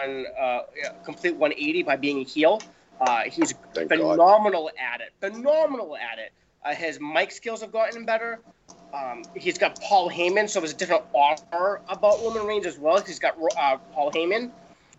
uh, 0.41 0.61
complete 1.05 1.37
180 1.37 1.83
by 1.83 1.97
being 1.97 2.21
a 2.21 2.25
heel. 2.25 2.61
Uh, 3.01 3.25
he's 3.25 3.53
Thank 3.75 3.91
God. 3.91 4.17
phenomenal 4.17 4.71
at 4.79 5.01
it. 5.01 5.13
Phenomenal 5.21 5.97
at 5.97 6.19
it. 6.19 6.33
Uh, 6.65 6.75
his 6.75 6.99
mic 7.01 7.31
skills 7.31 7.61
have 7.61 7.71
gotten 7.71 8.07
better. 8.07 8.41
Um, 8.95 9.23
he's 9.37 9.59
got 9.59 9.81
Paul 9.81 10.11
Heyman, 10.11 10.49
so 10.49 10.61
there's 10.61 10.73
a 10.73 10.77
different 10.77 11.05
aura 11.13 11.81
about 11.89 12.21
Roman 12.21 12.47
Reigns 12.47 12.67
as 12.67 12.79
well. 12.79 13.01
He's 13.01 13.19
got 13.19 13.37
uh, 13.59 13.77
Paul 13.93 14.11
Heyman. 14.11 14.51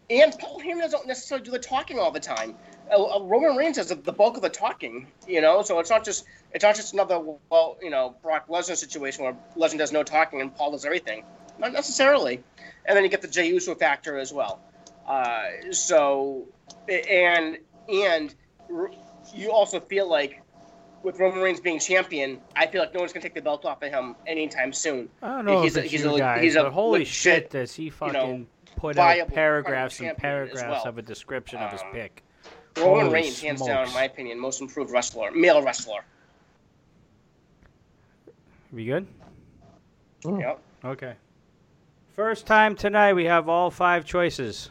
and 0.10 0.38
Paul 0.38 0.62
Heyman 0.62 0.82
doesn't 0.82 1.08
necessarily 1.08 1.44
do 1.44 1.52
the 1.52 1.60
talking 1.60 1.98
all 1.98 2.12
the 2.12 2.20
time. 2.20 2.56
Roman 2.92 3.56
Reigns 3.56 3.76
does 3.78 3.88
the 3.88 3.96
the 3.96 4.12
bulk 4.14 4.36
of 4.36 4.42
the 4.42 4.50
talking, 4.50 5.08
you 5.28 5.42
know. 5.42 5.62
So 5.62 5.80
it's 5.80 5.90
not 5.90 6.04
just 6.06 6.26
it's 6.54 6.64
not 6.64 6.76
just 6.76 6.94
another 6.94 7.20
well, 7.50 7.78
you 7.82 7.90
know, 7.90 8.16
Brock 8.24 8.48
Lesnar 8.48 8.76
situation 8.76 9.24
where 9.24 9.36
Lesnar 9.58 9.78
does 9.78 9.92
no 9.92 10.04
talking 10.04 10.42
and 10.42 10.54
Paul 10.56 10.72
does 10.72 10.86
everything. 10.86 11.24
Not 11.58 11.74
necessarily. 11.74 12.42
And 12.86 12.96
then 12.96 13.04
you 13.04 13.10
get 13.10 13.22
the 13.22 13.28
Jey 13.28 13.48
Uso 13.50 13.76
factor 13.76 14.18
as 14.18 14.32
well. 14.34 14.60
Uh, 15.08 15.44
so 15.72 16.46
and 16.88 17.58
and 17.88 18.34
you 19.34 19.52
also 19.52 19.80
feel 19.80 20.10
like 20.10 20.42
with 21.04 21.20
Roman 21.20 21.40
Reigns 21.42 21.60
being 21.60 21.80
champion, 21.80 22.42
I 22.56 22.68
feel 22.68 22.82
like 22.82 22.94
no 22.94 23.00
one's 23.00 23.14
gonna 23.14 23.24
take 23.24 23.34
the 23.36 23.42
belt 23.42 23.66
off 23.66 23.82
of 23.82 23.90
him 23.92 24.16
anytime 24.28 24.74
soon. 24.74 25.10
I 25.22 25.28
don't 25.28 25.46
know 25.46 25.62
He's 25.62 25.78
if 25.78 25.86
a- 25.86 25.88
he's 25.88 26.04
you 26.04 26.16
a- 26.16 26.20
guys, 26.20 26.42
he's 26.44 26.56
a 26.56 26.70
holy 26.70 27.06
shit, 27.06 27.50
does 27.52 27.74
he 27.74 27.90
fucking 27.90 28.14
know, 28.14 28.46
put 28.76 28.98
out 28.98 29.28
paragraphs 29.34 30.00
and 30.02 30.18
paragraphs 30.18 30.84
well. 30.84 30.84
of 30.88 30.98
a 30.98 31.02
description 31.02 31.60
of 31.60 31.72
his 31.72 31.82
Um, 31.82 31.92
pick. 31.94 32.24
Roman 32.80 33.06
Holy 33.06 33.14
Reigns, 33.14 33.42
hands 33.42 33.62
down, 33.66 33.88
in 33.88 33.94
my 33.94 34.04
opinion, 34.04 34.40
most 34.40 34.62
improved 34.62 34.92
wrestler, 34.92 35.32
male 35.32 35.62
wrestler. 35.62 36.04
We 38.72 38.86
good? 38.86 39.08
Mm. 40.24 40.42
Yep. 40.42 40.60
Okay. 40.86 41.14
First 42.16 42.46
time 42.46 42.76
tonight 42.76 43.14
we 43.14 43.26
have 43.26 43.50
all 43.50 43.72
five 43.72 44.06
choices. 44.06 44.70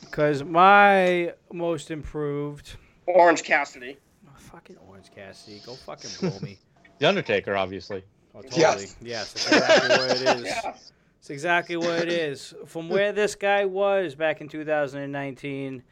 Because 0.00 0.44
my 0.44 1.32
most 1.52 1.90
improved. 1.90 2.76
Orange 3.06 3.42
Cassidy. 3.42 3.96
Oh, 4.26 4.30
fucking 4.36 4.76
Orange 4.88 5.10
Cassidy. 5.14 5.60
Go 5.64 5.74
fucking 5.74 6.10
blow 6.20 6.38
me. 6.40 6.58
The 7.00 7.08
Undertaker, 7.08 7.56
obviously. 7.56 8.04
Oh, 8.36 8.42
totally. 8.42 8.60
Yes. 8.60 8.96
Yes, 9.02 9.32
that's 9.32 9.46
exactly 9.52 9.88
what 9.98 10.10
it 10.10 10.36
is. 10.38 10.44
Yeah. 10.44 10.74
It's 11.18 11.30
exactly 11.30 11.76
what 11.76 11.98
it 12.00 12.08
is. 12.08 12.54
From 12.66 12.88
where 12.88 13.10
this 13.12 13.34
guy 13.34 13.64
was 13.64 14.14
back 14.14 14.40
in 14.40 14.48
2019 14.48 15.82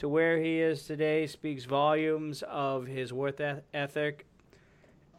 to 0.00 0.08
where 0.08 0.38
he 0.38 0.58
is 0.58 0.84
today 0.84 1.26
speaks 1.26 1.66
volumes 1.66 2.42
of 2.48 2.86
his 2.86 3.12
worth 3.12 3.38
ethic, 3.74 4.24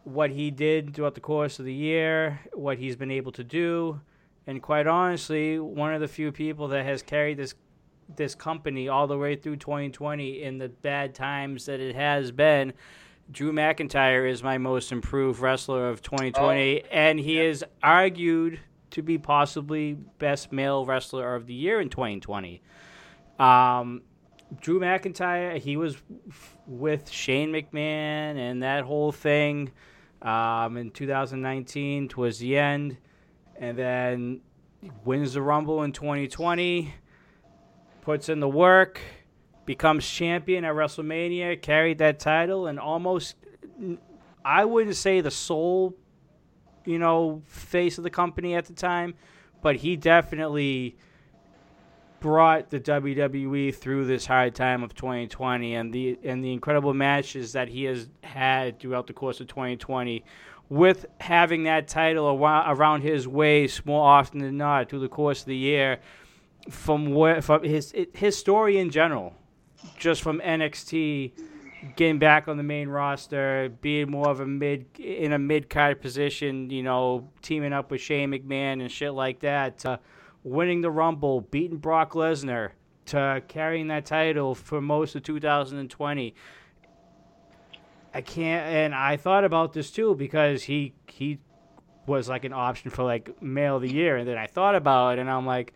what 0.06 0.32
he 0.32 0.50
did 0.50 0.96
throughout 0.96 1.14
the 1.14 1.22
course 1.22 1.60
of 1.60 1.66
the 1.66 1.74
year, 1.74 2.40
what 2.54 2.80
he's 2.80 2.96
been 2.96 3.12
able 3.12 3.32
to 3.32 3.44
do, 3.44 4.02
and 4.48 4.60
quite 4.60 4.88
honestly, 4.88 5.60
one 5.60 5.94
of 5.94 6.02
the 6.02 6.08
few 6.08 6.32
people 6.32 6.68
that 6.70 6.84
has 6.84 7.04
carried 7.04 7.38
this 7.38 7.54
this 8.16 8.34
company 8.34 8.90
all 8.90 9.06
the 9.06 9.18
way 9.18 9.36
through 9.36 9.56
2020 9.56 10.42
in 10.42 10.58
the 10.58 10.68
bad 10.68 11.14
times 11.14 11.68
that 11.68 11.80
it 11.80 11.96
has 11.96 12.32
been. 12.32 12.74
Drew 13.32 13.54
McIntyre 13.54 14.28
is 14.28 14.42
my 14.42 14.58
most 14.58 14.92
improved 14.92 15.40
wrestler 15.40 15.90
of 15.90 16.02
2020, 16.02 16.86
and 16.92 17.20
he 17.20 17.40
is 17.40 17.64
argued 17.84 18.60
to 18.90 19.04
be 19.04 19.20
possibly 19.20 19.94
best 19.94 20.52
male 20.52 20.88
wrestler 20.88 21.36
of 21.36 21.46
the 21.46 21.54
year 21.54 21.80
in 21.80 21.88
2020. 21.88 22.64
Um, 23.40 24.02
Drew 24.60 24.80
McIntyre, 24.80 25.58
he 25.58 25.78
was 25.78 25.98
with 26.68 27.10
Shane 27.10 27.52
McMahon 27.52 28.38
and 28.38 28.64
that 28.64 28.84
whole 28.84 29.12
thing 29.12 29.72
um, 30.22 30.78
in 30.78 30.92
2019 30.92 32.10
towards 32.10 32.40
the 32.40 32.58
end, 32.58 32.98
and 33.56 33.78
then 33.78 34.42
wins 35.04 35.34
the 35.34 35.42
Rumble 35.42 35.84
in 35.84 35.92
2020, 35.92 36.94
puts 38.02 38.30
in 38.30 38.40
the 38.40 38.50
work, 38.50 39.00
becomes 39.66 40.08
champion 40.08 40.66
at 40.66 40.74
WrestleMania, 40.74 41.62
carried 41.62 42.00
that 42.00 42.20
title, 42.20 42.68
and 42.68 42.80
almost, 42.80 43.36
I 44.44 44.66
wouldn't 44.66 44.96
say 44.96 45.22
the 45.22 45.32
sole, 45.32 45.96
you 46.86 47.00
know, 47.00 47.42
face 47.48 47.98
of 47.98 48.04
the 48.04 48.10
company 48.10 48.56
at 48.56 48.66
the 48.66 48.74
time, 48.74 49.14
but 49.62 49.78
he 49.78 49.96
definitely 49.96 50.98
brought 52.22 52.70
the 52.70 52.80
WWE 52.80 53.76
through 53.76 54.06
this 54.06 54.26
hard 54.26 54.56
time 54.56 54.84
of 54.84 54.96
2020 54.96 55.76
and 55.76 55.92
the 55.92 56.18
and 56.24 56.44
the 56.44 56.54
incredible 56.54 56.94
matches 56.94 57.52
that 57.54 57.68
he 57.68 57.84
has 57.84 58.08
had 58.24 58.80
throughout 58.80 59.08
the 59.08 59.14
course 59.14 59.42
of 59.42 59.48
2020 59.48 60.24
with 60.70 61.06
having 61.20 61.64
that 61.64 61.90
title 61.90 62.28
around, 62.28 63.02
his 63.02 63.28
waist 63.28 63.86
more 63.86 64.08
often 64.08 64.40
than 64.40 64.56
not 64.56 64.88
through 64.88 65.00
the 65.00 65.10
course 65.10 65.42
of 65.42 65.48
the 65.48 65.56
year 65.56 66.00
from 66.70 67.14
where 67.14 67.42
from 67.42 67.64
his 67.64 67.94
his 68.14 68.38
story 68.38 68.78
in 68.78 68.90
general 68.90 69.34
just 69.98 70.22
from 70.22 70.40
NXT 70.40 71.34
getting 71.96 72.20
back 72.20 72.48
on 72.48 72.58
the 72.58 72.64
main 72.64 72.88
roster, 72.88 73.74
being 73.82 74.12
more 74.12 74.30
of 74.30 74.40
a 74.40 74.46
mid 74.46 74.86
in 75.00 75.34
a 75.34 75.40
mid 75.40 75.70
card 75.70 76.02
position, 76.02 76.70
you 76.70 76.84
know, 76.84 77.30
teaming 77.42 77.74
up 77.74 77.92
with 77.92 78.00
Shane 78.02 78.32
McMahon 78.32 78.82
and 78.82 78.92
shit 78.92 79.14
like 79.14 79.40
that, 79.42 79.80
to 79.80 80.00
winning 80.44 80.82
the 80.82 80.92
Rumble, 80.92 81.42
beating 81.42 81.78
Brock 81.78 82.14
Lesnar, 82.14 82.72
to 83.08 83.42
carrying 83.48 83.88
that 83.88 84.06
title 84.06 84.56
for 84.56 84.82
most 84.82 85.16
of 85.16 85.24
2020. 85.24 86.36
I 88.14 88.22
can't, 88.22 88.66
and 88.68 88.96
I 88.96 89.18
thought 89.18 89.44
about 89.46 89.74
this 89.74 89.90
too 89.92 90.16
because 90.16 90.64
he 90.64 90.94
he 91.08 91.40
was 92.06 92.28
like 92.28 92.44
an 92.44 92.54
option 92.54 92.90
for 92.92 93.04
like 93.04 93.42
male 93.42 93.78
of 93.78 93.84
the 93.84 93.92
year, 93.92 94.18
and 94.18 94.28
then 94.28 94.38
I 94.38 94.48
thought 94.48 94.76
about 94.76 95.18
it, 95.18 95.22
and 95.22 95.30
I'm 95.30 95.46
like, 95.46 95.74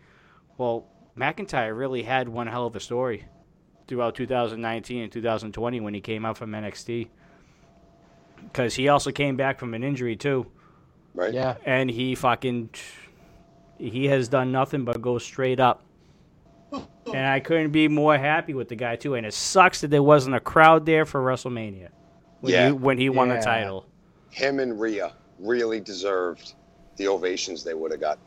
well, 0.57 0.85
McIntyre 1.17 1.77
really 1.77 2.03
had 2.03 2.27
one 2.27 2.47
hell 2.47 2.65
of 2.67 2.75
a 2.75 2.79
story 2.79 3.25
throughout 3.87 4.15
2019 4.15 5.03
and 5.03 5.11
2020 5.11 5.79
when 5.79 5.93
he 5.93 6.01
came 6.01 6.25
out 6.25 6.37
from 6.37 6.51
NXT. 6.51 7.07
Because 8.43 8.73
he 8.75 8.89
also 8.89 9.11
came 9.11 9.37
back 9.37 9.59
from 9.59 9.73
an 9.73 9.83
injury 9.83 10.15
too, 10.15 10.47
Right? 11.13 11.33
Yeah. 11.33 11.55
and 11.65 11.89
he 11.89 12.15
fucking 12.15 12.71
he 13.77 14.05
has 14.05 14.27
done 14.27 14.51
nothing 14.51 14.85
but 14.85 15.01
go 15.01 15.17
straight 15.17 15.59
up. 15.59 15.81
And 16.71 17.25
I 17.27 17.39
couldn't 17.39 17.71
be 17.71 17.87
more 17.87 18.17
happy 18.17 18.53
with 18.53 18.67
the 18.67 18.75
guy 18.75 18.95
too. 18.95 19.13
And 19.13 19.25
it 19.25 19.33
sucks 19.33 19.81
that 19.81 19.89
there 19.89 20.01
wasn't 20.03 20.35
a 20.35 20.39
crowd 20.39 20.85
there 20.85 21.05
for 21.05 21.21
WrestleMania 21.23 21.89
when 22.41 22.51
Yeah. 22.53 22.67
he, 22.67 22.71
when 22.73 22.97
he 22.97 23.09
won 23.09 23.29
the 23.29 23.39
title. 23.39 23.85
Him 24.31 24.59
and 24.59 24.79
Rhea 24.79 25.13
really 25.39 25.79
deserved 25.79 26.53
the 26.97 27.07
ovations 27.07 27.63
they 27.63 27.73
would 27.73 27.91
have 27.91 27.99
got. 28.01 28.17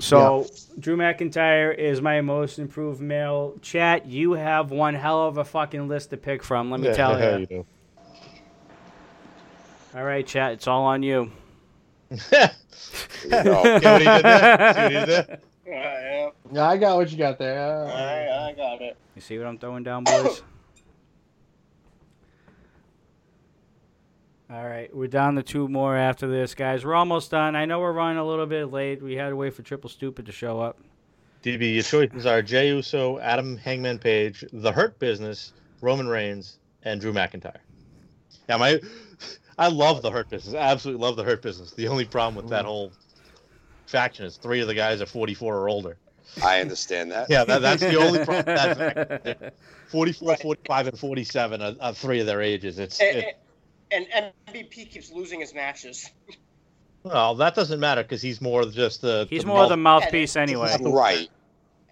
So 0.00 0.46
Drew 0.78 0.96
McIntyre 0.96 1.76
is 1.76 2.00
my 2.00 2.20
most 2.20 2.58
improved 2.58 3.00
male. 3.00 3.54
Chat, 3.62 4.06
you 4.06 4.32
have 4.32 4.70
one 4.70 4.94
hell 4.94 5.26
of 5.26 5.38
a 5.38 5.44
fucking 5.44 5.88
list 5.88 6.10
to 6.10 6.16
pick 6.16 6.42
from. 6.42 6.70
Let 6.70 6.80
me 6.80 6.92
tell 6.94 7.20
you. 7.40 7.46
do. 7.46 7.66
All 9.94 10.04
right, 10.04 10.26
chat, 10.26 10.52
it's 10.52 10.66
all 10.68 10.84
on 10.84 11.02
you. 11.02 11.32
There 12.10 12.50
you 13.24 13.44
go. 13.44 13.62
See 13.78 13.86
what 13.86 14.00
he 14.00 14.06
did 14.08 14.24
there? 14.24 14.74
See 14.74 14.80
what 14.80 14.92
he 14.92 14.98
did 14.98 15.08
there? 15.08 15.38
yeah, 15.66 16.30
Yeah, 16.52 16.68
I 16.68 16.76
got 16.76 16.96
what 16.96 17.10
you 17.10 17.18
got 17.18 17.38
there. 17.38 17.58
Uh, 17.58 17.92
I, 17.92 18.48
I 18.48 18.52
got 18.54 18.80
it. 18.80 18.96
You 19.14 19.20
see 19.20 19.38
what 19.38 19.46
I'm 19.46 19.58
throwing 19.58 19.82
down, 19.82 20.04
boys? 20.04 20.42
All 24.50 24.66
right, 24.66 24.94
we're 24.96 25.08
down 25.08 25.34
to 25.34 25.42
two 25.42 25.68
more 25.68 25.94
after 25.94 26.26
this, 26.26 26.54
guys. 26.54 26.82
We're 26.82 26.94
almost 26.94 27.30
done. 27.30 27.54
I 27.54 27.66
know 27.66 27.80
we're 27.80 27.92
running 27.92 28.16
a 28.16 28.24
little 28.24 28.46
bit 28.46 28.72
late. 28.72 29.02
We 29.02 29.14
had 29.14 29.28
to 29.28 29.36
wait 29.36 29.52
for 29.52 29.60
Triple 29.62 29.90
Stupid 29.90 30.24
to 30.24 30.32
show 30.32 30.58
up. 30.58 30.78
DB, 31.42 31.74
your 31.74 31.82
choices 31.82 32.24
are 32.24 32.40
Jey 32.40 32.68
Uso, 32.68 33.18
Adam 33.18 33.58
Hangman 33.58 33.98
Page, 33.98 34.44
The 34.52 34.72
Hurt 34.72 34.98
Business, 34.98 35.52
Roman 35.82 36.08
Reigns, 36.08 36.58
and 36.82 36.98
Drew 36.98 37.12
McIntyre. 37.12 37.58
Yeah, 38.48 38.56
my, 38.56 38.80
I 39.58 39.68
love 39.68 40.02
The 40.02 40.10
Hurt 40.10 40.30
Business. 40.30 40.54
I 40.54 40.70
absolutely 40.70 41.02
love 41.02 41.16
The 41.16 41.24
Hurt 41.24 41.42
Business. 41.42 41.72
The 41.72 41.88
only 41.88 42.04
problem 42.04 42.36
with 42.36 42.50
that 42.50 42.64
whole 42.64 42.92
faction 43.86 44.24
is 44.24 44.36
three 44.36 44.60
of 44.60 44.68
the 44.68 44.74
guys 44.74 45.00
are 45.00 45.06
44 45.06 45.56
or 45.56 45.68
older. 45.68 45.96
I 46.42 46.60
understand 46.60 47.10
that. 47.10 47.28
Yeah, 47.28 47.44
that, 47.44 47.62
that's 47.62 47.80
the 47.80 47.96
only 47.96 48.24
problem. 48.24 48.36
with 48.36 48.46
That 48.46 49.24
faction. 49.24 49.50
44, 49.88 50.36
45, 50.36 50.86
and 50.88 50.98
47 50.98 51.62
are, 51.62 51.74
are 51.80 51.94
three 51.94 52.20
of 52.20 52.26
their 52.26 52.42
ages. 52.42 52.78
It's 52.78 53.00
And, 53.00 53.16
it, 53.16 53.38
and 53.90 54.32
MVP 54.48 54.90
keeps 54.90 55.10
losing 55.10 55.40
his 55.40 55.54
matches. 55.54 56.10
well, 57.02 57.34
that 57.36 57.54
doesn't 57.54 57.80
matter 57.80 58.02
because 58.02 58.22
he's 58.22 58.40
more 58.40 58.64
just 58.66 59.00
the. 59.00 59.26
He's 59.30 59.42
the 59.42 59.48
more 59.48 59.66
the 59.66 59.76
mouth- 59.76 60.02
mouthpiece 60.02 60.36
anyway. 60.36 60.76
Right. 60.80 61.28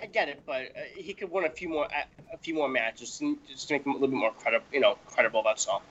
I 0.01 0.05
get 0.05 0.29
it, 0.29 0.43
but 0.45 0.61
uh, 0.61 0.81
he 0.95 1.15
could 1.15 1.31
win 1.31 1.47
a 1.47 1.51
few 1.51 1.71
more 1.71 1.87
a, 1.87 2.35
a 2.35 2.37
few 2.37 2.53
more 2.55 2.69
matches 2.69 3.19
and 3.23 3.39
just 3.49 3.69
to 3.69 3.75
make 3.75 3.87
him 3.87 3.93
a 3.93 3.95
little 3.95 4.09
bit 4.09 4.17
more 4.17 4.33
credible. 4.33 4.67
You 4.71 4.81
know, 4.81 4.99
credible. 5.07 5.43
That's 5.43 5.67
all. 5.67 5.83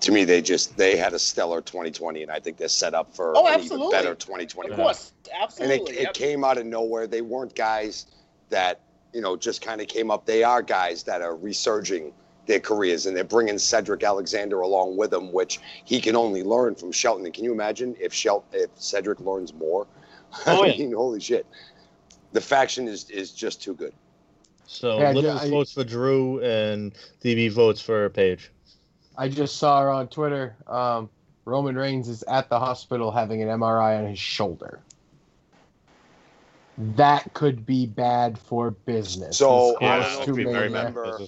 To 0.00 0.12
me, 0.12 0.24
they 0.24 0.40
just 0.40 0.76
they 0.76 0.96
had 0.96 1.12
a 1.12 1.18
stellar 1.18 1.60
2020, 1.60 2.22
and 2.22 2.30
I 2.32 2.40
think 2.40 2.56
they're 2.56 2.68
set 2.68 2.94
up 2.94 3.14
for 3.14 3.36
Oh, 3.36 3.46
an 3.46 3.52
even 3.52 3.60
absolutely. 3.64 3.92
better 3.92 4.12
Of 4.12 4.18
2021. 4.18 4.76
course, 4.76 5.12
And 5.32 5.42
absolutely. 5.42 5.92
it, 5.94 5.98
it 5.98 6.02
yep. 6.02 6.14
came 6.14 6.42
out 6.44 6.56
of 6.58 6.64
nowhere. 6.66 7.06
They 7.06 7.20
weren't 7.20 7.54
guys 7.54 8.06
that 8.48 8.80
you 9.12 9.20
know 9.20 9.36
just 9.36 9.60
kind 9.62 9.80
of 9.80 9.88
came 9.88 10.10
up. 10.10 10.24
They 10.24 10.42
are 10.42 10.62
guys 10.62 11.02
that 11.04 11.20
are 11.20 11.36
resurging 11.36 12.12
their 12.46 12.60
careers, 12.60 13.04
and 13.06 13.14
they're 13.16 13.24
bringing 13.24 13.58
Cedric 13.58 14.02
Alexander 14.02 14.60
along 14.60 14.96
with 14.96 15.10
them, 15.10 15.32
which 15.32 15.60
he 15.84 16.00
can 16.00 16.16
only 16.16 16.42
learn 16.42 16.74
from 16.74 16.90
Shelton. 16.92 17.24
And 17.26 17.34
can 17.34 17.44
you 17.44 17.52
imagine 17.52 17.94
if 18.00 18.12
Shel- 18.14 18.44
if 18.52 18.70
Cedric 18.76 19.20
learns 19.20 19.52
more? 19.52 19.86
Oh, 20.46 20.62
I 20.62 20.68
yeah. 20.68 20.78
mean, 20.78 20.92
holy 20.94 21.20
shit! 21.20 21.44
The 22.32 22.40
faction 22.40 22.88
is 22.88 23.10
is 23.10 23.32
just 23.32 23.60
too 23.62 23.74
good. 23.74 23.92
So 24.66 24.98
Yeah, 25.00 25.10
Little 25.12 25.32
I- 25.38 25.50
votes 25.50 25.72
for 25.72 25.84
Drew 25.84 26.40
and 26.40 26.92
DB 27.22 27.50
votes 27.50 27.80
for 27.82 28.08
Page. 28.10 28.50
I 29.20 29.28
just 29.28 29.56
saw 29.58 29.82
her 29.82 29.90
on 29.90 30.08
Twitter. 30.08 30.56
Um, 30.66 31.10
Roman 31.44 31.76
Reigns 31.76 32.08
is 32.08 32.22
at 32.22 32.48
the 32.48 32.58
hospital 32.58 33.10
having 33.10 33.42
an 33.42 33.48
MRI 33.48 33.98
on 33.98 34.06
his 34.06 34.18
shoulder. 34.18 34.80
That 36.96 37.34
could 37.34 37.66
be 37.66 37.84
bad 37.84 38.38
for 38.38 38.70
business. 38.70 39.36
So, 39.36 39.76
This 39.78 39.88
I 39.90 39.98
don't 39.98 40.14
know 40.14 40.20
if 40.22 40.26
you 40.28 40.34
Mania. 40.46 40.60
remember- 40.62 41.18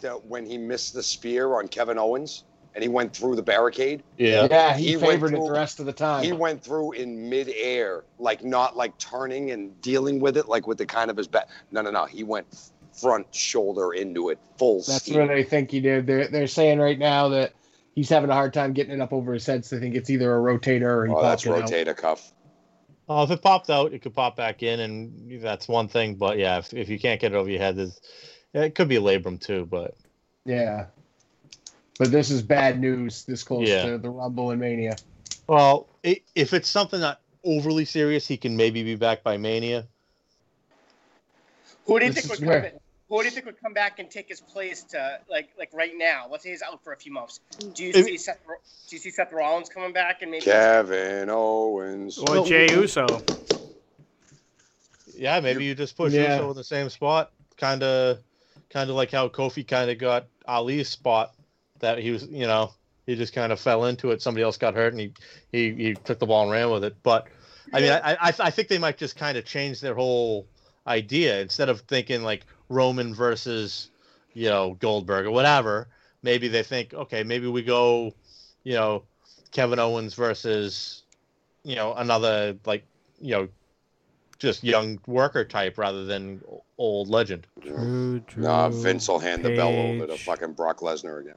that 0.00 0.24
when 0.26 0.46
he 0.46 0.58
missed 0.58 0.94
the 0.94 1.02
spear 1.02 1.58
on 1.58 1.66
Kevin 1.66 1.98
Owens 1.98 2.44
and 2.74 2.82
he 2.84 2.88
went 2.88 3.16
through 3.16 3.34
the 3.34 3.42
barricade, 3.42 4.02
Yeah. 4.18 4.46
Yeah, 4.48 4.76
he, 4.76 4.88
He 4.90 4.96
went 4.96 5.08
favored 5.08 5.34
it 5.34 5.40
the 5.40 5.50
rest 5.50 5.80
of 5.80 5.86
the 5.86 5.92
time. 5.92 6.22
he 6.22 6.32
went 6.32 6.62
through 6.62 6.92
in 6.92 7.28
midair, 7.28 8.04
like 8.20 8.44
not 8.44 8.76
like 8.76 8.96
turning 8.98 9.50
and 9.50 9.80
dealing 9.80 10.20
with 10.20 10.36
it, 10.36 10.46
like 10.48 10.68
with 10.68 10.78
the 10.78 10.86
kind 10.86 11.10
of 11.10 11.16
his 11.16 11.26
back. 11.26 11.48
No, 11.72 11.80
no, 11.80 11.90
no. 11.90 12.04
He 12.04 12.22
went 12.22 12.46
front 13.00 13.26
shoulder 13.34 13.92
into 13.92 14.28
it, 14.30 14.38
full 14.56 14.76
That's 14.78 15.02
steam. 15.04 15.20
what 15.20 15.30
I 15.30 15.42
think 15.42 15.70
he 15.70 15.80
did. 15.80 16.06
They're 16.06 16.28
they're 16.28 16.46
saying 16.46 16.78
right 16.78 16.98
now 16.98 17.28
that 17.30 17.52
he's 17.94 18.08
having 18.08 18.30
a 18.30 18.34
hard 18.34 18.54
time 18.54 18.72
getting 18.72 18.94
it 18.94 19.00
up 19.00 19.12
over 19.12 19.32
his 19.34 19.44
head. 19.46 19.64
So 19.64 19.76
I 19.76 19.80
think 19.80 19.94
it's 19.94 20.10
either 20.10 20.34
a 20.34 20.38
rotator 20.38 20.82
or 20.82 21.06
he 21.06 21.12
oh, 21.12 21.22
that's 21.22 21.44
popped 21.44 21.58
it 21.58 21.62
out. 21.62 21.70
rotator 21.70 21.96
cuff. 21.96 22.32
Oh, 23.08 23.22
if 23.22 23.30
it 23.30 23.42
popped 23.42 23.68
out, 23.68 23.92
it 23.92 24.00
could 24.00 24.14
pop 24.14 24.34
back 24.36 24.62
in, 24.62 24.80
and 24.80 25.42
that's 25.42 25.68
one 25.68 25.88
thing. 25.88 26.14
But 26.14 26.38
yeah, 26.38 26.58
if, 26.58 26.72
if 26.72 26.88
you 26.88 26.98
can't 26.98 27.20
get 27.20 27.32
it 27.32 27.36
over 27.36 27.50
your 27.50 27.60
head, 27.60 27.76
there's, 27.76 28.00
it 28.54 28.74
could 28.74 28.88
be 28.88 28.96
labrum 28.96 29.38
too. 29.40 29.66
But 29.66 29.94
Yeah. 30.46 30.86
But 31.98 32.10
this 32.10 32.30
is 32.30 32.42
bad 32.42 32.80
news 32.80 33.24
this 33.24 33.42
close 33.44 33.68
Yeah. 33.68 33.84
to 33.84 33.98
the 33.98 34.08
Rumble 34.10 34.50
and 34.52 34.60
Mania. 34.60 34.96
well, 35.46 35.86
i 36.04 36.20
if 36.34 36.52
it's 36.54 36.68
something 36.68 36.98
not 37.00 37.20
overly 37.44 37.84
serious, 37.84 38.26
he 38.26 38.36
can 38.38 38.56
maybe 38.56 38.82
be 38.82 38.94
back 38.96 39.22
by 39.22 39.36
Mania. 39.36 39.86
Who 41.86 41.98
do 42.00 42.06
you 42.06 42.12
This 42.12 42.22
think 42.24 42.34
is 42.34 42.40
would 42.40 42.48
where- 42.48 42.64
in- 42.64 42.80
Who 43.08 43.18
do 43.18 43.24
you 43.26 43.30
think 43.30 43.44
would 43.46 43.60
come 43.60 43.74
back 43.74 43.98
and 43.98 44.10
take 44.10 44.28
his 44.28 44.40
place 44.40 44.82
to 44.84 45.18
like 45.28 45.50
like 45.58 45.70
right 45.74 45.92
now? 45.94 46.26
Let's 46.30 46.42
say 46.44 46.50
he's 46.50 46.62
out 46.62 46.82
for 46.82 46.92
a 46.92 46.96
few 46.96 47.12
months. 47.12 47.40
Do 47.74 47.84
you 47.84 47.90
If- 47.94 48.06
see 48.06 48.16
Seth? 48.16 48.38
Do 48.88 48.96
you 48.96 48.98
see 49.00 49.10
Seth 49.10 49.32
Rollins 49.32 49.68
coming 49.68 49.92
back 49.92 50.22
and 50.22 50.30
maybe? 50.30 50.44
Kevin 50.44 51.28
Owens. 51.30 52.18
Or 52.18 52.44
Jey 52.46 52.70
Uso. 52.72 53.06
Yeah, 55.16 55.40
maybe 55.40 55.64
you 55.64 55.74
just 55.74 55.96
push 55.96 56.12
Yeah. 56.12 56.36
Uso 56.36 56.50
in 56.50 56.56
the 56.56 56.64
same 56.64 56.90
spot, 56.90 57.32
kind 57.56 57.82
of, 57.82 58.18
kind 58.70 58.90
of 58.90 58.96
like 58.96 59.10
how 59.12 59.28
Kofi 59.28 59.66
kind 59.66 59.90
of 59.90 59.98
got 59.98 60.26
Ali's 60.46 60.88
spot. 60.88 61.32
That 61.80 61.98
he 61.98 62.10
was, 62.10 62.24
you 62.24 62.46
know, 62.46 62.72
he 63.06 63.14
just 63.16 63.32
kind 63.34 63.52
of 63.52 63.60
fell 63.60 63.84
into 63.84 64.10
it. 64.10 64.22
Somebody 64.22 64.42
else 64.44 64.56
got 64.56 64.74
hurt, 64.74 64.92
and 64.92 65.00
he 65.00 65.12
he, 65.52 65.74
he 65.74 65.94
took 65.94 66.18
the 66.18 66.26
ball 66.26 66.42
and 66.44 66.50
ran 66.52 66.70
with 66.70 66.84
it. 66.84 66.96
But 67.02 67.26
I 67.72 67.80
mean, 67.80 67.90
I 67.92 68.14
I, 68.14 68.32
I 68.38 68.50
think 68.50 68.68
they 68.68 68.78
might 68.78 68.96
just 68.96 69.16
kind 69.16 69.36
of 69.36 69.44
change 69.44 69.80
their 69.80 69.94
whole 69.94 70.46
idea 70.86 71.40
instead 71.40 71.68
of 71.68 71.80
thinking 71.82 72.22
like 72.22 72.46
Roman 72.68 73.14
versus, 73.14 73.90
you 74.32 74.48
know, 74.48 74.74
Goldberg 74.80 75.26
or 75.26 75.30
whatever. 75.30 75.88
Maybe 76.22 76.48
they 76.48 76.62
think, 76.62 76.94
okay, 76.94 77.22
maybe 77.22 77.46
we 77.46 77.62
go, 77.62 78.14
you 78.62 78.74
know, 78.74 79.04
Kevin 79.52 79.78
Owens 79.78 80.14
versus, 80.14 81.02
you 81.64 81.76
know, 81.76 81.94
another 81.94 82.56
like, 82.64 82.84
you 83.20 83.32
know, 83.32 83.48
just 84.38 84.64
young 84.64 84.98
worker 85.06 85.44
type 85.44 85.78
rather 85.78 86.04
than 86.04 86.42
old 86.78 87.08
legend. 87.08 87.46
Drew, 87.60 88.20
Drew, 88.20 88.42
Nah, 88.44 88.68
Vince 88.68 89.08
will 89.08 89.18
hand 89.18 89.44
the 89.44 89.50
belt 89.50 89.74
over 89.74 90.06
to 90.06 90.16
fucking 90.16 90.52
Brock 90.52 90.80
Lesnar 90.80 91.20
again. 91.20 91.36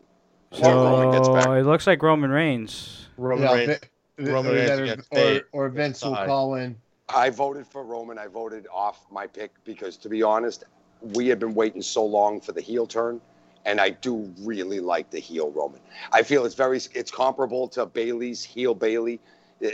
Until 0.51 0.83
Roman 0.83 1.11
gets 1.11 1.27
So 1.27 1.33
back. 1.33 1.47
it 1.59 1.65
looks 1.65 1.85
like 1.85 2.01
Roman 2.01 2.31
Reigns. 2.31 3.07
Roman 3.17 3.43
Yeah, 3.43 3.53
Reigns. 3.53 3.79
Vi- 4.17 4.31
Roman 4.31 4.51
or, 4.51 4.55
Reigns 4.55 5.07
or, 5.11 5.41
or 5.51 5.69
Vince 5.69 6.03
will 6.03 6.15
call 6.15 6.55
in. 6.55 6.75
I 7.09 7.29
voted 7.29 7.67
for 7.67 7.83
Roman. 7.83 8.17
I 8.17 8.27
voted 8.27 8.67
off 8.73 9.05
my 9.11 9.27
pick 9.27 9.51
because, 9.63 9.97
to 9.97 10.09
be 10.09 10.23
honest, 10.23 10.63
we 11.01 11.27
had 11.27 11.39
been 11.39 11.53
waiting 11.53 11.81
so 11.81 12.05
long 12.05 12.41
for 12.41 12.51
the 12.51 12.61
heel 12.61 12.87
turn, 12.87 13.21
and 13.65 13.79
I 13.79 13.89
do 13.89 14.31
really 14.39 14.79
like 14.79 15.09
the 15.09 15.19
heel 15.19 15.51
Roman. 15.51 15.81
I 16.11 16.23
feel 16.23 16.45
it's 16.45 16.55
very, 16.55 16.77
it's 16.93 17.11
comparable 17.11 17.67
to 17.69 17.85
Bayley's 17.85 18.43
heel 18.43 18.73
Bayley. 18.73 19.19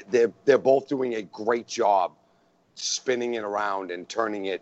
They're 0.09 0.31
they're 0.45 0.57
both 0.57 0.87
doing 0.87 1.15
a 1.15 1.21
great 1.23 1.67
job 1.67 2.13
spinning 2.75 3.35
it 3.35 3.43
around 3.43 3.91
and 3.91 4.07
turning 4.07 4.45
it 4.45 4.61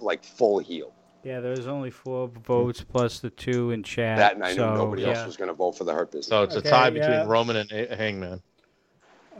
like 0.00 0.24
full 0.24 0.58
heel. 0.58 0.92
Yeah, 1.22 1.40
there's 1.40 1.66
only 1.66 1.90
four 1.90 2.28
votes 2.28 2.82
plus 2.82 3.20
the 3.20 3.30
two 3.30 3.72
in 3.72 3.82
chat. 3.82 4.16
That 4.16 4.34
and 4.36 4.44
I 4.44 4.52
knew 4.52 4.58
nobody 4.58 5.02
yeah. 5.02 5.08
else 5.08 5.26
was 5.26 5.36
going 5.36 5.48
to 5.48 5.54
vote 5.54 5.72
for 5.76 5.84
the 5.84 5.92
Hurt 5.92 6.10
Business. 6.12 6.28
So 6.28 6.42
it's 6.44 6.56
Okay, 6.56 6.68
a 6.68 6.70
tie 6.70 6.90
between 6.90 7.10
yeah. 7.10 7.26
Roman 7.26 7.56
and 7.56 7.70
Hangman. 7.70 8.42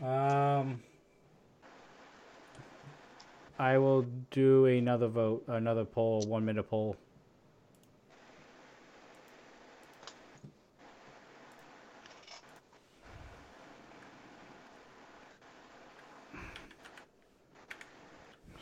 Um, 0.02 0.80
I 3.60 3.76
will 3.76 4.06
do 4.30 4.64
another 4.64 5.08
vote, 5.08 5.44
another 5.46 5.84
poll, 5.84 6.22
one 6.22 6.46
minute 6.46 6.62
poll. 6.62 6.96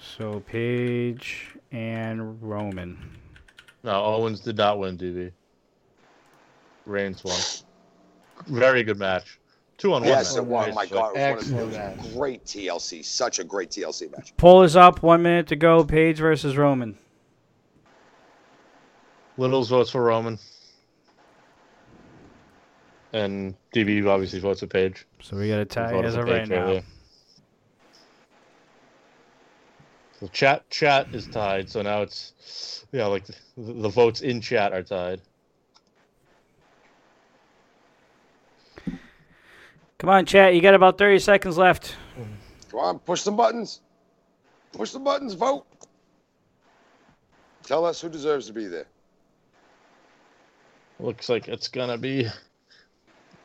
So 0.01 0.41
Page 0.41 1.57
and 1.71 2.43
Roman. 2.43 2.99
No, 3.85 4.03
Owens 4.03 4.41
did 4.41 4.57
not 4.57 4.81
win 4.81 4.99
DB. 4.99 5.31
Reigns 6.87 7.23
won. 7.23 7.39
Very 8.49 8.83
good 8.83 8.99
match. 8.99 9.39
Two 9.79 9.95
on 9.95 10.03
one. 10.03 10.09
Yes, 10.09 10.37
oh, 10.37 10.45
match. 10.45 10.45
it 10.45 10.49
was. 10.49 10.75
My 10.75 10.87
God, 10.87 11.17
it 11.17 11.37
was, 11.37 11.51
one 11.51 11.63
of, 11.63 11.73
it 11.73 11.97
was 11.99 12.13
great 12.13 12.45
TLC. 12.45 13.05
Such 13.05 13.39
a 13.39 13.45
great 13.45 13.71
TLC 13.71 14.11
match. 14.11 14.37
Poll 14.37 14.65
is 14.65 14.75
up. 14.75 15.03
One 15.03 15.23
minute 15.23 15.47
to 15.49 15.57
go. 15.57 15.85
Page 15.85 16.19
versus 16.19 16.57
Roman. 16.57 16.99
Littles 19.37 19.69
votes 19.69 19.91
for 19.91 20.03
Roman. 20.03 20.37
And 23.13 23.55
DB 23.73 24.05
obviously 24.07 24.41
votes 24.41 24.61
for 24.61 24.67
Page. 24.67 25.07
So 25.23 25.37
we 25.37 25.49
got 25.49 25.61
a 25.61 25.65
tie 25.65 25.93
Voted 25.93 26.07
as 26.07 26.17
of 26.17 26.25
right 26.25 26.49
now. 26.49 26.67
there. 26.67 26.83
So 30.19 30.27
chat 30.27 30.69
chat 30.71 31.07
is 31.15 31.29
tied. 31.29 31.71
So 31.71 31.83
now 31.83 32.03
it's 32.03 32.85
yeah, 32.91 33.07
like 33.07 33.25
the, 33.27 33.35
the 33.57 33.89
votes 33.89 34.23
in 34.23 34.41
chat 34.41 34.73
are 34.73 34.83
tied. 34.83 35.21
Come 39.99 40.11
on, 40.11 40.27
chat. 40.27 40.55
You 40.55 40.61
got 40.61 40.75
about 40.75 40.97
30 40.97 41.19
seconds 41.19 41.59
left. 41.59 41.97
Come 42.71 42.81
on, 42.81 42.99
push 43.01 43.23
some 43.23 43.37
buttons. 43.37 43.81
Push 44.73 44.93
the 44.93 44.99
buttons, 45.01 45.35
vote. 45.35 45.67
Tell 47.65 47.85
us 47.85 48.01
who 48.01 48.09
deserves 48.09 48.47
to 48.47 48.53
be 48.53 48.67
there. 48.67 48.87
Looks 51.01 51.29
like 51.29 51.49
it's 51.49 51.69
gonna 51.69 51.99
be 51.99 52.27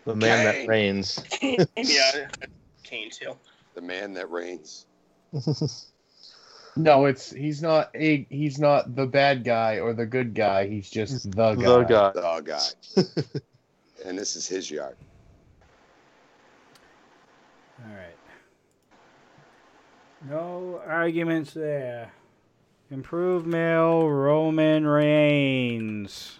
the 0.05 0.15
man 0.15 0.45
that 0.45 0.55
Kane. 0.55 0.67
reigns. 0.67 1.23
yeah, 1.41 2.27
Kane 2.83 3.09
too. 3.11 3.35
The 3.75 3.81
man 3.81 4.13
that 4.13 4.29
reigns. 4.29 4.85
No, 6.75 7.05
it's 7.05 7.29
he's 7.31 7.61
not 7.61 7.91
a 7.93 8.25
he's 8.31 8.57
not 8.57 8.95
the 8.95 9.05
bad 9.05 9.43
guy 9.43 9.79
or 9.79 9.93
the 9.93 10.07
good 10.07 10.33
guy. 10.33 10.67
He's 10.67 10.89
just 10.89 11.29
the 11.31 11.53
guy. 11.53 11.61
The 11.61 11.83
guy. 11.83 12.11
The 12.13 12.41
guy. 12.43 13.39
and 14.05 14.17
this 14.17 14.35
is 14.35 14.47
his 14.47 14.71
yard. 14.71 14.95
All 17.85 17.95
right. 17.95 18.17
No 20.29 20.81
arguments 20.87 21.53
there. 21.53 22.11
Improved 22.91 23.45
male 23.47 24.07
Roman 24.09 24.85
Reigns. 24.85 26.37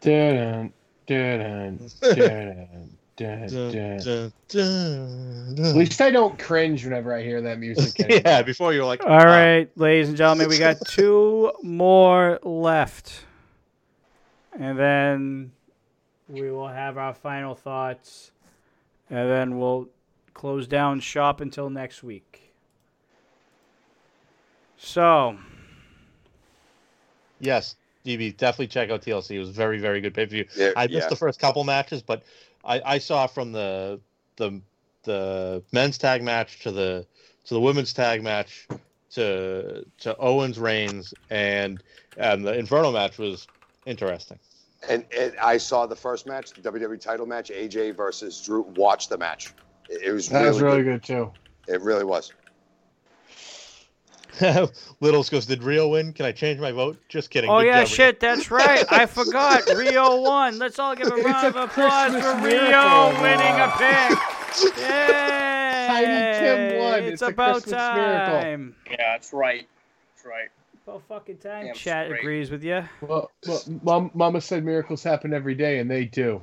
Dun, 0.00 0.72
dun, 1.06 1.38
dun, 1.38 1.90
dun, 2.00 2.16
dun, 2.16 2.96
Dun, 3.16 3.46
dun. 3.48 3.98
dun, 3.98 4.32
dun, 4.48 5.54
dun. 5.56 5.66
At 5.66 5.76
least 5.76 6.00
I 6.00 6.10
don't 6.10 6.38
cringe 6.38 6.84
whenever 6.84 7.14
I 7.14 7.22
hear 7.22 7.42
that 7.42 7.58
music. 7.58 8.00
anymore. 8.04 8.22
yeah, 8.24 8.40
before 8.42 8.72
you 8.72 8.80
were 8.80 8.86
like, 8.86 9.04
All 9.04 9.18
right, 9.26 9.68
ladies 9.76 10.08
and 10.08 10.16
gentlemen, 10.16 10.48
we 10.48 10.56
got 10.58 10.78
two 10.86 11.52
more 11.62 12.38
left. 12.42 13.24
And 14.58 14.78
then 14.78 15.52
we 16.28 16.50
will 16.50 16.68
have 16.68 16.96
our 16.96 17.12
final 17.12 17.54
thoughts. 17.54 18.30
And 19.10 19.28
then 19.28 19.58
we'll 19.58 19.88
close 20.40 20.66
down 20.66 20.98
shop 20.98 21.42
until 21.42 21.68
next 21.68 22.02
week. 22.02 22.54
So, 24.78 25.36
Yes, 27.40 27.76
DB, 28.06 28.34
definitely 28.34 28.68
check 28.68 28.88
out 28.88 29.02
TLC. 29.02 29.32
It 29.32 29.38
was 29.38 29.50
very, 29.50 29.78
very 29.78 30.00
good 30.00 30.14
pay 30.14 30.24
per 30.24 30.30
view. 30.30 30.46
Yeah, 30.56 30.70
I 30.76 30.86
missed 30.86 30.98
yeah. 30.98 31.08
the 31.08 31.16
first 31.16 31.40
couple 31.40 31.62
matches, 31.64 32.00
but 32.00 32.22
I, 32.64 32.80
I 32.86 32.98
saw 32.98 33.26
from 33.26 33.52
the 33.52 34.00
the 34.36 34.62
the 35.02 35.62
men's 35.72 35.98
tag 35.98 36.22
match 36.22 36.60
to 36.60 36.70
the 36.70 37.06
to 37.44 37.52
the 37.52 37.60
women's 37.60 37.92
tag 37.92 38.22
match 38.22 38.66
to 39.10 39.84
to 39.98 40.16
Owens 40.16 40.58
Reigns 40.58 41.12
and 41.28 41.82
and 42.16 42.46
the 42.46 42.58
Inferno 42.58 42.92
match 42.92 43.18
was 43.18 43.46
interesting. 43.84 44.38
And, 44.88 45.04
and 45.14 45.34
I 45.36 45.58
saw 45.58 45.84
the 45.84 45.96
first 45.96 46.26
match, 46.26 46.52
the 46.54 46.62
WWE 46.62 46.98
title 46.98 47.26
match, 47.26 47.50
AJ 47.50 47.94
versus 47.94 48.40
Drew. 48.40 48.62
Watch 48.62 49.10
the 49.10 49.18
match. 49.18 49.52
It, 49.90 50.02
it 50.04 50.12
was 50.12 50.28
That 50.28 50.38
really, 50.40 50.48
was 50.52 50.62
really 50.62 50.82
good. 50.82 51.02
good 51.02 51.02
too. 51.02 51.32
It 51.68 51.80
really 51.82 52.04
was. 52.04 52.32
Littles 55.00 55.28
goes, 55.28 55.44
did 55.44 55.62
Rio 55.62 55.88
win? 55.88 56.12
Can 56.14 56.24
I 56.24 56.32
change 56.32 56.60
my 56.60 56.72
vote? 56.72 56.96
Just 57.08 57.28
kidding. 57.30 57.50
oh 57.50 57.58
Good 57.60 57.66
yeah, 57.66 57.72
job, 57.84 57.88
Rio. 57.88 57.94
shit, 57.94 58.20
that's 58.20 58.50
right. 58.50 58.84
I 58.90 59.04
forgot. 59.06 59.66
Rio 59.76 60.20
won. 60.22 60.58
Let's 60.58 60.78
all 60.78 60.94
give 60.96 61.08
a 61.08 61.14
It's 61.16 61.24
round 61.26 61.44
a 61.44 61.48
of 61.48 61.56
applause 61.56 62.12
Christmas 62.12 62.24
for 62.40 62.46
Rio 62.46 62.70
man. 62.70 63.22
winning 63.22 63.60
a 63.60 63.68
pick. 63.76 64.78
Yay! 64.78 65.86
Tiny 65.88 66.38
Tim 66.38 66.78
won. 66.82 67.02
It's, 67.02 67.12
It's 67.14 67.22
a 67.22 67.26
about 67.26 67.62
Christmas 67.62 67.72
miracle. 67.94 68.74
Yeah, 68.90 68.96
that's 69.12 69.32
right. 69.32 69.68
That's 70.14 70.26
right. 70.26 70.48
About 70.86 71.02
fucking 71.08 71.36
time. 71.38 71.66
Damn 71.66 71.74
Chat 71.74 72.06
straight. 72.06 72.20
agrees 72.20 72.50
with 72.50 72.64
you. 72.64 72.82
Well, 73.02 73.30
well 73.46 73.62
Mom, 73.82 74.10
Mama 74.14 74.40
said 74.40 74.64
miracles 74.64 75.02
happen 75.02 75.34
every 75.34 75.54
day, 75.54 75.78
and 75.80 75.90
they 75.90 76.04
do. 76.06 76.40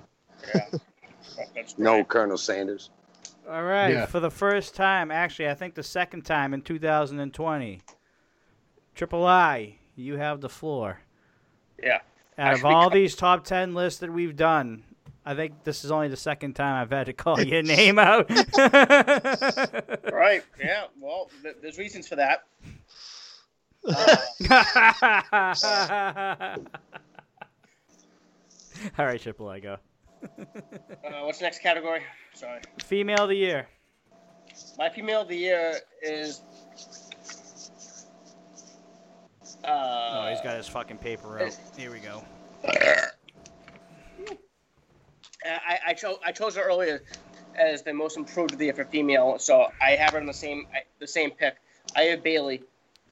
Yeah. 0.53 0.61
That's 1.56 1.77
No. 1.77 2.03
Colonel 2.03 2.38
Sanders. 2.38 2.90
All 3.50 3.64
right, 3.64 3.93
Yeah. 3.93 4.06
for 4.08 4.19
the 4.19 4.32
first 4.32 4.76
time, 4.76 5.09
actually, 5.11 5.48
I 5.50 5.53
think 5.53 5.76
the 5.76 5.84
second 5.84 6.24
time 6.24 6.53
in 6.53 6.61
2020. 6.61 7.82
Triple 8.95 9.26
I, 9.26 9.76
you 9.95 10.17
have 10.17 10.42
the 10.42 10.50
floor. 10.50 11.00
Yeah. 11.82 12.00
Out 12.38 12.56
of 12.56 12.66
all 12.66 12.90
these 12.90 13.16
top 13.16 13.45
10 13.45 13.74
lists 13.74 14.00
that 14.01 14.11
we've 14.11 14.35
done, 14.35 14.84
I 15.26 15.34
think 15.35 15.64
this 15.64 15.84
is 15.85 15.92
only 15.92 16.08
the 16.08 16.17
second 16.17 16.53
time 16.56 16.82
I've 16.82 16.90
had 16.92 17.06
to 17.08 17.14
call 17.14 17.40
your 17.42 17.61
name 17.64 18.00
out. 18.00 18.30
Right. 20.11 20.43
Yeah. 20.59 20.85
Well, 21.00 21.30
th- 21.43 21.58
there's 21.61 21.77
reasons 21.77 22.08
for 22.08 22.16
that. 22.17 22.43
Uh, 24.50 26.56
all 29.00 29.06
right, 29.06 29.19
Triple 29.22 29.48
I, 29.50 29.59
go. 29.59 29.77
Uh, 30.23 31.21
what's 31.23 31.39
the 31.39 31.43
next 31.45 31.59
category? 31.59 32.01
Sorry. 32.33 32.61
Female 32.79 33.23
of 33.23 33.29
the 33.29 33.35
year. 33.35 33.67
My 34.77 34.89
female 34.89 35.21
of 35.21 35.27
the 35.27 35.37
year 35.37 35.75
is. 36.01 36.41
Uh, 39.63 39.67
Oh, 39.69 40.29
he's 40.29 40.41
got 40.41 40.55
his 40.57 40.67
fucking 40.67 40.97
paper 40.97 41.39
out. 41.39 41.57
Here 41.77 41.91
we 41.91 41.99
go. 41.99 42.23
I, 45.45 45.79
I, 45.87 45.93
chose 45.93 46.17
I 46.25 46.31
chose 46.31 46.55
her 46.55 46.63
earlier 46.63 47.03
as 47.55 47.83
the 47.83 47.93
most 47.93 48.17
improved 48.17 48.53
of 48.53 48.59
the 48.59 48.65
year 48.65 48.73
for 48.73 48.85
female, 48.85 49.39
so 49.39 49.67
I 49.81 49.91
have 49.91 50.13
her 50.13 50.19
in 50.19 50.25
the 50.25 50.33
same 50.33 50.67
the 50.99 51.07
same 51.07 51.31
pick. 51.31 51.55
I 51.95 52.03
have 52.03 52.23
Bayley 52.23 52.63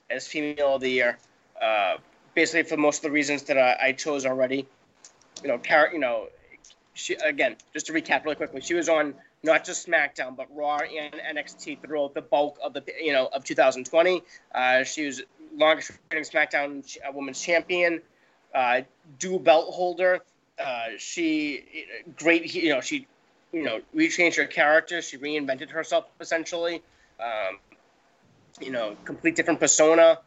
as 0.09 0.27
female 0.27 0.75
of 0.75 0.82
the 0.82 0.90
year, 0.90 1.17
uh, 1.61 1.98
basically 2.34 2.64
for 2.64 2.77
most 2.77 2.98
of 2.98 3.03
the 3.03 3.11
reasons 3.11 3.43
that 3.43 3.58
I, 3.58 3.88
I 3.88 3.92
chose 3.93 4.25
already. 4.25 4.67
You 5.42 5.50
know, 5.50 5.58
Car- 5.58 5.90
you 5.93 6.00
know, 6.00 6.27
she 6.96 7.14
again 7.16 7.56
just 7.74 7.86
to 7.86 7.94
recap 7.94 8.24
really 8.24 8.36
quickly, 8.36 8.62
she 8.62 8.74
was 8.74 8.90
on 8.90 9.14
not 9.44 9.64
just 9.64 9.88
SmackDown 9.88 10.36
but 10.36 10.48
Raw 10.56 10.80
and 10.80 11.14
NXT 11.38 11.82
throughout 11.82 12.16
the 12.16 12.22
bulk 12.22 12.58
of 12.64 12.74
the 12.74 12.84
you 13.00 13.14
know 13.14 13.28
of 13.28 13.44
2020. 13.44 14.24
Uh, 14.54 14.84
she 14.84 15.06
was 15.06 15.22
longest 15.56 15.92
reigning 16.12 16.26
SmackDown 16.26 16.98
uh, 17.08 17.12
Women's 17.14 17.42
Champion, 17.42 18.02
uh, 18.56 18.82
dual 19.20 19.40
belt 19.40 19.74
holder. 19.74 20.22
Uh, 20.58 20.86
she 20.98 21.86
great, 22.18 22.56
you 22.56 22.70
know, 22.70 22.82
she 22.82 23.08
you 23.52 23.64
know 23.64 23.82
rechanged 23.96 24.38
her 24.38 24.46
character. 24.46 25.02
She 25.02 25.18
reinvented 25.18 25.70
herself 25.70 26.06
essentially. 26.20 26.82
Um, 27.20 27.60
you 28.62 28.72
know, 28.72 28.96
complete 29.04 29.36
different 29.36 29.60
persona. 29.60 30.20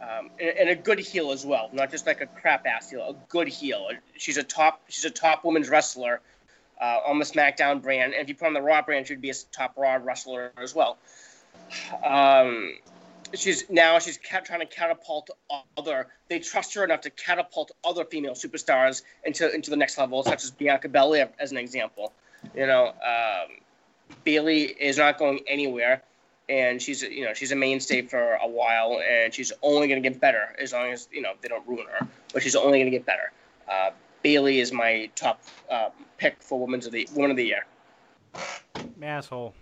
Um, 0.00 0.30
and, 0.40 0.50
and 0.58 0.68
a 0.68 0.74
good 0.74 0.98
heel 0.98 1.30
as 1.30 1.46
well, 1.46 1.70
not 1.72 1.90
just 1.90 2.06
like 2.06 2.20
a 2.20 2.26
crap 2.26 2.66
ass 2.66 2.90
heel. 2.90 3.02
A 3.02 3.14
good 3.28 3.48
heel. 3.48 3.88
She's 4.16 4.36
a 4.36 4.42
top. 4.42 4.82
She's 4.88 5.04
a 5.04 5.10
top 5.10 5.44
women's 5.44 5.68
wrestler 5.68 6.20
uh, 6.80 7.00
on 7.06 7.18
the 7.18 7.24
SmackDown 7.24 7.80
brand. 7.82 8.12
And 8.12 8.22
if 8.22 8.28
you 8.28 8.34
put 8.34 8.46
on 8.46 8.54
the 8.54 8.62
Raw 8.62 8.82
brand, 8.82 9.06
she'd 9.06 9.20
be 9.20 9.30
a 9.30 9.34
top 9.52 9.76
Raw 9.76 9.98
wrestler 10.02 10.52
as 10.56 10.74
well. 10.74 10.98
Um, 12.04 12.74
she's 13.34 13.68
now 13.70 13.98
she's 13.98 14.18
trying 14.18 14.60
to 14.60 14.66
catapult 14.66 15.30
other. 15.76 16.08
They 16.28 16.38
trust 16.38 16.74
her 16.74 16.84
enough 16.84 17.02
to 17.02 17.10
catapult 17.10 17.72
other 17.84 18.04
female 18.04 18.34
superstars 18.34 19.02
into 19.24 19.52
into 19.54 19.70
the 19.70 19.76
next 19.76 19.98
level, 19.98 20.22
such 20.22 20.44
as 20.44 20.50
Bianca 20.50 20.88
Belair, 20.88 21.30
as 21.38 21.52
an 21.52 21.58
example. 21.58 22.12
You 22.54 22.66
know, 22.66 22.88
um, 22.88 23.56
Bayley 24.24 24.62
is 24.64 24.98
not 24.98 25.18
going 25.18 25.40
anywhere, 25.46 26.02
and 26.48 26.80
she's 26.80 27.02
you 27.02 27.24
know 27.24 27.34
she's 27.34 27.52
a 27.52 27.56
mainstay 27.56 28.02
for 28.02 28.34
a 28.34 28.48
while, 28.48 29.00
and 29.08 29.32
she's 29.32 29.52
only 29.62 29.88
going 29.88 30.02
to 30.02 30.08
get 30.08 30.20
better 30.20 30.54
as 30.58 30.72
long 30.72 30.92
as 30.92 31.08
you 31.12 31.22
know 31.22 31.32
they 31.40 31.48
don't 31.48 31.66
ruin 31.66 31.86
her. 31.98 32.06
But 32.32 32.42
she's 32.42 32.56
only 32.56 32.78
going 32.78 32.90
to 32.90 32.96
get 32.96 33.06
better. 33.06 33.32
Uh, 33.70 33.90
Bayley 34.22 34.60
is 34.60 34.72
my 34.72 35.10
top 35.14 35.42
uh, 35.70 35.90
pick 36.18 36.42
for 36.42 36.58
women's 36.58 36.86
of 36.86 36.92
the 36.92 37.08
woman 37.14 37.30
of 37.30 37.36
the 37.36 37.44
year. 37.44 37.66
Asshole. 39.02 39.54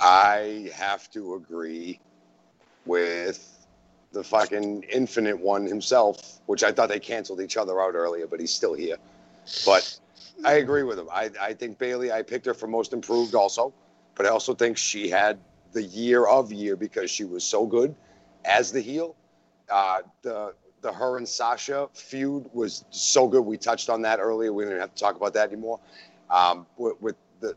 I 0.00 0.70
have 0.74 1.10
to 1.12 1.34
agree 1.34 2.00
with 2.84 3.66
the 4.12 4.22
fucking 4.24 4.84
infinite 4.92 5.38
one 5.38 5.64
himself, 5.66 6.40
which 6.46 6.64
I 6.64 6.72
thought 6.72 6.88
they 6.88 7.00
canceled 7.00 7.40
each 7.40 7.56
other 7.56 7.80
out 7.80 7.94
earlier, 7.94 8.26
but 8.26 8.40
he's 8.40 8.52
still 8.52 8.74
here. 8.74 8.96
But 9.64 9.98
I 10.44 10.54
agree 10.54 10.82
with 10.82 10.98
him. 10.98 11.08
I, 11.12 11.30
I 11.40 11.54
think 11.54 11.78
Bayley, 11.78 12.12
I 12.12 12.22
picked 12.22 12.46
her 12.46 12.54
for 12.54 12.66
most 12.66 12.92
improved 12.92 13.34
also, 13.34 13.72
but 14.14 14.26
I 14.26 14.30
also 14.30 14.54
think 14.54 14.76
she 14.76 15.08
had 15.08 15.38
the 15.72 15.82
year 15.82 16.26
of 16.26 16.52
year 16.52 16.76
because 16.76 17.10
she 17.10 17.24
was 17.24 17.44
so 17.44 17.66
good 17.66 17.94
as 18.44 18.72
the 18.72 18.80
heel. 18.80 19.16
Uh, 19.70 20.02
the 20.22 20.54
the 20.82 20.92
her 20.92 21.16
and 21.16 21.28
Sasha 21.28 21.88
feud 21.94 22.44
was 22.52 22.84
so 22.90 23.28
good. 23.28 23.42
We 23.42 23.56
touched 23.56 23.88
on 23.88 24.02
that 24.02 24.18
earlier. 24.18 24.52
We 24.52 24.64
didn't 24.64 24.80
have 24.80 24.94
to 24.94 25.00
talk 25.00 25.16
about 25.16 25.32
that 25.34 25.48
anymore. 25.48 25.78
Um, 26.28 26.66
with, 26.76 27.00
with 27.00 27.16
the 27.40 27.54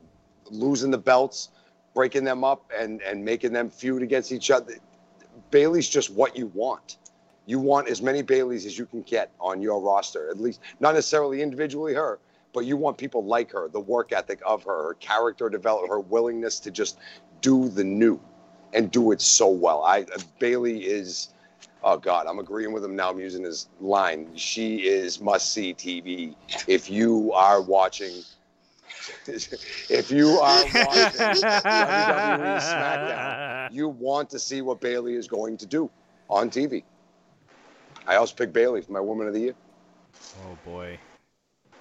losing 0.51 0.91
the 0.91 0.97
belts, 0.97 1.49
breaking 1.93 2.23
them 2.23 2.43
up, 2.43 2.71
and 2.77 3.01
and 3.01 3.23
making 3.23 3.51
them 3.53 3.69
feud 3.69 4.01
against 4.01 4.31
each 4.31 4.51
other. 4.51 4.75
Bayley's 5.51 5.89
just 5.89 6.09
what 6.09 6.37
you 6.37 6.47
want. 6.47 6.97
You 7.45 7.59
want 7.59 7.89
as 7.89 8.01
many 8.01 8.23
Bayleys 8.23 8.65
as 8.65 8.77
you 8.77 8.85
can 8.85 9.01
get 9.03 9.31
on 9.39 9.61
your 9.61 9.79
roster, 9.79 10.29
at 10.29 10.39
least 10.39 10.61
not 10.79 10.95
necessarily 10.95 11.41
individually 11.41 11.93
her, 11.93 12.19
but 12.55 12.65
you 12.65 12.77
want 12.77 12.97
people 12.97 13.23
like 13.23 13.51
her, 13.51 13.67
the 13.67 13.79
work 13.79 14.13
ethic 14.13 14.39
of 14.45 14.63
her, 14.63 14.87
her 14.87 14.93
character 14.95 15.49
development, 15.49 15.91
her 15.91 15.99
willingness 15.99 16.59
to 16.61 16.71
just 16.71 16.97
do 17.41 17.67
the 17.67 17.83
new 17.83 18.19
and 18.73 18.89
do 18.89 19.11
it 19.11 19.21
so 19.21 19.49
well. 19.49 19.83
I 19.83 20.01
uh, 20.01 20.19
Bayley 20.39 20.85
is 20.85 21.33
oh 21.83 21.97
god, 21.97 22.27
I'm 22.27 22.39
agreeing 22.39 22.71
with 22.71 22.83
him 22.83 22.95
now. 22.95 23.11
I'm 23.11 23.19
using 23.19 23.43
his 23.43 23.67
line. 23.81 24.29
She 24.35 24.87
is 24.87 25.19
must 25.19 25.51
see 25.53 25.73
TV. 25.73 26.33
If 26.67 26.89
you 26.89 27.33
are 27.33 27.61
watching 27.61 28.23
if 29.27 30.09
you 30.09 30.29
are 30.29 30.63
watching 30.63 31.21
WWE 31.43 32.59
SmackDown, 32.61 33.73
you 33.73 33.89
want 33.89 34.29
to 34.29 34.39
see 34.39 34.61
what 34.61 34.79
Bayley 34.79 35.15
is 35.15 35.27
going 35.27 35.57
to 35.57 35.65
do 35.65 35.91
on 36.29 36.49
TV. 36.49 36.83
I 38.07 38.15
also 38.15 38.33
picked 38.33 38.53
Bayley 38.53 38.81
for 38.81 38.93
my 38.93 39.01
Woman 39.01 39.27
of 39.27 39.33
the 39.33 39.41
Year. 39.41 39.55
Oh 40.43 40.57
boy. 40.63 40.97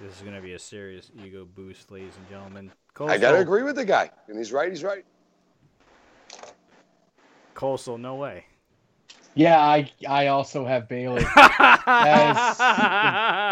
This 0.01 0.17
is 0.17 0.23
gonna 0.23 0.41
be 0.41 0.53
a 0.55 0.59
serious 0.59 1.11
ego 1.25 1.47
boost, 1.55 1.91
ladies 1.91 2.13
and 2.17 2.29
gentlemen. 2.29 2.71
I 3.01 3.19
gotta 3.19 3.39
agree 3.39 3.63
with 3.63 3.77
the 3.77 3.85
guy, 3.85 4.11
and 4.29 4.37
he's 4.37 4.53
right. 4.53 4.71
He's 4.71 4.85
right. 4.85 5.05
Coastal, 7.55 7.99
no 7.99 8.17
way. 8.17 8.45
Yeah, 9.37 9.59
I 9.59 9.91
I 10.09 10.29
also 10.29 10.65
have 10.65 10.89
Bayley 10.89 11.25
as 11.37 12.59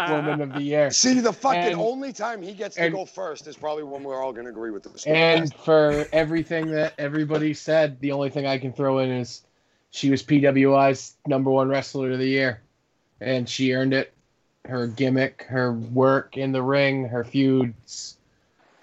woman 0.09 0.41
of 0.41 0.53
the 0.53 0.61
year. 0.61 0.91
See, 0.91 1.19
the 1.19 1.33
fucking 1.33 1.61
And- 1.73 1.79
only 1.81 2.13
time 2.13 2.41
he 2.41 2.53
gets 2.53 2.75
to 2.75 2.89
go 2.89 3.05
first 3.05 3.47
is 3.47 3.55
probably 3.57 3.83
when 3.83 4.03
we're 4.03 4.21
all 4.21 4.31
gonna 4.33 4.49
agree 4.49 4.71
with 4.71 4.83
the 4.83 5.09
And 5.09 5.53
for 5.53 6.05
everything 6.13 6.67
that 6.71 6.93
everybody 6.97 7.53
said, 7.53 7.99
the 7.99 8.11
only 8.11 8.29
thing 8.29 8.45
I 8.45 8.57
can 8.57 8.71
throw 8.71 8.99
in 8.99 9.09
is 9.09 9.41
she 9.91 10.09
was 10.09 10.23
PWI's 10.23 11.15
number 11.27 11.49
one 11.51 11.67
wrestler 11.69 12.11
of 12.11 12.19
the 12.19 12.27
year, 12.27 12.61
and 13.19 13.47
she 13.47 13.73
earned 13.73 13.93
it. 13.93 14.12
Her 14.65 14.87
gimmick, 14.87 15.45
her 15.49 15.73
work 15.73 16.37
in 16.37 16.51
the 16.51 16.61
ring, 16.61 17.05
her 17.09 17.23
feuds, 17.23 18.17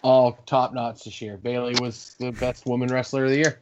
all 0.02 0.38
top 0.46 0.74
notch 0.74 1.04
this 1.04 1.22
year. 1.22 1.36
Bayley 1.38 1.74
was 1.80 2.14
the 2.18 2.32
best 2.32 2.66
woman 2.66 2.88
wrestler 2.90 3.24
of 3.24 3.30
the 3.30 3.38
year. 3.38 3.58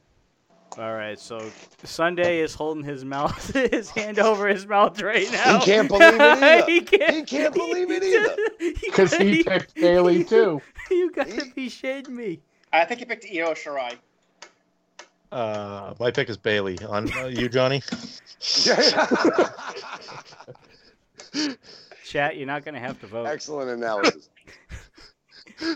All 0.77 0.95
right, 0.95 1.19
so 1.19 1.51
Sunday 1.83 2.39
is 2.41 2.55
holding 2.55 2.85
his 2.85 3.05
mouth, 3.05 3.53
his 3.73 3.91
hand 3.91 4.19
over 4.21 4.47
his 4.47 4.67
mouth 4.67 5.01
right 5.03 5.31
now. 5.33 5.59
He 5.59 5.65
can't 5.65 5.89
believe 5.89 6.15
it 6.15 6.21
either. 6.21 6.67
he 6.67 6.81
can't. 6.83 7.15
He 7.15 7.23
can't 7.23 7.55
believe 7.55 7.91
it 7.91 8.03
either. 8.05 8.37
Because 8.81 9.15
he 9.15 9.43
picked 9.45 9.75
Bayley 9.75 10.25
too. 10.25 10.61
You 10.91 11.11
gotta 11.13 11.47
be 11.55 11.69
shitting 11.69 12.09
me. 12.09 12.41
I 12.73 12.85
think 12.85 13.01
he 13.01 13.07
picked 13.07 13.25
Io 13.25 13.55
Shirai. 13.55 13.95
Uh, 15.31 15.95
my 16.01 16.11
pick 16.11 16.29
is 16.29 16.37
Bayley. 16.37 16.79
On 16.89 17.11
uh, 17.13 17.27
you, 17.27 17.49
Johnny. 17.49 17.83
Chat, 22.09 22.37
you're 22.39 22.47
not 22.47 22.65
gonna 22.65 22.81
have 22.81 22.99
to 23.01 23.07
vote. 23.07 23.27
Excellent 23.27 23.69
analysis. 23.71 24.31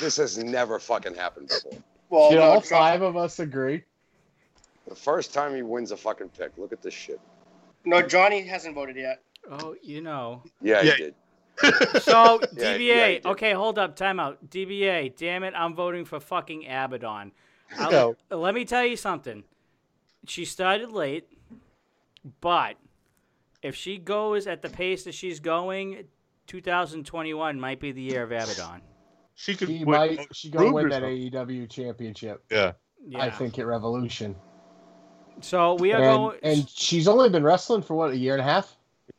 this 0.00 0.16
has 0.18 0.36
never 0.36 0.78
fucking 0.78 1.14
happened 1.14 1.48
before. 1.48 1.78
Well, 2.10 2.30
Did 2.30 2.38
all 2.40 2.58
uh, 2.58 2.60
five 2.60 3.00
of 3.00 3.16
us 3.16 3.38
agree? 3.38 3.82
The 4.86 4.94
first 4.94 5.32
time 5.32 5.54
he 5.54 5.62
wins 5.62 5.90
a 5.90 5.96
fucking 5.96 6.28
pick. 6.30 6.52
Look 6.58 6.72
at 6.72 6.82
this 6.82 6.92
shit. 6.92 7.18
no, 7.86 8.02
Johnny 8.02 8.42
hasn't 8.42 8.74
voted 8.74 8.96
yet. 8.96 9.22
Oh, 9.50 9.74
you 9.82 10.02
know. 10.02 10.42
Yeah, 10.60 10.82
Yeah. 10.82 10.92
he 10.92 11.02
did. 11.04 11.14
So 12.02 12.40
Yeah, 12.54 12.76
DBA. 12.76 12.80
yeah, 12.86 13.06
did. 13.08 13.26
okay, 13.26 13.52
hold 13.54 13.78
up, 13.78 13.96
timeout. 13.96 14.36
DBA. 14.50 15.16
Damn 15.16 15.44
it, 15.44 15.54
I'm 15.56 15.74
voting 15.74 16.04
for 16.04 16.20
fucking 16.20 16.64
Abaddon. 16.66 17.32
No. 17.78 18.16
Let 18.30 18.54
me 18.54 18.66
tell 18.66 18.84
you 18.84 18.96
something. 18.96 19.44
She 20.26 20.44
started 20.44 20.92
late, 20.92 21.26
but 22.42 22.76
if 23.62 23.74
she 23.76 23.98
goes 23.98 24.46
at 24.46 24.62
the 24.62 24.68
pace 24.68 25.04
that 25.04 25.14
she's 25.14 25.40
going, 25.40 26.04
2021 26.46 27.60
might 27.60 27.80
be 27.80 27.92
the 27.92 28.02
year 28.02 28.22
of 28.24 28.32
Abaddon. 28.32 28.82
she 29.34 29.54
could 29.54 29.68
She 29.68 29.84
win 29.84 29.98
might. 29.98 30.26
She 30.34 30.50
gonna 30.50 30.72
win 30.72 30.88
that. 30.90 31.02
AEW 31.02 31.68
championship. 31.70 32.44
Yeah. 32.50 32.72
Yeah. 33.06 33.20
I 33.22 33.30
think 33.30 33.58
at 33.58 33.66
Revolution. 33.66 34.36
so. 35.40 35.74
We 35.74 35.92
are 35.92 36.02
And, 36.02 36.16
going. 36.18 36.38
and 36.42 36.68
she's 36.68 37.08
only 37.08 37.28
been 37.30 37.42
wrestling 37.42 37.82
for 37.82 37.94
what 37.94 38.10
a 38.12 38.16
year 38.16 38.34
and 38.34 38.40
a 38.40 38.44
half. 38.44 38.76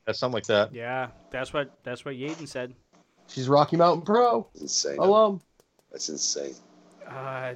Yeah, 0.08 0.14
something 0.14 0.34
like 0.36 0.46
that. 0.48 0.74
yeah, 0.74 1.10
that's 1.30 1.54
what 1.54 1.72
that's 1.84 2.06
what 2.06 2.16
Yaden 2.16 2.48
said. 2.48 2.74
She's 3.28 3.48
Rocky 3.50 3.78
Mountain 3.78 4.04
Pro 4.06 4.48
That's 4.54 4.62
insane. 4.64 5.00
alum. 5.00 5.42
That's 5.92 6.10
insane. 6.10 6.56
Uh, 7.08 7.54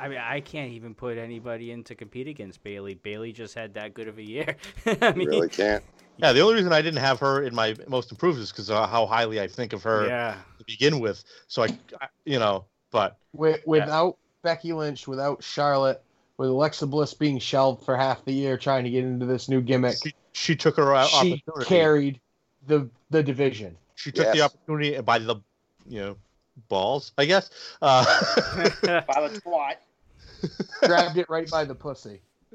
I 0.00 0.08
mean, 0.08 0.18
I 0.18 0.40
can't 0.40 0.72
even 0.72 0.94
put 0.94 1.18
anybody 1.18 1.72
in 1.72 1.84
to 1.84 1.94
compete 1.94 2.26
against 2.26 2.62
Bayley. 2.64 2.94
Bayley 2.94 3.32
just 3.32 3.54
had 3.54 3.74
that 3.74 3.92
good 3.92 4.08
of 4.08 4.16
a 4.18 4.22
year. 4.22 4.56
I 4.86 5.10
You 5.10 5.14
mean, 5.14 5.28
really 5.28 5.48
can't. 5.50 5.84
Yeah, 6.16 6.32
the 6.32 6.40
only 6.40 6.54
reason 6.54 6.72
I 6.72 6.80
didn't 6.80 7.00
have 7.00 7.18
her 7.20 7.42
in 7.42 7.54
my 7.54 7.74
most 7.86 8.10
improved 8.10 8.38
is 8.38 8.50
because 8.50 8.70
of 8.70 8.88
how 8.88 9.06
highly 9.06 9.40
I 9.40 9.46
think 9.46 9.72
of 9.74 9.82
her 9.82 10.06
yeah. 10.06 10.36
to 10.58 10.64
begin 10.64 11.00
with. 11.00 11.22
So 11.48 11.62
I, 11.64 11.68
I 12.00 12.08
you 12.24 12.38
know, 12.38 12.64
but 12.90 13.16
With, 13.32 13.60
without 13.66 14.16
Becky 14.42 14.72
Lynch, 14.72 15.06
without 15.06 15.42
Charlotte, 15.42 16.02
with 16.38 16.48
Alexa 16.48 16.86
Bliss 16.86 17.14
being 17.14 17.38
shelved 17.38 17.84
for 17.84 17.96
half 17.96 18.24
the 18.24 18.32
year 18.32 18.56
trying 18.56 18.84
to 18.84 18.90
get 18.90 19.04
into 19.04 19.26
this 19.26 19.48
new 19.48 19.60
gimmick, 19.60 19.96
she, 20.02 20.14
she 20.32 20.56
took 20.56 20.76
her 20.76 20.94
out 20.94 21.08
she 21.08 21.42
carried 21.64 22.20
the 22.66 22.88
the 23.10 23.22
division. 23.22 23.76
She 23.96 24.12
took 24.12 24.30
the 24.32 24.38
Yes. 24.38 24.54
opportunity 24.54 24.98
by 25.02 25.18
the, 25.18 25.36
you 25.86 26.00
know, 26.00 26.16
balls, 26.68 27.12
I 27.18 27.24
guess. 27.26 27.50
Uh, 27.82 28.04
By 28.82 29.28
the 29.28 29.40
twat. 29.44 29.76
Grabbed 30.82 31.16
it 31.16 31.28
right 31.28 31.50
by 31.50 31.64
the 31.64 31.74
pussy. 31.74 32.20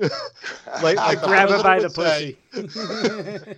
like, 0.81 0.97
like 0.97 1.21
Grab 1.21 1.49
her 1.49 1.63
by 1.63 1.79
the 1.79 1.89
say, 1.89 2.37
pussy. 2.53 3.55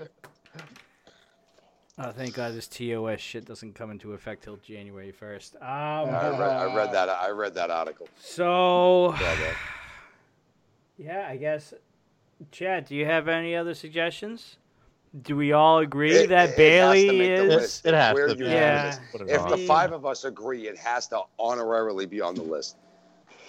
oh, 2.00 2.12
thank 2.12 2.36
God 2.36 2.54
this 2.54 2.68
TOS 2.68 3.20
shit 3.20 3.46
doesn't 3.46 3.74
come 3.74 3.92
into 3.92 4.14
effect 4.14 4.44
till 4.44 4.58
January 4.58 5.14
1st. 5.20 5.56
Um, 5.56 5.64
I 5.64 6.30
read, 6.30 6.42
I 6.42 6.76
read 6.76 6.92
that. 6.94 7.10
I 7.10 7.30
read 7.32 7.54
that 7.56 7.70
article. 7.72 8.08
so, 8.20 9.16
Yeah, 10.98 11.28
I 11.30 11.38
guess. 11.38 11.74
Chad, 12.52 12.86
do 12.86 12.96
you 12.96 13.06
have 13.06 13.28
any 13.28 13.56
other 13.56 13.74
suggestions? 13.74 14.58
Do 15.22 15.36
we 15.36 15.54
all 15.54 15.80
agree 15.80 16.12
It- 16.12 16.30
that 16.30 16.50
it 16.50 16.58
Bayley 16.58 17.22
is? 17.22 17.82
It 17.86 17.94
has 17.94 18.16
to 18.16 18.30
you 18.30 18.36
be. 18.36 18.46
Yeah. 18.46 18.98
If 19.14 19.48
the 19.48 19.58
five 19.68 19.92
of 19.92 20.06
us 20.06 20.24
agree, 20.26 20.68
it 20.68 20.78
has 20.78 21.08
to 21.10 21.22
honorarily 21.40 22.08
be 22.10 22.22
on 22.22 22.36
the 22.36 22.44
list. 22.44 22.78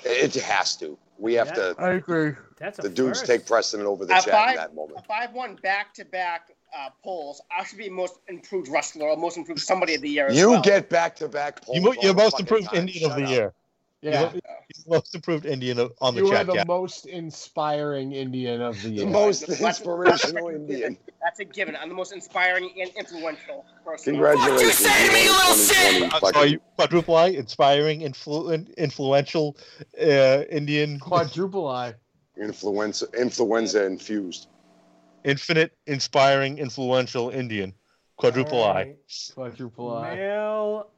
It 0.05 0.35
has 0.35 0.77
to. 0.77 0.99
We 1.19 1.35
have 1.35 1.49
Yeah. 1.49 1.55
to. 1.55 1.75
I 1.79 1.91
agree. 1.93 2.33
That's 2.59 2.79
The 2.79 2.89
dudes 2.89 3.21
first. 3.21 3.31
take 3.31 3.47
precedent 3.47 3.89
over 3.89 4.05
the 4.05 4.15
At 4.15 4.25
chat 4.25 4.35
five, 4.35 4.51
in 4.51 4.57
that 4.57 4.75
moment. 4.75 4.99
a 4.99 5.03
five 5.03 5.33
one 5.33 5.57
back 5.57 5.95
to 5.95 6.05
back 6.05 6.53
uh, 6.77 6.91
polls. 7.03 7.41
I 7.57 7.65
should 7.65 7.79
be 7.79 7.89
most 7.89 8.19
improved 8.29 8.69
wrestler 8.69 9.09
or 9.09 9.17
most 9.17 9.37
improved 9.37 9.61
somebody 9.61 9.95
of 9.95 10.03
the 10.03 10.09
year. 10.11 10.27
As 10.29 10.37
You 10.37 10.51
well. 10.51 10.63
get 10.63 10.89
back 10.89 11.17
to 11.17 11.29
back. 11.29 11.61
You, 11.73 11.95
you're 12.01 12.15
most 12.15 12.39
improved 12.39 12.73
Indian 12.73 13.11
of 13.11 13.17
the 13.17 13.27
year. 13.27 13.55
Yeah, 14.01 14.31
You're 14.31 14.31
the 14.31 14.91
most 14.91 15.15
improved 15.15 15.45
Indian 15.45 15.91
on 16.01 16.15
the 16.15 16.21
you 16.21 16.33
are 16.33 16.45
the 16.45 16.55
yeah. 16.55 16.65
most 16.65 17.07
inspiring 17.07 18.13
Indian 18.13 18.61
of 18.61 18.81
the 18.81 18.91
year. 18.91 18.99
The 19.01 19.11
year. 19.11 19.13
most 19.13 19.49
inspirational 19.49 20.49
Indian. 20.51 20.97
That's 21.21 21.41
a 21.41 21.45
given. 21.45 21.75
I'm 21.75 21.89
the 21.89 21.97
most 21.97 22.13
inspiring 22.13 22.71
and 22.81 22.91
influential 22.97 23.65
person. 23.85 24.13
Congratulations. 24.15 24.55
What 24.55 24.63
you 24.63 24.73
say 24.73 25.07
to 25.09 25.13
me, 25.13 25.25
you 25.25 25.33
little 25.33 25.55
shit? 25.57 26.15
I'm 26.15 26.33
sorry, 26.33 26.61
quadruple 26.77 27.17
I, 27.17 27.27
inspiring, 27.29 28.01
influ- 28.03 28.77
influential 28.77 29.57
uh, 30.01 30.45
Indian, 30.49 31.01
Quadruple 31.01 31.67
I. 31.67 31.95
Influenza, 32.41 33.07
influenza 33.19 33.85
infused. 33.85 34.47
infinite, 35.25 35.77
inspiring, 35.89 36.59
influential 36.59 37.31
Indian. 37.31 37.75
Quadruple 38.17 38.59
All 38.63 38.77
I. 38.77 38.95
Quadruple 39.35 39.97
I. 39.97 40.15
Male 40.15 40.91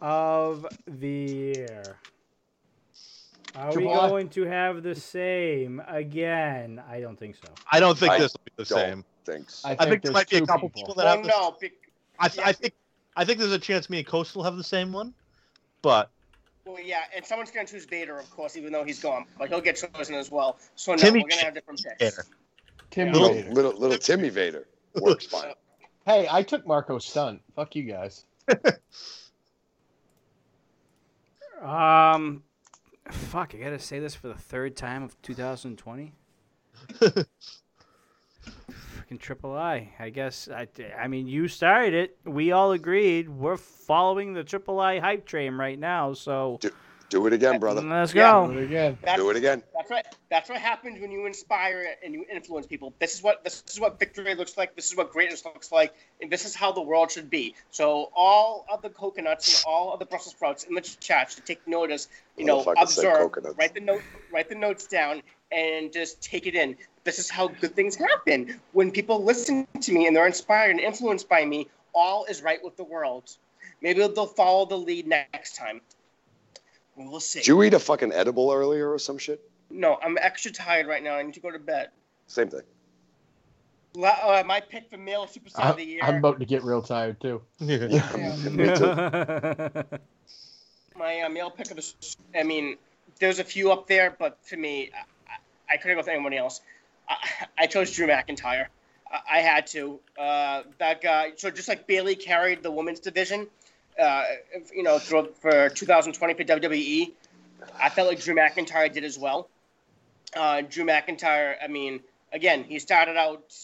of 0.00 0.66
the 0.86 1.08
year. 1.08 1.98
Are 3.56 3.74
we 3.74 3.84
going 3.84 4.28
to 4.30 4.44
have 4.44 4.82
the 4.82 4.94
same 4.94 5.82
again? 5.88 6.82
I 6.88 7.00
don't 7.00 7.18
think 7.18 7.36
so. 7.36 7.48
I 7.72 7.80
don't 7.80 7.96
think 7.98 8.12
I 8.12 8.18
this 8.18 8.32
will 8.34 8.40
be 8.44 8.52
the 8.56 8.64
don't. 8.64 8.78
same. 8.78 9.04
Thanks. 9.24 9.64
I 9.64 9.70
I 9.72 9.74
think 9.76 9.88
there 9.88 9.98
there's 10.12 10.14
might 10.14 10.28
be 10.28 10.36
a 10.36 10.46
couple 10.46 10.68
people 10.68 10.94
that 10.94 11.04
Well, 11.04 11.16
have 11.16 11.22
the 11.24 11.28
no, 11.30 11.56
be- 11.60 11.72
I, 12.18 12.28
th- 12.28 12.46
I 12.46 12.52
think 12.52 12.74
I 13.16 13.24
think 13.24 13.38
there's 13.38 13.52
a 13.52 13.58
chance 13.58 13.88
me 13.90 13.98
and 13.98 14.06
Coastal 14.06 14.42
have 14.44 14.56
the 14.56 14.64
same 14.64 14.92
one, 14.92 15.14
but 15.82 16.10
well, 16.64 16.78
yeah, 16.80 17.02
and 17.14 17.24
someone's 17.24 17.50
gonna 17.50 17.66
choose 17.66 17.86
Vader, 17.86 18.18
of 18.18 18.30
course, 18.30 18.56
even 18.56 18.72
though 18.72 18.84
he's 18.84 19.00
gone, 19.00 19.24
but 19.38 19.48
he'll 19.48 19.60
get 19.60 19.76
chosen 19.76 20.14
as 20.14 20.30
well. 20.30 20.58
So 20.76 20.92
no, 20.92 20.98
Timmy 20.98 21.22
we're 21.22 21.28
gonna 21.30 21.42
have 21.44 21.54
different 21.54 21.82
picks. 21.82 22.16
Vader. 22.16 22.26
Tim 22.90 23.12
little, 23.12 23.32
Vader. 23.34 23.50
little, 23.52 23.72
little 23.72 23.98
Timmy 23.98 24.28
Vader 24.28 24.66
works 25.00 25.26
fine. 25.26 25.52
Hey, 26.06 26.28
I 26.30 26.44
took 26.44 26.64
Marco's 26.64 27.04
Stunt. 27.04 27.40
Fuck 27.56 27.74
you 27.74 27.82
guys. 27.82 28.24
Um, 31.60 32.42
fuck, 33.10 33.54
I 33.54 33.58
gotta 33.58 33.78
say 33.78 33.98
this 33.98 34.14
for 34.14 34.28
the 34.28 34.34
third 34.34 34.76
time 34.76 35.02
of 35.02 35.20
2020. 35.22 36.12
Freaking 39.08 39.18
triple 39.18 39.54
I. 39.54 39.92
I 39.98 40.10
guess 40.10 40.48
I. 40.48 40.68
I 40.98 41.08
mean, 41.08 41.26
you 41.26 41.48
started 41.48 41.94
it. 41.94 42.18
We 42.24 42.52
all 42.52 42.72
agreed. 42.72 43.28
We're 43.28 43.56
following 43.56 44.34
the 44.34 44.44
triple 44.44 44.80
I 44.80 44.98
hype 44.98 45.26
train 45.26 45.54
right 45.54 45.78
now. 45.78 46.12
So 46.12 46.58
Do 47.08 47.26
it 47.26 47.32
again, 47.32 47.60
brother. 47.60 47.82
let's 47.82 48.12
Yeah. 48.12 48.46
Do 48.46 48.52
go. 48.52 48.58
it 48.58 48.64
again. 48.64 48.98
That's, 49.02 49.16
Do 49.20 49.30
it 49.30 49.36
again. 49.36 49.62
That's 49.74 49.90
right. 49.90 50.06
That's 50.28 50.48
what 50.48 50.58
happens 50.58 51.00
when 51.00 51.10
you 51.10 51.26
inspire 51.26 51.94
and 52.04 52.12
you 52.12 52.24
influence 52.32 52.66
people. 52.66 52.92
This 52.98 53.14
is 53.14 53.22
what 53.22 53.44
this 53.44 53.62
is 53.68 53.78
what 53.78 53.98
victory 53.98 54.34
looks 54.34 54.56
like. 54.56 54.74
This 54.74 54.90
is 54.90 54.96
what 54.96 55.12
greatness 55.12 55.44
looks 55.44 55.70
like, 55.70 55.94
and 56.20 56.30
this 56.30 56.44
is 56.44 56.54
how 56.54 56.72
the 56.72 56.82
world 56.82 57.12
should 57.12 57.30
be. 57.30 57.54
So 57.70 58.10
all 58.14 58.66
of 58.70 58.82
the 58.82 58.90
coconuts 58.90 59.62
and 59.62 59.64
all 59.66 59.92
of 59.92 59.98
the 60.00 60.06
Brussels 60.06 60.34
sprouts 60.34 60.64
in 60.64 60.74
the 60.74 60.80
chat 60.80 61.30
should 61.32 61.46
take 61.46 61.66
notice. 61.66 62.08
You 62.36 62.44
know, 62.44 62.64
Motherfucker 62.64 62.82
observe, 62.82 63.56
write 63.56 63.74
the 63.74 63.80
note, 63.80 64.02
write 64.32 64.48
the 64.48 64.54
notes 64.56 64.86
down, 64.86 65.22
and 65.52 65.92
just 65.92 66.20
take 66.20 66.46
it 66.46 66.54
in. 66.54 66.76
This 67.04 67.18
is 67.18 67.30
how 67.30 67.48
good 67.48 67.74
things 67.76 67.94
happen 67.94 68.60
when 68.72 68.90
people 68.90 69.22
listen 69.22 69.66
to 69.80 69.92
me 69.92 70.06
and 70.06 70.16
they're 70.16 70.26
inspired 70.26 70.72
and 70.72 70.80
influenced 70.80 71.28
by 71.28 71.44
me. 71.44 71.68
All 71.94 72.24
is 72.24 72.42
right 72.42 72.62
with 72.62 72.76
the 72.76 72.84
world. 72.84 73.30
Maybe 73.80 74.00
they'll 74.00 74.26
follow 74.26 74.66
the 74.66 74.76
lead 74.76 75.06
next 75.06 75.56
time. 75.56 75.80
We'll 76.96 77.20
see. 77.20 77.40
Did 77.40 77.48
you 77.48 77.62
eat 77.62 77.74
a 77.74 77.78
fucking 77.78 78.12
edible 78.12 78.50
earlier 78.50 78.90
or 78.92 78.98
some 78.98 79.18
shit? 79.18 79.40
No, 79.70 79.98
I'm 80.02 80.16
extra 80.20 80.50
tired 80.50 80.86
right 80.86 81.02
now. 81.02 81.14
I 81.14 81.22
need 81.22 81.34
to 81.34 81.40
go 81.40 81.50
to 81.50 81.58
bed. 81.58 81.90
Same 82.26 82.48
thing. 82.48 82.62
La- 83.94 84.18
uh, 84.22 84.42
my 84.46 84.60
pick 84.60 84.90
for 84.90 84.96
male 84.96 85.26
superstar 85.26 85.64
I, 85.64 85.70
of 85.70 85.76
the 85.76 85.84
year. 85.84 86.00
I'm 86.02 86.16
about 86.16 86.38
to 86.40 86.46
get 86.46 86.62
real 86.64 86.82
tired 86.82 87.20
too. 87.20 87.42
Yeah, 87.60 88.36
me 88.50 88.76
too. 88.76 89.82
my 90.98 91.20
uh, 91.20 91.28
male 91.28 91.50
pick 91.50 91.70
of 91.70 91.76
the. 91.76 91.82
s- 91.82 92.16
I 92.34 92.42
mean, 92.42 92.76
there's 93.20 93.38
a 93.38 93.44
few 93.44 93.72
up 93.72 93.86
there, 93.86 94.14
but 94.18 94.42
to 94.48 94.56
me, 94.56 94.90
I, 95.68 95.74
I 95.74 95.76
couldn't 95.76 95.96
go 95.96 96.00
with 96.00 96.08
anyone 96.08 96.34
else. 96.34 96.60
I, 97.08 97.16
I 97.58 97.66
chose 97.66 97.92
Drew 97.92 98.06
McIntyre. 98.06 98.66
I, 99.10 99.38
I 99.38 99.40
had 99.40 99.66
to. 99.68 99.98
Uh, 100.18 100.62
that 100.78 101.00
guy. 101.00 101.32
So 101.36 101.50
just 101.50 101.68
like 101.68 101.86
Bayley 101.86 102.16
carried 102.16 102.62
the 102.62 102.70
women's 102.70 103.00
division, 103.00 103.46
uh, 104.00 104.24
you 104.74 104.82
know, 104.82 104.98
for, 104.98 105.28
for 105.40 105.68
2020 105.70 106.34
for 106.34 106.44
WWE, 106.44 107.12
I 107.80 107.88
felt 107.88 108.08
like 108.08 108.20
Drew 108.20 108.34
McIntyre 108.34 108.92
did 108.92 109.04
as 109.04 109.18
well. 109.18 109.48
Uh, 110.34 110.62
Drew 110.62 110.84
McIntyre. 110.84 111.54
I 111.62 111.68
mean, 111.68 112.00
again, 112.32 112.64
he 112.64 112.78
started 112.78 113.16
out 113.16 113.54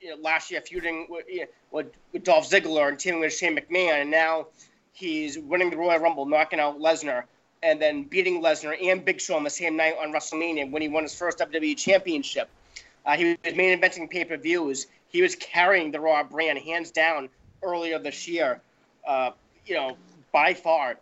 you 0.00 0.10
know, 0.10 0.16
last 0.22 0.50
year 0.50 0.60
feuding 0.60 1.06
with, 1.08 1.26
you 1.28 1.40
know, 1.40 1.46
with, 1.70 1.86
with 2.12 2.24
Dolph 2.24 2.48
Ziggler 2.48 2.88
and 2.88 2.98
teaming 2.98 3.20
with 3.20 3.34
Shane 3.34 3.56
McMahon, 3.56 4.02
and 4.02 4.10
now 4.10 4.46
he's 4.92 5.38
winning 5.38 5.70
the 5.70 5.76
Royal 5.76 5.98
Rumble, 5.98 6.26
knocking 6.26 6.60
out 6.60 6.78
Lesnar, 6.78 7.24
and 7.62 7.80
then 7.80 8.04
beating 8.04 8.42
Lesnar 8.42 8.76
and 8.82 9.04
Big 9.04 9.20
Show 9.20 9.36
on 9.36 9.44
the 9.44 9.50
same 9.50 9.76
night 9.76 9.94
on 10.00 10.12
WrestleMania 10.12 10.70
when 10.70 10.82
he 10.82 10.88
won 10.88 11.02
his 11.02 11.14
first 11.14 11.38
WWE 11.38 11.76
Championship. 11.76 12.48
Uh, 13.04 13.16
he 13.16 13.36
was 13.44 13.54
main 13.56 13.70
inventing 13.70 14.08
pay 14.08 14.24
per 14.24 14.36
views. 14.36 14.86
He 15.08 15.22
was 15.22 15.34
carrying 15.34 15.90
the 15.90 16.00
Raw 16.00 16.22
brand 16.22 16.58
hands 16.58 16.90
down 16.90 17.28
earlier 17.62 17.98
this 17.98 18.28
year. 18.28 18.60
Uh, 19.06 19.30
you 19.68 19.76
know, 19.76 19.96
by 20.32 20.54
far. 20.54 20.96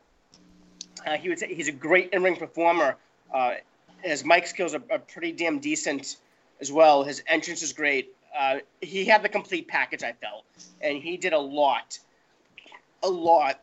Uh, 1.07 1.17
he 1.17 1.29
would 1.29 1.39
say 1.39 1.55
he's 1.55 1.69
a 1.69 1.73
great 1.73 2.11
in 2.13 2.23
ring 2.23 2.37
performer. 2.37 2.97
Uh, 3.33 3.55
his 4.03 4.25
mic 4.25 4.47
skills 4.47 4.75
are, 4.75 4.83
are 4.91 4.99
pretty 4.99 5.33
damn 5.33 5.59
decent 5.59 6.17
as 6.61 6.73
well. 6.73 7.05
His 7.05 7.23
entrance 7.27 7.63
is 7.63 7.73
great. 7.73 8.15
Uh, 8.37 8.59
he 8.81 9.05
had 9.05 9.23
the 9.23 9.29
complete 9.29 9.69
package, 9.69 10.03
I 10.03 10.13
felt, 10.13 10.45
and 10.81 11.03
he 11.03 11.17
did 11.17 11.33
a 11.33 11.39
lot, 11.39 11.99
a 13.03 13.09
lot 13.09 13.61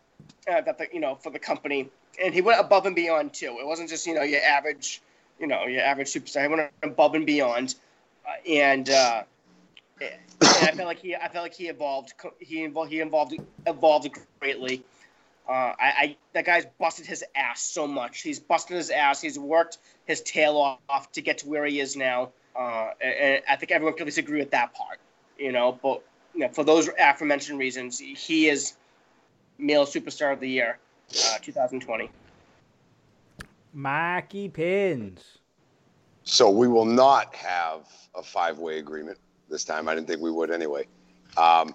uh, 0.50 0.62
that 0.62 0.78
the, 0.78 0.88
you 0.92 1.00
know 1.00 1.16
for 1.16 1.30
the 1.30 1.40
company, 1.40 1.90
and 2.24 2.34
he 2.34 2.42
went 2.42 2.60
above 2.60 2.86
and 2.86 2.96
beyond 2.96 3.34
too. 3.34 3.58
It 3.60 3.68
wasn't 3.68 3.90
just 3.90 4.08
you 4.08 4.16
know 4.16 4.24
your 4.24 4.42
average, 4.42 5.02
you 5.40 5.48
know 5.48 5.66
your 5.66 5.82
average 5.82 6.08
superstar. 6.08 6.42
He 6.44 6.48
went 6.48 6.72
above 6.82 7.14
and 7.14 7.26
beyond, 7.26 7.76
uh, 8.26 8.50
and, 8.50 8.90
uh, 8.90 9.24
and 10.02 10.12
I 10.42 10.72
felt 10.72 10.88
like 10.88 11.00
he 11.00 11.16
I 11.16 11.28
felt 11.30 11.44
like 11.44 11.54
he 11.54 11.68
evolved. 11.68 12.14
He 12.40 12.64
involved 12.64 12.92
he 12.92 13.00
involved 13.00 13.36
evolved 13.66 14.10
greatly. 14.40 14.84
Uh, 15.48 15.52
I, 15.52 15.76
I 15.80 16.18
that 16.34 16.46
guy's 16.46 16.66
busted 16.80 17.06
his 17.06 17.24
ass 17.36 17.62
so 17.62 17.86
much. 17.86 18.22
He's 18.22 18.40
busted 18.40 18.78
his 18.78 18.90
ass. 18.90 19.22
He's 19.22 19.38
worked 19.38 19.78
his 20.06 20.22
tail 20.22 20.80
off 20.90 21.12
to 21.12 21.22
get 21.22 21.40
to 21.40 21.50
where 21.50 21.66
he 21.66 21.80
is 21.80 21.96
now. 21.96 22.32
Uh, 22.56 22.92
and, 23.02 23.14
and 23.14 23.44
I 23.50 23.56
think 23.56 23.72
everyone 23.72 23.98
can 23.98 24.06
disagree 24.06 24.40
with 24.40 24.52
that 24.52 24.74
part, 24.74 25.00
you 25.38 25.52
know. 25.52 25.78
But 25.82 26.04
you 26.34 26.42
know, 26.42 26.50
for 26.50 26.64
those 26.64 26.90
aforementioned 27.00 27.60
reasons, 27.60 28.00
he 28.00 28.48
is 28.48 28.74
male 29.58 29.86
superstar 29.86 30.34
of 30.34 30.40
the 30.40 30.50
year, 30.50 30.80
uh, 31.12 31.38
2020. 31.42 32.10
Marky 33.74 34.50
Pins. 34.50 35.40
So 36.24 36.50
we 36.50 36.68
will 36.68 36.86
not 36.86 37.36
have 37.36 37.82
a 38.16 38.24
five-way 38.24 38.78
agreement 38.78 39.18
this 39.54 39.64
time. 39.64 39.88
I 39.88 39.96
didn't 39.96 40.08
think 40.08 40.20
we 40.20 40.32
would 40.32 40.52
anyway. 40.52 40.88
Um, 41.38 41.74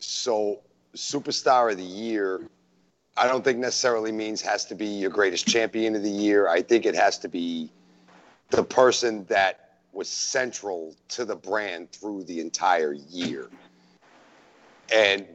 so 0.00 0.60
superstar 0.96 1.70
of 1.70 1.76
the 1.76 1.84
year, 1.84 2.48
I 3.16 3.28
don't 3.28 3.44
think 3.44 3.58
necessarily 3.58 4.10
means 4.10 4.40
has 4.40 4.64
to 4.64 4.74
be 4.74 4.86
your 4.86 5.10
greatest 5.10 5.46
champion 5.46 5.94
of 5.94 6.02
the 6.02 6.10
year. 6.10 6.48
I 6.48 6.62
think 6.62 6.86
it 6.86 6.96
has 6.96 7.18
to 7.18 7.28
be 7.28 7.70
the 8.48 8.64
person 8.64 9.24
that 9.26 9.76
was 9.92 10.08
central 10.08 10.96
to 11.08 11.24
the 11.24 11.36
brand 11.36 11.92
through 11.92 12.24
the 12.24 12.40
entire 12.40 12.94
year, 12.94 13.50
and 14.92 15.26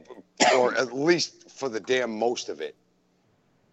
or 0.56 0.74
at 0.74 0.92
least 0.92 1.50
for 1.50 1.68
the 1.68 1.80
damn 1.80 2.18
most 2.18 2.48
of 2.48 2.60
it, 2.60 2.74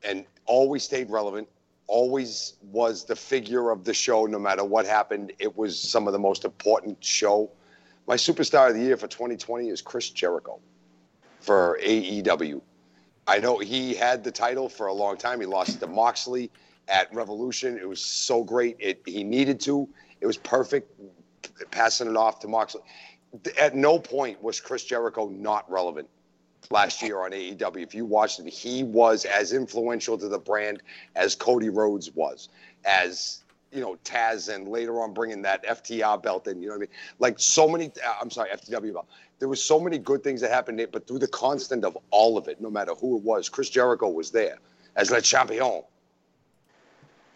and 0.04 0.26
always 0.46 0.84
stayed 0.84 1.10
relevant 1.10 1.48
always 1.88 2.54
was 2.72 3.04
the 3.04 3.16
figure 3.16 3.70
of 3.70 3.84
the 3.84 3.94
show 3.94 4.26
no 4.26 4.40
matter 4.40 4.64
what 4.64 4.86
happened 4.86 5.34
it 5.38 5.58
was 5.58 5.78
some 5.78 6.08
of 6.08 6.14
the 6.14 6.20
most 6.20 6.46
important 6.46 6.98
show 7.04 7.52
my 8.08 8.16
superstar 8.16 8.70
of 8.70 8.76
the 8.76 8.82
year 8.82 8.98
for 8.98 9.08
2020 9.08 9.70
is 9.70 9.82
chris 9.82 10.10
jericho 10.10 10.60
for 11.40 11.80
aew 11.84 12.62
i 13.28 13.40
know 13.40 13.58
he 13.60 13.94
had 13.94 14.24
the 14.24 14.32
title 14.32 14.70
for 14.70 14.88
a 14.88 14.94
long 14.94 15.18
time. 15.18 15.40
He 15.40 15.46
lost 15.46 15.76
it 15.76 15.80
to 15.80 15.88
moxley 15.88 16.52
at 16.88 17.14
revolution. 17.14 17.78
It 17.78 17.88
was 17.88 18.02
so 18.02 18.44
great. 18.44 18.76
It 18.80 19.02
he 19.06 19.24
needed 19.24 19.60
to. 19.62 19.88
It 20.22 20.26
was 20.26 20.38
perfect 20.38 20.92
passing 21.72 22.10
it 22.10 22.16
off 22.16 22.40
to 22.40 22.48
moxley. 22.48 22.82
At 23.60 23.76
no 23.76 24.00
point 24.00 24.42
was 24.42 24.60
chris 24.60 24.84
jericho 24.84 25.30
not 25.30 25.70
relevant 25.72 26.10
last 26.70 27.02
year 27.02 27.20
on 27.22 27.32
AEW. 27.32 27.84
If 27.84 27.94
you 27.94 28.06
watched 28.06 28.40
it, 28.40 28.48
he 28.48 28.84
was 28.84 29.26
as 29.26 29.54
influential 29.54 30.18
to 30.18 30.28
the 30.28 30.40
brand 30.40 30.82
as 31.16 31.36
Cody 31.36 31.70
Rhodes 31.70 32.12
was, 32.12 32.50
as 32.86 33.43
you 33.74 33.82
know 33.82 33.98
Taz, 34.04 34.54
and 34.54 34.68
later 34.68 35.02
on 35.02 35.14
bringing 35.14 35.42
that 35.44 35.66
FTR 35.66 36.22
belt 36.22 36.48
in. 36.48 36.62
You 36.62 36.68
know 36.68 36.74
what 36.74 36.78
I 36.78 36.82
mean? 36.82 36.90
Like 37.20 37.40
so 37.40 37.68
many. 37.68 37.88
uh, 38.06 38.14
I'm 38.22 38.30
sorry, 38.30 38.50
FTW 38.50 38.94
belt. 38.94 39.08
There 39.40 39.50
was 39.50 39.62
so 39.62 39.80
many 39.80 39.98
good 39.98 40.24
things 40.24 40.42
that 40.42 40.52
happened, 40.52 40.80
there, 40.80 40.88
but 40.88 41.08
through 41.08 41.20
the 41.20 41.28
constant 41.28 41.84
of 41.84 41.98
all 42.12 42.38
of 42.38 42.48
it, 42.48 42.62
no 42.62 42.70
matter 42.70 42.94
who 42.96 43.18
it 43.18 43.24
was, 43.24 43.50
Chris 43.50 43.70
Jericho 43.70 44.10
was 44.10 44.32
there 44.32 44.58
as 44.96 45.12
le 45.12 45.22
champion. 45.22 45.84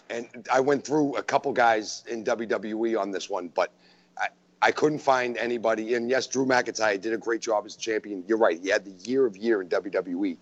And 0.09 0.47
I 0.51 0.61
went 0.61 0.85
through 0.85 1.17
a 1.17 1.23
couple 1.23 1.51
guys 1.51 2.03
in 2.07 2.23
WWE 2.23 2.97
on 2.97 3.11
this 3.11 3.29
one, 3.29 3.49
but 3.49 3.71
I, 4.17 4.27
I 4.61 4.71
couldn't 4.71 4.99
find 4.99 5.35
anybody. 5.35 5.95
And 5.95 6.09
yes, 6.09 6.27
Drew 6.27 6.45
McIntyre 6.45 7.01
did 7.01 7.11
a 7.11 7.17
great 7.17 7.41
job 7.41 7.65
as 7.65 7.75
champion. 7.75 8.23
You're 8.25 8.37
right. 8.37 8.57
He 8.61 8.69
had 8.69 8.85
the 8.85 9.09
year 9.09 9.25
of 9.25 9.35
year 9.35 9.61
in 9.61 9.67
WWE. 9.67 10.37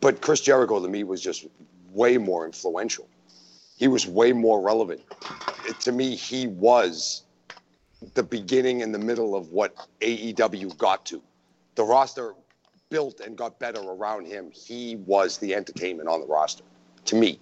But 0.00 0.22
Chris 0.22 0.40
Jericho 0.40 0.80
to 0.80 0.88
me 0.88 1.04
was 1.04 1.20
just 1.20 1.46
way 1.92 2.16
more 2.16 2.46
influential. 2.46 3.06
He 3.78 3.86
was 3.86 4.08
way 4.08 4.32
more 4.32 4.60
relevant. 4.60 5.00
It- 5.66 5.78
to 5.80 5.92
me, 5.92 6.16
he 6.16 6.48
was 6.48 7.22
the 8.14 8.24
beginning 8.24 8.82
and 8.82 8.92
the 8.92 8.98
middle 8.98 9.36
of 9.36 9.52
what 9.52 9.74
AEW 10.00 10.76
got 10.76 11.06
to. 11.06 11.22
The 11.76 11.84
roster 11.84 12.34
built 12.90 13.20
and 13.20 13.36
got 13.36 13.60
better 13.60 13.80
around 13.80 14.26
him. 14.26 14.50
He 14.50 14.96
was 14.96 15.38
the 15.38 15.54
entertainment 15.54 16.08
on 16.08 16.20
the 16.20 16.26
roster. 16.26 16.64
To 17.06 17.14
me, 17.16 17.38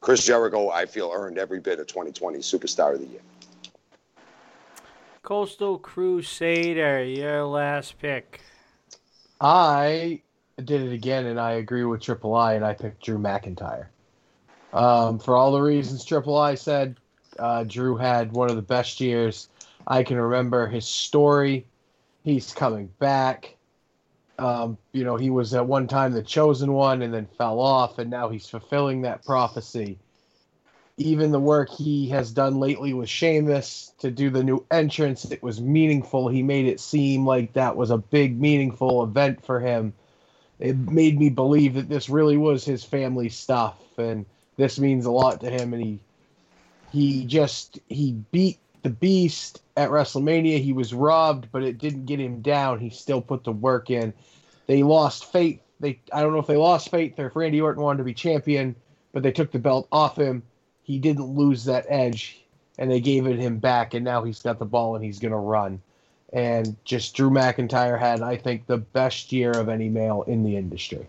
Chris 0.00 0.24
Jericho, 0.24 0.70
I 0.70 0.86
feel, 0.86 1.10
earned 1.14 1.38
every 1.38 1.60
bit 1.60 1.78
of 1.78 1.86
2020 1.88 2.38
Superstar 2.38 2.94
of 2.94 3.00
the 3.00 3.06
Year. 3.06 3.20
Coastal 5.22 5.78
Crusader, 5.78 7.04
your 7.04 7.44
last 7.44 7.98
pick. 7.98 8.40
I 9.42 10.22
did 10.56 10.80
it 10.80 10.92
again, 10.92 11.26
and 11.26 11.38
I 11.38 11.52
agree 11.52 11.84
with 11.84 12.00
Triple 12.00 12.34
I, 12.34 12.54
and 12.54 12.64
I 12.64 12.72
picked 12.72 13.02
Drew 13.04 13.18
McIntyre. 13.18 13.88
Um, 14.72 15.18
for 15.18 15.36
all 15.36 15.52
the 15.52 15.60
reasons 15.60 16.04
Triple 16.04 16.36
I 16.36 16.54
said, 16.54 16.96
uh, 17.38 17.64
Drew 17.64 17.96
had 17.96 18.32
one 18.32 18.50
of 18.50 18.56
the 18.56 18.62
best 18.62 19.00
years 19.00 19.48
I 19.86 20.02
can 20.02 20.18
remember. 20.18 20.66
His 20.66 20.86
story, 20.86 21.66
he's 22.24 22.52
coming 22.52 22.90
back. 22.98 23.56
Um, 24.38 24.78
you 24.92 25.04
know, 25.04 25.16
he 25.16 25.30
was 25.30 25.54
at 25.54 25.66
one 25.66 25.88
time 25.88 26.12
the 26.12 26.22
chosen 26.22 26.72
one 26.72 27.02
and 27.02 27.12
then 27.12 27.26
fell 27.26 27.58
off, 27.60 27.98
and 27.98 28.10
now 28.10 28.28
he's 28.28 28.48
fulfilling 28.48 29.02
that 29.02 29.24
prophecy. 29.24 29.98
Even 30.96 31.30
the 31.30 31.40
work 31.40 31.70
he 31.70 32.08
has 32.08 32.32
done 32.32 32.58
lately 32.58 32.92
with 32.92 33.08
Sheamus 33.08 33.92
to 33.98 34.10
do 34.10 34.30
the 34.30 34.44
new 34.44 34.64
entrance, 34.70 35.24
it 35.24 35.42
was 35.42 35.60
meaningful. 35.60 36.28
He 36.28 36.42
made 36.42 36.66
it 36.66 36.80
seem 36.80 37.24
like 37.24 37.52
that 37.52 37.76
was 37.76 37.90
a 37.90 37.98
big, 37.98 38.40
meaningful 38.40 39.04
event 39.04 39.44
for 39.44 39.60
him. 39.60 39.92
It 40.58 40.76
made 40.76 41.18
me 41.18 41.30
believe 41.30 41.74
that 41.74 41.88
this 41.88 42.08
really 42.08 42.36
was 42.36 42.64
his 42.64 42.82
family 42.84 43.28
stuff, 43.28 43.78
and 43.96 44.26
this 44.58 44.78
means 44.78 45.06
a 45.06 45.10
lot 45.10 45.40
to 45.40 45.48
him. 45.50 45.72
And 45.72 45.82
he, 45.82 46.00
he 46.92 47.24
just 47.24 47.78
he 47.88 48.12
beat 48.30 48.58
the 48.82 48.90
Beast 48.90 49.62
at 49.76 49.88
WrestleMania. 49.88 50.62
He 50.62 50.74
was 50.74 50.92
robbed, 50.92 51.48
but 51.50 51.62
it 51.62 51.78
didn't 51.78 52.04
get 52.04 52.20
him 52.20 52.42
down. 52.42 52.80
He 52.80 52.90
still 52.90 53.22
put 53.22 53.44
the 53.44 53.52
work 53.52 53.88
in. 53.88 54.12
They 54.66 54.82
lost 54.82 55.32
faith. 55.32 55.60
They 55.80 56.00
I 56.12 56.20
don't 56.20 56.32
know 56.32 56.40
if 56.40 56.46
they 56.46 56.56
lost 56.56 56.90
faith 56.90 57.18
or 57.18 57.28
if 57.28 57.36
Randy 57.36 57.60
Orton 57.60 57.82
wanted 57.82 57.98
to 57.98 58.04
be 58.04 58.14
champion, 58.14 58.74
but 59.12 59.22
they 59.22 59.32
took 59.32 59.52
the 59.52 59.58
belt 59.58 59.88
off 59.90 60.18
him. 60.18 60.42
He 60.82 60.98
didn't 60.98 61.36
lose 61.36 61.64
that 61.64 61.86
edge, 61.88 62.42
and 62.78 62.90
they 62.90 63.00
gave 63.00 63.26
it 63.26 63.38
him 63.38 63.58
back. 63.58 63.94
And 63.94 64.04
now 64.04 64.24
he's 64.24 64.42
got 64.42 64.58
the 64.58 64.64
ball 64.64 64.96
and 64.96 65.04
he's 65.04 65.20
gonna 65.20 65.38
run. 65.38 65.80
And 66.32 66.76
just 66.84 67.14
Drew 67.14 67.30
McIntyre 67.30 67.98
had, 67.98 68.20
I 68.22 68.36
think, 68.36 68.66
the 68.66 68.76
best 68.76 69.32
year 69.32 69.52
of 69.52 69.68
any 69.68 69.88
male 69.88 70.24
in 70.26 70.42
the 70.42 70.56
industry. 70.56 71.06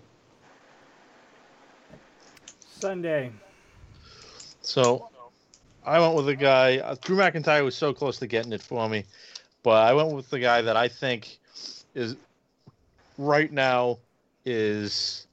Sunday. 2.80 3.32
So 4.61 5.09
I 5.85 5.99
went 5.99 6.16
with 6.16 6.30
a 6.30 6.35
guy. 6.35 6.77
Uh, 6.77 6.95
Drew 7.01 7.17
McIntyre 7.17 7.64
was 7.64 7.75
so 7.75 7.93
close 7.93 8.19
to 8.19 8.27
getting 8.27 8.53
it 8.53 8.61
for 8.61 8.88
me, 8.88 9.03
but 9.64 9.83
I 9.83 9.93
went 9.93 10.14
with 10.14 10.30
the 10.30 10.40
guy 10.40 10.61
that 10.61 10.77
I 10.77 10.88
think 10.88 11.40
is 11.93 12.16
right 13.17 13.51
now 13.51 13.98
is 14.45 15.27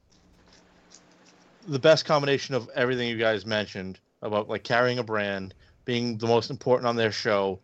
the 1.67 1.79
best 1.79 2.05
combination 2.05 2.53
of 2.53 2.69
everything 2.75 3.07
you 3.07 3.17
guys 3.17 3.45
mentioned 3.45 3.99
about 4.21 4.49
like 4.49 4.63
carrying 4.63 4.99
a 4.99 5.03
brand, 5.03 5.53
being 5.85 6.17
the 6.17 6.27
most 6.27 6.49
important 6.49 6.87
on 6.87 6.97
their 6.97 7.11
show, 7.11 7.59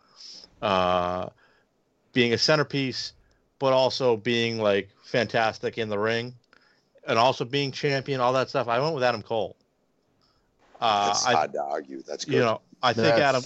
uh, 0.62 1.28
being 2.14 2.34
a 2.34 2.38
centerpiece, 2.38 3.14
but 3.60 3.74
also 3.74 4.16
being 4.16 4.60
like 4.60 4.90
fantastic 5.04 5.78
in 5.78 5.90
the 5.90 6.00
ring, 6.00 6.34
and 7.06 7.20
also 7.20 7.44
being 7.44 7.72
champion, 7.72 8.22
all 8.22 8.34
that 8.34 8.50
stuff. 8.50 8.70
I 8.70 8.80
went 8.80 8.96
with 8.96 9.04
Adam 9.04 9.22
Cole. 9.22 9.58
Uh, 10.84 11.08
That's 11.08 11.26
I, 11.26 11.34
hard 11.34 11.54
to 11.54 11.64
argue. 11.64 12.02
That's 12.04 12.26
good. 12.26 12.34
you 12.36 12.40
know, 12.42 12.62
I 12.82 12.94
think 12.94 13.08
That's- 13.16 13.22
Adam. 13.36 13.44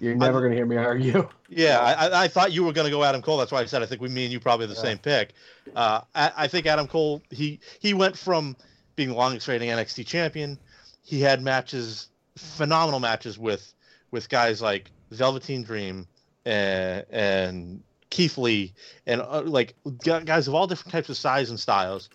You're 0.00 0.14
never 0.14 0.38
going 0.38 0.52
to 0.52 0.56
hear 0.56 0.66
me 0.66 0.76
argue. 0.76 1.28
Yeah, 1.48 1.80
I, 1.80 2.06
I- 2.06 2.22
I 2.24 2.28
thought 2.28 2.52
you 2.52 2.62
were 2.62 2.72
going 2.72 2.84
to 2.84 2.90
go 2.90 3.02
Adam 3.02 3.20
Cole. 3.22 3.36
That's 3.38 3.50
why 3.50 3.60
I 3.60 3.64
said 3.64 3.82
I 3.82 3.86
think 3.86 4.00
we, 4.00 4.08
me 4.08 4.24
and 4.24 4.32
you, 4.32 4.38
probably 4.38 4.66
the 4.66 4.74
Yeah. 4.74 4.82
same 4.82 4.98
pick. 4.98 5.32
Uh, 5.74 6.02
I, 6.14 6.30
I 6.36 6.46
think 6.46 6.66
Adam 6.66 6.86
Cole. 6.86 7.20
He 7.30 7.58
he 7.80 7.94
went 7.94 8.16
from 8.16 8.54
being 8.94 9.08
the 9.08 9.14
longest 9.16 9.48
reigning 9.48 9.70
NXT 9.70 10.06
champion. 10.06 10.56
He 11.02 11.20
had 11.20 11.42
matches, 11.42 12.08
phenomenal 12.36 13.00
matches 13.00 13.38
with 13.38 13.72
with 14.12 14.28
guys 14.28 14.62
like 14.62 14.90
Velveteen 15.10 15.62
Dream 15.64 16.06
and 16.44 17.04
and 17.10 17.82
Keith 18.10 18.38
Lee 18.38 18.72
and 19.06 19.20
uh, 19.20 19.42
like 19.42 19.74
guys 20.04 20.46
of 20.48 20.54
all 20.54 20.66
different 20.66 20.92
types 20.92 21.08
of 21.08 21.16
size 21.16 21.50
and 21.50 21.58
styles. 21.58 22.08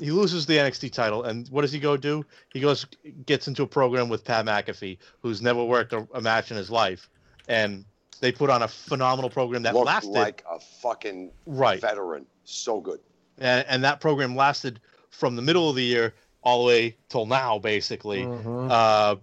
He 0.00 0.10
loses 0.10 0.46
the 0.46 0.56
NXT 0.56 0.92
title, 0.92 1.24
and 1.24 1.46
what 1.50 1.60
does 1.62 1.72
he 1.72 1.78
go 1.78 1.96
do? 1.96 2.24
He 2.52 2.60
goes 2.60 2.86
gets 3.26 3.46
into 3.48 3.62
a 3.62 3.66
program 3.66 4.08
with 4.08 4.24
Pat 4.24 4.46
McAfee, 4.46 4.98
who's 5.20 5.42
never 5.42 5.62
worked 5.62 5.92
a, 5.92 6.06
a 6.14 6.20
match 6.20 6.50
in 6.50 6.56
his 6.56 6.70
life, 6.70 7.08
and 7.48 7.84
they 8.20 8.32
put 8.32 8.50
on 8.50 8.62
a 8.62 8.68
phenomenal 8.68 9.30
program 9.30 9.62
that 9.64 9.74
Looked 9.74 9.86
lasted 9.86 10.10
like 10.10 10.44
a 10.50 10.58
fucking 10.58 11.30
right, 11.46 11.80
veteran. 11.80 12.26
So 12.44 12.80
good. 12.80 13.00
and, 13.38 13.64
and 13.68 13.84
that 13.84 14.00
program 14.00 14.34
lasted 14.34 14.80
from 15.10 15.36
the 15.36 15.42
middle 15.42 15.68
of 15.70 15.76
the 15.76 15.84
year 15.84 16.14
all 16.42 16.62
the 16.62 16.66
way 16.66 16.96
till 17.10 17.26
now, 17.26 17.58
basically, 17.58 18.22
Mhm. 18.22 18.70
uh, 18.70 19.16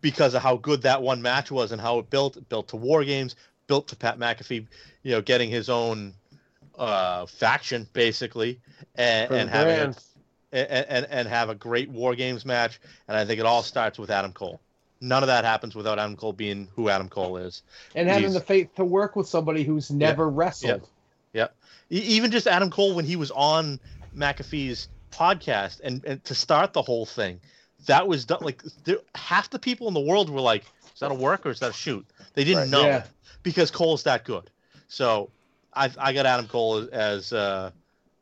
because 0.00 0.34
of 0.34 0.42
how 0.42 0.56
good 0.56 0.82
that 0.82 1.00
one 1.02 1.20
match 1.22 1.50
was 1.50 1.70
and 1.72 1.80
how 1.80 1.98
it 1.98 2.08
built. 2.10 2.36
It 2.36 2.48
built 2.48 2.68
to 2.68 2.76
War 2.76 3.04
Games, 3.04 3.36
built 3.66 3.86
to 3.88 3.96
Pat 3.96 4.18
McAfee, 4.18 4.66
you 5.02 5.12
know, 5.12 5.20
getting 5.20 5.50
his 5.50 5.68
own 5.68 6.14
uh, 6.78 7.26
faction 7.26 7.86
basically, 7.92 8.58
and, 8.94 9.30
and 9.30 9.50
having 9.50 9.74
a, 9.74 9.78
brand. 9.84 10.04
And, 10.52 10.86
and 10.88 11.06
and 11.10 11.28
have 11.28 11.48
a 11.48 11.54
great 11.54 11.88
War 11.90 12.14
Games 12.14 12.44
match. 12.44 12.80
And 13.08 13.16
I 13.16 13.24
think 13.24 13.40
it 13.40 13.46
all 13.46 13.62
starts 13.62 13.98
with 13.98 14.10
Adam 14.10 14.32
Cole. 14.32 14.60
None 15.00 15.22
of 15.22 15.26
that 15.26 15.44
happens 15.44 15.74
without 15.74 15.98
Adam 15.98 16.14
Cole 16.16 16.32
being 16.32 16.68
who 16.76 16.88
Adam 16.88 17.08
Cole 17.08 17.36
is. 17.38 17.62
and 17.94 18.08
having 18.08 18.24
He's- 18.24 18.34
the 18.34 18.40
faith 18.40 18.74
to 18.76 18.84
work 18.84 19.16
with 19.16 19.26
somebody 19.26 19.64
who's 19.64 19.90
never 19.90 20.28
wrestled. 20.28 20.88
E- 21.90 21.98
even 21.98 22.30
just 22.30 22.46
Adam 22.46 22.70
Cole 22.70 22.94
when 22.94 23.04
he 23.04 23.16
was 23.16 23.30
on 23.32 23.78
McAfee's 24.16 24.88
podcast 25.10 25.80
and, 25.84 26.02
and 26.06 26.24
to 26.24 26.34
start 26.34 26.72
the 26.72 26.80
whole 26.80 27.04
thing, 27.04 27.38
that 27.86 28.06
was 28.08 28.24
done 28.24 28.38
like 28.40 28.62
there, 28.84 28.96
half 29.14 29.50
the 29.50 29.58
people 29.58 29.88
in 29.88 29.94
the 29.94 30.00
world 30.00 30.30
were 30.30 30.40
like, 30.40 30.62
"Is 30.94 31.00
that 31.00 31.10
a 31.10 31.14
work 31.14 31.44
or 31.44 31.50
is 31.50 31.60
that 31.60 31.70
a 31.70 31.74
shoot?" 31.74 32.06
They 32.34 32.44
didn't 32.44 32.60
Right. 32.60 32.70
know 32.70 32.86
Yeah. 32.86 33.04
because 33.42 33.70
Cole's 33.70 34.04
that 34.04 34.24
good. 34.24 34.48
So 34.88 35.28
I 35.74 35.90
I 35.98 36.12
got 36.14 36.24
Adam 36.24 36.46
Cole 36.48 36.88
as 36.92 37.32
uh, 37.32 37.72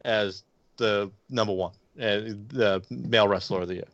as 0.05 0.43
the 0.79 1.11
number 1.29 1.53
one 1.53 1.73
the 2.01 2.83
male 2.91 3.29
wrestler 3.29 3.63
of 3.63 3.69
the 3.69 3.75
year. 3.75 3.89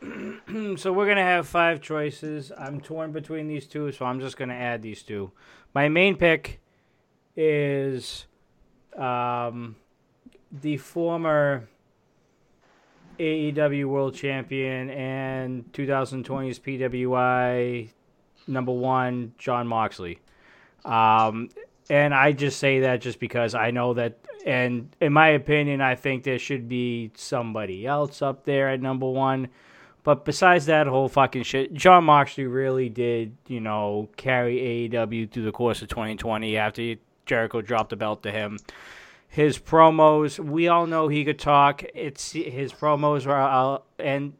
so 0.76 0.92
we're 0.92 1.06
gonna 1.06 1.22
have 1.22 1.46
five 1.46 1.80
choices. 1.80 2.52
I'm 2.56 2.80
torn 2.80 3.12
between 3.12 3.48
these 3.48 3.66
two, 3.66 3.92
so 3.92 4.06
I'm 4.06 4.20
just 4.20 4.36
gonna 4.36 4.54
add 4.54 4.82
these 4.82 5.02
two. 5.02 5.32
My 5.74 5.88
main 5.88 6.16
pick 6.16 6.60
is 7.36 8.26
um, 8.96 9.76
the 10.50 10.76
former 10.76 11.68
AEW 13.18 13.86
World 13.86 14.14
Champion 14.14 14.90
and 14.90 15.72
2020's 15.72 16.58
PWI 16.58 17.90
number 18.48 18.72
one, 18.72 19.34
Jon 19.38 19.66
Moxley. 19.66 20.18
Um, 20.84 21.50
and 21.90 22.14
I 22.14 22.32
just 22.32 22.58
say 22.58 22.80
that 22.80 23.00
just 23.00 23.20
because 23.20 23.54
I 23.54 23.70
know 23.70 23.94
that, 23.94 24.18
and 24.48 24.96
in 24.98 25.12
my 25.12 25.28
opinion, 25.28 25.82
I 25.82 25.94
think 25.94 26.24
there 26.24 26.38
should 26.38 26.70
be 26.70 27.10
somebody 27.14 27.86
else 27.86 28.22
up 28.22 28.46
there 28.46 28.70
at 28.70 28.80
number 28.80 29.06
one. 29.06 29.48
But 30.04 30.24
besides 30.24 30.64
that 30.66 30.86
whole 30.86 31.10
fucking 31.10 31.42
shit, 31.42 31.74
Jon 31.74 32.04
Moxley 32.04 32.46
really 32.46 32.88
did, 32.88 33.36
you 33.46 33.60
know, 33.60 34.08
carry 34.16 34.88
AEW 34.90 35.30
through 35.30 35.44
the 35.44 35.52
course 35.52 35.82
of 35.82 35.88
2020 35.88 36.56
after 36.56 36.94
Jericho 37.26 37.60
dropped 37.60 37.90
the 37.90 37.96
belt 37.96 38.22
to 38.22 38.30
him. 38.30 38.58
His 39.28 39.58
promos, 39.58 40.38
we 40.38 40.68
all 40.68 40.86
know 40.86 41.08
he 41.08 41.26
could 41.26 41.38
talk. 41.38 41.84
It's 41.94 42.32
his 42.32 42.72
promos 42.72 43.26
are, 43.26 43.74
uh, 43.74 43.80
and 43.98 44.32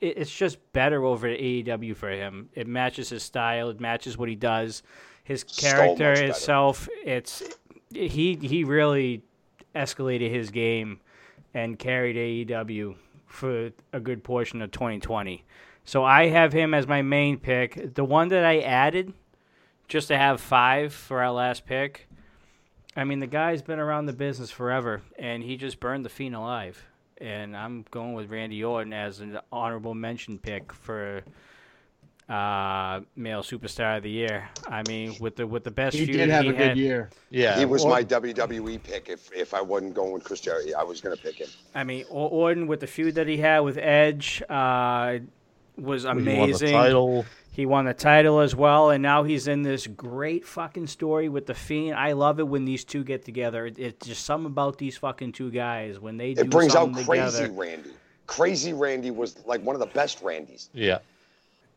it's 0.00 0.34
just 0.34 0.56
better 0.72 1.04
over 1.04 1.28
at 1.28 1.38
AEW 1.38 1.94
for 1.94 2.08
him. 2.08 2.48
It 2.54 2.66
matches 2.66 3.10
his 3.10 3.22
style. 3.22 3.68
It 3.68 3.80
matches 3.80 4.16
what 4.16 4.30
he 4.30 4.34
does. 4.34 4.82
His 5.24 5.44
character 5.44 6.14
better. 6.14 6.24
itself. 6.24 6.88
It's 7.04 7.42
he 7.92 8.36
he 8.40 8.64
really 8.64 9.22
escalated 9.74 10.30
his 10.30 10.50
game 10.50 11.00
and 11.54 11.78
carried 11.78 12.48
AEW 12.48 12.96
for 13.26 13.70
a 13.92 14.00
good 14.00 14.22
portion 14.22 14.62
of 14.62 14.70
2020. 14.70 15.44
So 15.84 16.04
I 16.04 16.28
have 16.28 16.52
him 16.52 16.74
as 16.74 16.86
my 16.86 17.02
main 17.02 17.38
pick. 17.38 17.94
The 17.94 18.04
one 18.04 18.28
that 18.28 18.44
I 18.44 18.60
added 18.60 19.12
just 19.88 20.08
to 20.08 20.16
have 20.16 20.40
five 20.40 20.92
for 20.92 21.22
our 21.22 21.32
last 21.32 21.66
pick. 21.66 22.08
I 22.96 23.04
mean, 23.04 23.20
the 23.20 23.26
guy's 23.26 23.62
been 23.62 23.78
around 23.78 24.06
the 24.06 24.12
business 24.12 24.50
forever, 24.50 25.02
and 25.18 25.42
he 25.42 25.56
just 25.56 25.80
burned 25.80 26.04
the 26.04 26.10
Fiend 26.10 26.34
alive. 26.34 26.84
And 27.18 27.56
I'm 27.56 27.84
going 27.90 28.14
with 28.14 28.30
Randy 28.30 28.62
Orton 28.62 28.92
as 28.92 29.20
an 29.20 29.38
honorable 29.50 29.94
mention 29.94 30.38
pick 30.38 30.72
for 30.72 31.22
uh, 32.32 33.00
male 33.14 33.42
superstar 33.42 33.98
of 33.98 34.02
the 34.02 34.10
year. 34.10 34.48
I 34.66 34.82
mean, 34.88 35.16
with 35.20 35.36
the 35.36 35.46
with 35.46 35.64
the 35.64 35.70
best 35.70 35.96
feud. 35.96 36.08
He 36.08 36.14
feud 36.14 36.26
did 36.26 36.30
have 36.30 36.44
he 36.44 36.50
a 36.50 36.54
had, 36.54 36.68
good 36.74 36.76
year. 36.78 37.10
Yeah, 37.30 37.58
he 37.58 37.64
was 37.66 37.84
or- 37.84 37.90
my 37.90 38.02
WWE 38.04 38.82
pick. 38.82 39.08
If 39.08 39.30
if 39.32 39.52
I 39.52 39.60
wasn't 39.60 39.94
going 39.94 40.12
with 40.12 40.24
Chris 40.24 40.40
Jericho, 40.40 40.72
I 40.78 40.82
was 40.84 41.00
going 41.00 41.14
to 41.16 41.22
pick 41.22 41.36
him. 41.36 41.48
I 41.74 41.84
mean, 41.84 42.04
O- 42.10 42.28
Orton 42.28 42.66
with 42.66 42.80
the 42.80 42.86
feud 42.86 43.16
that 43.16 43.26
he 43.28 43.36
had 43.36 43.60
with 43.60 43.76
Edge 43.76 44.42
uh, 44.48 45.18
was 45.76 46.04
amazing. 46.04 46.32
he 46.34 46.38
won 46.38 46.48
the 46.48 46.54
amazing. 46.56 46.72
title. 46.72 47.26
He 47.54 47.66
won 47.66 47.84
the 47.84 47.92
title 47.92 48.40
as 48.40 48.56
well, 48.56 48.88
and 48.88 49.02
now 49.02 49.24
he's 49.24 49.46
in 49.46 49.62
this 49.62 49.86
great 49.86 50.46
fucking 50.46 50.86
story 50.86 51.28
with 51.28 51.44
the 51.44 51.52
Fiend. 51.52 51.94
I 51.94 52.12
love 52.12 52.40
it 52.40 52.48
when 52.48 52.64
these 52.64 52.82
two 52.82 53.04
get 53.04 53.26
together. 53.26 53.66
It, 53.66 53.78
it's 53.78 54.06
just 54.06 54.24
something 54.24 54.46
about 54.46 54.78
these 54.78 54.96
fucking 54.96 55.32
two 55.32 55.50
guys 55.50 56.00
when 56.00 56.16
they 56.16 56.32
do 56.32 56.40
It 56.40 56.50
brings 56.50 56.74
out 56.74 56.90
crazy 56.94 57.04
together. 57.40 57.52
Randy. 57.52 57.90
Crazy 58.26 58.72
Randy 58.72 59.10
was 59.10 59.36
like 59.44 59.62
one 59.62 59.76
of 59.76 59.80
the 59.80 59.86
best 59.94 60.22
Randys. 60.22 60.70
Yeah, 60.72 61.00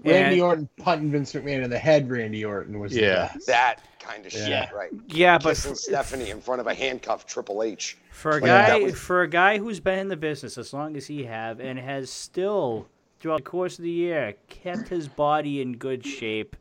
Randy 0.03 0.35
And- 0.35 0.41
Orton 0.43 0.69
punting 0.77 1.11
Vince 1.11 1.33
McMahon 1.33 1.64
in 1.64 1.69
the 1.69 1.80
head. 1.80 2.09
Randy 2.09 2.43
Orton 2.45 2.80
was 2.80 2.91
the 2.93 3.01
Yeah. 3.01 3.32
best. 3.33 3.48
That 3.48 3.82
kind 3.99 4.25
of 4.25 4.33
Yeah. 4.33 4.65
shit, 4.65 4.75
right? 4.75 4.91
Yeah, 5.07 5.38
but 5.38 5.49
Kissing 5.51 5.72
f- 5.72 5.77
Stephanie 5.77 6.30
in 6.30 6.41
front 6.41 6.61
of 6.61 6.67
a 6.67 6.74
handcuffed 6.74 7.27
Triple 7.27 7.64
H. 7.64 7.98
For 8.11 8.32
a 8.38 8.41
guy, 8.41 8.77
was- 8.80 8.99
for 8.99 9.22
a 9.24 9.27
guy 9.27 9.57
who's 9.57 9.80
been 9.80 9.98
in 9.99 10.07
the 10.09 10.17
business 10.17 10.57
as 10.57 10.74
long 10.74 10.95
as 10.95 11.07
he 11.07 11.24
have, 11.24 11.59
and 11.59 11.80
has 11.80 12.09
still 12.09 12.88
throughout 13.19 13.38
the 13.45 13.49
course 13.49 13.80
of 13.80 13.83
the 13.83 13.90
year 13.91 14.35
kept 14.49 14.90
his 14.90 15.07
body 15.07 15.59
in 15.61 15.77
good 15.77 16.06
shape, 16.06 16.56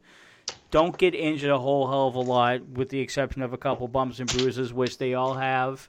don't 0.70 0.96
get 0.96 1.14
injured 1.14 1.50
a 1.50 1.58
whole 1.58 1.88
hell 1.88 2.08
of 2.08 2.14
a 2.14 2.20
lot, 2.20 2.66
with 2.70 2.88
the 2.88 3.00
exception 3.00 3.42
of 3.42 3.52
a 3.52 3.58
couple 3.58 3.86
bumps 3.88 4.20
and 4.20 4.32
bruises, 4.32 4.72
which 4.72 4.96
they 4.98 5.12
all 5.12 5.34
have. 5.34 5.88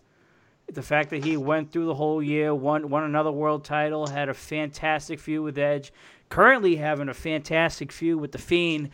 The 0.67 0.82
fact 0.82 1.11
that 1.11 1.24
he 1.24 1.38
went 1.38 1.72
through 1.72 1.85
the 1.85 1.93
whole 1.95 2.22
year, 2.24 2.53
won 2.53 2.90
won 2.90 3.03
another 3.03 3.32
world 3.32 3.64
title, 3.64 4.07
had 4.07 4.30
a 4.30 4.33
fantastic 4.33 5.19
feud 5.19 5.43
with 5.43 5.57
Edge, 5.59 5.93
currently 6.35 6.75
having 6.75 7.07
a 7.07 7.14
fantastic 7.14 7.93
feud 7.93 8.19
with 8.19 8.33
the 8.33 8.38
Fiend. 8.38 8.89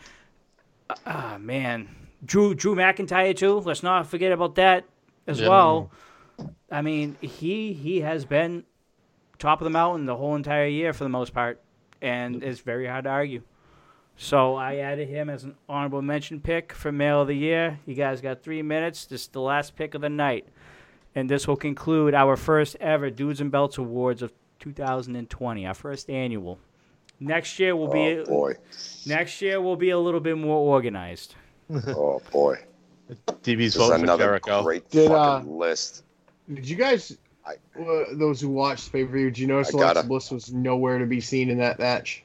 Ah 1.04 1.38
man, 1.40 1.88
Drew 2.24 2.54
Drew 2.54 2.76
McIntyre 2.76 3.36
too. 3.36 3.58
Let's 3.58 3.82
not 3.82 4.06
forget 4.06 4.30
about 4.30 4.54
that 4.54 4.84
as 5.26 5.40
Yeah. 5.40 5.48
well. 5.48 5.90
I 6.70 6.82
mean, 6.82 7.16
he 7.20 7.72
he 7.72 8.00
has 8.02 8.24
been 8.24 8.62
top 9.40 9.60
of 9.60 9.64
the 9.64 9.70
mountain 9.70 10.06
the 10.06 10.14
whole 10.14 10.36
entire 10.36 10.68
year 10.68 10.92
for 10.92 11.02
the 11.02 11.08
most 11.10 11.34
part, 11.34 11.60
and 12.00 12.44
it's 12.44 12.60
very 12.60 12.86
hard 12.86 13.04
to 13.04 13.10
argue. 13.10 13.42
So 14.16 14.54
I 14.54 14.76
added 14.76 15.08
him 15.08 15.28
as 15.28 15.42
an 15.42 15.56
honorable 15.68 16.00
mention 16.02 16.40
pick 16.40 16.72
for 16.72 16.92
Male 16.92 17.22
of 17.22 17.26
the 17.28 17.34
Year. 17.36 17.80
You 17.86 17.94
guys 17.96 18.20
got 18.20 18.44
three 18.44 18.62
minutes. 18.62 19.06
This 19.06 19.22
is 19.22 19.28
the 19.28 19.40
last 19.40 19.74
pick 19.74 19.94
of 19.96 20.00
the 20.00 20.08
night, 20.10 20.46
and 21.16 21.28
this 21.28 21.48
will 21.48 21.56
conclude 21.56 22.14
our 22.14 22.36
first 22.36 22.76
ever 22.78 23.10
Dudes 23.10 23.40
and 23.40 23.50
Belts 23.50 23.78
Awards 23.78 24.22
of 24.22 24.32
2020, 24.60 25.66
our 25.66 25.74
first 25.74 26.08
annual. 26.08 26.60
Next 27.20 27.58
year 27.58 27.76
will 27.76 27.88
be 27.88 28.18
Oh 28.18 28.24
boy, 28.24 28.54
next 29.06 29.40
year 29.42 29.60
will 29.60 29.76
be 29.76 29.90
a 29.90 29.98
little 29.98 30.20
bit 30.20 30.36
more 30.36 30.56
organized. 30.58 31.34
oh 31.88 32.20
boy. 32.32 32.58
DB's 33.10 33.44
This 33.44 33.58
is 33.58 33.74
voting 33.76 33.98
for 33.98 34.04
another 34.04 34.24
Jericho. 34.24 34.62
great 34.62 34.88
Did, 34.90 35.08
fucking 35.08 35.48
uh, 35.48 35.52
list. 35.52 36.04
Did 36.52 36.68
you 36.68 36.76
guys, 36.76 37.16
I- 37.46 37.54
uh, 37.80 38.04
those 38.14 38.40
who 38.40 38.48
watched 38.48 38.90
pay 38.92 39.04
per 39.04 39.12
view, 39.12 39.26
did 39.26 39.38
you 39.38 39.46
notice 39.46 39.72
Alexa 39.72 39.94
gotta- 39.94 40.08
Bliss 40.08 40.30
was 40.30 40.52
nowhere 40.52 40.98
to 40.98 41.06
be 41.06 41.20
seen 41.20 41.50
in 41.50 41.58
that 41.58 41.78
match? 41.78 42.24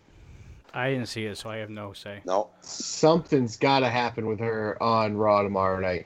I 0.73 0.91
didn't 0.91 1.07
see 1.07 1.25
it, 1.25 1.37
so 1.37 1.49
I 1.49 1.57
have 1.57 1.69
no 1.71 1.93
say. 1.93 2.21
No, 2.25 2.49
Something's 2.61 3.57
got 3.57 3.79
to 3.79 3.89
happen 3.89 4.27
with 4.27 4.39
her 4.39 4.81
on 4.81 5.17
Raw 5.17 5.41
tomorrow 5.41 5.79
night. 5.79 6.05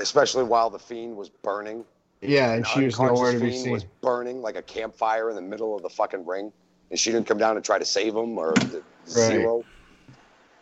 especially 0.00 0.42
while 0.44 0.70
the 0.70 0.78
Fiend 0.78 1.16
was 1.16 1.28
burning. 1.28 1.84
Yeah, 2.20 2.52
and 2.52 2.64
An 2.64 2.70
she 2.72 2.84
was 2.84 2.98
nowhere 2.98 3.32
to 3.32 3.38
be 3.38 3.50
Fiend 3.50 3.62
seen. 3.64 3.72
was 3.72 3.84
burning 4.00 4.42
like 4.42 4.56
a 4.56 4.62
campfire 4.62 5.28
in 5.30 5.36
the 5.36 5.42
middle 5.42 5.76
of 5.76 5.82
the 5.82 5.90
fucking 5.90 6.26
ring, 6.26 6.52
and 6.92 7.00
she 7.00 7.10
didn't 7.10 7.26
come 7.26 7.38
down 7.38 7.56
and 7.56 7.64
try 7.64 7.78
to 7.78 7.84
save 7.86 8.14
him 8.14 8.38
or 8.38 8.52
the 8.52 8.82
zero. 9.08 9.64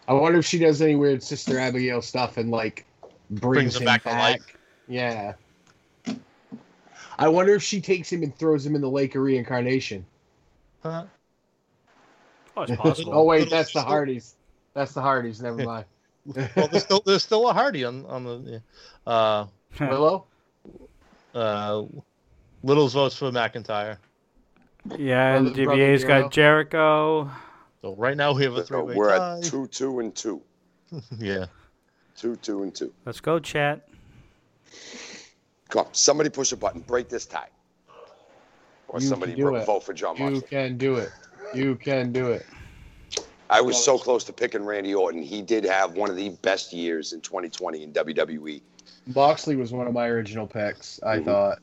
I 0.06 0.12
wonder 0.12 0.38
if 0.38 0.46
she 0.46 0.58
does 0.60 0.80
any 0.80 0.94
weird 0.94 1.22
Sister 1.24 1.58
Abigail 1.58 2.00
stuff 2.00 2.36
and 2.36 2.50
like 2.52 2.86
brings, 3.30 3.40
Brings 3.40 3.76
him 3.76 3.82
him 3.82 3.86
back 3.86 4.04
back. 4.04 4.12
to 4.14 4.18
life. 4.18 4.56
Yeah. 4.86 5.32
I 7.18 7.28
wonder 7.28 7.52
if 7.54 7.62
she 7.64 7.80
takes 7.80 8.10
him 8.10 8.22
and 8.22 8.34
throws 8.34 8.64
him 8.64 8.76
in 8.76 8.80
the 8.80 8.88
lake 8.88 9.16
of 9.16 9.22
reincarnation. 9.22 10.06
Huh? 10.84 11.04
Oh, 12.56 12.62
it's 12.62 12.76
possible. 12.76 13.12
oh 13.12 13.24
wait, 13.24 13.50
that's 13.50 13.72
the 13.72 13.82
Hardys. 13.82 14.36
That's 14.72 14.92
the 14.94 15.02
Hardys. 15.02 15.42
Never 15.42 15.64
mind. 15.64 15.84
well, 16.54 16.68
there's 16.70 16.84
still 16.84 17.02
there's 17.04 17.24
still 17.24 17.48
a 17.48 17.52
Hardy 17.52 17.84
on 17.84 18.06
on 18.06 18.24
the. 18.24 18.62
Uh, 19.04 19.46
Willow. 19.80 20.26
uh, 21.34 21.82
Little's 22.62 22.94
votes 22.94 23.16
for 23.16 23.30
McIntyre. 23.32 23.96
Yeah, 24.98 25.36
and 25.36 25.46
Brother- 25.46 25.64
Brother 25.64 25.80
DBA's 25.82 26.02
Hero. 26.02 26.22
got 26.22 26.32
Jericho. 26.32 27.30
So 27.82 27.94
right 27.96 28.16
now 28.16 28.32
we 28.32 28.44
have 28.44 28.54
a 28.54 28.58
So 28.58 28.64
three-way 28.82 28.94
we're 28.94 29.16
tie. 29.16 29.38
at 29.38 29.44
two, 29.44 29.66
two, 29.68 30.00
and 30.00 30.14
two. 30.14 30.42
Yeah. 31.18 31.46
Two, 32.16 32.36
two, 32.36 32.62
and 32.62 32.74
two. 32.74 32.92
Let's 33.06 33.20
go, 33.20 33.38
chat. 33.38 33.88
Come 35.70 35.86
on, 35.86 35.94
somebody 35.94 36.28
push 36.28 36.52
a 36.52 36.56
button, 36.56 36.80
break 36.82 37.08
this 37.08 37.24
tie. 37.26 37.48
Or 38.88 39.00
You 39.00 39.06
somebody 39.06 39.32
can 39.32 39.40
do 39.40 39.46
ro- 39.48 39.54
it. 39.56 39.64
vote 39.66 39.84
for 39.84 39.92
Jon 39.94 40.16
You 40.16 40.24
Moxley. 40.24 40.48
can 40.48 40.76
do 40.76 40.96
it. 40.96 41.10
You 41.54 41.76
can 41.76 42.12
do 42.12 42.32
it. 42.32 42.44
I 43.48 43.60
was 43.60 43.82
so 43.82 43.96
close 43.98 44.22
to 44.24 44.32
picking 44.32 44.64
Randy 44.64 44.94
Orton. 44.94 45.22
He 45.22 45.42
did 45.42 45.64
have 45.64 45.92
one 45.94 46.10
of 46.10 46.16
the 46.16 46.28
best 46.42 46.72
years 46.72 47.12
in 47.12 47.20
2020 47.20 47.82
in. 47.84 47.92
WWE. 47.92 48.60
Moxley 49.14 49.56
was 49.56 49.72
one 49.72 49.86
of 49.86 49.92
my 49.92 50.06
original 50.06 50.46
picks. 50.46 51.00
I 51.02 51.18
Mhm. 51.18 51.24
thought. 51.24 51.58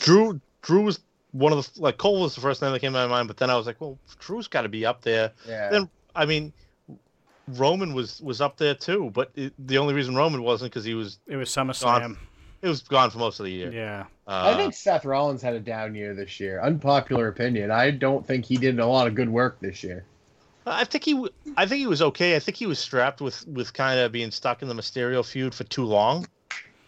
Drew 0.00 0.40
Drew 0.62 0.82
was 0.82 1.00
one 1.34 1.52
of 1.52 1.58
the 1.74 1.80
like 1.82 1.98
Cole 1.98 2.22
was 2.22 2.34
the 2.34 2.40
first 2.40 2.62
name 2.62 2.70
that 2.72 2.78
came 2.80 2.92
to 2.92 2.98
my 2.98 3.06
mind, 3.08 3.26
but 3.28 3.36
then 3.36 3.50
I 3.50 3.56
was 3.56 3.66
like, 3.66 3.80
well, 3.80 3.98
Drew's 4.20 4.46
got 4.48 4.62
to 4.62 4.68
be 4.68 4.86
up 4.86 5.02
there. 5.02 5.32
Yeah. 5.46 5.68
Then 5.68 5.90
I 6.14 6.24
mean, 6.26 6.52
Roman 7.48 7.92
was 7.92 8.20
was 8.22 8.40
up 8.40 8.56
there 8.56 8.74
too, 8.74 9.10
but 9.12 9.30
it, 9.34 9.52
the 9.58 9.78
only 9.78 9.94
reason 9.94 10.14
Roman 10.14 10.42
wasn't 10.42 10.70
because 10.72 10.84
he 10.84 10.94
was 10.94 11.18
It 11.26 11.36
was 11.36 11.50
SummerSlam. 11.50 12.16
it 12.62 12.68
was 12.68 12.82
gone 12.82 13.10
for 13.10 13.18
most 13.18 13.40
of 13.40 13.44
the 13.46 13.52
year. 13.52 13.70
Yeah. 13.72 14.04
Uh, 14.26 14.52
I 14.54 14.56
think 14.56 14.72
Seth 14.72 15.04
Rollins 15.04 15.42
had 15.42 15.54
a 15.54 15.60
down 15.60 15.94
year 15.94 16.14
this 16.14 16.40
year. 16.40 16.62
Unpopular 16.62 17.28
opinion. 17.28 17.70
I 17.70 17.90
don't 17.90 18.26
think 18.26 18.46
he 18.46 18.56
did 18.56 18.78
a 18.80 18.86
lot 18.86 19.06
of 19.06 19.14
good 19.14 19.28
work 19.28 19.60
this 19.60 19.82
year. 19.84 20.04
I 20.66 20.84
think 20.84 21.04
he 21.04 21.26
I 21.58 21.66
think 21.66 21.80
he 21.80 21.86
was 21.86 22.00
okay. 22.00 22.36
I 22.36 22.38
think 22.38 22.56
he 22.56 22.66
was 22.66 22.78
strapped 22.78 23.20
with 23.20 23.46
with 23.48 23.72
kind 23.74 24.00
of 24.00 24.12
being 24.12 24.30
stuck 24.30 24.62
in 24.62 24.68
the 24.68 24.74
Mysterio 24.74 25.22
feud 25.26 25.54
for 25.54 25.64
too 25.64 25.84
long. 25.84 26.26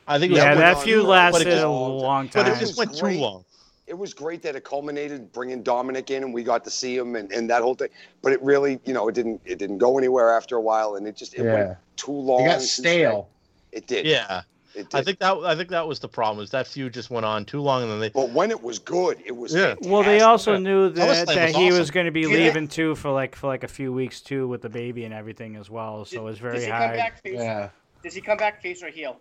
I 0.09 0.19
think 0.19 0.31
it 0.31 0.35
was 0.35 0.39
Yeah, 0.45 0.51
went 0.51 0.61
that 0.61 0.77
on 0.77 0.85
feud 0.85 1.03
for 1.03 1.09
lasted 1.09 1.45
just- 1.45 1.65
a 1.65 1.69
long 1.69 2.31
but 2.33 2.47
it 2.49 2.59
just 2.61 2.79
went 2.79 2.97
too 2.97 3.09
long. 3.09 3.45
It 3.87 3.97
was 3.97 4.13
great 4.13 4.43
that 4.43 4.57
it 4.57 4.65
culminated 4.65 5.33
bringing 5.33 5.63
Dominic 5.63 6.11
in 6.11 6.25
and 6.25 6.35
we 6.35 6.43
got 6.43 6.65
to 6.65 6.71
see 6.71 6.97
him 6.97 7.15
and, 7.15 7.31
and 7.31 7.49
that 7.51 7.63
whole 7.63 7.75
thing. 7.77 7.89
But 8.21 8.33
it 8.33 8.43
really, 8.43 8.81
you 8.85 8.93
know, 8.93 9.07
it 9.09 9.15
didn't 9.15 9.41
it 9.45 9.59
didn't 9.59 9.79
go 9.79 9.97
anywhere 9.97 10.35
after 10.37 10.57
a 10.57 10.61
while 10.61 10.97
and 10.97 11.07
it 11.07 11.17
just 11.17 11.35
it 11.35 11.45
yeah. 11.45 11.53
went 11.55 11.79
too 11.97 12.11
long. 12.13 12.43
It 12.43 12.47
got 12.47 12.63
stale. 12.63 13.29
It 13.71 13.87
did. 13.87 14.05
Yeah. 14.07 14.43
It 14.75 14.93
I 14.93 15.03
think 15.03 15.21
that 15.21 15.35
I 15.39 15.55
think 15.55 15.69
that 15.71 15.87
was 15.87 16.01
the 16.01 16.09
problem. 16.09 16.43
Is 16.43 16.51
that 16.51 16.67
feud 16.67 16.93
just 16.95 17.11
went 17.11 17.25
on 17.25 17.45
too 17.45 17.61
long 17.63 17.83
and 17.83 17.91
then 17.93 18.01
they 18.01 18.09
But 18.11 18.31
when 18.31 18.51
it 18.51 18.61
was 18.61 18.81
good, 18.81 19.23
it 19.25 19.37
was 19.37 19.55
Yeah. 19.55 19.69
fantastic. 19.75 19.93
Well, 19.93 20.03
they 20.03 20.21
also 20.21 20.55
Yeah. 20.55 20.59
knew 20.59 20.89
that, 20.91 21.29
SummerSlam 21.29 21.35
that 21.35 21.47
was 21.49 21.57
he 21.57 21.73
was 21.73 21.91
going 21.93 22.07
to 22.07 22.13
be 22.13 22.23
Yeah. 22.23 22.29
leaving 22.29 22.67
too 22.67 22.97
for 22.97 23.13
like 23.13 23.37
for 23.37 23.47
like 23.47 23.63
a 23.63 23.69
few 23.69 23.93
weeks 23.93 24.21
too 24.21 24.49
with 24.49 24.63
the 24.63 24.69
baby 24.69 25.05
and 25.05 25.15
everything 25.15 25.55
as 25.55 25.71
well. 25.71 26.05
So 26.05 26.19
it 26.19 26.25
was 26.25 26.39
very 26.41 26.55
Does 26.55 26.65
he 26.65 26.71
come 26.71 26.79
hard. 26.81 26.97
back 26.97 27.23
face? 27.23 27.35
Yeah. 27.35 27.69
Does 28.03 28.15
he 28.15 28.21
come 28.21 28.37
back 28.37 28.61
face 28.61 28.83
or 28.83 28.89
heel? 28.89 29.21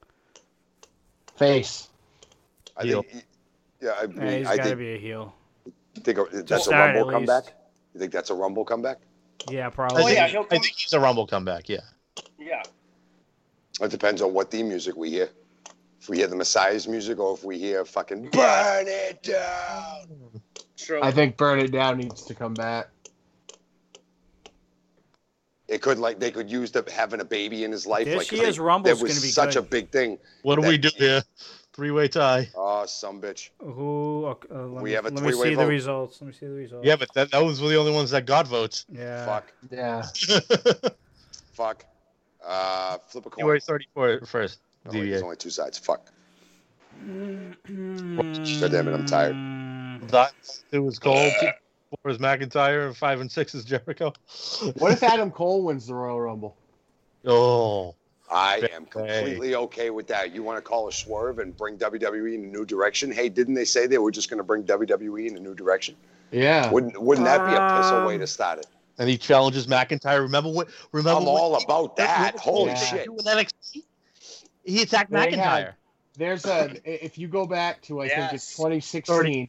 Face. 1.38 1.90
I 2.78 2.84
Heel. 2.86 3.04
think, 3.04 3.24
yeah, 3.86 3.92
I, 4.02 4.08
mean, 4.08 4.22
Yeah, 4.22 4.38
he's 4.40 4.48
I 4.48 4.58
got 4.58 4.68
to 4.68 4.76
be 4.76 4.94
a 4.96 4.98
heel. 4.98 5.34
You 5.66 6.02
think 6.02 6.18
a- 6.18 6.26
that's 6.32 6.52
a 6.52 6.60
start, 6.60 6.74
at 6.90 6.96
Rumble 6.96 7.08
least. 7.08 7.14
comeback. 7.30 7.54
You 7.94 8.00
think 8.00 8.12
that's 8.12 8.30
a 8.30 8.34
Rumble 8.34 8.66
comeback? 8.66 8.98
Yeah, 9.50 9.68
oh, 9.68 9.72
probably. 9.72 10.04
Oh, 10.04 10.08
yeah, 10.08 10.28
he'll 10.28 10.46
I 10.52 10.58
think 10.58 10.66
he's 10.76 10.94
a 10.94 11.00
Rumble 11.00 11.28
comeback. 11.28 11.70
Yeah. 11.70 11.82
Yeah. 12.40 12.64
It 13.82 13.92
depends 13.92 14.22
on 14.22 14.34
what 14.34 14.52
theme 14.52 14.70
music 14.70 14.96
we 14.96 15.10
hear. 15.12 15.30
If 16.02 16.10
we 16.10 16.18
hear 16.18 16.28
the 16.28 16.36
Messiah's 16.36 16.88
music, 16.88 17.20
or 17.20 17.34
if 17.36 17.44
we 17.44 17.58
hear 17.60 17.84
fucking 17.86 18.30
"Burn 18.30 18.86
It 18.88 19.24
Down." 19.24 20.42
True. 20.78 21.00
I 21.02 21.12
think 21.12 21.36
Burn 21.38 21.60
It 21.60 21.72
Down 21.72 21.98
needs 21.98 22.24
to 22.26 22.34
come 22.36 22.54
back. 22.54 22.90
It 25.68 25.82
could 25.82 25.98
like 25.98 26.20
they 26.20 26.30
could 26.32 26.50
use 26.50 26.72
the 26.72 26.84
having 26.94 27.22
a 27.22 27.26
baby 27.26 27.64
in 27.64 27.72
his 27.72 27.88
life. 27.88 28.06
This 28.06 28.16
like 28.18 28.30
'cause 28.30 28.40
year's 28.40 28.58
they, 28.58 28.62
Rumble's 28.62 29.00
That 29.00 29.04
was 29.04 29.14
gonna 29.14 29.22
be 29.26 29.32
such 29.32 29.56
good. 29.56 29.64
a 29.64 29.68
big 29.68 29.90
thing. 29.90 30.20
What 30.44 30.56
do 30.58 30.62
That- 30.62 30.68
we 30.68 30.78
do 30.78 30.90
here? 30.96 31.24
Three 31.76 31.92
way 31.92 32.08
tie. 32.08 32.48
Oh, 32.56 32.86
some 32.86 33.20
bitch. 33.22 33.50
Who? 33.60 34.26
Uh, 34.26 34.36
let 34.68 34.82
We 34.82 34.92
me, 34.92 34.96
have 34.96 35.06
a 35.06 35.10
let 35.10 35.16
me 35.16 35.32
three-way 35.32 35.50
see 35.50 35.56
the 35.56 35.68
results. 35.68 36.22
Let 36.22 36.28
me 36.28 36.34
see 36.34 36.46
the 36.46 36.54
results. 36.54 36.88
Yeah, 36.88 36.96
but 36.96 37.14
that, 37.16 37.32
those 37.32 37.62
were 37.62 37.68
the 37.68 37.76
only 37.76 37.92
ones 37.92 38.12
that 38.12 38.26
got 38.26 38.48
votes. 38.48 38.86
Yeah. 38.90 39.26
Fuck. 39.26 39.52
Yeah. 39.70 40.04
Fuck. 41.54 41.84
Uh, 42.46 42.98
flip 43.08 43.26
a 43.26 43.30
coin. 43.30 43.40
January 43.42 43.60
34 43.60 44.22
first. 44.26 44.60
Oh, 44.88 44.92
wait, 44.94 45.10
there's 45.10 45.22
only 45.22 45.36
two 45.36 45.50
sides. 45.50 45.78
Fuck. 45.78 46.10
God 48.16 48.72
damn 48.72 48.88
it, 48.88 48.94
I'm 48.94 49.06
tired. 49.06 49.36
That 50.12 50.32
it 50.72 50.80
was 50.80 50.98
Cole. 50.98 51.30
Four 51.90 52.12
is 52.12 52.20
McIntyre. 52.20 52.88
and 52.88 52.96
Five 52.96 53.20
and 53.20 53.30
six 53.30 53.54
is 53.54 53.66
Jericho. 53.66 54.14
What 54.78 54.94
if 54.94 55.04
Adam 55.04 55.30
Cole 55.30 55.66
wins 55.66 55.88
the 55.88 55.96
Royal 55.96 56.22
Rumble? 56.22 56.56
Oh, 57.26 57.96
I 58.32 58.68
am 58.74 58.86
completely 58.86 59.56
okay 59.56 59.90
with 59.92 60.08
that. 60.08 60.34
You 60.34 60.42
want 60.44 60.58
to 60.58 60.62
call 60.62 60.88
a 60.88 60.92
swerve 60.92 61.40
and 61.40 61.56
bring 61.56 61.78
WWE 61.78 62.34
in 62.36 62.44
a 62.44 62.48
new 62.48 62.66
direction? 62.66 63.12
Hey, 63.12 63.30
didn't 63.30 63.54
they 63.54 63.66
say 63.66 63.86
they 63.88 63.98
were 64.00 64.12
just 64.12 64.30
going 64.30 64.40
to 64.40 64.44
bring 64.44 64.64
WWE 64.64 65.28
in 65.30 65.38
a 65.38 65.40
new 65.40 65.54
direction? 65.54 65.96
Yeah. 66.32 66.72
Wouldn't 66.72 67.00
Wouldn't 67.02 67.26
that 67.26 67.46
be 67.48 67.54
a 67.54 67.60
pissile 67.60 68.08
way 68.08 68.16
Um, 68.16 68.20
to 68.22 68.28
start 68.28 68.60
it? 68.60 68.68
and 68.98 69.10
he 69.10 69.18
challenges 69.18 69.68
McIntyre. 69.68 70.22
Remember 70.22 70.50
what? 70.52 70.70
Remember 70.92 71.20
I'm 71.20 71.26
what- 71.26 71.40
all 71.42 71.56
about 71.64 71.98
that. 71.98 72.38
Holy 72.40 72.70
Yeah. 72.72 72.76
shit! 72.76 73.08
in 73.08 73.16
NXT? 73.18 73.84
He 74.64 74.82
attacked 74.82 75.12
They 75.12 75.18
McIntyre. 75.18 75.38
had- 75.38 75.74
There's 76.18 76.46
a 76.46 76.72
if 76.86 77.18
you 77.18 77.28
go 77.28 77.46
back 77.46 77.82
to 77.84 78.02
I 78.02 78.08
think 78.10 78.34
it's 78.34 78.56
2016 78.56 79.48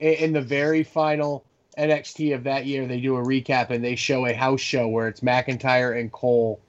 in, 0.00 0.12
in 0.14 0.32
the 0.32 0.40
very 0.40 0.82
final 0.84 1.44
NXT 1.76 2.34
of 2.34 2.44
that 2.44 2.64
year 2.66 2.86
they 2.86 3.00
do 3.00 3.16
a 3.16 3.22
recap 3.22 3.70
and 3.70 3.84
they 3.84 3.96
show 3.96 4.24
a 4.26 4.32
house 4.32 4.60
show 4.60 4.86
where 4.88 5.08
it's 5.08 5.20
McIntyre 5.20 5.98
and 5.98 6.10
Cole 6.12 6.60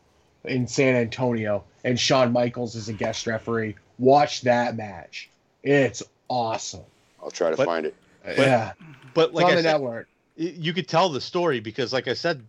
in 0.48 0.68
San 0.68 0.96
Antonio 0.96 1.64
and 1.84 2.00
Shawn 2.00 2.32
Michaels 2.32 2.76
is 2.76 2.90
a 2.90 2.94
guest 2.94 3.28
referee. 3.28 3.76
Watch 4.00 4.42
that 4.42 4.76
match. 4.76 5.30
It's 5.64 6.04
awesome. 6.28 6.84
I'll 7.24 7.32
try 7.32 7.50
to 7.52 7.58
But- 7.58 7.66
find 7.66 7.86
it. 7.86 7.96
yeah. 8.38 8.74
But 9.14 9.34
like 9.34 9.46
on 9.46 9.52
I 9.52 9.56
said, 9.56 9.64
network. 9.66 10.08
you 10.36 10.74
could 10.74 10.88
tell 10.88 11.10
the 11.10 11.22
story 11.22 11.60
because, 11.60 11.94
like 11.94 12.08
I 12.08 12.14
said, 12.14 12.46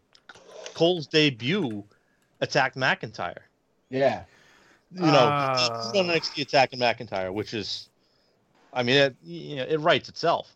Cole's 0.74 1.06
debut 1.06 1.84
attacked 2.40 2.76
McIntyre. 2.76 3.38
Yeah. 3.90 4.22
You 4.92 5.02
know, 5.02 5.12
Uh. 5.12 5.56
he's 5.92 6.00
on 6.00 6.06
NXT 6.06 6.42
attacking 6.42 6.78
McIntyre, 6.80 7.32
which 7.32 7.54
is, 7.54 7.88
I 8.72 8.82
mean, 8.82 8.96
it 8.96 9.16
you 9.24 9.56
know, 9.56 9.62
it 9.64 9.78
writes 9.78 10.08
itself. 10.08 10.52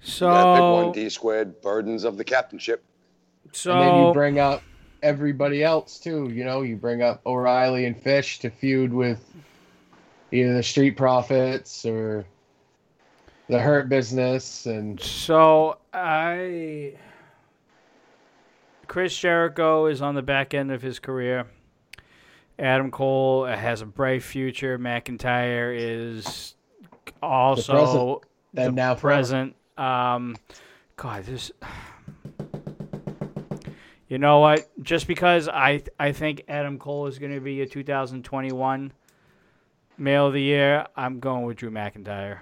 So, 0.00 0.26
that 0.32 0.54
big 0.54 0.62
one 0.62 0.92
D 0.92 1.08
squared 1.10 1.60
burdens 1.60 2.04
of 2.04 2.16
the 2.16 2.24
captainship. 2.24 2.82
so 3.52 3.72
and 3.72 3.80
then 3.82 4.06
you 4.06 4.12
bring 4.12 4.38
up 4.38 4.62
everybody 5.02 5.62
else 5.62 5.98
too. 5.98 6.28
You 6.30 6.44
know, 6.44 6.62
you 6.62 6.76
bring 6.76 7.02
up 7.02 7.20
O'Reilly 7.26 7.86
and 7.86 8.00
Fish 8.00 8.38
to 8.40 8.50
feud 8.50 8.92
with 8.92 9.24
either 10.32 10.54
the 10.54 10.62
Street 10.62 10.96
Profits 10.96 11.84
or 11.84 12.24
the 13.48 13.58
Hurt 13.58 13.88
Business, 13.88 14.66
and 14.66 15.00
So 15.00 15.78
I 15.92 16.94
Chris 18.86 19.16
Jericho 19.16 19.86
is 19.86 20.02
on 20.02 20.14
the 20.14 20.22
back 20.22 20.54
end 20.54 20.72
of 20.72 20.82
his 20.82 20.98
career. 20.98 21.46
Adam 22.58 22.90
Cole 22.90 23.44
has 23.44 23.82
a 23.82 23.86
bright 23.86 24.22
future. 24.22 24.78
McIntyre 24.78 25.76
is 25.78 26.54
also 27.22 28.22
then 28.52 28.66
the 28.66 28.72
now 28.72 28.94
present. 28.94 29.54
Um, 29.76 30.36
God, 30.96 31.24
this. 31.24 31.52
You 34.08 34.18
know 34.18 34.38
what? 34.38 34.70
Just 34.82 35.06
because 35.06 35.48
I 35.48 35.82
I 35.98 36.12
think 36.12 36.44
Adam 36.48 36.78
Cole 36.78 37.06
is 37.06 37.18
going 37.18 37.34
to 37.34 37.40
be 37.40 37.60
a 37.60 37.66
2021 37.66 38.92
Male 39.98 40.26
of 40.28 40.32
the 40.32 40.40
Year, 40.40 40.86
I'm 40.96 41.20
going 41.20 41.44
with 41.44 41.58
Drew 41.58 41.70
McIntyre. 41.70 42.38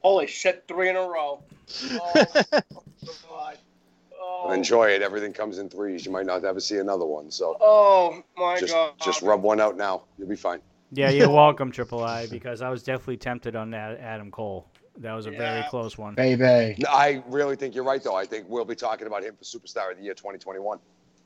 Holy 0.00 0.26
shit, 0.26 0.64
three 0.66 0.88
in 0.88 0.96
a 0.96 1.00
row. 1.00 1.42
Oh, 1.90 2.24
God. 3.28 3.58
Oh, 4.20 4.52
Enjoy 4.52 4.88
it. 4.88 5.02
Everything 5.02 5.32
comes 5.32 5.58
in 5.58 5.68
threes. 5.68 6.04
You 6.04 6.12
might 6.12 6.26
not 6.26 6.44
ever 6.44 6.60
see 6.60 6.78
another 6.78 7.06
one. 7.06 7.30
So 7.30 7.56
oh 7.60 8.22
my 8.36 8.58
just 8.58 8.72
God. 8.72 8.94
just 9.02 9.22
rub 9.22 9.42
one 9.42 9.60
out 9.60 9.76
now. 9.76 10.02
You'll 10.18 10.28
be 10.28 10.36
fine. 10.36 10.60
Yeah, 10.92 11.10
you're 11.10 11.30
welcome, 11.44 11.70
Triple 11.70 12.02
I, 12.02 12.26
because 12.26 12.60
I 12.60 12.68
was 12.70 12.82
definitely 12.82 13.18
tempted 13.18 13.54
on 13.54 13.70
that 13.70 13.98
Adam 14.00 14.30
Cole. 14.30 14.66
That 14.98 15.14
was 15.14 15.26
a 15.26 15.30
very 15.30 15.62
close 15.70 15.96
one. 15.96 16.14
baby. 16.14 16.74
No, 16.82 16.88
I 16.90 17.22
really 17.28 17.56
think 17.56 17.74
you're 17.74 17.84
right, 17.84 18.02
though. 18.02 18.16
I 18.16 18.24
think 18.26 18.46
we'll 18.48 18.64
be 18.64 18.74
talking 18.74 19.06
about 19.06 19.22
him 19.22 19.34
for 19.36 19.44
Superstar 19.44 19.92
of 19.92 19.98
the 19.98 20.04
Year 20.04 20.14
2021, 20.14 20.78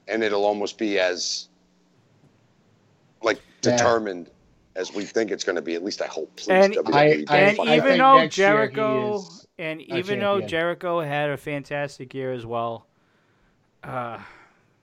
and 0.09 0.23
it'll 0.23 0.45
almost 0.45 0.77
be 0.79 0.99
as 0.99 1.49
like 3.23 3.39
Yeah. 3.63 3.77
determined 3.77 4.31
as 4.77 4.93
we 4.93 5.05
think 5.05 5.31
it's 5.31 5.45
going 5.45 5.57
to 5.57 5.63
be. 5.63 5.75
At 5.75 5.85
least 5.85 6.03
I 6.03 6.07
hope. 6.07 6.35
Please, 6.37 6.49
And- 6.49 6.77
I- 6.95 7.01
I- 7.29 7.39
and 7.39 7.61
I 7.61 7.77
even 7.77 7.89
that. 7.91 7.97
though 7.99 8.17
next 8.19 8.39
year 8.39 8.49
he 8.49 8.75
Jericho 8.75 9.25
and 9.59 9.81
even 9.83 10.19
though. 10.21 10.41
Jericho 10.41 11.01
had 11.01 11.31
a 11.31 11.37
fantastic 11.37 12.13
year 12.15 12.33
as 12.33 12.45
well, 12.45 12.87
uh, 13.85 14.19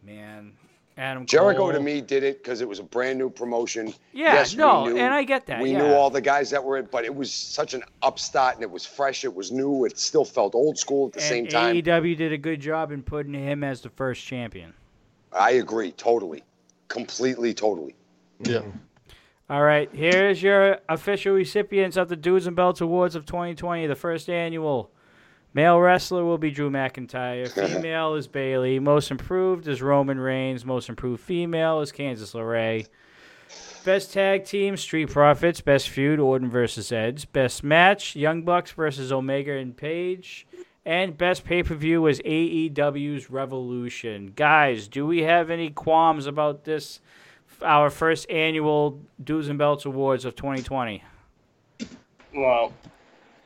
man, 0.03 0.53
Adam 0.99 1.25
Jericho 1.25 1.59
Cole, 1.61 1.71
to 1.71 1.79
me 1.79 2.01
did 2.01 2.23
it 2.23 2.43
because 2.43 2.59
it 2.59 2.67
was 2.67 2.79
a 2.79 2.83
brand 2.83 3.17
new 3.17 3.29
promotion. 3.29 3.93
yeah, 4.11 4.33
yes, 4.33 4.51
we 4.51 4.57
no, 4.57 4.85
knew- 4.85 4.97
and 4.97 5.13
I 5.13 5.23
get 5.23 5.45
that. 5.45 5.61
we 5.61 5.71
yeah. 5.71 5.77
knew 5.77 5.93
all 5.93 6.09
the 6.09 6.19
guys 6.19 6.49
that 6.49 6.61
were 6.61 6.77
in, 6.77 6.89
but 6.91 7.05
it 7.05 7.15
was 7.15 7.31
such 7.33 7.73
an 7.73 7.83
upstart 8.01 8.55
and 8.55 8.63
it 8.63 8.69
was 8.69 8.85
fresh. 8.85 9.23
It 9.23 9.33
was 9.33 9.49
new. 9.49 9.85
It 9.85 9.97
still 9.97 10.25
felt 10.25 10.55
old 10.55 10.77
school 10.77 11.07
at 11.07 11.13
the 11.13 11.19
and 11.21 11.29
same 11.29 11.47
time. 11.47 11.75
AEW 11.77 12.17
did 12.17 12.33
a 12.33 12.37
good 12.37 12.59
job 12.59 12.91
in 12.91 13.01
putting 13.01 13.33
him 13.33 13.63
as 13.63 13.79
the 13.79 13.89
first 13.89 14.25
champion. 14.25 14.73
I 15.31 15.51
agree 15.51 15.93
totally, 15.93 16.43
completely, 16.89 17.53
totally. 17.53 17.95
Yeah. 18.43 18.63
All 19.49 19.63
right, 19.63 19.89
here's 19.93 20.43
your 20.43 20.79
official 20.89 21.33
recipients 21.33 21.95
of 21.97 22.09
the 22.09 22.15
Dudes 22.15 22.45
and 22.45 22.55
Belts 22.55 22.81
Awards 22.81 23.15
of 23.15 23.25
2020. 23.25 23.87
The 23.87 23.95
first 23.95 24.29
annual 24.29 24.91
male 25.53 25.79
wrestler 25.79 26.23
will 26.23 26.37
be 26.37 26.51
Drew 26.51 26.69
McIntyre. 26.69 27.49
Female 27.73 28.15
is 28.15 28.27
Bayley. 28.27 28.79
Most 28.79 29.11
improved 29.11 29.67
is 29.67 29.81
Roman 29.81 30.19
Reigns. 30.19 30.65
Most 30.65 30.89
improved 30.89 31.21
female 31.23 31.81
is 31.81 31.91
Candice 31.91 32.33
LeRae. 32.33 32.87
Best 33.85 34.13
tag 34.13 34.45
team 34.45 34.77
Street 34.77 35.09
Profits. 35.09 35.61
Best 35.61 35.89
feud 35.89 36.19
Orton 36.19 36.49
versus 36.49 36.91
Edge. 36.91 37.31
Best 37.31 37.63
match 37.63 38.15
Young 38.15 38.43
Bucks 38.43 38.71
versus 38.71 39.11
Omega 39.11 39.53
and 39.53 39.75
Page. 39.75 40.45
And 40.85 41.17
best 41.17 41.43
pay 41.45 41.63
per 41.63 41.75
view 41.75 42.01
was 42.01 42.19
AEW's 42.21 43.29
Revolution. 43.29 44.33
Guys, 44.35 44.87
do 44.87 45.05
we 45.05 45.23
have 45.23 45.49
any 45.49 45.69
qualms 45.69 46.25
about 46.25 46.63
this? 46.63 46.99
Our 47.61 47.89
first 47.89 48.29
annual 48.29 48.99
Dudes 49.23 49.49
and 49.49 49.59
Belts 49.59 49.85
Awards 49.85 50.25
of 50.25 50.35
2020. 50.35 51.03
Well, 52.33 52.73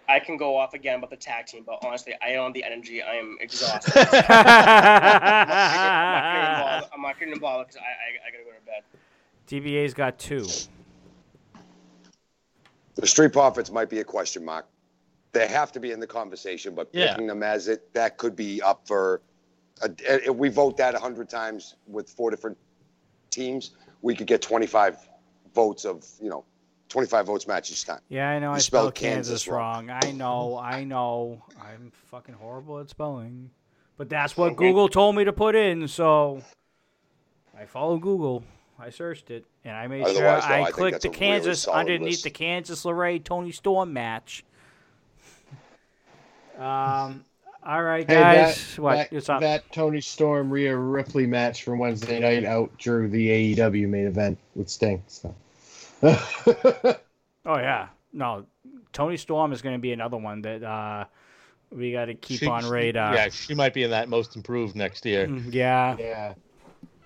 I 0.08 0.20
can 0.20 0.38
go 0.38 0.56
off 0.58 0.74
again 0.74 0.98
about 0.98 1.10
the 1.10 1.16
tag 1.18 1.46
team, 1.46 1.64
but 1.66 1.80
honestly, 1.84 2.14
I 2.22 2.34
don't 2.34 2.54
the 2.54 2.64
energy. 2.64 3.02
I 3.02 3.16
am 3.16 3.38
exhausted. 3.40 3.94
I'm 3.96 4.12
not 6.12 6.34
getting 6.34 6.50
involved. 6.52 6.90
I'm 6.94 7.02
not 7.02 7.20
getting 7.20 7.34
involved 7.34 7.68
because 7.70 7.82
I, 7.82 7.86
I, 7.86 8.28
I 8.28 8.32
gotta 8.32 8.44
go 8.44 8.52
to 8.52 8.66
bed. 8.66 8.84
DBA's 9.48 9.94
got 9.94 10.20
two. 10.20 10.48
The 12.96 13.08
Street 13.08 13.34
Profits 13.34 13.72
might 13.72 13.90
be 13.90 14.00
a 14.00 14.04
question 14.04 14.46
mark. 14.46 14.68
They 15.32 15.48
have 15.48 15.72
to 15.72 15.80
be 15.80 15.92
in 15.92 16.00
the 16.00 16.08
conversation, 16.08 16.76
but 16.76 16.90
Yeah. 16.94 17.12
picking 17.12 17.28
them 17.28 17.42
as 17.42 17.68
it 17.68 17.92
that 17.94 18.18
could 18.18 18.36
be 18.36 18.62
up 18.62 18.88
for. 18.88 19.22
A, 19.82 19.90
if 20.30 20.36
we 20.36 20.50
vote 20.50 20.78
that 20.78 20.94
hundred 20.96 21.28
times 21.30 21.76
with 21.88 22.10
four 22.10 22.30
different 22.30 22.58
teams, 23.32 23.72
we 24.02 24.16
could 24.16 24.28
get 24.28 24.42
twenty-five 24.42 24.98
votes 25.56 25.86
of 25.86 26.06
you 26.22 26.30
know, 26.30 26.46
twenty-five 26.94 27.26
votes 27.26 27.48
match 27.48 27.72
each 27.72 27.86
time. 27.86 28.00
Yeah, 28.08 28.30
I 28.30 28.40
know 28.40 28.52
I 28.52 28.56
You 28.56 28.62
spelled 28.62 28.96
spelled 28.96 29.14
Candice, 29.16 29.30
Candice 29.46 29.52
wrong. 29.52 29.88
wrong. 29.88 30.00
I 30.04 30.12
know, 30.12 30.58
I 30.58 30.84
know. 30.86 31.42
I'm 31.62 31.92
fucking 32.06 32.36
horrible 32.36 32.80
at 32.80 32.90
spelling. 32.90 33.50
But 33.98 34.10
that's 34.10 34.38
what 34.38 34.56
Google 34.56 34.88
told 34.88 35.16
me 35.16 35.24
to 35.26 35.34
put 35.34 35.56
in, 35.56 35.88
so 35.88 36.42
I 37.60 37.66
follow 37.66 37.98
Google. 37.98 38.44
I 38.80 38.90
searched 38.90 39.30
it 39.32 39.46
and 39.64 39.76
I 39.78 39.88
made 39.88 40.00
sure 40.08 40.10
Otherwise, 40.10 40.44
though, 40.48 40.54
I 40.54 40.64
I 40.64 40.72
clicked 40.72 41.02
the 41.04 41.10
a 41.10 41.12
really 41.12 41.26
Candice 41.42 41.72
underneath 41.72 42.10
list. 42.10 42.24
the 42.24 42.32
Candice 42.32 42.86
LeRae 42.86 43.24
Toni 43.24 43.52
Storm 43.52 43.92
match. 43.94 44.44
Um. 46.58 47.26
All 47.66 47.82
right, 47.82 48.06
Hey, 48.06 48.16
guys. 48.16 48.76
that, 48.76 48.82
what? 48.82 48.96
that, 48.96 49.14
What's 49.14 49.28
that 49.28 49.72
Toni 49.72 50.02
Storm 50.02 50.50
Rhea 50.52 50.76
Ripley 50.76 51.26
match 51.26 51.64
from 51.64 51.80
Wednesday 51.80 52.20
night 52.20 52.44
outdrew 52.44 53.10
the 53.10 53.56
AEW 53.56 53.88
main 53.88 54.06
event 54.06 54.38
with 54.54 54.68
Sting. 54.70 55.02
So. 55.08 55.34
Oh 57.46 57.58
yeah. 57.58 57.88
No, 58.14 58.46
Toni 58.94 59.18
Storm 59.18 59.52
is 59.52 59.62
going 59.62 59.76
to 59.76 59.80
be 59.82 59.92
another 59.92 60.18
one 60.18 60.42
that 60.44 60.64
uh, 60.64 61.06
we 61.72 61.92
got 61.92 62.06
to 62.06 62.14
keep 62.14 62.40
She- 62.40 62.48
on 62.48 62.64
she- 62.64 62.70
radar. 62.70 63.14
Yeah, 63.16 63.30
she 63.30 63.54
might 63.54 63.74
be 63.74 63.84
in 63.84 63.90
that 63.92 64.08
most 64.08 64.36
improved 64.36 64.76
next 64.76 65.06
year. 65.06 65.28
Mm, 65.28 65.54
Yeah. 65.54 65.96
yeah. 66.00 66.34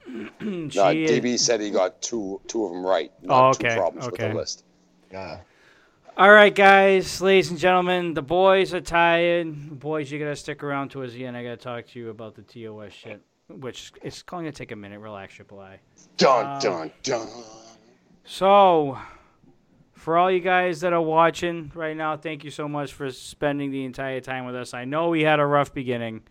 she 0.39 0.45
No, 0.45 0.89
is- 0.89 1.09
DB 1.11 1.39
said 1.39 1.59
he 1.61 1.71
got 1.71 2.01
two 2.01 2.39
two 2.47 2.65
of 2.65 2.71
them 2.73 2.85
right. 2.85 3.11
Oh, 3.27 3.47
okay, 3.49 3.69
two 3.69 3.75
problems 3.75 4.07
okay. 4.09 4.25
with 4.25 4.31
the 4.33 4.37
list. 4.39 4.63
Yeah. 5.11 5.39
All 6.17 6.31
right, 6.31 6.53
guys, 6.53 7.21
ladies 7.21 7.49
and 7.51 7.59
gentlemen, 7.59 8.13
the 8.15 8.21
boys 8.23 8.73
are 8.73 8.81
tired. 8.81 9.79
Boys, 9.79 10.11
you 10.11 10.17
gotta 10.19 10.35
stick 10.35 10.63
around 10.63 10.89
towards 10.91 11.13
the 11.13 11.25
end. 11.25 11.37
I 11.37 11.43
gotta 11.43 11.57
talk 11.57 11.87
to 11.87 11.99
you 11.99 12.09
about 12.09 12.35
the 12.35 12.41
TOS 12.41 12.91
shit, 12.93 13.21
which 13.49 13.91
it's 14.01 14.21
going 14.23 14.45
to 14.45 14.51
take 14.51 14.71
a 14.71 14.75
minute. 14.75 14.99
Relax, 14.99 15.33
Triple 15.35 15.59
I. 15.59 15.79
Dun 16.17 16.45
Um, 16.45 16.59
dun 16.59 16.91
dun. 17.03 17.27
So, 18.29 18.97
for 19.93 20.17
all 20.17 20.29
you 20.29 20.41
guys 20.41 20.81
that 20.81 20.91
are 20.91 21.01
watching 21.01 21.71
right 21.73 21.95
now, 21.95 22.17
thank 22.17 22.43
you 22.43 22.51
so 22.51 22.67
much 22.67 22.91
for 22.91 23.09
spending 23.09 23.71
the 23.71 23.85
entire 23.85 24.19
time 24.19 24.45
with 24.45 24.53
us. 24.53 24.73
I 24.73 24.83
know 24.83 25.07
we 25.07 25.21
had 25.21 25.39
a 25.39 25.45
rough 25.45 25.73
beginning, 25.73 26.23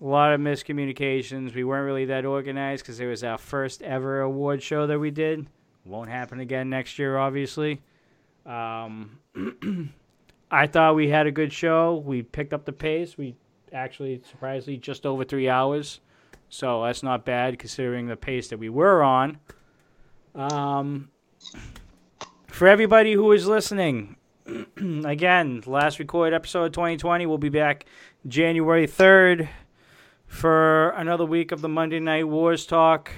a 0.00 0.06
lot 0.06 0.32
of 0.32 0.40
miscommunications. 0.40 1.54
We 1.54 1.64
weren't 1.64 1.84
really 1.84 2.06
that 2.06 2.24
organized 2.24 2.82
because 2.82 2.98
it 2.98 3.04
was 3.04 3.22
our 3.22 3.36
first 3.36 3.82
ever 3.82 4.22
award 4.22 4.62
show 4.62 4.86
that 4.86 4.98
we 4.98 5.10
did. 5.10 5.46
Won't 5.84 6.08
happen 6.08 6.40
again 6.40 6.70
next 6.70 6.98
year, 6.98 7.18
obviously. 7.18 7.82
Um, 8.46 9.18
I 10.50 10.66
thought 10.66 10.96
we 10.96 11.10
had 11.10 11.26
a 11.26 11.30
good 11.30 11.52
show. 11.52 12.02
We 12.06 12.22
picked 12.22 12.54
up 12.54 12.64
the 12.64 12.72
pace. 12.72 13.18
We 13.18 13.36
actually, 13.70 14.22
surprisingly, 14.24 14.78
just 14.78 15.04
over 15.04 15.24
three 15.24 15.50
hours. 15.50 16.00
So 16.48 16.84
that's 16.84 17.02
not 17.02 17.26
bad 17.26 17.58
considering 17.58 18.06
the 18.06 18.16
pace 18.16 18.48
that 18.48 18.58
we 18.58 18.70
were 18.70 19.02
on. 19.02 19.36
Um, 20.34 21.10
for 22.58 22.66
everybody 22.66 23.12
who 23.12 23.30
is 23.32 23.46
listening, 23.46 24.16
again, 25.04 25.62
last 25.66 25.98
recorded 25.98 26.34
episode 26.34 26.64
of 26.64 26.72
2020. 26.72 27.24
We'll 27.26 27.38
be 27.38 27.50
back 27.50 27.84
January 28.26 28.86
3rd 28.88 29.48
for 30.26 30.90
another 30.90 31.24
week 31.24 31.52
of 31.52 31.60
the 31.60 31.68
Monday 31.68 32.00
Night 32.00 32.26
Wars 32.26 32.66
talk. 32.66 33.12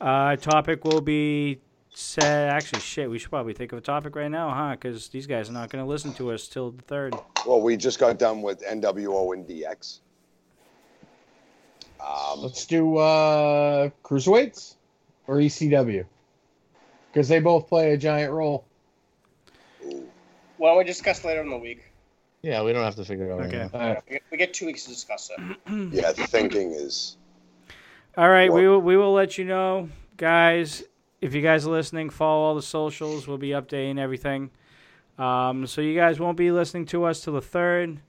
Uh, 0.00 0.36
topic 0.36 0.84
will 0.84 1.00
be 1.00 1.60
said. 1.90 2.50
Actually, 2.50 2.80
shit, 2.80 3.10
we 3.10 3.18
should 3.18 3.30
probably 3.30 3.52
think 3.52 3.72
of 3.72 3.78
a 3.78 3.82
topic 3.82 4.14
right 4.14 4.30
now, 4.30 4.50
huh? 4.50 4.72
Because 4.72 5.08
these 5.08 5.26
guys 5.26 5.48
are 5.50 5.52
not 5.52 5.68
going 5.70 5.84
to 5.84 5.88
listen 5.88 6.12
to 6.14 6.30
us 6.30 6.46
till 6.46 6.70
the 6.70 6.82
3rd. 6.84 7.20
Well, 7.46 7.60
we 7.60 7.76
just 7.76 7.98
got 7.98 8.18
done 8.18 8.42
with 8.42 8.62
NWO 8.62 9.34
and 9.34 9.44
DX. 9.46 10.00
Um, 12.00 12.40
Let's 12.40 12.64
do 12.66 12.96
uh, 12.98 13.90
cruiserweights 14.04 14.76
or 15.26 15.36
ECW 15.36 16.04
because 17.12 17.28
they 17.28 17.40
both 17.40 17.68
play 17.68 17.92
a 17.92 17.96
giant 17.96 18.32
role. 18.32 18.64
Why 20.56 20.70
don't 20.70 20.78
we 20.78 20.84
discuss 20.84 21.24
later 21.24 21.42
in 21.42 21.50
the 21.50 21.56
week? 21.56 21.82
Yeah, 22.42 22.62
we 22.62 22.72
don't 22.72 22.82
have 22.82 22.96
to 22.96 23.04
figure 23.04 23.26
it 23.26 23.32
out. 23.32 23.40
Okay. 23.46 23.58
right 23.58 23.72
now. 23.72 23.80
All 23.80 23.88
right. 23.94 24.02
We 24.08 24.12
get, 24.12 24.22
we 24.32 24.38
get 24.38 24.54
two 24.54 24.66
weeks 24.66 24.84
to 24.84 24.90
discuss 24.90 25.30
it. 25.30 25.56
yeah, 25.92 26.12
the 26.12 26.26
thinking 26.26 26.72
is 26.72 27.16
All 28.16 28.28
right, 28.28 28.52
we 28.52 28.66
will, 28.66 28.80
we 28.80 28.96
will 28.96 29.12
let 29.12 29.38
you 29.38 29.44
know, 29.44 29.88
guys. 30.16 30.84
If 31.20 31.34
you 31.34 31.42
guys 31.42 31.66
are 31.66 31.70
listening, 31.70 32.10
follow 32.10 32.42
all 32.42 32.54
the 32.54 32.62
socials. 32.62 33.28
We'll 33.28 33.38
be 33.38 33.50
updating 33.50 33.98
everything. 33.98 34.50
Um, 35.18 35.66
so 35.68 35.80
you 35.80 35.94
guys 35.94 36.18
won't 36.18 36.36
be 36.36 36.50
listening 36.50 36.86
to 36.86 37.04
us 37.04 37.22
till 37.22 37.34
the 37.34 37.40
third. 37.40 38.00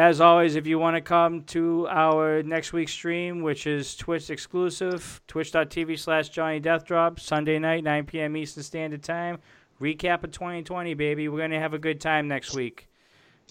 As 0.00 0.18
always, 0.18 0.56
if 0.56 0.66
you 0.66 0.78
want 0.78 0.96
to 0.96 1.02
come 1.02 1.42
to 1.48 1.86
our 1.90 2.42
next 2.42 2.72
week's 2.72 2.90
stream, 2.90 3.42
which 3.42 3.66
is 3.66 3.94
Twitch 3.94 4.30
exclusive, 4.30 5.20
twitch.tv 5.26 5.98
slash 5.98 6.30
Johnny 6.30 6.58
Death 6.58 6.86
Drop, 6.86 7.20
Sunday 7.20 7.58
night, 7.58 7.84
9 7.84 8.06
p.m. 8.06 8.34
Eastern 8.34 8.62
Standard 8.62 9.02
Time. 9.02 9.40
Recap 9.78 10.24
of 10.24 10.30
2020, 10.30 10.94
baby. 10.94 11.28
We're 11.28 11.36
going 11.36 11.50
to 11.50 11.60
have 11.60 11.74
a 11.74 11.78
good 11.78 12.00
time 12.00 12.28
next 12.28 12.54
week. 12.54 12.88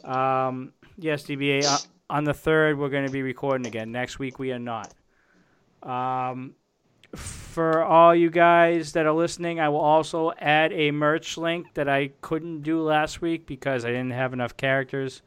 Um, 0.03 0.73
yes, 0.97 1.21
DBA, 1.21 1.65
uh, 1.65 1.77
on 2.09 2.23
the 2.23 2.33
3rd, 2.33 2.79
we're 2.79 2.89
going 2.89 3.05
to 3.05 3.11
be 3.11 3.21
recording 3.21 3.67
again. 3.67 3.91
Next 3.91 4.17
week, 4.17 4.39
we 4.39 4.51
are 4.51 4.57
not. 4.57 4.91
Um, 5.83 6.55
for 7.15 7.83
all 7.83 8.15
you 8.15 8.31
guys 8.31 8.93
that 8.93 9.05
are 9.05 9.13
listening, 9.13 9.59
I 9.59 9.69
will 9.69 9.81
also 9.81 10.31
add 10.39 10.73
a 10.73 10.89
merch 10.89 11.37
link 11.37 11.75
that 11.75 11.87
I 11.87 12.09
couldn't 12.21 12.63
do 12.63 12.81
last 12.81 13.21
week 13.21 13.45
because 13.45 13.85
I 13.85 13.89
didn't 13.89 14.13
have 14.13 14.33
enough 14.33 14.57
characters. 14.57 15.21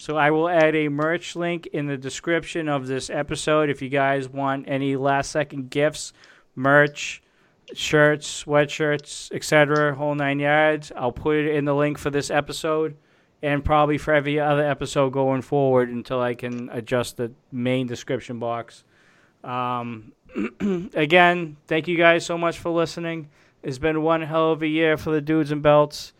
So 0.00 0.16
I 0.16 0.30
will 0.30 0.48
add 0.48 0.76
a 0.76 0.88
merch 0.88 1.34
link 1.34 1.66
in 1.66 1.86
the 1.86 1.96
description 1.96 2.68
of 2.68 2.86
this 2.86 3.10
episode 3.10 3.68
if 3.68 3.82
you 3.82 3.88
guys 3.88 4.28
want 4.28 4.68
any 4.68 4.94
last 4.94 5.32
second 5.32 5.70
gifts, 5.70 6.12
merch, 6.54 7.20
shirts, 7.74 8.44
sweatshirts, 8.44 9.32
etc., 9.32 9.96
whole 9.96 10.14
nine 10.14 10.38
yards. 10.38 10.92
I'll 10.96 11.10
put 11.10 11.36
it 11.36 11.52
in 11.52 11.64
the 11.64 11.74
link 11.74 11.98
for 11.98 12.10
this 12.10 12.30
episode 12.30 12.96
and 13.42 13.64
probably 13.64 13.98
for 13.98 14.14
every 14.14 14.38
other 14.38 14.64
episode 14.64 15.12
going 15.12 15.42
forward 15.42 15.88
until 15.88 16.20
I 16.20 16.34
can 16.34 16.70
adjust 16.70 17.16
the 17.16 17.32
main 17.50 17.88
description 17.88 18.38
box. 18.38 18.84
Um, 19.42 20.12
again, 20.94 21.56
thank 21.66 21.88
you 21.88 21.96
guys 21.96 22.24
so 22.24 22.38
much 22.38 22.58
for 22.60 22.70
listening. 22.70 23.30
It's 23.64 23.78
been 23.78 24.02
one 24.02 24.22
hell 24.22 24.52
of 24.52 24.62
a 24.62 24.68
year 24.68 24.96
for 24.96 25.10
the 25.10 25.20
dudes 25.20 25.50
and 25.50 25.60
belts. 25.60 26.12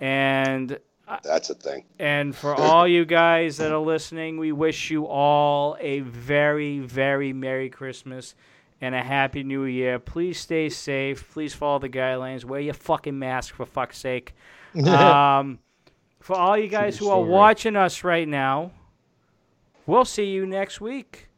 And 0.00 0.80
that's 1.22 1.50
a 1.50 1.54
thing. 1.54 1.84
and 1.98 2.34
for 2.34 2.54
all 2.60 2.86
you 2.86 3.04
guys 3.04 3.56
that 3.58 3.72
are 3.72 3.78
listening, 3.78 4.38
we 4.38 4.52
wish 4.52 4.90
you 4.90 5.06
all 5.06 5.76
a 5.80 6.00
very, 6.00 6.78
very 6.78 7.32
Merry 7.32 7.70
Christmas 7.70 8.34
and 8.80 8.94
a 8.94 9.02
Happy 9.02 9.42
New 9.42 9.64
Year. 9.64 9.98
Please 9.98 10.38
stay 10.38 10.68
safe. 10.68 11.30
Please 11.32 11.54
follow 11.54 11.78
the 11.78 11.88
guidelines. 11.88 12.44
Wear 12.44 12.60
your 12.60 12.74
fucking 12.74 13.18
mask 13.18 13.54
for 13.54 13.66
fuck's 13.66 13.98
sake. 13.98 14.34
um, 14.86 15.58
for 16.20 16.36
all 16.36 16.56
you 16.56 16.68
guys 16.68 16.96
who 16.98 17.08
are 17.08 17.22
watching 17.22 17.76
us 17.76 18.04
right 18.04 18.28
now, 18.28 18.72
we'll 19.86 20.04
see 20.04 20.26
you 20.26 20.46
next 20.46 20.80
week 20.80 21.28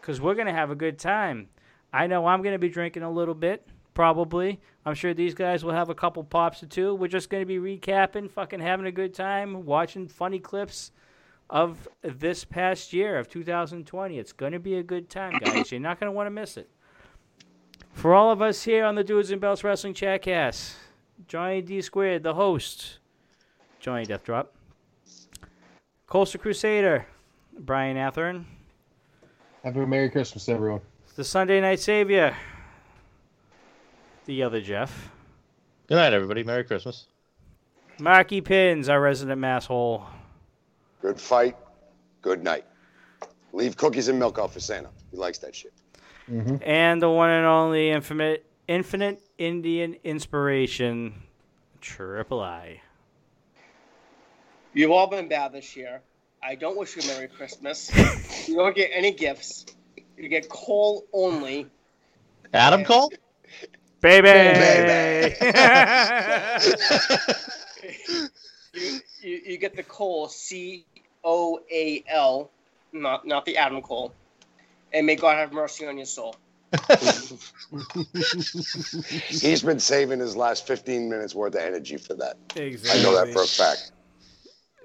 because 0.00 0.20
we're 0.20 0.34
going 0.34 0.46
to 0.46 0.52
have 0.52 0.70
a 0.70 0.74
good 0.74 0.98
time. 0.98 1.48
I 1.92 2.06
know 2.06 2.26
I'm 2.26 2.42
going 2.42 2.54
to 2.54 2.58
be 2.58 2.68
drinking 2.68 3.02
a 3.02 3.10
little 3.10 3.34
bit, 3.34 3.66
probably. 3.96 4.60
I'm 4.84 4.94
sure 4.94 5.14
these 5.14 5.34
guys 5.34 5.64
will 5.64 5.72
have 5.72 5.88
a 5.88 5.94
couple 5.94 6.22
pops 6.22 6.62
or 6.62 6.66
two. 6.66 6.94
We're 6.94 7.08
just 7.08 7.30
going 7.30 7.40
to 7.40 7.46
be 7.46 7.56
recapping, 7.56 8.30
fucking 8.30 8.60
having 8.60 8.86
a 8.86 8.92
good 8.92 9.14
time, 9.14 9.64
watching 9.64 10.06
funny 10.06 10.38
clips 10.38 10.92
of 11.48 11.88
this 12.02 12.44
past 12.44 12.92
year 12.92 13.18
of 13.18 13.28
2020. 13.28 14.18
It's 14.18 14.32
going 14.32 14.52
to 14.52 14.60
be 14.60 14.74
a 14.74 14.82
good 14.82 15.08
time, 15.08 15.38
guys. 15.38 15.72
You're 15.72 15.80
not 15.80 15.98
going 15.98 16.12
to 16.12 16.14
want 16.14 16.26
to 16.26 16.30
miss 16.30 16.58
it. 16.58 16.68
For 17.94 18.14
all 18.14 18.30
of 18.30 18.42
us 18.42 18.62
here 18.62 18.84
on 18.84 18.94
the 18.96 19.02
Dudes 19.02 19.30
and 19.30 19.40
Belts 19.40 19.64
Wrestling 19.64 19.94
Chatcast, 19.94 20.74
Johnny 21.26 21.62
D 21.62 21.80
Squared, 21.80 22.22
the 22.22 22.34
host, 22.34 22.98
Johnny 23.80 24.04
Death 24.04 24.24
Drop, 24.24 24.54
Coastal 26.06 26.38
Crusader, 26.38 27.06
Brian 27.58 27.96
Athern, 27.96 28.44
Have 29.64 29.78
a 29.78 29.86
Merry 29.86 30.10
Christmas, 30.10 30.50
everyone. 30.50 30.82
the 31.16 31.24
Sunday 31.24 31.62
Night 31.62 31.80
Savior, 31.80 32.36
the 34.26 34.42
other 34.42 34.60
Jeff, 34.60 35.10
Good 35.88 35.94
night, 35.94 36.12
everybody. 36.12 36.42
Merry 36.42 36.64
Christmas. 36.64 37.06
Marky 38.00 38.40
Pins, 38.40 38.88
our 38.88 39.00
resident 39.00 39.40
masshole. 39.40 40.04
Good 41.00 41.20
fight. 41.20 41.56
Good 42.22 42.42
night. 42.42 42.64
Leave 43.52 43.76
cookies 43.76 44.08
and 44.08 44.18
milk 44.18 44.38
out 44.38 44.52
for 44.52 44.58
Santa. 44.58 44.88
He 45.12 45.16
likes 45.16 45.38
that 45.38 45.54
shit. 45.54 45.72
Mm-hmm. 46.28 46.56
and 46.62 47.00
the 47.00 47.08
one 47.08 47.30
and 47.30 47.46
only 47.46 47.90
infinite, 47.90 48.44
infinite 48.66 49.22
Indian 49.38 49.94
inspiration, 50.02 51.14
Triple 51.80 52.40
I. 52.40 52.80
You've 54.74 54.90
all 54.90 55.06
been 55.06 55.28
bad 55.28 55.52
this 55.52 55.76
year. 55.76 56.00
I 56.42 56.56
don't 56.56 56.76
wish 56.76 56.96
you 56.96 57.02
a 57.02 57.14
Merry 57.14 57.28
Christmas. 57.28 57.92
you 58.48 58.56
don't 58.56 58.74
get 58.74 58.90
any 58.92 59.12
gifts. 59.12 59.66
You 60.16 60.28
get 60.28 60.48
coal 60.48 61.04
only. 61.12 61.68
Adam 62.52 62.84
Cole? 62.84 63.12
Baby! 64.06 65.34
You, 68.72 68.92
you, 69.20 69.40
you 69.44 69.58
get 69.58 69.74
the 69.74 69.82
coal, 69.82 70.28
C 70.28 70.86
O 71.24 71.60
A 71.72 72.04
L, 72.08 72.48
not 72.92 73.26
not 73.26 73.44
the 73.44 73.56
Adam 73.56 73.82
Cole. 73.82 74.12
And 74.92 75.06
may 75.06 75.16
God 75.16 75.38
have 75.38 75.52
mercy 75.52 75.88
on 75.88 75.96
your 75.96 76.06
soul. 76.06 76.36
He's 79.28 79.62
been 79.64 79.80
saving 79.80 80.20
his 80.20 80.36
last 80.36 80.68
15 80.68 81.10
minutes 81.10 81.34
worth 81.34 81.56
of 81.56 81.60
energy 81.60 81.96
for 81.96 82.14
that. 82.14 82.36
exactly. 82.54 83.00
I 83.00 83.02
know 83.02 83.12
that 83.16 83.32
for 83.32 83.42
a 83.42 83.46
fact. 83.46 83.90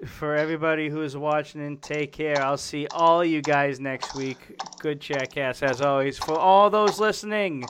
For 0.04 0.34
everybody 0.34 0.88
who's 0.88 1.16
watching 1.16 1.64
and 1.64 1.80
take 1.80 2.10
care. 2.10 2.42
I'll 2.42 2.56
see 2.56 2.88
all 2.88 3.24
you 3.24 3.40
guys 3.40 3.78
next 3.78 4.16
week. 4.16 4.60
Good 4.80 5.00
chat 5.00 5.30
cast 5.32 5.62
as 5.62 5.80
always. 5.80 6.18
For 6.18 6.36
all 6.36 6.70
those 6.70 6.98
listening, 6.98 7.64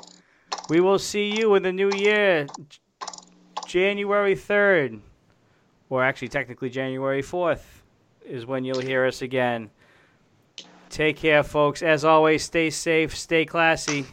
we 0.68 0.81
will 0.81 0.99
see 0.99 1.36
you 1.36 1.55
in 1.55 1.62
the 1.62 1.73
new 1.73 1.91
year, 1.91 2.47
January 3.66 4.34
3rd. 4.34 5.00
Or 5.91 6.02
actually, 6.02 6.28
technically, 6.28 6.70
January 6.70 7.23
4th 7.23 7.62
is 8.24 8.47
when 8.47 8.65
you'll 8.65 8.81
hear 8.81 9.05
us 9.05 9.20
again. 9.20 9.70
Take 10.89 11.18
care, 11.18 11.42
folks. 11.42 11.82
As 11.82 12.05
always, 12.05 12.42
stay 12.42 12.70
safe, 12.70 13.15
stay 13.16 13.44
classy, 13.44 14.07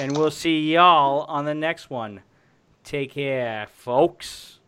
and 0.00 0.16
we'll 0.16 0.30
see 0.30 0.72
y'all 0.72 1.24
on 1.24 1.44
the 1.44 1.54
next 1.54 1.90
one. 1.90 2.22
Take 2.84 3.12
care, 3.12 3.66
folks. 3.72 4.59